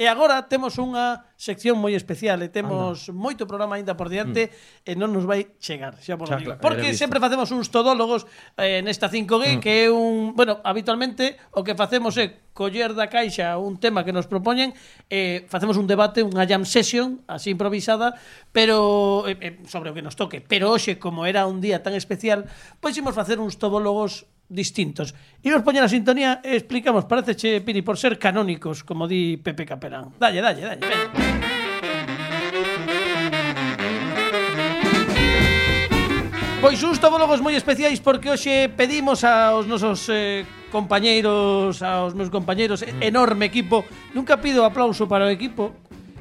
E 0.00 0.08
agora 0.08 0.48
temos 0.48 0.80
unha 0.80 1.28
sección 1.36 1.76
moi 1.76 1.92
especial 1.92 2.40
e 2.40 2.48
temos 2.48 3.12
Anda. 3.12 3.20
moito 3.20 3.44
programa 3.44 3.76
aínda 3.76 4.00
por 4.00 4.08
diante 4.08 4.48
mm. 4.48 4.88
e 4.88 4.92
non 4.96 5.12
nos 5.12 5.28
vai 5.28 5.52
chegar, 5.60 6.00
xa 6.00 6.16
por 6.16 6.24
xa, 6.24 6.40
digo. 6.40 6.56
Claro, 6.56 6.64
Porque 6.64 6.96
sempre 6.96 7.20
facemos 7.20 7.52
uns 7.52 7.68
todólogos 7.68 8.24
eh, 8.56 8.80
nesta 8.80 9.12
5G 9.12 9.60
mm. 9.60 9.60
que 9.60 9.84
é 9.84 9.86
un, 9.92 10.32
bueno, 10.32 10.56
habitualmente 10.64 11.36
o 11.52 11.60
que 11.60 11.76
facemos 11.76 12.16
é 12.16 12.48
coller 12.56 12.96
da 12.96 13.12
caixa 13.12 13.60
un 13.60 13.76
tema 13.76 14.00
que 14.00 14.16
nos 14.16 14.24
propoñen 14.24 14.72
eh, 15.12 15.44
facemos 15.52 15.76
un 15.76 15.84
debate, 15.84 16.24
unha 16.24 16.48
jam 16.48 16.64
session 16.64 17.20
así 17.28 17.52
improvisada, 17.52 18.16
pero 18.56 19.28
eh, 19.28 19.36
eh, 19.36 19.52
sobre 19.68 19.92
o 19.92 19.96
que 19.96 20.00
nos 20.00 20.16
toque. 20.16 20.40
Pero 20.40 20.72
hoxe, 20.72 20.96
como 20.96 21.28
era 21.28 21.44
un 21.44 21.60
día 21.60 21.84
tan 21.84 21.92
especial, 21.92 22.48
pois 22.80 22.96
imos 22.96 23.12
facer 23.12 23.36
uns 23.36 23.60
todólogos 23.60 24.24
distintos. 24.50 25.14
Imos 25.46 25.62
poñer 25.62 25.86
a 25.86 25.88
sintonía 25.88 26.42
e 26.42 26.58
explicamos, 26.58 27.06
parece 27.06 27.38
che, 27.38 27.62
Piri, 27.62 27.80
por 27.86 27.96
ser 27.96 28.18
canónicos, 28.18 28.82
como 28.82 29.06
di 29.06 29.38
Pepe 29.38 29.64
Capelán. 29.64 30.12
Dalle, 30.18 30.42
dalle, 30.42 30.66
dalle, 30.66 30.84
Ven. 30.84 31.40
Pois 36.60 36.76
uns 36.84 37.00
tobólogos 37.00 37.40
moi 37.40 37.56
especiais 37.56 38.04
porque 38.04 38.28
hoxe 38.28 38.68
pedimos 38.68 39.24
aos 39.24 39.64
nosos 39.64 40.04
eh, 40.12 40.44
compañeiros, 40.68 41.80
aos 41.80 42.12
meus 42.12 42.28
compañeiros, 42.28 42.84
mm. 42.84 43.00
enorme 43.00 43.48
equipo. 43.48 43.80
Nunca 44.12 44.44
pido 44.44 44.68
aplauso 44.68 45.08
para 45.08 45.24
o 45.24 45.32
equipo. 45.32 45.72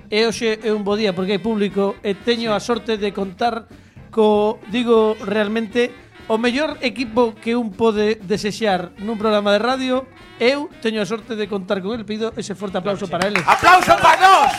E 0.08 0.24
hoxe 0.24 0.56
é 0.64 0.72
un 0.72 0.88
bo 0.88 0.96
día 0.96 1.12
porque 1.12 1.36
hai 1.36 1.44
público 1.44 2.00
e 2.00 2.16
teño 2.16 2.50
sí. 2.50 2.56
a 2.56 2.64
sorte 2.64 2.96
de 2.96 3.12
contar 3.12 3.68
co, 4.16 4.64
digo, 4.72 5.20
realmente 5.20 5.92
o 6.30 6.38
mellor 6.38 6.78
equipo 6.86 7.34
que 7.34 7.58
un 7.58 7.74
pode 7.74 8.22
desexar 8.22 8.94
nun 9.02 9.18
programa 9.18 9.58
de 9.58 9.60
radio. 9.60 10.06
Eu 10.38 10.70
teño 10.80 11.02
a 11.02 11.10
sorte 11.10 11.34
de 11.36 11.50
contar 11.50 11.82
con 11.82 11.98
el, 11.98 12.06
pido 12.06 12.32
ese 12.38 12.54
forte 12.54 12.78
aplauso 12.78 13.10
para 13.10 13.28
eles. 13.28 13.42
¡Aplauso 13.44 13.98
para 13.98 14.16
nos! 14.22 14.54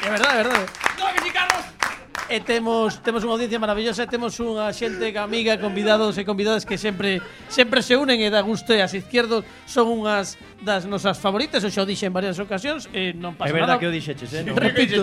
É 0.00 0.10
verdade, 0.10 0.40
é 0.40 0.42
verdade. 0.42 0.88
E 2.28 2.44
temos 2.44 3.00
temos 3.00 3.24
unha 3.24 3.40
audiencia 3.40 3.56
maravillosa, 3.56 4.04
e 4.04 4.08
temos 4.08 4.36
unha 4.36 4.68
xente 4.76 5.00
que 5.08 5.16
amiga, 5.16 5.56
convidados 5.56 6.12
e 6.20 6.28
convidadas 6.28 6.68
que 6.68 6.76
sempre 6.76 7.24
sempre 7.48 7.80
se 7.80 7.96
unen 7.96 8.20
e 8.20 8.28
da 8.28 8.44
gusto 8.44 8.76
e 8.76 8.84
as 8.84 8.92
izquierdos 8.92 9.48
son 9.64 9.88
unhas 9.88 10.36
das 10.60 10.84
nosas 10.84 11.16
favoritas, 11.16 11.64
eu 11.64 11.72
xa 11.72 11.82
o 11.82 11.88
dixe 11.88 12.04
en 12.04 12.12
varias 12.12 12.36
ocasións 12.36 12.84
e 12.92 13.16
non 13.16 13.32
É 13.32 13.48
pasa 13.48 13.56
verdad 13.56 13.76
nada. 13.76 13.80
que 13.80 13.88
o 13.88 13.92
dixeches, 13.92 14.28
eh? 14.36 14.44
No. 14.44 14.52
Repito, 14.60 15.00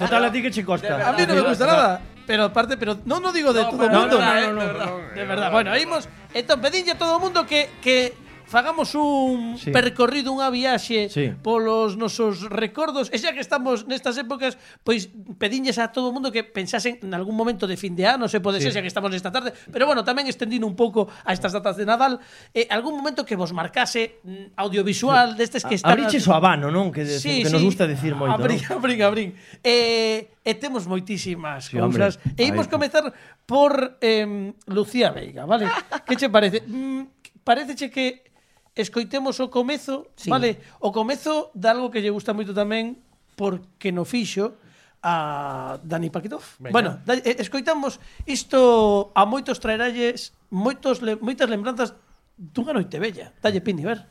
Total, 0.00 0.22
a 0.24 0.32
ti 0.32 0.40
que 0.40 0.48
che 0.48 0.64
costa. 0.64 0.96
a 0.96 1.12
mí 1.12 1.28
non 1.28 1.36
me 1.36 1.44
gusta 1.44 1.68
nada. 1.68 2.00
Pero 2.24 2.48
aparte, 2.48 2.80
pero 2.80 2.96
non 3.04 3.20
no 3.20 3.36
digo 3.36 3.52
de 3.52 3.60
todo 3.68 3.84
o 3.84 3.92
no, 3.92 4.08
mundo. 4.08 4.16
no, 4.16 4.24
no, 4.24 4.32
eh, 4.32 4.48
no, 4.48 4.48
de 4.48 4.52
no, 4.56 4.64
verdad. 4.64 4.86
no, 4.88 4.96
De 5.12 5.24
verdad. 5.28 5.48
Bueno, 5.52 5.68
imos 5.76 6.08
entón 6.32 6.56
pedinlle 6.64 6.96
a 6.96 6.98
todo 6.98 7.16
o 7.16 7.20
mundo 7.20 7.44
que 7.44 7.68
que 7.84 8.16
fagamos 8.50 8.96
un 8.98 9.54
sí. 9.56 9.70
percorrido, 9.70 10.34
unha 10.34 10.50
viaxe 10.50 11.06
sí. 11.06 11.30
polos 11.38 11.94
nosos 11.94 12.50
recordos. 12.50 13.06
E 13.14 13.16
xa 13.22 13.30
que 13.30 13.38
estamos 13.38 13.86
nestas 13.86 14.18
épocas, 14.18 14.58
pois 14.82 15.06
pedinlles 15.38 15.78
a 15.78 15.94
todo 15.94 16.10
o 16.10 16.12
mundo 16.12 16.34
que 16.34 16.42
pensasen 16.42 16.98
en 16.98 17.14
algún 17.14 17.38
momento 17.38 17.70
de 17.70 17.78
fin 17.78 17.94
de 17.94 18.10
ano, 18.10 18.26
se 18.26 18.42
pode 18.42 18.58
sí. 18.58 18.66
ser, 18.66 18.74
xa 18.74 18.82
que 18.82 18.90
estamos 18.90 19.14
nesta 19.14 19.30
tarde, 19.30 19.54
pero 19.70 19.86
bueno, 19.86 20.02
tamén 20.02 20.26
estendindo 20.26 20.66
un 20.66 20.74
pouco 20.74 21.06
a 21.06 21.30
estas 21.30 21.54
datas 21.54 21.78
de 21.78 21.86
Nadal, 21.86 22.18
eh, 22.50 22.66
algún 22.74 22.98
momento 22.98 23.22
que 23.22 23.38
vos 23.38 23.54
marcase 23.54 24.18
mm, 24.26 24.58
audiovisual 24.58 25.38
destes 25.38 25.62
que 25.62 25.78
están... 25.78 25.94
Abriches 25.94 26.26
o 26.26 26.34
habano, 26.34 26.74
non? 26.74 26.90
Que, 26.90 27.06
sí, 27.06 27.46
que 27.46 27.48
sí. 27.48 27.54
nos 27.54 27.62
gusta 27.62 27.86
decir 27.86 28.18
moito. 28.18 28.34
Abrín, 28.34 28.58
non? 28.66 28.82
abrín, 28.82 28.98
abrín. 29.06 29.30
Eh, 29.62 30.42
e 30.42 30.52
temos 30.58 30.90
moitísimas 30.90 31.70
sí, 31.70 31.78
cousas. 31.78 32.18
Hombre. 32.18 32.34
E 32.34 32.42
imos 32.50 32.66
comezar 32.66 33.06
por 33.46 34.02
eh, 34.02 34.50
Lucía 34.66 35.14
Veiga, 35.14 35.46
vale? 35.46 35.70
que 36.06 36.18
che 36.18 36.26
parece? 36.26 36.66
Mm, 36.66 37.20
parece 37.44 37.78
che 37.78 37.86
que 37.94 38.29
escoitemos 38.74 39.40
o 39.40 39.50
comezo, 39.50 40.08
sí. 40.16 40.30
vale? 40.30 40.60
O 40.80 40.92
comezo 40.92 41.50
de 41.54 41.68
algo 41.68 41.90
que 41.90 42.00
lle 42.00 42.14
gusta 42.14 42.32
moito 42.32 42.54
tamén 42.54 42.98
porque 43.34 43.90
no 43.90 44.04
fixo 44.04 44.58
a 45.02 45.80
Dani 45.82 46.10
Paquitov. 46.10 46.44
Venga. 46.60 46.72
Bueno, 46.72 46.90
da, 47.04 47.16
eh, 47.16 47.40
escoitamos 47.40 47.98
isto 48.28 49.10
a 49.16 49.24
moitos 49.24 49.58
traeralles 49.58 50.36
moitos 50.50 51.00
le, 51.00 51.16
moitas 51.16 51.48
lembranzas 51.48 51.96
dunha 52.36 52.72
noite 52.72 53.00
bella. 53.00 53.32
Dalle 53.40 53.60
Pini, 53.60 53.84
ver. 53.84 54.04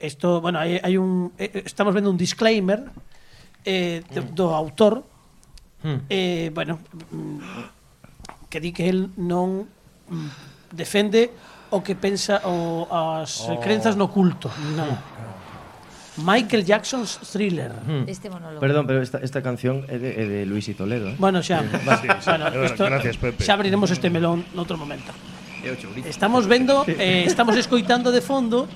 Isto, 0.00 0.40
bueno, 0.40 0.60
hai, 0.60 0.80
hai 0.80 0.96
un 0.96 1.32
eh, 1.36 1.50
eh, 1.52 1.62
estamos 1.64 1.92
vendo 1.92 2.10
un 2.10 2.16
disclaimer 2.20 2.88
eh, 3.64 4.04
do, 4.12 4.22
mm. 4.22 4.34
do 4.34 4.46
autor. 4.54 5.04
Mm. 5.82 5.98
Eh, 6.08 6.50
bueno, 6.54 6.80
mm, 7.12 7.38
que 8.48 8.60
di 8.60 8.72
que 8.72 8.88
el 8.88 9.12
non 9.16 9.68
defende 10.72 11.32
o 11.76 11.84
que 11.84 11.94
pensa 11.94 12.40
o, 12.48 12.88
as 12.88 13.44
oh. 13.44 13.60
crenzas 13.60 13.94
no 14.00 14.08
culto. 14.08 14.48
No. 14.72 14.88
Michael 16.16 16.64
Jackson's 16.64 17.20
Thriller. 17.30 17.72
Mm. 17.84 18.08
Este 18.08 18.30
monólogo. 18.30 18.60
Perdón, 18.60 18.86
pero 18.86 19.02
esta, 19.02 19.18
esta 19.20 19.42
canción 19.44 19.84
é 19.84 20.00
de, 20.00 20.10
é 20.16 20.24
de 20.24 20.40
Luis 20.48 20.64
y 20.68 20.74
Toledo. 20.74 21.12
Eh? 21.12 21.16
Bueno, 21.20 21.44
xa. 21.44 21.60
Sí, 21.60 21.68
sí, 21.68 22.08
sí. 22.24 22.30
bueno, 22.32 22.48
esto, 22.64 22.84
gracias, 22.88 23.16
Pepe. 23.20 23.44
Xa 23.44 23.52
abriremos 23.52 23.92
este 23.92 24.08
melón 24.08 24.48
noutro 24.56 24.80
momento. 24.80 25.12
Estamos 26.06 26.46
vendo, 26.46 26.86
eh, 26.86 27.24
estamos 27.26 27.56
escoitando 27.56 28.14
de 28.14 28.22
fondo 28.22 28.68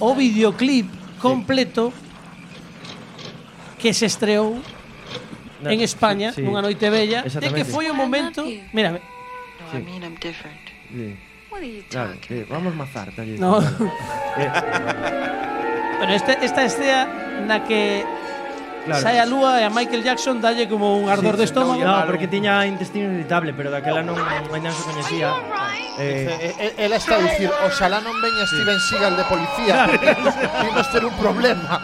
o 0.00 0.14
videoclip 0.14 0.84
completo 1.18 1.96
que 3.80 3.94
se 3.96 4.04
estreou 4.04 4.60
en 5.64 5.80
España 5.80 6.36
sí, 6.36 6.40
sí. 6.40 6.44
nunha 6.44 6.60
noite 6.60 6.92
bella 6.92 7.24
e 7.24 7.48
que 7.56 7.64
foi 7.64 7.88
o 7.88 7.96
momento... 7.96 8.44
Mira, 8.76 9.00
sí. 9.72 9.80
Sí 10.92 11.16
dicho. 11.60 11.98
Nada, 11.98 12.14
que 12.20 12.44
vamos 12.44 12.74
mazar. 12.74 13.14
Dalle, 13.14 13.38
no. 13.38 13.60
eh. 14.38 14.50
bueno, 15.98 16.12
este, 16.14 16.44
esta 16.44 16.64
escena 16.64 17.08
na 17.46 17.64
que 17.64 18.04
claro. 18.86 19.02
sai 19.02 19.18
a 19.18 19.26
lúa 19.26 19.60
e 19.60 19.64
a 19.64 19.70
Michael 19.70 20.02
Jackson 20.02 20.40
dalle 20.40 20.68
como 20.68 20.96
un 20.96 21.08
ardor 21.08 21.34
sí, 21.34 21.38
de 21.38 21.44
estómago. 21.44 21.82
No, 21.82 22.06
porque 22.06 22.26
tiña 22.28 22.66
intestino 22.66 23.12
irritable, 23.12 23.52
pero 23.52 23.70
daquela 23.70 24.02
non 24.02 24.16
mañan 24.50 24.72
se 24.72 24.82
coñecía. 24.86 25.32
Eh, 25.98 26.74
ela 26.78 26.96
eh, 26.96 26.96
eh, 26.96 26.96
está 26.96 27.16
a 27.16 27.24
dicir, 27.24 27.50
oxalá 27.64 28.00
non 28.00 28.16
veña 28.20 28.44
Steven 28.48 28.80
Seagal 28.80 29.14
de 29.16 29.24
policía. 29.24 29.88
Imos 30.68 30.86
ter 30.92 31.04
un 31.04 31.16
problema. 31.16 31.80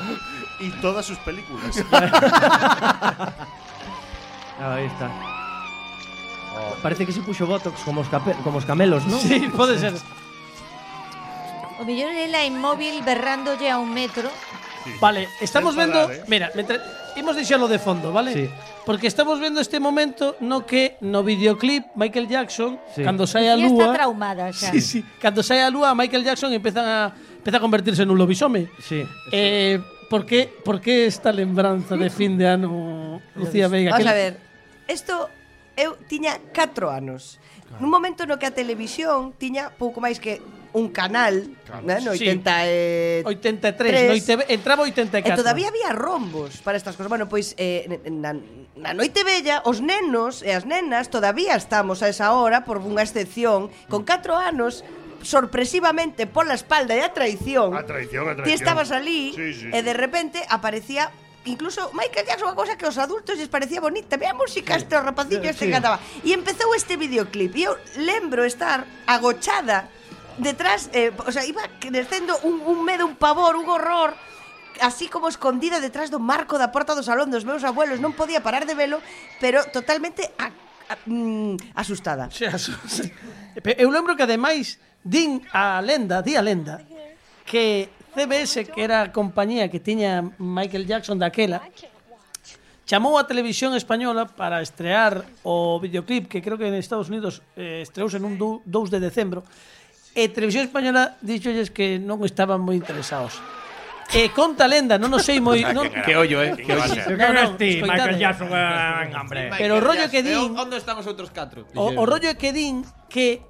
E 0.63 0.71
todas 0.79 1.05
sus 1.05 1.19
películas. 1.21 1.75
Ah, 4.63 4.75
ahí 4.75 4.87
está. 4.87 5.42
Parece 6.83 7.07
que 7.07 7.13
se 7.13 7.23
puxo 7.23 7.47
botox 7.47 7.81
como 7.87 8.03
os, 8.03 8.09
cape, 8.11 8.35
como 8.43 8.59
os 8.59 8.67
camelos, 8.67 9.07
non? 9.07 9.23
Sí, 9.29 9.47
pode 9.55 9.79
ser. 9.79 9.95
O 11.79 11.87
millón 11.87 12.11
ela 12.19 12.43
inmóvil 12.43 13.03
berrándolle 13.07 13.71
a 13.71 13.79
un 13.79 13.95
metro. 13.95 14.27
Sí. 14.83 14.91
Vale, 14.99 15.31
estamos 15.39 15.79
vendo, 15.79 16.11
eh? 16.11 16.27
mira, 16.27 16.51
mentre 16.59 16.83
imos 17.15 17.39
deixalo 17.39 17.71
de 17.71 17.79
fondo, 17.79 18.11
vale? 18.11 18.35
Sí. 18.35 18.45
Porque 18.83 19.07
estamos 19.07 19.39
vendo 19.39 19.63
este 19.63 19.79
momento 19.79 20.35
no 20.43 20.67
que 20.67 20.99
no 21.01 21.23
videoclip 21.23 21.87
Michael 21.95 22.27
Jackson, 22.27 22.83
sí. 22.91 23.07
cando 23.07 23.31
sai 23.31 23.47
a 23.47 23.55
lúa... 23.55 23.95
está 23.95 24.03
traumada, 24.03 24.51
xa. 24.51 24.75
Sí, 24.75 24.83
sí. 24.83 24.99
Cando 25.23 25.47
sai 25.47 25.63
a 25.63 25.71
lúa, 25.71 25.95
Michael 25.95 26.27
Jackson 26.27 26.51
empeza 26.51 26.83
a, 26.83 27.15
empeza 27.15 27.57
a 27.59 27.63
convertirse 27.63 28.03
nun 28.03 28.19
lobisome. 28.19 28.67
Sí. 28.83 29.07
Eh, 29.31 29.79
sí. 29.79 30.07
por, 30.11 30.27
que, 30.27 30.51
por 30.51 30.83
que 30.83 31.07
esta 31.07 31.31
lembranza 31.31 31.95
de 31.95 32.11
mm. 32.11 32.15
fin 32.15 32.35
de 32.35 32.47
ano, 32.51 33.23
Lucía 33.39 33.71
Veiga? 33.71 33.95
Vamos 33.95 34.03
que... 34.03 34.11
a 34.11 34.19
ver, 34.19 34.35
esto 34.91 35.31
eu 35.77 35.97
tiña 36.09 36.39
4 36.53 36.91
anos. 36.91 37.41
Claro. 37.69 37.81
Nun 37.81 37.91
momento 37.91 38.29
no 38.29 38.37
que 38.37 38.47
a 38.49 38.55
televisión 38.55 39.33
tiña 39.37 39.73
pouco 39.75 40.01
máis 40.01 40.21
que 40.21 40.41
un 40.73 40.89
canal, 40.89 41.53
claro. 41.67 41.85
né, 41.85 42.01
no 42.01 42.17
sí. 42.17 42.25
80 42.25 42.67
e... 42.67 43.23
83, 43.25 43.77
3. 43.77 44.09
no 44.09 44.15
ITV, 44.17 44.41
entraba 44.49 44.83
84. 44.85 45.29
E 45.29 45.37
todavía 45.37 45.69
había 45.69 45.93
rombos 45.93 46.65
para 46.65 46.81
estas 46.81 46.97
cosas. 46.97 47.13
Bueno, 47.13 47.29
pois 47.29 47.53
eh, 47.61 48.01
na, 48.09 48.33
na 48.77 48.93
noite 48.97 49.21
bella, 49.25 49.61
os 49.69 49.85
nenos 49.85 50.41
e 50.41 50.57
as 50.57 50.65
nenas 50.65 51.13
todavía 51.13 51.57
estamos 51.61 52.01
a 52.01 52.09
esa 52.09 52.33
hora 52.33 52.65
por 52.65 52.81
unha 52.81 53.05
excepción, 53.05 53.69
con 53.93 54.09
4 54.09 54.33
anos 54.33 54.81
sorpresivamente 55.23 56.27
pola 56.27 56.57
espalda 56.57 56.97
e 56.99 57.05
a 57.05 57.15
traición. 57.15 57.77
A 57.77 57.87
traición, 57.87 58.27
a 58.27 58.35
traición. 58.35 58.49
Ti 58.49 58.53
estabas 58.53 58.91
ali 58.91 59.33
sí, 59.37 59.55
sí. 59.55 59.69
e 59.71 59.79
de 59.85 59.95
repente 59.95 60.43
aparecía 60.51 61.15
incluso 61.45 61.91
Michael 61.93 62.27
Jackson 62.27 62.53
unha 62.53 62.59
cosa 62.59 62.79
que 62.79 62.87
os 62.87 62.99
adultos 62.99 63.39
les 63.39 63.51
parecía 63.51 63.83
bonita, 63.83 64.15
ve 64.17 64.31
a 64.31 64.35
música 64.35 64.79
sí, 64.79 64.87
este 64.87 64.95
rapacillo 64.99 65.49
sí, 65.51 65.55
este 65.55 65.67
sí. 65.67 65.73
cantaba. 65.73 65.99
E 66.23 66.31
empezou 66.35 66.71
este 66.75 66.95
videoclip 66.95 67.53
e 67.59 67.67
eu 67.67 67.75
lembro 67.99 68.47
estar 68.47 68.87
agochada 69.07 69.91
detrás, 70.39 70.89
eh, 70.93 71.13
o 71.13 71.31
sea, 71.31 71.45
iba 71.45 71.63
crecendo 71.81 72.39
un, 72.47 72.63
un 72.63 72.85
medo, 72.87 73.05
un 73.05 73.17
pavor, 73.17 73.57
un 73.57 73.69
horror 73.69 74.15
así 74.81 75.09
como 75.09 75.29
escondida 75.29 75.81
detrás 75.81 76.11
do 76.11 76.19
marco 76.19 76.57
da 76.57 76.73
porta 76.73 76.97
do 76.97 77.05
salón 77.05 77.29
dos 77.29 77.45
meus 77.45 77.63
abuelos, 77.67 78.01
non 78.01 78.17
podía 78.17 78.41
parar 78.41 78.65
de 78.65 78.73
velo, 78.73 79.05
pero 79.37 79.61
totalmente 79.69 80.33
a, 80.41 80.49
a, 80.89 80.95
mm, 81.05 81.77
asustada. 81.77 82.33
Sí, 82.33 82.47
asus... 82.49 82.79
Eu 83.77 83.93
lembro 83.93 84.17
que 84.17 84.25
ademais 84.25 84.81
din 85.05 85.45
a 85.53 85.85
lenda, 85.85 86.25
di 86.25 86.41
a 86.41 86.43
lenda, 86.43 86.81
que 87.45 87.93
CBS, 88.15 88.69
que 88.69 88.85
era 88.85 89.03
a 89.03 89.13
compañía 89.13 89.73
que 89.73 89.81
tiña 89.81 90.33
Michael 90.37 90.87
Jackson 90.87 91.17
daquela, 91.17 91.65
chamou 92.85 93.17
a 93.17 93.25
televisión 93.25 93.73
española 93.73 94.29
para 94.29 94.61
estrear 94.61 95.25
o 95.43 95.81
videoclip 95.81 96.29
que 96.29 96.45
creo 96.45 96.61
que 96.61 96.69
en 96.69 96.77
Estados 96.77 97.09
Unidos 97.09 97.41
eh, 97.57 97.81
estreouse 97.81 98.21
nun 98.21 98.37
2 98.37 98.63
de 98.93 98.99
decembro 99.01 99.41
e 100.13 100.29
televisión 100.29 100.69
española 100.69 101.17
dixolles 101.25 101.73
que 101.73 101.97
non 101.97 102.21
estaban 102.27 102.61
moi 102.61 102.77
interesados 102.77 103.41
E 104.13 104.29
conta 104.29 104.69
lenda, 104.69 105.01
non 105.01 105.09
o 105.09 105.17
sei 105.17 105.41
moi... 105.41 105.65
Ah, 105.65 105.73
non... 105.73 105.89
Que 105.89 106.13
ollo, 106.13 106.45
eh? 106.45 106.53
Que 106.53 106.77
ollo. 106.77 107.01
No, 107.17 107.33
no, 107.33 107.57
Michael 107.57 108.21
Jackson, 108.21 108.53
ah, 108.53 109.09
hombre. 109.09 109.49
Pero 109.57 109.79
o 109.79 109.81
rollo 109.81 110.05
que 110.13 110.21
din... 110.21 110.53
Onde 110.53 110.77
estamos 110.77 111.09
outros 111.09 111.33
catro? 111.33 111.65
O, 111.73 111.97
o 111.97 112.05
rollo 112.05 112.29
que 112.37 112.53
din 112.53 112.85
que 113.09 113.41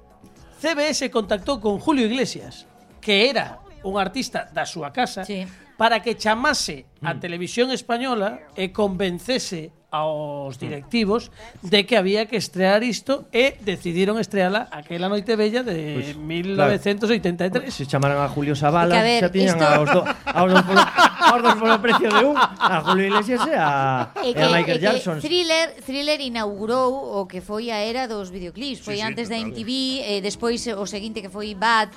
CBS 0.63 1.11
contactou 1.11 1.59
con 1.59 1.83
Julio 1.83 2.07
Iglesias, 2.07 2.63
que 3.03 3.27
era 3.27 3.59
un 3.83 3.99
artista 3.99 4.49
da 4.51 4.65
súa 4.65 4.91
casa 4.95 5.27
sí. 5.27 5.45
para 5.77 6.01
que 6.01 6.15
chamase 6.15 6.87
a 7.03 7.13
mm. 7.13 7.19
televisión 7.19 7.67
española 7.71 8.39
e 8.55 8.71
convencese 8.71 9.71
aos 9.93 10.57
mm. 10.57 10.59
directivos 10.59 11.31
de 11.61 11.85
que 11.85 11.95
había 11.95 12.25
que 12.25 12.35
estrear 12.35 12.81
isto 12.81 13.29
e 13.29 13.53
decidiron 13.61 14.17
estreala 14.17 14.65
aquela 14.73 15.05
noite 15.05 15.37
bella 15.37 15.61
de 15.61 16.01
pues, 16.01 16.17
1983. 16.17 17.53
Claro. 17.53 17.61
Pois, 17.61 17.77
se 17.77 17.85
chamaran 17.85 18.17
a 18.17 18.27
Julio 18.27 18.57
Zavala, 18.57 18.97
a 18.97 19.05
ver, 19.05 19.21
xa 19.21 19.29
tiñan 19.29 19.61
isto... 19.61 19.69
aos, 19.69 19.89
do, 19.93 20.01
aos, 20.01 20.49
dos 20.49 20.63
polo, 20.65 20.81
aos 20.81 21.41
dos 21.45 21.55
polo 21.61 21.77
precio 21.77 22.09
de 22.09 22.21
un, 22.25 22.33
a 22.33 22.81
Julio 22.89 23.05
Iglesias 23.13 23.45
e 23.45 23.53
a, 23.53 24.09
e 24.25 24.33
que, 24.33 24.41
e 24.41 24.43
a 24.43 24.49
Michael 24.49 24.81
e 24.81 24.81
Jackson. 24.81 25.15
Thriller, 25.21 25.77
thriller 25.85 26.19
inaugurou 26.25 27.21
o 27.21 27.29
que 27.29 27.37
foi 27.37 27.69
a 27.69 27.77
era 27.77 28.09
dos 28.09 28.33
videoclips, 28.33 28.81
foi 28.81 28.97
sí, 28.97 29.05
antes 29.05 29.29
sí, 29.29 29.31
da 29.31 29.37
MTV, 29.37 29.69
claro. 29.69 30.09
e 30.09 30.25
despois 30.25 30.65
o 30.73 30.89
seguinte 30.89 31.21
que 31.21 31.29
foi 31.29 31.53
Bad, 31.53 31.93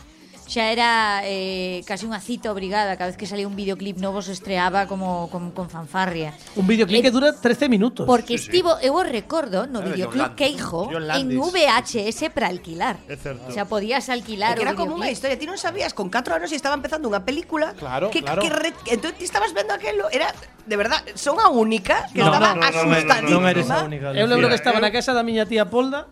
xa 0.46 0.70
era 0.70 1.22
eh, 1.26 1.82
casi 1.82 2.06
unha 2.06 2.22
cita 2.22 2.54
obrigada. 2.54 2.94
Cada 2.94 3.10
vez 3.10 3.18
que 3.18 3.26
salía 3.26 3.50
un 3.50 3.58
videoclip 3.58 3.98
novo 3.98 4.22
se 4.22 4.30
estreaba 4.30 4.86
como 4.86 5.26
con, 5.28 5.50
con 5.50 5.66
fanfarria. 5.68 6.32
Un 6.54 6.66
videoclip 6.70 7.02
que 7.02 7.10
dura 7.10 7.34
13 7.34 7.66
minutos. 7.68 8.06
Porque 8.06 8.38
estivo, 8.38 8.78
eu 8.78 8.94
o 8.94 9.02
recordo 9.02 9.66
no 9.66 9.82
de 9.82 9.90
videoclub 9.98 10.38
John 10.38 10.46
hijo 10.48 10.80
John 10.86 11.10
en. 11.10 11.34
VHS 11.34 12.30
para 12.30 12.46
alquilar. 12.46 12.96
É 13.10 13.18
certo. 13.18 13.42
O 13.48 13.52
sea, 13.52 13.66
podías 13.66 14.06
alquilar 14.08 14.54
que 14.54 14.62
era 14.62 14.78
como 14.78 14.94
unha 14.94 15.10
videoclip. 15.10 15.12
historia, 15.12 15.36
ti 15.36 15.46
non 15.50 15.58
sabías 15.58 15.90
con 15.92 16.06
4 16.08 16.38
anos 16.38 16.48
e 16.52 16.56
estaba 16.56 16.78
empezando 16.78 17.10
unha 17.10 17.26
película 17.26 17.74
Claro, 17.74 18.14
que, 18.14 18.22
claro. 18.22 18.38
que 18.40 18.48
re- 18.48 18.76
entón 18.86 19.18
ti 19.18 19.26
estabas 19.26 19.50
vendo 19.50 19.74
aquelo, 19.74 20.06
era 20.14 20.30
de 20.66 20.76
verdad, 20.78 21.02
son 21.18 21.38
a 21.42 21.50
única 21.50 22.06
que 22.14 22.22
No, 22.22 22.30
estaba 22.30 22.54
no, 22.54 22.62
no, 22.62 22.70
no, 22.70 22.94
asustadísima. 22.94 23.30
non 23.34 23.42
eres 23.50 23.66
a 23.70 23.82
única, 23.86 24.14
Eu 24.14 24.26
lembro 24.30 24.46
que 24.46 24.58
estaba 24.58 24.78
na 24.78 24.94
casa 24.94 25.10
da 25.10 25.26
miña 25.26 25.42
tía 25.46 25.66
Polda 25.66 26.06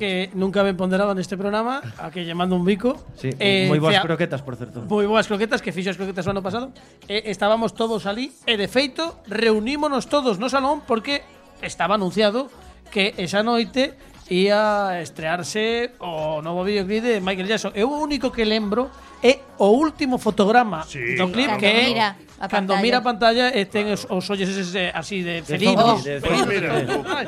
que 0.00 0.32
nunca 0.32 0.64
ben 0.64 0.80
ponderado 0.80 1.12
neste 1.12 1.36
programa, 1.36 1.84
a 2.00 2.08
que 2.08 2.24
lle 2.24 2.32
mando 2.32 2.56
un 2.56 2.64
bico. 2.64 2.96
Sí, 3.20 3.36
eh, 3.36 3.68
moi 3.68 3.76
boas 3.76 4.00
croquetas, 4.00 4.40
por 4.40 4.56
certo. 4.56 4.80
Moi 4.88 5.04
boas 5.04 5.28
croquetas, 5.28 5.60
que 5.60 5.76
fixo 5.76 5.92
as 5.92 6.00
croquetas 6.00 6.24
o 6.24 6.32
ano 6.32 6.40
pasado. 6.40 6.72
Eh, 7.04 7.28
estábamos 7.28 7.76
todos 7.76 8.08
ali 8.08 8.32
e, 8.48 8.56
de 8.56 8.64
feito, 8.64 9.20
reunímonos 9.28 10.08
todos 10.08 10.40
no 10.40 10.48
salón 10.48 10.80
porque 10.88 11.20
estaba 11.60 12.00
anunciado 12.00 12.48
que 12.88 13.12
esa 13.20 13.44
noite 13.44 13.92
ia 14.30 15.02
estrearse 15.02 15.98
o 15.98 16.38
novo 16.40 16.62
videoclip 16.62 17.02
de 17.02 17.20
Michael 17.20 17.50
Jackson. 17.50 17.74
Eu 17.74 17.90
o 17.90 17.98
único 17.98 18.30
que 18.30 18.46
lembro 18.46 18.86
é 19.22 19.42
o 19.58 19.74
último 19.74 20.16
fotograma 20.16 20.86
sí, 20.86 21.18
do 21.18 21.28
clip 21.28 21.50
claro. 21.50 21.60
que 21.60 21.66
é 21.66 21.82
mira 21.90 22.16
a 22.40 22.48
cando 22.48 22.74
mira 22.78 22.98
a 22.98 23.04
pantalla 23.04 23.52
e 23.52 23.68
ten 23.68 23.92
os, 23.92 24.08
os 24.08 24.24
ollos 24.32 24.48
ese, 24.48 24.88
eh, 24.88 24.92
así 24.94 25.20
de 25.20 25.42
felinos. 25.44 26.00
De. 26.00 26.16
Oh. 26.16 26.20
Pues 26.24 26.46
mira, 26.48 26.72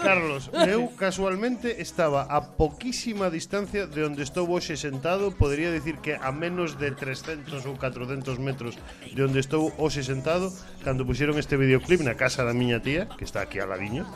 Carlos, 0.01 0.49
eu 0.65 0.89
casualmente 0.97 1.69
estaba 1.83 2.25
a 2.31 2.41
poquísima 2.41 3.29
distancia 3.29 3.85
de 3.85 4.01
onde 4.09 4.25
estou 4.25 4.49
hoxe 4.49 4.79
sentado, 4.79 5.35
podría 5.37 5.69
decir 5.69 6.01
que 6.01 6.17
a 6.17 6.33
menos 6.33 6.81
de 6.81 6.97
300 6.97 7.67
ou 7.67 7.77
400 7.77 8.41
metros 8.41 8.81
de 9.13 9.21
onde 9.21 9.43
estou 9.43 9.69
hoxe 9.77 10.01
sentado, 10.01 10.49
cando 10.81 11.05
puxeron 11.05 11.37
este 11.37 11.61
videoclip 11.61 12.01
na 12.01 12.17
casa 12.17 12.47
da 12.47 12.57
miña 12.57 12.81
tía, 12.81 13.05
que 13.19 13.29
está 13.29 13.45
aquí 13.45 13.61
al 13.61 13.69
ladiño, 13.69 14.09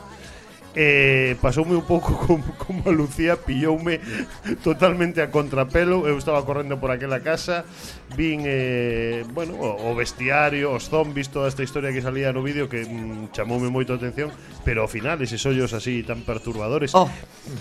eh, 0.77 1.33
pasoume 1.41 1.73
un 1.73 1.81
pouco 1.81 2.13
como, 2.29 2.45
como 2.61 2.85
a 2.85 2.93
Lucía, 2.93 3.41
pilloume 3.41 3.97
totalmente 4.61 5.25
a 5.25 5.33
contrapelo, 5.33 6.05
eu 6.05 6.21
estaba 6.21 6.45
correndo 6.45 6.77
por 6.77 6.93
aquela 6.93 7.25
casa, 7.25 7.65
vin 8.13 8.45
eh, 8.45 9.25
bueno, 9.33 9.57
o, 9.57 9.89
o 9.89 9.97
bestiario, 9.97 10.77
os 10.77 10.85
zombies, 10.93 11.33
toda 11.33 11.49
esta 11.49 11.65
historia 11.65 11.89
que 11.89 12.05
salía 12.05 12.29
no 12.29 12.45
vídeo 12.45 12.69
que 12.69 12.85
mm, 12.85 13.33
chamoume 13.33 13.73
moito 13.73 13.97
a 13.97 13.97
atención, 13.97 14.29
pero 14.61 14.85
ao 14.85 14.89
final 14.91 15.17
eses 15.25 15.41
ollos 15.49 15.73
así 15.73 16.05
tan 16.05 16.21
perturbadores. 16.21 16.93
Oh. 16.93 17.09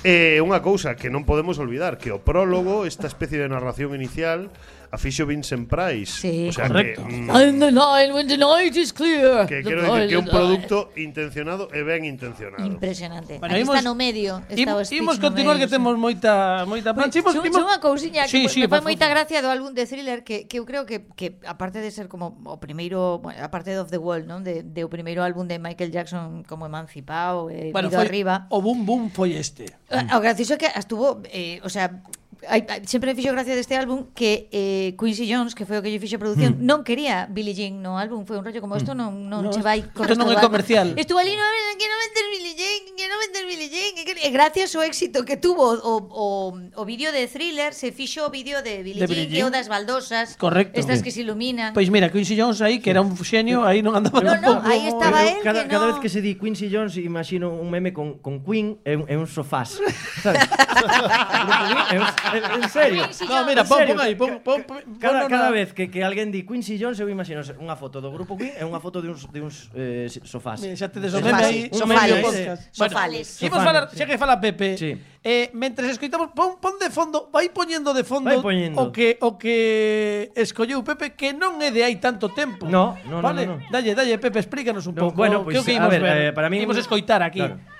Eh, 0.04 0.36
unha 0.44 0.60
cousa 0.60 0.92
que 0.92 1.08
non 1.08 1.24
podemos 1.24 1.56
olvidar, 1.56 1.96
que 1.96 2.12
o 2.12 2.20
prólogo, 2.20 2.84
esta 2.84 3.08
especie 3.08 3.40
de 3.40 3.48
narración 3.48 3.96
inicial, 3.96 4.52
a 4.90 4.98
fixo 4.98 5.26
Vincent 5.26 5.68
Price. 5.68 6.20
Sí, 6.20 6.48
o 6.48 6.52
sea 6.52 6.68
correcto. 6.68 7.06
Que, 7.06 7.12
mm, 7.12 7.30
And 7.30 7.58
the 7.60 7.72
night 7.72 8.10
when 8.12 8.26
the 8.26 8.38
night 8.38 8.76
is 8.76 8.92
clear. 8.92 9.46
Que 9.46 9.62
the 9.62 9.70
quero 9.70 9.82
dicir 9.82 10.08
que 10.08 10.14
é 10.14 10.18
un 10.18 10.26
producto 10.26 10.90
intencionado 10.96 11.68
e 11.72 11.82
ben 11.82 12.04
intencionado. 12.04 12.64
Impresionante. 12.64 13.38
Bueno, 13.38 13.54
Aquí 13.54 13.62
imos, 13.62 13.76
está 13.76 13.82
no 13.82 13.94
medio. 13.94 14.42
Está 14.48 14.76
o 14.76 14.82
imos 14.82 15.18
continuar 15.18 15.56
medio, 15.56 15.66
que 15.66 15.70
temos 15.70 15.94
moita 15.98 16.64
moita 16.66 16.94
plancha. 16.94 17.18
Imos, 17.18 17.34
imos... 17.34 17.62
Unha 17.62 17.78
cousiña 17.82 18.28
sí, 18.30 18.46
que 18.46 18.52
sí, 18.52 18.60
me 18.64 18.68
fai 18.68 18.82
moita 18.82 19.10
gracia 19.10 19.42
do 19.42 19.50
álbum 19.50 19.74
de 19.74 19.84
Thriller 19.86 20.22
que, 20.22 20.46
que 20.46 20.58
eu 20.58 20.64
creo 20.64 20.86
que, 20.86 21.08
que 21.18 21.38
aparte 21.46 21.82
de 21.82 21.90
ser 21.90 22.06
como 22.06 22.38
o 22.46 22.56
primeiro, 22.62 23.18
bueno, 23.18 23.42
aparte 23.42 23.74
de 23.74 23.80
Off 23.82 23.90
the 23.90 23.98
Wall, 23.98 24.26
non? 24.26 24.46
De, 24.46 24.62
de 24.62 24.82
o 24.86 24.90
primeiro 24.90 25.22
álbum 25.22 25.44
de 25.46 25.58
Michael 25.58 25.90
Jackson 25.90 26.46
como 26.46 26.66
emancipado, 26.66 27.50
eh, 27.50 27.70
bueno, 27.74 27.90
foi, 27.90 28.04
arriba. 28.06 28.46
O 28.50 28.62
boom 28.62 28.86
boom 28.86 29.10
foi 29.10 29.34
este. 29.34 29.66
O 29.90 30.20
gracioso 30.20 30.54
é 30.54 30.58
que 30.58 30.68
estuvo, 30.70 31.22
eh, 31.30 31.58
o 31.62 31.70
sea, 31.70 32.02
Ai, 32.48 32.62
sempre 32.86 33.10
me 33.10 33.14
fixo 33.18 33.32
gracia 33.32 33.54
deste 33.54 33.74
álbum 33.74 34.06
que 34.14 34.48
eh, 34.52 34.94
Quincy 34.98 35.26
Jones, 35.26 35.54
que 35.54 35.66
foi 35.66 35.78
o 35.78 35.82
que 35.82 35.90
lle 35.90 35.98
fixo 35.98 36.16
a 36.16 36.22
produción, 36.22 36.54
mm. 36.54 36.62
non 36.62 36.86
quería 36.86 37.26
Billie 37.26 37.54
Jean 37.54 37.82
no 37.82 37.98
álbum, 37.98 38.22
foi 38.22 38.38
un 38.38 38.44
rollo 38.46 38.62
como 38.62 38.78
isto 38.78 38.94
hmm. 38.94 39.00
non 39.02 39.12
non 39.26 39.40
no, 39.46 39.50
che 39.50 39.62
vai 39.62 39.82
Isto 39.82 40.14
non 40.14 40.30
é 40.30 40.38
comercial. 40.38 40.94
Estuvo 40.94 41.18
ali, 41.18 41.34
no, 41.34 41.42
que 41.74 41.86
non 41.90 41.98
vender 41.98 42.24
Billie 42.30 42.54
Jean, 42.54 42.80
que 42.94 43.06
non 43.10 43.18
vender 43.18 43.44
Billie 43.50 43.70
Jean, 43.70 43.90
que, 43.98 44.14
e 44.14 44.30
gracias 44.30 44.74
ao 44.78 44.86
éxito 44.86 45.26
que 45.26 45.36
tuvo 45.36 45.74
o, 45.74 45.94
o, 46.06 46.26
o 46.54 46.82
vídeo 46.86 47.10
de 47.10 47.26
Thriller, 47.26 47.74
se 47.74 47.90
fixo 47.90 48.22
o 48.26 48.30
vídeo 48.30 48.62
de 48.62 48.86
Billie, 48.86 49.02
de 49.02 49.10
Billie 49.10 49.26
Jean, 49.26 49.34
Jean, 49.34 49.42
que 49.42 49.44
o 49.46 49.50
das 49.50 49.66
baldosas, 49.66 50.38
Correcto. 50.38 50.78
estas 50.78 51.02
que 51.02 51.10
se 51.10 51.26
iluminan. 51.26 51.74
Pois 51.74 51.90
pues 51.90 51.94
mira, 51.94 52.10
Quincy 52.14 52.38
Jones 52.38 52.62
aí, 52.62 52.78
que 52.78 52.90
era 52.94 53.02
un 53.02 53.12
xenio, 53.18 53.66
aí 53.66 53.82
non 53.82 53.98
andaba 53.98 54.22
no, 54.22 54.38
no, 54.38 54.52
aí 54.62 54.86
estaba 54.86 55.26
él, 55.26 55.42
cada, 55.42 55.66
que 55.66 55.68
no... 55.68 55.74
cada 55.74 55.86
vez 55.90 55.98
que 55.98 56.08
se 56.08 56.22
di 56.22 56.38
Quincy 56.38 56.70
Jones, 56.70 56.94
imagino 56.96 57.50
un 57.50 57.68
meme 57.70 57.90
con, 57.90 58.22
con 58.22 58.38
Queen 58.40 58.78
e, 58.86 58.94
un, 58.94 59.04
e 59.10 59.14
un 59.18 59.26
sofás. 59.26 59.82
Sabes? 60.22 60.46
en 62.38 62.68
serio. 62.68 63.02
No, 63.28 63.46
mira, 63.46 63.64
pon, 63.64 63.80
pon 63.86 64.00
aí, 64.00 64.14
pon, 64.14 64.40
pon, 64.42 64.62
pon, 64.64 64.78
cada, 65.00 65.26
pon 65.26 65.30
cada 65.30 65.50
vez 65.50 65.72
que, 65.72 65.90
que 65.90 66.04
alguén 66.04 66.30
di 66.30 66.44
Quincy 66.44 66.76
Jones, 66.78 67.00
eu 67.00 67.08
imagino 67.08 67.40
unha 67.60 67.76
foto 67.76 68.00
do 68.00 68.12
grupo 68.12 68.36
Queen 68.36 68.54
e 68.56 68.62
unha 68.64 68.80
foto 68.80 69.00
de 69.00 69.08
uns, 69.10 69.26
de 69.28 69.40
uns 69.40 69.70
eh, 69.74 70.08
sofás. 70.24 70.60
Mira, 70.60 70.76
xa 70.76 70.88
tedes 70.88 71.14
o 71.14 71.20
meme 71.20 71.42
aí. 71.42 71.60
Sofales. 71.72 72.70
Sofales. 72.72 73.28
Imos 73.42 73.60
falar, 73.60 73.88
xa 73.90 74.04
que 74.04 74.16
fala 74.18 74.36
Pepe, 74.36 74.76
sí. 74.76 74.92
eh, 75.24 75.48
mentres 75.56 75.96
escoitamos, 75.96 76.32
pon, 76.36 76.60
pon 76.60 76.76
de 76.76 76.88
fondo, 76.92 77.28
vai 77.32 77.48
poñendo 77.50 77.94
de 77.96 78.04
fondo 78.04 78.28
vai 78.30 78.42
poñendo. 78.42 78.76
o 78.78 78.92
que 78.92 79.16
o 79.20 79.40
que 79.40 80.30
escolleu 80.36 80.84
Pepe, 80.84 81.16
que 81.16 81.32
non 81.32 81.58
é 81.62 81.72
de 81.72 81.82
aí 81.82 81.96
tanto 81.96 82.30
tempo. 82.32 82.68
No, 82.68 82.98
no, 83.08 83.22
vale? 83.22 83.46
no, 83.46 83.56
no, 83.56 83.62
no. 83.62 83.70
Dalle, 83.70 83.94
dalle, 83.94 84.18
Pepe, 84.18 84.40
explícanos 84.40 84.86
un 84.86 84.94
no, 84.94 85.08
pouco. 85.08 85.16
Bueno, 85.16 85.42
pois, 85.42 85.58
pues, 85.58 85.66
que 85.66 85.72
o 85.72 85.78
que 85.78 85.82
a 85.82 85.88
ver, 85.88 86.02
ver? 86.02 86.16
Eh, 86.28 86.32
para 86.32 86.50
mí... 86.50 86.60
Imos 86.60 86.76
escoitar 86.76 87.22
aquí. 87.22 87.40
Claro. 87.40 87.75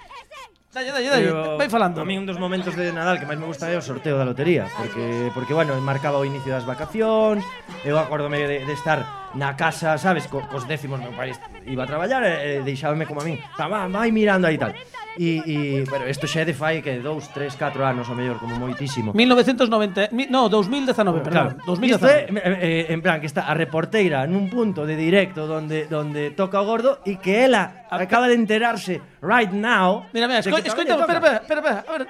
Dalle, 0.76 0.92
dalle, 0.92 1.08
dalle, 1.08 1.32
Pero, 1.32 1.56
vai 1.56 1.70
falando. 1.72 2.02
A 2.02 2.04
mí 2.04 2.20
un 2.20 2.28
dos 2.28 2.36
momentos 2.36 2.76
de 2.76 2.92
Nadal 2.92 3.16
que 3.16 3.24
máis 3.24 3.40
me 3.40 3.48
gusta 3.48 3.72
é 3.72 3.80
o 3.80 3.80
sorteo 3.80 4.20
da 4.20 4.28
lotería, 4.28 4.68
porque 4.76 5.32
porque 5.32 5.56
bueno, 5.56 5.72
marcaba 5.80 6.20
o 6.20 6.28
inicio 6.28 6.52
das 6.52 6.68
vacacións, 6.68 7.40
eu 7.80 7.96
acordome 7.96 8.44
de, 8.44 8.60
de 8.60 8.74
estar 8.76 9.32
na 9.32 9.56
casa, 9.56 9.96
sabes, 9.96 10.28
co, 10.28 10.44
cos 10.52 10.68
décimos, 10.68 11.00
meu 11.00 11.16
pai 11.16 11.32
iba 11.66 11.84
a 11.84 11.86
traballar 11.86 12.22
e, 12.24 12.58
e 12.58 12.62
deixábame 12.62 13.06
como 13.06 13.20
a 13.20 13.24
mí. 13.24 13.38
Vai, 13.58 13.88
vai 13.88 14.10
mirando 14.10 14.46
aí 14.46 14.58
tal. 14.58 14.72
E, 15.16 15.40
e, 15.48 15.84
pero 15.88 16.04
isto 16.04 16.28
xa 16.28 16.44
é 16.44 16.44
de 16.44 16.52
fai 16.52 16.84
que 16.84 17.00
2, 17.00 17.32
3, 17.32 17.56
4 17.56 17.80
anos 17.80 18.04
o 18.12 18.14
mellor, 18.14 18.36
como 18.36 18.52
moitísimo. 18.60 19.16
1990, 19.16 20.12
mi, 20.12 20.28
no, 20.28 20.52
2019, 20.52 21.24
perdón, 21.24 21.56
claro. 21.56 21.64
2019. 21.64 21.88
Isto 21.88 22.08
é, 22.12 22.28
eh, 22.60 22.92
en 22.92 23.00
plan, 23.00 23.16
que 23.16 23.24
está 23.24 23.48
a 23.48 23.56
reporteira 23.56 24.28
nun 24.28 24.52
punto 24.52 24.84
de 24.84 24.92
directo 24.92 25.48
donde 25.48 25.88
donde 25.88 26.36
toca 26.36 26.60
o 26.60 26.68
gordo 26.68 27.00
e 27.08 27.16
que 27.16 27.48
ela 27.48 27.88
acaba 27.88 28.28
de 28.28 28.36
enterarse 28.36 29.00
right 29.24 29.56
now. 29.56 30.04
Mira, 30.12 30.28
mira, 30.28 30.44
esco, 30.44 30.52
escoita, 30.52 31.00
espera, 31.00 31.40
espera, 31.40 31.40
espera, 31.40 31.60
espera. 31.64 31.78
A 31.80 31.92
ver, 31.96 32.04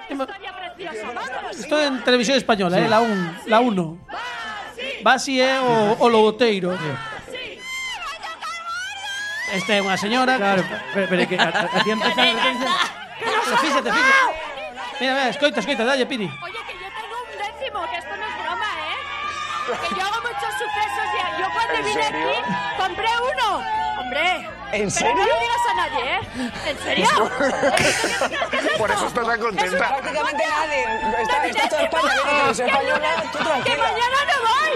Estou 1.55 1.79
en 1.79 2.03
televisión 2.03 2.35
española, 2.35 2.75
eh, 2.77 2.81
sí. 2.83 2.85
eh, 2.85 2.89
la 2.91 2.99
1, 3.01 3.33
la 3.47 3.59
1. 3.63 3.99
Basi 5.01 5.39
é 5.39 5.63
o, 5.63 5.95
o 6.03 6.05
logoteiro. 6.11 6.75
Esta 9.51 9.73
é 9.73 9.81
unha 9.81 9.95
señora 9.97 10.35
Claro, 10.37 10.63
pero, 10.93 11.05
pero 11.07 11.21
que 11.27 11.35
a, 11.39 11.47
a, 11.47 11.61
a 11.71 11.79
ti 11.83 11.89
empezar 11.91 12.27
Pero 13.17 13.37
fíxate, 13.63 13.89
fíxate. 13.89 13.89
Mira, 14.99 15.13
mira, 15.13 15.29
escoita, 15.29 15.59
escoita, 15.61 15.83
dalle, 15.85 16.05
Pini. 16.05 16.25
Oye, 16.25 16.59
que 16.67 16.73
yo 16.73 16.87
tengo 16.89 17.15
un 17.21 17.29
décimo, 17.37 17.79
que 17.89 17.97
esto 18.01 18.13
no 18.17 18.25
es 18.27 18.35
broma, 18.43 18.69
¿eh? 18.91 18.99
Que 19.87 19.89
yo 19.95 20.01
hago 20.03 20.19
muchos 20.25 20.51
sucesos 20.57 21.07
y 21.13 21.19
yo 21.41 21.47
cuando 21.53 21.73
¿En 21.79 21.85
vine 21.85 22.03
serio? 22.03 22.29
aquí 22.29 22.41
compré 22.81 23.09
uno. 23.31 23.47
Hombre. 24.01 24.25
¿En 24.73 24.89
Pero 24.89 24.91
serio? 24.91 25.15
no 25.15 25.25
lo 25.25 25.37
digas 25.39 25.63
a 25.69 25.73
nadie, 25.79 26.03
¿eh? 26.11 26.19
¿En 26.67 26.77
serio? 26.83 27.07
Por 28.77 28.89
eso 28.91 29.05
estás 29.07 29.25
tan 29.27 29.39
contenta. 29.39 29.77
Prácticamente 29.87 30.43
nadie. 30.45 30.81
Está, 31.23 31.45
está 31.47 31.69
toda 31.69 31.83
España 31.83 32.11
viendo 32.13 32.23
televisión 32.27 32.67
española. 32.69 33.09
Tú 33.31 33.37
¡Que 33.37 33.43
tranquila. 33.45 33.83
mañana 33.87 34.17
no 34.27 34.37
voy! 34.45 34.71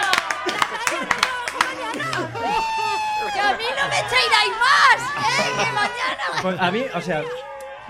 a 3.44 3.56
mí 3.56 3.64
no 3.76 3.88
me 3.88 4.02
trairáis 4.08 4.52
más, 4.58 4.98
eh, 5.16 5.64
que 5.64 5.72
mañana... 5.72 6.42
Pues 6.42 6.60
a 6.60 6.70
mí, 6.70 6.84
o 6.94 7.00
sea, 7.00 7.22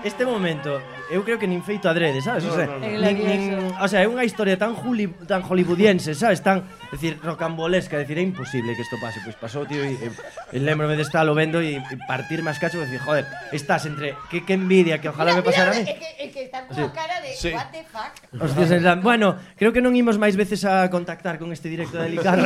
este 0.05 0.23
momento, 0.23 0.77
eu 1.09 1.25
creo 1.25 1.41
que 1.41 1.49
nin 1.49 1.65
feito 1.65 1.89
adrede, 1.89 2.21
sabes? 2.21 2.45
o 2.45 2.53
sea, 2.53 2.69
no, 2.69 2.77
no. 2.77 2.85
Nin, 2.85 3.17
nin, 3.25 3.41
o 3.73 3.87
sea, 3.89 4.05
é 4.05 4.07
unha 4.07 4.21
historia 4.21 4.53
tan 4.53 4.77
juli, 4.77 5.09
tan 5.25 5.41
hollywoodiense, 5.41 6.13
sabes? 6.13 6.45
Tan, 6.45 6.61
decir, 6.93 7.17
rocambolesca, 7.25 7.97
decir, 7.97 8.21
é 8.21 8.23
imposible 8.23 8.77
que 8.77 8.85
isto 8.85 9.01
pase. 9.01 9.17
Pois 9.25 9.33
pasou, 9.33 9.65
tío, 9.65 9.81
e, 9.81 9.97
e 9.97 10.57
lembrome 10.61 10.93
de 10.93 11.01
estarlo 11.01 11.33
vendo 11.33 11.57
e, 11.57 11.81
e 11.81 11.95
partir 12.05 12.45
máis 12.45 12.61
cachos 12.61 12.85
e 12.85 12.85
decir, 12.85 13.01
joder, 13.01 13.25
estás 13.49 13.89
entre 13.89 14.13
que, 14.29 14.45
que 14.45 14.53
envidia, 14.53 15.01
que 15.01 15.09
ojalá 15.09 15.33
mira, 15.33 15.41
me 15.41 15.49
pasara 15.49 15.73
a 15.73 15.75
mí. 15.75 15.81
É 15.81 15.97
que, 15.97 16.09
é 16.21 16.27
que 16.29 16.41
está 16.45 16.69
con 16.69 16.77
sí. 16.77 16.85
cara 16.93 17.17
de 17.25 17.33
sí. 17.33 17.49
what 17.49 17.73
the 17.73 17.81
fuck. 17.89 18.13
Hostias, 18.37 18.69
en 18.77 18.85
plan, 18.85 19.01
bueno, 19.01 19.41
creo 19.57 19.73
que 19.73 19.81
non 19.81 19.97
imos 19.97 20.21
máis 20.21 20.37
veces 20.37 20.61
a 20.69 20.85
contactar 20.93 21.41
con 21.41 21.49
este 21.49 21.65
directo 21.65 21.97
de 21.97 22.13
Licardo, 22.13 22.45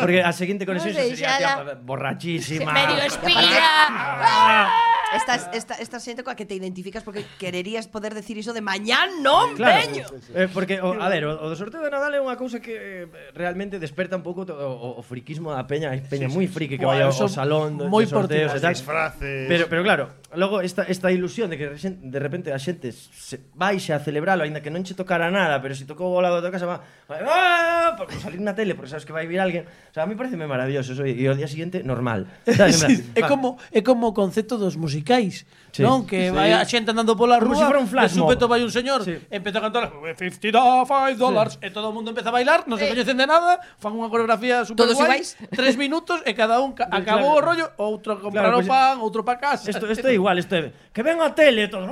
porque 0.00 0.24
a 0.24 0.32
seguinte 0.32 0.64
conexión 0.64 0.96
no 0.96 1.04
sería 1.04 1.36
tía, 1.36 1.76
borrachísima. 1.84 2.72
Medio 2.72 3.04
espía. 3.04 3.60
Ah. 3.92 4.72
Ah. 4.72 4.97
Esta, 5.14 5.34
esta, 5.56 5.74
esta 5.80 5.98
xente 5.98 6.22
coa 6.22 6.36
que 6.36 6.46
te 6.46 6.54
identificas 6.54 7.02
porque 7.02 7.24
quererías 7.40 7.88
poder 7.88 8.12
decir 8.12 8.36
iso 8.36 8.52
de 8.52 8.60
mañán 8.60 9.24
non 9.24 9.56
claro, 9.56 9.80
veño. 9.80 10.04
Sí, 10.12 10.28
sí. 10.28 10.32
Eh, 10.36 10.48
porque 10.52 10.84
o, 10.84 10.92
a 11.00 11.08
ver, 11.08 11.24
o, 11.24 11.32
o 11.32 11.46
do 11.48 11.56
sorteo 11.56 11.80
de 11.80 11.88
Nadal 11.88 12.12
é 12.12 12.20
unha 12.20 12.36
cousa 12.36 12.60
que 12.60 13.08
eh, 13.08 13.32
realmente 13.32 13.80
desperta 13.80 14.20
un 14.20 14.24
pouco 14.24 14.44
to, 14.44 14.52
o, 14.52 15.00
o 15.00 15.02
friquismo 15.02 15.50
da 15.50 15.64
peña, 15.64 15.88
hai 15.88 16.04
peña 16.04 16.28
sí, 16.28 16.36
moi 16.36 16.44
friki 16.44 16.76
sí, 16.76 16.84
que 16.84 16.86
vai 16.86 17.00
ao 17.00 17.10
salón 17.10 17.80
dos 17.80 17.88
sorteos 18.12 18.52
e 18.52 18.60
tal. 18.60 18.76
Disfraces. 18.76 19.48
Pero 19.48 19.64
pero 19.72 19.80
claro, 19.80 20.04
logo 20.36 20.60
esta 20.60 20.84
esta 20.84 21.08
ilusión 21.08 21.48
de 21.48 21.56
que 21.56 21.66
de 21.72 22.20
repente 22.20 22.52
a 22.52 22.60
xente 22.60 22.92
se 22.92 23.40
baixe 23.56 23.96
a 23.96 24.04
celebralo 24.04 24.44
aínda 24.44 24.60
que 24.60 24.68
non 24.68 24.84
che 24.84 24.92
tocara 24.92 25.32
nada, 25.32 25.64
pero 25.64 25.72
se 25.72 25.82
si 25.82 25.84
tocou 25.88 26.12
o 26.12 26.20
lado 26.20 26.36
da 26.36 26.44
tua 26.44 26.52
casa 26.52 26.68
va, 26.68 26.84
va 27.08 27.96
por 27.96 28.12
salir 28.20 28.44
na 28.44 28.52
tele, 28.52 28.76
porque 28.76 28.92
sabes 28.92 29.08
que 29.08 29.16
vai 29.16 29.24
vir 29.24 29.40
alguén. 29.40 29.64
O 29.64 29.94
sea, 29.96 30.04
a 30.04 30.08
mí 30.10 30.12
parece 30.12 30.36
maravilloso, 30.36 30.92
eso, 30.92 31.08
e 31.08 31.24
ao 31.24 31.32
día 31.32 31.48
siguiente 31.48 31.80
normal. 31.80 32.28
Sabes, 32.58 32.84
sí, 32.84 33.00
plan, 33.00 33.16
é 33.16 33.22
como 33.24 33.48
é 33.72 33.80
como 33.80 34.04
o 34.10 34.12
concepto 34.12 34.60
dos 34.60 34.76
músicos 34.76 34.97
musicais, 34.98 35.46
sí. 35.72 35.82
non? 35.82 36.06
Que 36.06 36.28
sí. 36.28 36.34
vai 36.34 36.50
a 36.52 36.64
xente 36.66 36.90
andando 36.90 37.14
pola 37.14 37.38
rúa, 37.38 37.70
si 37.70 37.74
un 37.78 37.86
flash 37.86 38.12
de 38.14 38.18
súpeto 38.18 38.50
vai 38.50 38.62
un 38.66 38.72
señor, 38.74 39.06
sí. 39.06 39.14
empeza 39.30 39.58
a 39.58 39.70
cantar 39.70 39.94
55 39.94 41.14
dólares, 41.14 41.54
sí. 41.54 41.66
e 41.66 41.70
todo 41.70 41.88
o 41.90 41.94
mundo 41.94 42.10
empeza 42.10 42.28
a 42.30 42.34
bailar, 42.34 42.66
non 42.66 42.78
se 42.78 42.86
eh. 42.86 42.90
coñecen 42.90 43.14
de 43.14 43.26
nada, 43.26 43.62
fan 43.78 43.94
unha 43.94 44.10
coreografía 44.10 44.66
super 44.66 44.90
Todos 44.90 44.98
guai, 44.98 45.22
iguais? 45.22 45.38
tres 45.58 45.78
minutos, 45.78 46.18
e 46.26 46.34
cada 46.34 46.58
un 46.58 46.74
ca 46.74 46.90
acabou 46.90 47.38
claro. 47.38 47.38
o 47.38 47.46
rollo, 47.46 47.66
outro 47.78 48.18
compraron 48.18 48.58
claro, 48.58 48.66
pues, 48.66 48.68
pois 48.68 48.74
pan, 48.74 48.96
outro 49.00 49.22
pa 49.22 49.38
casa. 49.38 49.70
Isto 49.70 49.86
é 49.86 50.14
igual, 50.14 50.36
isto 50.42 50.54
é, 50.58 50.74
que 50.90 51.02
ven 51.06 51.22
a 51.22 51.30
tele, 51.30 51.70
todos, 51.70 51.86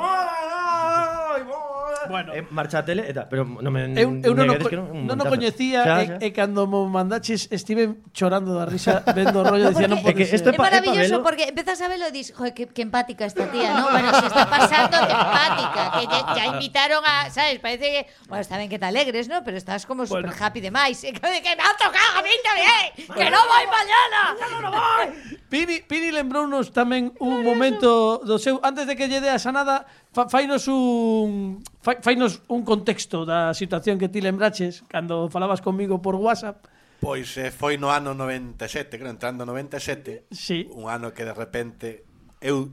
bueno. 2.09 2.31
eh, 2.35 2.47
marchatele 2.51 3.07
e 3.07 3.13
tal, 3.13 3.27
pero 3.31 3.45
non 3.47 3.71
me 3.71 3.91
Eu, 3.97 4.19
eu 4.23 4.33
non, 4.35 4.51
o, 4.51 4.57
que 4.63 4.77
non, 4.79 4.87
un 4.91 5.07
non 5.07 5.17
o 5.17 5.27
montazo. 5.27 5.33
coñecía 5.37 5.81
Xa, 5.85 5.97
xa. 6.07 6.17
e, 6.23 6.27
e 6.27 6.35
cando 6.35 6.67
mo 6.67 6.87
mandaches 6.87 7.51
estive 7.51 8.01
chorando 8.17 8.55
da 8.55 8.67
risa 8.67 9.03
vendo 9.15 9.41
o 9.41 9.45
rollo 9.47 9.71
dicía 9.71 9.91
non 9.91 10.01
pode 10.03 10.17
que 10.17 10.27
ser. 10.27 10.43
é 10.43 10.59
maravilloso 10.59 11.23
porque 11.23 11.51
empezas 11.51 11.79
a 11.83 11.91
verlo 11.91 12.07
e 12.09 12.13
dis, 12.15 12.31
joder, 12.35 12.55
qué, 12.55 12.67
qué 12.71 12.83
empática 12.83 13.27
esta 13.27 13.47
tía, 13.51 13.75
¿no? 13.75 13.91
Bueno, 13.91 14.09
se 14.15 14.27
está 14.27 14.45
pasando 14.47 14.97
de 15.03 15.13
empática, 15.13 15.83
que 15.99 16.03
ya, 16.07 16.21
ya 16.35 16.45
invitaron 16.55 17.03
a, 17.07 17.31
¿sabes? 17.31 17.59
Parece 17.59 17.87
que, 17.91 18.01
bueno, 18.29 18.43
está 18.43 18.59
bien 18.59 18.71
que 18.71 18.79
te 18.79 18.87
alegres, 18.87 19.29
¿no? 19.29 19.43
Pero 19.45 19.57
estás 19.57 19.87
como 19.87 20.07
super 20.07 20.33
happy 20.33 20.61
de 20.61 20.71
más. 20.71 20.99
Que, 21.01 21.13
que 21.13 21.53
me 21.57 21.63
ha 21.63 21.73
tocado, 21.77 22.23
niña, 22.23 22.53
eh, 22.61 22.93
que 22.97 23.31
no 23.31 23.39
voy 23.47 23.65
mañana. 23.67 24.21
No, 24.41 24.47
no, 24.49 24.59
no 24.61 24.71
voy. 24.71 25.39
Pini, 25.49 25.81
Pini 25.87 26.11
lembrounos 26.11 26.75
tamén 26.75 27.15
un 27.23 27.47
momento 27.47 28.19
do 28.27 28.37
seu 28.39 28.59
antes 28.67 28.87
de 28.91 28.99
que 28.99 29.07
lle 29.07 29.23
a 29.31 29.39
sanada 29.39 29.87
fa, 30.17 30.33
fainos 30.33 30.65
un 30.73 31.61
fainos 31.85 32.41
un 32.49 32.65
contexto 32.65 33.29
da 33.29 33.53
situación 33.53 34.01
que 34.01 34.09
ti 34.09 34.25
lembraches 34.25 34.81
cando 34.89 35.29
falabas 35.29 35.61
comigo 35.61 36.01
por 36.01 36.17
WhatsApp. 36.17 36.65
Pois 37.05 37.37
eh, 37.37 37.53
foi 37.53 37.77
no 37.77 37.93
ano 37.93 38.17
97, 38.17 38.97
creo, 38.97 39.13
entrando 39.13 39.45
97. 39.45 40.33
Sí. 40.33 40.65
Un 40.73 40.89
ano 40.89 41.13
que 41.13 41.29
de 41.29 41.37
repente 41.37 42.09
eu 42.41 42.73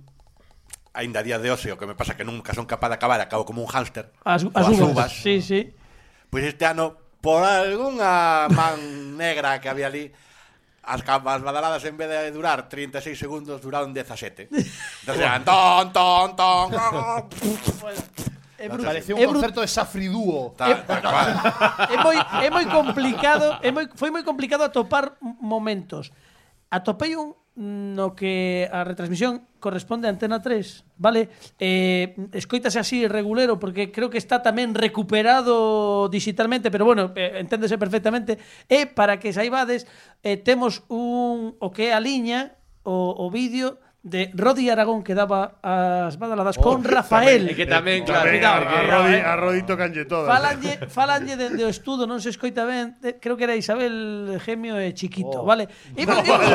aínda 0.96 1.20
día 1.20 1.36
de 1.36 1.52
hoxe, 1.52 1.68
o 1.68 1.76
que 1.76 1.84
me 1.84 2.00
pasa 2.00 2.16
que 2.16 2.24
nunca 2.24 2.56
son 2.56 2.64
capaz 2.64 2.96
de 2.96 2.96
acabar, 2.96 3.20
acabo 3.20 3.44
como 3.44 3.60
un 3.60 3.68
hámster. 3.68 4.16
As, 4.24 4.48
as, 4.56 4.68
as 4.72 4.80
uvas. 4.80 5.12
Sí, 5.12 5.44
sí. 5.44 5.76
Pois 6.32 6.48
este 6.48 6.64
ano 6.64 6.96
por 7.20 7.44
algunha 7.44 8.48
man 8.56 9.20
negra 9.20 9.60
que 9.60 9.68
había 9.68 9.92
ali 9.92 10.16
As, 10.84 11.02
as 11.02 11.42
badaladas 11.42 11.84
en 11.86 11.96
vez 11.96 12.10
de 12.10 12.32
durar 12.32 12.68
36 12.68 13.18
segundos 13.18 13.62
duraron 13.62 13.94
17. 13.94 14.50
Entonces, 14.52 15.24
eran 15.24 15.44
ton, 15.44 15.92
ton, 15.92 16.36
ton. 16.36 16.72
É 18.64 18.70
brutal. 18.70 18.96
Parecía 18.96 19.16
un 19.16 19.22
é 19.22 19.28
concerto 19.28 19.60
de 19.60 19.68
Safri 19.68 20.08
Duo. 20.08 20.56
Tal, 20.56 20.72
eh, 20.72 20.84
tal 20.88 21.02
cual. 21.04 21.28
É 21.92 21.98
moi 22.00 22.16
é 22.16 22.50
moi 22.50 22.66
complicado, 22.72 23.60
é 23.60 23.70
moi 23.76 23.92
foi 23.92 24.08
moi 24.08 24.24
complicado 24.24 24.64
atopar 24.64 25.20
momentos. 25.20 26.16
Atopei 26.72 27.16
un 27.20 27.36
no 27.56 28.16
que 28.16 28.66
a 28.72 28.84
retransmisión 28.84 29.46
corresponde 29.62 30.08
a 30.08 30.12
Antena 30.12 30.42
3, 30.42 30.98
vale? 30.98 31.30
Eh, 31.62 32.18
escoítase 32.34 32.82
así 32.82 33.08
regulero 33.08 33.62
porque 33.62 33.94
creo 33.94 34.10
que 34.10 34.18
está 34.18 34.42
tamén 34.42 34.74
recuperado 34.74 36.10
digitalmente, 36.10 36.74
pero 36.74 36.84
bueno, 36.84 37.14
eh, 37.14 37.38
enténdese 37.38 37.78
perfectamente. 37.78 38.42
E 38.66 38.90
para 38.90 39.22
que 39.22 39.32
saibades, 39.32 39.86
eh, 40.26 40.42
temos 40.42 40.82
un 40.90 41.54
o 41.62 41.70
que 41.70 41.90
é 41.90 41.96
a 41.96 42.02
liña 42.02 42.58
o, 42.82 43.14
o 43.14 43.30
vídeo 43.30 43.83
de 44.04 44.32
Rodi 44.36 44.70
Aragón 44.70 45.02
que 45.02 45.16
daba 45.16 45.64
as 45.64 46.20
badaladas 46.20 46.60
oh, 46.60 46.62
con 46.62 46.84
Rafael. 46.84 47.48
Tamén, 47.48 47.56
que 47.56 47.64
tamén, 47.64 48.00
claro. 48.04 48.28
Tamén, 48.28 48.44
claro, 48.44 48.64
que, 48.68 48.76
a, 48.76 48.84
Rodi, 48.84 49.18
a 49.24 49.34
Rodi 49.40 49.62
tocanlle 49.64 50.04
todas. 50.04 50.28
Falanlle, 50.28 50.74
eh. 50.76 50.92
falanlle 50.92 51.34
dende 51.40 51.64
o 51.64 51.72
estudo, 51.72 52.04
non 52.04 52.20
se 52.20 52.36
escoita 52.36 52.68
ben, 52.68 53.00
de, 53.00 53.16
creo 53.24 53.40
que 53.40 53.48
era 53.48 53.56
Isabel 53.56 54.36
Gemio 54.44 54.76
e 54.76 54.92
Chiquito, 54.92 55.40
oh. 55.40 55.48
vale? 55.48 55.72
Imos, 55.96 56.20
no, 56.20 56.36
imos. 56.36 56.52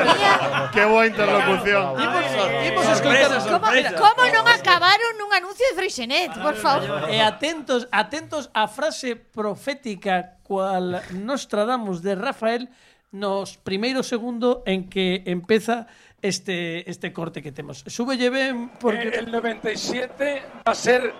Qué 0.76 0.84
boa 0.84 1.08
interlocución. 1.08 1.96
Imos, 1.96 2.24
imos 2.68 2.84
escoitar. 2.92 3.40
Como, 3.48 3.66
como 3.96 4.22
non 4.28 4.44
acabaron 4.44 5.16
nun 5.16 5.32
anuncio 5.32 5.64
de 5.72 5.74
Freixenet, 5.80 6.36
por 6.36 6.52
favor. 6.52 7.08
E 7.08 7.24
atentos, 7.24 7.88
atentos 7.88 8.52
á 8.52 8.68
frase 8.68 9.16
profética 9.16 10.36
cual 10.44 11.00
Nostradamus 11.16 12.04
de 12.04 12.12
Rafael 12.12 12.68
nos 13.08 13.56
primeiro 13.56 14.04
segundo 14.04 14.60
en 14.68 14.92
que 14.92 15.24
empeza 15.24 15.88
este 16.22 16.88
este 16.90 17.12
corte 17.12 17.42
que 17.42 17.52
temos. 17.52 17.84
Súbelle 17.86 18.30
ben 18.30 18.70
porque 18.80 19.08
El 19.08 19.30
97 19.30 20.42
va 20.66 20.72
a 20.72 20.74
ser 20.74 21.12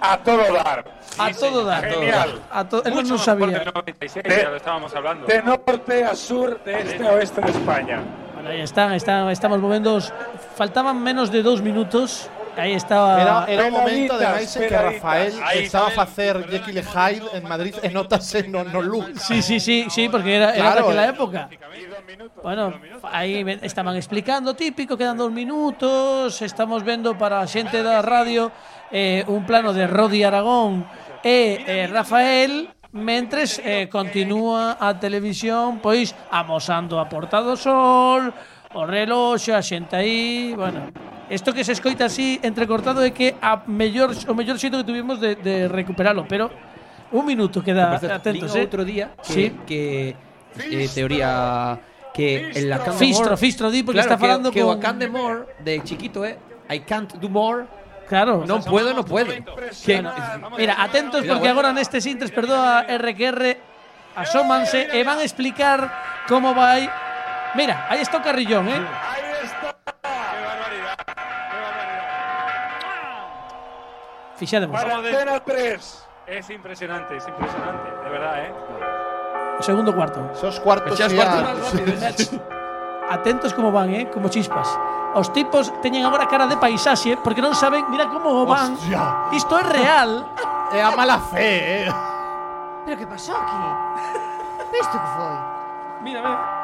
a 0.00 0.18
todo 0.18 0.52
dar. 0.52 0.84
a 1.18 1.30
todo 1.32 1.64
dar. 1.64 1.84
Genial. 1.90 2.42
A 2.50 2.68
to, 2.68 2.82
él 2.84 2.94
mejor 2.94 3.18
sabía. 3.18 3.58
del 3.58 3.72
96, 3.72 4.24
ya 4.28 4.50
lo 4.50 4.56
estábamos 4.56 4.94
hablando. 4.94 5.26
De 5.26 5.42
norte 5.42 6.04
a 6.04 6.14
sur, 6.14 6.62
de 6.64 6.80
este 6.80 7.06
a 7.06 7.12
oeste 7.12 7.40
de 7.40 7.50
España. 7.50 8.00
Bueno, 8.34 8.50
aí 8.50 8.60
están, 8.60 8.92
están, 8.92 9.30
estamos 9.30 9.58
movendo 9.60 9.94
os- 9.94 10.12
Faltaban 10.56 11.02
menos 11.02 11.30
de 11.32 11.42
dos 11.42 11.62
minutos 11.62 12.28
Aí 12.56 12.72
estaba 12.74 13.20
Era, 13.20 13.44
era 13.48 13.62
un 13.66 13.72
momento 13.72 14.14
ademais 14.14 14.54
en 14.56 14.68
que. 14.68 14.76
Rafael 14.76 15.34
estaba 15.58 15.88
a 15.88 15.90
facer 15.90 16.46
Jekyll 16.48 16.78
e 16.78 16.84
Hyde 16.84 17.26
en 17.34 17.42
Madrid 17.48 17.74
e 17.82 17.88
notase 17.90 18.46
no, 18.46 18.62
no 18.62 18.80
look. 18.80 19.18
Sí, 19.18 19.42
sí, 19.42 19.58
sí, 19.58 19.86
sí, 19.90 20.08
porque 20.08 20.36
era, 20.38 20.54
era 20.54 20.70
Claro, 20.70 20.80
daquela 20.86 21.04
época. 21.06 21.48
Bueno, 22.42 22.74
aí 23.10 23.42
ven- 23.42 23.60
estaban 23.62 23.96
explicando 23.96 24.54
típico, 24.54 24.96
quedan 24.96 25.16
dos 25.18 25.32
minutos, 25.32 26.40
estamos 26.42 26.84
vendo 26.84 27.16
para 27.18 27.40
a 27.40 27.46
xente 27.46 27.82
da 27.82 28.02
radio 28.02 28.52
eh, 28.92 29.24
un 29.26 29.42
plano 29.46 29.72
de 29.72 29.86
Rodi 29.90 30.22
Aragón 30.22 30.86
e 31.24 31.64
eh, 31.66 31.86
Rafael 31.90 32.70
mentres 32.94 33.58
eh, 33.64 33.88
continúa 33.90 34.78
a 34.78 34.94
televisión 35.00 35.82
pois 35.82 36.14
amosando 36.30 37.00
a 37.02 37.08
Porta 37.10 37.42
do 37.42 37.58
Sol, 37.58 38.30
o 38.74 38.82
reloxo, 38.84 39.54
a 39.54 39.62
xente 39.62 39.94
aí, 39.96 40.52
bueno, 40.54 40.90
Isto 41.30 41.54
que 41.54 41.64
se 41.64 41.72
escoita 41.72 42.04
así 42.04 42.38
entrecortado 42.44 43.00
é 43.00 43.08
que 43.08 43.32
a 43.40 43.64
mellor 43.64 44.12
o 44.28 44.34
mellor 44.36 44.60
xeito 44.60 44.76
que 44.76 44.84
tuvimos 44.84 45.16
de, 45.24 45.40
de 45.40 45.72
recuperalo, 45.72 46.28
pero 46.28 46.52
un 47.16 47.24
minuto 47.24 47.64
queda 47.64 47.96
atentos, 47.96 48.52
eh. 48.52 48.60
outro 48.60 48.84
día 48.84 49.16
que, 49.24 49.32
sí. 49.32 49.44
que 49.64 49.82
eh, 50.60 50.88
teoría 50.92 51.80
que 52.12 52.52
el 52.52 52.68
Lacan 52.68 52.94
Fistro, 52.94 53.40
Fistro, 53.40 53.72
di, 53.72 53.82
porque 53.82 54.04
está 54.04 54.20
falando 54.20 54.52
que, 54.52 54.60
que 54.60 54.68
con- 54.68 54.76
o 54.76 54.78
Akan 54.78 55.00
de 55.00 55.08
More 55.08 55.48
de 55.64 55.80
chiquito 55.80 56.28
é 56.28 56.36
I 56.68 56.84
can't 56.84 57.16
do 57.16 57.28
more. 57.32 57.64
Claro. 58.04 58.44
Non 58.44 58.60
puedo, 58.60 58.92
non 58.92 59.08
puedo. 59.08 59.32
Que, 59.80 60.04
Mira, 60.60 60.76
atentos 60.76 61.24
porque 61.24 61.48
eh. 61.48 61.54
agora 61.56 61.72
nestes 61.72 62.04
intres, 62.04 62.28
perdoa 62.28 62.84
RQR, 62.84 63.56
asómanse 64.12 64.92
e 64.92 65.00
van 65.08 65.20
a 65.20 65.24
explicar 65.24 65.88
como 66.28 66.52
vai. 66.52 66.84
Mira, 67.54 67.86
aí 67.88 68.00
está 68.00 68.20
carrillón, 68.20 68.68
eh? 68.68 68.82
Fixademos. 74.36 74.74
Para 74.74 74.96
Antena 74.96 75.38
3. 75.40 76.08
Es 76.26 76.50
impresionante, 76.50 77.16
es 77.16 77.28
impresionante, 77.28 77.90
de 78.02 78.10
verdad, 78.10 78.44
¿eh? 78.44 78.54
O 79.58 79.62
segundo 79.62 79.94
cuarto. 79.94 80.30
Esos 80.32 80.58
cuartos 80.58 80.98
sí, 80.98 81.14
cuartos 81.14 81.72
rápidos. 81.72 82.30
Atentos 83.10 83.54
como 83.54 83.70
van, 83.70 83.94
eh? 83.94 84.10
Como 84.10 84.28
chispas. 84.28 84.66
Os 85.14 85.32
tipos 85.32 85.70
teñen 85.80 86.02
agora 86.04 86.26
cara 86.26 86.48
de 86.48 86.56
paisaxe 86.56 87.14
porque 87.22 87.38
non 87.38 87.54
saben, 87.54 87.86
mira 87.86 88.10
como 88.10 88.42
van. 88.42 88.74
Hostia. 88.74 89.30
Isto 89.30 89.54
é 89.60 89.62
real. 89.62 90.10
É 90.74 90.82
a 90.82 90.90
mala 90.90 91.20
fe, 91.20 91.86
eh. 91.86 91.92
¿Pero 92.84 92.96
qué 92.98 93.06
pasó 93.06 93.36
aquí? 93.36 93.62
¿Isto 94.74 94.96
que 94.98 95.10
foi? 95.14 95.36
Mira, 96.02 96.18
ve. 96.18 96.63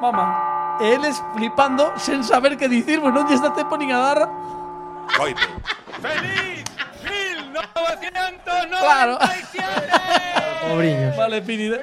Mamá. 0.00 0.78
Eles 0.80 1.22
flipando 1.34 1.92
sen 1.98 2.22
saber 2.22 2.56
que 2.56 2.68
dicir, 2.70 3.02
pois 3.02 3.10
non 3.10 3.26
lle 3.26 3.34
está 3.34 3.50
tempo 3.50 3.74
nin 3.74 3.90
a 3.90 3.98
dar. 3.98 4.20
coito. 5.18 5.42
¡Feliz 5.98 6.62
1997! 7.02 8.78
Claro. 8.78 9.18
Pobriños. 10.62 11.16
Vale, 11.16 11.42
Pini. 11.42 11.74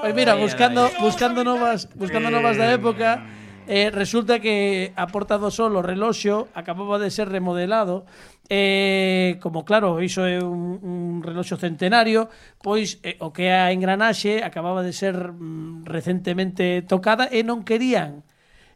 Pois 0.00 0.14
mira, 0.16 0.34
buscando 0.34 0.88
buscando 0.98 1.44
novas, 1.44 1.86
buscando 1.94 2.32
novas 2.32 2.56
da 2.56 2.72
época, 2.72 3.20
eh, 3.68 3.92
resulta 3.92 4.40
que 4.40 4.90
a 4.96 5.06
Porta 5.06 5.36
do 5.38 5.52
Sol 5.52 5.76
o 5.76 5.82
reloxo 5.84 6.48
acababa 6.56 6.98
de 6.98 7.12
ser 7.12 7.28
remodelado 7.28 8.08
eh, 8.48 9.38
como 9.40 9.64
claro, 9.64 10.02
iso 10.02 10.26
é 10.26 10.42
un, 10.42 10.78
un 10.82 11.22
reloxo 11.22 11.56
centenario, 11.56 12.26
pois 12.58 12.98
eh, 13.06 13.16
o 13.22 13.30
que 13.30 13.52
a 13.54 13.70
engranaxe 13.70 14.42
acababa 14.42 14.82
de 14.82 14.92
ser 14.92 15.14
mm, 15.14 15.86
recentemente 15.86 16.82
tocada 16.84 17.30
e 17.30 17.46
non 17.46 17.62
querían 17.62 18.26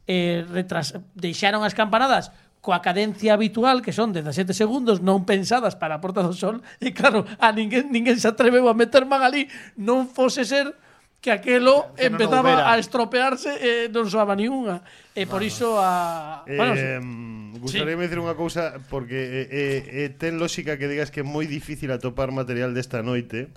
eh, 0.07 0.47
retras, 0.47 0.95
deixaron 1.19 1.67
as 1.67 1.75
campanadas 1.75 2.31
coa 2.67 2.83
cadencia 2.83 3.31
habitual, 3.31 3.79
que 3.79 3.95
son 3.95 4.11
17 4.11 4.51
segundos, 4.51 4.99
non 4.99 5.23
pensadas 5.23 5.79
para 5.79 5.99
a 5.99 6.03
Porta 6.03 6.27
do 6.27 6.35
Sol, 6.35 6.67
e 6.83 6.91
claro, 6.91 7.23
a 7.39 7.55
ninguén, 7.55 7.95
ninguén 7.95 8.19
se 8.19 8.27
atreveu 8.27 8.67
a 8.67 8.75
meter 8.75 9.07
man 9.07 9.23
ali, 9.23 9.47
non 9.79 10.11
fose 10.11 10.43
ser 10.43 10.75
que 11.23 11.31
aquelo 11.31 11.95
que 11.95 12.07
empezaba 12.07 12.55
no 12.55 12.67
a 12.67 12.75
estropearse 12.79 13.55
e 13.59 13.87
eh, 13.87 13.95
non 13.95 14.07
soaba 14.11 14.35
ni 14.35 14.51
unha. 14.51 14.83
E 15.15 15.31
por 15.31 15.47
iso 15.47 15.79
a... 15.79 16.43
Bueno, 16.47 16.75
eh, 16.75 16.99
sí 16.99 17.26
gustaríame 17.61 18.05
sí. 18.05 18.09
dicir 18.09 18.21
unha 18.23 18.35
cousa 18.35 18.81
porque 18.91 19.17
eh, 19.17 19.47
eh, 19.51 19.81
eh 20.07 20.09
ten 20.11 20.39
lógica 20.41 20.79
que 20.79 20.91
digas 20.91 21.11
que 21.15 21.21
é 21.21 21.27
moi 21.27 21.47
difícil 21.47 21.93
atopar 21.95 22.35
material 22.35 22.75
desta 22.75 23.03
noite. 23.05 23.53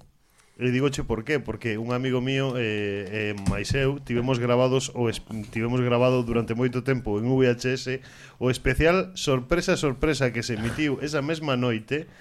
E 0.60 0.76
digoche 0.76 1.08
por 1.08 1.24
qué, 1.24 1.40
porque 1.40 1.80
un 1.80 1.96
amigo 1.96 2.20
mío 2.20 2.60
eh, 2.60 3.32
eh, 3.32 3.34
máis 3.48 3.72
eu 3.72 3.96
tivemos 4.04 4.44
grabados 4.44 4.92
o 4.92 5.08
es, 5.08 5.24
tivemos 5.56 5.80
grabado 5.80 6.20
durante 6.28 6.52
moito 6.52 6.84
tempo 6.84 7.16
en 7.16 7.32
VHS 7.32 8.04
o 8.44 8.52
especial 8.52 9.16
sorpresa 9.16 9.80
sorpresa 9.80 10.36
que 10.36 10.44
se 10.44 10.60
emitiu 10.60 11.00
esa 11.00 11.24
mesma 11.24 11.56
noite 11.56 12.12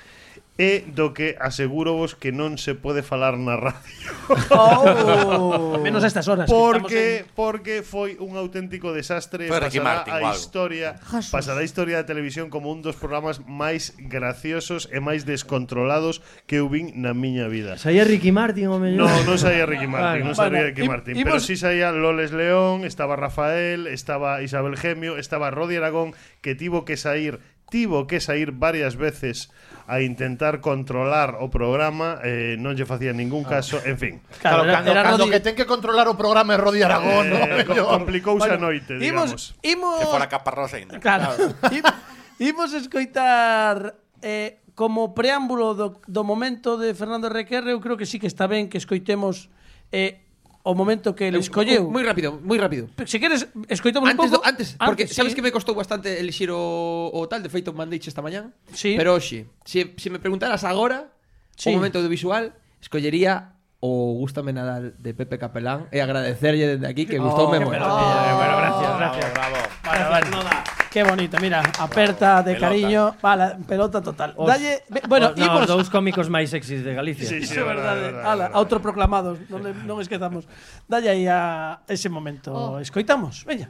e 0.59 0.83
do 0.91 1.15
que 1.15 1.39
aseguro 1.39 1.95
vos 1.95 2.19
que 2.19 2.35
non 2.35 2.59
se 2.59 2.75
pode 2.75 3.07
falar 3.07 3.39
na 3.39 3.55
radio. 3.55 4.11
Oh. 4.51 5.79
Menos 5.87 6.03
a 6.03 6.11
estas 6.11 6.27
horas. 6.27 6.51
Porque 6.51 7.23
en... 7.23 7.31
porque 7.39 7.87
foi 7.87 8.19
un 8.19 8.35
auténtico 8.35 8.91
desastre 8.91 9.47
Pero 9.47 9.71
pasará 9.71 10.03
Martin, 10.03 10.13
a 10.19 10.35
historia 10.35 10.89
Jesús. 10.99 11.31
pasará 11.31 11.63
a 11.63 11.67
historia 11.67 12.03
da 12.03 12.07
televisión 12.11 12.51
como 12.51 12.75
un 12.75 12.83
dos 12.83 12.99
programas 12.99 13.39
máis 13.47 13.95
graciosos 14.03 14.91
e 14.91 14.99
máis 14.99 15.23
descontrolados 15.23 16.27
que 16.51 16.59
eu 16.59 16.67
vin 16.67 16.91
na 16.99 17.15
miña 17.15 17.47
vida. 17.47 17.79
Saía 17.79 18.03
Ricky 18.03 18.35
Martin 18.35 18.67
o 18.67 18.83
mellor? 18.83 19.07
No, 19.07 19.15
non 19.23 19.39
saía 19.39 19.63
Ricky 19.63 19.87
Martin, 19.87 20.27
vale, 20.27 20.27
non 20.27 20.35
saía 20.35 20.59
vale. 20.59 20.75
Ricky 20.75 20.85
Martin, 20.91 21.15
y, 21.15 21.23
pero 21.23 21.39
si 21.39 21.55
sí 21.55 21.63
saía 21.63 21.95
Loles 21.95 22.35
León, 22.35 22.83
estaba 22.83 23.15
Rafael, 23.15 23.87
estaba 23.87 24.43
Isabel 24.43 24.75
Gemio, 24.75 25.23
estaba 25.23 25.55
Rodi 25.55 25.79
Aragón 25.79 26.19
que 26.43 26.59
tivo 26.59 26.83
que 26.83 26.99
sair 26.99 27.39
tivo 27.71 28.07
que 28.07 28.21
sair 28.21 28.53
varias 28.53 28.97
veces 28.97 29.51
a 29.89 30.01
intentar 30.01 30.61
controlar 30.61 31.41
o 31.41 31.49
programa, 31.49 32.21
eh, 32.21 32.61
non 32.61 32.77
lle 32.77 32.85
facía 32.85 33.17
ningún 33.17 33.49
ah. 33.49 33.61
caso, 33.61 33.81
en 33.89 33.97
fin. 33.97 34.15
Claro, 34.37 34.69
cando, 34.69 34.93
era 34.93 35.01
cando 35.01 35.25
Rodi... 35.25 35.33
que 35.33 35.41
ten 35.41 35.57
que 35.57 35.65
controlar 35.65 36.05
o 36.13 36.17
programa 36.17 36.53
é 36.53 36.61
Rodi 36.61 36.85
Aragón, 36.85 37.33
eh, 37.33 37.65
no, 37.65 37.89
complicouse 37.89 38.45
bueno, 38.45 38.61
a 38.61 38.67
noite, 38.69 39.01
imos, 39.01 39.01
digamos. 39.01 39.43
Imos... 39.65 40.01
Que 40.05 40.13
fora 40.13 40.29
caparrosa 40.29 40.77
ainda. 40.77 41.01
Claro. 41.01 41.33
claro. 41.33 41.97
imos 42.37 42.77
escoitar 42.77 43.97
eh, 44.21 44.61
como 44.77 45.17
preámbulo 45.17 45.73
do, 45.73 45.89
do 46.05 46.23
momento 46.23 46.77
de 46.77 46.93
Fernando 46.93 47.33
Requerre, 47.33 47.73
eu 47.73 47.81
creo 47.81 47.97
que 47.97 48.05
sí 48.05 48.21
que 48.21 48.29
está 48.29 48.45
ben 48.45 48.69
que 48.69 48.77
escoitemos 48.77 49.49
eh, 49.89 50.28
o 50.63 50.75
momento 50.75 51.15
que 51.15 51.29
el 51.29 51.37
eh, 51.37 51.45
escolleu. 51.45 51.89
Moi 51.89 52.05
rápido, 52.05 52.41
moi 52.43 52.59
rápido. 52.59 52.91
Se 53.07 53.19
queres, 53.19 53.49
escoitamos 53.69 54.11
antes, 54.11 54.29
un 54.29 54.31
pouco. 54.31 54.47
Antes, 54.47 54.77
antes, 54.77 54.87
porque 54.87 55.05
antes, 55.07 55.17
sabes 55.17 55.33
sí. 55.33 55.37
que 55.37 55.43
me 55.43 55.53
costou 55.53 55.75
bastante 55.75 56.19
elixir 56.19 56.51
o, 56.51 57.11
o 57.13 57.21
tal, 57.29 57.43
de 57.43 57.49
feito 57.49 57.73
mandeiche 57.73 58.11
esta 58.11 58.21
mañán. 58.21 58.53
Sí. 58.75 58.95
Pero 58.99 59.15
hoxe, 59.15 59.47
se, 59.65 59.95
se 59.97 60.09
me 60.11 60.19
preguntaras 60.19 60.65
agora, 60.65 61.15
sí. 61.57 61.71
o 61.71 61.77
momento 61.77 62.03
do 62.03 62.09
visual, 62.11 62.53
escollería 62.83 63.59
o 63.81 64.19
Gústame 64.19 64.53
Nadal 64.53 64.99
de 64.99 65.15
Pepe 65.15 65.39
Capelán 65.39 65.87
e 65.95 66.03
agradecerlle 66.03 66.77
desde 66.77 66.87
aquí 66.91 67.07
que 67.07 67.23
oh, 67.23 67.31
gustoume 67.31 67.63
moito. 67.63 67.79
Bueno, 67.79 68.55
gracias, 68.59 68.91
oh, 68.91 68.99
gracias. 68.99 69.29
Bravo, 69.35 69.57
bravo. 69.57 70.05
Vale, 70.11 70.29
vale. 70.35 70.78
Qué 70.91 71.05
bonito, 71.05 71.37
mira, 71.41 71.61
aperta 71.79 72.43
de 72.43 72.55
Pelota. 72.55 72.67
cariño, 72.69 73.15
vale, 73.21 73.57
pelota 73.69 74.01
total. 74.01 74.33
Os- 74.37 74.49
Dalle, 74.49 74.83
bueno, 75.07 75.29
os- 75.29 75.37
no, 75.37 75.45
imos 75.45 75.61
os 75.63 75.69
dous 75.69 75.89
cómicos 75.93 76.33
máis 76.33 76.49
sexys 76.49 76.81
de 76.81 76.97
Galicia. 76.97 77.29
Sí, 77.29 77.45
sí, 77.45 77.53
Iso 77.53 77.61
é 77.61 77.65
verdade. 77.69 78.17
Ala, 78.25 78.49
autoproclamados, 78.57 79.37
non, 79.53 79.61
non 79.85 80.01
esquezamos. 80.01 80.49
Dalle 80.89 81.13
aí 81.13 81.29
a 81.29 81.85
ese 81.93 82.09
momento. 82.09 82.57
Oh. 82.57 82.81
Escoitamos, 82.81 83.45
veña. 83.45 83.69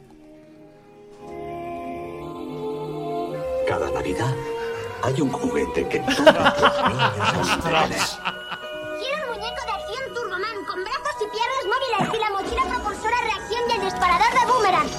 Cada 3.67 3.91
Navidad 3.91 4.33
hay 5.03 5.19
un 5.21 5.31
juguete 5.35 5.89
que 5.91 5.99
todos 5.99 6.23
los 6.23 6.35
niños 6.87 7.49
anhelan. 7.67 7.91
Quiero 9.03 9.19
un 9.27 9.29
muñeco 9.35 9.63
de 9.67 9.73
acción 9.75 10.03
Turboman 10.15 10.59
con 10.71 10.79
brazos 10.87 11.17
y 11.19 11.27
piernas 11.35 11.65
móviles 11.67 12.15
y 12.15 12.19
la 12.23 12.31
mochila 12.31 12.65
propulsora 12.71 13.19
reacción 13.27 13.63
y 13.69 13.73
el 13.75 13.81
disparador 13.91 14.31
de 14.39 14.43
boomerang. 14.47 14.91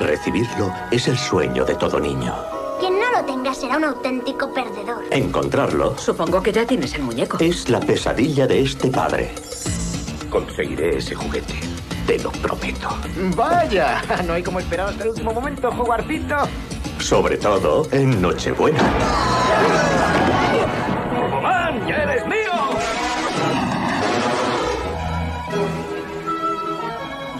Recibirlo 0.00 0.72
es 0.90 1.08
el 1.08 1.18
sueño 1.18 1.64
de 1.64 1.74
todo 1.74 1.98
niño. 1.98 2.34
Quien 2.80 2.98
no 3.00 3.10
lo 3.10 3.24
tenga 3.24 3.52
será 3.52 3.76
un 3.76 3.84
auténtico 3.84 4.52
perdedor. 4.54 5.04
Encontrarlo 5.10 5.98
Supongo 5.98 6.40
que 6.42 6.52
ya 6.52 6.64
tienes 6.64 6.94
el 6.94 7.02
muñeco. 7.02 7.38
es 7.40 7.68
la 7.68 7.80
pesadilla 7.80 8.46
de 8.46 8.62
este 8.62 8.88
padre. 8.88 9.34
Conseguiré 10.30 10.98
ese 10.98 11.14
juguete, 11.14 11.54
te 12.06 12.18
lo 12.20 12.30
prometo. 12.30 12.88
Vaya, 13.34 14.02
no 14.26 14.34
hay 14.34 14.42
como 14.42 14.60
esperar 14.60 14.90
hasta 14.90 15.02
el 15.02 15.10
último 15.10 15.32
momento, 15.32 15.70
jugarcito. 15.72 16.36
Sobre 17.00 17.36
todo 17.36 17.88
en 17.90 18.20
Nochebuena. 18.22 18.82
¡Man, 21.42 21.86
ya 21.88 21.96
eres 21.96 22.26
mío! 22.26 22.52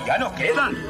Ya 0.07 0.19
no 0.19 0.35
quedan. 0.35 0.88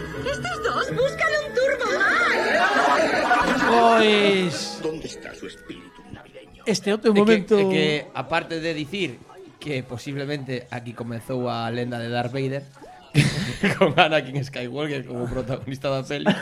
todos, 0.68 0.94
buscan 0.94 1.28
un 1.40 1.48
turbo 1.54 1.86
más. 1.98 3.62
Pois... 3.68 4.80
¿Dónde 4.82 5.06
está 5.06 5.34
su 5.34 5.46
espíritu 5.46 6.02
navideño? 6.12 6.62
Este 6.66 6.92
outro 6.92 7.14
momento... 7.14 7.56
É 7.56 7.64
que, 7.64 7.64
é 7.64 7.72
que, 7.72 8.04
aparte 8.12 8.60
de 8.60 8.74
dicir 8.76 9.16
que 9.58 9.82
posiblemente 9.82 10.68
aquí 10.70 10.92
comezou 10.92 11.48
a 11.48 11.72
lenda 11.72 11.98
de 11.98 12.12
Darth 12.12 12.32
Vader, 12.32 12.62
con 13.78 13.94
Anakin 13.96 14.44
Skywalker 14.44 15.06
como 15.08 15.26
protagonista 15.26 15.88
da 15.88 16.04
peli. 16.04 16.28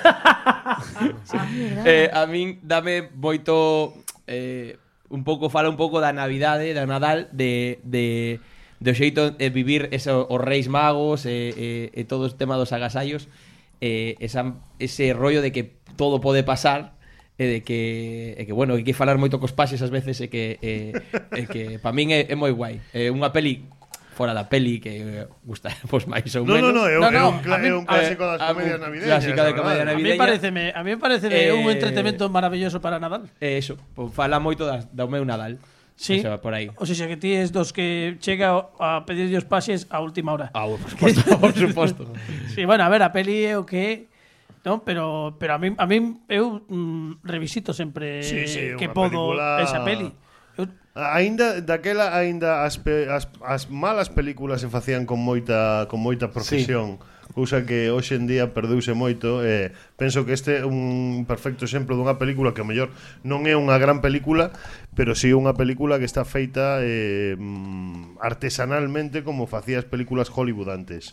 eh, 1.87 2.11
a 2.13 2.27
min 2.27 2.59
dame 2.61 3.07
boito 3.07 3.95
eh, 4.27 4.77
un 5.09 5.23
pouco 5.23 5.49
fala 5.49 5.71
un 5.71 5.79
pouco 5.79 6.03
da 6.03 6.11
Navidade, 6.13 6.75
da 6.75 6.85
Nadal 6.85 7.31
de 7.33 7.79
de 7.87 8.43
do 8.83 8.93
xeito 8.93 9.33
de 9.33 9.49
vivir 9.49 9.89
eso, 9.97 10.29
os 10.29 10.43
reis 10.43 10.69
magos 10.69 11.25
e, 11.25 11.55
e, 11.57 11.69
e 11.97 12.05
todo 12.05 12.29
o 12.29 12.35
tema 12.35 12.61
dos 12.61 12.77
agasallos 12.77 13.33
eh, 13.81 14.17
esa, 14.21 14.55
ese 14.79 15.13
rollo 15.13 15.43
de 15.43 15.53
que 15.53 15.77
todo 15.97 16.21
pode 16.21 16.43
pasar 16.43 16.97
e 17.37 17.45
de 17.45 17.61
que, 17.61 18.33
e 18.41 18.43
que 18.49 18.55
bueno, 18.57 18.73
que 18.75 18.81
hai 18.81 18.87
que 18.89 18.97
falar 18.97 19.21
moito 19.21 19.37
cos 19.37 19.53
pases 19.53 19.85
ás 19.85 19.93
veces 19.93 20.17
e 20.25 20.33
que, 20.33 20.57
e, 20.65 20.97
e 21.37 21.43
que 21.45 21.77
pa 21.77 21.93
min 21.93 22.09
é, 22.13 22.33
é 22.33 22.37
moi 22.37 22.49
guai. 22.53 22.81
É 22.97 23.13
unha 23.13 23.29
peli 23.29 23.69
fora 24.17 24.33
da 24.33 24.49
peli 24.49 24.81
que 24.81 25.29
gusta 25.45 25.69
pois 25.93 26.09
máis 26.09 26.33
ou 26.33 26.49
menos. 26.49 26.73
No, 26.73 26.73
no, 26.73 26.81
no, 26.81 26.89
é 26.89 26.97
un, 26.97 27.05
no, 27.05 27.11
no, 27.13 27.21
é 27.21 27.25
un, 27.29 27.37
mí, 27.61 27.69
é 27.69 27.75
un 27.77 27.85
clásico 27.85 28.25
das 28.25 28.41
comedias 28.41 28.81
navideñas. 28.81 29.21
Clásica 29.21 29.43
de 29.45 29.53
comedia 29.53 29.85
navideña. 29.85 30.09
A 30.09 30.17
mí 30.17 30.19
pareceme, 30.25 30.63
a 30.73 30.81
mí 30.81 30.97
parece 30.97 31.27
eh, 31.29 31.53
un 31.53 31.69
entretenimento 31.69 32.25
maravilloso 32.33 32.81
para 32.81 32.97
Nadal. 32.97 33.29
Eh, 33.37 33.61
eso, 33.61 33.77
pues, 33.93 34.09
fala 34.17 34.41
moito 34.41 34.65
das, 34.65 34.89
do 34.89 35.05
meu 35.05 35.29
Nadal. 35.29 35.61
Sí. 35.97 36.17
Eso, 36.17 36.41
por 36.41 36.53
aí. 36.53 36.71
O 36.77 36.85
sea, 36.85 37.09
que 37.09 37.17
ti 37.17 37.33
es 37.33 37.53
dos 37.53 37.73
que 37.73 38.17
chega 38.21 38.69
a 38.79 39.05
pedir 39.07 39.35
os 39.37 39.45
pases 39.45 39.89
a 39.89 40.01
última 40.01 40.33
hora. 40.33 40.51
Ah, 40.53 40.69
por 40.69 40.91
suposto, 40.91 41.41
por 41.41 41.53
suposto. 41.57 42.13
sí, 42.55 42.65
bueno, 42.65 42.85
a 42.85 42.89
ver, 42.89 43.03
a 43.03 43.13
peli 43.13 43.49
é 43.49 43.57
o 43.57 43.65
que 43.65 44.13
non? 44.61 44.85
Pero 44.85 45.41
pero 45.41 45.57
a 45.57 45.59
mí 45.59 45.73
a 45.73 45.87
mí 45.89 46.21
eu 46.29 46.61
mm, 46.69 47.25
revisito 47.25 47.73
sempre 47.73 48.21
sí, 48.21 48.45
sí, 48.45 48.77
que 48.77 48.93
podo 48.93 49.33
película... 49.33 49.65
esa 49.65 49.81
peli. 49.81 50.13
Eu... 50.61 50.69
Ainda 50.97 51.65
daquela 51.65 52.13
aínda 52.13 52.65
as, 52.65 52.77
pe, 52.77 53.09
as 53.09 53.29
as 53.41 53.73
malas 53.73 54.13
películas 54.13 54.61
se 54.61 54.69
facían 54.69 55.09
con 55.09 55.17
moita 55.23 55.89
con 55.89 56.05
moita 56.05 56.29
profesión. 56.29 57.01
Sí 57.01 57.16
cousa 57.37 57.69
que 57.69 57.93
hoxe 57.93 58.17
en 58.17 58.25
día 58.25 58.57
perdeuse 58.57 58.97
moito 58.97 59.45
e 59.45 59.69
eh, 59.69 59.77
penso 60.01 60.25
que 60.25 60.33
este 60.33 60.59
é 60.59 60.65
un 60.65 61.29
perfecto 61.29 61.69
exemplo 61.69 61.93
dunha 61.93 62.17
película 62.17 62.57
que 62.57 62.65
ao 62.65 62.69
mellor 62.69 62.89
non 63.29 63.45
é 63.45 63.53
unha 63.53 63.77
gran 63.77 64.01
película, 64.01 64.57
pero 64.97 65.13
si 65.13 65.29
sí 65.29 65.37
unha 65.37 65.53
película 65.53 66.01
que 66.01 66.09
está 66.09 66.25
feita 66.25 66.81
eh, 66.81 67.37
mm, 67.37 68.25
artesanalmente 68.25 69.21
como 69.21 69.45
facías 69.45 69.85
películas 69.85 70.33
Hollywood 70.33 70.73
antes. 70.73 71.13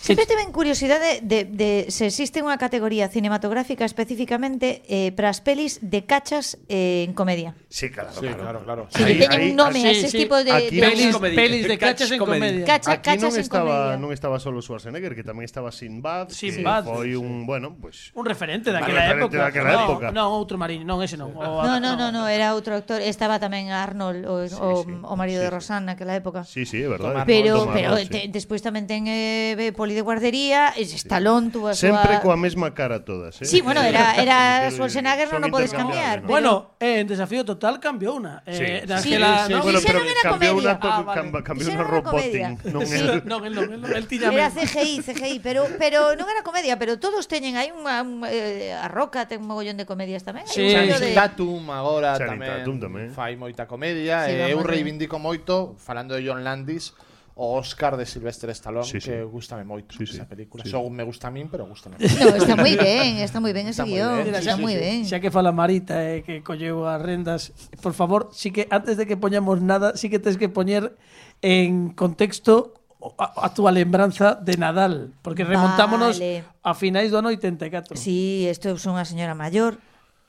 Sempre 0.00 0.26
teven 0.26 0.52
curiosidade 0.54 1.20
de, 1.22 1.44
de 1.44 1.90
se 1.92 2.06
existe 2.08 2.40
unha 2.40 2.56
categoría 2.56 3.10
cinematográfica 3.12 3.84
especificamente 3.84 4.80
eh, 4.88 5.10
para 5.12 5.28
as 5.34 5.42
pelis 5.44 5.82
de 5.84 6.06
cachas 6.06 6.56
eh, 6.70 7.04
en 7.04 7.12
comedia. 7.12 7.52
Sí, 7.68 7.90
claro, 7.90 8.10
Sí, 8.14 8.26
claro, 8.30 8.64
claro. 8.64 8.82
Sí, 8.94 9.04
que 9.04 9.28
teñen 9.28 9.52
un 9.52 9.56
nome 9.60 9.84
a 9.84 9.90
eses 9.92 10.14
tipos 10.14 10.40
de, 10.46 10.54
aquí 10.56 10.80
de 10.80 10.86
pelis- 10.88 11.18
pelis 11.36 11.64
de 11.68 11.76
cachas 11.76 12.08
en 12.14 12.18
comedia. 12.22 12.64
Cacha- 12.64 12.96
Aquí 12.96 13.18
non 13.20 13.28
cachas 13.28 13.34
en 13.36 13.44
estaba, 13.44 13.76
comedia. 13.92 14.00
non 14.00 14.10
estaba 14.16 14.36
solo 14.40 14.62
Schwarzenegger, 14.64 15.12
que 15.12 15.26
tamén 15.26 15.44
estaba 15.44 15.68
Sinbad, 15.74 16.32
Sinbad, 16.32 16.86
que 16.86 16.94
foi 16.94 17.10
sí, 17.12 17.20
un, 17.20 17.44
bueno, 17.44 17.76
pues 17.76 18.14
Un 18.16 18.24
referente 18.24 18.72
daquela 18.72 19.12
época. 19.12 19.50
daquela 19.50 19.72
no, 19.76 19.82
época. 19.84 20.06
Non, 20.14 20.30
outro 20.32 20.56
mariño, 20.56 20.88
non 20.88 21.04
ese 21.04 21.20
non. 21.20 21.36
O, 21.36 21.60
No, 21.68 21.76
no, 21.82 21.98
no, 21.98 22.08
no, 22.14 22.24
era 22.30 22.54
outro 22.56 22.72
actor. 22.78 23.02
Estaba 23.04 23.36
tamén 23.42 23.68
Arnold, 23.74 24.24
o, 24.24 24.46
o, 24.46 24.68
o 24.86 25.14
marido 25.18 25.42
de 25.44 25.50
Rosanna 25.52 25.92
naquela 25.92 26.14
época. 26.16 26.46
Sí, 26.48 26.64
sí, 26.64 26.80
é 26.80 26.88
verdade. 26.88 27.26
Pero, 27.28 27.66
pero 27.74 27.98
sí. 28.00 28.30
despois 28.32 28.62
tamén 28.64 28.86
ten 28.88 29.04
eh, 29.10 29.74
Poli 29.76 29.97
de 29.98 30.02
guardería, 30.02 30.72
Stallone 30.78 31.50
tuvo 31.50 31.68
a 31.68 31.74
Sempre 31.74 32.22
coa 32.22 32.38
mesma 32.38 32.70
cara 32.70 33.02
todas, 33.02 33.42
eh? 33.42 33.44
Sí, 33.44 33.60
bueno, 33.60 33.82
era, 33.82 34.14
era 34.14 34.38
Schwarzenegger, 34.74 35.26
non 35.34 35.42
o 35.42 35.50
podes 35.50 35.74
cambiar. 35.74 36.22
Pero... 36.22 36.30
Bueno, 36.30 36.52
eh, 36.78 37.02
en 37.02 37.10
Desafío 37.10 37.42
Total 37.42 37.82
cambiou 37.82 38.14
una. 38.14 38.46
Eh, 38.46 38.86
sí. 38.86 39.02
Sí, 39.02 39.18
la, 39.18 39.50
sí, 39.50 39.52
¿no? 39.52 39.66
bueno, 39.66 39.82
pero 39.82 39.98
non 39.98 40.06
era 40.06 40.22
cambiou 40.22 40.54
comedia. 40.54 40.78
Una, 40.78 40.86
ah, 40.86 41.02
vale. 41.02 41.42
cambiou 41.42 41.68
unha 41.74 41.82
roboting. 41.82 42.50
Non 42.78 42.86
sí. 42.86 43.02
el, 43.02 43.26
non, 43.26 43.42
el, 43.42 43.54
non, 43.58 43.66
el, 43.74 43.82
el 43.82 44.06
Era 44.06 44.54
CGI, 44.54 45.02
CGI, 45.02 45.42
pero, 45.42 45.66
pero 45.82 46.14
non 46.14 46.30
era 46.30 46.46
comedia, 46.46 46.78
pero 46.78 47.02
todos 47.02 47.26
teñen 47.26 47.58
aí 47.58 47.74
unha... 47.74 48.06
Un, 48.06 48.22
eh, 48.22 48.70
a 48.78 48.86
Roca 48.86 49.26
ten 49.26 49.42
un 49.42 49.50
mogollón 49.50 49.74
de 49.74 49.82
comedias 49.82 50.22
tamén. 50.22 50.46
Sí, 50.46 50.70
de... 50.70 51.10
Tatum 51.10 51.74
agora 51.74 52.14
tamén, 52.14 52.62
tamén. 52.78 53.10
Fai 53.10 53.34
moita 53.34 53.66
comedia. 53.66 54.30
Sí, 54.30 54.38
eh, 54.38 54.54
eu 54.54 54.62
reivindico 54.62 55.18
moito, 55.18 55.74
falando 55.82 56.14
de 56.14 56.22
John 56.22 56.46
Landis, 56.46 56.94
o 57.40 57.56
Oscar 57.56 57.96
de 57.96 58.04
Sylvester 58.04 58.50
Stallone 58.50 58.84
sí, 58.84 59.00
sí. 59.00 59.10
que 59.10 59.22
gustame 59.22 59.62
moito 59.62 59.94
sí, 59.94 60.02
esa 60.02 60.26
película. 60.26 60.64
Sí. 60.66 60.74
Só 60.74 60.82
so, 60.82 60.90
me 60.90 61.06
gusta 61.06 61.28
a 61.28 61.30
min, 61.30 61.46
pero 61.46 61.70
gusta 61.70 61.88
a. 61.88 61.94
No, 62.18 62.34
está 62.34 62.58
moi 62.58 62.74
ben, 62.74 63.22
está 63.22 63.38
moi 63.38 63.54
ben 63.54 63.70
ese 63.70 63.86
guión, 63.86 64.26
está 64.34 64.58
moi 64.58 64.74
ben. 64.74 65.06
Xa 65.06 65.22
que 65.22 65.30
fala 65.30 65.54
Marita 65.54 66.02
eh, 66.02 66.26
que 66.26 66.42
colleu 66.42 66.82
as 66.90 66.98
rendas, 66.98 67.54
por 67.78 67.94
favor, 67.94 68.34
sí 68.34 68.50
que 68.50 68.66
antes 68.74 68.98
de 68.98 69.06
que 69.06 69.14
poñamos 69.14 69.62
nada, 69.62 69.94
sí 69.94 70.10
que 70.10 70.18
tens 70.18 70.34
que 70.34 70.50
poñer 70.50 70.98
en 71.38 71.94
contexto 71.94 72.74
a, 72.98 73.46
a 73.46 73.54
túa 73.54 73.70
lembranza 73.70 74.34
de 74.34 74.58
Nadal, 74.58 75.14
porque 75.22 75.46
remontámonos 75.46 76.18
vale. 76.18 76.42
a 76.42 76.74
finais 76.74 77.14
do 77.14 77.22
ano 77.22 77.30
84. 77.30 77.94
Sí, 77.94 78.50
isto 78.50 78.66
é 78.66 78.74
unha 78.74 79.06
señora 79.06 79.38
maior 79.38 79.78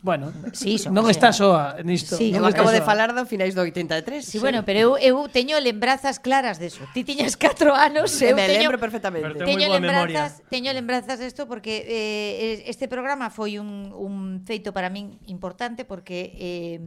Bueno, 0.02 0.32
sí, 0.56 0.80
son, 0.80 0.96
non 0.96 1.04
o 1.04 1.12
sea, 1.12 1.12
está 1.12 1.30
soa 1.36 1.84
nisto. 1.84 2.16
Sí, 2.16 2.32
non 2.32 2.48
acabo 2.48 2.72
de 2.72 2.80
soa. 2.80 2.88
falar 2.88 3.12
do 3.12 3.28
finais 3.28 3.52
do 3.52 3.68
83. 3.68 4.24
Sí, 4.24 4.32
sí, 4.32 4.38
bueno, 4.40 4.64
pero 4.64 4.96
eu 4.96 5.20
eu 5.20 5.28
teño 5.28 5.60
lembranzas 5.60 6.24
claras 6.24 6.56
deso. 6.56 6.88
Ti 6.96 7.04
tiñas 7.04 7.36
4 7.36 7.76
anos, 7.76 8.16
eu 8.24 8.32
Me 8.32 8.48
teño, 8.48 8.72
lembro 8.72 8.80
perfectamente. 8.80 9.44
Teño 9.44 9.68
lembranzas, 9.68 10.40
memoria. 10.40 10.48
teño 10.48 10.72
lembranzas 10.72 11.20
desto 11.20 11.52
porque 11.52 11.84
eh, 11.84 12.64
este 12.72 12.88
programa 12.88 13.28
foi 13.28 13.60
un, 13.60 13.92
un 13.92 14.40
feito 14.48 14.72
para 14.72 14.88
min 14.88 15.20
importante 15.28 15.84
porque 15.84 16.32
eh, 16.40 16.80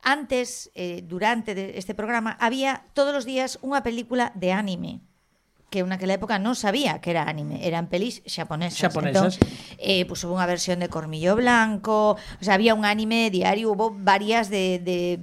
antes, 0.00 0.72
eh, 0.72 1.04
durante 1.04 1.52
este 1.76 1.92
programa, 1.92 2.32
había 2.40 2.86
todos 2.96 3.12
os 3.12 3.24
días 3.28 3.60
unha 3.60 3.84
película 3.84 4.32
de 4.32 4.56
anime 4.56 5.04
que 5.68 5.84
naquela 5.84 6.16
época 6.16 6.40
non 6.40 6.56
sabía 6.56 7.04
que 7.04 7.12
era 7.12 7.28
anime, 7.28 7.60
eran 7.60 7.92
pelis 7.92 8.24
xaponesas. 8.24 8.80
Xaponesas. 8.80 9.36
Entón, 9.36 9.76
eh, 9.76 10.08
pues, 10.08 10.24
hubo 10.24 10.32
unha 10.32 10.48
versión 10.48 10.80
de 10.80 10.88
Cormillo 10.88 11.36
Blanco, 11.36 12.16
o 12.16 12.42
sea, 12.44 12.56
había 12.56 12.72
un 12.72 12.88
anime 12.88 13.28
diario, 13.28 13.72
hubo 13.72 13.92
varias 13.92 14.48
de, 14.48 14.80
de 14.80 15.20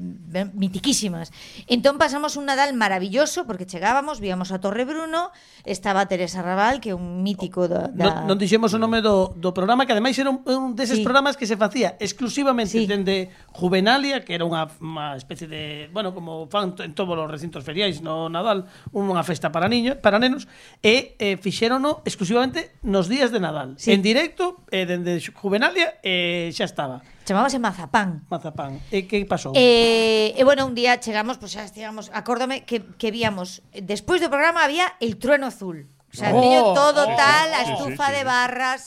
mitiquísimas. 0.53 1.33
Entón 1.65 1.97
pasamos 1.97 2.37
un 2.37 2.45
Nadal 2.45 2.77
maravilloso, 2.77 3.49
porque 3.49 3.65
chegábamos, 3.65 4.19
víamos 4.19 4.51
a 4.51 4.61
Torre 4.61 4.85
Bruno, 4.85 5.31
estaba 5.65 6.05
Teresa 6.05 6.45
Raval, 6.45 6.77
que 6.77 6.91
é 6.91 6.95
un 6.95 7.23
mítico 7.25 7.65
da... 7.65 7.89
da... 7.89 8.21
Non, 8.21 8.35
non 8.35 8.37
dixemos 8.37 8.69
o 8.75 8.79
nome 8.81 9.01
do, 9.01 9.33
do 9.33 9.49
programa, 9.49 9.89
que 9.89 9.97
ademais 9.97 10.13
era 10.19 10.29
un, 10.29 10.45
un 10.45 10.77
deses 10.77 11.01
sí. 11.01 11.03
programas 11.05 11.39
que 11.39 11.47
se 11.47 11.57
facía 11.57 11.97
exclusivamente 11.97 12.77
sí. 12.77 12.85
dende 12.85 13.31
Juvenalia, 13.55 14.21
que 14.21 14.35
era 14.35 14.43
unha, 14.45 14.67
unha 14.77 15.15
especie 15.15 15.47
de... 15.47 15.89
Bueno, 15.89 16.13
como 16.13 16.45
fan 16.51 16.75
en 16.83 16.91
todos 16.93 17.15
os 17.15 17.29
recintos 17.31 17.63
feriais 17.63 18.03
no 18.03 18.27
Nadal, 18.27 18.67
unha 18.91 19.23
festa 19.23 19.49
para 19.49 19.71
niños, 19.71 19.95
para 20.03 20.19
nenos, 20.19 20.34
menos, 20.35 20.47
e 20.83 21.15
eh, 21.17 21.39
fixérono 21.39 22.03
exclusivamente 22.03 22.75
nos 22.83 23.07
días 23.07 23.31
de 23.31 23.39
Nadal. 23.39 23.79
Sí. 23.79 23.95
En 23.95 24.03
directo, 24.03 24.67
eh, 24.69 24.83
dende 24.83 25.23
Juvenalia, 25.23 25.97
eh, 26.03 26.51
xa 26.51 26.67
estaba. 26.67 27.01
Chamábase 27.23 27.57
Mazapán. 27.57 28.27
Mazapán. 28.27 28.83
E 28.91 29.07
que 29.07 29.23
pasou? 29.25 29.55
Eh, 29.55 30.35
e 30.35 30.41
bueno, 30.43 30.67
un 30.67 30.75
día 30.75 30.99
chegamos, 30.99 31.39
pois 31.39 31.55
pues, 31.55 31.63
xa 31.63 31.63
estivamos, 31.63 32.11
acórdome 32.11 32.67
que, 32.67 32.83
que 32.99 33.09
víamos, 33.09 33.63
despois 33.71 34.19
do 34.19 34.27
programa 34.29 34.67
había 34.67 34.99
el 34.99 35.17
trueno 35.17 35.47
azul. 35.47 35.87
O 36.11 36.15
sea, 36.15 36.31
oh, 36.35 36.75
todo 36.75 37.07
oh, 37.07 37.15
tal, 37.15 37.49
a 37.55 37.61
estufa 37.63 38.07
sí, 38.07 38.11
sí, 38.11 38.17
de 38.19 38.23
barras. 38.23 38.81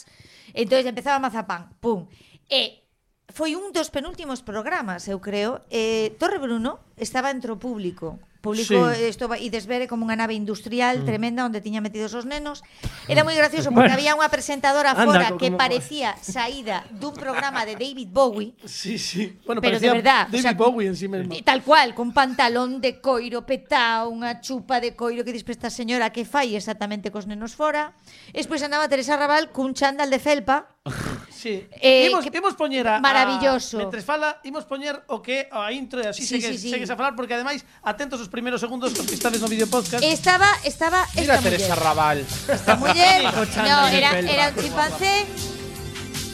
Entonces 0.55 0.86
empezaba 0.86 1.18
Mazapán, 1.18 1.73
pum. 1.81 2.07
E 2.49 2.85
foi 3.28 3.52
un 3.52 3.77
dos 3.77 3.93
penúltimos 3.93 4.41
programas, 4.41 5.05
eu 5.09 5.20
creo. 5.20 5.60
Eh, 5.68 6.17
Torre 6.17 6.41
Bruno 6.41 6.81
estaba 6.97 7.28
entre 7.28 7.52
o 7.52 7.60
público. 7.60 8.17
Publicou 8.41 8.94
sí. 8.94 9.10
isto 9.10 9.26
e 9.34 9.50
desvere 9.52 9.91
como 9.91 10.07
unha 10.08 10.17
nave 10.17 10.33
industrial 10.34 11.02
mm. 11.02 11.07
tremenda 11.07 11.44
onde 11.44 11.60
tiña 11.60 11.84
metidos 11.84 12.17
os 12.17 12.25
nenos. 12.25 12.65
Era 13.10 13.23
mm. 13.23 13.26
moi 13.26 13.36
gracioso 13.36 13.68
porque 13.75 13.92
bueno, 13.92 13.99
había 13.99 14.15
unha 14.15 14.31
presentadora 14.33 14.94
Anda, 14.94 15.05
fora 15.05 15.28
que 15.36 15.52
parecía 15.52 16.17
saída 16.18 16.86
dun 16.94 17.12
programa 17.18 17.68
de 17.68 17.75
David 17.76 18.08
Bowie. 18.08 18.55
Sí, 18.65 18.97
sí. 18.97 19.36
Bueno, 19.44 19.60
pero 19.60 19.76
de 19.83 19.91
verdad, 19.91 20.31
David 20.31 20.39
o 20.39 20.42
sea, 20.42 20.55
Bowie 20.55 20.86
en 20.89 20.97
sí 20.97 21.07
mesmo. 21.10 21.34
Tal 21.44 21.67
cual, 21.67 21.94
con 21.99 22.15
pantalón 22.15 22.81
de 22.81 23.02
coiro 23.02 23.42
petao, 23.44 24.08
unha 24.08 24.39
chupa 24.39 24.78
de 24.78 24.94
coiro 24.94 25.26
que 25.26 25.34
dispresta 25.34 25.58
esta 25.58 25.75
señora 25.75 26.15
que 26.15 26.23
fai 26.23 26.55
exactamente 26.55 27.10
cos 27.10 27.26
nenos 27.26 27.58
fora. 27.58 27.99
E 28.31 28.39
despois 28.39 28.62
andaba 28.62 28.86
Teresa 28.86 29.18
Raval 29.18 29.50
cun 29.50 29.75
chándal 29.75 30.08
de 30.08 30.23
felpa 30.23 30.78
sí. 31.31 31.67
Eh, 31.81 32.08
imos, 32.10 32.25
que... 32.25 32.36
imos 32.36 32.55
poñer 32.55 32.86
a, 32.89 33.00
maravilloso. 33.00 33.78
A, 33.78 33.84
mentres 33.84 34.05
fala, 34.05 34.41
imos 34.44 34.65
poñer 34.65 35.02
o 35.08 35.23
que 35.23 35.49
a 35.50 35.73
intro 35.73 36.00
e 36.00 36.08
así 36.08 36.23
sí, 36.23 36.41
segues, 36.41 36.60
sí, 36.60 36.68
sí. 36.68 36.70
segues 36.70 36.91
a 36.91 36.97
falar 36.97 37.15
porque 37.17 37.34
ademais 37.34 37.65
atentos 37.83 38.20
os 38.20 38.28
primeiros 38.28 38.60
segundos 38.60 38.92
que 38.92 39.15
estades 39.15 39.41
no 39.41 39.49
vídeo 39.49 39.67
podcast. 39.68 40.02
Estaba 40.02 40.49
estaba 40.65 41.05
esta 41.15 41.20
Mira 41.20 41.36
muller. 41.41 41.57
Teresa 41.57 41.75
Raval. 41.75 42.18
Esta 42.25 42.75
muller, 42.81 43.20
no, 43.25 43.86
era 43.89 44.18
era 44.18 44.44
un 44.50 44.57
chimpancé. 44.57 45.26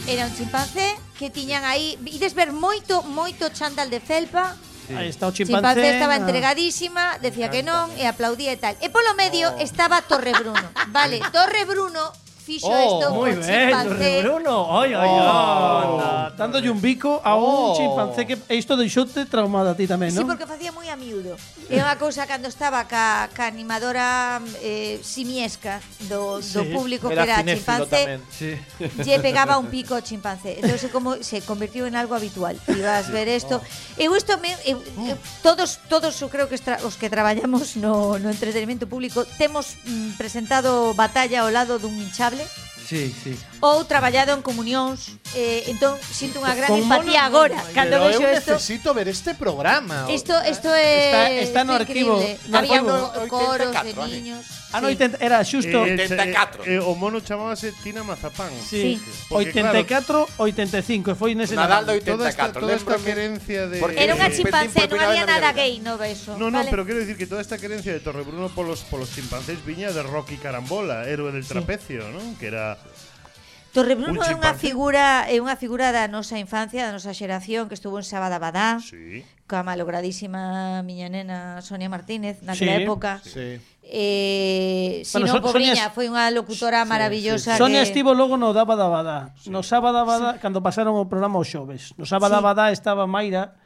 Era 0.07 0.27
un 0.27 0.35
chimpancé 0.37 0.97
que 1.19 1.31
tiñan 1.31 1.65
aí, 1.65 1.97
ides 2.05 2.35
ver 2.35 2.53
moito 2.53 3.03
moito 3.03 3.49
chándal 3.51 3.89
de 3.89 4.01
felpa. 4.01 4.57
Sí. 4.87 4.93
Aí 4.93 5.09
está 5.09 5.27
o 5.27 5.33
chimpancé. 5.33 5.81
Chimpancé 5.81 5.87
estaba 5.97 6.15
ah. 6.15 6.21
entregadísima, 6.21 7.05
decía 7.25 7.49
que 7.49 7.65
non 7.65 7.89
e 7.97 8.05
aplaudía 8.05 8.53
e 8.53 8.61
tal. 8.61 8.77
E 8.85 8.93
polo 8.93 9.17
medio 9.17 9.49
oh. 9.55 9.63
estaba 9.63 10.05
Torre 10.05 10.37
Bruno. 10.37 10.69
Vale, 10.93 11.25
Torre 11.33 11.65
Bruno 11.65 12.24
fixo 12.45 12.69
oh, 12.69 12.77
esto 12.77 13.07
moi 13.17 13.33
con 13.33 13.41
ben, 13.41 13.73
chimpancé. 13.73 14.13
Bruno, 14.21 14.69
Ai, 14.77 14.93
ai, 14.93 15.09
oh, 15.09 15.81
anda. 15.81 16.13
Dándolle 16.37 16.69
un 16.69 16.81
bico 16.81 17.25
a 17.25 17.41
oh. 17.41 17.73
un 17.73 17.77
chimpancé 17.81 18.29
que 18.29 18.37
isto 18.53 18.77
deixoute 18.77 19.25
traumada 19.25 19.73
a 19.73 19.77
ti 19.77 19.89
tamén, 19.89 20.13
non? 20.13 20.29
Sí, 20.29 20.29
porque 20.29 20.45
facía 20.45 20.69
moi 20.69 20.93
a 20.93 20.97
miúdo. 21.01 21.41
É 21.73 21.81
unha 21.81 21.97
cousa 21.97 22.29
cando 22.29 22.53
estaba 22.53 22.85
ca, 22.85 23.33
ca 23.33 23.49
animadora 23.49 24.45
eh, 24.61 25.01
simiesca 25.01 25.81
do, 26.05 26.45
sí. 26.45 26.61
do 26.61 26.69
público 26.69 27.09
era 27.09 27.25
que 27.25 27.33
era 27.33 27.41
chimpancé, 27.41 28.03
tamén. 28.05 28.21
sí. 28.29 28.53
lle 29.09 29.17
pegaba 29.25 29.57
un 29.57 29.73
pico 29.73 29.97
ao 29.97 30.05
chimpancé. 30.05 30.61
Entón, 30.61 30.77
como 30.93 31.17
se 31.25 31.41
convirtió 31.41 31.89
en 31.89 31.97
algo 31.97 32.13
habitual. 32.13 32.61
Ibas 32.69 33.09
sí. 33.09 33.13
ver 33.17 33.33
isto. 33.33 33.65
Oh. 33.65 34.03
Eu 34.05 34.13
isto 34.13 34.37
me, 34.37 34.53
eu, 34.69 34.85
eu, 34.85 35.17
mm. 35.17 35.41
todos 35.41 35.81
todos 35.89 36.13
eu 36.21 36.29
creo 36.29 36.45
que 36.45 36.61
estra, 36.61 36.77
os 36.85 37.01
que 37.01 37.09
traballamos 37.09 37.81
no, 37.81 38.21
no 38.21 38.29
entretenimento 38.29 38.85
público 38.85 39.25
temos 39.41 39.81
mm, 39.89 40.21
presentado 40.21 40.93
batalla 40.93 41.41
ao 41.41 41.49
lado 41.49 41.81
dun 41.81 41.97
hinchado 41.97 42.34
hinchable 42.35 42.63
Sí, 42.85 43.15
sí. 43.17 43.33
ou 43.65 43.81
traballado 43.89 44.37
en 44.37 44.43
comunións. 44.45 45.17
Eh, 45.33 45.65
entón 45.73 45.97
sinto 46.05 46.37
unha 46.45 46.53
gran 46.53 46.69
empatía 46.69 47.25
monos, 47.33 47.57
agora 47.57 47.59
cando 47.73 47.97
Pero 47.97 48.13
eu 48.13 48.21
vexo 48.21 48.37
isto. 48.37 48.53
necesito 48.61 48.89
ver 48.93 49.09
este 49.09 49.33
programa. 49.33 50.05
Isto 50.13 50.37
isto 50.45 50.69
é 50.69 51.09
Está- 51.09 51.31
está 51.49 51.61
no 51.65 51.73
arquivo, 51.73 52.21
increíble. 52.21 52.53
no 52.53 52.59
Había 52.61 52.85
arquivo. 52.85 52.93
no- 52.93 53.29
coros 53.33 53.73
de 53.73 53.79
84, 53.81 54.01
vale. 54.05 54.15
niños. 54.21 54.45
Ah, 54.75 54.83
ano 54.83 54.91
80 54.91 55.23
era 55.23 55.39
xusto 55.47 55.87
Eh, 55.87 55.95
84. 55.95 56.67
eh, 56.67 56.83
o 56.83 56.99
mono 56.99 57.23
chamábase 57.23 57.71
Tina 57.79 58.03
Mazapán. 58.03 58.51
Sí. 58.59 58.99
Porque, 59.31 59.55
84, 59.55 60.27
85, 60.43 61.11
e 61.11 61.15
foi 61.15 61.39
nese 61.39 61.55
Nadal 61.55 61.87
do 61.87 61.95
84, 61.95 62.11
toda 62.11 62.27
esta, 62.27 62.45
toda 62.51 62.75
esta 62.75 62.97
querencia 62.99 63.71
de 63.71 63.79
Porque- 63.79 64.03
Era 64.03 64.19
unha 64.19 64.27
Eh, 64.27 64.35
chimpancé, 64.35 64.91
non 64.91 64.99
había 64.99 65.23
nada 65.23 65.55
gay 65.55 65.79
no 65.79 65.95
beso. 65.95 66.35
No, 66.35 66.51
no, 66.51 66.59
vale. 66.59 66.75
pero 66.75 66.83
quiero 66.83 66.99
decir 66.99 67.15
que 67.15 67.31
toda 67.31 67.39
esta 67.39 67.55
querencia 67.55 67.95
de 67.95 68.03
Torrebruno 68.03 68.51
polos, 68.51 68.83
polos 68.91 69.15
chimpancés 69.15 69.63
viña 69.63 69.95
de 69.95 70.03
Rocky 70.03 70.43
Carambola, 70.43 71.07
héroe 71.07 71.31
del 71.31 71.47
trapecio, 71.47 72.11
¿no? 72.11 72.35
Que 72.43 72.51
era... 72.51 72.75
Torrebruno 73.75 74.15
Un 74.15 74.23
é 74.23 74.31
unha 74.39 74.55
chimpancé. 74.55 74.71
figura 74.71 75.27
eh, 75.27 75.35
é 75.35 75.43
unha 75.43 75.59
figura 75.59 75.91
da 75.91 76.07
nosa 76.07 76.39
infancia, 76.39 76.87
da 76.87 76.95
nosa 76.95 77.11
xeración 77.11 77.67
que 77.67 77.75
estuvo 77.75 77.99
en 77.99 78.07
Sabadabadá. 78.07 78.79
Sí 78.79 79.27
coa 79.45 79.61
malogradísima 79.61 80.81
miña 80.83 81.13
nena 81.13 81.61
Sonia 81.61 81.93
Martínez 81.93 82.41
naquela 82.41 82.81
sí, 82.81 82.83
época. 82.83 83.21
Sí. 83.21 83.61
Eh, 83.85 85.05
si 85.05 85.21
bueno, 85.21 85.29
non 85.29 85.37
so, 85.37 85.45
Pobriña 85.45 85.77
Sonia... 85.77 85.93
foi 85.93 86.09
unha 86.09 86.33
locutora 86.33 86.83
sí, 86.83 86.89
maravillosa 86.89 87.53
sí, 87.53 87.57
sí. 87.57 87.61
Sonia 87.61 87.85
que... 87.85 87.89
estivo 87.93 88.17
logo 88.17 88.41
no 88.41 88.57
Daba 88.57 88.73
Daba 88.73 89.05
da. 89.05 89.19
Sí. 89.37 89.53
No 89.53 89.61
Sábado 89.61 90.01
Daba 90.01 90.17
sí. 90.17 90.41
cando 90.41 90.65
pasaron 90.65 90.97
o 90.97 91.05
programa 91.05 91.37
os 91.37 91.49
xoves. 91.53 91.93
No 92.01 92.09
Sábado 92.09 92.41
sí. 92.41 92.41
Daba 92.41 92.73
estaba 92.73 93.05
Mayra 93.05 93.61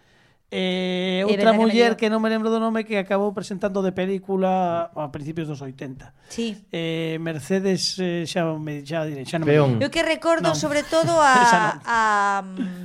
eh, 0.51 1.25
outra 1.29 1.53
muller 1.53 1.95
que, 1.95 2.09
que 2.09 2.11
non 2.11 2.25
me 2.25 2.33
lembro 2.33 2.49
do 2.49 2.59
nome 2.59 2.89
que 2.89 2.97
acabou 2.97 3.31
presentando 3.37 3.85
de 3.85 3.93
película 3.93 4.91
a 4.97 5.13
principios 5.13 5.47
dos 5.47 5.61
80. 5.61 6.11
Sí. 6.33 6.57
Eh, 6.73 7.21
Mercedes 7.21 8.01
eh, 8.01 8.25
xa 8.25 8.49
me 8.57 8.83
xa, 8.83 9.05
diré, 9.05 9.29
xa 9.29 9.39
non 9.39 9.47
me... 9.47 9.55
Eu 9.55 9.93
que 9.93 10.03
recordo 10.03 10.51
non. 10.51 10.59
sobre 10.59 10.83
todo 10.83 11.21
a, 11.21 11.79
a, 11.85 12.01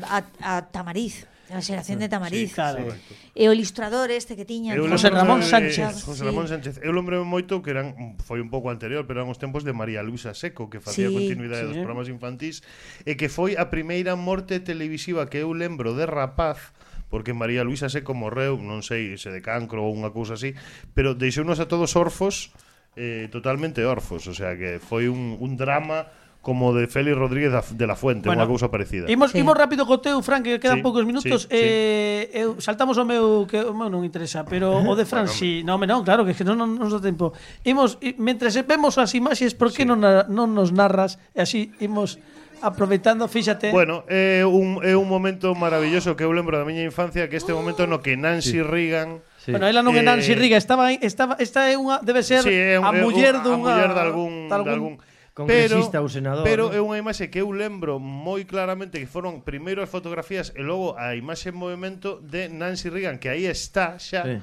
a, 0.05 0.17
a 0.43 0.51
Tamariz. 0.69 1.32
A 1.53 1.61
xeración 1.61 2.01
de 2.01 2.09
Tamariz. 2.09 2.49
Sí, 2.49 2.55
claro. 2.57 2.89
E 2.89 3.45
eh, 3.45 3.49
o 3.49 3.53
ilustrador 3.53 4.09
este 4.09 4.33
que 4.33 4.41
tiña 4.41 4.73
eu 4.73 4.89
José 4.89 5.13
Ramón 5.13 5.45
Sánchez. 5.45 6.01
José 6.01 6.21
sí. 6.21 6.27
Ramón 6.27 6.49
Sánchez. 6.49 6.81
Eu 6.81 6.97
lembro 6.97 7.21
moito 7.21 7.61
que 7.61 7.69
eran 7.69 8.17
foi 8.25 8.41
un 8.41 8.49
pouco 8.49 8.73
anterior, 8.73 9.05
pero 9.05 9.21
eran 9.21 9.29
os 9.29 9.37
tempos 9.37 9.61
de 9.61 9.71
María 9.71 10.01
Luisa 10.01 10.33
Seco 10.33 10.73
que 10.73 10.81
facía 10.81 11.07
sí, 11.07 11.13
continuidade 11.13 11.69
sí. 11.69 11.69
dos 11.69 11.79
programas 11.85 12.09
infantís 12.09 12.65
e 13.05 13.13
que 13.13 13.29
foi 13.29 13.53
a 13.53 13.69
primeira 13.69 14.17
morte 14.17 14.57
televisiva 14.57 15.29
que 15.29 15.45
eu 15.45 15.53
lembro 15.53 15.93
de 15.93 16.09
rapaz 16.09 16.73
porque 17.13 17.37
María 17.37 17.61
Luisa 17.61 17.93
Seco 17.93 18.17
morreu, 18.17 18.57
non 18.57 18.81
sei 18.81 19.21
se 19.21 19.29
de 19.29 19.45
cancro 19.45 19.85
ou 19.85 19.93
unha 19.93 20.09
cousa 20.09 20.33
así, 20.33 20.57
pero 20.97 21.13
deixounos 21.13 21.61
a 21.61 21.69
todos 21.69 21.93
orfos 21.93 22.49
eh, 22.97 23.29
totalmente 23.29 23.85
orfos, 23.85 24.25
o 24.25 24.33
sea 24.33 24.57
que 24.57 24.81
foi 24.81 25.05
un, 25.05 25.37
un 25.37 25.53
drama 25.53 26.09
como 26.43 26.73
de 26.73 26.87
Félix 26.87 27.17
Rodríguez 27.17 27.53
de 27.71 27.87
la 27.87 27.95
Fuente 27.95 28.27
bueno, 28.27 28.43
unha 28.43 28.51
cousa 28.51 28.67
parecida. 28.67 29.07
Imos, 29.07 29.31
sí. 29.31 29.39
imos 29.39 29.55
rápido 29.55 29.87
co 29.87 30.03
teu, 30.03 30.19
Fran, 30.19 30.43
que 30.43 30.59
quedan 30.59 30.83
sí, 30.83 30.83
poucos 30.83 31.07
minutos. 31.07 31.47
Sí, 31.47 31.55
eh, 31.55 32.27
sí. 32.27 32.43
Eu, 32.43 32.59
saltamos 32.59 32.99
o 32.99 33.07
meu, 33.07 33.47
que 33.47 33.63
o 33.63 33.71
meu 33.71 33.87
non 33.87 34.03
interesa, 34.03 34.43
pero 34.43 34.75
o 34.75 34.93
de 34.99 35.07
Fran, 35.07 35.31
bueno, 35.31 35.39
si, 35.39 35.63
non, 35.63 35.79
non, 35.79 36.03
claro, 36.03 36.27
que, 36.27 36.35
que 36.35 36.43
non, 36.43 36.59
non 36.59 36.75
nos 36.75 36.91
dá 36.91 36.99
tempo. 36.99 37.31
Imos, 37.63 37.95
mentres 38.19 38.59
vemos 38.67 38.99
as 38.99 39.15
imaxes, 39.15 39.55
por 39.55 39.71
que 39.71 39.87
sí. 39.87 39.89
non, 39.89 40.03
non 40.03 40.51
nos 40.51 40.75
narras? 40.75 41.15
E 41.31 41.39
así 41.39 41.71
imos 41.79 42.19
aproveitando, 42.59 43.23
fíxate. 43.31 43.71
Bueno, 43.71 44.03
é 44.11 44.43
eh, 44.43 44.45
un, 44.45 44.83
é 44.83 44.91
eh, 44.91 44.99
un 44.99 45.07
momento 45.07 45.55
maravilloso 45.55 46.19
que 46.19 46.27
eu 46.27 46.35
lembro 46.35 46.59
da 46.59 46.67
miña 46.67 46.83
infancia, 46.83 47.31
que 47.31 47.39
este 47.39 47.55
momento 47.55 47.87
no 47.87 48.03
que 48.03 48.19
Nancy 48.19 48.59
sí. 48.59 48.61
Reagan 48.61 49.23
Sí. 49.43 49.51
Bueno, 49.51 49.67
ela 49.67 49.83
non 49.83 49.91
é 49.91 49.99
eh, 49.99 50.07
Nancy 50.07 50.39
Riga, 50.39 50.55
estaba, 50.55 50.87
estaba, 50.95 51.35
esta 51.35 51.67
é 51.67 51.75
unha 51.75 51.99
debe 51.99 52.23
ser 52.23 52.47
sí, 52.47 52.55
é 52.55 52.79
un, 52.79 52.87
a 52.87 52.95
muller 52.95 53.43
dunha 53.43 53.59
a 53.59 53.59
muller 53.59 53.91
de 53.91 53.99
algún, 53.99 54.33
de 54.47 54.55
algún, 54.55 54.63
de 54.63 54.71
algún 54.71 54.93
Congresista 55.33 55.97
pero, 55.97 56.05
ou 56.05 56.09
senador. 56.09 56.45
Pero 56.45 56.63
é 56.69 56.79
unha 56.79 57.01
imaxe 57.01 57.33
que 57.33 57.41
eu 57.41 57.49
lembro 57.49 57.97
moi 57.97 58.45
claramente 58.45 59.01
que 59.01 59.09
foron 59.09 59.41
primeiro 59.41 59.81
as 59.81 59.89
fotografías 59.89 60.53
e 60.53 60.61
logo 60.61 60.93
a 60.93 61.17
imaxe 61.17 61.49
en 61.49 61.57
movimento 61.57 62.21
de 62.21 62.53
Nancy 62.53 62.93
Reagan, 62.93 63.17
que 63.17 63.33
aí 63.33 63.49
está 63.49 63.97
xa. 63.97 64.23
Sí 64.23 64.37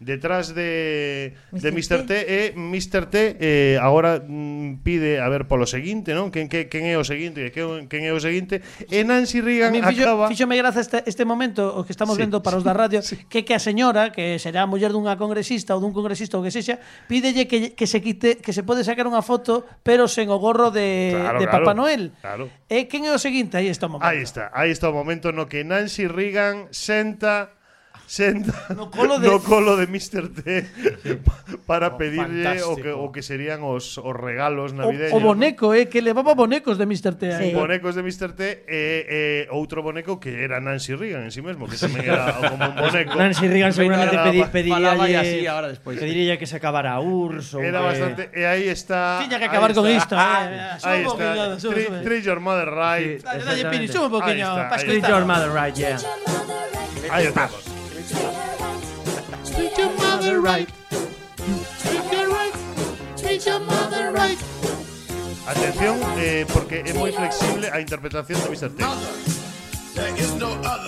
detrás 0.00 0.54
de, 0.54 1.34
de 1.52 1.68
Mr. 1.68 2.04
T. 2.06 2.12
e 2.26 2.40
Mr. 2.54 3.06
T 3.06 3.36
eh, 3.38 3.78
agora 3.80 4.20
mm, 4.20 4.82
pide 4.82 5.20
a 5.20 5.28
ver 5.28 5.46
polo 5.46 5.66
seguinte, 5.66 6.12
non? 6.12 6.34
Quen, 6.34 6.50
que, 6.50 6.66
quen 6.66 6.86
é 6.90 6.98
o 6.98 7.06
seguinte? 7.06 7.54
Quen, 7.54 7.86
quen 7.86 8.02
é 8.04 8.12
o 8.12 8.18
seguinte? 8.18 8.60
E 8.90 9.06
Nancy 9.06 9.40
Reagan 9.40 9.70
a 9.80 9.90
fixo, 9.90 10.02
acaba... 10.02 10.24
Fíxome 10.28 10.58
graza 10.58 10.82
este, 10.82 11.06
este 11.06 11.24
momento, 11.24 11.62
o 11.78 11.86
que 11.86 11.94
estamos 11.94 12.18
sí, 12.18 12.26
vendo 12.26 12.42
para 12.42 12.58
os 12.58 12.64
da 12.66 12.74
radio, 12.74 13.00
sí. 13.06 13.22
que 13.30 13.46
que 13.46 13.54
a 13.54 13.60
señora, 13.62 14.10
que 14.10 14.38
será 14.42 14.66
a 14.66 14.68
muller 14.68 14.90
dunha 14.90 15.14
congresista 15.14 15.72
ou 15.74 15.80
dun 15.80 15.94
congresista 15.94 16.36
ou 16.36 16.42
que 16.42 16.50
sexa, 16.50 16.82
pídelle 17.06 17.46
que, 17.46 17.72
que 17.72 17.86
se 17.86 18.02
quite, 18.02 18.42
que 18.42 18.52
se 18.52 18.66
pode 18.66 18.82
sacar 18.82 19.06
unha 19.06 19.22
foto, 19.22 19.64
pero 19.86 20.10
sen 20.10 20.28
o 20.28 20.38
gorro 20.42 20.74
de, 20.74 21.14
claro, 21.14 21.38
de 21.38 21.46
claro, 21.46 21.64
Papá 21.64 21.72
Noel. 21.72 22.10
Claro. 22.18 22.50
E 22.66 22.90
quen 22.90 23.06
é 23.06 23.12
o 23.14 23.20
seguinte? 23.20 23.56
Aí 23.56 23.70
está 23.70 23.86
o 23.86 23.94
momento. 23.94 24.10
Aí 24.10 24.20
está, 24.20 24.50
aí 24.50 24.70
está 24.74 24.90
o 24.90 24.94
momento 24.94 25.30
no 25.30 25.46
que 25.46 25.62
Nancy 25.62 26.10
Reagan 26.10 26.68
senta 26.74 27.63
senta 28.06 28.66
No 28.76 28.90
colo 28.90 29.18
de- 29.18 29.28
no 29.28 29.40
colo 29.42 29.76
de 29.76 29.84
Mr. 29.84 30.28
T 30.28 30.66
para 31.66 31.88
Oh, 31.88 31.96
pedirlle 31.96 32.62
o 32.62 32.76
que, 32.76 32.92
o 32.92 33.10
que 33.12 33.22
serían 33.22 33.62
os, 33.64 33.96
os 33.98 34.14
regalos 34.16 34.72
O, 34.72 34.76
navideños. 34.76 35.12
o 35.16 35.20
boneco, 35.20 35.72
eh, 35.74 35.88
que 35.88 36.02
levaba 36.02 36.34
bonecos 36.34 36.76
de 36.78 36.84
Mr. 36.84 37.14
T. 37.16 37.32
aí. 37.34 37.50
Sí. 37.50 37.54
Bonecos 37.56 37.94
de 37.94 38.02
Mr. 38.02 38.32
T 38.36 38.64
e, 38.68 39.46
e 39.48 39.52
outro 39.54 39.80
boneco 39.82 40.20
que 40.20 40.44
era 40.44 40.60
Nancy 40.60 40.94
Reagan 40.94 41.24
en 41.24 41.32
sí 41.32 41.40
mesmo, 41.40 41.64
que 41.66 41.76
tamén 41.80 42.04
era 42.04 42.28
como 42.52 42.60
un 42.60 42.76
boneco. 42.76 43.16
Nancy 43.16 43.48
Reagan 43.48 43.72
seguramente 43.72 44.16
pedi, 44.20 44.40
ba- 44.44 44.50
falaba 44.76 45.04
pediría 45.08 45.20
así 45.24 45.40
ahora 45.48 45.68
despois. 45.72 45.96
Que 45.98 46.46
se 46.46 46.56
acabara 46.56 47.00
URSS 47.00 47.56
Era 47.62 47.80
que- 47.80 47.86
bastante 47.88 48.22
e 48.36 48.42
aí 48.44 48.68
está 48.68 49.20
Tiña 49.24 49.38
que 49.40 49.48
acabar 49.48 49.72
con 49.72 49.88
isto, 49.88 50.14
eh. 50.14 50.78
Aí 50.84 51.02
un 51.02 51.08
poquinho, 51.08 51.56
está. 51.56 52.04
Treat- 52.04 52.24
your 52.24 52.40
mother 52.40 52.68
right. 52.70 53.20
Sí. 53.20 53.24
Dale, 53.24 53.44
dale, 53.44 53.64
Pini, 53.70 53.88
sube 53.88 54.06
un 54.06 54.12
poquinho. 54.12 54.48
Ahí 54.54 54.68
ahí 54.70 54.84
Treat 54.84 55.08
your 55.08 55.24
mother 55.24 55.50
right, 55.52 55.74
yeah. 55.74 55.98
Aí 57.10 57.26
estamos. 57.26 57.73
Atención, 65.46 65.98
eh, 66.16 66.46
porque 66.52 66.82
es 66.86 66.94
muy 66.94 67.12
flexible 67.12 67.70
a 67.70 67.80
interpretación 67.80 68.40
de 68.42 68.48
Mr. 68.50 68.70
T. 68.76 68.84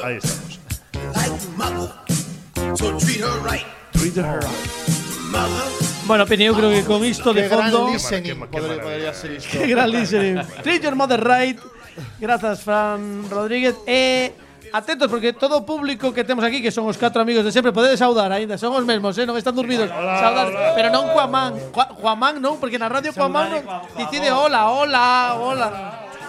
Ahí 0.05 0.17
estamos. 0.17 0.61
Treat 3.93 4.17
her 4.17 4.41
right. 4.41 4.47
Bueno, 6.07 6.25
Peneo, 6.27 6.55
creo 6.55 6.71
que 6.71 6.85
con 6.85 7.05
esto 7.05 7.35
de 7.35 7.49
fondo. 7.49 7.87
Qué 9.51 9.67
gran 9.67 9.91
listening. 9.91 10.37
Treat 10.63 10.83
your 10.83 10.95
mother 10.95 11.21
right. 11.23 11.59
Gracias, 12.21 12.63
Fran 12.63 13.29
Rodríguez. 13.29 13.75
Eh, 13.87 14.33
atentos 14.73 15.11
porque 15.11 15.33
todo 15.33 15.59
o 15.59 15.63
público 15.67 16.13
que 16.13 16.25
temos 16.25 16.45
aquí, 16.45 16.63
que 16.63 16.71
son 16.71 16.87
os 16.87 16.99
catro 16.99 17.23
amigos 17.23 17.45
de 17.45 17.53
sempre, 17.53 17.73
podedes 17.73 17.99
saudar 18.01 18.31
aínda, 18.33 18.59
son 18.59 18.75
os 18.75 18.85
mesmos, 18.85 19.15
eh, 19.19 19.27
non 19.27 19.39
están 19.39 19.55
dormidos. 19.55 19.89
Hola, 19.91 20.19
saudar, 20.19 20.47
hola, 20.51 20.73
pero 20.75 20.89
non 20.91 21.09
coa 21.13 21.27
man, 21.31 21.55
coa, 21.73 22.15
man 22.19 22.41
non, 22.43 22.59
porque 22.59 22.81
na 22.81 22.91
radio 22.91 23.15
coa 23.15 23.31
man 23.31 23.53
non 23.53 23.63
dicide 23.97 24.35
hola, 24.35 24.73
hola, 24.73 25.05
hola. 25.39 25.69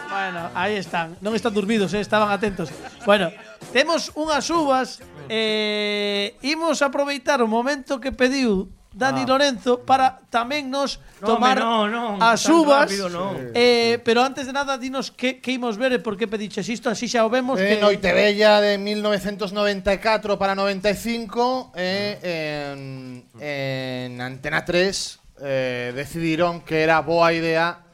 Bueno, 0.08 0.50
aí 0.56 0.80
están. 0.80 1.20
Non 1.20 1.36
están 1.36 1.52
dormidos, 1.52 1.92
eh, 1.92 2.00
estaban 2.00 2.32
atentos. 2.32 2.72
Bueno, 3.04 3.28
temos 3.76 4.14
unhas 4.16 4.48
uvas 4.48 5.04
eh, 5.28 6.40
imos 6.42 6.80
aproveitar 6.80 7.44
o 7.44 7.48
momento 7.48 8.00
que 8.00 8.16
pediu 8.16 8.72
Dani 8.98 9.24
ah. 9.24 9.30
Lorenzo 9.30 9.86
para 9.86 10.26
tamén 10.34 10.74
nos 10.74 10.98
tomar 11.22 11.62
no, 11.62 11.86
no, 11.86 12.18
as 12.18 12.42
uvas. 12.50 12.90
Rápido, 12.90 13.14
no. 13.14 13.38
eh, 13.54 14.02
pero 14.02 14.26
antes 14.26 14.50
de 14.50 14.54
nada, 14.58 14.74
dinos 14.82 15.14
que, 15.14 15.38
que 15.38 15.54
imos 15.54 15.78
ver 15.78 15.94
e 15.94 16.02
por 16.02 16.18
que 16.18 16.26
pediches 16.26 16.66
isto, 16.66 16.90
así 16.90 17.06
xa 17.06 17.22
o 17.22 17.30
vemos. 17.30 17.62
Eh, 17.62 17.78
que... 17.78 17.82
Noitebella 17.82 18.58
de 18.58 18.82
1994 18.82 20.42
para 20.42 20.58
95, 20.58 21.78
eh, 21.78 22.18
ah. 22.18 22.74
en, 22.74 23.22
en 23.38 24.12
Antena 24.18 24.66
3 24.66 25.46
eh, 25.46 25.94
decidiron 25.94 26.66
que 26.66 26.82
era 26.82 27.00
boa 27.06 27.30
idea 27.30 27.86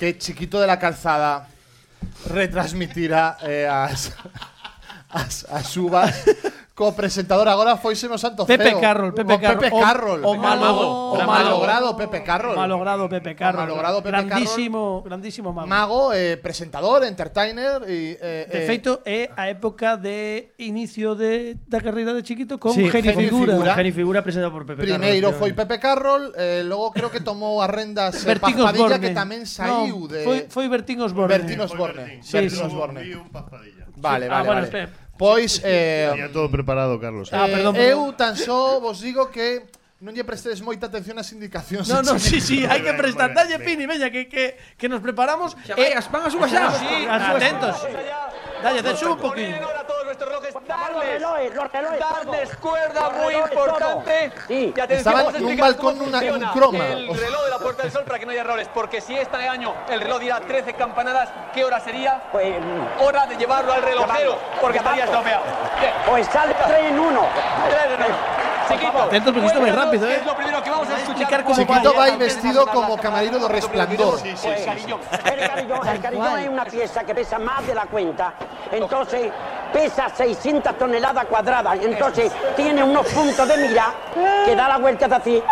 que 0.00 0.16
Chiquito 0.16 0.56
de 0.56 0.66
la 0.66 0.78
Calzada 0.80 1.48
retransmitira 2.32 3.36
eh, 3.42 3.68
as, 3.68 4.16
as, 5.10 5.44
as 5.52 5.76
uvas 5.76 6.16
co 6.76 6.92
presentador 6.92 7.48
agora 7.48 7.80
foise 7.80 8.04
no 8.04 8.20
Santo 8.20 8.44
Pepe 8.44 8.76
Feo. 8.76 8.80
Carroll, 8.84 9.16
Pepe 9.16 9.32
O 9.32 9.40
Carroll. 9.40 9.60
Pepe 9.64 9.72
O- 9.72 9.80
Carroll. 9.80 10.20
o 10.20 10.28
o 10.28 10.32
o 10.32 10.36
malo- 10.36 11.16
malogrado 11.24 11.96
Pepe 11.96 12.20
Carroll. 12.20 12.52
malogrado 12.52 13.08
Pepe 13.08 13.32
Carroll. 13.32 13.64
malogrado 13.64 13.98
Pepe 14.04 14.12
grandísimo, 14.12 15.00
grandísimo 15.00 15.56
mago. 15.56 15.68
Mago, 15.72 16.00
eh, 16.12 16.36
presentador, 16.36 17.00
entertainer 17.08 17.80
e 17.88 18.20
eh, 18.20 18.44
De 18.52 18.58
eh, 18.60 18.66
feito, 18.68 19.00
é 19.08 19.32
a 19.32 19.48
época 19.48 19.96
de 19.96 20.52
inicio 20.60 21.16
de, 21.16 21.56
da 21.64 21.80
carreira 21.80 22.12
de 22.12 22.20
Chiquito 22.20 22.60
con 22.60 22.76
Sí, 22.76 22.84
Geni 22.92 23.08
Figura. 23.24 23.56
Figura. 23.56 23.72
Geni 23.72 23.92
Figura 23.96 24.20
presentado 24.20 24.52
por 24.52 24.68
Pepe 24.68 24.84
Primeiro 24.84 25.32
Carlos, 25.32 25.40
foi 25.40 25.56
Pepe 25.56 25.80
Carroll, 25.80 26.36
eh, 26.36 26.60
logo 26.60 26.92
creo 26.92 27.08
que 27.08 27.24
tomou 27.24 27.64
as 27.64 27.72
rendas 27.72 28.20
eh, 28.20 28.36
Bertín 28.36 28.60
Osborne. 28.60 29.00
Que 29.00 29.16
tamén 29.16 29.48
saiu 29.48 30.04
No, 30.04 30.12
de 30.12 30.28
Foi, 30.28 30.38
foi 30.52 30.68
Bertín 30.68 31.00
Osborne. 31.00 31.32
Bertín 31.40 31.56
Osborne. 31.56 32.20
Sí, 32.20 32.36
Bertín 32.36 32.60
sí. 32.60 32.68
Osborne. 32.68 33.00
Vi 33.00 33.16
un 33.16 33.32
paspadilla. 33.32 33.88
Vale, 33.96 34.28
Ah, 34.28 34.44
vale, 34.44 34.44
bueno, 34.44 34.60
vale. 34.60 34.68
espera. 34.68 35.05
Pois 35.16 35.60
eh, 35.64 36.08
Había 36.12 36.30
todo 36.30 36.50
preparado, 36.50 37.00
Carlos. 37.00 37.32
Ah, 37.32 37.48
eh, 37.48 37.52
perdón, 37.52 37.74
perdón. 37.74 37.90
eu 37.90 38.12
tan 38.12 38.36
só 38.36 38.80
vos 38.80 39.00
digo 39.00 39.32
que 39.32 39.64
non 39.96 40.12
lle 40.12 40.28
prestedes 40.28 40.60
moita 40.60 40.92
atención 40.92 41.16
ás 41.16 41.32
indicacións. 41.32 41.88
No, 41.88 42.04
no, 42.04 42.20
sí, 42.26 42.36
sí, 42.40 42.68
hai 42.68 42.84
que 42.84 42.92
prestar. 42.92 43.32
Dalle, 43.32 43.56
Pini, 43.64 43.88
veña, 43.88 44.12
que, 44.12 44.28
que, 44.28 44.60
que 44.76 44.86
nos 44.92 45.00
preparamos. 45.00 45.56
Xa 45.64 45.72
vai, 45.72 45.88
eh, 45.88 45.96
as 45.96 46.06
van 46.12 46.28
a 46.28 46.30
súa 46.30 46.46
xa. 46.46 46.68
Sí, 46.76 47.08
atentos. 47.08 47.80
Atentos. 47.80 48.45
Dale, 48.62 48.82
te 48.82 48.96
sube 48.96 49.10
un 49.12 49.18
poquito. 49.18 49.56
Darles, 50.66 51.22
darles 51.98 52.56
cuerda 52.56 53.10
muy 53.10 53.34
importante. 53.34 54.32
Sí. 54.48 54.72
Y 54.74 54.80
atención, 54.80 55.14
Estaba 55.14 55.38
en 55.38 55.44
un 55.44 55.56
balcón 55.56 56.00
una, 56.00 56.18
un 56.18 56.40
croma. 56.52 56.86
El 56.86 57.16
reloj 57.16 57.44
de 57.44 57.50
la 57.50 57.58
Puerta 57.58 57.82
del 57.82 57.92
Sol 57.92 58.04
para 58.04 58.18
que 58.18 58.26
no 58.26 58.32
haya 58.32 58.40
errores, 58.40 58.68
porque 58.72 59.00
si 59.00 59.16
este 59.16 59.36
año 59.36 59.74
el 59.88 60.00
reloj 60.00 60.20
diera 60.20 60.40
13 60.40 60.74
campanadas, 60.74 61.28
¿qué 61.52 61.64
hora 61.64 61.80
sería? 61.80 62.22
Pues, 62.32 62.54
hora 63.00 63.26
de 63.26 63.36
llevarlo 63.36 63.72
al 63.72 63.82
relojero, 63.82 64.38
porque 64.60 64.78
estaría 64.78 65.04
estropeado. 65.04 65.44
Pues 66.08 66.26
sale 66.28 66.54
3 66.66 66.84
en 66.86 66.98
1. 66.98 67.20
3 67.70 67.80
en 67.84 68.04
1. 68.04 68.55
Atentos, 68.66 69.32
porque 69.32 69.46
esto 69.46 69.60
va 69.60 69.66
cuéntanos 69.66 69.84
rápido, 69.84 70.08
¿eh? 70.08 70.16
Es 70.16 70.26
lo 70.26 70.34
primero 70.36 70.62
que 70.62 70.70
vamos 70.70 70.88
a 70.88 70.92
escuchar. 70.96 71.10
explicar 71.10 71.44
cómo 71.44 71.56
Chiquito 71.56 71.92
va. 71.92 71.98
vai 71.98 72.16
vestido 72.16 72.66
como 72.66 72.96
camarero 72.96 73.38
do 73.38 73.48
resplandor. 73.48 74.18
Sí, 74.18 74.34
sí, 74.36 74.48
sí. 74.58 74.64
Cariño. 74.64 74.98
El 75.12 75.48
carillón, 75.48 75.88
el 75.88 76.00
carillón 76.00 76.26
cual. 76.26 76.42
es 76.42 76.48
una 76.48 76.64
pieza 76.64 77.04
que 77.04 77.14
pesa 77.14 77.38
más 77.38 77.66
de 77.66 77.74
la 77.74 77.86
cuenta. 77.86 78.32
Entonces, 78.72 79.30
pesa 79.72 80.08
600 80.08 80.76
toneladas 80.78 81.24
cuadradas. 81.26 81.78
Entonces, 81.80 82.32
tiene 82.56 82.82
unos 82.82 83.06
puntos 83.06 83.46
de 83.46 83.56
mira 83.56 83.92
que 84.44 84.56
da 84.56 84.68
la 84.68 84.78
vuelta 84.78 85.06
de 85.08 85.14
así. 85.14 85.42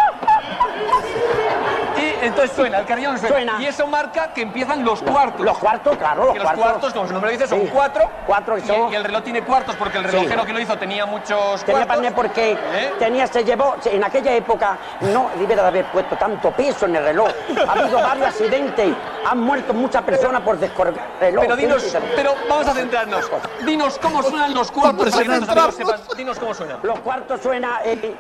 Y 1.96 2.24
entonces 2.26 2.56
suena, 2.56 2.78
el 2.78 2.86
carillón 2.86 3.18
suena. 3.18 3.34
Suena. 3.36 3.62
Y 3.62 3.66
eso 3.66 3.86
marca 3.86 4.32
que 4.32 4.42
empiezan 4.42 4.84
los 4.84 5.02
cuartos. 5.02 5.40
Los 5.44 5.58
cuartos, 5.58 5.96
claro, 5.96 6.26
los 6.26 6.34
los 6.36 6.42
cuartos. 6.44 6.64
cuartos, 6.64 6.92
como 6.92 7.06
su 7.06 7.12
nombre 7.12 7.32
lo 7.32 7.38
dice, 7.38 7.48
son 7.48 7.60
Sí. 7.62 7.70
cuatro. 7.72 8.10
Cuatro 8.26 8.58
y, 8.58 8.60
son- 8.62 8.92
y 8.92 8.96
el 8.96 9.04
reloj 9.04 9.22
tiene 9.22 9.42
cuartos 9.42 9.76
porque 9.76 9.98
el 9.98 10.04
Sí. 10.06 10.10
relojero 10.10 10.44
que 10.44 10.52
lo 10.52 10.60
hizo 10.60 10.76
tenía 10.78 11.06
muchos 11.06 11.62
Tenía 11.64 11.86
cuartos. 11.86 12.12
porque 12.12 12.52
¿Eh? 12.52 12.92
tenía, 12.98 13.26
se 13.26 13.44
llevó, 13.44 13.76
en 13.84 14.02
aquella 14.04 14.32
época 14.34 14.76
no 15.00 15.30
debiera 15.38 15.62
de 15.62 15.68
haber 15.68 15.84
puesto 15.86 16.16
tanto 16.16 16.50
peso 16.50 16.86
en 16.86 16.96
el 16.96 17.04
reloj. 17.04 17.28
Ha 17.68 17.72
habido 17.72 17.98
varios 18.02 18.26
accidentes, 18.28 18.94
han 19.26 19.40
muerto 19.40 19.72
muchas 19.74 20.02
personas 20.02 20.40
por 20.42 20.58
descolgar 20.58 21.04
el 21.20 21.26
reloj. 21.28 21.42
Pero 21.44 21.56
dinos, 21.56 21.96
pero 22.16 22.34
vamos 22.48 22.66
a 22.66 22.72
centrarnos. 22.74 23.30
Dinos 23.62 23.98
cómo 24.00 24.22
suenan 24.22 24.54
los 24.54 24.70
cuartos 24.70 25.10
para 25.10 25.22
que 25.22 25.28
nuestros 25.28 25.56
amigos 25.56 25.74
sepan. 25.76 26.16
Dinos 26.16 26.38
cómo 26.38 26.54
suenan. 26.54 26.78
Los 26.82 26.98
cuartos 27.00 27.40
suena 27.40 27.80
eh, 27.84 28.14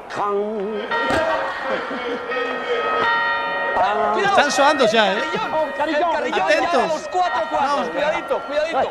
Están 3.76 4.50
soando 4.52 4.86
ya, 4.86 5.12
¿eh? 5.14 5.18
El 5.18 5.72
carillón 5.74 6.16
Atentos. 6.42 6.88
los 6.88 7.08
cuatro 7.08 7.42
cuartos. 7.50 7.88
Cuidadito, 7.90 8.38
cuidadito. 8.40 8.78
Un 8.78 8.84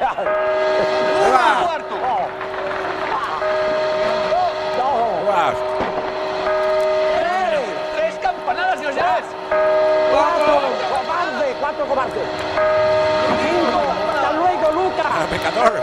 cuarto. 1.64 1.95
Tres 7.95 8.16
campanadas, 8.22 8.80
señores. 8.80 9.26
Cuatro, 10.12 10.62
cobarde, 10.90 11.56
cuatro 11.60 11.86
cobardes. 11.86 12.28
Cinco, 13.42 13.82
hasta 14.14 14.32
luego, 14.34 14.72
Lucas. 14.72 15.26
pecador. 15.30 15.83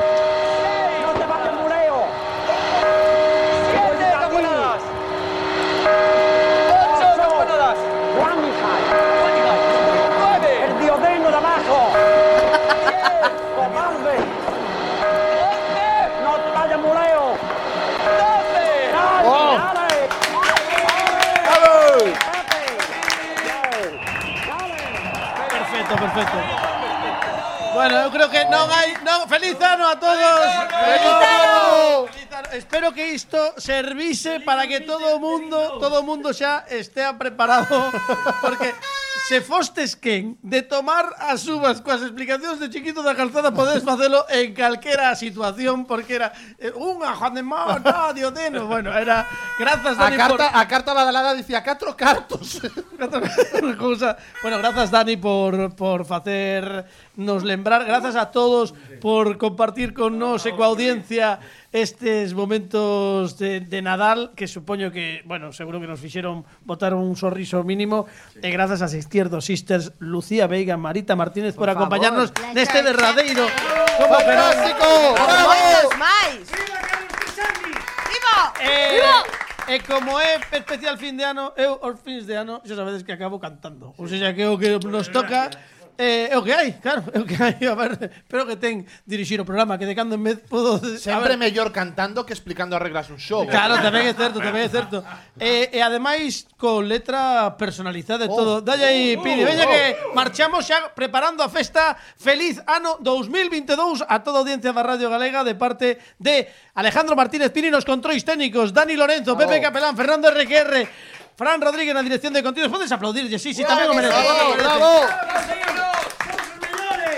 Perfecto. 26.20 26.80
Bueno, 27.72 27.96
eu 28.02 28.10
creo 28.10 28.28
que 28.28 28.44
non 28.50 28.66
hai 28.68 28.92
non 29.06 29.24
feliz 29.30 29.56
ano 29.56 29.88
a 29.88 29.96
todos. 29.96 30.44
Feliz 30.68 31.16
ano. 31.16 31.64
Feliz 32.12 32.28
ano. 32.34 32.48
Espero 32.52 32.92
que 32.92 33.14
isto 33.14 33.38
servise 33.56 34.42
para 34.44 34.66
que 34.66 34.84
todo 34.84 35.16
mundo, 35.16 35.78
todo 35.80 36.02
mundo 36.02 36.34
xa 36.34 36.66
estea 36.68 37.16
preparado 37.16 37.88
porque 38.44 38.74
se 39.30 39.40
fostes 39.40 39.94
quen 39.94 40.36
de 40.42 40.60
tomar 40.60 41.06
as 41.22 41.46
uvas 41.46 41.78
coas 41.78 42.02
explicacións 42.02 42.58
de 42.58 42.66
chiquito 42.66 42.98
da 42.98 43.14
calzada 43.14 43.54
podes 43.54 43.86
facelo 43.86 44.26
en 44.26 44.50
calquera 44.50 45.14
situación 45.14 45.86
porque 45.86 46.18
era 46.18 46.34
eh, 46.58 46.74
unha 46.74 47.14
Juan 47.14 47.38
de 47.38 47.44
Mar, 47.46 47.78
no, 47.78 48.10
Diodeno, 48.10 48.66
bueno, 48.66 48.90
era 48.90 49.22
grazas 49.54 49.94
Dani 49.94 50.18
a 50.18 50.26
carta, 50.26 50.46
por... 50.50 50.58
a 50.58 50.62
carta 50.66 50.90
badalada 50.90 51.38
dicía 51.38 51.62
catro 51.62 51.94
cartos. 51.94 52.58
Cousa. 53.78 54.18
bueno, 54.42 54.58
grazas 54.58 54.90
Dani 54.90 55.14
por 55.14 55.78
por 55.78 56.02
facer 56.02 56.90
nos 57.20 57.44
lembrar. 57.44 57.84
Grazas 57.84 58.16
a 58.16 58.32
todos 58.32 58.72
por 59.00 59.36
compartir 59.38 59.92
con 59.92 60.18
nos 60.18 60.48
e 60.48 60.56
coa 60.56 60.72
audiencia 60.72 61.38
estes 61.70 62.34
momentos 62.34 63.38
de, 63.38 63.60
de 63.62 63.78
Nadal 63.84 64.32
que 64.34 64.48
supoño 64.50 64.90
que, 64.90 65.22
bueno, 65.28 65.52
seguro 65.54 65.78
que 65.78 65.86
nos 65.86 66.00
fixeron 66.00 66.42
botar 66.66 66.96
un 66.96 67.14
sorriso 67.14 67.62
mínimo 67.62 68.10
e 68.40 68.48
grazas 68.50 68.82
a 68.82 68.90
Izquierdo 68.90 69.38
Sisters 69.44 69.94
Lucía 70.02 70.50
Veiga, 70.50 70.74
Marita 70.80 71.14
Martínez 71.14 71.54
por, 71.54 71.68
por 71.68 71.76
acompañarnos 71.76 72.34
favor. 72.34 72.56
neste 72.56 72.82
derradeiro 72.82 73.46
como 74.00 74.16
fantástico. 74.18 74.88
Bravo. 75.14 75.94
máis. 76.00 76.42
Viva! 78.10 78.36
Eh, 78.60 78.98
Viva! 78.98 79.18
E 79.70 79.78
como 79.86 80.18
é 80.18 80.34
especial 80.58 80.98
fin 80.98 81.14
de 81.14 81.22
ano, 81.22 81.54
eu 81.54 81.78
os 81.78 81.94
fins 82.02 82.26
de 82.26 82.34
ano, 82.34 82.58
xa 82.66 82.74
sabedes 82.74 83.06
que 83.06 83.14
acabo 83.14 83.38
cantando. 83.38 83.94
Ou 83.94 84.10
seja, 84.10 84.34
que 84.34 84.42
o 84.42 84.58
que 84.58 84.82
nos 84.82 85.06
toca 85.14 85.46
Eh, 86.00 86.32
é 86.32 86.36
o 86.38 86.40
que 86.40 86.48
hai, 86.48 86.80
claro, 86.80 87.04
é 87.12 87.20
o 87.20 87.28
que 87.28 87.36
hai. 87.36 87.60
A 87.60 87.76
ver, 87.76 88.08
espero 88.08 88.48
que 88.48 88.56
ten 88.56 88.88
dirixir 89.04 89.36
o 89.36 89.44
programa, 89.44 89.76
que 89.76 89.84
de 89.84 89.92
cando 89.92 90.16
en 90.16 90.24
vez 90.24 90.40
podo... 90.48 90.80
Sempre 90.96 91.36
mellor 91.36 91.68
cantando 91.76 92.24
que 92.24 92.32
explicando 92.32 92.72
as 92.72 92.80
reglas 92.80 93.12
un 93.12 93.20
show. 93.20 93.44
Claro, 93.44 93.76
tamén 93.84 94.08
é 94.08 94.16
certo, 94.16 94.40
tamén 94.40 94.64
é 94.64 94.70
certo. 94.72 95.04
e, 95.36 95.68
eh, 95.68 95.76
e 95.76 95.78
eh, 95.78 95.84
ademais, 95.84 96.48
con 96.56 96.88
letra 96.88 97.52
personalizada 97.60 98.24
e 98.24 98.32
oh, 98.32 98.36
todo. 98.36 98.52
Dalle 98.64 98.88
aí, 98.88 99.12
oh, 99.12 99.20
Piri, 99.20 99.44
veña 99.44 99.68
oh, 99.68 99.72
que 99.76 99.82
marchamos 100.16 100.64
xa 100.64 100.88
preparando 100.96 101.44
a 101.44 101.52
festa. 101.52 101.92
Feliz 102.16 102.56
ano 102.64 102.96
2022 103.04 104.00
a 104.08 104.24
toda 104.24 104.40
a 104.40 104.42
audiencia 104.48 104.72
da 104.72 104.80
Radio 104.80 105.12
Galega 105.12 105.44
de 105.44 105.52
parte 105.52 106.00
de 106.16 106.48
Alejandro 106.80 107.12
Martínez 107.12 107.52
Piri 107.52 107.68
nos 107.68 107.84
controis 107.84 108.24
técnicos, 108.24 108.72
Dani 108.72 108.96
Lorenzo, 108.96 109.36
Pepe 109.36 109.60
Capelán, 109.60 109.92
Fernando 109.92 110.32
RQR, 110.32 110.88
Fran 111.36 111.60
Rodríguez 111.60 111.94
na 111.94 112.02
dirección 112.02 112.32
de 112.32 112.42
contidos. 112.42 112.70
Podes 112.70 112.90
aplaudirlle, 112.92 113.38
sí, 113.38 113.54
sí, 113.54 113.62
tamén 113.64 113.90
o 113.90 113.94
merece. 113.94 114.14
Bravo, 114.14 114.54
bravo. 114.56 114.90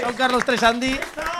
Son 0.02 0.14
Carlos 0.14 0.42
Tresandí. 0.44 0.98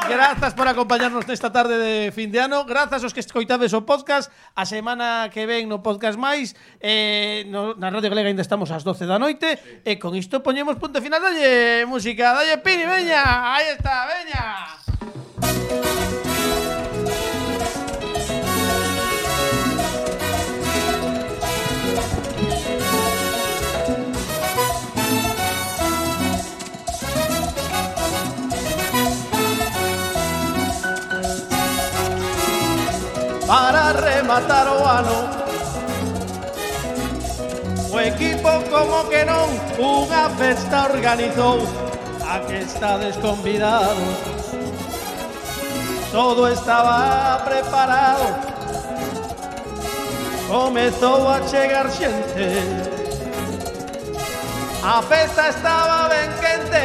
Grazas 0.09 0.55
por 0.55 0.67
acompañarnos 0.67 1.27
nesta 1.27 1.53
tarde 1.53 1.79
de 1.79 2.11
fin 2.11 2.31
de 2.35 2.43
ano 2.43 2.65
Grazas 2.65 3.07
aos 3.07 3.15
que 3.15 3.23
escoitades 3.23 3.71
o 3.71 3.87
podcast 3.87 4.35
A 4.59 4.67
semana 4.67 5.31
que 5.31 5.47
ven 5.47 5.71
no 5.71 5.79
podcast 5.79 6.19
máis 6.19 6.59
eh, 6.83 7.47
no, 7.47 7.79
Na 7.79 7.87
Radio 7.87 8.11
Galega 8.11 8.27
ainda 8.27 8.43
estamos 8.43 8.75
ás 8.75 8.83
12 8.83 9.07
da 9.07 9.23
noite 9.23 9.63
sí. 9.63 9.87
E 9.87 10.03
con 10.03 10.19
isto 10.19 10.43
poñemos 10.43 10.75
punto 10.83 10.99
final 10.99 11.23
Dalle 11.23 11.87
música, 11.87 12.35
dalle 12.35 12.59
Pini, 12.59 12.83
veña 12.83 13.55
Aí 13.55 13.79
está, 13.79 14.11
veña 14.11 15.92
Para 33.53 33.93
rematar 33.93 34.67
o 34.67 34.83
ano 34.83 35.29
O 37.93 38.01
equipo 38.01 38.49
como 38.73 39.05
que 39.13 39.29
non 39.29 39.45
Unha 39.77 40.25
festa 40.41 40.89
organizou 40.89 41.61
A 42.25 42.41
que 42.49 42.65
estades 42.65 43.13
convidados 43.21 44.57
Todo 46.09 46.49
estaba 46.49 47.45
preparado. 47.45 48.41
Comezou 50.49 51.29
a 51.29 51.45
chegar 51.45 51.93
xente 51.93 52.57
A 54.81 55.05
festa 55.05 55.53
estaba 55.53 56.09
ben 56.09 56.33
quente 56.41 56.85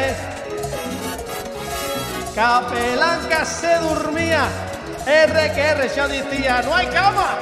Capelanca 2.36 3.48
se 3.48 3.72
dormía 3.80 4.67
R 5.08 5.52
que 5.54 5.60
R, 5.62 6.62
no 6.64 6.74
hay 6.74 6.86
cama 6.88 7.38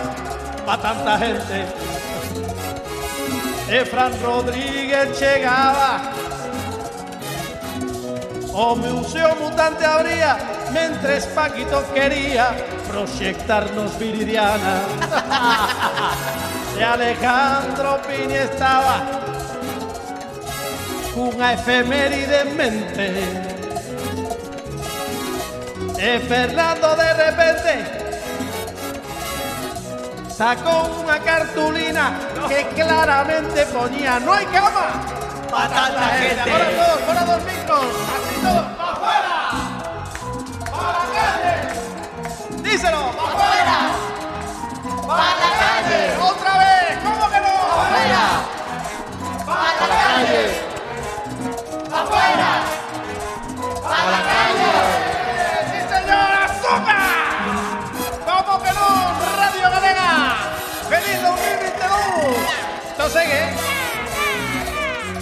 para 0.65 0.83
tanta 0.83 1.19
gente. 1.19 1.65
Efran 3.69 4.13
Rodríguez 4.23 5.19
llegaba, 5.19 6.13
o 8.53 8.77
museo 8.77 9.35
mutante 9.41 9.85
habría, 9.85 10.39
mientras 10.73 11.27
Paquito 11.27 11.85
quería 11.93 12.55
proyectarnos 12.89 13.99
Viridiana. 13.99 14.83
y 16.79 16.83
Alejandro 16.83 18.01
Pini 18.07 18.35
estaba, 18.35 19.01
una 21.17 21.55
efeméride 21.55 22.41
en 22.43 22.57
mente. 22.57 23.66
E 25.99 26.21
Fernando 26.21 26.95
de 26.95 27.13
repente 27.25 27.73
sacou 30.29 30.85
unha 31.01 31.19
cartulina 31.25 32.13
que 32.47 32.65
claramente 32.77 33.65
poñía 33.73 34.21
no 34.21 34.33
hai 34.37 34.45
cama 34.53 34.93
para 35.49 35.69
tanta 35.73 36.07
gente. 36.21 36.51
Ahora 36.53 36.69
todos, 36.77 37.01
fuera 37.01 37.25
dos 37.25 37.43
micros, 37.49 37.89
así 38.13 38.35
todos, 38.45 38.67
pa 38.77 38.89
fuera, 39.01 39.37
para 40.69 40.93
la 41.01 41.07
calle. 41.17 41.57
Díselo, 42.61 43.03
pa 43.17 43.27
fuera, 43.41 43.79
para 45.09 45.33
la 45.41 45.51
calle. 45.65 46.01
Otra 46.21 46.53
vez, 46.61 46.93
¿cómo 47.01 47.25
que 47.33 47.41
no? 47.41 47.55
Afuera, 47.73 48.25
para 49.49 49.73
la 49.81 49.89
calle, 49.97 50.43
afuera, 51.89 52.51
para 53.81 54.05
la 54.13 54.21
calle. 54.29 54.66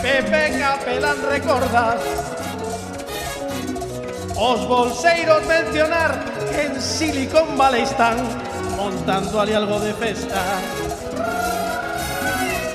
Galega. 0.04 0.12
¡Feliz 0.12 0.12
2022! 0.12 0.12
Esto 0.12 0.12
sigue. 0.12 0.12
E 0.12 0.20
venga, 0.22 0.78
pelan 0.84 1.22
recordas 1.30 2.00
Os 4.36 4.68
bolseiros 4.68 5.46
mencionar 5.46 6.24
que 6.50 6.62
en 6.62 6.80
Silicon 6.80 7.56
Valley 7.56 7.82
están 7.82 8.16
montando 8.76 9.40
ali 9.40 9.54
algo 9.54 9.80
de 9.80 9.94
festa 9.94 10.42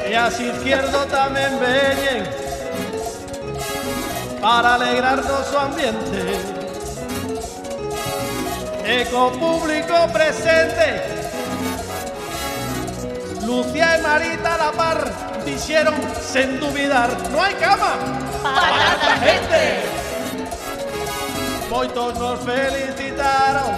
E 0.06 0.16
as 0.16 0.40
izquierdo 0.40 1.06
tamén 1.06 1.54
veñen 1.60 2.26
para 4.42 4.76
alegrarnos 4.76 5.54
o 5.54 5.60
ambiente 5.60 6.24
E 8.90 9.06
co 9.12 9.30
público 9.38 9.94
presente 10.12 11.19
Lucía 13.50 13.98
e 13.98 14.02
Marita 14.06 14.58
la 14.62 14.72
par 14.72 15.02
dixeron 15.42 15.98
sen 16.22 16.62
dubidar 16.62 17.10
No 17.34 17.42
hai 17.42 17.58
cama. 17.58 17.98
Para 18.46 18.94
tanta 18.94 19.14
gente 19.26 19.64
Moitos 21.68 22.14
nos 22.22 22.38
felicitaron. 22.46 23.74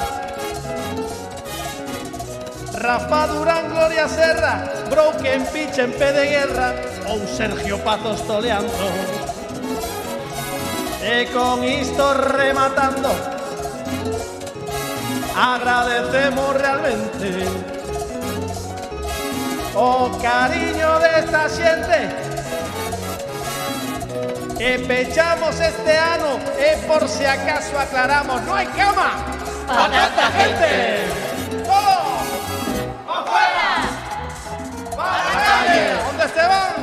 Rafa 2.84 3.28
Durán, 3.28 3.70
Gloria 3.72 4.10
Serra 4.10 4.68
Broken 4.90 5.46
Pitch 5.56 5.80
en 5.80 5.96
pé 5.96 6.12
de 6.12 6.26
guerra 6.28 6.76
Ou 7.08 7.24
Sergio 7.24 7.80
Pazos 7.80 8.28
toleando. 8.28 8.88
E 11.00 11.32
con 11.32 11.64
isto 11.64 12.12
rematando. 12.14 13.08
Agradecemos 15.32 16.60
realmente 16.60 17.81
O 19.74 20.12
cariño 20.22 21.00
desta 21.00 21.48
xente 21.48 22.00
Que 24.58 24.80
pechamos 24.80 25.60
este 25.60 25.98
ano 25.98 26.40
E 26.58 26.78
por 26.88 27.08
si 27.08 27.26
acaso 27.26 27.80
aclaramos 27.80 28.42
No 28.44 28.54
hai 28.54 28.68
cama 28.68 29.42
para 29.68 29.88
tanta 29.88 30.32
gente 30.32 31.32
¡Todos! 31.64 32.28
¡Afuera! 33.08 33.70
¡Para 34.98 35.18
la 35.24 35.34
calle! 35.48 35.84
¿Dónde 36.06 36.28
se 36.28 36.48
van? 36.48 36.74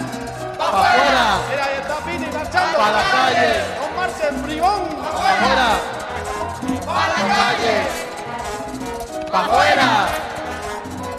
¡Para 0.56 0.70
afuera! 0.70 1.26
Mira, 1.50 1.64
ahí 1.64 1.76
está 1.80 1.96
Pini 2.04 2.26
marchando. 2.32 2.78
Pa' 2.78 2.90
la 2.90 3.02
calle. 3.10 3.50
¡No 3.78 3.86
marchen, 4.00 4.42
bribón! 4.42 4.82
¡Afuera! 5.04 5.68
¡Para 6.86 7.08
la 7.08 7.22
calle! 7.36 7.76
¡Pa' 9.30 9.44
afuera! 9.44 10.08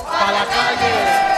¡Pa' 0.09 0.31
la 0.31 0.45
calle! 0.45 1.28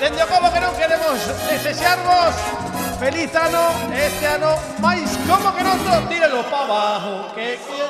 Dende 0.00 0.24
como 0.32 0.48
que 0.48 0.60
non 0.64 0.72
queremos 0.80 1.20
desexarvos 1.44 2.32
Feliz 2.96 3.36
ano, 3.36 3.68
este 3.92 4.32
ano 4.32 4.56
máis 4.80 5.04
como 5.28 5.52
que 5.52 5.60
non 5.60 5.76
to 5.76 5.92
tírelo 6.08 6.40
pa 6.48 6.64
abajo 6.64 7.28
que, 7.36 7.60
que... 7.60 7.84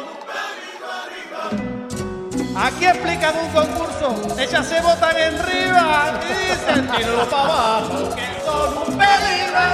Aquí 2.51 2.91
explican 2.91 3.31
un 3.39 3.47
concurso 3.55 4.11
e 4.35 4.43
xa 4.43 4.59
se 4.59 4.83
botan 4.83 5.15
en 5.23 5.39
riba 5.39 6.11
e 6.11 6.35
dicen 6.35 6.83
tírelo 6.91 7.23
pa 7.31 7.47
abajo 7.47 8.11
que 8.19 8.27
son 8.43 8.71
un 8.75 8.91
peligro 8.99 9.67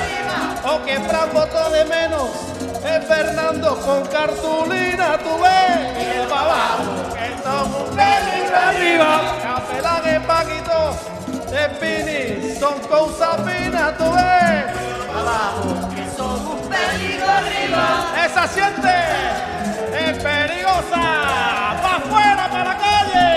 O 0.69 0.75
que 0.85 1.01
Fran 1.09 1.33
votó 1.33 1.73
de 1.73 1.89
menos 1.89 2.53
e 2.85 2.95
Fernando 3.01 3.81
con 3.81 4.05
cartulina 4.13 5.17
tú 5.25 5.41
ves 5.41 5.89
Tírelo 5.97 6.29
pa 6.29 6.41
abajo 6.45 7.17
que 7.17 7.29
son 7.41 7.65
un 7.65 7.89
peligro. 7.97 8.57
Arriba. 8.61 9.13
Capelán 9.41 10.05
e 10.05 10.17
Paquito 10.21 11.16
de 11.57 11.69
Pini 11.81 12.55
son 12.61 12.79
cousa 12.89 13.39
fina 13.45 13.97
tú 13.97 14.05
ves 14.17 14.65
Abajo 15.21 15.89
que 15.95 16.05
son 16.17 16.39
un 16.55 16.61
peligro 16.69 17.29
arriba 17.41 17.85
Esa 18.27 18.47
siente 18.47 18.95
es 20.05 20.19
peligrosa 20.19 21.03
Pa' 21.83 21.97
afuera, 21.97 22.49
para 22.51 22.65
la 22.65 22.77
calle 22.77 23.29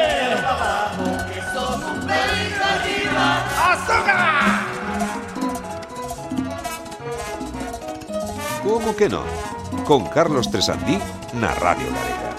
Abajo 0.53 1.05
que 1.29 1.41
son 1.53 1.77
un 1.91 1.99
peligro 2.07 2.63
arriba 2.75 3.25
¡Azúcar! 3.71 4.19
Como 8.63 8.95
que 8.95 9.07
non? 9.07 9.25
Con 9.87 10.05
Carlos 10.11 10.51
Tresandí 10.51 10.99
na 11.33 11.55
Radio 11.55 11.87
Galega. 11.87 12.38